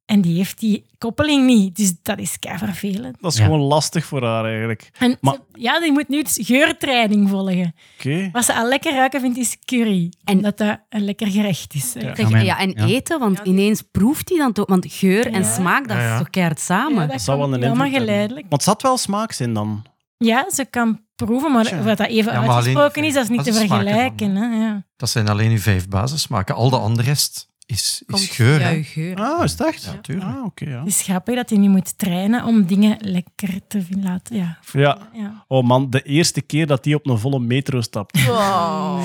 En 0.09 0.21
die 0.21 0.37
heeft 0.37 0.59
die 0.59 0.85
koppeling 0.99 1.47
niet. 1.47 1.77
Dus 1.77 1.93
dat 2.03 2.19
is 2.19 2.39
kei 2.39 2.59
vervelend. 2.59 3.17
Dat 3.21 3.33
is 3.33 3.39
Ja. 3.39 3.45
gewoon 3.45 3.61
lastig 3.61 4.05
voor 4.05 4.25
haar 4.25 4.45
eigenlijk. 4.45 4.91
En 4.99 5.17
Maar- 5.21 5.35
ze- 5.35 5.61
ja, 5.61 5.81
die 5.81 5.93
moet 5.93 6.09
nu 6.09 6.23
dus 6.23 6.39
geurtraining 6.43 7.29
volgen. 7.29 7.75
Oké. 7.99 8.29
Wat 8.33 8.45
ze 8.45 8.55
al 8.55 8.69
lekker 8.69 8.93
ruiken 8.95 9.21
vindt, 9.21 9.39
is 9.39 9.57
curry. 9.65 10.13
En 10.25 10.41
dat 10.41 10.59
dat 10.59 10.79
een 10.89 11.05
lekker 11.05 11.27
gerecht 11.27 11.75
is. 11.75 11.93
Ja. 11.93 12.15
Zeg, 12.15 12.27
Amen. 12.27 12.45
ja, 12.45 12.59
en 12.59 12.71
Ja. 12.71 12.85
eten, 12.87 13.19
want 13.19 13.41
ineens 13.45 13.83
proeft 13.91 14.29
hij 14.29 14.39
dan 14.39 14.53
toch... 14.53 14.67
Want 14.69 14.87
geur 14.89 15.27
en 15.33 15.45
smaak, 15.45 15.89
dat 15.89 15.97
Ja, 15.97 16.03
ja. 16.03 16.13
is 16.13 16.19
toch 16.19 16.31
keihard 16.31 16.61
samen? 16.61 17.03
Ja, 17.03 17.07
Dat 17.07 17.21
zou 17.21 17.39
wel 17.39 17.53
een 17.55 17.63
hebben. 17.63 17.91
geleidelijk. 17.91 18.47
Want 18.49 18.63
zat 18.63 18.83
wel 18.83 18.97
smaaks 18.97 19.41
in 19.41 19.55
dan. 19.55 19.85
Ja, 20.17 20.51
ze 20.51 20.65
kan 20.65 21.01
proeven, 21.15 21.53
maar 21.53 21.65
Tja. 21.65 21.83
wat 21.83 21.97
dat 21.99 22.07
even 22.07 22.33
Ja, 22.33 22.39
maar 22.39 22.49
alleen 22.49 22.55
uitgesproken 22.57 23.05
is, 23.05 23.15
dat 23.15 23.23
is 23.23 23.29
niet 23.29 23.45
te 23.45 23.53
vergelijken. 23.53 24.37
Hè? 24.37 24.57
Ja. 24.65 24.85
Dat 24.97 25.11
zijn 25.11 25.29
alleen 25.29 25.51
uw 25.51 25.59
vijf 25.59 25.89
basissmaken. 25.89 26.55
Al 26.55 26.71
de 26.71 26.79
andere 26.79 27.09
rest 27.09 27.48
is, 27.69 28.03
is 28.07 28.15
Komt- 28.17 28.23
geur. 28.23 28.61
Ja, 28.61 28.83
geur. 28.83 29.17
Ah, 29.17 29.45
is 29.45 29.51
het 29.51 29.65
echt? 29.67 29.85
Ja, 29.85 29.99
tuurlijk. 30.03 30.27
Ah, 30.37 30.45
oké, 30.45 30.65
ja. 30.65 30.79
Het 30.79 30.89
is 30.89 31.03
grappig 31.03 31.35
dat 31.35 31.51
hij 31.51 31.59
nu 31.59 31.69
moet 31.69 31.99
trainen 31.99 32.45
om 32.45 32.67
dingen 32.67 32.97
lekker 33.01 33.61
te 33.69 33.83
vinden 33.83 34.11
laten. 34.11 34.37
Ja. 34.37 34.59
Ja. 34.73 34.99
Ja. 35.13 35.45
Oh 35.49 35.65
man, 35.67 35.91
de 35.91 36.03
eerste 36.03 36.41
keer 36.41 36.67
dat 36.67 36.85
hij 36.85 36.95
op 36.95 37.07
een 37.07 37.19
volle 37.19 37.39
metro 37.41 37.81
stapt. 37.81 38.19
Oeh, 38.29 39.03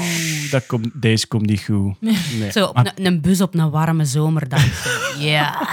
dat 0.52 0.66
komt, 0.66 0.90
deze 0.94 1.28
komt 1.28 1.46
niet 1.46 1.62
goed. 1.62 2.02
Nee. 2.02 2.52
Zo, 2.52 2.66
op 2.66 2.78
een, 2.78 3.06
een 3.06 3.22
bus 3.22 3.42
op 3.42 3.56
een 3.56 3.70
warme 3.70 4.06
zomerdag. 4.06 4.66
Ja. 5.20 5.68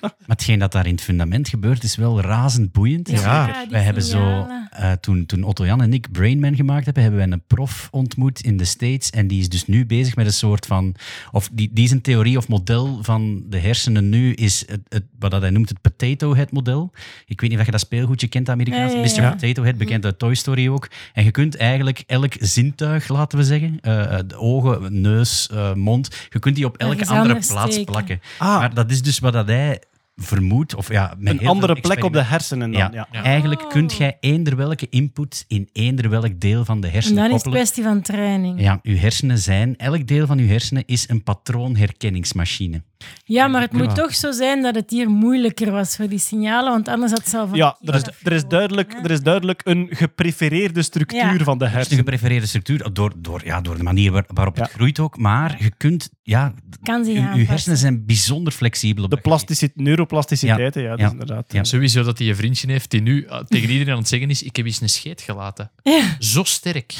Maar 0.00 0.14
hetgeen 0.26 0.58
dat 0.58 0.72
daar 0.72 0.86
in 0.86 0.92
het 0.92 1.02
fundament 1.02 1.48
gebeurt, 1.48 1.82
is 1.82 1.96
wel 1.96 2.20
razend 2.20 2.72
boeiend. 2.72 3.10
Ja. 3.10 3.64
Wij 3.70 3.82
hebben 3.82 4.02
zo, 4.02 4.46
eh, 4.70 4.92
toen, 4.92 5.26
toen 5.26 5.42
Otto 5.42 5.66
Jan 5.66 5.82
en 5.82 5.92
ik 5.92 6.12
Brain 6.12 6.40
Man 6.40 6.54
gemaakt 6.56 6.84
hebben, 6.84 7.02
hebben 7.02 7.20
wij 7.20 7.32
een 7.32 7.42
prof 7.46 7.88
ontmoet 7.90 8.40
in 8.40 8.56
de 8.56 8.64
States. 8.64 9.10
En 9.10 9.26
die 9.26 9.40
is 9.40 9.48
dus 9.48 9.66
nu 9.66 9.86
bezig 9.86 10.16
met 10.16 10.26
een 10.26 10.32
soort 10.32 10.66
van. 10.66 10.94
Of 11.32 11.48
die, 11.52 11.70
die 11.72 11.84
is 11.84 11.90
een 11.90 12.00
theorie 12.00 12.35
of 12.36 12.48
model 12.48 12.98
van 13.02 13.42
de 13.48 13.58
hersenen 13.58 14.08
nu, 14.08 14.32
is 14.32 14.64
het, 14.66 14.80
het, 14.88 15.04
wat 15.18 15.30
dat 15.30 15.40
hij 15.40 15.50
noemt 15.50 15.68
het 15.68 15.80
potato 15.80 16.34
head 16.34 16.52
model. 16.52 16.92
Ik 17.26 17.40
weet 17.40 17.50
niet 17.50 17.58
of 17.58 17.64
je 17.64 17.70
dat 17.70 17.80
speelgoedje 17.80 18.28
kent, 18.28 18.48
Amerikaanse 18.48 18.96
Ja, 18.96 19.02
ja, 19.02 19.14
Mr. 19.14 19.22
ja. 19.22 19.30
Potato 19.30 19.62
Head, 19.62 19.76
bekend 19.76 20.04
uit 20.04 20.18
Toy 20.18 20.34
Story 20.34 20.68
ook. 20.68 20.88
En 21.12 21.24
je 21.24 21.30
kunt 21.30 21.56
eigenlijk 21.56 22.02
elk 22.06 22.32
zintuig, 22.38 23.08
laten 23.08 23.38
we 23.38 23.44
zeggen, 23.44 23.78
eh, 23.80 24.18
de 24.26 24.38
ogen, 24.38 25.00
neus, 25.00 25.48
eh, 25.48 25.74
mond, 25.74 26.26
je 26.30 26.38
kunt 26.38 26.56
die 26.56 26.64
op 26.64 26.76
elke 26.76 27.06
andere 27.06 27.38
plaats 27.48 27.72
steken. 27.72 27.92
plakken. 27.92 28.20
Ah. 28.38 28.58
Maar 28.58 28.74
dat 28.74 28.90
is 28.90 29.02
dus 29.02 29.18
wat 29.18 29.32
dat 29.32 29.46
hij 29.46 29.80
vermoedt, 30.16 30.74
of 30.74 30.88
ja, 30.88 31.14
met 31.18 31.40
Een 31.40 31.46
andere 31.46 31.80
plek 31.80 32.04
op 32.04 32.12
de 32.12 32.22
hersenen 32.22 32.72
dan. 32.72 32.92
Ja. 32.92 33.06
ja. 33.12 33.22
Eigenlijk 33.22 33.68
kunt 33.68 33.94
jij 33.94 34.16
eender 34.20 34.56
welke 34.56 34.86
input 34.90 35.44
in 35.48 35.68
eender 35.72 36.10
welk 36.10 36.40
deel 36.40 36.64
van 36.64 36.80
de 36.80 36.86
En 36.86 36.92
hersenen 36.92 37.16
dan 37.16 37.26
is 37.26 37.32
het 37.32 37.42
koppelen. 37.42 37.64
kwestie 37.64 37.84
van 37.84 38.00
training. 38.00 38.60
Ja, 38.60 38.78
uw 38.82 38.96
hersenen 38.96 39.38
zijn, 39.38 39.76
elk 39.76 40.06
deel 40.06 40.26
van 40.26 40.38
uw 40.38 40.46
hersenen 40.46 40.82
is 40.86 41.08
een 41.08 41.22
patroonherkenningsmachine. 41.22 42.82
Ja, 43.24 43.46
maar 43.48 43.60
het 43.60 43.72
moet 43.72 43.94
toch 43.94 44.14
zo 44.14 44.32
zijn 44.32 44.62
dat 44.62 44.74
het 44.74 44.90
hier 44.90 45.10
moeilijker 45.10 45.70
was 45.70 45.96
voor 45.96 46.08
die 46.08 46.18
signalen, 46.18 46.72
want 46.72 46.88
anders 46.88 47.10
had 47.12 47.20
het 47.20 47.28
zelf 47.30 47.48
van... 47.48 47.58
Ja, 47.58 47.76
er 47.84 47.94
is, 47.94 48.02
er, 48.22 48.32
is 48.32 48.44
duidelijk, 48.46 48.92
er 49.02 49.10
is 49.10 49.20
duidelijk 49.20 49.60
een 49.64 49.86
geprefereerde 49.90 50.82
structuur 50.82 51.38
Ja. 51.38 51.44
van 51.44 51.58
de 51.58 51.64
Het 51.64 51.72
is 51.72 51.72
een 51.72 51.72
hersenen. 51.78 51.98
geprefereerde 51.98 52.46
structuur 52.46 52.92
door, 52.92 53.12
door, 53.16 53.40
ja, 53.44 53.60
door 53.60 53.76
de 53.76 53.82
manier 53.82 54.10
waar- 54.12 54.24
waarop 54.26 54.56
het 54.56 54.70
groeit 54.70 54.98
ook. 55.00 55.18
Maar 55.18 55.56
je 55.58 55.70
kunt, 55.76 56.10
ja, 56.22 56.52
Kan 56.82 57.04
zich 57.04 57.14
je, 57.14 57.38
je 57.38 57.44
hersenen 57.46 57.78
zijn 57.78 58.06
bijzonder 58.06 58.52
flexibel. 58.52 59.04
Op 59.04 59.10
De 59.10 59.16
dat 59.16 59.24
gebied. 59.24 59.46
plastici- 59.46 59.70
neuroplasticiteit, 59.74 60.74
ja, 60.74 60.80
ja, 60.80 60.88
dat 60.90 60.98
Ja. 60.98 61.06
is 61.06 61.12
inderdaad. 61.12 61.52
Ja. 61.52 61.64
Sowieso 61.64 62.02
dat 62.02 62.18
hij 62.18 62.28
een 62.28 62.36
vriendje 62.36 62.70
heeft 62.70 62.90
die 62.90 63.00
nu 63.02 63.22
uh, 63.24 63.38
tegen 63.48 63.70
iedereen 63.70 63.92
aan 63.92 63.98
het 63.98 64.08
zeggen 64.08 64.30
is: 64.30 64.42
Ik 64.42 64.56
heb 64.56 64.66
eens 64.66 64.80
een 64.80 64.88
scheet 64.88 65.20
gelaten. 65.20 65.70
Ja. 65.82 66.00
Zo 66.18 66.44
sterk. 66.44 66.94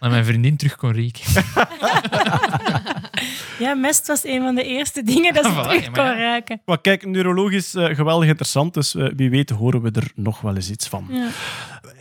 Dat 0.00 0.10
mijn 0.10 0.24
vriendin 0.24 0.56
terug 0.56 0.76
kon 0.76 0.92
rieken. 0.92 1.22
Ja, 3.58 3.74
mest 3.74 4.06
was 4.06 4.24
een 4.24 4.42
van 4.42 4.54
de 4.54 4.64
eerste 4.64 4.99
dingen 5.02 5.34
dat 5.34 5.44
ze 5.46 5.50
Voilà, 5.50 5.62
terug 5.62 5.84
ja, 5.84 5.90
kon 5.90 6.04
maar 6.04 6.18
ja. 6.18 6.32
raken. 6.32 6.60
Maar 6.64 6.80
kijk, 6.80 7.06
neurologisch 7.06 7.74
eh, 7.74 7.94
geweldig 7.94 8.28
interessant, 8.28 8.74
dus 8.74 8.94
eh, 8.94 9.08
wie 9.16 9.30
weet 9.30 9.50
horen 9.50 9.82
we 9.82 9.90
er 9.90 10.12
nog 10.14 10.40
wel 10.40 10.54
eens 10.54 10.70
iets 10.70 10.88
van. 10.88 11.08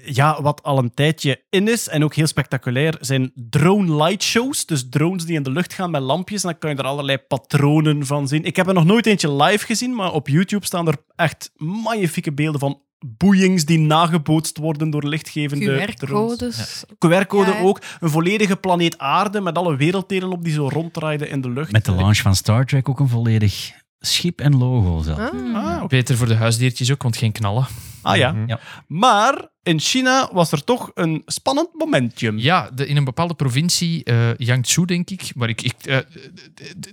Ja. 0.05 0.41
Wat 0.41 0.63
al 0.63 0.77
een 0.77 0.93
tijdje 0.93 1.43
in 1.49 1.67
is, 1.67 1.87
en 1.87 2.03
ook 2.03 2.13
heel 2.13 2.27
spectaculair, 2.27 2.97
zijn 2.99 3.31
drone 3.35 4.03
light 4.03 4.23
shows. 4.23 4.65
Dus 4.65 4.89
drones 4.89 5.25
die 5.25 5.35
in 5.35 5.43
de 5.43 5.51
lucht 5.51 5.73
gaan 5.73 5.91
met 5.91 6.01
lampjes. 6.01 6.43
En 6.43 6.49
dan 6.49 6.59
kan 6.59 6.69
je 6.69 6.75
er 6.75 6.83
allerlei 6.83 7.17
patronen 7.17 8.05
van 8.05 8.27
zien. 8.27 8.43
Ik 8.43 8.55
heb 8.55 8.67
er 8.67 8.73
nog 8.73 8.85
nooit 8.85 9.05
eentje 9.05 9.33
live 9.33 9.65
gezien, 9.65 9.95
maar 9.95 10.11
op 10.11 10.27
YouTube 10.27 10.65
staan 10.65 10.87
er 10.87 10.97
echt 11.15 11.51
magnifieke 11.57 12.33
beelden 12.33 12.59
van 12.59 12.81
boeiings 13.05 13.65
die 13.65 13.79
nagebootst 13.79 14.57
worden 14.57 14.89
door 14.89 15.03
lichtgevende 15.03 15.93
drones. 15.95 15.95
QR-codes. 15.95 16.85
QR-code 16.85 17.51
Ja, 17.51 17.59
ook. 17.59 17.81
Een 17.99 18.09
volledige 18.09 18.55
planeet 18.55 18.97
aarde 18.97 19.41
met 19.41 19.57
alle 19.57 19.75
werelddelen 19.75 20.31
op 20.31 20.43
die 20.43 20.53
zo 20.53 20.67
ronddraaiden 20.67 21.29
in 21.29 21.41
de 21.41 21.49
lucht. 21.49 21.71
Met 21.71 21.85
de 21.85 21.91
launch 21.91 22.17
van 22.17 22.35
Star 22.35 22.65
Trek 22.65 22.89
ook 22.89 22.99
een 22.99 23.07
volledig 23.07 23.71
schip 23.99 24.41
en 24.41 24.57
logo. 24.57 25.01
Zelf. 25.01 25.19
Ah. 25.19 25.55
Ah, 25.55 25.75
oké. 25.77 25.87
Beter 25.87 26.17
voor 26.17 26.27
de 26.27 26.35
huisdiertjes 26.35 26.91
ook, 26.91 27.03
want 27.03 27.17
geen 27.17 27.31
knallen. 27.31 27.67
ah 28.01 28.17
ja. 28.17 28.35
Ja. 28.47 28.59
Maar 28.87 29.47
in 29.63 29.79
China 29.79 30.29
was 30.33 30.51
er 30.51 30.63
toch 30.63 30.91
een 30.93 31.21
spannend 31.25 31.69
momentje. 31.73 32.33
Ja, 32.35 32.69
de, 32.73 32.87
in 32.87 32.97
een 32.97 33.03
bepaalde 33.03 33.33
provincie, 33.33 34.03
eh 34.03 34.29
Jiangsu, 34.37 34.85
denk 34.85 35.09
ik. 35.09 35.31
Maar 35.35 35.49
ik, 35.49 35.61
ik, 35.61 35.73
eh, 35.85 35.97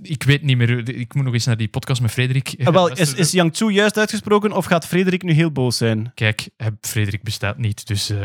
ik 0.03 0.23
weet 0.23 0.43
niet 0.43 0.57
meer. 0.57 0.89
Ik 0.89 1.15
moet 1.15 1.25
nog 1.25 1.33
eens 1.33 1.45
naar 1.45 1.57
die 1.57 1.69
podcast 1.69 2.01
met 2.01 2.11
Frederik. 2.11 2.55
Ah, 2.65 2.73
wel, 2.73 2.91
is, 2.97 3.15
is 3.15 3.31
Jiangsu 3.31 3.71
juist 3.71 3.99
uitgesproken 3.99 4.53
of 4.53 4.65
gaat 4.65 4.87
Frederik 4.87 5.23
nu 5.23 5.33
heel 5.33 5.51
boos 5.51 5.77
zijn? 5.77 6.13
Kijk, 6.15 6.49
eh, 6.57 6.67
Frederik 6.81 7.23
bestaat 7.23 7.59
niet, 7.59 7.87
dus... 7.87 8.11
eh, 8.11 8.17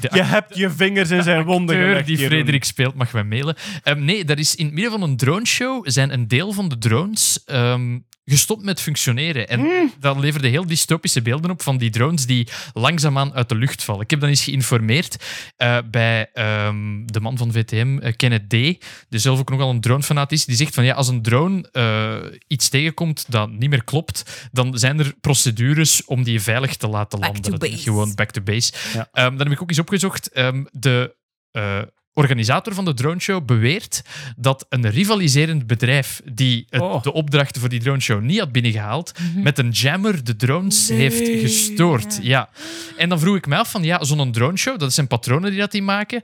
de 0.00 0.08
Je 0.12 0.22
hebt 0.22 0.56
je 0.56 0.70
vingers 0.70 1.10
in 1.10 1.22
zijn 1.22 1.44
wonden 1.44 1.76
acteur 1.76 1.88
gelegd. 1.90 2.06
die. 2.06 2.18
Frederik 2.26 2.64
speelt 2.64 2.94
mag 2.94 3.12
mij 3.12 3.24
mailen. 3.24 3.56
Ehm, 3.82 4.04
nee, 4.04 4.24
dat 4.24 4.38
is 4.38 4.54
in 4.54 4.64
het 4.64 4.74
midden 4.74 4.92
van 4.92 5.02
een 5.02 5.16
droneshow 5.16 5.88
zijn 5.88 6.12
een 6.12 6.28
deel 6.28 6.52
van 6.52 6.68
de 6.68 6.78
drones 6.78 7.44
ehm, 7.44 7.98
gestopt 8.28 8.64
met 8.64 8.80
functioneren. 8.80 9.48
En 9.48 9.60
Hmm. 9.60 9.92
dat 10.00 10.18
leverde 10.18 10.48
heel 10.48 10.66
dystopische 10.66 11.22
beelden 11.22 11.50
op 11.50 11.62
van 11.62 11.76
die 11.78 11.90
drones 11.90 12.26
die 12.26 12.48
langzaamaan 12.72 13.34
uit 13.34 13.48
de 13.48 13.54
lucht 13.54 13.82
vallen. 13.84 14.00
Ik 14.02 14.10
heb 14.10 14.20
dan 14.20 14.28
eens 14.28 14.44
geïnformeerd 14.44 15.16
eh, 15.56 15.78
bij 15.90 16.30
ehm, 16.32 17.06
de 17.06 17.20
man 17.20 17.36
van 17.36 17.52
VTM, 17.52 17.98
eh, 17.98 18.12
Kenneth 18.16 18.48
D., 18.48 18.50
die 18.50 18.78
zelf 19.08 19.38
ook 19.38 19.50
nogal 19.50 19.70
een 19.70 19.80
dronefanaat 19.80 20.32
is, 20.32 20.44
die 20.44 20.56
zegt 20.56 20.74
van 20.74 20.84
ja, 20.84 20.94
als 20.94 21.08
een 21.08 21.22
drone 21.22 21.68
eh, 21.72 22.38
iets 22.46 22.68
tegenkomt 22.68 23.24
dat 23.28 23.50
niet 23.50 23.70
meer 23.70 23.84
klopt, 23.84 24.48
dan 24.52 24.78
zijn 24.78 24.98
er 24.98 25.14
procedures 25.20 26.04
om 26.04 26.22
die 26.22 26.40
veilig 26.40 26.76
te 26.76 26.88
laten 26.88 27.20
Back 27.20 27.32
landen. 27.32 27.58
base. 27.58 27.76
Gewoon 27.82 28.14
back 28.14 28.30
to 28.30 28.42
base. 28.42 28.72
Ja. 28.94 29.08
Ehm, 29.12 29.28
dan 29.36 29.38
heb 29.46 29.50
ik 29.56 29.62
ook 29.62 29.68
eens 29.68 29.78
opgezocht. 29.78 30.30
ehm, 30.30 30.64
de 30.72 31.14
eh, 31.50 31.80
organisator 32.18 32.74
van 32.74 32.84
de 32.84 32.94
droneshow 32.94 33.44
beweert 33.44 34.02
dat 34.36 34.66
een 34.68 34.90
rivaliserend 34.90 35.66
bedrijf 35.66 36.20
die 36.32 36.66
het- 36.70 36.80
Oh. 36.82 37.02
de 37.02 37.12
opdrachten 37.12 37.60
voor 37.60 37.70
die 37.70 37.80
droneshow 37.80 38.20
niet 38.22 38.38
had 38.38 38.52
binnengehaald, 38.52 39.12
met 39.34 39.58
een 39.58 39.70
jammer 39.70 40.24
de 40.24 40.36
drones 40.36 40.88
heeft 40.88 41.28
gestoord. 41.40 42.18
Ja. 42.22 42.48
En 42.96 43.08
dan 43.08 43.18
vroeg 43.20 43.36
ik 43.36 43.46
me 43.46 43.56
af 43.56 43.70
van, 43.70 43.82
ja, 43.82 44.04
zo'n 44.04 44.32
droneshow, 44.32 44.78
dat 44.78 44.92
zijn 44.92 45.06
patronen 45.06 45.50
die 45.50 45.60
dat 45.60 45.70
die 45.72 45.82
maken. 45.82 46.22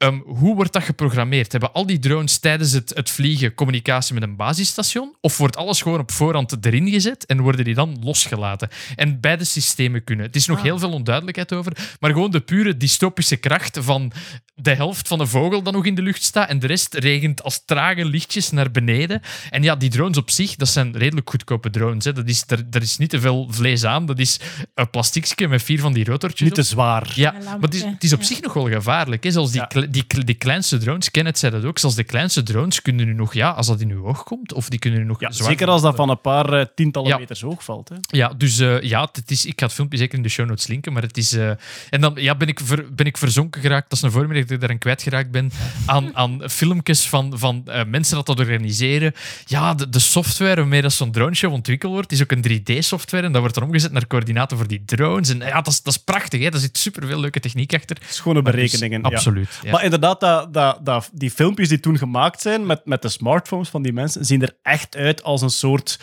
Ehm, 0.00 0.18
hoe 0.24 0.54
wordt 0.54 0.72
dat 0.72 0.82
geprogrammeerd? 0.82 1.52
Hebben 1.52 1.72
al 1.72 1.86
die 1.86 1.98
drones 1.98 2.38
tijdens 2.38 2.72
het, 2.72 2.92
het 2.94 3.10
vliegen 3.10 3.54
communicatie 3.54 4.14
met 4.14 4.22
een 4.22 4.36
basisstation? 4.36 5.14
Of 5.20 5.38
wordt 5.38 5.56
alles 5.56 5.82
gewoon 5.82 6.00
op 6.00 6.10
voorhand 6.12 6.66
erin 6.66 6.88
gezet 6.88 7.26
en 7.26 7.40
worden 7.40 7.64
die 7.64 7.74
dan 7.74 7.98
losgelaten? 8.02 8.68
En 8.96 9.20
beide 9.20 9.44
systemen 9.44 10.04
kunnen. 10.04 10.26
Het 10.26 10.36
is 10.36 10.46
nog 10.46 10.62
heel 10.62 10.78
veel 10.78 10.92
onduidelijkheid 10.92 11.52
over, 11.52 11.72
maar 12.00 12.10
gewoon 12.10 12.30
de 12.30 12.40
pure 12.40 12.76
dystopische 12.76 13.36
kracht 13.36 13.78
van 13.80 14.12
de 14.54 14.74
helft 14.74 15.08
van 15.08 15.18
de 15.18 15.26
vogel 15.26 15.62
dan 15.62 15.72
nog 15.72 15.86
in 15.86 15.94
de 15.94 16.02
lucht 16.02 16.22
staat 16.22 16.48
en 16.48 16.58
de 16.58 16.66
rest 16.66 16.94
regent 16.94 17.42
als 17.42 17.64
trage 17.64 18.04
lichtjes 18.04 18.50
naar 18.50 18.70
beneden. 18.70 19.20
En 19.50 19.62
ja, 19.62 19.76
die 19.76 19.90
drones 19.90 20.16
op 20.16 20.30
zich, 20.30 20.56
dat 20.56 20.68
zijn 20.68 20.96
redelijk 20.96 21.30
goedkope 21.30 21.70
drones. 21.70 22.04
Hè. 22.04 22.12
Dat 22.12 22.28
is, 22.28 22.44
er, 22.46 22.66
er 22.70 22.82
is 22.82 22.96
niet 22.96 23.10
te 23.10 23.20
veel 23.20 23.46
vlees 23.50 23.84
aan. 23.84 24.06
Dat 24.06 24.18
is 24.18 24.40
een 24.74 24.90
plastiekje 24.90 25.48
met 25.48 25.62
vier 25.62 25.80
van 25.80 25.92
die 25.92 26.04
rotortjes 26.04 26.40
Niet 26.48 26.54
te 26.54 26.62
zwaar. 26.62 27.12
Ja, 27.14 27.32
maar 27.32 27.60
het 27.60 27.74
is, 27.74 27.82
het 27.82 28.04
is 28.04 28.12
op 28.12 28.20
ja. 28.20 28.26
zich 28.26 28.40
nog 28.40 28.52
wel 28.52 28.68
gevaarlijk. 28.68 29.24
Hè? 29.24 29.30
Zelfs 29.30 29.52
die, 29.52 29.60
Ja. 29.60 29.86
Die, 29.90 30.02
kle- 30.02 30.24
die 30.24 30.34
kleinste 30.34 30.78
drones, 30.78 31.10
Kenneth 31.10 31.38
zei 31.38 31.52
dat 31.52 31.64
ook, 31.64 31.78
zelfs 31.78 31.96
de 31.96 32.04
kleinste 32.04 32.42
drones 32.42 32.82
kunnen 32.82 33.06
nu 33.06 33.12
nog, 33.14 33.34
ja, 33.34 33.50
als 33.50 33.66
dat 33.66 33.80
in 33.80 33.90
uw 33.90 34.06
oog 34.06 34.22
komt, 34.24 34.52
of 34.52 34.68
die 34.68 34.78
kunnen 34.78 35.00
nu 35.00 35.06
nog 35.06 35.20
Ja, 35.20 35.30
zwaar 35.32 35.48
zeker 35.48 35.68
als 35.68 35.82
dat 35.82 35.96
van 35.96 36.08
een 36.10 36.20
paar 36.20 36.52
eh, 36.52 36.66
tientallen 36.74 37.08
Ja. 37.08 37.18
meters 37.18 37.40
hoog 37.40 37.64
valt. 37.64 37.88
Hè. 37.88 37.94
Ja, 38.00 38.28
dus 38.36 38.58
eh, 38.58 38.80
ja, 38.80 39.08
het 39.12 39.30
is, 39.30 39.46
ik 39.46 39.60
ga 39.60 39.66
het 39.66 39.74
filmpje 39.74 39.98
zeker 39.98 40.16
in 40.16 40.22
de 40.22 40.28
show 40.28 40.46
notes 40.46 40.66
linken, 40.66 40.92
maar 40.92 41.02
het 41.02 41.16
is... 41.16 41.32
eh, 41.32 41.50
en 41.90 42.00
dan 42.00 42.12
ja, 42.16 42.34
ben, 42.36 42.48
ik 42.48 42.60
ver- 42.64 42.94
ben 42.94 43.06
ik 43.06 43.16
verzonken 43.16 43.60
geraakt, 43.60 43.90
dat 43.90 43.98
is 43.98 44.04
een 44.04 44.10
voormiddag 44.10 44.42
dat 44.42 44.52
ik 44.52 44.60
daarin 44.60 44.78
kwijtgeraakt 44.78 45.30
ben, 45.30 45.50
aan, 45.86 46.16
aan 46.16 46.40
filmpjes 46.50 47.08
van, 47.08 47.38
van 47.38 47.68
mensen 47.86 48.16
dat 48.16 48.26
dat 48.26 48.38
organiseren. 48.38 49.12
Ja, 49.46 49.74
de, 49.74 49.88
de 49.88 49.98
software 49.98 50.54
waarmee 50.56 50.82
dat 50.82 50.92
zo'n 50.92 51.12
drone 51.12 51.34
show 51.34 51.52
ontwikkeld 51.52 51.92
wordt, 51.92 52.12
is 52.12 52.22
ook 52.22 52.30
een 52.32 52.44
3D-software 52.60 53.22
en 53.26 53.32
dat 53.32 53.40
wordt 53.40 53.54
dan 53.54 53.64
omgezet 53.64 53.92
naar 53.92 54.06
coördinaten 54.06 54.56
voor 54.56 54.66
die 54.66 54.82
drones. 54.84 55.28
En 55.28 55.38
ja, 55.38 55.54
dat 55.60 55.66
is, 55.72 55.82
dat 55.82 55.94
is 55.94 56.02
prachtig, 56.02 56.42
hè? 56.42 56.48
daar 56.50 56.60
zit 56.60 56.78
superveel 56.78 57.20
leuke 57.20 57.40
techniek 57.40 57.74
achter. 57.74 57.96
Schone 58.08 58.42
dus, 58.42 58.52
berekeningen. 58.52 59.00
ja. 59.02 59.08
absoluut. 59.08 59.48
ja. 59.62 59.79
Maar 59.80 59.92
inderdaad, 59.92 60.20
dat, 60.20 60.54
dat, 60.54 60.78
dat, 60.86 61.10
die 61.12 61.30
filmpjes 61.30 61.68
die 61.68 61.80
toen 61.80 61.98
gemaakt 61.98 62.40
zijn 62.40 62.66
met, 62.66 62.86
met 62.86 63.02
de 63.02 63.08
smartphones 63.08 63.68
van 63.68 63.82
die 63.82 63.92
mensen, 63.92 64.24
zien 64.24 64.42
er 64.42 64.56
echt 64.62 64.96
uit 64.96 65.22
als 65.22 65.42
een 65.42 65.50
soort 65.50 65.98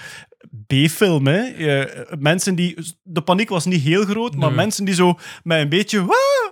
B-film. 0.67 1.27
Hè? 1.27 1.39
Eh, 1.41 2.17
mensen 2.19 2.55
die... 2.55 2.95
De 3.03 3.21
paniek 3.21 3.49
was 3.49 3.65
niet 3.65 3.81
heel 3.81 4.05
groot, 4.05 4.35
maar 4.35 4.47
Nee. 4.47 4.57
mensen 4.57 4.85
die 4.85 4.93
zo 4.95 5.17
met 5.43 5.59
een 5.59 5.69
beetje... 5.69 5.99
"Wah, 5.99 6.09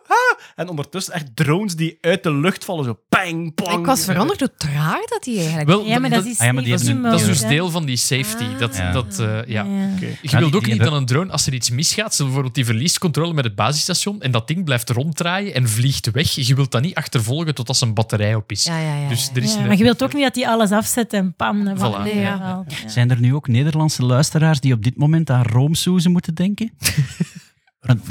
ah", 0.07 0.24
en 0.55 0.69
ondertussen 0.69 1.13
echt 1.13 1.35
drones 1.35 1.75
die 1.75 1.97
uit 2.01 2.23
de 2.23 2.33
lucht 2.33 2.65
vallen, 2.65 2.85
zo 2.85 2.99
pang, 3.09 3.53
pang. 3.55 3.79
Ik 3.79 3.85
was 3.85 4.03
veranderd 4.05 4.39
hoe 4.39 4.51
traag 4.57 5.05
dat 5.05 5.23
die 5.23 5.37
eigenlijk 5.37 5.67
Wel, 5.67 5.85
Ja, 5.85 5.99
maar 5.99 6.09
dat 6.09 6.25
is 6.25 6.39
Ah 6.39 6.45
ja, 6.45 6.51
maar 6.53 6.63
die 6.63 6.71
niet 6.71 6.81
hebben 6.81 7.03
een- 7.05 7.11
Dat 7.11 7.13
is 7.19 7.25
mogelijk, 7.25 7.47
dus 7.49 7.57
deel 7.57 7.69
van 7.69 7.85
die 7.85 7.97
safety. 7.97 8.45
Dat, 8.59 8.75
Ja. 8.75 8.91
dat, 8.91 9.19
eh, 9.19 9.25
ja. 9.27 9.43
Ja. 9.63 9.63
Oké. 9.95 10.07
Je 10.21 10.37
wilt 10.37 10.55
ook 10.55 10.65
niet 10.65 10.79
dat 10.83 10.93
een 10.93 11.05
drone, 11.05 11.31
als 11.31 11.47
er 11.47 11.53
iets 11.53 11.69
misgaat, 11.69 12.15
bijvoorbeeld 12.17 12.55
die 12.55 12.65
verliest 12.65 12.97
controle 12.99 13.33
met 13.33 13.43
het 13.43 13.55
basisstation 13.55 14.21
en 14.21 14.31
dat 14.31 14.47
ding 14.47 14.63
blijft 14.65 14.89
ronddraaien 14.89 15.53
en 15.53 15.69
vliegt 15.69 16.11
weg. 16.11 16.31
Je 16.31 16.55
wilt 16.55 16.71
dat 16.71 16.81
niet 16.81 16.95
achtervolgen 16.95 17.55
tot 17.55 17.67
als 17.67 17.81
een 17.81 17.93
batterij 17.93 18.35
op 18.35 18.51
is. 18.51 18.63
Ja, 18.63 18.79
ja, 18.79 18.95
ja. 18.95 19.07
Dus 19.07 19.29
er 19.33 19.43
is 19.43 19.53
Ja, 19.53 19.59
een- 19.59 19.67
maar 19.67 19.77
je 19.77 19.83
wilt 19.83 20.03
ook 20.03 20.13
niet 20.13 20.23
dat 20.23 20.33
die 20.33 20.47
alles 20.47 20.71
afzet 20.71 21.13
en 21.13 21.33
pam. 21.35 21.67
Voilà. 21.77 22.03
Nee, 22.03 22.19
ja. 22.19 22.37
valt. 22.37 22.73
Ja. 22.81 22.89
Zijn 22.89 23.09
er 23.11 23.19
nu 23.19 23.35
ook 23.35 23.47
Nederlandse 23.47 24.05
luisteraars 24.05 24.59
die 24.59 24.73
op 24.73 24.83
dit 24.83 24.97
moment 24.97 25.29
aan 25.29 25.43
roomsoezen 25.43 26.11
moeten 26.11 26.33
denken? 26.35 26.71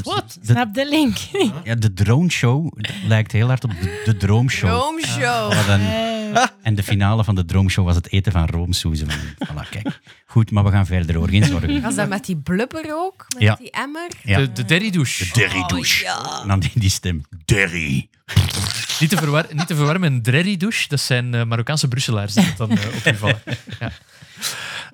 Wat? 0.02 0.38
Snap 0.42 0.74
de 0.74 0.88
link. 0.88 1.16
ja, 1.64 1.74
de 1.74 1.92
drone 1.92 2.30
show 2.30 2.72
lijkt 3.06 3.32
heel 3.32 3.46
hard 3.46 3.64
op 3.64 3.70
de, 3.80 4.02
de 4.04 4.16
droomshow. 4.16 4.70
Droomshow. 4.70 5.52
Wat 5.54 5.68
een- 5.68 6.12
en 6.62 6.74
de 6.74 6.82
finale 6.82 7.24
van 7.24 7.34
de 7.34 7.44
droomshow 7.44 7.84
was 7.84 7.94
het 7.96 8.12
eten 8.12 8.32
van 8.32 8.46
roomsoezen. 8.46 9.08
Voilà, 9.10 9.68
kijk. 9.70 10.00
Goed, 10.26 10.50
maar 10.50 10.64
we 10.64 10.70
gaan 10.70 10.86
verder 10.86 11.16
hoor, 11.16 11.28
geen 11.28 11.44
zorgen. 11.44 11.82
Was 11.82 11.94
dat 11.94 12.08
met 12.08 12.24
die 12.24 12.36
blubber 12.36 12.84
ook? 12.94 13.26
Met 13.28 13.42
Ja. 13.42 13.54
die 13.54 13.70
emmer? 13.70 14.08
Ja. 14.22 14.38
De, 14.38 14.52
de 14.52 14.64
derry 14.64 14.90
douche. 14.90 15.32
Derry 15.32 15.64
douche. 15.66 16.06
En 16.42 16.48
dan 16.48 16.60
die, 16.60 16.70
die 16.74 16.90
stem. 16.90 17.22
Derry. 17.44 18.08
Niet 19.00 19.10
te, 19.10 19.16
verwar, 19.16 19.46
niet 19.52 19.66
te 19.66 19.74
verwarren 19.74 20.00
met 20.00 20.10
een 20.10 20.22
derry 20.22 20.56
douche. 20.56 20.88
Dat 20.88 21.00
zijn 21.00 21.34
eh, 21.34 21.44
Marokkaanse 21.44 21.88
Brusselaars 21.88 22.34
die 22.34 22.44
het 22.44 22.56
dan 22.56 22.70
eh, 22.70 22.86
op 22.96 23.04
je 23.04 23.14
vallen. 23.16 23.42
Ja. 23.80 23.90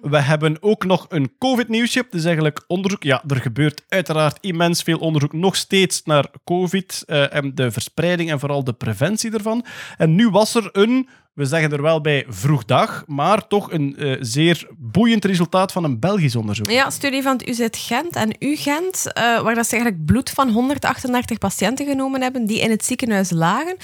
We 0.01 0.21
hebben 0.21 0.57
ook 0.63 0.85
nog 0.85 1.07
een 1.09 1.33
COVID-nieuwsje. 1.39 2.07
Dus 2.11 2.25
eigenlijk 2.25 2.65
onderzoek. 2.67 3.03
Ja, 3.03 3.23
er 3.27 3.41
gebeurt 3.41 3.85
uiteraard 3.89 4.39
immens 4.41 4.83
veel 4.83 4.99
onderzoek 4.99 5.33
nog 5.33 5.57
steeds 5.57 6.03
naar 6.05 6.27
COVID 6.45 7.03
eh, 7.07 7.35
en 7.35 7.55
de 7.55 7.71
verspreiding 7.71 8.31
en 8.31 8.41
vooral 8.41 8.65
de 8.65 8.73
preventie 8.73 9.33
ervan. 9.33 9.65
En 9.97 10.15
nu 10.15 10.29
was 10.29 10.55
er 10.55 10.69
een, 10.73 11.09
we 11.41 11.47
zeggen 11.47 11.73
er 11.73 11.83
wel 11.83 12.01
bij 12.01 12.25
vroeg 12.29 12.65
dag, 12.65 13.05
maar 13.07 13.47
toch 13.47 13.73
een 13.73 13.97
eh, 13.97 14.17
zeer 14.21 14.67
boeiend 14.79 15.25
resultaat 15.25 15.73
van 15.73 15.85
een 15.85 15.99
Belgisch 15.99 16.37
onderzoek. 16.37 16.71
Ja, 16.71 16.91
studie 16.91 17.23
van 17.23 17.33
het 17.33 17.49
UZ 17.49 17.67
Gent 17.71 18.17
en 18.17 18.35
UGent, 18.39 19.13
eh 19.13 19.41
waar 19.41 19.55
dat 19.55 19.67
ze 19.67 19.73
eigenlijk 19.73 20.05
bloed 20.05 20.31
van 20.31 20.51
138 20.51 21.39
patiënten 21.39 21.87
genomen 21.87 22.23
hebben 22.23 22.47
die 22.47 22.61
in 22.61 22.71
het 22.71 22.85
ziekenhuis 22.85 23.31
lagen. 23.31 23.77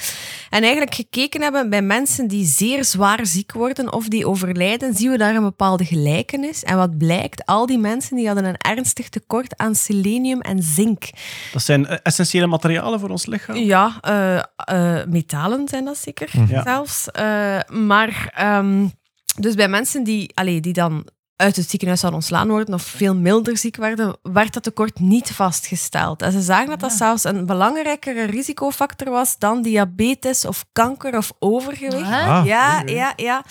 En 0.49 0.61
eigenlijk 0.61 0.95
gekeken 0.95 1.41
hebben 1.41 1.69
bij 1.69 1.81
mensen 1.81 2.27
die 2.27 2.45
zeer 2.45 2.85
zwaar 2.85 3.25
ziek 3.25 3.51
worden 3.53 3.93
of 3.93 4.07
die 4.07 4.27
overlijden, 4.27 4.93
zien 4.93 5.11
we 5.11 5.17
daar 5.17 5.35
een 5.35 5.41
bepaalde 5.43 5.85
gelijkenis. 5.85 6.63
En 6.63 6.77
wat 6.77 6.97
blijkt, 6.97 7.45
al 7.45 7.65
die 7.65 7.77
mensen 7.77 8.15
die 8.15 8.25
hadden 8.25 8.45
een 8.45 8.57
ernstig 8.57 9.09
tekort 9.09 9.57
aan 9.57 9.75
selenium 9.75 10.41
en 10.41 10.63
zink. 10.63 11.03
Dat 11.53 11.61
zijn 11.61 11.85
eh, 11.87 11.97
essentiële 12.03 12.47
materialen 12.47 12.99
voor 12.99 13.09
ons 13.09 13.25
lichaam. 13.25 13.55
Ja, 13.55 13.99
metalen 15.09 15.67
zijn 15.67 15.85
dat 15.85 15.97
zeker 15.97 16.29
Ja. 16.49 16.63
zelfs. 16.63 17.05
Eh, 17.55 17.77
maar... 17.77 18.31
ehm, 18.35 18.87
dus 19.39 19.55
bij 19.55 19.67
mensen 19.67 20.03
die, 20.03 20.31
allee, 20.33 20.59
die 20.61 20.73
dan 20.73 21.07
uit 21.37 21.55
het 21.55 21.69
ziekenhuis 21.69 21.99
zouden 21.99 22.21
ontslaan 22.21 22.47
worden 22.47 22.73
of 22.73 22.81
veel 22.81 23.15
milder 23.15 23.57
ziek 23.57 23.75
werden, 23.75 24.17
werd 24.21 24.53
dat 24.53 24.63
tekort 24.63 24.99
niet 24.99 25.31
vastgesteld. 25.31 26.21
En 26.21 26.31
ze 26.31 26.41
zagen 26.41 26.69
dat 26.69 26.79
dat 26.79 26.91
zelfs 26.91 27.23
een 27.23 27.45
belangrijkere 27.45 28.23
risicofactor 28.23 29.09
was 29.09 29.37
dan 29.37 29.61
diabetes 29.61 30.45
of 30.45 30.65
kanker 30.71 31.17
of 31.17 31.31
overgewicht. 31.39 32.11
Ah, 32.11 32.41
ja, 32.45 32.81
oké. 32.81 32.91
ja, 32.91 33.13
ja. 33.15 33.43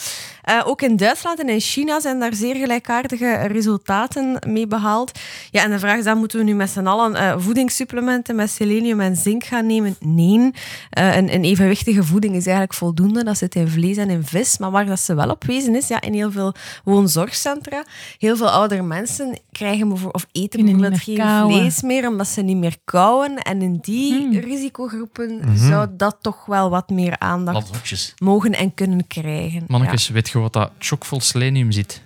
Eh, 0.47 0.63
ook 0.65 0.83
in 0.83 0.97
Duitsland 0.97 1.41
en 1.41 1.49
in 1.49 1.61
China 1.61 2.01
zijn 2.01 2.19
daar 2.21 2.35
zeer 2.35 2.55
gelijkaardige 2.55 3.35
resultaten 3.47 4.39
mee 4.47 4.67
behaald. 4.67 5.19
Ja, 5.51 5.63
en 5.63 5.71
de 5.71 5.79
vraag 5.79 5.99
is 5.99 6.05
dan, 6.05 6.19
moeten 6.19 6.39
we 6.39 6.45
nu 6.45 6.55
met 6.55 6.71
z'n 6.71 6.87
allen 6.87 7.15
eh, 7.15 7.35
voedingssupplementen 7.39 8.37
met 8.37 8.51
selenium 8.51 9.01
en 9.01 9.17
zink 9.17 9.45
gaan 9.45 9.67
nemen? 9.67 9.97
Nee. 10.01 10.51
Eh, 10.91 11.17
een, 11.17 11.35
een 11.35 11.45
evenwichtige 11.45 12.05
voeding 12.05 12.35
is 12.35 12.45
eigenlijk 12.45 12.75
voldoende. 12.75 13.25
Dat 13.25 13.39
zit 13.39 13.55
in 13.55 13.69
vlees 13.69 13.97
en 13.97 14.11
in 14.11 14.25
vis. 14.25 14.59
Maar 14.59 14.71
waar 14.71 14.87
dat 14.87 15.01
ze 15.01 15.15
wel 15.15 15.31
op 15.31 15.45
wezen 15.45 15.75
is, 15.75 15.89
ja, 15.89 16.01
in 16.01 16.13
heel 16.13 16.31
veel 16.31 16.55
woonzorgcentra, 16.85 17.85
heel 18.19 18.37
veel 18.37 18.51
oudere 18.51 18.83
mensen 18.83 19.39
krijgen 19.53 19.89
bijvoorbeeld, 19.89 20.25
of 20.25 20.27
eten 20.33 20.65
bijvoorbeeld 20.65 21.01
geen 21.01 21.51
vlees 21.51 21.83
meer, 21.83 22.09
omdat 22.09 22.27
ze 22.27 22.43
niet 22.43 22.57
meer 22.57 22.77
kauwen. 22.85 23.37
En 23.37 23.63
in 23.63 23.79
die 23.83 24.15
Hmm. 24.17 24.39
risicogroepen 24.39 25.41
zou 25.55 25.89
dat 25.97 26.17
toch 26.21 26.47
wel 26.47 26.71
wat 26.71 26.89
meer 26.89 27.19
aandacht 27.19 28.15
mogen 28.19 28.53
en 28.53 28.75
kunnen 28.75 29.07
krijgen. 29.07 29.65
Mannekes, 29.67 30.09
weet 30.09 30.29
je 30.37 30.43
wat 30.51 30.53
dat 30.53 30.71
chockvol 30.79 31.21
selenium 31.21 31.73
zit? 31.73 32.03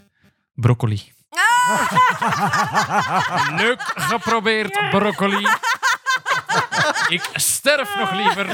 Broccoli. 0.55 1.13
Leuk 3.63 3.93
geprobeerd, 3.95 4.79
broccoli. 4.91 5.47
Ik 7.09 7.23
sterf 7.35 7.97
nog 7.99 8.13
liever. 8.13 8.47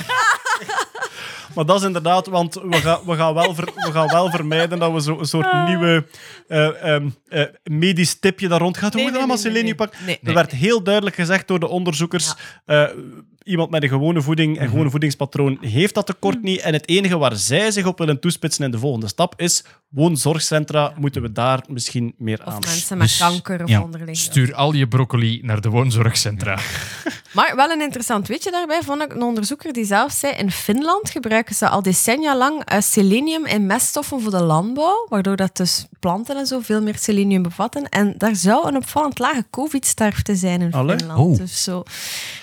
Maar 1.54 1.64
dat 1.64 1.80
is 1.80 1.86
inderdaad, 1.86 2.26
want 2.26 2.54
we 2.54 2.76
gaan, 2.80 3.00
we 3.06 3.16
gaan, 3.16 3.34
wel, 3.34 3.54
ver- 3.54 3.72
we 3.74 3.92
gaan 3.92 4.08
wel 4.08 4.30
vermijden 4.30 4.78
dat 4.78 4.92
we 4.92 5.00
zo 5.02 5.18
een 5.18 5.26
soort 5.26 5.52
nieuwe 5.66 6.06
eh, 6.48 6.94
ehm, 6.94 7.08
eh, 7.28 7.44
medisch 7.62 8.18
tipje 8.20 8.48
daar 8.48 8.60
rond 8.60 8.76
gaat. 8.78 8.92
Hoe 8.92 9.02
Nee, 9.02 9.10
moet 9.10 9.20
je 9.20 9.26
nee, 9.26 9.28
allemaal 9.28 9.42
nee, 9.44 9.52
selenium 9.52 9.76
pakken? 9.76 10.04
nee. 10.04 10.18
Er 10.22 10.34
werd 10.34 10.52
heel 10.52 10.82
duidelijk 10.82 11.16
gezegd 11.16 11.48
door 11.48 11.60
de 11.60 11.68
onderzoekers, 11.68 12.34
eh, 12.64 12.84
iemand 13.46 13.70
met 13.70 13.82
een 13.82 13.88
gewone 13.88 14.22
voeding 14.22 14.58
en 14.58 14.68
gewone 14.68 14.90
voedingspatroon 14.90 15.58
heeft 15.60 15.94
dat 15.94 16.06
tekort 16.06 16.42
niet. 16.42 16.60
En 16.60 16.72
het 16.72 16.88
enige 16.88 17.16
waar 17.18 17.36
zij 17.36 17.70
zich 17.70 17.86
op 17.86 17.98
willen 17.98 18.20
toespitsen 18.20 18.64
in 18.64 18.70
de 18.70 18.78
volgende 18.78 19.08
stap 19.08 19.34
is 19.36 19.64
woonzorgcentra. 19.88 20.92
Moeten 20.96 21.22
we 21.22 21.32
daar 21.32 21.64
misschien 21.68 22.14
meer 22.18 22.40
Of 22.46 22.52
aan? 22.52 22.60
mensen 22.60 22.98
met 22.98 23.06
Dus, 23.08 23.18
kanker 23.18 23.62
of 23.62 23.68
ja. 23.68 23.82
onderliggende. 23.82 24.20
Stuur 24.20 24.54
al 24.54 24.72
je 24.72 24.88
broccoli 24.88 25.40
naar 25.42 25.60
de 25.60 25.68
woonzorgcentra. 25.68 26.58
Maar 27.32 27.56
wel 27.56 27.70
een 27.70 27.80
interessant 27.80 28.28
weetje 28.28 28.50
daarbij 28.50 28.82
vond 28.82 29.02
ik 29.02 29.12
een 29.12 29.22
onderzoeker 29.22 29.72
die 29.72 29.84
zelf 29.84 30.12
zei: 30.12 30.32
in 30.32 30.50
Finland 30.50 31.10
gebruiken 31.10 31.54
ze 31.54 31.68
al 31.68 31.82
decennia 31.82 32.36
lang 32.36 32.64
eh, 32.64 32.80
selenium 32.80 33.46
in 33.46 33.66
meststoffen 33.66 34.20
voor 34.20 34.30
de 34.30 34.42
landbouw, 34.42 35.06
waardoor 35.08 35.36
dat 35.36 35.56
dus 35.56 35.86
planten 36.00 36.36
en 36.36 36.46
zo 36.46 36.60
veel 36.60 36.82
meer 36.82 36.98
selenium 36.98 37.42
bevatten. 37.42 37.88
En 37.88 38.14
daar 38.18 38.36
zou 38.36 38.68
een 38.68 38.76
opvallend 38.76 39.18
lage 39.18 39.44
covid-sterfte 39.50 40.36
zijn 40.36 40.60
in 40.60 40.72
Allee? 40.72 40.96
Finland. 40.96 41.20
Oh. 41.20 41.36
Dus 41.36 41.62
zo. 41.62 41.82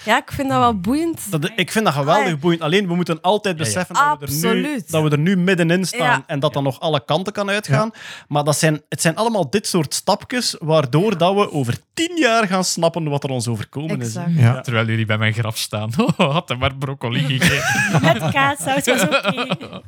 Ja, 0.06 0.18
ik 0.18 0.32
vind 0.32 0.50
dat 0.50 0.60
wel 0.60 0.80
boeiend. 0.80 0.92
Dat, 1.30 1.52
ik 1.56 1.72
vind 1.72 1.86
dat 1.86 1.94
geweldig 1.94 2.40
boeiend. 2.40 2.62
Alleen, 2.62 2.88
we 2.88 2.96
moeten 2.96 3.22
altijd 3.22 3.58
beseffen 3.58 3.96
dat, 3.96 4.20
we 4.20 4.48
er 4.48 4.56
nu, 4.56 4.82
dat 4.88 5.04
we 5.04 5.10
er 5.10 5.18
nu 5.20 5.38
middenin 5.38 5.86
staan 5.86 6.00
Ja. 6.00 6.24
en 6.28 6.40
dat 6.40 6.54
dat 6.54 6.64
nog 6.64 6.80
alle 6.80 7.06
kanten 7.06 7.34
kan 7.34 7.50
uitgaan. 7.50 7.92
Maar 8.28 8.44
dat 8.44 8.58
zijn, 8.58 8.82
het 8.90 9.02
zijn 9.02 9.16
allemaal 9.16 9.50
dit 9.50 9.68
soort 9.68 9.94
stapjes 9.94 10.56
waardoor 10.60 11.18
dat 11.18 11.34
we 11.36 11.52
over 11.52 11.78
tien 11.94 12.18
jaar 12.18 12.48
gaan 12.48 12.64
snappen 12.64 13.10
wat 13.10 13.24
er 13.24 13.30
ons 13.30 13.48
overkomen 13.48 14.02
is. 14.02 14.16
Exact. 14.16 14.64
Terwijl 14.64 14.86
jullie 14.88 15.06
bij 15.06 15.18
mijn 15.18 15.34
graf 15.34 15.58
staan. 15.58 15.92
Oh, 16.18 16.32
had 16.34 16.50
er 16.50 16.58
maar 16.58 16.76
broccoli 16.76 17.20
gegeten. 17.20 18.02
Met 18.22 18.32
kaassaus 18.32 18.86
was 18.86 19.02
oké. 19.02 19.82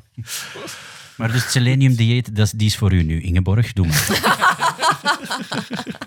Maar 1.18 1.32
dus 1.32 1.41
het 1.41 1.52
selenium-dieet, 1.52 2.36
dat 2.36 2.45
is- 2.45 2.52
die 2.52 2.68
is 2.68 2.77
voor 2.77 2.94
u 2.94 3.03
nu. 3.03 3.22
Ingeborg, 3.22 3.73
doe 3.73 3.88
maar. 3.88 4.07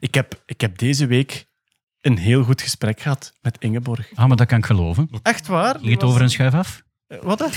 Ik, 0.00 0.14
heb, 0.14 0.34
ik 0.46 0.60
heb 0.60 0.78
deze 0.78 1.06
week 1.06 1.46
een 2.00 2.18
heel 2.18 2.42
goed 2.42 2.62
gesprek 2.62 3.00
gehad 3.00 3.32
met 3.40 3.56
Ingeborg. 3.60 4.08
Ah, 4.14 4.26
maar 4.28 4.36
dat 4.36 4.46
kan 4.46 4.58
ik 4.58 4.66
geloven. 4.66 5.10
Echt 5.22 5.46
waar? 5.46 5.76
Ging 5.78 5.92
het 5.92 6.02
over 6.04 6.20
een 6.22 6.30
schuif 6.30 6.54
af? 6.54 6.82
Eh, 7.06 7.18
Wat? 7.22 7.38
hè? 7.38 7.46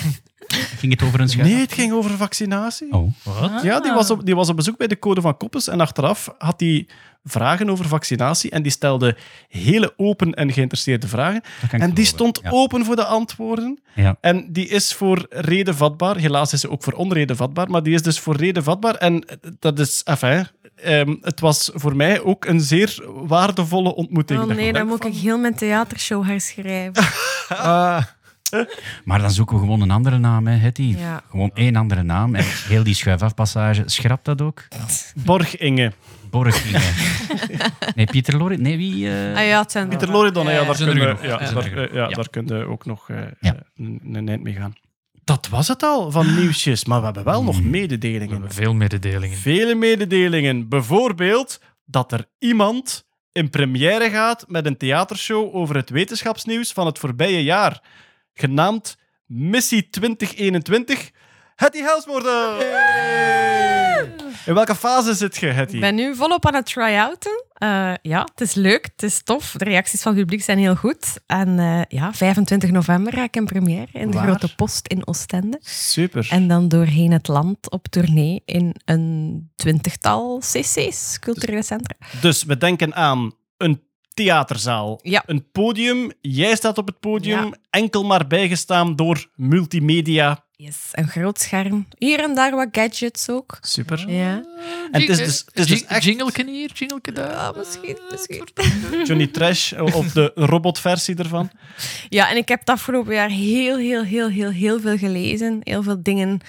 Ging 0.82 0.92
het 0.94 1.04
over 1.04 1.20
een 1.20 1.30
schuif 1.30 1.48
Nee, 1.48 1.60
het 1.60 1.74
ging 1.74 1.94
over 1.94 2.12
vaccinatie. 2.18 2.94
Oh. 2.94 3.12
Wat? 3.24 3.62
Ja, 3.64 3.80
die 3.80 3.92
was, 3.92 4.10
op, 4.10 4.26
die 4.26 4.36
was 4.36 4.50
op 4.50 4.56
bezoek 4.56 4.78
bij 4.78 4.88
de 4.88 5.00
Code 5.00 5.22
van 5.22 5.38
Koppes 5.38 5.68
en 5.68 5.80
achteraf 5.82 6.34
had 6.38 6.60
hij 6.60 6.88
vragen 7.24 7.70
over 7.70 7.86
vaccinatie 7.88 8.52
en 8.52 8.62
die 8.62 8.72
stelde 8.72 9.18
hele 9.48 9.94
open 9.98 10.34
en 10.34 10.52
geïnteresseerde 10.54 11.08
vragen. 11.08 11.42
Dat 11.62 11.70
kan 11.70 11.80
ik 11.80 11.86
En 11.88 11.94
die 11.94 12.06
stond 12.06 12.40
Ja. 12.44 12.50
open 12.50 12.86
voor 12.86 12.96
de 12.96 13.06
antwoorden. 13.06 13.80
Ja. 13.96 14.18
En 14.22 14.52
die 14.54 14.68
is 14.68 14.94
voor 14.94 15.26
reden 15.30 15.76
vatbaar. 15.76 16.16
Helaas 16.18 16.54
is 16.54 16.60
ze 16.62 16.70
ook 16.70 16.84
voor 16.84 16.94
onreden 16.94 17.36
vatbaar, 17.36 17.70
maar 17.70 17.84
die 17.84 17.94
is 17.94 18.02
dus 18.02 18.20
voor 18.20 18.36
reden 18.36 18.64
vatbaar. 18.64 18.96
En 18.96 19.26
dat 19.60 19.80
is, 19.80 20.04
enfin, 20.04 20.48
ehm, 20.84 21.16
het 21.22 21.40
was 21.40 21.72
voor 21.74 21.96
mij 21.96 22.22
ook 22.22 22.46
een 22.46 22.62
zeer 22.62 23.04
waardevolle 23.08 23.96
ontmoeting. 23.96 24.40
Oh 24.42 24.48
nee, 24.48 24.74
dan 24.74 24.88
moet 24.88 25.06
ik 25.06 25.14
heel 25.14 25.38
mijn 25.38 25.56
theatershow 25.56 26.26
herschrijven. 26.26 27.04
Ah, 27.50 28.04
Maar 29.06 29.20
dan 29.22 29.32
zoeken 29.32 29.56
we 29.56 29.62
gewoon 29.62 29.82
een 29.82 29.92
andere 29.92 30.18
naam, 30.18 30.48
hè, 30.48 30.56
Hetty. 30.58 30.96
Ja. 30.98 31.22
Gewoon 31.30 31.52
één 31.54 31.76
andere 31.76 32.04
naam. 32.04 32.36
En 32.36 32.44
heel 32.48 32.84
die 32.84 32.94
schuifafpassage, 32.94 33.84
schrap 33.86 34.26
dat 34.26 34.42
ook. 34.42 34.68
Borg 35.16 35.58
Inge. 35.58 35.92
Borgingen. 36.30 36.82
nee, 37.96 38.06
Pieter 38.06 38.38
Lorit. 38.38 38.60
Nee, 38.60 38.78
wie? 38.78 39.10
eh, 39.10 39.36
Ah 39.38 39.46
ja, 39.46 39.86
Pieter 39.88 40.12
Loridon, 40.12 40.46
ja, 40.46 40.64
daar 40.64 40.96
ja, 40.96 41.38
daar, 41.38 41.74
eh, 41.78 41.94
ja, 41.94 42.08
Ja. 42.10 42.16
daar 42.16 42.30
kun 42.30 42.48
je 42.48 42.66
ook 42.66 42.86
nog 42.86 43.10
eh, 43.10 43.18
Ja. 43.40 43.56
een, 43.78 44.02
een 44.14 44.30
eind 44.30 44.44
mee 44.44 44.54
gaan. 44.54 44.74
Dat 45.32 45.48
was 45.48 45.68
het 45.68 45.84
al 45.84 46.12
van 46.12 46.36
nieuwsjes, 46.36 46.86
maar 46.86 47.00
we 47.00 47.06
hebben 47.06 47.24
wel 47.24 47.44
nog 47.44 47.58
We 47.58 47.64
mededelingen. 47.64 48.32
hebben 48.32 48.52
veel 48.52 48.74
mededelingen. 48.74 49.38
Vele 49.38 49.76
mededelingen. 49.76 50.70
Bijvoorbeeld 50.70 51.60
dat 51.86 52.12
er 52.12 52.26
iemand 52.40 53.06
in 53.32 53.50
première 53.50 54.10
gaat 54.10 54.46
met 54.48 54.66
een 54.66 54.78
theatershow 54.78 55.56
over 55.56 55.76
het 55.76 55.90
wetenschapsnieuws 55.90 56.72
van 56.72 56.86
het 56.86 57.00
voorbije 57.00 57.44
jaar. 57.44 57.84
Genaamd 58.34 58.98
Missie 59.26 59.90
2021. 59.90 61.12
Hetty 61.56 61.80
Helsmoorden! 61.80 62.58
In 64.46 64.54
welke 64.54 64.76
fase 64.76 65.14
zit 65.14 65.38
je, 65.38 65.46
Hetty? 65.48 65.76
Ik 65.76 65.82
ben 65.82 65.96
nu 65.96 66.16
volop 66.16 66.46
aan 66.48 66.54
het 66.56 66.66
try-outen. 66.66 67.44
Eh, 67.54 67.94
ja, 68.02 68.22
het 68.22 68.42
is 68.42 68.54
leuk, 68.54 68.86
het 68.92 69.04
is 69.04 69.24
tof. 69.24 69.54
De 69.58 69.64
reacties 69.66 70.02
van 70.02 70.12
het 70.12 70.22
publiek 70.22 70.44
zijn 70.44 70.58
heel 70.58 70.76
goed. 70.76 71.20
En 71.28 71.60
eh, 71.60 71.82
ja, 71.88 72.14
25 72.14 72.72
november 72.72 73.14
ga 73.14 73.24
ik 73.24 73.36
in 73.36 73.46
première 73.46 73.88
in 73.92 74.12
de 74.12 74.18
Waar? 74.18 74.28
Grote 74.28 74.56
Post 74.56 74.88
in 74.88 75.08
Oostende. 75.08 75.60
Super. 75.62 76.28
En 76.30 76.48
dan 76.48 76.68
doorheen 76.68 77.12
het 77.12 77.28
land 77.28 77.72
op 77.72 77.88
tournee 77.88 78.42
in 78.46 78.76
een 78.86 79.50
twintigtal 79.56 80.38
cc's, 80.40 81.20
culturele 81.20 81.64
centra. 81.64 81.96
Dus 82.22 82.44
we 82.44 82.58
denken 82.58 82.96
aan 82.96 83.32
een 83.58 83.82
theaterzaal, 84.14 85.00
Ja. 85.02 85.24
een 85.26 85.52
podium. 85.52 86.12
Jij 86.22 86.56
staat 86.56 86.78
op 86.78 86.88
het 86.88 87.00
podium, 87.00 87.44
Ja. 87.46 87.58
enkel 87.70 88.04
maar 88.04 88.28
bijgestaan 88.28 88.96
door 88.96 89.28
multimedia. 89.36 90.44
Yes, 90.64 90.78
een 90.92 91.08
groot 91.08 91.40
scherm. 91.40 91.88
Hier 91.98 92.24
en 92.24 92.36
daar 92.36 92.52
wat 92.52 92.68
gadgets 92.72 93.30
ook. 93.30 93.58
Super. 93.62 94.10
Ja, 94.10 94.44
En 94.92 95.02
het 95.02 95.10
is 95.10 95.18
dus, 95.18 95.44
het 95.46 95.60
is 95.60 95.68
dus 95.68 95.86
echt 95.86 96.04
Jingleken 96.04 96.48
hier, 96.48 96.72
jingleken 96.74 97.14
daar. 97.14 97.30
ja 97.30 97.54
misschien, 97.58 97.98
misschien. 98.12 98.48
Johnny 99.08 99.28
Trash 99.28 99.74
of 99.74 100.12
de 100.12 100.32
robotversie 100.36 101.16
ervan. 101.16 101.50
Ja, 102.10 102.30
en 102.30 102.38
ik 102.38 102.48
heb 102.48 102.60
het 102.60 102.70
afgelopen 102.70 103.14
jaar 103.14 103.30
heel, 103.30 103.78
heel, 103.78 104.04
heel, 104.04 104.30
heel, 104.30 104.50
heel 104.50 104.80
veel 104.80 104.98
gelezen. 104.98 105.60
Heel 105.64 105.84
veel 105.84 106.04
dingen 106.04 106.40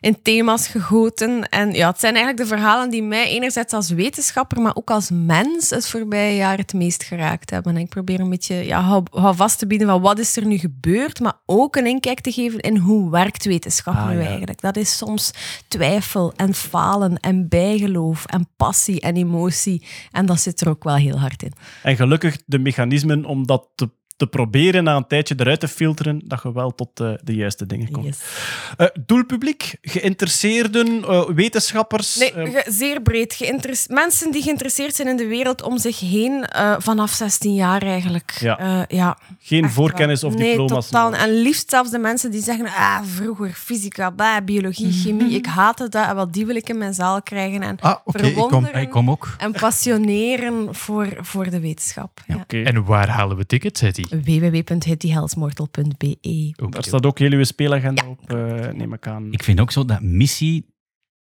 in 0.00 0.22
thema's 0.22 0.66
gegoten. 0.66 1.48
En 1.48 1.72
ja, 1.72 1.88
het 1.90 2.00
zijn 2.00 2.14
eigenlijk 2.14 2.48
de 2.48 2.56
verhalen 2.56 2.90
die 2.90 3.02
mij 3.02 3.28
enerzijds 3.28 3.72
als 3.72 3.90
wetenschapper, 3.90 4.60
maar 4.60 4.74
ook 4.74 4.90
als 4.90 5.10
mens 5.10 5.70
het 5.70 5.88
voorbije 5.88 6.36
jaar 6.36 6.58
het 6.58 6.72
meest 6.72 7.02
geraakt 7.02 7.50
hebben. 7.50 7.74
En 7.76 7.80
ik 7.80 7.88
probeer 7.88 8.20
een 8.20 8.30
beetje 8.30 8.54
ja, 8.54 8.80
hou, 8.80 9.02
hou 9.10 9.36
vast 9.36 9.58
te 9.58 9.66
bieden 9.66 9.88
van 9.88 10.00
wat 10.00 10.18
is 10.18 10.36
er 10.36 10.46
nu 10.46 10.58
gebeurd, 10.58 11.20
maar 11.20 11.34
ook 11.46 11.76
een 11.76 11.86
inkijk 11.86 12.20
te 12.20 12.32
geven 12.32 12.60
in 12.60 12.76
hoe 12.76 13.10
werkt 13.10 13.44
wetenschap 13.44 13.94
Ah, 13.94 14.08
nu 14.08 14.18
ja. 14.18 14.26
eigenlijk. 14.26 14.60
Dat 14.60 14.76
is 14.76 14.96
soms 14.96 15.30
twijfel 15.68 16.32
en 16.36 16.54
falen 16.54 17.20
en 17.20 17.48
bijgeloof 17.48 18.24
en 18.26 18.48
passie 18.56 19.00
en 19.00 19.16
emotie. 19.16 19.82
En 20.10 20.26
dat 20.26 20.40
zit 20.40 20.60
er 20.60 20.68
ook 20.68 20.84
wel 20.84 20.94
heel 20.96 21.18
hard 21.18 21.42
in. 21.42 21.52
En 21.82 21.96
gelukkig 21.96 22.36
de 22.46 22.58
mechanismen 22.58 23.24
om 23.24 23.46
dat 23.46 23.68
te, 23.74 23.90
te 24.16 24.26
proberen 24.26 24.84
na 24.84 24.96
een 24.96 25.06
tijdje 25.06 25.34
eruit 25.38 25.60
te 25.60 25.68
filteren, 25.68 26.20
dat 26.24 26.40
je 26.42 26.52
wel 26.52 26.74
tot 26.74 27.00
eh, 27.00 27.12
de 27.24 27.34
juiste 27.34 27.66
dingen 27.66 27.90
komt. 27.90 28.06
Yes. 28.06 28.18
Eh, 28.76 28.86
doelpubliek, 29.06 29.76
geïnteresseerden, 29.82 31.04
eh, 31.04 31.28
wetenschappers. 31.28 32.16
Nee, 32.16 32.32
ge- 32.32 32.64
zeer 32.70 33.02
breed. 33.02 33.34
Geïnteresse- 33.34 33.92
mensen 33.92 34.30
die 34.32 34.42
geïnteresseerd 34.42 34.94
zijn 34.94 35.08
in 35.08 35.16
de 35.16 35.26
wereld 35.26 35.62
om 35.62 35.78
zich 35.78 36.00
heen, 36.00 36.44
eh, 36.44 36.74
vanaf 36.78 37.10
16 37.10 37.54
jaar 37.54 37.82
eigenlijk. 37.82 38.36
Ja. 38.40 38.58
Eh, 38.58 38.82
ja 38.98 39.18
geen 39.40 39.64
echt 39.64 39.72
voorkennis 39.72 40.20
wel. 40.22 40.30
of 40.30 40.36
nee, 40.36 40.48
diploma's. 40.56 40.84
totaal. 40.88 41.14
En 41.14 41.40
liefst 41.42 41.70
zelfs 41.70 41.90
de 41.90 41.98
mensen 41.98 42.30
die 42.30 42.42
zeggen, 42.42 42.66
ah, 42.66 42.98
vroeger 43.04 43.50
fysica, 43.52 44.10
bah, 44.10 44.44
biologie, 44.44 44.86
Mhm. 44.86 44.96
chemie, 44.98 45.34
ik 45.36 45.46
haatte 45.46 45.88
dat, 45.88 46.08
en 46.08 46.14
wat 46.16 46.32
die 46.32 46.46
wil 46.46 46.56
ik 46.56 46.68
in 46.68 46.78
mijn 46.78 46.94
zaal 46.94 47.22
krijgen. 47.22 47.62
En 47.62 47.76
ah 47.80 47.96
oké, 48.04 48.18
ik 48.18 48.34
kom. 48.34 48.42
verwonderen 48.42 48.80
Ik 48.80 48.90
kom 48.90 49.10
ook. 49.10 49.34
en 49.38 49.52
passioneren 49.52 50.74
voor, 50.74 51.08
voor 51.20 51.50
de 51.50 51.60
wetenschap. 51.60 52.20
Ja. 52.26 52.34
Oké. 52.36 52.62
En 52.62 52.84
waar 52.84 53.08
halen 53.08 53.36
we 53.36 53.46
tickets, 53.46 53.80
Hetty? 53.80 54.04
www.hittyhelsmortal.be 54.08 56.52
Daar 56.70 56.84
staat 56.84 57.06
ook 57.06 57.18
heel 57.18 57.30
uw 57.30 57.44
speelagenda 57.44 58.08
op, 58.08 58.30
eh, 58.30 58.68
neem 58.72 58.92
ik 58.92 59.06
aan. 59.06 59.32
Ik 59.32 59.42
vind 59.42 59.60
ook 59.60 59.72
zo 59.72 59.84
dat 59.84 60.00
missie 60.00 60.74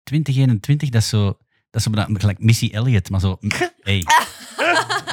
2021, 0.03 0.89
dat 0.89 1.01
is 1.01 1.09
zo... 1.09 1.25
Dat 1.25 1.37
is 1.83 1.83
zo 1.83 1.89
bijna 1.89 2.19
gelijk 2.19 2.39
Missy 2.39 2.69
Elliott, 2.71 3.09
maar 3.09 3.19
zo... 3.19 3.37
Hey. 3.83 4.03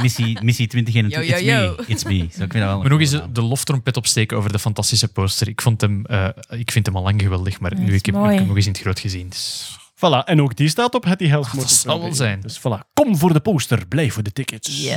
Missie, 0.03 0.39
missie 0.43 0.67
2021, 0.67 1.41
Yo, 1.41 1.45
yo, 1.45 1.75
it's 1.75 1.85
me. 1.85 1.95
It's 1.95 2.05
me. 2.05 2.19
Zo, 2.19 2.25
ik 2.25 2.33
vind 2.33 2.53
dat 2.53 2.63
wel 2.63 2.79
Maar 2.79 2.91
nog 2.91 3.01
eens 3.01 3.13
een 3.13 3.33
de 3.33 3.43
loftrompet 3.43 3.97
opsteken 3.97 4.37
over 4.37 4.53
de 4.53 4.59
fantastische 4.59 5.09
poster. 5.09 5.49
Ik, 5.49 5.61
vond 5.61 5.81
hem, 5.81 6.07
eh, 6.07 6.29
ik 6.49 6.71
vind 6.71 6.87
hem 6.87 6.97
al 6.97 7.03
lang 7.03 7.23
geweldig, 7.23 7.61
maar 7.61 7.71
Dat 7.71 7.79
nu 7.79 7.95
ik 7.95 8.07
heb, 8.07 8.15
ik 8.15 8.21
hem 8.21 8.47
nog 8.47 8.57
eens 8.57 8.67
in 8.67 8.73
het 8.73 8.81
groot 8.81 9.01
gezien. 9.01 9.29
Dus... 9.29 9.77
Voilà, 9.97 10.25
en 10.25 10.43
ook 10.43 10.57
die 10.57 10.69
staat 10.69 10.95
op 10.95 11.05
Hetty. 11.05 11.31
Dat 11.31 11.71
zal 11.71 12.01
wel 12.01 12.15
zijn. 12.15 12.41
Dus 12.41 12.59
voilà, 12.59 12.93
kom 12.93 13.17
voor 13.17 13.33
de 13.33 13.41
poster, 13.41 13.87
blijf 13.87 14.15
voor 14.15 14.23
de 14.23 14.33
tickets. 14.33 14.87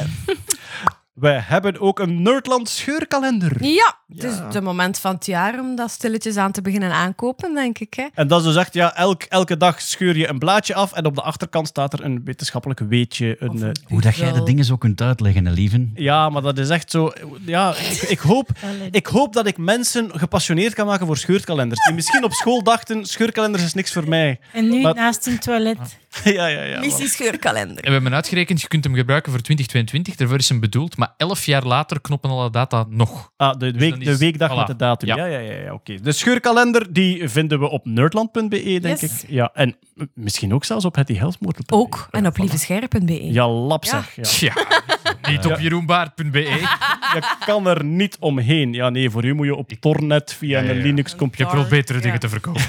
Wij 1.15 1.39
hebben 1.45 1.79
ook 1.79 1.99
een 1.99 2.21
Nerdland 2.21 2.69
scheurkalender. 2.69 3.63
Ja, 3.63 3.97
het 4.07 4.23
is 4.23 4.37
het 4.37 4.63
moment 4.63 4.99
van 4.99 5.13
het 5.13 5.25
jaar 5.25 5.59
om 5.59 5.75
dat 5.75 5.91
stilletjes 5.91 6.37
aan 6.37 6.51
te 6.51 6.61
beginnen 6.61 6.91
aankopen, 6.91 7.53
denk 7.53 7.79
ik. 7.79 7.93
Hè? 7.93 8.05
En 8.13 8.27
dat 8.27 8.39
is 8.39 8.45
dus 8.45 8.55
echt, 8.55 8.73
ja, 8.73 8.95
elk, 8.95 9.23
elke 9.23 9.57
dag 9.57 9.81
scheur 9.81 10.17
je 10.17 10.27
een 10.27 10.39
blaadje 10.39 10.73
af 10.75 10.93
en 10.93 11.05
op 11.05 11.15
de 11.15 11.21
achterkant 11.21 11.67
staat 11.67 11.93
er 11.93 12.03
een 12.03 12.21
wetenschappelijk 12.23 12.79
weetje. 12.79 13.35
Een, 13.39 13.63
eh, 13.63 13.69
Hoe 13.87 14.01
dat 14.01 14.15
jij 14.15 14.31
de 14.31 14.43
dingen 14.43 14.65
zo 14.65 14.75
kunt 14.75 15.01
uitleggen, 15.01 15.45
hè, 15.45 15.51
lieven. 15.51 15.91
ja, 15.95 16.29
maar 16.29 16.41
dat 16.41 16.57
is 16.57 16.69
echt 16.69 16.91
zo... 16.91 17.11
Ja, 17.45 17.75
ik, 17.75 18.01
ik, 18.01 18.19
hoop, 18.19 18.49
ik 18.91 19.07
hoop 19.07 19.33
dat 19.33 19.47
ik 19.47 19.57
mensen 19.57 20.19
gepassioneerd 20.19 20.73
kan 20.73 20.85
maken 20.85 21.05
voor 21.05 21.17
scheurkalenders. 21.17 21.83
Die 21.85 21.93
misschien 21.95 22.23
op 22.23 22.31
school 22.33 22.63
dachten, 22.63 23.05
scheurkalenders 23.05 23.63
is 23.63 23.73
niks 23.73 23.93
voor 23.93 24.07
mij. 24.09 24.39
En 24.53 24.69
nu 24.69 24.81
Maar- 24.81 24.95
naast 24.95 25.27
een 25.27 25.39
toilet. 25.39 25.77
ja, 26.23 26.47
ja, 26.47 26.61
ja. 26.63 26.79
Missie 26.79 27.07
scheurkalender. 27.07 27.77
En 27.77 27.83
we 27.87 27.91
hebben 27.91 28.13
uitgerekend, 28.13 28.61
je 28.61 28.67
kunt 28.67 28.83
hem 28.83 28.95
gebruiken 28.95 29.31
voor 29.31 29.41
2022, 29.41 30.15
daarvoor 30.15 30.37
is 30.37 30.49
hem 30.49 30.59
bedoeld, 30.59 30.97
maar 30.97 31.13
elf 31.17 31.45
jaar 31.45 31.63
later 31.63 32.01
knoppen 32.01 32.29
alle 32.29 32.49
data 32.49 32.85
nog. 32.89 33.31
Ah, 33.37 33.57
de, 33.59 33.71
week, 33.71 33.89
dan 33.89 33.99
de 33.99 34.17
weekdag 34.17 34.51
voilà. 34.51 34.55
met 34.57 34.67
de 34.67 34.75
datum. 34.75 35.07
Ja, 35.07 35.15
Ja. 35.15 35.25
ja, 35.25 35.39
ja, 35.39 35.53
ja, 35.59 35.73
oké. 35.73 35.99
De 36.01 36.11
scheurkalender 36.11 36.93
die 36.93 37.29
vinden 37.29 37.59
we 37.59 37.69
op 37.69 37.85
nerdland.be, 37.85 38.79
denk 38.81 38.99
Yes. 38.99 39.23
ik. 39.23 39.29
Ja, 39.29 39.49
en 39.53 39.75
misschien 40.13 40.53
ook 40.53 40.65
zelfs 40.65 40.85
op 40.85 40.95
hettyhelsmoortel.be. 40.95 41.73
Ook. 41.75 42.07
En 42.11 42.25
op 42.27 42.37
lievescherp.be. 42.37 43.31
Ja, 43.33 43.47
lap 43.49 43.83
Ja. 43.83 43.89
zeg. 43.89 44.15
Ja. 44.15 44.23
Tja, 44.23 44.53
niet 45.31 45.45
op 45.45 45.59
jeroenbaard.be. 45.59 46.39
Je 47.15 47.21
kan 47.45 47.67
er 47.67 47.83
niet 47.83 48.17
omheen. 48.19 48.73
Ja, 48.73 48.89
nee, 48.89 49.09
voor 49.09 49.25
u 49.25 49.33
moet 49.33 49.45
je 49.45 49.55
op 49.55 49.69
Tornet 49.79 50.33
via 50.33 50.59
Ja, 50.59 50.63
ja, 50.63 50.69
een. 50.69 50.75
Oh, 50.77 50.81
Je 50.81 50.87
Linux-computer 50.87 51.45
hebt 51.55 51.69
wel 51.69 51.79
betere 51.79 51.97
Ja. 51.97 52.03
dingen 52.03 52.19
te 52.19 52.29
verkopen. 52.29 52.61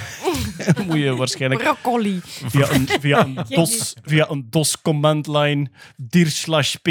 moet 0.86 0.97
je 0.98 1.16
waarschijnlijk 1.16 1.62
Broccoli. 1.62 2.20
via 2.23 2.70
een, 2.70 2.89
via 3.01 3.20
een 3.24 3.36
DOS, 3.49 3.95
via 4.03 4.27
een 4.31 4.47
DOS 4.51 4.83
command 4.83 5.27
line 5.27 5.71
dir 5.97 6.27
slash 6.27 6.75
p 6.75 6.89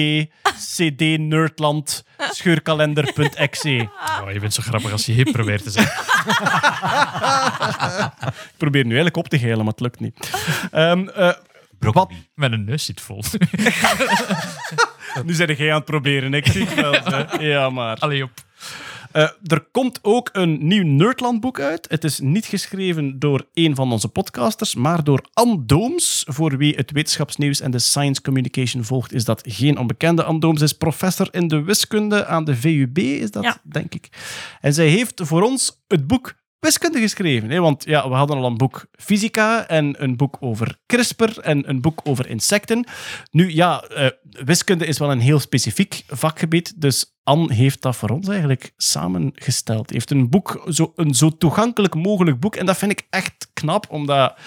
cd 0.57 1.17
nerdland 1.19 2.03
scheurkalender.exe. 2.31 3.89
Oh, 4.23 4.31
je 4.31 4.39
bent 4.39 4.53
zo 4.53 4.61
grappig 4.61 4.91
als 4.91 5.05
je 5.05 5.11
hip 5.11 5.31
probeert 5.31 5.63
te 5.63 5.69
zijn. 5.69 5.87
Ik 8.25 8.57
probeer 8.57 8.83
nu 8.83 8.87
eigenlijk 8.95 9.17
op 9.17 9.27
te 9.27 9.39
geilen, 9.39 9.57
maar 9.63 9.73
het 9.73 9.79
lukt 9.79 9.99
niet. 9.99 10.29
Ehm, 10.71 11.07
eh, 11.07 11.33
wat, 11.79 12.11
Mijn 12.33 12.63
neus 12.63 12.85
zit 12.85 13.01
vol. 13.01 13.23
nu 15.25 15.33
zijn 15.33 15.55
jij 15.55 15.69
aan 15.69 15.75
het 15.75 15.85
proberen, 15.85 16.33
ik 16.33 16.47
zie 16.47 16.65
het 16.65 16.73
wel. 16.73 16.93
hè. 16.93 17.37
Ja, 17.45 17.69
maar. 17.69 17.97
Allee 17.97 18.23
op. 18.23 18.31
Eh, 19.15 19.29
er 19.43 19.61
komt 19.71 19.99
ook 20.01 20.29
een 20.31 20.67
nieuw 20.67 20.83
Nerdland-boek 20.83 21.59
uit. 21.59 21.85
Het 21.89 22.03
is 22.03 22.19
niet 22.19 22.45
geschreven 22.45 23.19
door 23.19 23.45
een 23.53 23.75
van 23.75 23.91
onze 23.91 24.07
podcasters, 24.07 24.75
maar 24.75 25.03
door 25.03 25.25
Anne 25.33 25.65
Dooms. 25.65 26.23
Voor 26.27 26.57
wie 26.57 26.75
het 26.75 26.91
wetenschapsnieuws 26.91 27.59
en 27.61 27.71
de 27.71 27.79
science 27.79 28.21
communication 28.21 28.83
volgt, 28.83 29.13
is 29.13 29.25
dat 29.25 29.41
geen 29.47 29.77
onbekende. 29.77 30.23
Anne 30.23 30.39
Dooms 30.39 30.61
is 30.61 30.73
professor 30.73 31.27
in 31.31 31.47
de 31.47 31.61
wiskunde 31.61 32.25
aan 32.25 32.43
de 32.45 32.55
VUB, 32.55 32.97
is 32.97 33.31
dat, 33.31 33.43
Ja. 33.43 33.57
denk 33.63 33.93
ik. 33.93 34.09
En 34.61 34.73
zij 34.73 34.87
heeft 34.87 35.21
voor 35.23 35.41
ons 35.41 35.83
het 35.87 36.07
boek 36.07 36.33
wiskunde 36.59 36.99
geschreven. 36.99 37.49
Hè? 37.49 37.59
Want 37.59 37.83
ja, 37.85 38.09
we 38.09 38.15
hadden 38.15 38.37
al 38.37 38.45
een 38.45 38.57
boek 38.57 38.85
fysica 38.91 39.67
en 39.67 40.03
een 40.03 40.15
boek 40.17 40.37
over 40.39 40.77
CRISPR 40.85 41.39
en 41.39 41.69
een 41.69 41.81
boek 41.81 42.01
over 42.03 42.29
insecten. 42.29 42.87
Nu 43.31 43.53
ja, 43.53 43.81
eh, 43.83 44.09
wiskunde 44.45 44.85
is 44.85 44.97
wel 44.99 45.11
een 45.11 45.19
heel 45.19 45.39
specifiek 45.39 46.03
vakgebied, 46.07 46.81
dus 46.81 47.14
Anne 47.25 47.53
heeft 47.53 47.81
dat 47.81 47.95
voor 47.95 48.09
ons 48.09 48.27
eigenlijk 48.27 48.73
samengesteld. 48.77 49.89
Heeft 49.89 50.11
een 50.11 50.29
boek, 50.29 50.65
zo, 50.69 50.93
een 50.95 51.13
zo 51.13 51.29
toegankelijk 51.29 51.95
mogelijk 51.95 52.39
boek. 52.39 52.55
En 52.55 52.65
dat 52.65 52.77
vind 52.77 52.91
ik 52.91 53.07
echt 53.09 53.49
knap, 53.53 53.85
omdat 53.89 54.37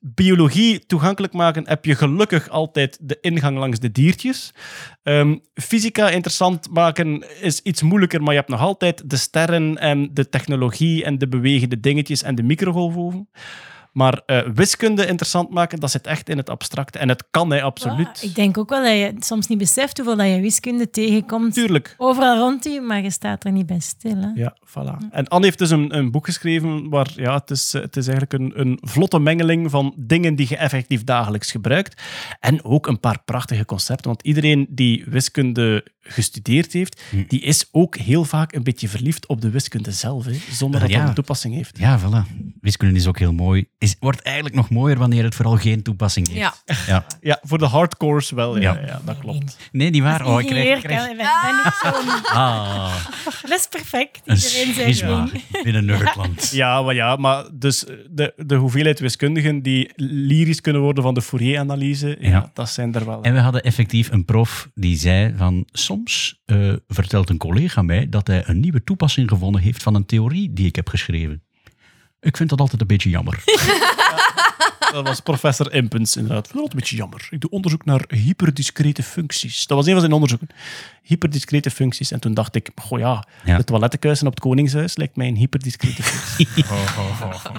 biologie 0.00 0.86
toegankelijk 0.86 1.32
maken 1.32 1.68
heb 1.68 1.84
je 1.84 1.94
gelukkig 1.94 2.48
altijd 2.48 2.98
de 3.00 3.18
ingang 3.20 3.58
langs 3.58 3.78
de 3.78 3.92
diertjes. 3.92 4.54
Ehm, 5.02 5.36
fysica 5.54 6.08
interessant 6.08 6.70
maken 6.70 7.40
is 7.40 7.60
iets 7.60 7.82
moeilijker, 7.82 8.22
maar 8.22 8.32
je 8.32 8.38
hebt 8.38 8.50
nog 8.50 8.60
altijd 8.60 9.10
de 9.10 9.16
sterren 9.16 9.78
en 9.78 10.10
de 10.12 10.28
technologie 10.28 11.04
en 11.04 11.18
de 11.18 11.28
bewegende 11.28 11.80
dingetjes 11.80 12.22
en 12.22 12.34
de 12.34 12.42
microgolfoven. 12.42 13.28
Maar 13.94 14.20
eh, 14.26 14.40
wiskunde 14.54 15.06
interessant 15.06 15.50
maken, 15.50 15.80
dat 15.80 15.90
zit 15.90 16.06
echt 16.06 16.28
in 16.28 16.36
het 16.36 16.50
abstracte. 16.50 16.98
En 16.98 17.08
het 17.08 17.24
kan 17.30 17.50
hij 17.50 17.62
absoluut. 17.62 18.22
Ik 18.22 18.34
denk 18.34 18.58
ook 18.58 18.68
wel 18.68 18.82
dat 18.82 18.92
je 18.92 19.14
soms 19.18 19.46
niet 19.46 19.58
beseft 19.58 19.96
hoeveel 19.96 20.16
dat 20.16 20.26
je 20.26 20.40
wiskunde 20.40 20.90
tegenkomt. 20.90 21.54
Tuurlijk. 21.54 21.94
Overal 21.98 22.38
rond 22.38 22.66
u, 22.66 22.80
maar 22.80 23.02
je 23.02 23.10
staat 23.10 23.44
er 23.44 23.52
niet 23.52 23.66
bij 23.66 23.78
stil. 23.80 24.16
Hè? 24.16 24.28
Ja, 24.34 24.56
voilà. 24.66 25.10
En 25.10 25.28
Anne 25.28 25.44
heeft 25.46 25.58
dus 25.58 25.70
een, 25.70 25.96
een 25.96 26.10
boek 26.10 26.24
geschreven 26.24 26.88
waar 26.88 27.12
ja, 27.16 27.34
het, 27.34 27.50
is, 27.50 27.74
eh, 27.74 27.82
het 27.82 27.96
is 27.96 28.06
eigenlijk 28.08 28.42
een, 28.42 28.60
een 28.60 28.78
vlotte 28.80 29.18
mengeling 29.18 29.70
van 29.70 29.94
dingen 29.96 30.34
die 30.36 30.46
je 30.48 30.56
effectief 30.56 31.04
dagelijks 31.04 31.50
gebruikt. 31.50 32.02
En 32.40 32.64
ook 32.64 32.86
een 32.86 33.00
paar 33.00 33.22
prachtige 33.24 33.64
concepten. 33.64 34.06
Want 34.06 34.22
iedereen 34.22 34.66
die 34.70 35.04
wiskunde 35.08 35.84
gestudeerd 36.06 36.72
heeft, 36.72 37.02
die 37.28 37.40
is 37.40 37.68
ook 37.72 37.96
heel 37.96 38.24
vaak 38.24 38.52
een 38.54 38.62
beetje 38.62 38.88
verliefd 38.88 39.26
op 39.26 39.40
de 39.40 39.50
wiskunde 39.50 39.90
zelf, 39.92 40.24
hè, 40.24 40.32
zonder 40.50 40.80
dat 40.80 40.90
Ja. 40.90 40.98
dat 40.98 41.08
een 41.08 41.14
toepassing 41.14 41.54
heeft. 41.54 41.78
Ja, 41.78 42.00
voilà. 42.00 42.32
Wiskunde 42.60 42.94
is 42.98 43.06
ook 43.06 43.18
heel 43.18 43.32
mooi. 43.32 43.66
Is, 43.84 43.96
wordt 44.00 44.22
eigenlijk 44.22 44.54
nog 44.56 44.70
mooier 44.70 44.98
wanneer 44.98 45.24
het 45.24 45.34
vooral 45.34 45.56
geen 45.56 45.82
toepassing 45.82 46.28
heeft. 46.28 46.40
Ja. 46.40 46.74
Ja. 46.86 47.06
Ja, 47.20 47.38
voor 47.42 47.58
de 47.58 47.66
hardcores 47.66 48.30
wel, 48.30 48.58
ja, 48.60 48.72
Ja. 48.80 48.86
ja. 48.86 49.00
dat 49.04 49.18
klopt. 49.18 49.56
Nee, 49.72 49.90
niet 49.90 50.02
waar. 50.02 50.26
Oh, 50.26 50.40
ik 50.40 50.46
krijg, 50.46 50.76
ik 50.76 50.82
krijg- 50.82 51.06
ben, 51.06 51.16
ben 51.16 51.26
ik 51.64 51.72
zo'n- 51.82 52.24
Ah, 52.36 52.94
Dat 53.42 53.58
is 53.58 53.66
perfect. 53.70 54.20
een 54.24 54.36
Iedereen 54.36 54.74
zegt 54.74 54.80
schisma 54.80 55.28
binnen 55.62 55.84
Nerdland. 55.84 56.50
Ja, 56.50 56.82
maar 56.82 56.94
ja, 56.94 57.16
maar 57.16 57.44
dus 57.52 57.84
de, 58.10 58.32
de 58.36 58.54
hoeveelheid 58.54 59.00
wiskundigen 59.00 59.62
die 59.62 59.90
lyrisch 59.96 60.60
kunnen 60.60 60.82
worden 60.82 61.02
van 61.02 61.14
de 61.14 61.22
Fourier-analyse, 61.22 62.16
ja. 62.20 62.28
Ja. 62.28 62.50
dat 62.54 62.70
zijn 62.70 62.94
er 62.94 63.06
wel. 63.06 63.22
En 63.22 63.32
we 63.34 63.40
hadden 63.40 63.62
effectief 63.62 64.10
een 64.10 64.24
prof 64.24 64.68
die 64.74 64.96
zei 64.98 65.34
van 65.36 65.66
soms 65.72 66.40
eh, 66.44 66.72
vertelt 66.88 67.30
een 67.30 67.36
collega 67.38 67.82
mij 67.82 68.08
dat 68.08 68.26
hij 68.26 68.42
een 68.46 68.60
nieuwe 68.60 68.84
toepassing 68.84 69.28
gevonden 69.28 69.60
heeft 69.60 69.82
van 69.82 69.94
een 69.94 70.06
theorie 70.06 70.52
die 70.52 70.66
ik 70.66 70.76
heb 70.76 70.88
geschreven. 70.88 71.42
Ik 72.24 72.36
vind 72.36 72.48
dat 72.50 72.60
altijd 72.60 72.80
een 72.80 72.86
beetje 72.86 73.10
jammer. 73.10 73.42
Dat 74.92 75.06
was 75.06 75.20
professor 75.20 75.72
Impens, 75.72 76.16
inderdaad. 76.16 76.46
Dat 76.52 76.54
is 76.56 76.62
een 76.62 76.68
beetje 76.78 76.96
jammer. 76.96 77.26
Ik 77.30 77.40
doe 77.40 77.50
onderzoek 77.50 77.84
naar 77.84 78.04
hyperdiscrete 78.08 79.02
functies. 79.02 79.66
Dat 79.66 79.76
was 79.76 79.86
een 79.86 79.92
van 79.92 80.00
zijn 80.00 80.12
onderzoeken. 80.12 80.48
Hyperdiscrete 81.02 81.70
functies. 81.70 82.10
En 82.10 82.20
toen 82.20 82.34
dacht 82.34 82.54
ik, 82.54 82.70
goh 82.76 82.98
ja, 82.98 83.24
Ja. 83.44 83.56
de 83.56 83.64
toilettenkuisen 83.64 84.26
op 84.26 84.32
het 84.34 84.42
Koningshuis 84.42 84.96
lijkt 84.96 85.16
mij 85.16 85.28
een 85.28 85.36
hyperdiscrete 85.36 86.02
functie. 86.02 86.64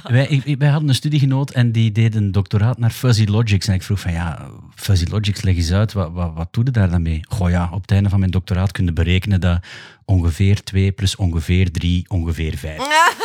wij, 0.15 0.27
ik- 0.27 0.55
wij 0.59 0.67
hadden 0.69 0.89
een 0.89 0.95
studiegenoot 0.95 1.51
en 1.51 1.71
die 1.71 1.91
deed 1.91 2.15
een 2.15 2.31
doctoraat 2.31 2.77
naar 2.77 2.91
fuzzy 2.91 3.25
logics. 3.25 3.67
En 3.67 3.73
ik 3.73 3.83
vroeg 3.83 3.99
van 3.99 4.11
ja, 4.11 4.47
fuzzy 4.75 5.05
logics, 5.09 5.41
leg 5.41 5.55
eens 5.55 5.71
uit, 5.71 5.93
wat, 5.93 6.11
wat, 6.11 6.31
wat 6.33 6.47
doe 6.51 6.63
je 6.65 6.71
daar 6.71 6.89
dan 6.89 7.01
mee? 7.01 7.19
Goh 7.27 7.49
ja, 7.49 7.69
op 7.71 7.81
het 7.81 7.91
einde 7.91 8.09
van 8.09 8.19
mijn 8.19 8.31
doctoraat 8.31 8.71
kun 8.71 8.85
je 8.85 8.93
berekenen 8.93 9.41
dat 9.41 9.59
ongeveer 10.05 10.63
2 10.63 10.91
plus 10.91 11.15
ongeveer 11.15 11.71
3 11.71 12.05
ongeveer 12.07 12.57
5. 12.57 12.77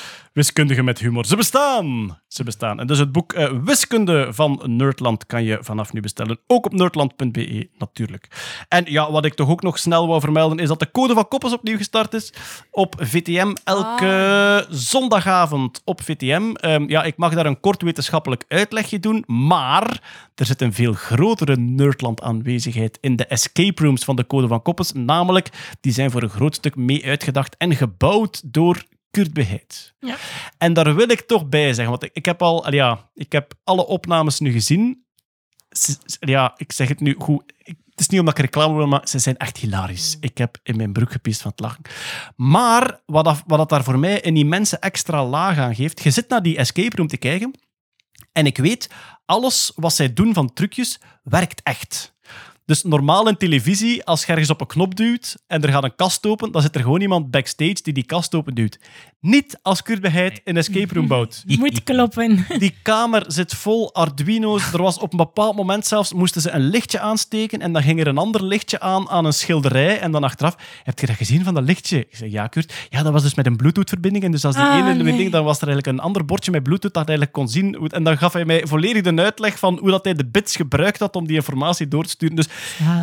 Wiskundigen 0.33 0.85
met 0.85 0.99
humor. 0.99 1.25
Ze 1.25 1.35
bestaan! 1.35 2.19
Ze 2.27 2.43
bestaan. 2.43 2.79
En 2.79 2.87
dus 2.87 2.99
het 2.99 3.11
boek 3.11 3.33
eh, 3.33 3.51
Wiskunde 3.63 4.27
van 4.33 4.61
Nerdland 4.65 5.25
kan 5.25 5.43
je 5.43 5.57
vanaf 5.61 5.93
nu 5.93 5.99
bestellen. 5.99 6.39
Ook 6.47 6.65
op 6.65 6.73
nerdland.be, 6.73 7.69
natuurlijk. 7.77 8.27
En 8.67 8.83
ja, 8.87 9.11
wat 9.11 9.25
ik 9.25 9.33
toch 9.33 9.49
ook 9.49 9.61
nog 9.61 9.79
snel 9.79 10.07
wou 10.07 10.19
vermelden, 10.19 10.57
is 10.57 10.67
dat 10.67 10.79
de 10.79 10.91
Code 10.91 11.13
van 11.13 11.27
Koppels 11.27 11.53
opnieuw 11.53 11.77
gestart 11.77 12.13
is 12.13 12.33
op 12.71 12.95
VTM. 12.99 13.55
Elke 13.63 14.65
zondagavond 14.69 15.81
op 15.85 16.01
VTM. 16.01 16.51
Ehm, 16.53 16.89
ja, 16.89 17.03
ik 17.03 17.17
mag 17.17 17.33
daar 17.33 17.45
een 17.45 17.59
kort 17.59 17.81
wetenschappelijk 17.81 18.43
uitlegje 18.47 18.99
doen, 18.99 19.23
maar 19.27 20.01
er 20.35 20.45
zit 20.45 20.61
een 20.61 20.73
veel 20.73 20.93
grotere 20.93 21.55
Nerdland-aanwezigheid 21.55 22.97
in 23.01 23.15
de 23.15 23.25
escape 23.25 23.83
rooms 23.83 24.03
van 24.03 24.15
de 24.15 24.27
Code 24.27 24.47
van 24.47 24.61
Koppels. 24.61 24.91
Namelijk, 24.93 25.77
die 25.81 25.93
zijn 25.93 26.11
voor 26.11 26.23
een 26.23 26.29
groot 26.29 26.55
stuk 26.55 26.75
mee 26.75 27.05
uitgedacht 27.05 27.55
en 27.57 27.75
gebouwd 27.75 28.41
door 28.53 28.83
Kurt 29.11 29.33
Beheid. 29.33 29.93
Ja. 29.99 30.15
En 30.57 30.73
daar 30.73 30.95
wil 30.95 31.09
ik 31.09 31.21
toch 31.21 31.47
bij 31.49 31.65
zeggen, 31.73 31.89
want 31.89 32.03
ik, 32.03 32.09
ik 32.13 32.25
heb 32.25 32.41
al, 32.41 32.73
ja, 32.73 33.09
ik 33.13 33.31
heb 33.31 33.53
alle 33.63 33.85
opnames 33.85 34.39
nu 34.39 34.51
gezien. 34.51 35.05
Ja, 36.19 36.53
ik 36.57 36.71
zeg 36.71 36.87
het 36.87 36.99
nu 36.99 37.15
goed. 37.19 37.53
Ik- 37.57 37.79
het 37.89 37.99
is 37.99 38.07
niet 38.07 38.19
omdat 38.19 38.37
ik 38.37 38.43
reclame 38.45 38.75
wil, 38.75 38.87
maar 38.87 39.07
ze 39.07 39.19
zijn 39.19 39.37
echt 39.37 39.57
hilarisch. 39.57 40.17
Ik 40.19 40.37
heb 40.37 40.57
in 40.63 40.75
mijn 40.77 40.93
broek 40.93 41.11
gepiest 41.11 41.41
van 41.41 41.51
het 41.51 41.59
lachen. 41.59 41.81
Maar 42.35 42.99
wat, 43.05 43.25
dat, 43.25 43.43
wat 43.47 43.57
dat 43.57 43.69
daar 43.69 43.83
voor 43.83 43.99
mij 43.99 44.25
een 44.25 44.37
immense 44.37 44.77
extra 44.77 45.25
laag 45.25 45.57
aan 45.57 45.75
geeft, 45.75 46.03
je 46.03 46.11
zit 46.11 46.29
naar 46.29 46.41
die 46.41 46.57
escape 46.57 46.95
room 46.95 47.07
te 47.07 47.17
kijken 47.17 47.53
en 48.31 48.45
ik 48.45 48.57
weet, 48.57 48.89
alles 49.25 49.71
wat 49.75 49.93
zij 49.93 50.13
doen 50.13 50.33
van 50.33 50.53
trucjes 50.53 50.99
werkt 51.23 51.61
echt. 51.63 52.13
Dus 52.65 52.83
normaal 52.83 53.27
in 53.27 53.37
televisie, 53.37 54.05
als 54.05 54.25
je 54.25 54.31
ergens 54.31 54.49
op 54.49 54.61
een 54.61 54.67
knop 54.67 54.95
duwt 54.95 55.43
en 55.47 55.63
er 55.63 55.69
gaat 55.69 55.83
een 55.83 55.95
kast 55.95 56.25
open, 56.25 56.51
dan 56.51 56.61
zit 56.61 56.75
er 56.75 56.81
gewoon 56.81 57.01
iemand 57.01 57.31
backstage 57.31 57.81
die 57.81 57.93
die 57.93 58.05
kast 58.05 58.35
open 58.35 58.55
duwt. 58.55 58.79
Niet 59.21 59.59
als 59.61 59.83
Kurt 59.83 60.01
Beheid 60.01 60.41
een 60.43 60.57
escape 60.57 60.93
room 60.93 61.07
bouwt. 61.07 61.43
Moet 61.59 61.83
kloppen. 61.83 62.45
Die 62.59 62.75
kamer 62.81 63.23
zit 63.27 63.53
vol 63.55 63.93
Arduino's. 63.93 64.73
Er 64.73 64.81
was 64.81 64.97
op 64.99 65.11
een 65.11 65.17
bepaald 65.17 65.55
moment 65.55 65.85
zelfs, 65.85 66.13
moesten 66.13 66.41
ze 66.41 66.51
een 66.51 66.61
lichtje 66.61 66.99
aansteken 66.99 67.59
en 67.59 67.73
dan 67.73 67.81
ging 67.81 67.99
er 67.99 68.07
een 68.07 68.17
ander 68.17 68.43
lichtje 68.43 68.79
aan 68.79 69.09
aan 69.09 69.25
een 69.25 69.33
schilderij. 69.33 69.99
En 69.99 70.11
dan 70.11 70.23
achteraf, 70.23 70.55
heb 70.83 70.99
je 70.99 71.05
dat 71.07 71.15
gezien 71.15 71.43
van 71.43 71.53
dat 71.53 71.63
lichtje? 71.63 71.99
Ik 71.99 72.15
zei, 72.15 72.31
ja 72.31 72.47
Kurt. 72.47 72.73
Ja, 72.89 73.03
dat 73.03 73.13
was 73.13 73.21
dus 73.21 73.35
met 73.35 73.45
een 73.45 73.55
Bluetooth-verbinding. 73.55 74.23
En 74.23 74.31
dus 74.31 74.45
als 74.45 74.55
die 74.55 74.63
Ah, 74.63 74.75
ene 74.77 75.03
nee. 75.03 75.17
ding, 75.17 75.31
dan 75.31 75.43
was 75.43 75.61
er 75.61 75.67
eigenlijk 75.67 75.97
een 75.97 76.03
ander 76.03 76.25
bordje 76.25 76.51
met 76.51 76.63
Bluetooth 76.63 76.93
dat 76.93 77.07
hij 77.07 77.17
eigenlijk 77.17 77.31
kon 77.31 77.47
zien. 77.49 77.89
En 77.91 78.03
dan 78.03 78.17
gaf 78.17 78.33
hij 78.33 78.45
mij 78.45 78.67
volledig 78.67 79.01
de 79.01 79.21
uitleg 79.21 79.59
van 79.59 79.77
hoe 79.79 79.89
dat 79.89 80.03
hij 80.03 80.13
de 80.13 80.25
bits 80.25 80.55
gebruikt 80.55 80.99
had 80.99 81.15
om 81.15 81.27
die 81.27 81.35
informatie 81.35 81.87
door 81.87 82.03
te 82.03 82.09
sturen. 82.09 82.35
Dus 82.35 82.47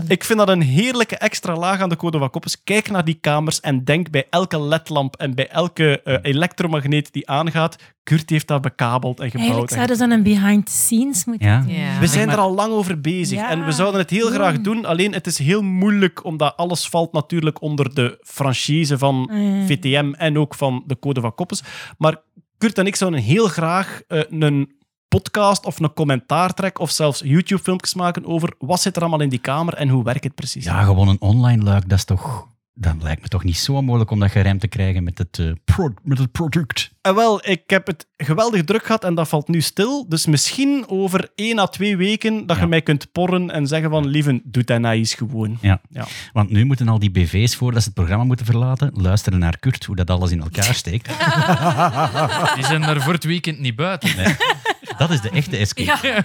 ik 0.09 0.25
vind 0.25 0.39
dat 0.39 0.49
een 0.49 0.63
heerlijke 0.63 1.17
extra 1.17 1.55
laag 1.57 1.81
aan 1.81 1.89
de 1.89 1.97
code 1.97 2.19
van 2.19 2.31
Koppes. 2.31 2.63
Kijk 2.65 2.91
naar 2.91 3.05
die 3.05 3.19
kamers 3.21 3.61
en 3.61 3.85
denk 3.85 4.11
bij 4.11 4.27
elke 4.31 4.63
ledlamp 4.63 5.17
en 5.17 5.35
bij 5.35 5.49
elke 5.49 6.01
eh, 6.09 6.17
elektromagneet 6.23 7.13
die 7.13 7.29
aangaat, 7.29 7.77
Kurt 8.03 8.31
heeft 8.31 8.47
dat 8.49 8.61
bekabeld 8.63 9.21
en 9.21 9.31
gebouwd. 9.31 9.41
Eigenlijk 9.49 9.71
en 9.71 9.77
zouden 9.77 9.97
ze 9.97 10.07
dan 10.09 10.13
een 10.17 10.23
behind 10.23 10.67
the 10.67 10.73
scenes 10.73 11.25
moeten 11.25 11.47
Ja. 11.47 11.61
doen. 11.61 11.75
Ja. 11.75 11.99
we 11.99 12.07
zijn 12.07 12.29
er 12.29 12.37
al 12.39 12.55
lang 12.55 12.73
over 12.73 13.01
bezig 13.01 13.39
Ja, 13.39 13.51
en 13.51 13.65
we 13.65 13.73
zouden 13.73 14.01
het 14.01 14.11
heel 14.11 14.31
graag 14.31 14.61
doen. 14.61 14.85
Alleen 14.85 15.13
het 15.13 15.27
is 15.27 15.39
heel 15.39 15.63
moeilijk, 15.63 16.25
omdat 16.25 16.57
alles 16.57 16.89
valt 16.89 17.13
natuurlijk 17.13 17.63
onder 17.63 17.95
de 17.95 18.19
franchise 18.23 18.99
van 18.99 19.29
Mm. 19.33 19.67
VTM 19.67 20.13
en 20.17 20.39
ook 20.39 20.55
van 20.55 20.83
de 20.87 20.99
Code 20.99 21.21
van 21.21 21.35
Koppes. 21.35 21.63
Maar 21.99 22.17
Kurt 22.59 22.79
en 22.79 22.87
ik 22.87 22.97
zouden 22.97 23.21
heel 23.21 23.47
graag 23.49 24.01
eh, 24.09 24.21
een 24.31 24.77
podcast 25.09 25.65
of 25.67 25.81
een 25.81 25.93
commentaartrek 25.93 26.79
of 26.79 26.91
zelfs 26.91 27.21
YouTube-filmpjes 27.25 27.95
maken 27.95 28.25
over 28.27 28.55
wat 28.59 28.81
zit 28.81 28.97
er 28.97 29.03
allemaal 29.03 29.21
in 29.21 29.29
die 29.29 29.39
kamer 29.39 29.75
en 29.75 29.89
hoe 29.89 30.05
werkt 30.05 30.25
het 30.25 30.35
precies. 30.35 30.65
Ja, 30.65 30.83
gewoon 30.83 31.09
een 31.09 31.21
online 31.21 31.63
luik, 31.63 31.89
dat 31.89 31.99
is 31.99 32.05
toch... 32.05 32.47
Dat 32.81 32.95
lijkt 33.03 33.23
me 33.23 33.29
toch 33.29 33.45
niet 33.45 33.59
zo 33.59 33.83
moeilijk 33.83 34.11
om 34.11 34.21
dat 34.21 34.31
geremd 34.31 34.61
te 34.61 34.69
krijgen 34.69 35.05
met 35.05 35.19
het, 35.19 35.39
eh, 35.39 35.47
pro- 35.65 35.95
met 36.03 36.19
het 36.19 36.33
product. 36.33 36.91
En 37.01 37.15
wel, 37.15 37.49
ik 37.49 37.63
heb 37.67 37.87
het 37.87 38.07
geweldig 38.17 38.65
druk 38.65 38.85
gehad 38.87 39.05
en 39.05 39.15
dat 39.15 39.29
valt 39.29 39.49
nu 39.49 39.61
stil. 39.61 40.09
Dus 40.09 40.27
misschien 40.27 40.85
over 40.89 41.29
één 41.35 41.59
à 41.59 41.67
twee 41.67 41.97
weken 41.97 42.47
dat 42.47 42.57
Ja. 42.57 42.63
je 42.63 42.69
mij 42.69 42.83
kunt 42.83 43.13
porren 43.13 43.51
en 43.51 43.67
zeggen 43.67 43.91
van, 43.91 44.07
lieve, 44.07 44.41
doe 44.45 44.65
dat 44.65 44.81
nou 44.81 44.95
eens 44.95 45.15
gewoon. 45.15 45.59
Ja. 45.61 45.81
Ja. 45.91 46.05
Want 46.33 46.51
nu 46.51 46.65
moeten 46.65 46.89
al 46.89 46.99
die 46.99 47.11
BV's, 47.11 47.57
voordat 47.57 47.81
ze 47.83 47.87
het 47.89 47.97
programma 47.97 48.25
moeten 48.25 48.47
verlaten, 48.47 48.91
luisteren 48.95 49.39
naar 49.39 49.59
Kurt, 49.59 49.85
hoe 49.85 49.97
dat 49.97 50.11
alles 50.11 50.31
in 50.31 50.41
elkaar 50.43 50.75
steekt. 50.75 51.07
Die 52.55 52.65
zijn 52.65 52.83
er 52.83 53.03
voor 53.03 53.13
het 53.13 53.25
weekend 53.25 53.59
niet 53.59 53.77
buiten. 53.77 54.17
Nee. 54.17 54.37
Dat 54.99 55.11
is 55.11 55.21
de 55.21 55.31
echte 55.31 55.57
escape. 55.57 56.23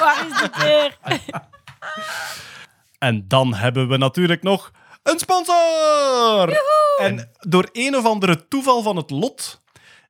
Waar 0.00 0.26
is 0.28 0.38
die 0.40 0.50
deur? 0.64 0.96
En 2.98 3.24
dan 3.28 3.54
hebben 3.54 3.88
we 3.88 3.96
natuurlijk 3.96 4.42
nog 4.42 4.70
een 5.02 5.18
sponsor! 5.18 6.60
En 6.98 7.30
door 7.38 7.68
een 7.72 7.96
of 7.96 8.04
andere 8.04 8.48
toeval 8.48 8.82
van 8.82 8.96
het 8.96 9.10
lot 9.10 9.64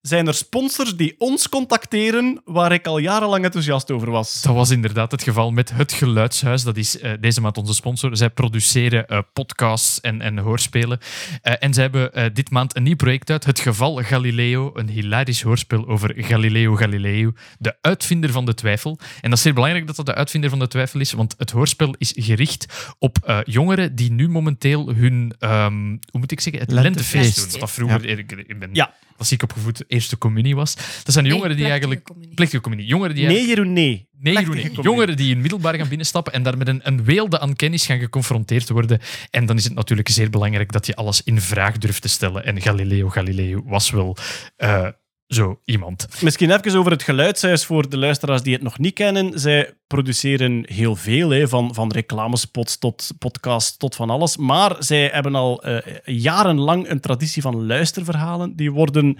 zijn 0.06 0.26
er 0.26 0.34
sponsors 0.34 0.96
die 0.96 1.14
ons 1.18 1.48
contacteren 1.48 2.40
waar 2.44 2.72
ik 2.72 2.86
al 2.86 2.98
jarenlang 2.98 3.44
enthousiast 3.44 3.90
over 3.90 4.10
was. 4.10 4.42
Dat 4.42 4.54
was 4.54 4.70
inderdaad 4.70 5.10
het 5.10 5.22
geval 5.22 5.50
met 5.50 5.70
Het 5.72 5.92
Geluidshuis. 5.92 6.62
Dat 6.62 6.76
is 6.76 6.98
eh, 6.98 7.12
deze 7.20 7.40
maand 7.40 7.58
onze 7.58 7.74
sponsor. 7.74 8.16
Zij 8.16 8.30
produceren 8.30 9.06
eh, 9.06 9.18
podcasts 9.32 10.00
en, 10.00 10.20
en 10.20 10.38
hoorspelen. 10.38 10.98
Eh, 11.42 11.54
en 11.58 11.74
zij 11.74 11.82
hebben 11.82 12.14
eh, 12.14 12.24
dit 12.32 12.50
maand 12.50 12.76
een 12.76 12.82
nieuw 12.82 12.96
project 12.96 13.30
uit. 13.30 13.44
Het 13.44 13.60
Geval 13.60 13.96
Galileo. 14.02 14.70
Een 14.74 14.88
hilarisch 14.88 15.42
hoorspel 15.42 15.86
over 15.88 16.14
Galileo 16.16 16.74
Galileo. 16.76 17.32
De 17.58 17.76
uitvinder 17.80 18.30
van 18.30 18.44
de 18.44 18.54
twijfel. 18.54 18.98
En 19.20 19.28
dat 19.30 19.38
is 19.38 19.44
zeer 19.44 19.54
belangrijk 19.54 19.86
dat 19.86 19.96
dat 19.96 20.06
de 20.06 20.14
uitvinder 20.14 20.50
van 20.50 20.58
de 20.58 20.68
twijfel 20.68 21.00
is. 21.00 21.12
Want 21.12 21.34
het 21.38 21.50
hoorspel 21.50 21.94
is 21.98 22.12
gericht 22.16 22.94
op 22.98 23.18
eh, 23.24 23.38
jongeren 23.44 23.94
die 23.94 24.12
nu 24.12 24.28
momenteel 24.28 24.94
hun... 24.94 25.34
ehm, 25.38 25.88
hoe 26.10 26.20
moet 26.20 26.32
ik 26.32 26.40
zeggen? 26.40 26.62
Het 26.62 26.70
Lentefeest. 26.72 27.12
lentefeest 27.14 27.50
doen. 27.50 27.60
Dat 27.60 27.70
vroeger... 27.70 28.04
Ik, 28.04 28.32
ik 28.32 28.58
ben 28.58 28.70
Ja. 28.72 28.94
Klassiek 29.16 29.42
opgevoed 29.42 29.84
eerste 29.86 30.18
communie 30.18 30.56
was. 30.56 30.74
Dat 30.74 31.12
zijn 31.12 31.24
de 31.24 31.30
Nee, 31.30 31.30
jongeren 31.30 31.56
die 31.56 31.66
eigenlijk... 31.68 32.04
communie. 32.04 32.34
Plechtige 32.34 32.62
communie. 32.62 32.86
Jongeren 32.86 33.14
die 33.14 33.26
Nee, 33.26 33.46
Jeroen, 33.46 33.72
nee. 33.72 34.08
Nee, 34.20 34.34
Jeroen, 34.34 34.54
nee. 34.54 34.70
jongeren 34.82 35.16
die 35.16 35.34
in 35.34 35.40
middelbaar 35.40 35.74
gaan 35.74 35.88
binnenstappen 35.88 36.32
en 36.32 36.42
daar 36.42 36.56
met 36.58 36.68
een, 36.68 36.80
een 36.82 37.04
weelde 37.04 37.38
aan 37.40 37.56
kennis 37.56 37.86
gaan 37.86 37.98
geconfronteerd 37.98 38.68
worden. 38.68 39.00
En 39.30 39.46
dan 39.46 39.56
is 39.56 39.64
het 39.64 39.74
natuurlijk 39.74 40.08
zeer 40.08 40.30
belangrijk 40.30 40.72
dat 40.72 40.86
je 40.86 40.94
alles 40.96 41.22
in 41.22 41.40
vraag 41.40 41.78
durft 41.78 42.02
te 42.02 42.08
stellen. 42.08 42.44
En 42.44 42.62
Galileo 42.62 43.08
Galileo 43.08 43.62
was 43.64 43.90
wel 43.90 44.16
eh, 44.56 44.88
zo 45.28 45.60
iemand. 45.64 46.08
Misschien 46.20 46.50
even 46.50 46.78
over 46.78 46.92
het 46.92 47.02
geluidshuis 47.02 47.64
voor 47.64 47.88
de 47.88 47.98
luisteraars 47.98 48.42
die 48.42 48.52
het 48.52 48.62
nog 48.62 48.78
niet 48.78 48.94
kennen. 48.94 49.40
Zij 49.40 49.74
produceren 49.86 50.64
heel 50.68 50.96
veel, 50.96 51.30
hè, 51.30 51.48
van, 51.48 51.74
van 51.74 51.92
reclamespots 51.92 52.78
tot 52.78 53.10
podcasts 53.18 53.76
tot 53.76 53.94
van 53.94 54.10
alles. 54.10 54.36
Maar 54.36 54.76
zij 54.78 55.06
hebben 55.12 55.34
al 55.34 55.62
eh, 55.62 55.78
jarenlang 56.04 56.88
een 56.88 57.00
traditie 57.00 57.42
van 57.42 57.66
luisterverhalen. 57.66 58.56
Die 58.56 58.72
worden, 58.72 59.18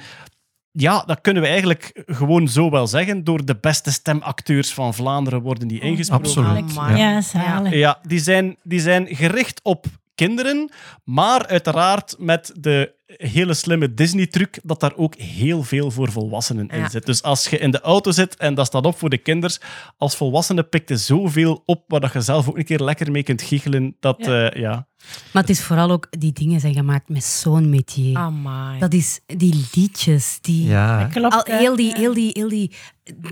ja, 0.71 1.03
dat 1.07 1.21
kunnen 1.21 1.43
we 1.43 1.49
eigenlijk 1.49 2.03
gewoon 2.07 2.49
zo 2.49 2.71
wel 2.71 2.87
zeggen, 2.87 3.25
door 3.25 3.45
de 3.45 3.57
beste 3.57 3.93
stemacteurs 3.93 4.73
van 4.73 4.95
Vlaanderen 4.95 5.43
worden 5.43 5.69
die 5.69 5.81
ingesproken. 5.81 6.27
Absoluut. 6.27 6.99
Ja, 6.99 7.21
zalig. 7.21 7.73
Ja, 7.73 7.99
die 8.03 8.21
zijn, 8.21 8.57
die 8.63 8.81
zijn 8.81 9.07
gericht 9.11 9.61
op 9.63 9.87
kinderen, 10.15 10.71
maar 11.05 11.47
uiteraard 11.47 12.15
met 12.19 12.53
de 12.59 12.95
hele 13.17 13.55
slimme 13.55 13.95
Disney-truc 13.95 14.59
dat 14.63 14.81
daar 14.81 14.97
ook 14.97 15.15
heel 15.15 15.63
veel 15.63 15.91
voor 15.91 16.13
volwassenen 16.13 16.69
in 16.69 16.79
Ja. 16.79 16.89
zit. 16.89 17.07
Dus 17.07 17.23
als 17.23 17.49
je 17.49 17.59
in 17.59 17.71
de 17.71 17.81
auto 17.81 18.11
zit 18.11 18.37
en 18.37 18.55
dat 18.55 18.67
staat 18.67 18.87
op 18.87 18.99
voor 18.99 19.11
de 19.11 19.19
kinders, 19.19 19.61
als 19.97 20.17
volwassene 20.17 20.63
pikt 20.63 20.91
er 20.91 20.99
zoveel 20.99 21.63
op 21.65 21.85
waar 21.87 22.01
dat 22.01 22.13
je 22.13 22.21
zelf 22.21 22.49
ook 22.49 22.59
een 22.59 22.65
keer 22.65 22.81
lekker 22.81 23.11
mee 23.11 23.23
kunt 23.23 23.43
giechelen. 23.43 23.97
Dat, 24.01 24.17
Ja. 24.19 24.41
ja. 24.41 24.51
ja. 24.55 24.87
Maar 25.33 25.43
het 25.43 25.51
is 25.51 25.63
vooral 25.63 25.91
ook, 25.91 26.07
die 26.11 26.33
dingen 26.33 26.61
zijn 26.61 26.75
gemaakt 26.75 27.09
met 27.09 27.25
zo'n 27.25 27.71
métier. 27.71 28.17
Amai. 28.17 28.79
Dat 28.79 28.93
is 28.93 29.21
die 29.27 29.67
liedjes, 29.75 30.39
die... 30.41 30.67
Ja. 30.67 31.09
Klopt. 31.13 31.35
Al, 31.35 31.57
heel 31.59 31.77
die, 31.77 31.95
heel 31.95 32.15
die, 32.15 32.31
heel 32.33 32.49
die, 32.49 32.73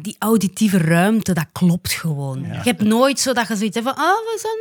die 0.02 0.16
auditieve 0.19 0.78
ruimte, 0.78 1.32
dat 1.32 1.47
klopt 1.52 1.93
gewoon. 1.93 2.40
Je 2.40 2.61
hebt 2.62 2.82
nooit 2.82 3.20
zo 3.20 3.32
dat 3.32 3.48
je 3.48 3.56
zoiets 3.56 3.74
hebt 3.77 3.89
van, 3.89 3.97
ah, 3.97 4.15
we 4.15 4.39
zijn 4.40 4.55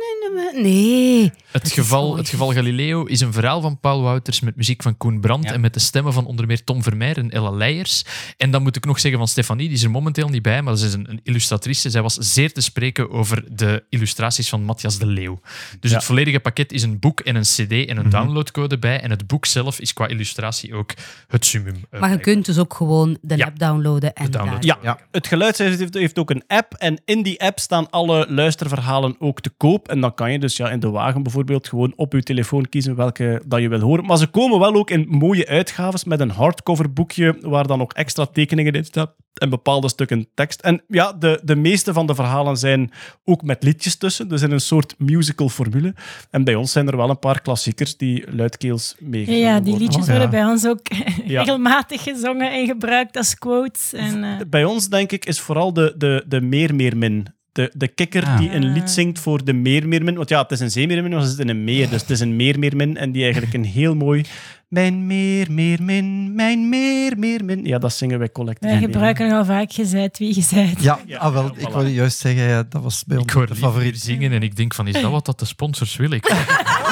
in 0.54 0.62
de... 0.62 0.68
Nee. 0.68 1.32
Het 1.50 1.64
is 1.66 1.72
geval, 1.72 2.16
het 2.16 2.28
geval 2.28 2.52
Galileo 2.52 3.04
is 3.04 3.20
een 3.20 3.32
verhaal 3.32 3.60
van 3.60 3.80
Paul 3.80 4.02
Wouters 4.02 4.40
met 4.40 4.56
muziek 4.56 4.82
van 4.82 4.96
Koen 4.96 5.13
Brandt 5.20 5.46
Ja. 5.48 5.52
en 5.54 5.60
met 5.60 5.74
de 5.74 5.80
stemmen 5.80 6.12
van 6.12 6.26
onder 6.26 6.46
meer 6.46 6.64
Tom 6.64 6.82
Vermeer 6.82 7.18
en 7.18 7.30
Ella 7.30 7.50
Leijers. 7.50 8.04
En 8.36 8.50
dan 8.50 8.62
moet 8.62 8.76
ik 8.76 8.84
nog 8.84 9.00
zeggen 9.00 9.18
van 9.20 9.28
Stefanie, 9.28 9.66
die 9.68 9.76
is 9.76 9.82
er 9.82 9.90
momenteel 9.90 10.28
niet 10.28 10.42
bij, 10.42 10.62
maar 10.62 10.76
ze 10.76 10.86
is 10.86 10.92
een, 10.92 11.10
een 11.10 11.20
illustratrice. 11.22 11.90
Zij 11.90 12.02
was 12.02 12.14
zeer 12.14 12.52
te 12.52 12.60
spreken 12.60 13.10
over 13.10 13.44
de 13.56 13.84
illustraties 13.88 14.48
van 14.48 14.62
Matthias 14.64 14.98
de 14.98 15.06
Leeuw. 15.06 15.40
Dus 15.80 15.90
Ja. 15.90 15.96
het 15.96 16.06
volledige 16.06 16.40
pakket 16.40 16.72
is 16.72 16.82
een 16.82 16.98
boek 16.98 17.20
en 17.20 17.36
een 17.36 17.42
cd 17.42 17.70
en 17.72 17.84
Mhm. 17.96 17.98
een 18.04 18.10
downloadcode 18.10 18.78
bij. 18.78 19.00
En 19.00 19.10
het 19.10 19.26
boek 19.26 19.46
zelf 19.46 19.80
is 19.80 19.92
qua 19.92 20.06
illustratie 20.06 20.74
ook 20.74 20.92
het 21.28 21.44
summum. 21.46 21.84
eh, 21.90 22.00
Maar 22.00 22.10
je 22.10 22.18
kunt 22.20 22.44
dus 22.46 22.58
ook 22.58 22.74
gewoon 22.74 23.18
de 23.20 23.36
Ja. 23.36 23.46
app 23.46 23.58
downloaden. 23.58 24.12
En 24.14 24.30
download. 24.30 24.62
daar- 24.66 24.78
Ja, 24.82 24.98
het 25.10 25.26
geluidshuis 25.26 25.78
heeft, 25.78 25.94
heeft 25.94 26.18
ook 26.18 26.30
een 26.30 26.42
app 26.46 26.72
en 26.74 27.00
in 27.04 27.22
die 27.22 27.40
app 27.42 27.58
staan 27.58 27.90
alle 27.90 28.26
luisterverhalen 28.28 29.16
ook 29.18 29.40
te 29.40 29.50
koop. 29.56 29.88
En 29.88 30.00
dan 30.00 30.14
kan 30.14 30.32
je 30.32 30.38
dus 30.38 30.56
ja, 30.56 30.70
in 30.70 30.80
de 30.80 30.90
wagen 30.90 31.22
bijvoorbeeld 31.22 31.68
gewoon 31.68 31.92
op 31.96 32.12
je 32.12 32.22
telefoon 32.22 32.68
kiezen 32.68 32.96
welke 32.96 33.42
dat 33.46 33.60
je 33.60 33.68
wil 33.68 33.80
horen. 33.80 34.04
Maar 34.04 34.16
ze 34.18 34.26
komen 34.26 34.58
wel 34.58 34.74
ook 34.74 34.90
in 34.94 35.06
mooie 35.08 35.46
uitgaves 35.46 36.04
met 36.04 36.20
een 36.20 36.30
hardcover 36.30 36.92
boekje 36.92 37.36
waar 37.40 37.66
dan 37.66 37.80
ook 37.80 37.92
extra 37.92 38.26
tekeningen 38.26 38.72
in 38.72 38.84
staan 38.84 39.12
en 39.34 39.50
bepaalde 39.50 39.88
stukken 39.88 40.26
tekst. 40.34 40.60
En 40.60 40.82
ja, 40.88 41.12
de, 41.12 41.40
de 41.44 41.56
meeste 41.56 41.92
van 41.92 42.06
de 42.06 42.14
verhalen 42.14 42.56
zijn 42.56 42.90
ook 43.24 43.42
met 43.42 43.62
liedjes 43.62 43.96
tussen, 43.96 44.28
dus 44.28 44.42
in 44.42 44.50
een 44.50 44.60
soort 44.60 44.94
musical 44.98 45.48
formule. 45.48 45.94
En 46.30 46.44
bij 46.44 46.54
ons 46.54 46.72
zijn 46.72 46.88
er 46.88 46.96
wel 46.96 47.10
een 47.10 47.18
paar 47.18 47.40
klassiekers 47.40 47.96
die 47.96 48.24
luidkeels 48.30 48.94
Ja, 48.98 49.06
meegezongen 49.08 49.40
ja, 49.48 49.60
die 49.60 49.70
worden. 49.70 49.80
liedjes 49.80 50.02
Oh, 50.02 50.06
ja. 50.06 50.12
worden 50.12 50.30
bij 50.30 50.44
ons 50.44 50.66
ook 50.66 50.80
Ja. 51.24 51.38
regelmatig 51.42 52.02
gezongen 52.02 52.52
en 52.52 52.66
gebruikt 52.66 53.16
als 53.16 53.34
quotes. 53.38 53.92
En, 53.92 54.24
eh, 54.24 54.30
Bij 54.48 54.64
ons, 54.64 54.88
denk 54.88 55.12
ik, 55.12 55.24
is 55.24 55.40
vooral 55.40 55.72
de, 55.72 55.94
de, 55.96 56.24
de 56.28 56.40
meer, 56.40 56.74
meer, 56.74 56.96
min. 56.96 57.26
De, 57.52 57.72
de 57.76 57.88
kikker 57.88 58.24
Ah. 58.24 58.38
die 58.38 58.50
een 58.52 58.72
lied 58.72 58.90
zingt 58.90 59.18
voor 59.18 59.44
de 59.44 59.52
meer, 59.52 59.88
meer, 59.88 60.04
min. 60.04 60.16
Want 60.16 60.28
ja, 60.28 60.42
het 60.42 60.50
is 60.50 60.60
een 60.60 60.70
zee, 60.70 60.86
meer, 60.86 61.02
min, 61.02 61.10
maar 61.12 61.22
ze 61.22 61.28
zit 61.28 61.38
in 61.38 61.48
een 61.48 61.64
meer. 61.64 61.88
Dus 61.90 62.00
het 62.00 62.10
is 62.10 62.20
een 62.20 62.36
meer, 62.36 62.58
meer, 62.58 62.76
min. 62.76 62.96
En 62.96 63.12
die 63.12 63.22
eigenlijk 63.22 63.54
een 63.54 63.64
heel 63.64 63.94
mooi... 63.94 64.24
Mijn 64.74 65.06
meer, 65.06 65.52
meer, 65.52 65.82
min. 65.82 66.34
Mijn 66.34 66.68
meer, 66.68 67.18
meer, 67.18 67.44
min. 67.44 67.64
Ja, 67.64 67.78
dat 67.78 67.92
zingen 67.92 68.18
wij 68.18 68.30
collectief. 68.32 68.70
wij 68.70 68.78
gebruiken 68.78 69.32
al 69.32 69.44
vaak 69.44 69.72
gezegd 69.72 70.18
wie 70.18 70.34
gezegd. 70.34 70.82
Ja, 70.82 70.98
Ja, 71.06 71.18
ah, 71.18 71.32
wel, 71.32 71.42
ja, 71.44 71.50
ik 71.56 71.68
voilà. 71.68 71.72
wilde 71.72 71.92
juist 71.94 72.18
zeggen, 72.18 72.42
ja, 72.42 72.62
dat 72.68 72.82
was 72.82 73.04
bij 73.06 73.16
ons 73.16 73.34
Ik 73.34 73.46
de 73.48 73.54
favoriet. 73.54 74.00
zingen 74.00 74.32
en 74.32 74.42
ik 74.42 74.56
denk 74.56 74.74
van, 74.74 74.86
is 74.86 75.00
dat 75.00 75.10
wat 75.10 75.26
dat 75.26 75.38
de 75.38 75.44
sponsors 75.44 75.96
willen? 75.96 76.16
Ik 76.16 76.26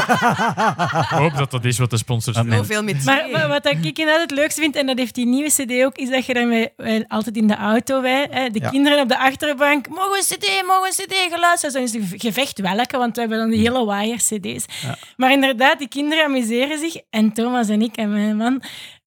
ik 1.03 1.09
hoop 1.09 1.37
dat 1.37 1.51
dat 1.51 1.65
is 1.65 1.79
wat 1.79 1.91
de 1.91 1.97
sponsors 1.97 2.37
Zoveel 2.49 2.83
met 2.83 3.05
Maar, 3.05 3.29
maar 3.31 3.49
wat 3.49 3.67
ik 3.67 3.85
inderdaad 3.99 4.21
het 4.21 4.31
leukste 4.31 4.61
vind, 4.61 4.77
en 4.77 4.87
dat 4.87 4.99
heeft 4.99 5.15
die 5.15 5.27
nieuwe 5.27 5.49
CD 5.51 5.85
ook, 5.85 5.97
is 5.97 6.11
dat 6.11 6.27
je 6.27 6.35
daarmee 6.35 6.69
wij 6.77 7.05
altijd 7.09 7.37
in 7.37 7.47
de 7.47 7.57
auto, 7.57 8.01
wij, 8.01 8.27
hè, 8.31 8.49
de 8.49 8.61
Ja. 8.61 8.69
kinderen 8.69 9.01
op 9.01 9.09
de 9.09 9.19
achterbank, 9.19 9.89
mogen 9.89 10.17
een 10.17 10.37
CD, 10.39 10.63
mogen 10.67 10.87
een 10.87 11.07
CD 11.07 11.15
geluisterd. 11.33 11.73
Dan 11.73 11.83
is 11.83 11.93
het 11.93 12.03
gevecht 12.17 12.59
welke, 12.61 12.97
want 12.99 13.15
we 13.15 13.21
hebben 13.21 13.39
dan 13.39 13.51
die 13.51 13.61
hele 13.61 13.87
wire 13.87 14.17
CD's. 14.17 14.65
Maar 15.17 15.33
inderdaad, 15.33 15.79
die 15.79 15.89
kinderen 15.89 16.25
amuseren 16.25 16.79
zich. 16.79 16.97
En 17.11 17.33
Thomas 17.33 17.69
en 17.69 17.83
ik 17.83 17.97
en 17.97 18.13
mijn 18.13 18.37
man 18.37 18.63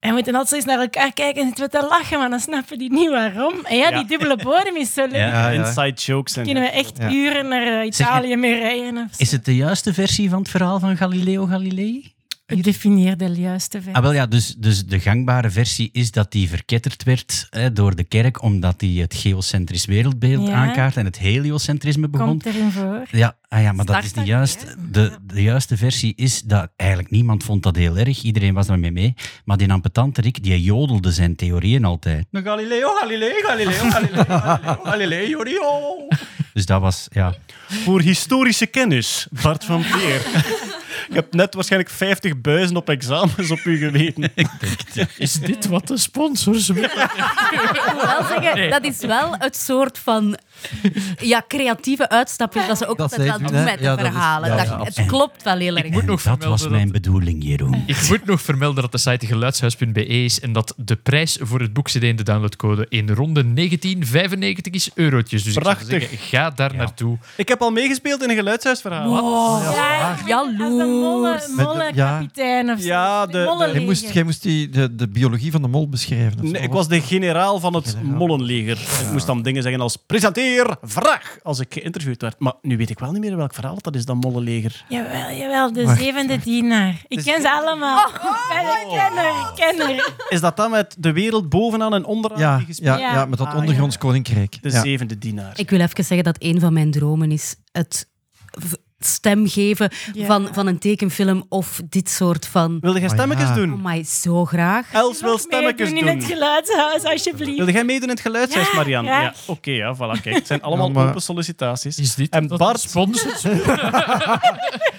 En 0.04 0.10
we 0.10 0.14
moeten 0.16 0.34
altijd 0.34 0.48
zo 0.50 0.56
eens 0.56 0.64
naar 0.64 0.80
elkaar 0.80 1.12
kijken 1.12 1.40
en 1.42 1.46
zitten 1.46 1.64
we 1.64 1.70
te 1.78 1.86
lachen, 1.88 2.18
maar 2.18 2.30
dan 2.30 2.40
snappen 2.40 2.78
die 2.78 2.92
niet 2.92 3.10
waarom. 3.10 3.52
En 3.64 3.76
ja, 3.76 3.88
Ja. 3.88 3.96
die 3.98 4.06
dubbele 4.06 4.36
bodem 4.36 4.76
is 4.76 4.92
zo 4.94 5.02
leuk. 5.06 5.14
Ja. 5.14 5.50
Inside 5.50 5.92
jokes. 5.92 6.36
En, 6.36 6.44
Kunnen 6.44 6.62
we 6.62 6.68
echt 6.68 6.96
Ja. 6.98 7.10
uren 7.10 7.48
naar 7.48 7.80
eh, 7.80 7.86
Italië 7.86 8.36
mee 8.36 8.58
rijden. 8.58 8.96
Of 8.96 9.10
zo. 9.10 9.22
Is 9.22 9.32
het 9.32 9.44
de 9.44 9.56
juiste 9.56 9.94
versie 9.94 10.30
van 10.30 10.38
het 10.38 10.48
verhaal 10.50 10.78
van 10.78 10.96
Galileo 10.96 11.46
Galilei? 11.46 12.13
Ik 12.46 12.64
definieer 12.64 13.16
de 13.16 13.28
juiste 13.28 13.76
versie. 13.76 13.94
Ah, 13.94 14.02
wel 14.02 14.12
ja, 14.12 14.26
dus, 14.26 14.54
dus 14.58 14.86
de 14.86 15.00
gangbare 15.00 15.50
versie 15.50 15.88
is 15.92 16.10
dat 16.10 16.32
die 16.32 16.48
verketterd 16.48 17.02
werd 17.02 17.46
hè, 17.50 17.72
door 17.72 17.94
de 17.94 18.04
kerk, 18.04 18.42
omdat 18.42 18.78
die 18.80 19.00
het 19.00 19.14
geocentrisch 19.14 19.84
wereldbeeld 19.84 20.46
Ja. 20.48 20.54
aankaart 20.54 20.96
en 20.96 21.04
het 21.04 21.18
heliocentrisme 21.18 22.08
begon. 22.08 22.26
Komt 22.26 22.46
erin 22.46 22.70
voor. 22.70 23.02
Ja, 23.10 23.36
ah 23.48 23.62
ja 23.62 23.72
maar 23.72 23.84
dat 23.84 24.04
is 24.04 24.12
niet 24.14 24.26
juist. 24.26 24.76
De, 24.90 25.12
de 25.26 25.42
juiste 25.42 25.76
versie 25.76 26.12
is 26.16 26.42
dat 26.42 26.68
eigenlijk 26.76 27.10
niemand 27.10 27.44
vond 27.44 27.62
dat 27.62 27.76
heel 27.76 27.96
erg. 27.96 28.22
Iedereen 28.22 28.54
was 28.54 28.66
daarmee 28.66 28.92
mee. 28.92 29.14
Maar 29.44 29.56
die 29.56 29.72
ampetante 29.72 30.20
Rick, 30.20 30.42
die 30.42 30.62
jodelde 30.62 31.12
zijn 31.12 31.36
theorieën 31.36 31.84
altijd. 31.84 32.26
Galileo, 32.32 32.94
Galileo, 32.94 33.40
Galileo, 33.42 33.70
Galileo, 33.90 34.24
Galileo, 34.24 34.78
Galileo, 34.82 35.38
Galileo. 35.38 36.06
Dus 36.52 36.66
dat 36.66 36.80
was, 36.80 37.06
ja. 37.10 37.34
Voor 37.66 38.00
historische 38.00 38.66
kennis, 38.66 39.26
Bart 39.42 39.64
van 39.64 39.82
Peer. 39.92 40.22
Je 41.08 41.14
hebt 41.14 41.34
net 41.34 41.54
waarschijnlijk 41.54 41.92
50 41.92 42.40
buizen 42.40 42.76
op 42.76 42.88
examens 42.88 43.50
op 43.50 43.58
u 43.58 43.76
geweten. 43.76 44.32
Is 45.18 45.32
dit 45.32 45.66
wat 45.66 45.88
de 45.88 45.96
sponsors 45.96 46.68
willen? 46.68 46.90
Ik 46.90 47.92
moet 47.92 48.02
wel 48.02 48.24
zeggen, 48.28 48.70
dat 48.70 48.84
is 48.84 48.98
wel 48.98 49.34
het 49.38 49.56
soort 49.56 49.98
van 49.98 50.38
ja, 51.32 51.44
creatieve 51.48 52.08
uitstapje 52.08 52.66
dat 52.66 52.78
ze 52.78 52.86
ook 52.86 52.98
Dat 52.98 53.12
altijd 53.12 53.20
zij 53.20 53.30
wel 53.30 53.38
doen, 53.38 53.46
doen 53.46 53.56
hè? 53.56 53.64
met 53.64 53.78
de 53.78 53.84
Ja, 53.84 53.96
dat 53.96 54.04
is- 54.06 54.12
verhalen. 54.12 54.48
ja, 54.48 54.56
Dat- 54.56 54.66
ja, 54.66 54.82
het 54.82 55.06
klopt 55.06 55.42
wel 55.42 55.56
heel 55.58 55.76
erg. 55.76 55.84
Ik 55.86 55.92
moet 55.92 56.04
nog 56.06 56.22
dat 56.22 56.44
was 56.44 56.68
mijn 56.68 56.82
dat- 56.82 56.92
bedoeling, 56.92 57.44
Jeroen. 57.44 57.82
Ik 57.86 58.08
moet 58.08 58.24
nog 58.24 58.40
vermelden 58.42 58.82
dat 58.82 58.92
de 58.92 58.98
site 58.98 59.26
geluidshuis.be 59.26 60.06
is 60.06 60.40
en 60.40 60.52
dat 60.52 60.74
de 60.76 60.96
prijs 60.96 61.38
voor 61.40 61.60
het 61.60 61.72
boek 61.72 61.86
CD 61.88 62.02
in 62.02 62.16
de 62.16 62.22
downloadcode 62.22 62.86
in 62.88 63.10
ronde 63.10 63.44
1995 63.54 64.72
is 64.72 64.90
eurotjes. 64.94 65.42
Dus 65.42 65.56
ik 65.56 65.62
Prachtig. 65.62 65.86
zou 65.88 66.00
zeggen, 66.00 66.18
ga 66.18 66.50
daar 66.50 66.74
naartoe. 66.74 67.18
Ik 67.36 67.48
heb 67.48 67.60
al 67.62 67.70
meegespeeld 67.70 68.22
in 68.22 68.30
een 68.30 68.36
geluidshuisverhaal. 68.36 69.10
Ja, 69.14 70.10
als 70.10 70.18
de 70.18 70.54
molle, 70.58 70.76
Jaloers. 70.86 71.46
mollenkapitein 71.56 72.70
of 72.70 72.80
zo. 72.80 72.86
Ja, 72.86 73.26
de-. 73.26 73.68
Jij 73.72 73.80
moest, 73.84 74.10
jij 74.12 74.22
moest 74.22 74.42
die, 74.42 74.68
de, 74.68 74.94
de 74.94 75.08
biologie 75.08 75.50
van 75.50 75.62
de 75.62 75.68
mol 75.68 75.88
beschrijven. 75.88 76.42
of. 76.42 76.50
Nee, 76.50 76.62
ik 76.62 76.72
was 76.72 76.88
de 76.88 77.00
generaal 77.00 77.60
van 77.60 77.74
het 77.74 77.88
Generaal. 77.98 78.16
mollenleger. 78.18 78.78
Ik 79.00 79.12
moest 79.12 79.26
dan 79.26 79.42
dingen 79.42 79.62
zeggen 79.62 79.80
als 79.80 79.96
presenteer, 80.06 80.43
vraag, 80.82 81.36
als 81.42 81.58
ik 81.60 81.72
geïnterviewd 81.72 82.22
werd. 82.22 82.38
Maar 82.38 82.52
nu 82.62 82.76
weet 82.76 82.90
ik 82.90 82.98
wel 82.98 83.12
niet 83.12 83.20
meer 83.20 83.36
welk 83.36 83.54
verhaal 83.54 83.76
dat 83.80 83.94
is, 83.94 84.04
dat 84.04 84.16
mollenleger. 84.16 84.84
Jawel, 84.88 85.30
jawel, 85.36 85.72
de 85.72 85.84
Wacht, 85.84 85.98
zevende 85.98 86.38
dienaar. 86.38 87.02
Ik 87.08 87.22
ken 87.22 87.40
ze 87.40 87.50
allemaal. 87.52 88.08
Ik 88.08 88.20
ben 88.48 88.64
een 88.66 88.98
kenner, 88.98 89.52
kenner. 89.54 90.12
Is 90.28 90.40
dat 90.40 90.56
dan 90.56 90.70
met 90.70 90.96
de 90.98 91.12
wereld 91.12 91.48
bovenaan 91.48 91.94
en 91.94 92.04
onderaan 92.04 92.38
Ja, 92.38 92.56
die 92.56 92.66
gespeeld? 92.66 92.98
ja, 92.98 93.06
Ja. 93.08 93.14
ja, 93.14 93.24
met 93.26 93.38
dat 93.38 93.48
Ah, 93.48 93.56
ondergronds 93.56 93.98
koninkrijk. 93.98 94.58
De 94.62 94.70
Ja. 94.70 94.80
zevende 94.80 95.18
dienaar. 95.18 95.52
Ik 95.58 95.70
wil 95.70 95.80
even 95.80 96.04
zeggen 96.04 96.24
dat 96.24 96.36
een 96.38 96.60
van 96.60 96.72
mijn 96.72 96.90
dromen 96.90 97.30
is 97.32 97.56
het 97.72 98.08
v- 98.50 98.72
stem 99.06 99.48
geven 99.48 99.90
Ja. 100.12 100.26
van, 100.26 100.48
van 100.52 100.66
een 100.66 100.78
tekenfilm 100.78 101.44
of 101.48 101.80
dit 101.88 102.10
soort 102.10 102.46
van... 102.46 102.78
Wilde 102.80 102.98
jij 103.00 103.08
Maar 103.08 103.16
stemmetjes 103.16 103.48
ja. 103.48 103.54
doen? 103.54 103.72
Oh 103.72 103.84
my, 103.84 104.04
zo 104.04 104.44
graag. 104.44 104.92
Els 104.92 105.20
wil 105.20 105.38
stemmetjes 105.38 105.90
meedoen 105.90 106.08
in 106.08 106.16
het 106.18 106.26
doen. 106.26 106.36
geluidshuis, 106.36 107.04
alsjeblieft. 107.04 107.56
Wilde 107.56 107.72
jij 107.72 107.84
meedoen 107.84 108.02
in 108.08 108.14
het 108.14 108.20
geluidshuis, 108.20 108.70
Ja, 108.70 108.76
Marianne? 108.76 109.10
Ja, 109.10 109.34
oké, 109.46 109.70
ja, 109.70 109.94
voilà. 109.96 110.20
Kijk, 110.22 110.34
het 110.34 110.46
zijn 110.46 110.62
allemaal 110.62 110.86
Ja, 110.86 110.92
maar- 110.92 111.08
open 111.08 111.22
sollicitaties. 111.22 111.98
Is 111.98 112.14
dit 112.14 112.30
En 112.30 112.46
Bart- 112.48 112.80
sponsors? 112.80 113.42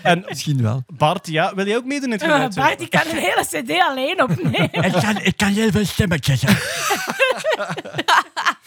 En 0.03 0.23
Misschien 0.27 0.61
wel. 0.61 0.83
Bart, 0.87 1.27
ja, 1.27 1.55
wil 1.55 1.67
jij 1.67 1.75
ook 1.77 1.85
meedoen 1.85 2.05
in 2.05 2.11
het 2.11 2.21
Ja, 2.21 2.27
geluidshuis? 2.31 2.67
Bart, 2.67 2.81
ik 2.81 2.89
kan 2.89 3.01
een 3.11 3.17
hele 3.23 3.45
cd 3.63 3.89
alleen 3.89 4.21
opnemen. 4.21 4.69
Ik 4.85 4.91
kan, 5.01 5.17
ik 5.21 5.37
kan 5.37 5.47
heel 5.53 5.71
veel 5.71 5.85
stemmetjes. 5.85 6.43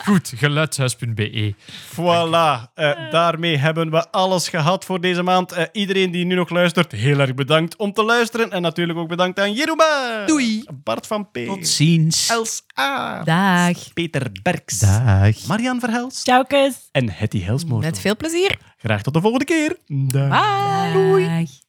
Goed, 0.08 0.32
geluidshuis.be. 0.36 1.54
Voilà, 1.94 2.72
eh, 2.74 3.10
daarmee 3.10 3.56
hebben 3.56 3.90
we 3.90 4.10
alles 4.10 4.48
gehad 4.48 4.84
voor 4.84 5.00
deze 5.00 5.22
maand. 5.22 5.52
Eh, 5.52 5.64
iedereen 5.72 6.10
die 6.10 6.24
nu 6.24 6.34
nog 6.34 6.50
luistert, 6.50 6.92
heel 6.92 7.18
erg 7.18 7.34
bedankt 7.34 7.76
om 7.76 7.92
te 7.92 8.02
luisteren. 8.04 8.50
En 8.50 8.62
natuurlijk 8.62 8.98
ook 8.98 9.08
bedankt 9.08 9.38
aan 9.38 9.52
Jeruma. 9.52 10.24
Doei. 10.26 10.64
Bart 10.84 11.06
van 11.06 11.30
P. 11.30 11.38
Tot 11.46 11.68
ziens. 11.68 12.28
Els 12.28 12.62
A. 12.78 13.22
Dag. 13.22 13.92
Peter 13.92 14.30
Berks. 14.42 14.78
Dag. 14.78 15.46
Marian 15.46 15.80
Verhels. 15.80 16.22
Ciao, 16.22 16.42
kus. 16.42 16.88
En 16.92 17.10
Hetty 17.10 17.42
Helsmoort. 17.42 17.84
Met 17.84 18.00
veel 18.00 18.16
plezier. 18.16 18.58
Graag 18.76 19.02
tot 19.02 19.14
de 19.14 19.20
volgende 19.20 19.44
keer. 19.44 19.76
Dag. 19.86 20.28
Bye. 20.92 21.26
Dag. 21.26 21.67